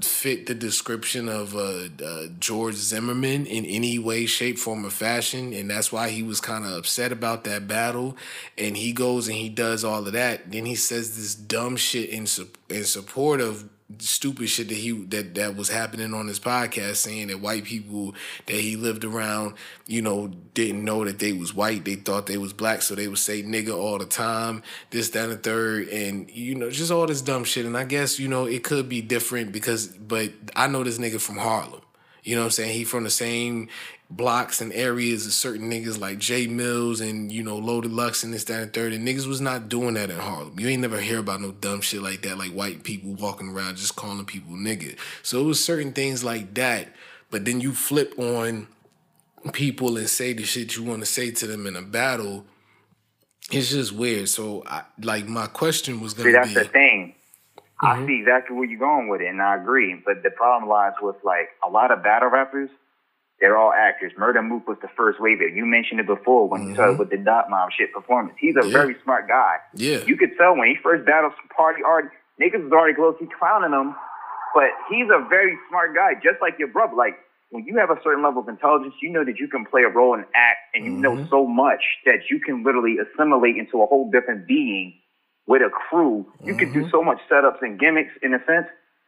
fit 0.00 0.46
the 0.46 0.54
description 0.54 1.28
of 1.28 1.54
uh, 1.54 1.88
uh, 2.04 2.26
George 2.40 2.74
Zimmerman 2.74 3.46
in 3.46 3.64
any 3.66 3.98
way, 3.98 4.26
shape, 4.26 4.58
form, 4.58 4.84
or 4.84 4.90
fashion, 4.90 5.52
and 5.52 5.70
that's 5.70 5.92
why 5.92 6.08
he 6.08 6.22
was 6.22 6.40
kind 6.40 6.64
of 6.64 6.72
upset 6.72 7.12
about 7.12 7.44
that 7.44 7.68
battle. 7.68 8.16
And 8.58 8.76
he 8.76 8.92
goes 8.92 9.28
and 9.28 9.36
he 9.36 9.48
does 9.50 9.84
all 9.84 10.06
of 10.06 10.12
that. 10.14 10.50
Then 10.50 10.64
he 10.64 10.74
says 10.74 11.14
this 11.16 11.34
dumb 11.34 11.76
shit 11.76 12.08
in 12.08 12.26
su- 12.26 12.48
in 12.68 12.84
support 12.84 13.40
of 13.40 13.68
stupid 13.98 14.48
shit 14.48 14.68
that 14.68 14.74
he 14.74 14.92
that 15.06 15.34
that 15.34 15.56
was 15.56 15.68
happening 15.68 16.14
on 16.14 16.26
his 16.26 16.40
podcast 16.40 16.96
saying 16.96 17.28
that 17.28 17.40
white 17.40 17.64
people 17.64 18.14
that 18.46 18.56
he 18.56 18.76
lived 18.76 19.04
around 19.04 19.54
you 19.86 20.00
know 20.00 20.28
didn't 20.54 20.84
know 20.84 21.04
that 21.04 21.18
they 21.18 21.32
was 21.32 21.54
white. 21.54 21.84
They 21.84 21.96
thought 21.96 22.26
they 22.26 22.38
was 22.38 22.52
black 22.52 22.82
so 22.82 22.94
they 22.94 23.08
would 23.08 23.18
say 23.18 23.42
nigga 23.42 23.76
all 23.76 23.98
the 23.98 24.06
time 24.06 24.62
this 24.90 25.10
that 25.10 25.24
and 25.24 25.32
the 25.32 25.36
third 25.36 25.88
and 25.88 26.30
you 26.30 26.54
know 26.54 26.70
just 26.70 26.90
all 26.90 27.06
this 27.06 27.20
dumb 27.22 27.44
shit. 27.44 27.66
And 27.66 27.76
i 27.76 27.84
guess 27.84 28.18
you 28.18 28.28
know 28.28 28.46
it 28.46 28.64
could 28.64 28.88
be 28.88 29.02
different 29.02 29.52
because 29.52 29.86
but 29.88 30.32
i 30.56 30.66
know 30.66 30.82
this 30.82 30.98
nigga 30.98 31.20
from 31.20 31.36
harlem. 31.36 31.80
You 32.24 32.36
know 32.36 32.40
what 32.40 32.46
I'm 32.46 32.50
saying? 32.52 32.72
He 32.72 32.84
from 32.84 33.04
the 33.04 33.10
same 33.10 33.68
blocks 34.10 34.60
and 34.60 34.72
areas 34.72 35.26
of 35.26 35.32
certain 35.32 35.70
niggas 35.70 35.98
like 35.98 36.18
Jay 36.18 36.46
Mills 36.46 37.00
and, 37.00 37.32
you 37.32 37.42
know, 37.42 37.56
Loaded 37.56 37.90
Lux 37.90 38.22
and 38.22 38.32
this, 38.32 38.44
that, 38.44 38.62
and 38.62 38.72
third. 38.72 38.92
And 38.92 39.06
niggas 39.06 39.26
was 39.26 39.40
not 39.40 39.68
doing 39.68 39.94
that 39.94 40.10
in 40.10 40.18
Harlem. 40.18 40.58
You 40.58 40.68
ain't 40.68 40.82
never 40.82 41.00
hear 41.00 41.18
about 41.18 41.40
no 41.40 41.52
dumb 41.52 41.80
shit 41.80 42.02
like 42.02 42.22
that, 42.22 42.38
like 42.38 42.52
white 42.52 42.84
people 42.84 43.14
walking 43.14 43.48
around 43.48 43.76
just 43.76 43.96
calling 43.96 44.24
people 44.24 44.54
nigga. 44.54 44.96
So 45.22 45.40
it 45.40 45.44
was 45.44 45.64
certain 45.64 45.92
things 45.92 46.22
like 46.22 46.54
that. 46.54 46.88
But 47.30 47.44
then 47.44 47.60
you 47.60 47.72
flip 47.72 48.18
on 48.18 48.68
people 49.52 49.96
and 49.96 50.08
say 50.08 50.32
the 50.32 50.44
shit 50.44 50.76
you 50.76 50.84
want 50.84 51.00
to 51.00 51.06
say 51.06 51.30
to 51.30 51.46
them 51.46 51.66
in 51.66 51.74
a 51.74 51.82
battle. 51.82 52.44
It's 53.50 53.70
just 53.70 53.92
weird. 53.92 54.28
So, 54.28 54.62
I, 54.66 54.84
like, 55.02 55.26
my 55.26 55.46
question 55.48 56.00
was 56.00 56.14
gonna 56.14 56.28
See, 56.28 56.32
that's 56.32 56.48
be, 56.48 56.54
that's 56.54 56.66
the 56.68 56.72
thing. 56.72 57.14
I 57.82 57.96
mm-hmm. 57.96 58.06
see 58.06 58.20
exactly 58.20 58.56
where 58.56 58.64
you're 58.66 58.78
going 58.78 59.08
with 59.08 59.20
it, 59.20 59.26
and 59.26 59.42
I 59.42 59.56
agree. 59.56 60.00
But 60.04 60.22
the 60.22 60.30
problem 60.30 60.68
lies 60.68 60.94
with 61.02 61.16
like 61.24 61.48
a 61.66 61.68
lot 61.68 61.90
of 61.90 62.02
battle 62.02 62.30
rappers. 62.30 62.70
They're 63.40 63.56
all 63.56 63.72
actors. 63.72 64.12
Murda 64.18 64.46
Mook 64.46 64.66
was 64.68 64.78
the 64.80 64.88
first 64.96 65.20
wave 65.20 65.40
there. 65.40 65.48
You 65.48 65.66
mentioned 65.66 66.00
it 66.00 66.06
before 66.06 66.48
when 66.48 66.68
you 66.68 66.74
started 66.74 66.92
mm-hmm. 66.92 67.00
with 67.00 67.10
the 67.10 67.18
Dot 67.18 67.50
Mob 67.50 67.70
shit 67.76 67.92
performance. 67.92 68.36
He's 68.38 68.56
a 68.56 68.64
Yeah. 68.66 68.72
very 68.72 68.96
smart 69.02 69.28
guy. 69.28 69.56
yeah, 69.74 69.98
You 70.06 70.16
could 70.16 70.36
tell 70.38 70.56
when 70.56 70.68
he 70.68 70.76
first 70.76 71.04
battled 71.04 71.34
some 71.36 71.48
party 71.48 71.82
art, 71.82 72.10
niggas 72.40 72.62
was 72.62 72.72
already 72.72 72.94
close. 72.94 73.16
He 73.18 73.26
clowning 73.26 73.72
him, 73.72 73.94
but 74.54 74.70
he's 74.88 75.10
a 75.10 75.18
very 75.28 75.58
smart 75.68 75.94
guy, 75.94 76.14
just 76.14 76.40
like 76.40 76.58
your 76.58 76.68
brother. 76.68 76.94
Like 76.94 77.18
when 77.50 77.64
you 77.66 77.76
have 77.76 77.90
a 77.90 78.00
certain 78.02 78.22
level 78.22 78.40
of 78.42 78.48
intelligence, 78.48 78.94
you 79.02 79.10
know 79.10 79.24
that 79.24 79.38
you 79.38 79.48
can 79.48 79.64
play 79.66 79.82
a 79.82 79.88
role 79.88 80.14
and 80.14 80.24
act, 80.34 80.58
and 80.74 80.84
you 80.84 80.90
know 80.90 81.12
mm-hmm. 81.16 81.28
so 81.28 81.46
much 81.46 81.82
that 82.06 82.30
you 82.30 82.38
can 82.40 82.62
literally 82.62 82.96
assimilate 82.98 83.56
into 83.56 83.82
a 83.82 83.86
whole 83.86 84.10
different 84.10 84.46
being 84.46 84.94
with 85.46 85.60
a 85.60 85.70
crew. 85.70 86.24
You 86.42 86.54
can 86.56 86.72
do 86.72 86.80
mm-hmm. 86.80 86.90
so 86.90 87.02
much 87.02 87.18
setups 87.30 87.60
and 87.62 87.78
gimmicks 87.78 88.12
in 88.22 88.32
a 88.32 88.38
sense 88.46 88.66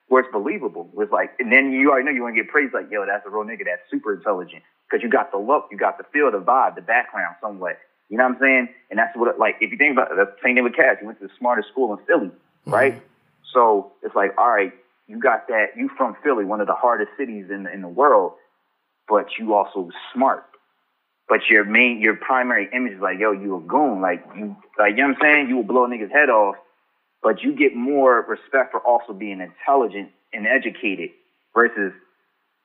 where 0.09 0.23
it's 0.23 0.33
believable. 0.33 0.89
It's 0.99 1.12
like, 1.12 1.33
and 1.39 1.53
then 1.53 1.73
you 1.73 1.91
already 1.91 2.07
know 2.07 2.12
you 2.12 2.23
want 2.23 2.37
to 2.37 2.43
get 2.43 2.51
praised 2.51 2.74
like, 2.74 2.91
yo, 2.91 3.05
that's 3.07 3.27
a 3.27 3.31
real 3.31 3.45
nigga. 3.45 3.65
That's 3.65 3.83
super 3.91 4.15
intelligent 4.15 4.62
because 4.89 5.03
you 5.03 5.11
got 5.11 5.33
the 5.33 5.39
look, 5.39 5.69
you 5.70 5.78
got 5.78 5.99
the 5.99 6.05
feel, 6.12 6.31
the 6.31 6.39
vibe, 6.39 6.77
the 6.77 6.83
background 6.83 7.37
somewhat. 7.41 7.78
You 8.09 8.16
know 8.19 8.24
what 8.24 8.35
I'm 8.35 8.41
saying? 8.41 8.69
And 8.91 8.99
that's 8.99 9.16
what, 9.16 9.39
like, 9.39 9.57
if 9.61 9.73
you 9.73 9.78
think 9.78 9.93
about 9.93 10.12
it, 10.12 10.16
that's 10.16 10.31
the 10.31 10.37
same 10.45 10.55
thing 10.55 10.65
with 10.65 10.77
Cass. 10.77 10.99
He 11.01 11.07
went 11.07 11.19
to 11.20 11.27
the 11.27 11.33
smartest 11.39 11.69
school 11.69 11.93
in 11.93 12.05
Philly, 12.07 12.28
mm-hmm. 12.28 12.70
right? 12.70 13.03
So 13.53 13.93
it's 14.03 14.15
like, 14.15 14.33
all 14.39 14.49
right, 14.49 14.73
you 15.09 15.19
got 15.19 15.49
that. 15.49 15.77
You 15.77 15.91
from 15.97 16.16
Philly, 16.23 16.45
one 16.45 16.61
of 16.61 16.69
the 16.69 16.74
hardest 16.74 17.11
cities 17.19 17.47
in 17.51 17.65
the, 17.65 17.73
in 17.73 17.83
the 17.83 17.89
world, 17.89 18.35
but 19.09 19.27
you 19.39 19.55
also 19.55 19.91
smart. 20.15 20.45
But 21.28 21.41
your 21.51 21.65
main, 21.65 22.01
your 22.01 22.15
primary 22.15 22.69
image 22.73 22.93
is 22.93 23.01
like, 23.01 23.19
yo, 23.19 23.33
you 23.33 23.57
a 23.57 23.61
goon. 23.61 24.01
Like 24.01 24.24
you, 24.37 24.57
like 24.78 24.91
you 24.91 24.99
know 24.99 25.09
what 25.09 25.16
I'm 25.16 25.23
saying? 25.23 25.49
You 25.49 25.57
will 25.57 25.65
blow 25.65 25.85
a 25.85 25.89
nigga's 25.89 26.12
head 26.12 26.31
off, 26.31 26.55
but 27.23 27.43
you 27.43 27.53
get 27.57 27.75
more 27.75 28.25
respect 28.29 28.73
for 28.73 28.81
also 28.81 29.13
being 29.13 29.41
intelligent 29.41 30.11
and 30.33 30.47
educated 30.47 31.11
versus, 31.55 31.93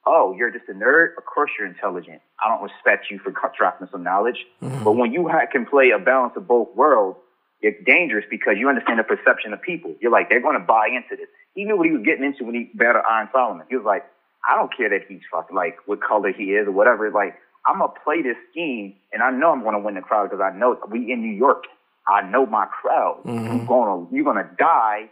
oh, 0.06 0.36
you're 0.38 0.52
just 0.52 0.66
a 0.70 0.74
nerd. 0.74 1.18
Of 1.18 1.26
course 1.26 1.52
you're 1.58 1.68
intelligent. 1.68 2.22
I 2.44 2.50
don't 2.50 2.64
respect 2.64 3.08
you 3.10 3.20
for 3.20 3.32
dropping 3.58 3.88
some 3.92 4.04
knowledge. 4.04 4.46
Mm-hmm. 4.62 4.84
But 4.84 4.94
when 4.94 5.12
you 5.14 5.28
ha- 5.28 5.46
can 5.52 5.66
play 5.66 5.92
a 5.92 6.00
balance 6.00 6.34
of 6.36 6.48
both 6.48 6.70
worlds, 6.76 7.18
it's 7.62 7.78
dangerous 7.86 8.26
because 8.30 8.56
you 8.58 8.70
understand 8.70 9.00
the 9.00 9.04
perception 9.04 9.54
of 9.54 9.62
people. 9.62 9.96
You're 10.02 10.12
like, 10.12 10.30
they're 10.30 10.42
going 10.42 10.60
to 10.60 10.66
buy 10.66 10.88
into 10.88 11.16
this. 11.16 11.30
He 11.54 11.64
knew 11.64 11.78
what 11.78 11.86
he 11.86 11.94
was 11.94 12.04
getting 12.04 12.24
into 12.24 12.44
when 12.44 12.56
he 12.56 12.72
battled 12.74 13.06
Iron 13.10 13.30
Solomon. 13.32 13.66
He 13.70 13.76
was 13.76 13.86
like, 13.86 14.04
I 14.50 14.56
don't 14.56 14.76
care 14.76 14.90
that 14.90 15.06
he's 15.08 15.22
fucking 15.32 15.56
like 15.56 15.78
what 15.86 16.02
color 16.02 16.34
he 16.34 16.56
is 16.56 16.68
or 16.68 16.72
whatever. 16.72 17.12
Like, 17.12 17.36
I'm 17.66 17.78
gonna 17.78 17.94
play 18.04 18.24
this 18.24 18.38
scheme, 18.50 18.96
and 19.14 19.22
I 19.22 19.30
know 19.30 19.52
I'm 19.52 19.64
gonna 19.64 19.80
win 19.80 19.94
the 19.94 20.02
crowd 20.02 20.32
because 20.32 20.42
I 20.42 20.58
know 20.58 20.80
we 20.90 21.12
in 21.12 21.22
New 21.22 21.36
York. 21.36 21.66
I 22.12 22.30
know 22.30 22.46
my 22.46 22.66
crowd. 22.66 23.22
You're 23.26 23.66
gonna 23.66 24.08
you're 24.12 24.26
gonna 24.26 24.50
die, 24.60 25.10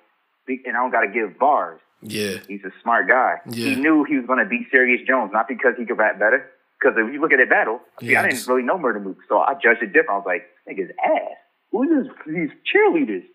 and 0.47 0.75
I 0.77 0.79
don't 0.81 0.91
gotta 0.91 1.07
give 1.07 1.39
bars. 1.39 1.79
yeah, 2.01 2.37
He's 2.47 2.63
a 2.65 2.71
smart 2.83 3.07
guy. 3.07 3.35
Yeah. 3.49 3.69
He 3.69 3.75
knew 3.75 4.03
he 4.03 4.17
was 4.17 4.25
gonna 4.27 4.45
beat 4.45 4.67
Serius 4.71 5.05
Jones, 5.07 5.31
not 5.33 5.47
because 5.47 5.73
he 5.77 5.85
could 5.85 5.97
rap 5.97 6.19
better. 6.19 6.49
Because 6.79 6.95
if 6.97 7.11
you 7.13 7.19
look 7.21 7.33
at 7.33 7.39
that 7.39 7.49
battle, 7.49 7.79
see, 7.99 8.11
Yeah, 8.11 8.21
I 8.23 8.29
didn't 8.29 8.47
really 8.47 8.63
know 8.63 8.77
Murda 8.77 9.03
Mook, 9.03 9.17
so 9.27 9.39
I 9.39 9.53
judged 9.53 9.83
it 9.83 9.87
different. 9.93 10.11
I 10.11 10.17
was 10.17 10.25
like, 10.25 10.43
nigga's 10.67 10.91
ass. 11.03 11.35
Who 11.71 11.83
is 11.83 12.07
this? 12.07 12.13
These 12.25 12.49
cheerleaders. 12.71 13.25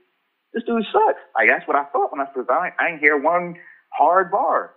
This 0.54 0.62
dude 0.64 0.84
sucks. 0.92 1.20
Like 1.36 1.48
that's 1.48 1.66
what 1.68 1.76
I 1.76 1.84
thought 1.92 2.10
when 2.12 2.20
I 2.20 2.26
first. 2.34 2.48
I 2.50 2.72
I 2.78 2.88
ain't 2.92 3.00
hear 3.00 3.16
one 3.18 3.56
hard 3.90 4.30
bar, 4.30 4.72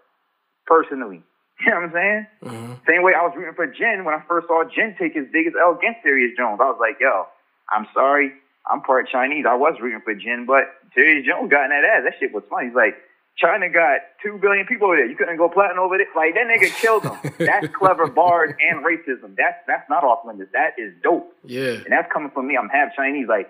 personally. 0.65 1.23
You 1.59 1.71
know 1.71 1.77
what 1.77 1.85
I'm 1.85 1.91
saying? 1.93 2.27
Mm-hmm. 2.45 2.73
Same 2.87 3.01
way 3.01 3.13
I 3.17 3.23
was 3.25 3.33
rooting 3.35 3.55
for 3.55 3.65
Jin 3.65 4.05
when 4.05 4.13
I 4.13 4.21
first 4.27 4.45
saw 4.45 4.61
Jin 4.69 4.93
take 4.99 5.15
his 5.15 5.25
biggest 5.33 5.55
L 5.59 5.73
against 5.73 6.03
Serius 6.05 6.37
Jones. 6.37 6.59
I 6.61 6.69
was 6.69 6.77
like, 6.79 6.97
yo, 7.01 7.25
I'm 7.73 7.87
sorry. 7.95 8.29
I'm 8.69 8.81
part 8.81 9.07
Chinese. 9.09 9.45
I 9.47 9.55
was 9.55 9.75
rooting 9.81 10.01
for 10.03 10.13
Jin, 10.13 10.45
but 10.45 10.65
Serius 10.93 11.25
Jones 11.25 11.49
got 11.49 11.65
in 11.65 11.69
that 11.69 11.83
ass. 11.83 12.03
That 12.03 12.13
shit 12.19 12.33
was 12.33 12.43
funny. 12.49 12.67
He's 12.67 12.75
like, 12.75 12.95
China 13.37 13.69
got 13.69 14.01
two 14.21 14.37
billion 14.41 14.65
people 14.65 14.87
over 14.87 14.97
there. 14.97 15.05
You 15.05 15.15
couldn't 15.15 15.37
go 15.37 15.47
platinum 15.47 15.83
over 15.83 15.97
there. 15.97 16.07
Like 16.15 16.33
that 16.33 16.47
nigga 16.47 16.73
killed 16.81 17.03
them. 17.03 17.17
that's 17.45 17.67
clever 17.75 18.07
bars 18.07 18.53
and 18.59 18.83
racism. 18.83 19.35
That's 19.37 19.57
that's 19.67 19.87
not 19.89 20.03
off 20.03 20.25
limits. 20.25 20.51
That 20.53 20.73
is 20.77 20.93
dope. 21.03 21.31
yeah, 21.43 21.73
And 21.85 21.91
that's 21.91 22.11
coming 22.11 22.31
from 22.31 22.47
me. 22.47 22.57
I'm 22.57 22.69
half 22.69 22.95
Chinese. 22.95 23.27
Like 23.27 23.49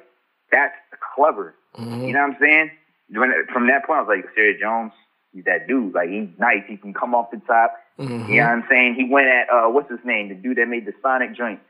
that's 0.52 0.76
clever. 1.16 1.56
Mm-hmm. 1.78 2.04
You 2.04 2.14
know 2.14 2.20
what 2.20 2.36
I'm 2.36 2.38
saying? 2.42 2.72
When, 3.12 3.32
from 3.54 3.68
that 3.68 3.86
point, 3.86 4.00
I 4.00 4.02
was 4.02 4.10
like, 4.10 4.26
Serius 4.36 4.60
Jones, 4.60 4.92
he's 5.32 5.46
that 5.46 5.68
dude. 5.68 5.94
Like 5.94 6.10
he's 6.10 6.28
nice. 6.38 6.64
He 6.68 6.76
can 6.76 6.94
come 6.94 7.16
off 7.16 7.32
the 7.32 7.42
top. 7.48 7.74
Mm-hmm. 7.98 8.32
You 8.32 8.42
know 8.42 8.48
what 8.48 8.54
I'm 8.54 8.66
saying? 8.70 8.96
He 8.96 9.06
went 9.10 9.28
at 9.28 9.48
uh, 9.50 9.70
what's 9.70 9.90
his 9.90 10.04
name? 10.04 10.28
The 10.30 10.36
dude 10.36 10.58
that 10.58 10.68
made 10.68 10.86
the 10.86 10.94
Sonic 11.02 11.36
joint. 11.36 11.62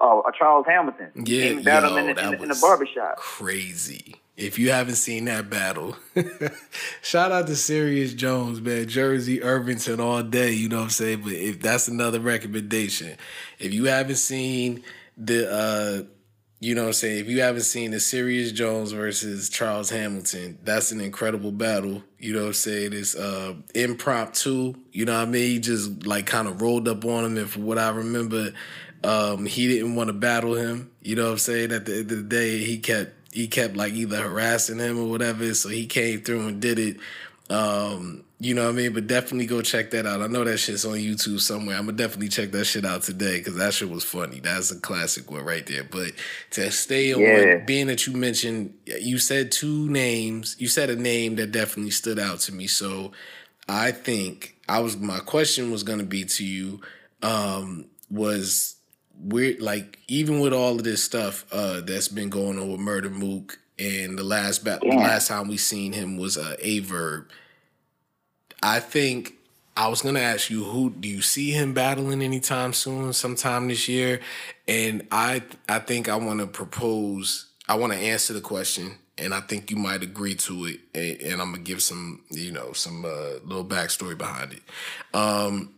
Oh, 0.00 0.22
uh, 0.26 0.30
Charles 0.36 0.66
Hamilton. 0.66 1.10
Yeah, 1.24 1.46
and 1.46 1.64
battled 1.64 1.92
yo, 1.92 1.98
in, 1.98 2.14
the, 2.14 2.28
in, 2.28 2.42
in 2.42 2.48
the 2.48 2.58
barbershop. 2.60 3.16
crazy. 3.16 4.16
If 4.36 4.58
you 4.58 4.70
haven't 4.70 4.96
seen 4.96 5.24
that 5.26 5.48
battle, 5.48 5.96
shout 7.02 7.32
out 7.32 7.46
to 7.46 7.56
Serius 7.56 8.12
Jones, 8.12 8.60
man. 8.60 8.86
Jersey, 8.86 9.42
Irvington 9.42 9.98
all 9.98 10.22
day, 10.22 10.52
you 10.52 10.68
know 10.68 10.76
what 10.76 10.84
I'm 10.84 10.90
saying? 10.90 11.22
But 11.22 11.32
if 11.32 11.60
that's 11.60 11.88
another 11.88 12.20
recommendation. 12.20 13.16
If 13.58 13.72
you 13.72 13.86
haven't 13.86 14.16
seen 14.16 14.82
the 15.16 15.50
uh 15.50 16.02
you 16.58 16.74
know 16.74 16.82
what 16.82 16.88
I'm 16.88 16.92
saying, 16.94 17.20
if 17.20 17.28
you 17.28 17.42
haven't 17.42 17.62
seen 17.62 17.90
the 17.90 18.00
Serius 18.00 18.50
Jones 18.50 18.92
versus 18.92 19.50
Charles 19.50 19.90
Hamilton, 19.90 20.58
that's 20.64 20.90
an 20.90 21.02
incredible 21.02 21.52
battle. 21.52 22.02
You 22.18 22.32
know 22.32 22.40
what 22.40 22.46
I'm 22.48 22.52
saying? 22.54 22.92
It's 22.92 23.14
uh 23.14 23.54
impromptu, 23.74 24.74
you 24.92 25.04
know 25.04 25.18
what 25.18 25.28
I 25.28 25.30
mean? 25.30 25.50
He 25.50 25.58
just 25.58 26.06
like 26.06 26.26
kind 26.26 26.48
of 26.48 26.60
rolled 26.60 26.88
up 26.88 27.04
on 27.04 27.24
him 27.24 27.36
and 27.38 27.48
for 27.48 27.60
what 27.60 27.78
I 27.78 27.90
remember, 27.90 28.52
um, 29.06 29.46
he 29.46 29.68
didn't 29.68 29.94
want 29.94 30.08
to 30.08 30.12
battle 30.14 30.54
him. 30.54 30.90
You 31.02 31.16
know 31.16 31.24
what 31.26 31.32
I'm 31.32 31.38
saying? 31.38 31.72
At 31.72 31.86
the 31.86 31.92
end 31.98 32.10
of 32.12 32.16
the 32.18 32.22
day, 32.24 32.58
he 32.58 32.78
kept 32.78 33.12
he 33.32 33.48
kept 33.48 33.76
like 33.76 33.92
either 33.92 34.20
harassing 34.22 34.78
him 34.78 34.98
or 34.98 35.08
whatever. 35.08 35.52
So 35.54 35.68
he 35.68 35.86
came 35.86 36.22
through 36.22 36.46
and 36.48 36.60
did 36.60 36.78
it. 36.78 36.96
Um, 37.50 38.22
You 38.38 38.52
know 38.54 38.64
what 38.64 38.70
I 38.70 38.72
mean? 38.72 38.92
But 38.92 39.06
definitely 39.06 39.46
go 39.46 39.62
check 39.62 39.92
that 39.92 40.04
out. 40.04 40.20
I 40.20 40.26
know 40.26 40.44
that 40.44 40.58
shit's 40.58 40.84
on 40.84 40.96
YouTube 40.96 41.40
somewhere. 41.40 41.76
I'm 41.76 41.86
gonna 41.86 41.96
definitely 41.96 42.28
check 42.28 42.50
that 42.52 42.66
shit 42.66 42.84
out 42.84 43.02
today 43.02 43.38
because 43.38 43.56
that 43.56 43.72
shit 43.72 43.88
was 43.88 44.04
funny. 44.04 44.40
That's 44.40 44.70
a 44.70 44.78
classic 44.78 45.30
one 45.30 45.42
right 45.44 45.64
there. 45.66 45.84
But 45.84 46.12
to 46.50 46.70
stay 46.70 47.14
on, 47.14 47.20
Yeah. 47.22 47.56
being 47.64 47.86
that 47.86 48.06
you 48.06 48.12
mentioned, 48.14 48.74
you 49.00 49.18
said 49.18 49.52
two 49.52 49.88
names. 49.88 50.54
You 50.58 50.68
said 50.68 50.90
a 50.90 50.96
name 50.96 51.36
that 51.36 51.50
definitely 51.52 51.92
stood 51.92 52.18
out 52.18 52.40
to 52.40 52.52
me. 52.52 52.66
So 52.66 53.12
I 53.68 53.90
think 53.92 54.56
I 54.68 54.80
was. 54.80 54.96
My 54.98 55.20
question 55.20 55.70
was 55.70 55.82
gonna 55.82 56.04
be 56.04 56.24
to 56.24 56.44
you. 56.44 56.80
Um, 57.22 57.86
was 58.10 58.75
weird 59.20 59.60
like 59.60 59.98
even 60.08 60.40
with 60.40 60.52
all 60.52 60.76
of 60.76 60.84
this 60.84 61.02
stuff 61.02 61.44
uh 61.52 61.80
that's 61.80 62.08
been 62.08 62.28
going 62.30 62.58
on 62.58 62.70
with 62.70 62.80
Murda 62.80 63.10
Mook 63.10 63.58
and 63.78 64.18
the 64.18 64.22
last 64.22 64.64
ba- 64.64 64.78
the 64.80 64.88
Yeah. 64.88 64.96
last 64.96 65.28
time 65.28 65.48
we 65.48 65.56
seen 65.56 65.92
him 65.92 66.16
was 66.16 66.36
uh 66.36 66.56
Aye 66.64 66.80
Verb. 66.82 67.28
I 68.62 68.80
think 68.80 69.34
I 69.76 69.88
was 69.88 70.02
gonna 70.02 70.20
ask 70.20 70.50
you 70.50 70.64
who 70.64 70.90
do 70.90 71.08
you 71.08 71.22
see 71.22 71.50
him 71.50 71.74
battling 71.74 72.22
anytime 72.22 72.72
soon, 72.72 73.12
sometime 73.12 73.68
this 73.68 73.88
year? 73.88 74.20
And 74.66 75.06
I 75.10 75.42
I 75.68 75.78
think 75.80 76.08
I 76.08 76.16
wanna 76.16 76.46
propose 76.46 77.46
I 77.68 77.74
wanna 77.76 77.96
answer 77.96 78.32
the 78.32 78.40
question 78.40 78.96
and 79.18 79.32
I 79.34 79.40
think 79.40 79.70
you 79.70 79.76
might 79.76 80.02
agree 80.02 80.34
to 80.34 80.66
it 80.66 80.80
and, 80.94 81.20
and 81.32 81.42
I'm 81.42 81.52
gonna 81.52 81.62
give 81.62 81.82
some, 81.82 82.22
you 82.30 82.52
know, 82.52 82.72
some 82.72 83.04
uh, 83.04 83.40
little 83.44 83.64
backstory 83.64 84.16
behind 84.16 84.52
it. 84.52 84.62
Um 85.14 85.72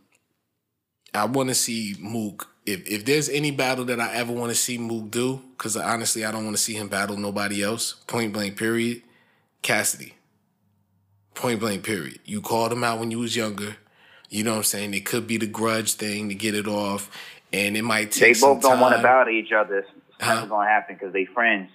I 1.15 1.24
want 1.24 1.48
to 1.48 1.55
see 1.55 1.97
Mook. 1.98 2.48
If 2.68 2.86
if 2.86 3.04
there's 3.04 3.28
any 3.28 3.50
battle 3.50 3.84
that 3.86 3.98
I 4.00 4.12
ever 4.14 4.32
want 4.32 4.50
to 4.50 4.54
see 4.54 4.76
Mook 4.78 5.10
do, 5.10 5.40
because 5.56 5.76
honestly, 5.76 6.24
I 6.24 6.30
don't 6.32 6.44
want 6.44 6.56
to 6.56 6.62
see 6.62 6.74
him 6.74 6.88
battle 6.88 7.16
nobody 7.16 7.62
else. 7.62 7.94
Point 8.06 8.32
blank, 8.32 8.56
period. 8.58 9.02
Cassidy. 9.62 10.14
Point 11.34 11.60
blank, 11.60 11.82
period. 11.84 12.20
You 12.24 12.40
called 12.40 12.72
him 12.72 12.84
out 12.84 12.98
when 12.98 13.10
you 13.10 13.20
was 13.20 13.34
younger. 13.36 13.76
You 14.28 14.44
know 14.44 14.50
what 14.52 14.56
I'm 14.58 14.64
saying? 14.64 14.92
It 14.94 15.06
could 15.06 15.26
be 15.26 15.38
the 15.38 15.46
grudge 15.46 15.94
thing 15.94 16.28
to 16.28 16.34
get 16.34 16.54
it 16.54 16.66
off, 16.66 17.10
and 17.52 17.76
it 17.76 17.82
might 17.82 18.12
They 18.12 18.20
take 18.20 18.36
some 18.36 18.54
both 18.54 18.62
don't 18.62 18.80
want 18.80 18.96
to 18.96 19.02
battle 19.02 19.32
each 19.32 19.52
other. 19.52 19.78
It's 19.78 19.88
Huh? 20.20 20.46
gonna 20.46 20.68
happen 20.68 20.96
because 20.96 21.12
they 21.12 21.24
friends. 21.24 21.70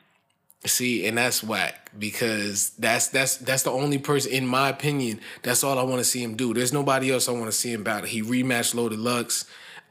See, 0.65 1.05
and 1.07 1.17
that's 1.17 1.43
whack 1.43 1.91
because 1.97 2.69
that's 2.71 3.07
that's 3.07 3.37
that's 3.37 3.63
the 3.63 3.71
only 3.71 3.97
person, 3.97 4.31
in 4.31 4.45
my 4.47 4.69
opinion, 4.69 5.19
that's 5.41 5.63
all 5.63 5.79
I 5.79 5.83
want 5.83 5.99
to 5.99 6.03
see 6.05 6.21
him 6.23 6.35
do. 6.35 6.53
There's 6.53 6.71
nobody 6.71 7.11
else 7.11 7.27
I 7.27 7.31
want 7.31 7.45
to 7.47 7.51
see 7.51 7.73
him 7.73 7.83
battle. 7.83 8.07
He 8.07 8.21
rematched 8.21 8.75
Loaded 8.75 8.99
Lux, 8.99 9.45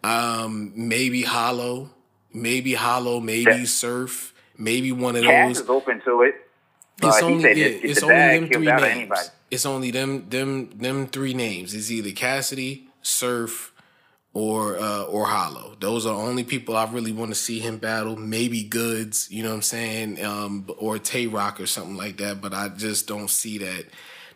um, 0.05 0.73
maybe 0.75 1.23
Hollow, 1.23 1.91
maybe 2.33 2.75
Hollow, 2.75 3.21
maybe 3.21 3.51
Yeah. 3.51 3.65
Surf, 3.65 4.35
maybe 4.59 4.93
one 4.93 5.17
of 5.17 5.25
Cass 5.25 5.57
those. 5.57 5.61
is 5.65 5.71
open 5.71 6.01
to 6.05 6.23
it. 6.23 6.35
It's 7.03 7.23
Uh, 7.23 7.27
only 7.27 7.53
yeah, 7.55 7.69
"Just 7.69 7.85
it's 7.85 8.03
only 8.03 8.15
them 8.39 8.49
three 8.49 8.67
names. 8.67 9.31
It's 9.51 9.67
only 9.67 9.91
them 9.91 10.29
them 10.29 10.71
them 10.77 11.07
three 11.09 11.35
names. 11.35 11.75
It's 11.75 11.91
either 11.91 12.11
Cassidy, 12.13 12.89
Surf, 13.03 13.73
or 14.33 14.79
uh, 14.79 15.03
or 15.05 15.27
Hollow. 15.27 15.77
Those 15.81 16.07
are 16.07 16.15
the 16.15 16.21
only 16.23 16.45
people 16.45 16.77
I 16.77 16.85
really 16.91 17.13
want 17.13 17.31
to 17.31 17.35
see 17.35 17.59
him 17.61 17.79
battle. 17.79 18.17
Maybe 18.17 18.63
Goodz, 18.63 19.29
you 19.31 19.43
know 19.43 19.51
what 19.51 19.57
I'm 19.57 19.63
saying, 19.63 20.25
um, 20.25 20.67
or 20.79 20.99
Tay 20.99 21.27
Roc 21.27 21.61
or 21.61 21.67
something 21.67 21.97
like 21.97 22.17
that. 22.19 22.41
But 22.41 22.55
I 22.55 22.69
just 22.69 23.07
don't 23.09 23.31
see 23.31 23.59
that 23.59 23.87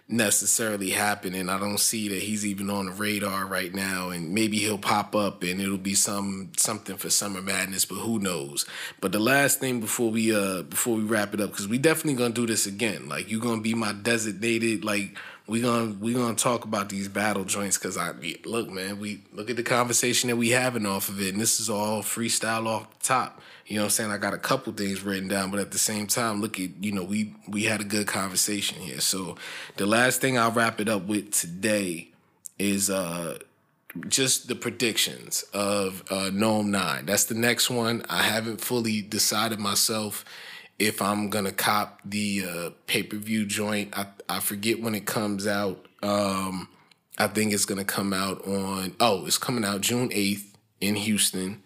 necessarily 0.09 0.91
happening. 0.91 1.49
I 1.49 1.59
don't 1.59 1.81
see 1.81 2.09
that 2.09 2.23
he's 2.23 2.47
even 2.47 2.70
on 2.70 2.87
the 2.87 2.93
radar 2.93 3.47
right 3.47 3.74
now. 3.74 4.11
And 4.11 4.33
maybe 4.33 4.59
he'll 4.59 4.78
pop 4.78 5.16
up 5.16 5.43
and 5.43 5.61
it'll 5.61 5.78
be 5.78 5.95
some 5.95 6.53
something 6.57 6.97
for 6.97 7.11
Summer 7.11 7.43
Madness. 7.43 7.85
But 7.85 7.97
who 7.97 8.19
knows? 8.19 8.66
But 9.01 9.12
the 9.12 9.19
last 9.19 9.59
thing 9.59 9.81
before 9.81 10.11
we 10.11 10.35
uh 10.35 10.62
before 10.62 10.97
we 10.97 11.03
wrap 11.03 11.35
it 11.35 11.41
up, 11.41 11.51
because 11.51 11.69
we 11.69 11.78
definitely 11.78 12.15
gonna 12.15 12.35
do 12.35 12.47
this 12.47 12.66
again. 12.66 13.09
Like 13.09 13.31
you're 13.31 13.41
gonna 13.41 13.62
be 13.62 13.74
my 13.74 13.93
designated 13.93 14.85
like 14.85 15.16
we 15.49 15.61
gonna 15.61 15.97
we 16.01 16.12
gonna 16.12 16.35
talk 16.35 16.65
about 16.65 16.89
these 16.89 17.09
battle 17.09 17.45
joints 17.45 17.78
because 17.78 17.97
I 17.97 18.12
look, 18.45 18.69
man, 18.70 18.99
we 18.99 19.23
look 19.33 19.51
at 19.51 19.57
the 19.57 19.62
conversation 19.62 20.28
that 20.28 20.37
we 20.37 20.51
having 20.51 20.87
off 20.87 21.09
of 21.09 21.20
it, 21.20 21.33
and 21.33 21.41
this 21.41 21.61
is 21.61 21.70
all 21.70 22.03
freestyle 22.03 22.66
off 22.66 22.91
the 22.99 23.05
top. 23.05 23.41
You 23.66 23.76
know 23.76 23.82
what 23.82 23.86
I'm 23.86 23.90
saying? 23.90 24.10
I 24.12 24.18
got 24.18 24.32
a 24.32 24.38
couple 24.38 24.72
things 24.72 25.02
written 25.02 25.26
down, 25.26 25.51
but 25.51 25.59
at 25.59 25.72
the 25.72 25.78
same 25.78 26.06
time, 26.06 26.40
look 26.40 26.60
at 26.60 26.82
you 26.82 26.93
know 26.93 27.02
we 27.02 27.34
we 27.48 27.64
had 27.64 27.80
a 27.80 27.84
good 27.84 28.06
conversation 28.06 28.78
here. 28.78 29.01
So 29.01 29.36
the 29.76 29.86
last 29.86 30.20
thing 30.20 30.38
I'll 30.38 30.52
wrap 30.52 30.80
it 30.80 30.88
up 30.88 31.06
with 31.06 31.32
today 31.32 32.10
is 32.59 32.90
uh 32.90 33.38
just 34.09 34.47
the 34.47 34.55
predictions 34.55 35.43
of 35.52 36.05
uh 36.10 36.30
NOME 36.32 36.70
Nine. 36.70 37.06
That's 37.06 37.24
the 37.24 37.34
next 37.34 37.68
one. 37.68 38.05
I 38.09 38.22
haven't 38.22 38.60
fully 38.60 39.02
decided 39.02 39.59
myself 39.59 40.24
if 40.78 41.02
I'm 41.02 41.28
gonna 41.28 41.52
cop 41.52 42.01
the 42.05 42.44
uh, 42.48 42.70
pay 42.86 43.02
per 43.02 43.16
view 43.16 43.47
joint. 43.47 43.98
I 43.98 44.06
I 44.28 44.38
forget 44.38 44.80
when 44.80 44.94
it 44.94 45.06
comes 45.06 45.47
out. 45.47 45.86
Um, 46.05 46.68
I 47.18 47.26
think 47.26 47.52
it's 47.52 47.64
gonna 47.64 47.84
come 47.84 48.12
out 48.12 48.47
on. 48.47 48.94
Oh, 49.01 49.26
it's 49.26 49.38
coming 49.38 49.64
out 49.64 49.80
June 49.80 50.10
eighth 50.12 50.56
in 50.80 50.94
Houston. 50.94 51.62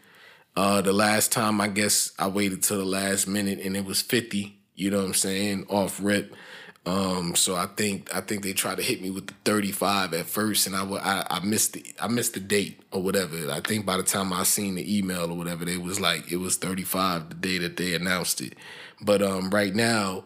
Uh, 0.57 0.81
the 0.81 0.93
last 0.93 1.33
time 1.33 1.61
I 1.61 1.69
guess 1.69 2.13
I 2.19 2.29
waited 2.29 2.63
till 2.63 2.79
the 2.79 2.85
last 2.85 3.27
minute 3.27 3.61
and 3.61 3.77
it 3.77 3.85
was 3.85 4.03
fifty. 4.03 4.59
You 4.75 4.91
know 4.91 4.99
what 4.99 5.07
I'm 5.07 5.15
saying? 5.15 5.67
Off 5.69 6.01
rip. 6.03 6.35
Um, 6.87 7.35
so 7.37 7.57
I 7.57 7.67
think 7.67 8.15
I 8.15 8.21
think 8.23 8.43
they 8.43 8.55
tried 8.55 8.79
to 8.79 8.83
hit 8.83 9.03
me 9.03 9.11
with 9.11 9.27
the 9.27 9.35
35 9.45 10.15
at 10.15 10.27
first, 10.27 10.67
and 10.67 10.75
I 10.75 10.83
I, 10.83 11.27
I 11.37 11.41
missed 11.41 11.75
the 11.75 11.85
I 12.01 12.09
missed 12.09 12.35
the 12.35 12.41
date 12.41 12.81
or 12.91 13.03
whatever. 13.03 13.37
I 13.51 13.61
think 13.61 13.85
by 13.85 13.99
the 13.99 14.03
time 14.03 14.33
I 14.33 14.45
seen 14.45 14.77
the 14.77 14.99
email 14.99 15.31
or 15.31 15.37
whatever, 15.37 15.65
they 15.65 15.77
was 15.77 16.01
like 16.01 16.33
it 16.33 16.37
was 16.37 16.57
35 16.57 17.29
the 17.29 17.35
day 17.35 17.59
that 17.59 17.77
they 17.77 17.95
announced 17.95 18.41
it. 18.41 18.55
But 19.03 19.21
um, 19.23 19.51
right 19.51 19.75
now, 19.75 20.25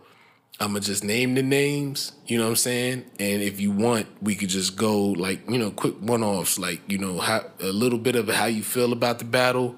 I'm 0.61 0.69
gonna 0.69 0.81
just 0.81 1.03
name 1.03 1.35
the 1.35 1.43
names. 1.43 2.13
You 2.27 2.39
know 2.39 2.45
what 2.45 2.51
I'm 2.51 2.57
saying? 2.57 3.05
And 3.19 3.43
if 3.43 3.61
you 3.61 3.73
want, 3.73 4.07
we 4.23 4.37
could 4.37 4.49
just 4.49 4.77
go 4.77 5.07
like 5.09 5.51
you 5.51 5.59
know 5.59 5.73
quick 5.73 5.97
one 6.01 6.23
offs, 6.23 6.57
like 6.57 6.81
you 6.89 6.99
know 6.99 7.19
how 7.19 7.45
a 7.61 7.67
little 7.73 7.99
bit 7.99 8.15
of 8.15 8.29
how 8.29 8.47
you 8.47 8.63
feel 8.63 8.93
about 8.93 9.19
the 9.19 9.25
battle 9.25 9.75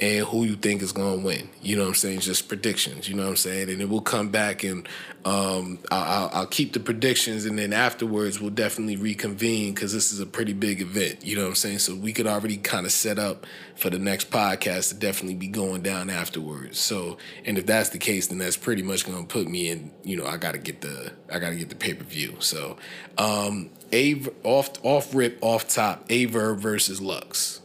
and 0.00 0.26
who 0.26 0.44
you 0.44 0.56
think 0.56 0.80
is 0.80 0.92
gonna 0.92 1.22
win. 1.22 1.50
You 1.62 1.76
know 1.76 1.82
what 1.82 1.88
I'm 1.88 1.94
saying? 1.94 2.20
Just 2.20 2.48
predictions. 2.48 3.08
You 3.08 3.16
know 3.16 3.24
what 3.24 3.30
I'm 3.30 3.36
saying? 3.36 3.68
And 3.68 3.80
then 3.80 3.90
we'll 3.90 4.00
come 4.00 4.30
back 4.30 4.64
and 4.64 4.88
um, 5.26 5.78
I'll, 5.90 6.30
I'll, 6.32 6.46
keep 6.46 6.72
the 6.72 6.80
predictions, 6.80 7.44
and 7.44 7.58
then 7.58 7.74
afterwards 7.74 8.40
we'll 8.40 8.48
definitely 8.48 8.96
reconvene 8.96 9.74
because 9.74 9.92
this 9.92 10.12
is 10.12 10.20
a 10.20 10.24
pretty 10.24 10.54
big 10.54 10.80
event. 10.80 11.26
You 11.26 11.36
know 11.36 11.42
what 11.42 11.48
I'm 11.48 11.54
saying? 11.56 11.80
So 11.80 11.94
we 11.94 12.14
could 12.14 12.26
already 12.26 12.56
kind 12.56 12.86
of 12.86 12.92
set 12.92 13.18
up 13.18 13.46
for 13.76 13.90
the 13.90 13.98
next 13.98 14.30
podcast 14.30 14.88
to 14.88 14.94
definitely 14.94 15.34
be 15.34 15.48
going 15.48 15.82
down 15.82 16.08
afterwards. 16.08 16.78
So, 16.78 17.18
and 17.44 17.58
if 17.58 17.66
that's 17.66 17.90
the 17.90 17.98
case, 17.98 18.28
then 18.28 18.38
that's 18.38 18.56
pretty 18.56 18.82
much 18.82 19.04
gonna 19.04 19.26
put 19.26 19.46
me 19.46 19.68
in. 19.68 19.90
You 20.02 20.16
know, 20.16 20.24
I 20.24 20.38
gotta 20.38 20.58
get 20.58 20.80
the 20.80 21.12
I 21.30 21.38
gotta 21.38 21.56
get 21.56 21.68
the 21.68 21.74
pay 21.74 21.92
per 21.92 22.04
view. 22.04 22.36
So, 22.38 22.78
um, 23.18 23.68
a 23.92 24.22
off 24.42 24.70
off 24.82 25.14
rip 25.14 25.38
off 25.42 25.68
top, 25.68 26.06
Aye 26.10 26.28
Verb 26.30 26.60
versus 26.60 27.02
Lux. 27.02 27.59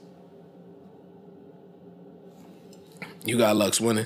You 3.26 3.40
got 3.40 3.56
Lux 3.56 3.82
winning. 3.82 4.06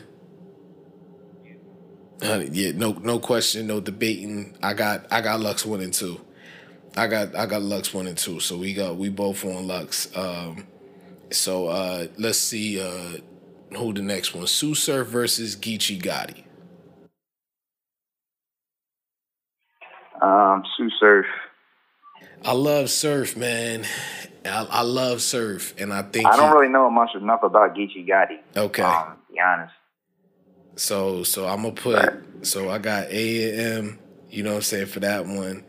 Uh, 2.24 2.44
yeah, 2.52 2.72
no, 2.72 2.94
no 2.94 3.20
question, 3.20 3.68
no 3.68 3.82
debating. 3.82 4.58
I 4.64 4.74
got, 4.74 5.06
I 5.12 5.22
got 5.22 5.42
Lux 5.42 5.66
winning 5.66 5.92
too. 5.92 6.22
I 6.98 7.08
got, 7.08 7.36
I 7.36 7.46
got 7.46 7.62
Lux 7.62 7.94
winning 7.94 8.16
too. 8.16 8.40
So 8.40 8.58
we 8.58 8.74
got, 8.74 8.96
we 8.98 9.10
both 9.10 9.44
on 9.46 9.68
Lux. 9.68 10.16
Um, 10.18 10.68
so 11.32 11.68
uh, 11.68 12.08
let's 12.18 12.38
see 12.40 12.82
uh, 12.82 13.18
who 13.78 13.94
the 13.94 14.02
next 14.02 14.34
one. 14.34 14.48
Sue 14.48 14.74
Surf 14.74 15.08
versus 15.08 15.56
Geechi 15.56 16.02
Gotti. 16.02 16.44
Um, 20.22 20.64
Sue 20.78 20.90
Surf. 21.00 21.26
I 22.44 22.54
love 22.54 22.90
Surf, 22.90 23.38
man. 23.38 23.86
I, 24.50 24.64
I 24.64 24.82
love 24.82 25.22
Surf, 25.22 25.74
and 25.78 25.94
I 25.94 26.02
think 26.02 26.28
I 26.28 26.36
don't 26.36 26.50
he- 26.50 26.54
really 26.58 26.72
know 26.72 26.90
much 26.90 27.16
enough 27.16 27.44
about 27.44 27.76
Geechi 27.76 28.08
Gotti. 28.08 28.40
Okay. 28.56 28.82
Um, 28.82 29.18
to 29.28 29.34
be 29.34 29.40
honest. 29.40 29.74
So 30.76 31.24
so 31.24 31.46
I'm 31.46 31.62
gonna 31.64 31.74
put 31.74 32.46
so 32.46 32.70
I 32.70 32.78
got 32.78 33.08
A 33.10 33.50
and 33.50 33.88
M, 33.90 34.00
you 34.30 34.44
know 34.44 34.52
what 34.52 34.58
I'm 34.58 34.62
saying, 34.62 34.86
for 34.88 35.02
that 35.02 35.26
one. 35.26 35.66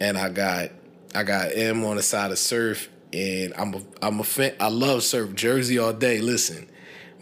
And 0.00 0.16
I 0.16 0.28
got 0.28 0.70
I 1.14 1.24
got 1.24 1.48
M 1.54 1.84
on 1.84 1.96
the 1.96 2.02
side 2.02 2.30
of 2.30 2.38
surf 2.38 2.88
and 3.12 3.52
I'm 3.56 3.74
a 3.74 3.80
I'm 4.00 4.20
a 4.20 4.24
fan 4.24 4.54
I 4.60 4.68
love 4.68 5.02
surf 5.02 5.34
Jersey 5.34 5.78
all 5.78 5.92
day, 5.92 6.20
listen. 6.20 6.68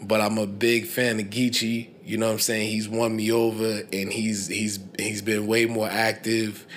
But 0.01 0.21
I'm 0.21 0.37
a 0.37 0.45
big 0.45 0.85
fan 0.85 1.19
of 1.19 1.27
Geechi. 1.27 1.89
You 2.03 2.17
know 2.17 2.27
what 2.27 2.33
I'm 2.33 2.39
saying? 2.39 2.69
He's 2.69 2.89
won 2.89 3.15
me 3.15 3.31
over 3.31 3.81
and 3.91 4.11
he's 4.11 4.47
he's 4.47 4.79
he's 4.99 5.21
been 5.21 5.47
way 5.47 5.65
more 5.65 5.89
active 5.89 6.67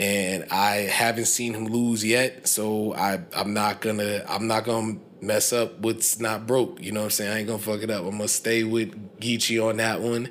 and 0.00 0.46
I 0.50 0.76
haven't 0.78 1.26
seen 1.26 1.54
him 1.54 1.66
lose 1.66 2.04
yet. 2.04 2.48
So 2.48 2.94
I 2.96 3.20
I'm 3.36 3.54
not 3.54 3.82
gonna 3.82 4.24
I'm 4.28 4.48
not 4.48 4.64
gonna 4.64 4.98
mess 5.22 5.52
up 5.52 5.80
what's 5.80 6.20
not 6.20 6.48
broke. 6.48 6.82
You 6.82 6.92
know 6.92 7.02
what 7.02 7.06
I'm 7.06 7.10
saying? 7.12 7.32
I 7.32 7.38
ain't 7.40 7.48
gonna 7.48 7.60
fuck 7.60 7.82
it 7.82 7.90
up. 7.90 8.04
I'm 8.04 8.12
gonna 8.12 8.28
stay 8.28 8.64
with 8.64 9.20
Geechi 9.20 9.64
on 9.64 9.78
that 9.78 10.02
one. 10.02 10.30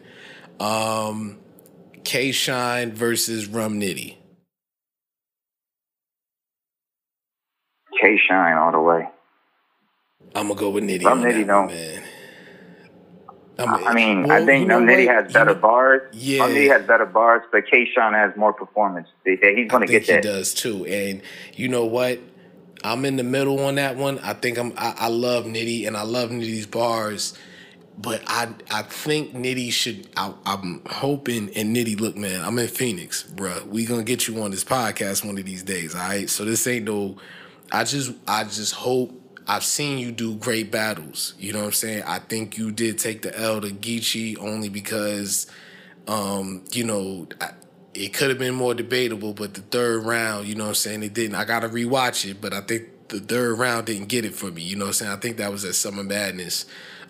Um 0.60 1.40
K 2.04 2.32
Shine 2.34 2.94
versus 2.94 3.48
Rum 3.48 3.80
Nitty. 3.80 4.18
K 8.02 8.18
Shine 8.30 8.58
all 8.58 8.72
the 8.74 8.80
way. 8.82 9.10
I'm 10.36 10.50
gonna 10.50 10.60
go 10.60 10.72
with 10.72 10.84
Nitty 10.86 11.04
Rum 11.04 11.24
Nitty 11.24 11.48
that 11.48 11.50
one, 11.50 11.70
don't. 11.70 11.74
I 13.68 13.94
mean, 13.94 14.23
well, 14.23 14.41
I 14.41 14.45
think 14.45 14.61
you 14.61 14.68
know 14.68 14.80
Num 14.80 14.88
Nitty 14.88 15.07
has 15.07 15.34
better 15.34 15.52
You 15.52 15.56
bars. 15.56 16.02
Yeah. 16.14 16.40
Num 16.40 16.52
Nitty 16.52 16.72
has 16.72 16.88
better 16.88 17.06
bars, 17.06 17.44
but 17.52 17.68
K 17.68 17.86
Shine 17.94 18.14
has 18.14 18.36
more 18.36 18.53
performance. 18.53 19.10
He's 19.26 19.40
going 19.40 19.68
to 19.68 19.88
get 19.88 20.03
he 20.03 20.22
does 20.22 20.53
too. 20.53 20.86
And 20.86 21.22
you 21.53 21.68
know 21.68 21.86
what? 21.86 22.19
I'm 22.84 23.06
in 23.06 23.18
the 23.18 23.23
middle 23.23 23.60
on 23.65 23.76
that 23.76 23.98
one. 23.98 24.19
I 24.19 24.34
think 24.34 24.57
I'm. 24.57 24.73
I, 24.77 24.95
I 24.98 25.07
love 25.07 25.45
Nitty 25.45 25.88
and 25.88 25.98
I 25.98 26.03
love 26.03 26.30
Nitty's 26.30 26.65
bars, 26.65 27.38
but 27.98 28.22
I 28.27 28.49
I 28.72 28.84
think 28.84 29.34
Nitty 29.34 29.72
should. 29.72 30.07
I, 30.15 30.34
I'm 30.45 30.81
hoping 30.86 31.49
and 31.56 31.76
Nitty. 31.76 31.99
Look, 31.99 32.15
man, 32.15 32.44
I'm 32.44 32.57
in 32.57 32.68
Phoenix, 32.68 33.23
bruh. 33.23 33.65
We 33.68 33.86
gonna 33.86 34.03
get 34.03 34.27
you 34.27 34.41
on 34.41 34.52
this 34.52 34.64
podcast 34.64 35.26
one 35.26 35.38
of 35.38 35.45
these 35.45 35.64
days. 35.64 35.94
All 35.94 36.02
right. 36.02 36.30
So 36.30 36.45
this 36.45 36.65
ain't 36.68 36.86
no. 36.86 37.18
I 37.72 37.84
just 37.84 38.14
I 38.27 38.44
just 38.45 38.73
hope. 38.73 39.19
I've 39.50 39.66
seen 39.66 39.98
you 39.98 40.12
do 40.12 40.36
great 40.36 40.72
battles. 40.72 41.34
You 41.40 41.54
know 41.54 41.60
what 41.60 41.66
I'm 41.66 41.72
saying? 41.72 42.04
I 42.04 42.20
think 42.20 42.58
you 42.58 42.72
did 42.72 43.00
take 43.00 43.24
the 43.24 43.38
L 43.38 43.60
to 43.60 43.72
Geechi 43.72 44.38
only 44.40 44.70
because 44.70 45.48
um, 46.08 46.64
you 46.72 46.84
know, 46.84 47.28
I, 47.40 47.52
it 47.94 48.14
could 48.14 48.30
have 48.30 48.40
been 48.40 48.56
more 48.56 48.74
debatable, 48.74 49.34
but 49.34 49.54
the 49.54 49.62
third 49.62 50.04
round, 50.04 50.48
you 50.48 50.56
know 50.56 50.66
what 50.66 50.70
I'm 50.70 50.76
saying, 50.76 51.04
it 51.04 51.14
didn't. 51.14 51.36
I 51.36 51.46
got 51.46 51.62
to 51.62 51.70
rewatch 51.70 52.30
it, 52.30 52.42
but 52.42 52.54
I 52.54 52.62
think 52.62 53.10
the 53.10 53.20
third 53.20 53.58
round 53.60 53.86
didn't 53.86 54.08
get 54.08 54.26
it 54.26 54.34
for 54.36 54.52
me. 54.52 54.62
You 54.62 54.76
know 54.76 54.86
what 54.86 54.90
I'm 54.90 54.94
saying? 54.94 55.12
I 55.12 55.18
think 55.18 55.38
that 55.38 55.52
was 55.52 55.66
at 55.66 55.76
Summer 55.76 56.04
Madness 56.04 56.66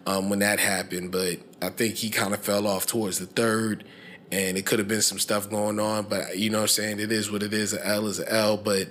um, 0.05 0.29
when 0.29 0.39
that 0.39 0.59
happened, 0.59 1.11
but 1.11 1.39
I 1.61 1.69
think 1.69 1.95
he 1.95 2.09
kind 2.09 2.33
of 2.33 2.41
fell 2.41 2.67
off 2.67 2.85
towards 2.85 3.19
the 3.19 3.25
third, 3.25 3.85
and 4.31 4.57
it 4.57 4.65
could 4.65 4.79
have 4.79 4.87
been 4.87 5.01
some 5.01 5.19
stuff 5.19 5.49
going 5.49 5.79
on, 5.79 6.05
but 6.05 6.37
you 6.37 6.49
know 6.49 6.59
what 6.59 6.63
I'm 6.63 6.67
saying? 6.69 6.99
It 6.99 7.11
is 7.11 7.31
what 7.31 7.43
it 7.43 7.53
is. 7.53 7.73
An 7.73 7.81
L 7.83 8.07
is 8.07 8.19
an 8.19 8.27
L, 8.27 8.57
but 8.57 8.89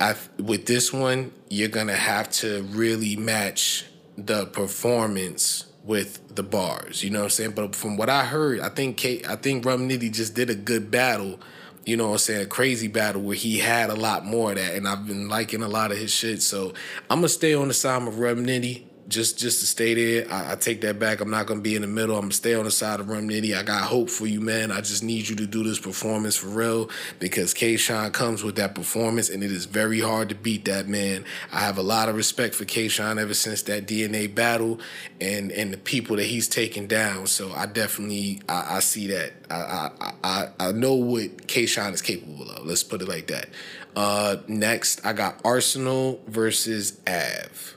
I 0.00 0.16
with 0.38 0.66
this 0.66 0.92
one, 0.92 1.32
you're 1.48 1.68
gonna 1.68 1.94
have 1.94 2.30
to 2.32 2.62
really 2.62 3.16
match 3.16 3.84
the 4.16 4.46
performance 4.46 5.66
with 5.84 6.34
the 6.34 6.42
bars. 6.42 7.02
You 7.02 7.10
know 7.10 7.20
what 7.20 7.24
I'm 7.24 7.30
saying? 7.30 7.52
But 7.52 7.74
from 7.74 7.96
what 7.96 8.08
I 8.08 8.24
heard, 8.24 8.60
I 8.60 8.68
think 8.68 8.96
Kate, 8.96 9.28
I 9.28 9.36
think 9.36 9.64
Rum 9.64 9.88
Nitty 9.88 10.12
just 10.12 10.34
did 10.34 10.50
a 10.50 10.54
good 10.54 10.90
battle. 10.90 11.38
You 11.86 11.96
know 11.96 12.06
what 12.06 12.12
I'm 12.12 12.18
saying? 12.18 12.42
A 12.42 12.46
crazy 12.46 12.88
battle 12.88 13.22
where 13.22 13.36
he 13.36 13.58
had 13.58 13.90
a 13.90 13.94
lot 13.94 14.24
more 14.24 14.50
of 14.50 14.58
that, 14.58 14.74
and 14.74 14.86
I've 14.86 15.06
been 15.06 15.28
liking 15.28 15.62
a 15.62 15.68
lot 15.68 15.92
of 15.92 15.98
his 15.98 16.12
shit. 16.12 16.42
So 16.42 16.72
I'm 17.08 17.18
gonna 17.18 17.28
stay 17.28 17.54
on 17.54 17.68
the 17.68 17.74
side 17.74 18.06
of 18.06 18.18
Rum 18.18 18.46
Nitty. 18.46 18.84
Just, 19.10 19.40
just 19.40 19.58
to 19.58 19.66
stay 19.66 19.94
there, 19.94 20.32
I, 20.32 20.52
I 20.52 20.54
take 20.54 20.82
that 20.82 21.00
back. 21.00 21.20
I'm 21.20 21.30
not 21.30 21.46
gonna 21.46 21.60
be 21.60 21.74
in 21.74 21.82
the 21.82 21.88
middle. 21.88 22.14
I'm 22.14 22.22
gonna 22.22 22.32
stay 22.32 22.54
on 22.54 22.64
the 22.64 22.70
side 22.70 23.00
of 23.00 23.08
Rum 23.08 23.28
Nitty. 23.28 23.56
I 23.56 23.64
got 23.64 23.82
hope 23.82 24.08
for 24.08 24.26
you, 24.26 24.40
man. 24.40 24.70
I 24.70 24.80
just 24.80 25.02
need 25.02 25.28
you 25.28 25.34
to 25.36 25.46
do 25.46 25.64
this 25.64 25.80
performance 25.80 26.36
for 26.36 26.46
real 26.46 26.88
because 27.18 27.52
K 27.52 27.76
Shine 27.76 28.12
comes 28.12 28.44
with 28.44 28.54
that 28.56 28.76
performance, 28.76 29.28
and 29.28 29.42
it 29.42 29.50
is 29.50 29.64
very 29.64 29.98
hard 29.98 30.28
to 30.28 30.36
beat 30.36 30.64
that 30.66 30.86
man. 30.86 31.24
I 31.52 31.58
have 31.58 31.76
a 31.76 31.82
lot 31.82 32.08
of 32.08 32.14
respect 32.14 32.54
for 32.54 32.64
K 32.64 32.86
Shine 32.86 33.18
ever 33.18 33.34
since 33.34 33.62
that 33.62 33.88
DNA 33.88 34.32
battle, 34.32 34.78
and 35.20 35.50
and 35.50 35.72
the 35.72 35.78
people 35.78 36.14
that 36.16 36.26
he's 36.26 36.46
taken 36.46 36.86
down. 36.86 37.26
So 37.26 37.52
I 37.52 37.66
definitely 37.66 38.40
I, 38.48 38.76
I 38.76 38.80
see 38.80 39.08
that. 39.08 39.32
I, 39.50 39.90
I 40.00 40.12
I 40.22 40.48
I 40.68 40.72
know 40.72 40.94
what 40.94 41.48
K 41.48 41.66
Shine 41.66 41.92
is 41.92 42.00
capable 42.00 42.48
of. 42.48 42.64
Let's 42.64 42.84
put 42.84 43.02
it 43.02 43.08
like 43.08 43.26
that. 43.26 43.48
Uh, 43.96 44.36
next, 44.46 45.04
I 45.04 45.12
got 45.12 45.40
Arsenal 45.44 46.20
versus 46.28 47.00
Av. 47.08 47.76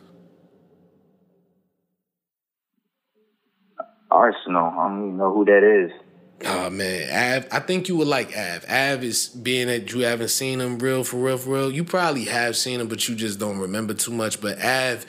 Arsenal. 4.13 4.67
I 4.67 4.87
don't 4.87 5.05
even 5.05 5.17
know 5.17 5.33
who 5.33 5.45
that 5.45 5.63
is. 5.63 5.91
Oh 6.45 6.69
man, 6.69 7.37
Av, 7.37 7.47
I 7.51 7.59
think 7.59 7.87
you 7.87 7.95
would 7.97 8.07
like 8.07 8.37
Av. 8.37 8.65
Av 8.69 9.03
is 9.03 9.29
being 9.29 9.67
that 9.67 9.93
you 9.93 10.01
haven't 10.01 10.29
seen 10.29 10.59
him 10.59 10.77
real 10.77 11.03
for 11.03 11.17
real 11.17 11.37
for 11.37 11.51
real. 11.51 11.71
You 11.71 11.85
probably 11.85 12.25
have 12.25 12.57
seen 12.57 12.81
him, 12.81 12.87
but 12.87 13.07
you 13.07 13.15
just 13.15 13.39
don't 13.39 13.59
remember 13.59 13.93
too 13.93 14.11
much. 14.11 14.41
But 14.41 14.63
Av, 14.63 15.05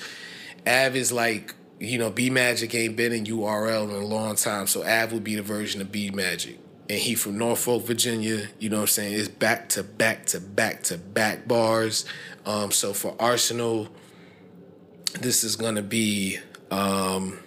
Av 0.66 0.97
is 0.97 1.10
like 1.10 1.55
you 1.81 1.98
know, 1.98 2.10
B 2.10 2.31
Magic 2.31 2.74
ain't 2.74 2.97
been 2.97 3.12
in 3.12 3.24
URL 3.24 3.90
in 3.90 3.94
a 3.94 4.06
long 4.06 4.36
time, 4.36 4.66
so 4.66 4.86
Av 4.86 5.12
would 5.12 5.24
be 5.24 5.35
the 5.35 5.43
version 5.43 5.81
of 5.81 5.90
B 5.90 6.10
Magic. 6.10 6.59
And 6.89 6.98
he 6.98 7.14
from 7.14 7.39
Norfolk, 7.39 7.85
Virginia. 7.85 8.47
You 8.59 8.70
know 8.70 8.76
what 8.76 8.82
I'm 8.82 8.89
saying? 8.89 9.14
It's 9.18 9.28
back 9.28 9.70
to 9.70 9.82
back 9.82 10.26
to 10.26 10.40
back 10.40 10.82
to 10.85 10.98
back 10.98 11.48
bars. 11.48 12.05
Um, 12.47 12.70
so 12.70 12.93
for 12.93 13.16
Arsenal, 13.18 13.89
this 15.20 15.43
is 15.43 15.56
gonna 15.56 15.82
be. 15.82 16.39
Um, 16.70 17.39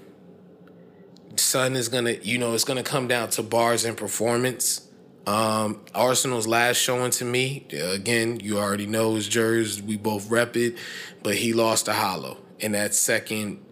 Son 1.39 1.76
is 1.76 1.89
gonna, 1.89 2.11
you 2.22 2.38
know, 2.38 2.53
it's 2.53 2.64
gonna 2.64 2.84
come 2.84 3.07
down 3.07 3.30
to 3.31 3.43
bars 3.43 3.85
and 3.85 3.95
performance. 3.95 4.88
Um, 5.26 5.81
Arsenal's 5.93 6.47
last 6.47 6.77
showing 6.77 7.11
to 7.11 7.26
me, 7.26 7.68
again, 7.72 8.39
you 8.39 8.57
already 8.57 8.85
know 8.85 9.15
his 9.15 9.27
Jers, 9.27 9.81
we 9.81 9.97
both 9.97 10.30
rep 10.30 10.55
it, 10.55 10.77
but 11.22 11.35
he 11.35 11.51
lost 11.51 11.85
to 11.85 11.93
Hollow 11.93 12.38
in 12.59 12.72
that 12.72 12.95
second 12.95 13.64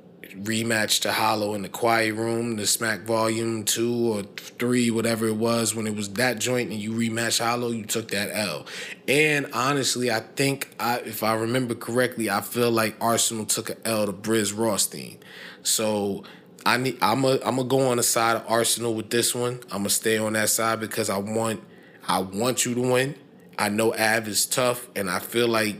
rematch 0.42 1.02
to 1.02 1.12
Hollow 1.12 1.54
in 1.54 1.62
the 1.62 1.70
quiet 1.70 2.14
room, 2.16 2.58
the 2.58 2.68
Smack 2.68 3.02
Volume 3.02 3.64
two 3.64 4.14
or 4.14 4.24
three, 4.24 4.92
whatever 4.92 5.28
it 5.28 5.38
was, 5.38 5.74
when 5.74 5.88
it 5.88 5.96
was 5.96 6.10
that 6.14 6.40
joint 6.40 6.72
and 6.72 6.80
you 6.80 6.92
rematch 6.92 7.40
Hollow, 7.40 7.70
you 7.70 7.86
took 7.86 8.10
that 8.12 8.32
L. 8.34 8.66
And 9.08 9.48
honestly, 9.54 10.12
I 10.12 10.20
think 10.20 10.76
I, 10.80 11.00
if 11.00 11.24
I 11.24 11.36
remember 11.36 11.74
correctly, 11.74 12.30
I 12.30 12.42
feel 12.42 12.72
like 12.72 12.96
Arsenal 13.00 13.46
took 13.46 13.70
an 13.70 13.78
L 13.86 14.06
to 14.06 14.14
Briz 14.14 14.56
Rothstein. 14.56 15.20
So 15.64 16.24
I 16.66 16.78
need 16.78 16.98
I'm 17.02 17.24
a 17.24 17.34
I'm 17.46 17.58
gonna 17.58 17.66
go 17.66 17.90
on 17.90 17.98
the 17.98 18.04
side 18.04 18.38
of 18.38 18.44
Arsenal 18.50 18.96
with 18.96 19.10
this 19.10 19.36
one. 19.36 19.60
I'm 19.72 19.80
gonna 19.80 19.90
stay 19.90 20.18
on 20.18 20.34
that 20.34 20.50
side 20.50 20.80
because 20.80 21.10
I 21.10 21.18
want 21.18 21.64
I 22.08 22.20
want 22.20 22.66
you 22.66 22.74
to 22.76 22.82
win. 22.82 23.16
I 23.58 23.70
know 23.70 23.94
Av 23.94 24.28
is 24.28 24.46
tough, 24.46 24.90
and 24.96 25.10
I 25.10 25.20
feel 25.20 25.48
like 25.48 25.78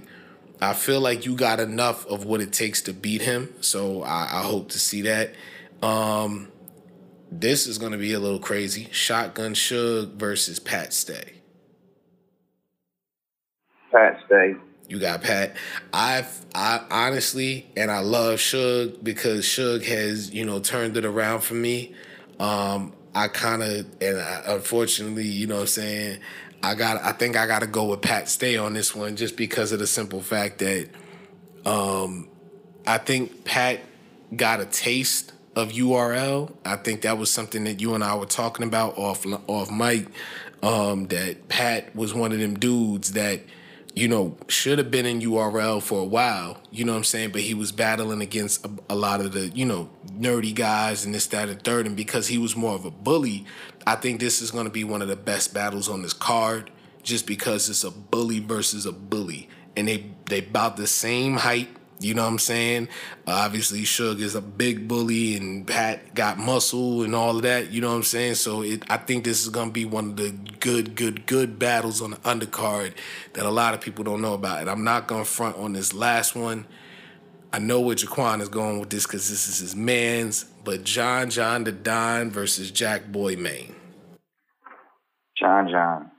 I 0.62 0.74
feel 0.74 1.02
like 1.02 1.26
you 1.26 1.36
got 1.36 1.60
enough 1.60 2.06
of 2.08 2.26
what 2.26 2.40
it 2.42 2.54
takes 2.54 2.82
to 2.84 2.94
beat 2.94 3.22
him. 3.22 3.54
So 3.62 4.04
I, 4.04 4.24
I 4.32 4.44
hope 4.44 4.70
to 4.70 4.80
see 4.80 5.02
that. 5.04 5.34
Um, 5.82 6.52
this 7.32 7.68
is 7.68 7.78
gonna 7.78 7.98
be 7.98 8.14
a 8.14 8.20
little 8.20 8.40
crazy. 8.40 8.88
Shotgun 8.92 9.54
Suge 9.54 10.14
versus 10.14 10.60
Pat 10.60 10.94
Stay. 10.94 11.42
Pat 13.92 14.20
Stay. 14.26 14.56
You 14.88 15.00
got 15.00 15.22
Pat. 15.22 15.56
I've 15.94 16.46
I 16.54 16.82
honestly 16.92 17.68
and 17.76 17.90
I 17.92 18.00
love 18.00 18.40
Suge 18.40 19.04
because 19.04 19.46
Suge 19.46 19.86
has, 19.86 20.34
you 20.34 20.46
know, 20.46 20.60
turned 20.60 20.96
it 20.98 21.06
around 21.06 21.42
for 21.42 21.56
me. 21.56 21.96
Um, 22.40 22.94
I 23.16 23.28
kind 23.28 23.64
of 23.64 23.86
and 24.02 24.20
I, 24.20 24.44
unfortunately, 24.48 25.26
you 25.26 25.48
know 25.48 25.56
what 25.56 25.62
I'm 25.62 25.68
saying, 25.68 26.20
I 26.62 26.76
got 26.76 27.04
I 27.04 27.14
think 27.14 27.36
I 27.36 27.48
got 27.48 27.60
to 27.60 27.68
go 27.68 27.86
with 27.86 28.02
Pat 28.02 28.30
Stay 28.30 28.58
on 28.58 28.74
this 28.74 28.96
one 28.96 29.16
just 29.16 29.38
because 29.38 29.72
of 29.72 29.80
the 29.80 29.88
simple 29.88 30.22
fact 30.22 30.60
that 30.60 30.90
um 31.66 32.30
I 32.86 33.00
think 33.00 33.44
Pat 33.44 33.80
got 34.36 34.60
a 34.60 34.66
taste 34.66 35.34
of 35.56 35.72
URL. 35.72 36.52
I 36.66 36.76
think 36.76 37.02
that 37.02 37.18
was 37.18 37.32
something 37.32 37.64
that 37.64 37.80
you 37.82 37.96
and 37.96 38.04
I 38.04 38.16
were 38.16 38.26
talking 38.26 38.68
about 38.68 38.98
off 38.98 39.26
off 39.48 39.72
mic. 39.72 40.08
Um, 40.62 41.08
that 41.08 41.48
Pat 41.48 41.96
was 41.96 42.14
one 42.14 42.32
of 42.32 42.40
them 42.40 42.58
dudes 42.58 43.12
that 43.12 43.42
you 43.96 44.10
know, 44.10 44.36
should 44.50 44.78
have 44.78 44.92
been 44.92 45.06
in 45.06 45.22
URL 45.22 45.82
for 45.82 46.02
a 46.02 46.06
while, 46.06 46.62
you 46.70 46.84
know 46.84 46.92
what 46.92 46.98
I'm 46.98 47.04
saying? 47.06 47.32
But 47.32 47.42
he 47.42 47.54
was 47.54 47.72
battling 47.72 48.22
against 48.22 48.66
a, 48.66 48.70
a, 48.90 48.96
lot 48.96 49.22
of 49.22 49.32
the, 49.32 49.48
you 49.50 49.66
know, 49.66 49.90
nerdy 50.20 50.54
guys 50.54 51.06
and 51.06 51.16
this, 51.16 51.28
that, 51.28 51.48
and 51.48 51.62
third. 51.64 51.88
And 51.88 51.96
because 51.96 52.28
he 52.28 52.38
was 52.38 52.58
more 52.58 52.76
of 52.76 52.84
a 52.84 52.92
bully, 52.92 53.46
I 53.88 53.96
think 53.96 54.20
this 54.20 54.42
is 54.42 54.52
going 54.52 54.66
to 54.66 54.72
be 54.72 54.84
one 54.84 55.02
of 55.02 55.08
the 55.08 55.16
best 55.16 55.54
battles 55.54 55.88
on 55.88 56.02
this 56.02 56.12
card 56.12 56.72
just 57.04 57.26
because 57.26 57.70
it's 57.70 57.86
a 57.86 57.92
bully 57.92 58.40
versus 58.40 58.86
a 58.86 58.92
bully. 58.92 59.48
And 59.78 59.88
they, 59.88 60.08
they 60.30 60.40
about 60.40 60.76
the 60.76 60.88
same 60.88 61.38
height, 61.38 61.70
you 62.00 62.14
know 62.14 62.24
what 62.24 62.30
I'm 62.30 62.40
saying? 62.40 62.90
Uh, 63.26 63.32
obviously, 63.32 63.82
Suge 63.82 64.20
is 64.22 64.36
a 64.36 64.42
big 64.42 64.88
bully, 64.88 65.38
and 65.38 65.66
Pat 65.66 66.14
got 66.14 66.38
muscle 66.38 67.04
and 67.04 67.16
all 67.16 67.38
of 67.38 67.44
that. 67.44 67.72
You 67.72 67.82
know 67.82 67.90
what 67.90 67.96
I'm 67.98 68.04
saying? 68.04 68.36
So 68.36 68.62
it, 68.64 68.84
I 68.90 68.98
think 68.98 69.24
this 69.24 69.44
is 69.44 69.50
gonna 69.50 69.72
be 69.72 69.86
one 69.86 70.12
of 70.12 70.18
the 70.18 70.32
good, 70.60 70.96
good, 70.96 71.26
good 71.26 71.58
battles 71.58 72.02
on 72.02 72.12
the 72.12 72.18
undercard 72.18 72.94
that 73.34 73.46
a 73.46 73.50
lot 73.50 73.74
of 73.74 73.82
people 73.82 74.04
don't 74.04 74.22
know 74.22 74.34
about. 74.34 74.62
And 74.62 74.70
I'm 74.70 74.84
not 74.84 75.08
gonna 75.08 75.26
front 75.26 75.58
on 75.58 75.74
this 75.74 75.94
last 75.94 76.36
one. 76.36 76.66
I 77.54 77.60
know 77.60 77.80
where 77.80 77.96
Jaquan 77.96 78.42
is 78.42 78.50
going 78.50 78.80
with 78.82 78.90
this 78.90 79.08
because 79.08 79.30
this 79.30 79.48
is 79.48 79.60
his 79.60 79.76
man's. 79.76 80.44
But 80.66 80.84
John 80.84 81.30
John 81.30 81.64
the 81.64 81.72
Don 81.72 82.30
versus 82.30 82.72
Jack 82.72 83.08
Boy 83.12 83.38
Maine. 83.38 83.76
John 85.40 85.70
John. 85.70 86.12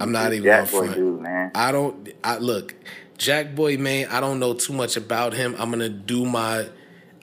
I'm 0.00 0.12
not 0.12 0.32
even 0.32 0.44
Jack 0.44 0.70
Boy 0.70 0.92
dude, 0.94 1.20
man. 1.20 1.50
I 1.54 1.72
don't. 1.72 2.08
I 2.22 2.38
look. 2.38 2.74
Jack 3.20 3.54
Boy 3.54 3.76
Maine, 3.76 4.06
I 4.06 4.18
don't 4.20 4.38
know 4.38 4.54
too 4.54 4.72
much 4.72 4.96
about 4.96 5.34
him. 5.34 5.54
I'm 5.58 5.70
gonna 5.70 5.90
do 5.90 6.24
my 6.24 6.66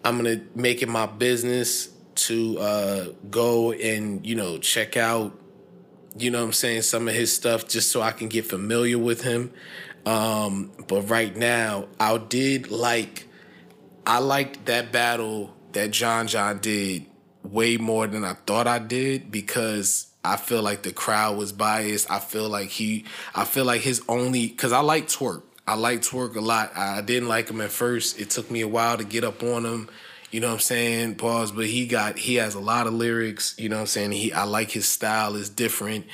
I'm 0.03 0.15
gonna 0.17 0.41
make 0.53 0.83
it 0.83 0.89
my 0.89 1.07
business 1.07 1.89
to 2.27 2.59
uh 2.59 3.05
go 3.31 3.71
and, 3.71 4.23
you 4.23 4.35
know, 4.35 4.59
check 4.59 4.95
out, 4.95 5.35
you 6.15 6.29
know 6.29 6.37
what 6.37 6.45
I'm 6.45 6.53
saying, 6.53 6.83
some 6.83 7.07
of 7.07 7.15
his 7.15 7.33
stuff 7.33 7.67
just 7.67 7.91
so 7.91 8.03
I 8.03 8.11
can 8.11 8.27
get 8.27 8.45
familiar 8.45 8.99
with 8.99 9.23
him. 9.23 9.51
Um, 10.05 10.71
but 10.87 11.09
right 11.09 11.35
now, 11.35 11.87
I 11.99 12.15
did 12.19 12.69
like 12.69 13.27
I 14.05 14.19
liked 14.19 14.67
that 14.67 14.91
battle 14.91 15.51
that 15.71 15.89
John 15.89 16.27
John 16.27 16.59
did 16.59 17.07
way 17.41 17.77
more 17.77 18.05
than 18.05 18.23
I 18.23 18.33
thought 18.33 18.67
I 18.67 18.77
did 18.77 19.31
because 19.31 20.13
I 20.23 20.37
feel 20.37 20.61
like 20.61 20.83
the 20.83 20.93
crowd 20.93 21.39
was 21.39 21.51
biased. 21.51 22.11
I 22.11 22.19
feel 22.19 22.49
like 22.49 22.69
he 22.69 23.05
I 23.33 23.45
feel 23.45 23.65
like 23.65 23.81
his 23.81 24.03
only 24.07 24.49
cuz 24.49 24.71
I 24.71 24.81
like 24.81 25.07
Twork. 25.07 25.46
I 25.67 25.75
like 25.75 26.01
Twork 26.01 26.35
a 26.37 26.41
lot. 26.41 26.71
I 26.77 27.01
didn't 27.01 27.27
like 27.27 27.49
him 27.49 27.59
at 27.59 27.71
first. 27.71 28.19
It 28.19 28.29
took 28.29 28.49
me 28.49 28.61
a 28.61 28.67
while 28.67 28.97
to 28.97 29.03
get 29.03 29.25
up 29.25 29.43
on 29.43 29.65
him. 29.65 29.89
You 30.31 30.39
know 30.39 30.47
what 30.47 30.53
I'm 30.53 30.59
saying? 30.59 31.15
Pause. 31.15 31.51
But 31.51 31.65
he 31.65 31.87
got 31.87 32.17
he 32.17 32.35
has 32.35 32.55
a 32.55 32.59
lot 32.59 32.87
of 32.87 32.93
lyrics. 32.93 33.53
You 33.57 33.67
know 33.69 33.75
what 33.75 33.81
I'm 33.81 33.87
saying? 33.87 34.11
He 34.13 34.31
I 34.31 34.45
like 34.45 34.71
his 34.71 34.87
style 34.87 35.35
is 35.35 35.49
different. 35.49 36.05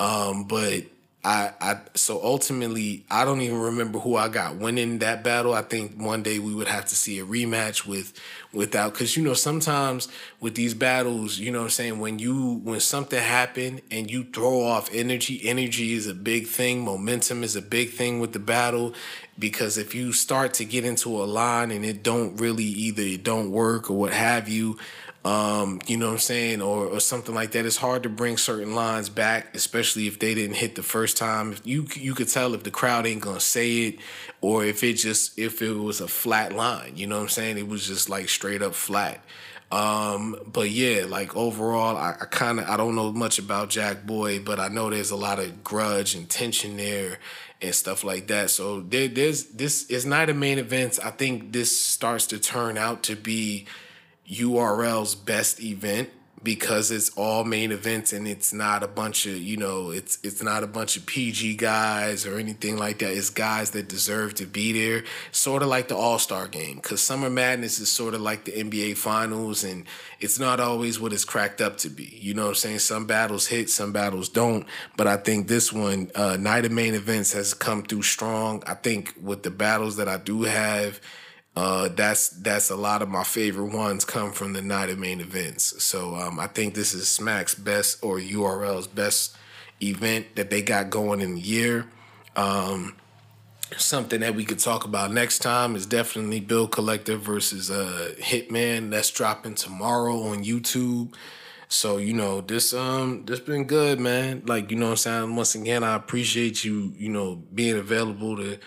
Um, 0.00 0.44
but 0.44 0.84
I, 1.24 1.52
I 1.60 1.78
so 1.94 2.20
ultimately 2.22 3.04
I 3.08 3.24
don't 3.24 3.42
even 3.42 3.58
remember 3.60 4.00
who 4.00 4.16
I 4.16 4.28
got 4.28 4.56
winning 4.56 4.98
that 4.98 5.22
battle. 5.22 5.54
I 5.54 5.62
think 5.62 6.00
one 6.00 6.24
day 6.24 6.40
we 6.40 6.52
would 6.52 6.66
have 6.66 6.86
to 6.86 6.96
see 6.96 7.20
a 7.20 7.24
rematch 7.24 7.86
with 7.86 8.12
without 8.52 8.92
because 8.92 9.16
you 9.16 9.22
know 9.22 9.34
sometimes 9.34 10.08
with 10.40 10.56
these 10.56 10.74
battles, 10.74 11.38
you 11.38 11.52
know 11.52 11.58
what 11.60 11.66
I'm 11.66 11.70
saying, 11.70 12.00
when 12.00 12.18
you 12.18 12.60
when 12.64 12.80
something 12.80 13.20
happened 13.20 13.82
and 13.88 14.10
you 14.10 14.24
throw 14.24 14.62
off 14.62 14.88
energy, 14.92 15.40
energy 15.44 15.92
is 15.92 16.08
a 16.08 16.14
big 16.14 16.48
thing, 16.48 16.84
momentum 16.84 17.44
is 17.44 17.54
a 17.54 17.62
big 17.62 17.90
thing 17.90 18.18
with 18.18 18.32
the 18.32 18.40
battle. 18.40 18.92
Because 19.38 19.78
if 19.78 19.94
you 19.94 20.12
start 20.12 20.54
to 20.54 20.64
get 20.64 20.84
into 20.84 21.22
a 21.22 21.24
line 21.24 21.70
and 21.70 21.84
it 21.84 22.02
don't 22.02 22.36
really 22.40 22.64
either 22.64 23.02
it 23.02 23.22
don't 23.22 23.50
work 23.52 23.90
or 23.90 23.96
what 23.96 24.12
have 24.12 24.48
you, 24.48 24.76
um, 25.24 25.80
you 25.86 25.96
know 25.96 26.06
what 26.06 26.12
I'm 26.14 26.18
saying, 26.18 26.62
or 26.62 26.86
or 26.86 27.00
something 27.00 27.34
like 27.34 27.52
that. 27.52 27.64
It's 27.64 27.76
hard 27.76 28.02
to 28.02 28.08
bring 28.08 28.36
certain 28.36 28.74
lines 28.74 29.08
back, 29.08 29.54
especially 29.54 30.08
if 30.08 30.18
they 30.18 30.34
didn't 30.34 30.56
hit 30.56 30.74
the 30.74 30.82
first 30.82 31.16
time. 31.16 31.54
You 31.62 31.86
you 31.94 32.14
could 32.14 32.28
tell 32.28 32.54
if 32.54 32.64
the 32.64 32.72
crowd 32.72 33.06
ain't 33.06 33.22
gonna 33.22 33.38
say 33.38 33.82
it, 33.82 33.98
or 34.40 34.64
if 34.64 34.82
it 34.82 34.94
just 34.94 35.38
if 35.38 35.62
it 35.62 35.74
was 35.74 36.00
a 36.00 36.08
flat 36.08 36.52
line. 36.52 36.96
You 36.96 37.06
know 37.06 37.16
what 37.16 37.22
I'm 37.22 37.28
saying? 37.28 37.58
It 37.58 37.68
was 37.68 37.86
just 37.86 38.08
like 38.08 38.28
straight 38.28 38.62
up 38.62 38.74
flat. 38.74 39.20
Um, 39.70 40.36
but 40.44 40.70
yeah, 40.70 41.06
like 41.08 41.34
overall, 41.36 41.96
I, 41.96 42.10
I 42.20 42.24
kind 42.26 42.58
of 42.58 42.68
I 42.68 42.76
don't 42.76 42.96
know 42.96 43.12
much 43.12 43.38
about 43.38 43.70
Jack 43.70 44.04
Boy, 44.04 44.40
but 44.40 44.58
I 44.58 44.68
know 44.68 44.90
there's 44.90 45.12
a 45.12 45.16
lot 45.16 45.38
of 45.38 45.62
grudge 45.62 46.16
and 46.16 46.28
tension 46.28 46.76
there 46.76 47.20
and 47.62 47.72
stuff 47.72 48.02
like 48.02 48.26
that. 48.26 48.50
So 48.50 48.80
there, 48.80 49.06
there's 49.06 49.44
this 49.44 49.86
is 49.86 50.04
not 50.04 50.28
a 50.28 50.34
main 50.34 50.58
event. 50.58 50.98
I 51.02 51.10
think 51.10 51.52
this 51.52 51.78
starts 51.78 52.26
to 52.28 52.40
turn 52.40 52.76
out 52.76 53.04
to 53.04 53.14
be 53.16 53.66
URL's 54.30 55.14
best 55.14 55.62
event 55.62 56.10
because 56.42 56.90
it's 56.90 57.10
all 57.10 57.44
main 57.44 57.70
events 57.70 58.12
and 58.12 58.26
it's 58.26 58.52
not 58.52 58.82
a 58.82 58.88
bunch 58.88 59.26
of 59.26 59.36
you 59.36 59.56
know 59.56 59.90
it's 59.90 60.18
it's 60.24 60.42
not 60.42 60.64
a 60.64 60.66
bunch 60.66 60.96
of 60.96 61.06
PG 61.06 61.56
guys 61.56 62.26
or 62.26 62.38
anything 62.38 62.76
like 62.76 62.98
that. 62.98 63.12
It's 63.12 63.30
guys 63.30 63.70
that 63.70 63.88
deserve 63.88 64.34
to 64.34 64.46
be 64.46 64.72
there, 64.72 65.04
sort 65.30 65.62
of 65.62 65.68
like 65.68 65.88
the 65.88 65.96
All 65.96 66.18
Star 66.18 66.48
game. 66.48 66.76
Because 66.76 67.00
Summer 67.00 67.30
Madness 67.30 67.78
is 67.78 67.90
sort 67.90 68.14
of 68.14 68.20
like 68.20 68.44
the 68.44 68.52
NBA 68.52 68.96
Finals, 68.96 69.62
and 69.64 69.86
it's 70.20 70.38
not 70.38 70.60
always 70.60 70.98
what 70.98 71.12
it's 71.12 71.24
cracked 71.24 71.60
up 71.60 71.76
to 71.78 71.88
be. 71.88 72.18
You 72.20 72.34
know 72.34 72.44
what 72.44 72.50
I'm 72.50 72.54
saying? 72.56 72.78
Some 72.80 73.06
battles 73.06 73.46
hit, 73.46 73.70
some 73.70 73.92
battles 73.92 74.28
don't. 74.28 74.66
But 74.96 75.06
I 75.06 75.16
think 75.16 75.48
this 75.48 75.72
one, 75.72 76.10
uh, 76.14 76.36
night 76.38 76.64
of 76.64 76.72
main 76.72 76.94
events, 76.94 77.32
has 77.32 77.54
come 77.54 77.82
through 77.84 78.02
strong. 78.02 78.62
I 78.66 78.74
think 78.74 79.14
with 79.20 79.42
the 79.42 79.50
battles 79.50 79.96
that 79.96 80.08
I 80.08 80.18
do 80.18 80.42
have 80.42 81.00
uh, 81.54 81.88
that's 81.88 82.30
that's 82.30 82.70
a 82.70 82.76
lot 82.76 83.02
of 83.02 83.08
my 83.08 83.24
favorite 83.24 83.72
ones 83.74 84.04
come 84.04 84.32
from 84.32 84.54
the 84.54 84.62
night 84.62 84.88
of 84.88 84.98
main 84.98 85.20
events. 85.20 85.82
So 85.82 86.14
um, 86.14 86.40
I 86.40 86.46
think 86.46 86.74
this 86.74 86.94
is 86.94 87.08
Smack's 87.08 87.54
best 87.54 88.02
or 88.02 88.18
URL's 88.18 88.86
best 88.86 89.36
event 89.82 90.36
that 90.36 90.48
they 90.48 90.62
got 90.62 90.88
going 90.88 91.20
in 91.20 91.34
the 91.34 91.40
year. 91.40 91.86
Um, 92.36 92.96
something 93.76 94.20
that 94.20 94.34
we 94.34 94.44
could 94.44 94.58
talk 94.58 94.84
about 94.84 95.12
next 95.12 95.40
time 95.40 95.76
is 95.76 95.84
definitely 95.84 96.40
Bill 96.40 96.66
Collector 96.66 97.16
versus 97.16 97.70
uh, 97.70 98.14
Hitman. 98.18 98.90
That's 98.90 99.10
dropping 99.10 99.54
tomorrow 99.54 100.22
on 100.22 100.44
YouTube. 100.44 101.14
So 101.68 101.96
you 101.96 102.12
know 102.12 102.42
this 102.42 102.74
um 102.74 103.24
this 103.26 103.40
been 103.40 103.64
good, 103.64 104.00
man. 104.00 104.42
Like 104.46 104.70
you 104.70 104.76
know 104.76 104.86
what 104.86 104.90
I'm 104.92 104.96
saying. 104.96 105.36
Once 105.36 105.54
again, 105.54 105.84
I 105.84 105.96
appreciate 105.96 106.64
you 106.64 106.94
you 106.96 107.08
know 107.10 107.42
being 107.54 107.76
available 107.76 108.36
to 108.36 108.58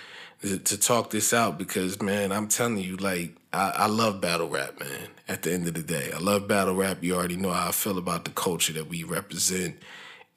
to 0.60 0.78
talk 0.78 1.10
this 1.10 1.34
out 1.34 1.58
because 1.58 2.02
man, 2.02 2.32
I'm 2.32 2.48
telling 2.48 2.78
you, 2.78 2.98
like 2.98 3.36
I, 3.52 3.72
I, 3.76 3.88
love 3.88 4.22
battle 4.22 4.50
rap, 4.50 4.80
man. 4.80 5.10
At 5.28 5.42
the 5.44 5.54
end 5.54 5.68
of 5.68 5.74
the 5.74 5.82
day, 5.82 6.12
I 6.14 6.20
love 6.20 6.48
battle 6.48 6.76
rap. 6.76 7.04
You 7.04 7.16
already 7.16 7.38
know 7.38 7.52
how 7.52 7.70
I 7.70 7.72
feel 7.72 7.98
about 7.98 8.26
the 8.26 8.32
culture 8.32 8.74
that 8.74 8.88
we 8.88 9.04
represent 9.04 9.78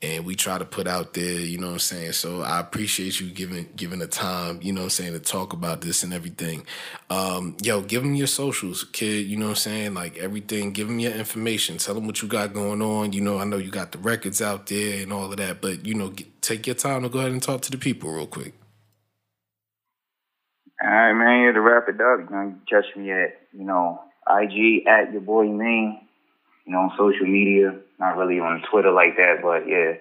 and 0.01 0.25
we 0.25 0.37
try 0.37 0.57
to 0.57 0.65
put 0.65 0.87
out 0.87 1.15
there, 1.15 1.41
you 1.41 1.59
know 1.59 1.67
what 1.67 1.73
I'm 1.75 1.79
saying? 1.81 2.13
So 2.13 2.43
I 2.43 2.61
appreciate 2.61 3.19
you 3.19 3.31
giving 3.31 3.69
giving 3.75 3.99
the 3.99 4.07
time, 4.07 4.61
you 4.63 4.73
know 4.73 4.83
what 4.83 4.87
I'm 4.87 4.91
saying, 4.91 5.13
to 5.15 5.19
talk 5.19 5.53
about 5.53 5.81
this 5.81 6.05
and 6.05 6.15
everything. 6.15 6.65
Um, 7.11 7.57
yo, 7.63 7.81
give 7.81 8.03
them 8.03 8.15
your 8.15 8.29
socials, 8.29 8.85
kid, 8.85 9.27
you 9.27 9.37
know 9.37 9.47
what 9.47 9.51
I'm 9.51 9.57
saying? 9.57 9.95
Like 9.95 10.17
everything, 10.17 10.73
give 10.73 10.87
them 10.87 11.01
your 11.01 11.13
information. 11.13 11.79
Tell 11.79 11.95
them 11.95 12.07
what 12.07 12.23
you 12.23 12.29
got 12.29 12.55
going 12.55 12.81
on. 12.81 13.13
You 13.13 13.23
know, 13.23 13.39
I 13.39 13.45
know 13.45 13.57
you 13.57 13.71
got 13.71 13.91
the 13.91 13.99
records 13.99 14.41
out 14.41 14.67
there 14.67 15.03
and 15.03 15.13
all 15.13 15.31
of 15.31 15.37
that, 15.39 15.61
but 15.61 15.85
you 15.85 15.95
know, 15.95 16.11
get, 16.11 16.43
take 16.43 16.67
your 16.67 16.77
time 16.77 17.03
to 17.03 17.09
go 17.09 17.19
ahead 17.19 17.33
and 17.33 17.43
talk 17.43 17.63
to 17.63 17.71
the 17.71 17.79
people 17.79 18.13
real 18.13 18.27
quick. 18.29 18.55
All 20.81 20.89
right, 20.89 21.13
man. 21.13 21.41
You're 21.43 21.55
the 21.55 21.61
Rap 21.61 21.89
It 21.89 22.01
Up. 22.01 22.31
You 22.31 22.37
know, 22.37 22.43
you 22.43 22.55
can 22.55 22.63
catch 22.71 22.97
me 22.97 23.11
at, 23.11 23.41
you 23.53 23.65
know, 23.65 24.01
IG 24.31 24.87
at 24.87 25.13
your 25.13 25.21
boy 25.21 25.47
Main. 25.47 26.07
You 26.67 26.73
know, 26.73 26.87
on 26.87 26.93
social 26.97 27.27
media. 27.27 27.75
Not 27.99 28.17
really 28.17 28.39
on 28.39 28.63
Twitter 28.71 28.93
like 28.93 29.17
that, 29.17 29.43
but 29.43 29.67
yeah. 29.67 29.99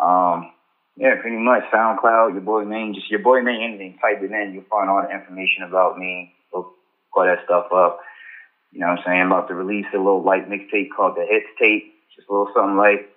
Um, 0.00 0.52
yeah, 0.96 1.20
pretty 1.20 1.36
much 1.36 1.64
SoundCloud, 1.72 2.32
your 2.32 2.40
boy 2.40 2.64
Main. 2.64 2.94
Just 2.94 3.10
your 3.10 3.20
boy 3.20 3.42
Main. 3.42 3.60
Anything, 3.60 3.98
type 4.00 4.22
it 4.22 4.32
in. 4.32 4.54
You'll 4.54 4.64
find 4.70 4.88
all 4.88 5.02
the 5.02 5.12
information 5.12 5.64
about 5.64 5.98
me. 5.98 6.32
Look 6.54 6.72
all 7.14 7.24
that 7.24 7.44
stuff 7.44 7.66
up. 7.74 8.00
You 8.70 8.80
know 8.80 8.86
what 8.86 9.00
I'm 9.00 9.04
saying? 9.04 9.20
I'm 9.20 9.32
about 9.32 9.48
to 9.48 9.54
release 9.54 9.86
a 9.92 9.98
little 9.98 10.22
light 10.22 10.48
mixtape 10.48 10.88
called 10.96 11.16
the 11.16 11.26
Hits 11.28 11.52
Tape. 11.60 11.92
Just 12.16 12.28
a 12.30 12.32
little 12.32 12.48
something 12.56 12.78
like 12.78 13.12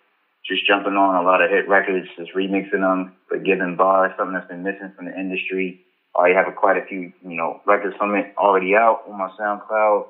just 0.45 0.67
jumping 0.67 0.97
on 0.97 1.15
a 1.15 1.25
lot 1.25 1.41
of 1.41 1.49
hit 1.49 1.69
records, 1.69 2.07
just 2.17 2.35
remixing 2.35 2.83
them, 2.83 3.15
but 3.29 3.45
giving 3.45 3.77
bars, 3.77 4.11
something 4.17 4.33
that's 4.33 4.47
been 4.47 4.63
missing 4.63 4.91
from 4.95 5.05
the 5.05 5.17
industry 5.17 5.85
I 6.17 6.29
have 6.29 6.47
a, 6.47 6.51
quite 6.51 6.77
a 6.77 6.85
few, 6.85 7.11
you 7.23 7.35
know, 7.35 7.61
records 7.65 7.95
from 7.97 8.15
it 8.15 8.33
already 8.37 8.75
out 8.75 9.03
on 9.07 9.17
my 9.17 9.29
SoundCloud. 9.39 10.07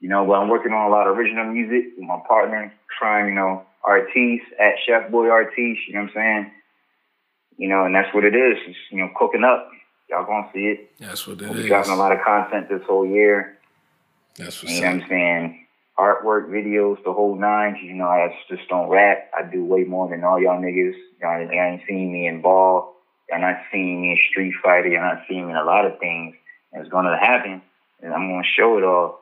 You 0.00 0.10
know, 0.10 0.26
but 0.26 0.34
I'm 0.34 0.48
working 0.48 0.72
on 0.72 0.88
a 0.88 0.90
lot 0.90 1.06
of 1.06 1.16
original 1.16 1.46
music 1.46 1.92
with 1.96 2.06
my 2.06 2.18
partner, 2.28 2.72
trying, 2.98 3.28
you 3.28 3.34
know, 3.34 3.64
artiste 3.82 4.44
at 4.60 4.74
Chef 4.86 5.10
Boy 5.10 5.30
Artiste, 5.30 5.88
you 5.88 5.94
know 5.94 6.02
what 6.02 6.10
I'm 6.10 6.14
saying? 6.14 6.52
You 7.56 7.68
know, 7.68 7.84
and 7.84 7.94
that's 7.94 8.14
what 8.14 8.24
it 8.24 8.34
is. 8.34 8.58
It's, 8.66 8.78
you 8.90 8.98
know, 8.98 9.10
cooking 9.16 9.44
up. 9.44 9.70
Y'all 10.10 10.26
gonna 10.26 10.48
see 10.52 10.66
it. 10.66 10.90
That's 11.00 11.26
what 11.26 11.40
it 11.40 11.48
we'll 11.48 11.58
is. 11.58 11.66
dropping 11.66 11.92
a 11.92 11.96
lot 11.96 12.12
of 12.12 12.20
content 12.22 12.68
this 12.68 12.82
whole 12.86 13.06
year. 13.06 13.58
That's 14.36 14.62
what's 14.62 14.74
You 14.74 14.82
know 14.82 14.86
what 14.88 15.02
I'm 15.02 15.08
saying? 15.08 15.66
Artwork, 15.98 16.50
videos, 16.50 17.02
the 17.04 17.12
whole 17.12 17.34
nine. 17.34 17.76
You 17.82 17.94
know, 17.94 18.06
I 18.06 18.36
just 18.48 18.68
don't 18.68 18.88
rap. 18.88 19.30
I 19.36 19.50
do 19.50 19.64
way 19.64 19.84
more 19.84 20.08
than 20.08 20.22
all 20.24 20.40
y'all 20.40 20.60
niggas. 20.60 20.94
Y'all 21.20 21.40
ain't 21.40 21.82
seen 21.88 22.12
me 22.12 22.26
in 22.26 22.42
ball. 22.42 22.94
You're 23.28 23.38
not 23.38 23.56
seeing 23.72 24.02
me 24.02 24.12
in 24.12 24.18
Street 24.30 24.54
Fighter. 24.62 24.88
You're 24.88 25.00
not 25.00 25.22
seeing 25.28 25.46
me 25.46 25.52
in 25.52 25.56
a 25.56 25.64
lot 25.64 25.84
of 25.84 25.98
things. 25.98 26.36
And 26.72 26.82
it's 26.82 26.90
going 26.90 27.06
to 27.06 27.16
happen. 27.16 27.62
And 28.02 28.12
I'm 28.12 28.28
going 28.28 28.42
to 28.42 28.48
show 28.48 28.78
it 28.78 28.84
all. 28.84 29.20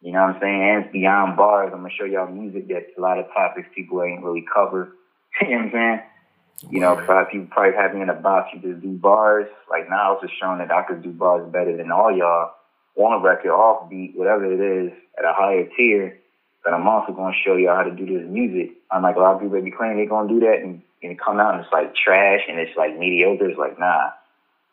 You 0.00 0.12
know 0.12 0.20
what 0.22 0.36
I'm 0.36 0.40
saying? 0.40 0.62
And 0.62 0.84
it's 0.84 0.92
beyond 0.92 1.36
bars. 1.36 1.70
I'm 1.72 1.80
going 1.80 1.90
to 1.90 1.96
show 1.96 2.04
y'all 2.04 2.30
music 2.30 2.68
that 2.68 2.86
a 2.96 3.00
lot 3.00 3.18
of 3.18 3.26
topics 3.32 3.68
people 3.74 4.02
ain't 4.02 4.22
really 4.22 4.44
cover. 4.52 4.92
you 5.40 5.50
know 5.50 5.56
what 5.56 5.64
I'm 5.64 5.72
saying? 5.72 6.00
You 6.70 6.80
know, 6.80 6.96
five 7.06 7.30
people 7.30 7.48
probably 7.50 7.76
have 7.76 7.94
me 7.94 8.02
in 8.02 8.08
a 8.08 8.14
box. 8.14 8.50
You 8.54 8.60
just 8.60 8.82
do 8.82 8.92
bars. 8.92 9.46
Like 9.68 9.88
now, 9.90 10.08
I 10.08 10.12
was 10.12 10.22
just 10.22 10.38
showing 10.38 10.58
that 10.58 10.70
I 10.70 10.82
could 10.82 11.02
do 11.02 11.10
bars 11.10 11.50
better 11.52 11.76
than 11.76 11.90
all 11.90 12.14
y'all 12.14 12.52
on 12.96 13.20
a 13.20 13.22
record, 13.22 13.50
off 13.50 13.90
beat, 13.90 14.12
whatever 14.14 14.44
it 14.44 14.60
is, 14.60 14.92
at 15.18 15.24
a 15.24 15.32
higher 15.32 15.68
tier. 15.76 16.18
But 16.64 16.72
I'm 16.72 16.88
also 16.88 17.12
going 17.12 17.32
to 17.32 17.38
show 17.44 17.56
y'all 17.56 17.76
how 17.76 17.82
to 17.82 17.94
do 17.94 18.06
this 18.06 18.26
music. 18.26 18.76
Unlike 18.90 19.16
a 19.16 19.20
lot 19.20 19.34
of 19.34 19.40
people 19.40 19.56
that 19.56 19.64
be 19.64 19.70
claiming 19.70 19.98
they're 19.98 20.08
going 20.08 20.28
to 20.28 20.34
do 20.34 20.40
that 20.40 20.60
and 20.62 20.82
and 21.04 21.20
come 21.20 21.38
out 21.38 21.54
and 21.54 21.62
it's 21.62 21.72
like 21.72 21.94
trash 21.94 22.40
and 22.48 22.58
it's 22.58 22.76
like 22.76 22.98
mediocre. 22.98 23.48
It's 23.48 23.58
like, 23.58 23.78
nah, 23.78 24.10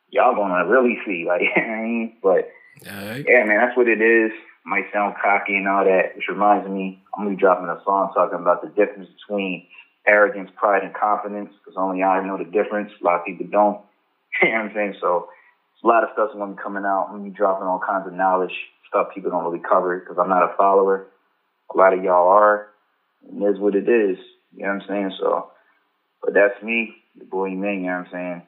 y'all 0.10 0.36
gonna 0.36 0.68
really 0.68 0.98
see, 1.06 1.26
like, 1.28 1.42
you 1.42 1.62
know 1.62 1.74
I 1.74 1.82
mean? 1.82 2.14
But 2.24 2.52
right. 2.86 3.26
yeah, 3.28 3.44
man, 3.44 3.58
that's 3.60 3.78
what 3.78 3.88
it 3.88 4.02
is. 4.02 4.32
Might 4.64 4.86
sound 4.94 5.16
cocky 5.22 5.58
and 5.58 5.68
all 5.68 5.84
that, 5.84 6.16
which 6.16 6.28
reminds 6.30 6.70
me, 6.70 7.02
I'm 7.14 7.26
gonna 7.26 7.36
be 7.36 7.40
dropping 7.42 7.68
a 7.68 7.82
song 7.84 8.12
talking 8.14 8.40
about 8.40 8.62
the 8.62 8.70
difference 8.70 9.10
between 9.20 9.66
arrogance, 10.08 10.52
pride, 10.56 10.84
and 10.84 10.94
confidence, 10.94 11.52
because 11.60 11.78
only 11.78 12.04
I 12.04 12.26
know 12.26 12.38
the 12.38 12.46
difference. 12.46 12.92
A 13.02 13.04
lot 13.04 13.20
of 13.20 13.26
people 13.26 13.48
don't. 13.52 13.82
you 14.44 14.50
know 14.50 14.56
what 14.56 14.66
I'm 14.66 14.74
saying? 14.76 14.96
So 15.02 15.30
a 15.84 15.88
lot 15.88 16.04
of 16.04 16.10
stuff's 16.14 16.34
gonna 16.34 16.54
be 16.54 16.62
coming 16.62 16.86
out. 16.86 17.08
I'm 17.10 17.18
gonna 17.18 17.30
be 17.30 17.36
dropping 17.36 17.68
all 17.68 17.82
kinds 17.86 18.06
of 18.06 18.14
knowledge, 18.14 18.54
stuff 18.88 19.08
people 19.16 19.32
don't 19.32 19.44
really 19.44 19.64
cover, 19.68 20.00
because 20.00 20.18
I'm 20.20 20.30
not 20.30 20.44
a 20.44 20.56
follower. 20.56 21.08
A 21.74 21.78
lot 21.78 21.94
of 21.94 22.04
y'all 22.04 22.30
are. 22.30 22.68
And 23.30 23.44
is 23.44 23.60
what 23.60 23.76
it 23.76 23.88
is. 23.88 24.18
You 24.56 24.64
know 24.66 24.74
what 24.74 24.82
I'm 24.82 24.88
saying? 24.88 25.12
So 25.20 25.52
but 26.22 26.34
that's 26.34 26.62
me, 26.64 26.94
the 27.18 27.26
boy 27.26 27.50
Ming, 27.50 27.82
you 27.82 27.88
know 27.88 27.98
what 27.98 28.06
I'm 28.06 28.12
saying? 28.12 28.42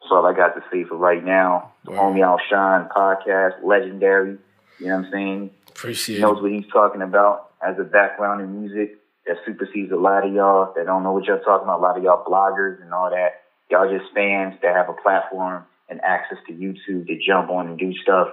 That's 0.00 0.12
all 0.12 0.26
I 0.26 0.34
got 0.34 0.54
to 0.54 0.62
say 0.72 0.84
for 0.84 0.96
right 0.96 1.24
now. 1.24 1.72
The 1.84 1.92
Wow. 1.92 2.12
Homie 2.12 2.38
Shine 2.50 2.88
podcast, 2.88 3.62
legendary. 3.62 4.38
You 4.78 4.86
know 4.86 4.96
what 4.96 5.06
I'm 5.06 5.12
saying? 5.12 5.50
Appreciate 5.68 6.16
He 6.16 6.22
knows 6.22 6.42
what 6.42 6.50
he's 6.50 6.66
talking 6.72 7.02
about 7.02 7.50
as 7.66 7.78
a 7.78 7.84
background 7.84 8.40
in 8.40 8.60
music 8.60 8.98
that 9.26 9.36
supersedes 9.44 9.92
a 9.92 9.96
lot 9.96 10.26
of 10.26 10.32
y'all 10.32 10.72
that 10.74 10.86
don't 10.86 11.02
know 11.02 11.12
what 11.12 11.24
y'all 11.24 11.40
talking 11.40 11.64
about. 11.64 11.80
A 11.80 11.82
lot 11.82 11.96
of 11.96 12.02
y'all 12.02 12.24
bloggers 12.24 12.82
and 12.82 12.92
all 12.92 13.10
that. 13.10 13.42
Y'all 13.70 13.90
just 13.90 14.12
fans 14.14 14.54
that 14.62 14.74
have 14.74 14.88
a 14.88 14.94
platform 14.94 15.64
and 15.88 16.00
access 16.02 16.38
to 16.46 16.52
YouTube 16.52 17.06
to 17.06 17.18
jump 17.24 17.50
on 17.50 17.68
and 17.68 17.78
do 17.78 17.92
stuff. 18.02 18.28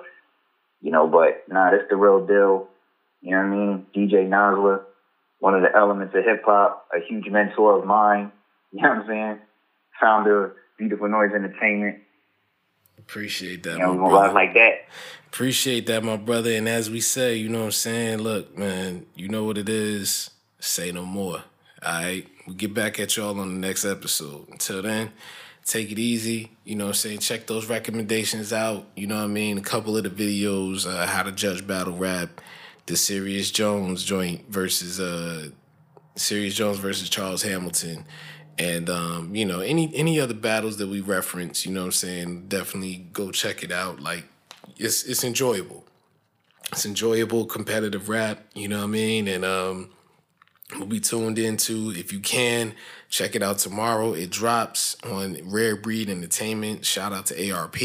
You 0.82 0.92
know, 0.92 1.08
but 1.08 1.44
nah, 1.50 1.72
that's 1.72 1.90
the 1.90 1.96
real 1.96 2.26
deal. 2.26 2.68
You 3.26 3.32
know 3.32 3.38
what 3.38 3.46
I 3.46 3.50
mean? 3.56 3.86
DJ 3.96 4.30
Nasla, 4.30 4.82
one 5.40 5.56
of 5.56 5.64
the 5.64 5.76
elements 5.76 6.14
of 6.16 6.24
hip 6.24 6.44
hop, 6.46 6.88
a 6.96 7.00
huge 7.06 7.28
mentor 7.28 7.80
of 7.80 7.86
mine. 7.86 8.32
You 8.72 8.84
know 8.84 8.90
what 8.90 8.98
I'm 9.00 9.08
saying? 9.08 9.40
Founder 10.00 10.46
of 10.46 10.52
Beautiful 10.78 11.10
Noise 11.10 11.32
Entertainment. 11.34 11.98
Appreciate 13.00 13.64
that. 13.64 13.80
You 13.80 13.80
know, 13.80 13.94
my 13.96 14.10
brother. 14.10 14.34
like 14.34 14.54
that. 14.54 14.74
Appreciate 15.28 15.88
that, 15.88 16.04
my 16.04 16.18
brother. 16.18 16.52
And 16.52 16.70
as 16.70 16.92
we 16.92 17.02
say, 17.02 17.36
you 17.36 17.50
know 17.50 17.60
what 17.60 17.66
I'm 17.66 17.72
saying? 17.72 18.20
Look, 18.20 18.56
man, 18.56 19.08
you 19.16 19.28
know 19.28 19.44
what 19.44 19.58
it 19.58 19.70
is. 19.70 20.30
Say 20.60 20.92
no 20.92 21.04
more. 21.04 21.44
All 21.84 21.94
right. 21.94 22.28
We'll 22.46 22.56
get 22.56 22.76
back 22.76 23.00
at 23.00 23.18
y'all 23.18 23.40
on 23.40 23.60
the 23.60 23.68
next 23.68 23.86
episode. 23.86 24.48
Until 24.50 24.84
then, 24.84 25.12
take 25.66 25.92
it 25.92 25.98
easy. 25.98 26.52
You 26.64 26.76
know 26.76 26.86
what 26.86 26.90
I'm 26.90 26.96
saying? 26.96 27.20
Check 27.20 27.48
those 27.48 27.68
recommendations 27.68 28.54
out. 28.54 28.86
You 28.96 29.08
know 29.08 29.16
what 29.16 29.24
I 29.24 29.28
mean? 29.28 29.58
A 29.58 29.62
couple 29.62 29.98
of 29.98 30.04
the 30.04 30.10
videos, 30.10 30.86
uh, 30.86 31.08
how 31.08 31.24
to 31.24 31.32
judge 31.32 31.66
battle 31.66 31.98
rap, 31.98 32.42
the 32.86 32.95
Serius 32.95 33.52
Jones 33.52 34.03
joint 34.03 34.45
versus 34.49 34.99
uh 34.99 35.49
Serius 36.16 36.56
Jones 36.56 36.78
versus 36.78 37.10
Charles 37.10 37.44
Hamilton. 37.44 38.06
And 38.57 38.90
um, 38.90 39.36
you 39.36 39.45
know, 39.45 39.60
any 39.60 39.94
any 39.95 40.20
other 40.20 40.34
battles 40.34 40.78
that 40.78 40.88
we 40.88 41.02
reference, 41.02 41.66
you 41.66 41.74
know 41.74 41.82
what 41.82 41.88
I'm 41.88 41.91
saying, 41.91 42.48
definitely 42.48 43.07
go 43.12 43.32
check 43.32 43.64
it 43.64 43.72
out. 43.72 43.99
Like 43.99 44.26
it's 44.78 45.03
it's 45.03 45.24
enjoyable. 45.24 45.84
It's 46.72 46.86
enjoyable 46.86 47.45
competitive 47.45 48.10
rap, 48.10 48.45
you 48.53 48.68
know 48.68 48.78
what 48.78 48.86
I 48.86 48.88
mean? 48.88 49.28
And 49.28 49.44
um 49.44 49.90
we'll 50.78 50.88
be 50.88 50.99
tuned 50.99 51.38
into 51.38 51.91
if 51.91 52.12
you 52.12 52.20
can 52.20 52.74
check 53.07 53.36
it 53.36 53.44
out 53.44 53.60
tomorrow 53.60 54.14
it 54.14 54.32
drops 54.32 54.98
on 55.03 55.38
rare 55.44 55.76
breed 55.76 56.10
entertainment 56.10 56.84
shout 56.84 57.14
out 57.14 57.28
to 57.28 57.52
arp 57.52 57.76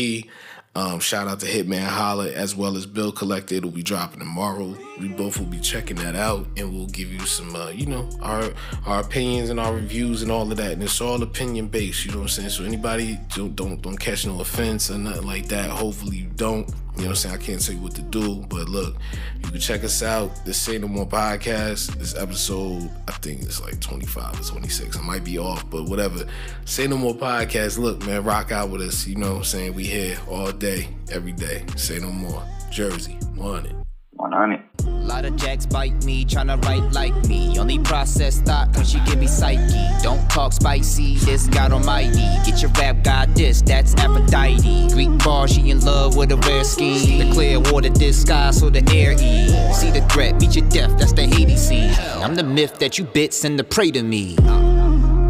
um, 0.77 1.01
shout 1.01 1.27
out 1.27 1.41
to 1.41 1.47
hitman 1.47 1.85
holla 1.85 2.31
as 2.31 2.55
well 2.55 2.77
as 2.77 2.87
bill 2.87 3.11
collector. 3.11 3.57
It'll 3.57 3.73
be 3.73 3.83
dropping 3.83 4.21
tomorrow. 4.21 4.77
We 5.01 5.09
both 5.09 5.39
will 5.39 5.47
be 5.47 5.59
checking 5.59 5.97
that 5.97 6.15
out 6.15 6.47
and 6.57 6.73
we'll 6.73 6.87
give 6.87 7.13
you 7.13 7.27
some 7.27 7.57
uh, 7.57 7.71
you 7.71 7.87
know 7.87 8.09
our 8.23 8.53
our 8.87 9.01
opinions 9.01 9.51
and 9.51 9.59
our 9.59 9.75
reviews 9.75 10.23
and 10.23 10.31
all 10.31 10.51
of 10.51 10.57
that. 10.59 10.73
And 10.73 10.83
it's 10.83 11.01
all 11.01 11.23
opinion 11.23 11.67
based 11.67 12.05
you 12.05 12.13
know 12.13 12.19
what 12.19 12.25
i'm 12.25 12.29
saying? 12.29 12.51
So 12.51 12.65
anybody 12.65 13.19
don't 13.35 13.57
don't, 13.57 13.83
don't 13.83 13.97
catch 13.97 14.27
no 14.27 14.41
offense 14.41 14.91
or 14.93 14.99
nothing 14.99 15.27
like 15.27 15.49
that. 15.49 15.71
Hopefully 15.71 16.19
you 16.19 16.31
don't 16.37 16.73
you 16.97 17.03
know 17.03 17.09
what 17.09 17.11
I'm 17.11 17.15
saying? 17.17 17.35
I 17.35 17.39
can't 17.39 17.65
tell 17.65 17.75
you 17.75 17.81
what 17.81 17.95
to 17.95 18.03
do, 18.03 18.45
but 18.49 18.69
look, 18.69 18.97
you 19.43 19.51
can 19.51 19.61
check 19.61 19.85
us 19.85 20.03
out. 20.03 20.45
The 20.45 20.53
Say 20.53 20.79
No 20.79 20.89
More 20.89 21.07
podcast. 21.07 21.95
This 21.97 22.15
episode, 22.17 22.91
I 23.09 23.13
think 23.13 23.43
it's 23.43 23.61
like 23.61 23.81
25 23.81 24.41
or 24.41 24.43
26. 24.43 24.97
I 24.97 25.03
might 25.03 25.25
be 25.25 25.39
off, 25.39 25.69
but 25.71 25.85
whatever. 25.85 26.27
Say 26.65 26.87
No 26.87 26.99
More 26.99 27.15
podcast. 27.15 27.79
Look, 27.79 28.05
man, 28.07 28.25
rock 28.25 28.53
out 28.53 28.71
with 28.71 28.83
us. 28.83 29.07
You 29.07 29.17
know 29.17 29.33
what 29.33 29.39
I'm 29.39 29.45
saying? 29.45 29.75
We 29.75 29.85
here 29.85 30.19
all 30.29 30.53
day, 30.53 30.89
every 31.11 31.33
day. 31.33 31.65
Say 31.77 31.99
No 31.99 32.11
More. 32.11 32.43
Jersey, 32.71 33.19
it. 33.37 33.80
100. 34.21 34.63
Lot 34.85 35.25
of 35.25 35.35
jacks 35.37 35.67
bite 35.67 36.05
me, 36.05 36.25
tryna 36.25 36.63
write 36.65 36.93
like 36.93 37.15
me. 37.27 37.59
Only 37.59 37.79
process 37.79 38.41
thought 38.41 38.75
when 38.77 38.85
she 38.85 39.01
give 39.01 39.19
me 39.19 39.27
psyche. 39.27 40.03
Don't 40.03 40.29
talk 40.31 40.53
spicy, 40.53 41.17
this 41.17 41.47
God 41.49 41.73
almighty. 41.73 42.21
Get 42.45 42.61
your 42.61 42.71
rap 42.73 43.03
god 43.03 43.35
this, 43.35 43.63
that's 43.63 43.95
Aphrodite. 43.95 44.89
Greek 44.93 45.17
bar, 45.25 45.49
she 45.49 45.71
in 45.71 45.81
love 45.81 46.17
with 46.17 46.33
a 46.33 46.37
rare 46.37 46.65
scheme. 46.65 47.19
The 47.19 47.33
clear 47.33 47.59
water 47.61 47.89
disguise 47.89 48.61
so 48.61 48.71
the 48.71 48.85
air 48.95 49.13
ease. 49.13 49.77
See 49.77 49.91
the 49.91 50.07
threat, 50.13 50.41
meet 50.41 50.55
your 50.55 50.69
death, 50.69 50.99
that's 50.99 51.13
the 51.13 51.27
Hades 51.27 51.61
scene. 51.69 51.93
I'm 52.23 52.35
the 52.35 52.45
myth 52.45 52.79
that 52.79 52.99
you 52.99 53.05
bits 53.05 53.45
and 53.45 53.59
the 53.59 53.65
prey 53.65 53.91
to 53.93 54.03
me. 54.03 54.37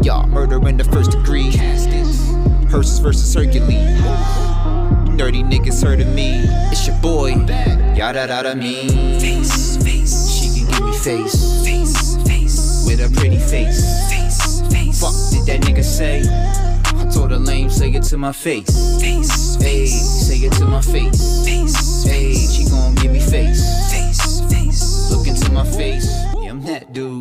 Y'all 0.03 0.27
murder 0.27 0.67
in 0.67 0.77
the 0.77 0.83
first 0.85 1.11
degree. 1.11 1.51
Hearses 1.51 2.99
versus 2.99 3.33
Hercules. 3.33 3.99
Nerdy 5.11 5.43
niggas 5.43 5.83
heard 5.83 6.01
of 6.01 6.07
me. 6.13 6.41
It's 6.71 6.87
your 6.87 6.95
boy. 7.01 7.33
Yada 7.95 8.25
that 8.25 8.29
out 8.31 8.45
of 8.45 8.57
me. 8.57 8.87
Face, 9.19 9.77
face. 9.83 10.29
She 10.31 10.47
can 10.59 10.71
give 10.71 10.85
me 10.85 10.93
face. 10.97 11.63
Face, 11.63 12.15
face. 12.25 12.85
With 12.87 13.01
a 13.01 13.13
pretty 13.19 13.37
face. 13.37 14.09
Face, 14.09 14.61
face. 14.71 15.01
Fuck 15.01 15.13
did 15.31 15.45
that 15.47 15.61
nigga 15.67 15.83
say? 15.83 16.23
I 16.85 17.11
told 17.11 17.33
a 17.33 17.37
lame, 17.37 17.69
say 17.69 17.91
it 17.91 18.03
to 18.03 18.17
my 18.17 18.31
face. 18.31 19.01
Face, 19.01 19.57
face. 19.57 20.27
Say 20.27 20.37
it 20.37 20.53
to 20.53 20.65
my 20.65 20.81
face. 20.81 21.43
Face, 21.45 22.05
face. 22.05 22.53
She 22.53 22.69
gon' 22.69 22.95
give 22.95 23.11
me 23.11 23.19
face. 23.19 23.91
Face, 23.91 24.39
face. 24.49 25.11
Look 25.11 25.27
into 25.27 25.51
my 25.51 25.65
face. 25.65 26.07
Yeah, 26.41 26.51
I'm 26.51 26.61
that 26.63 26.93
dude. 26.93 27.11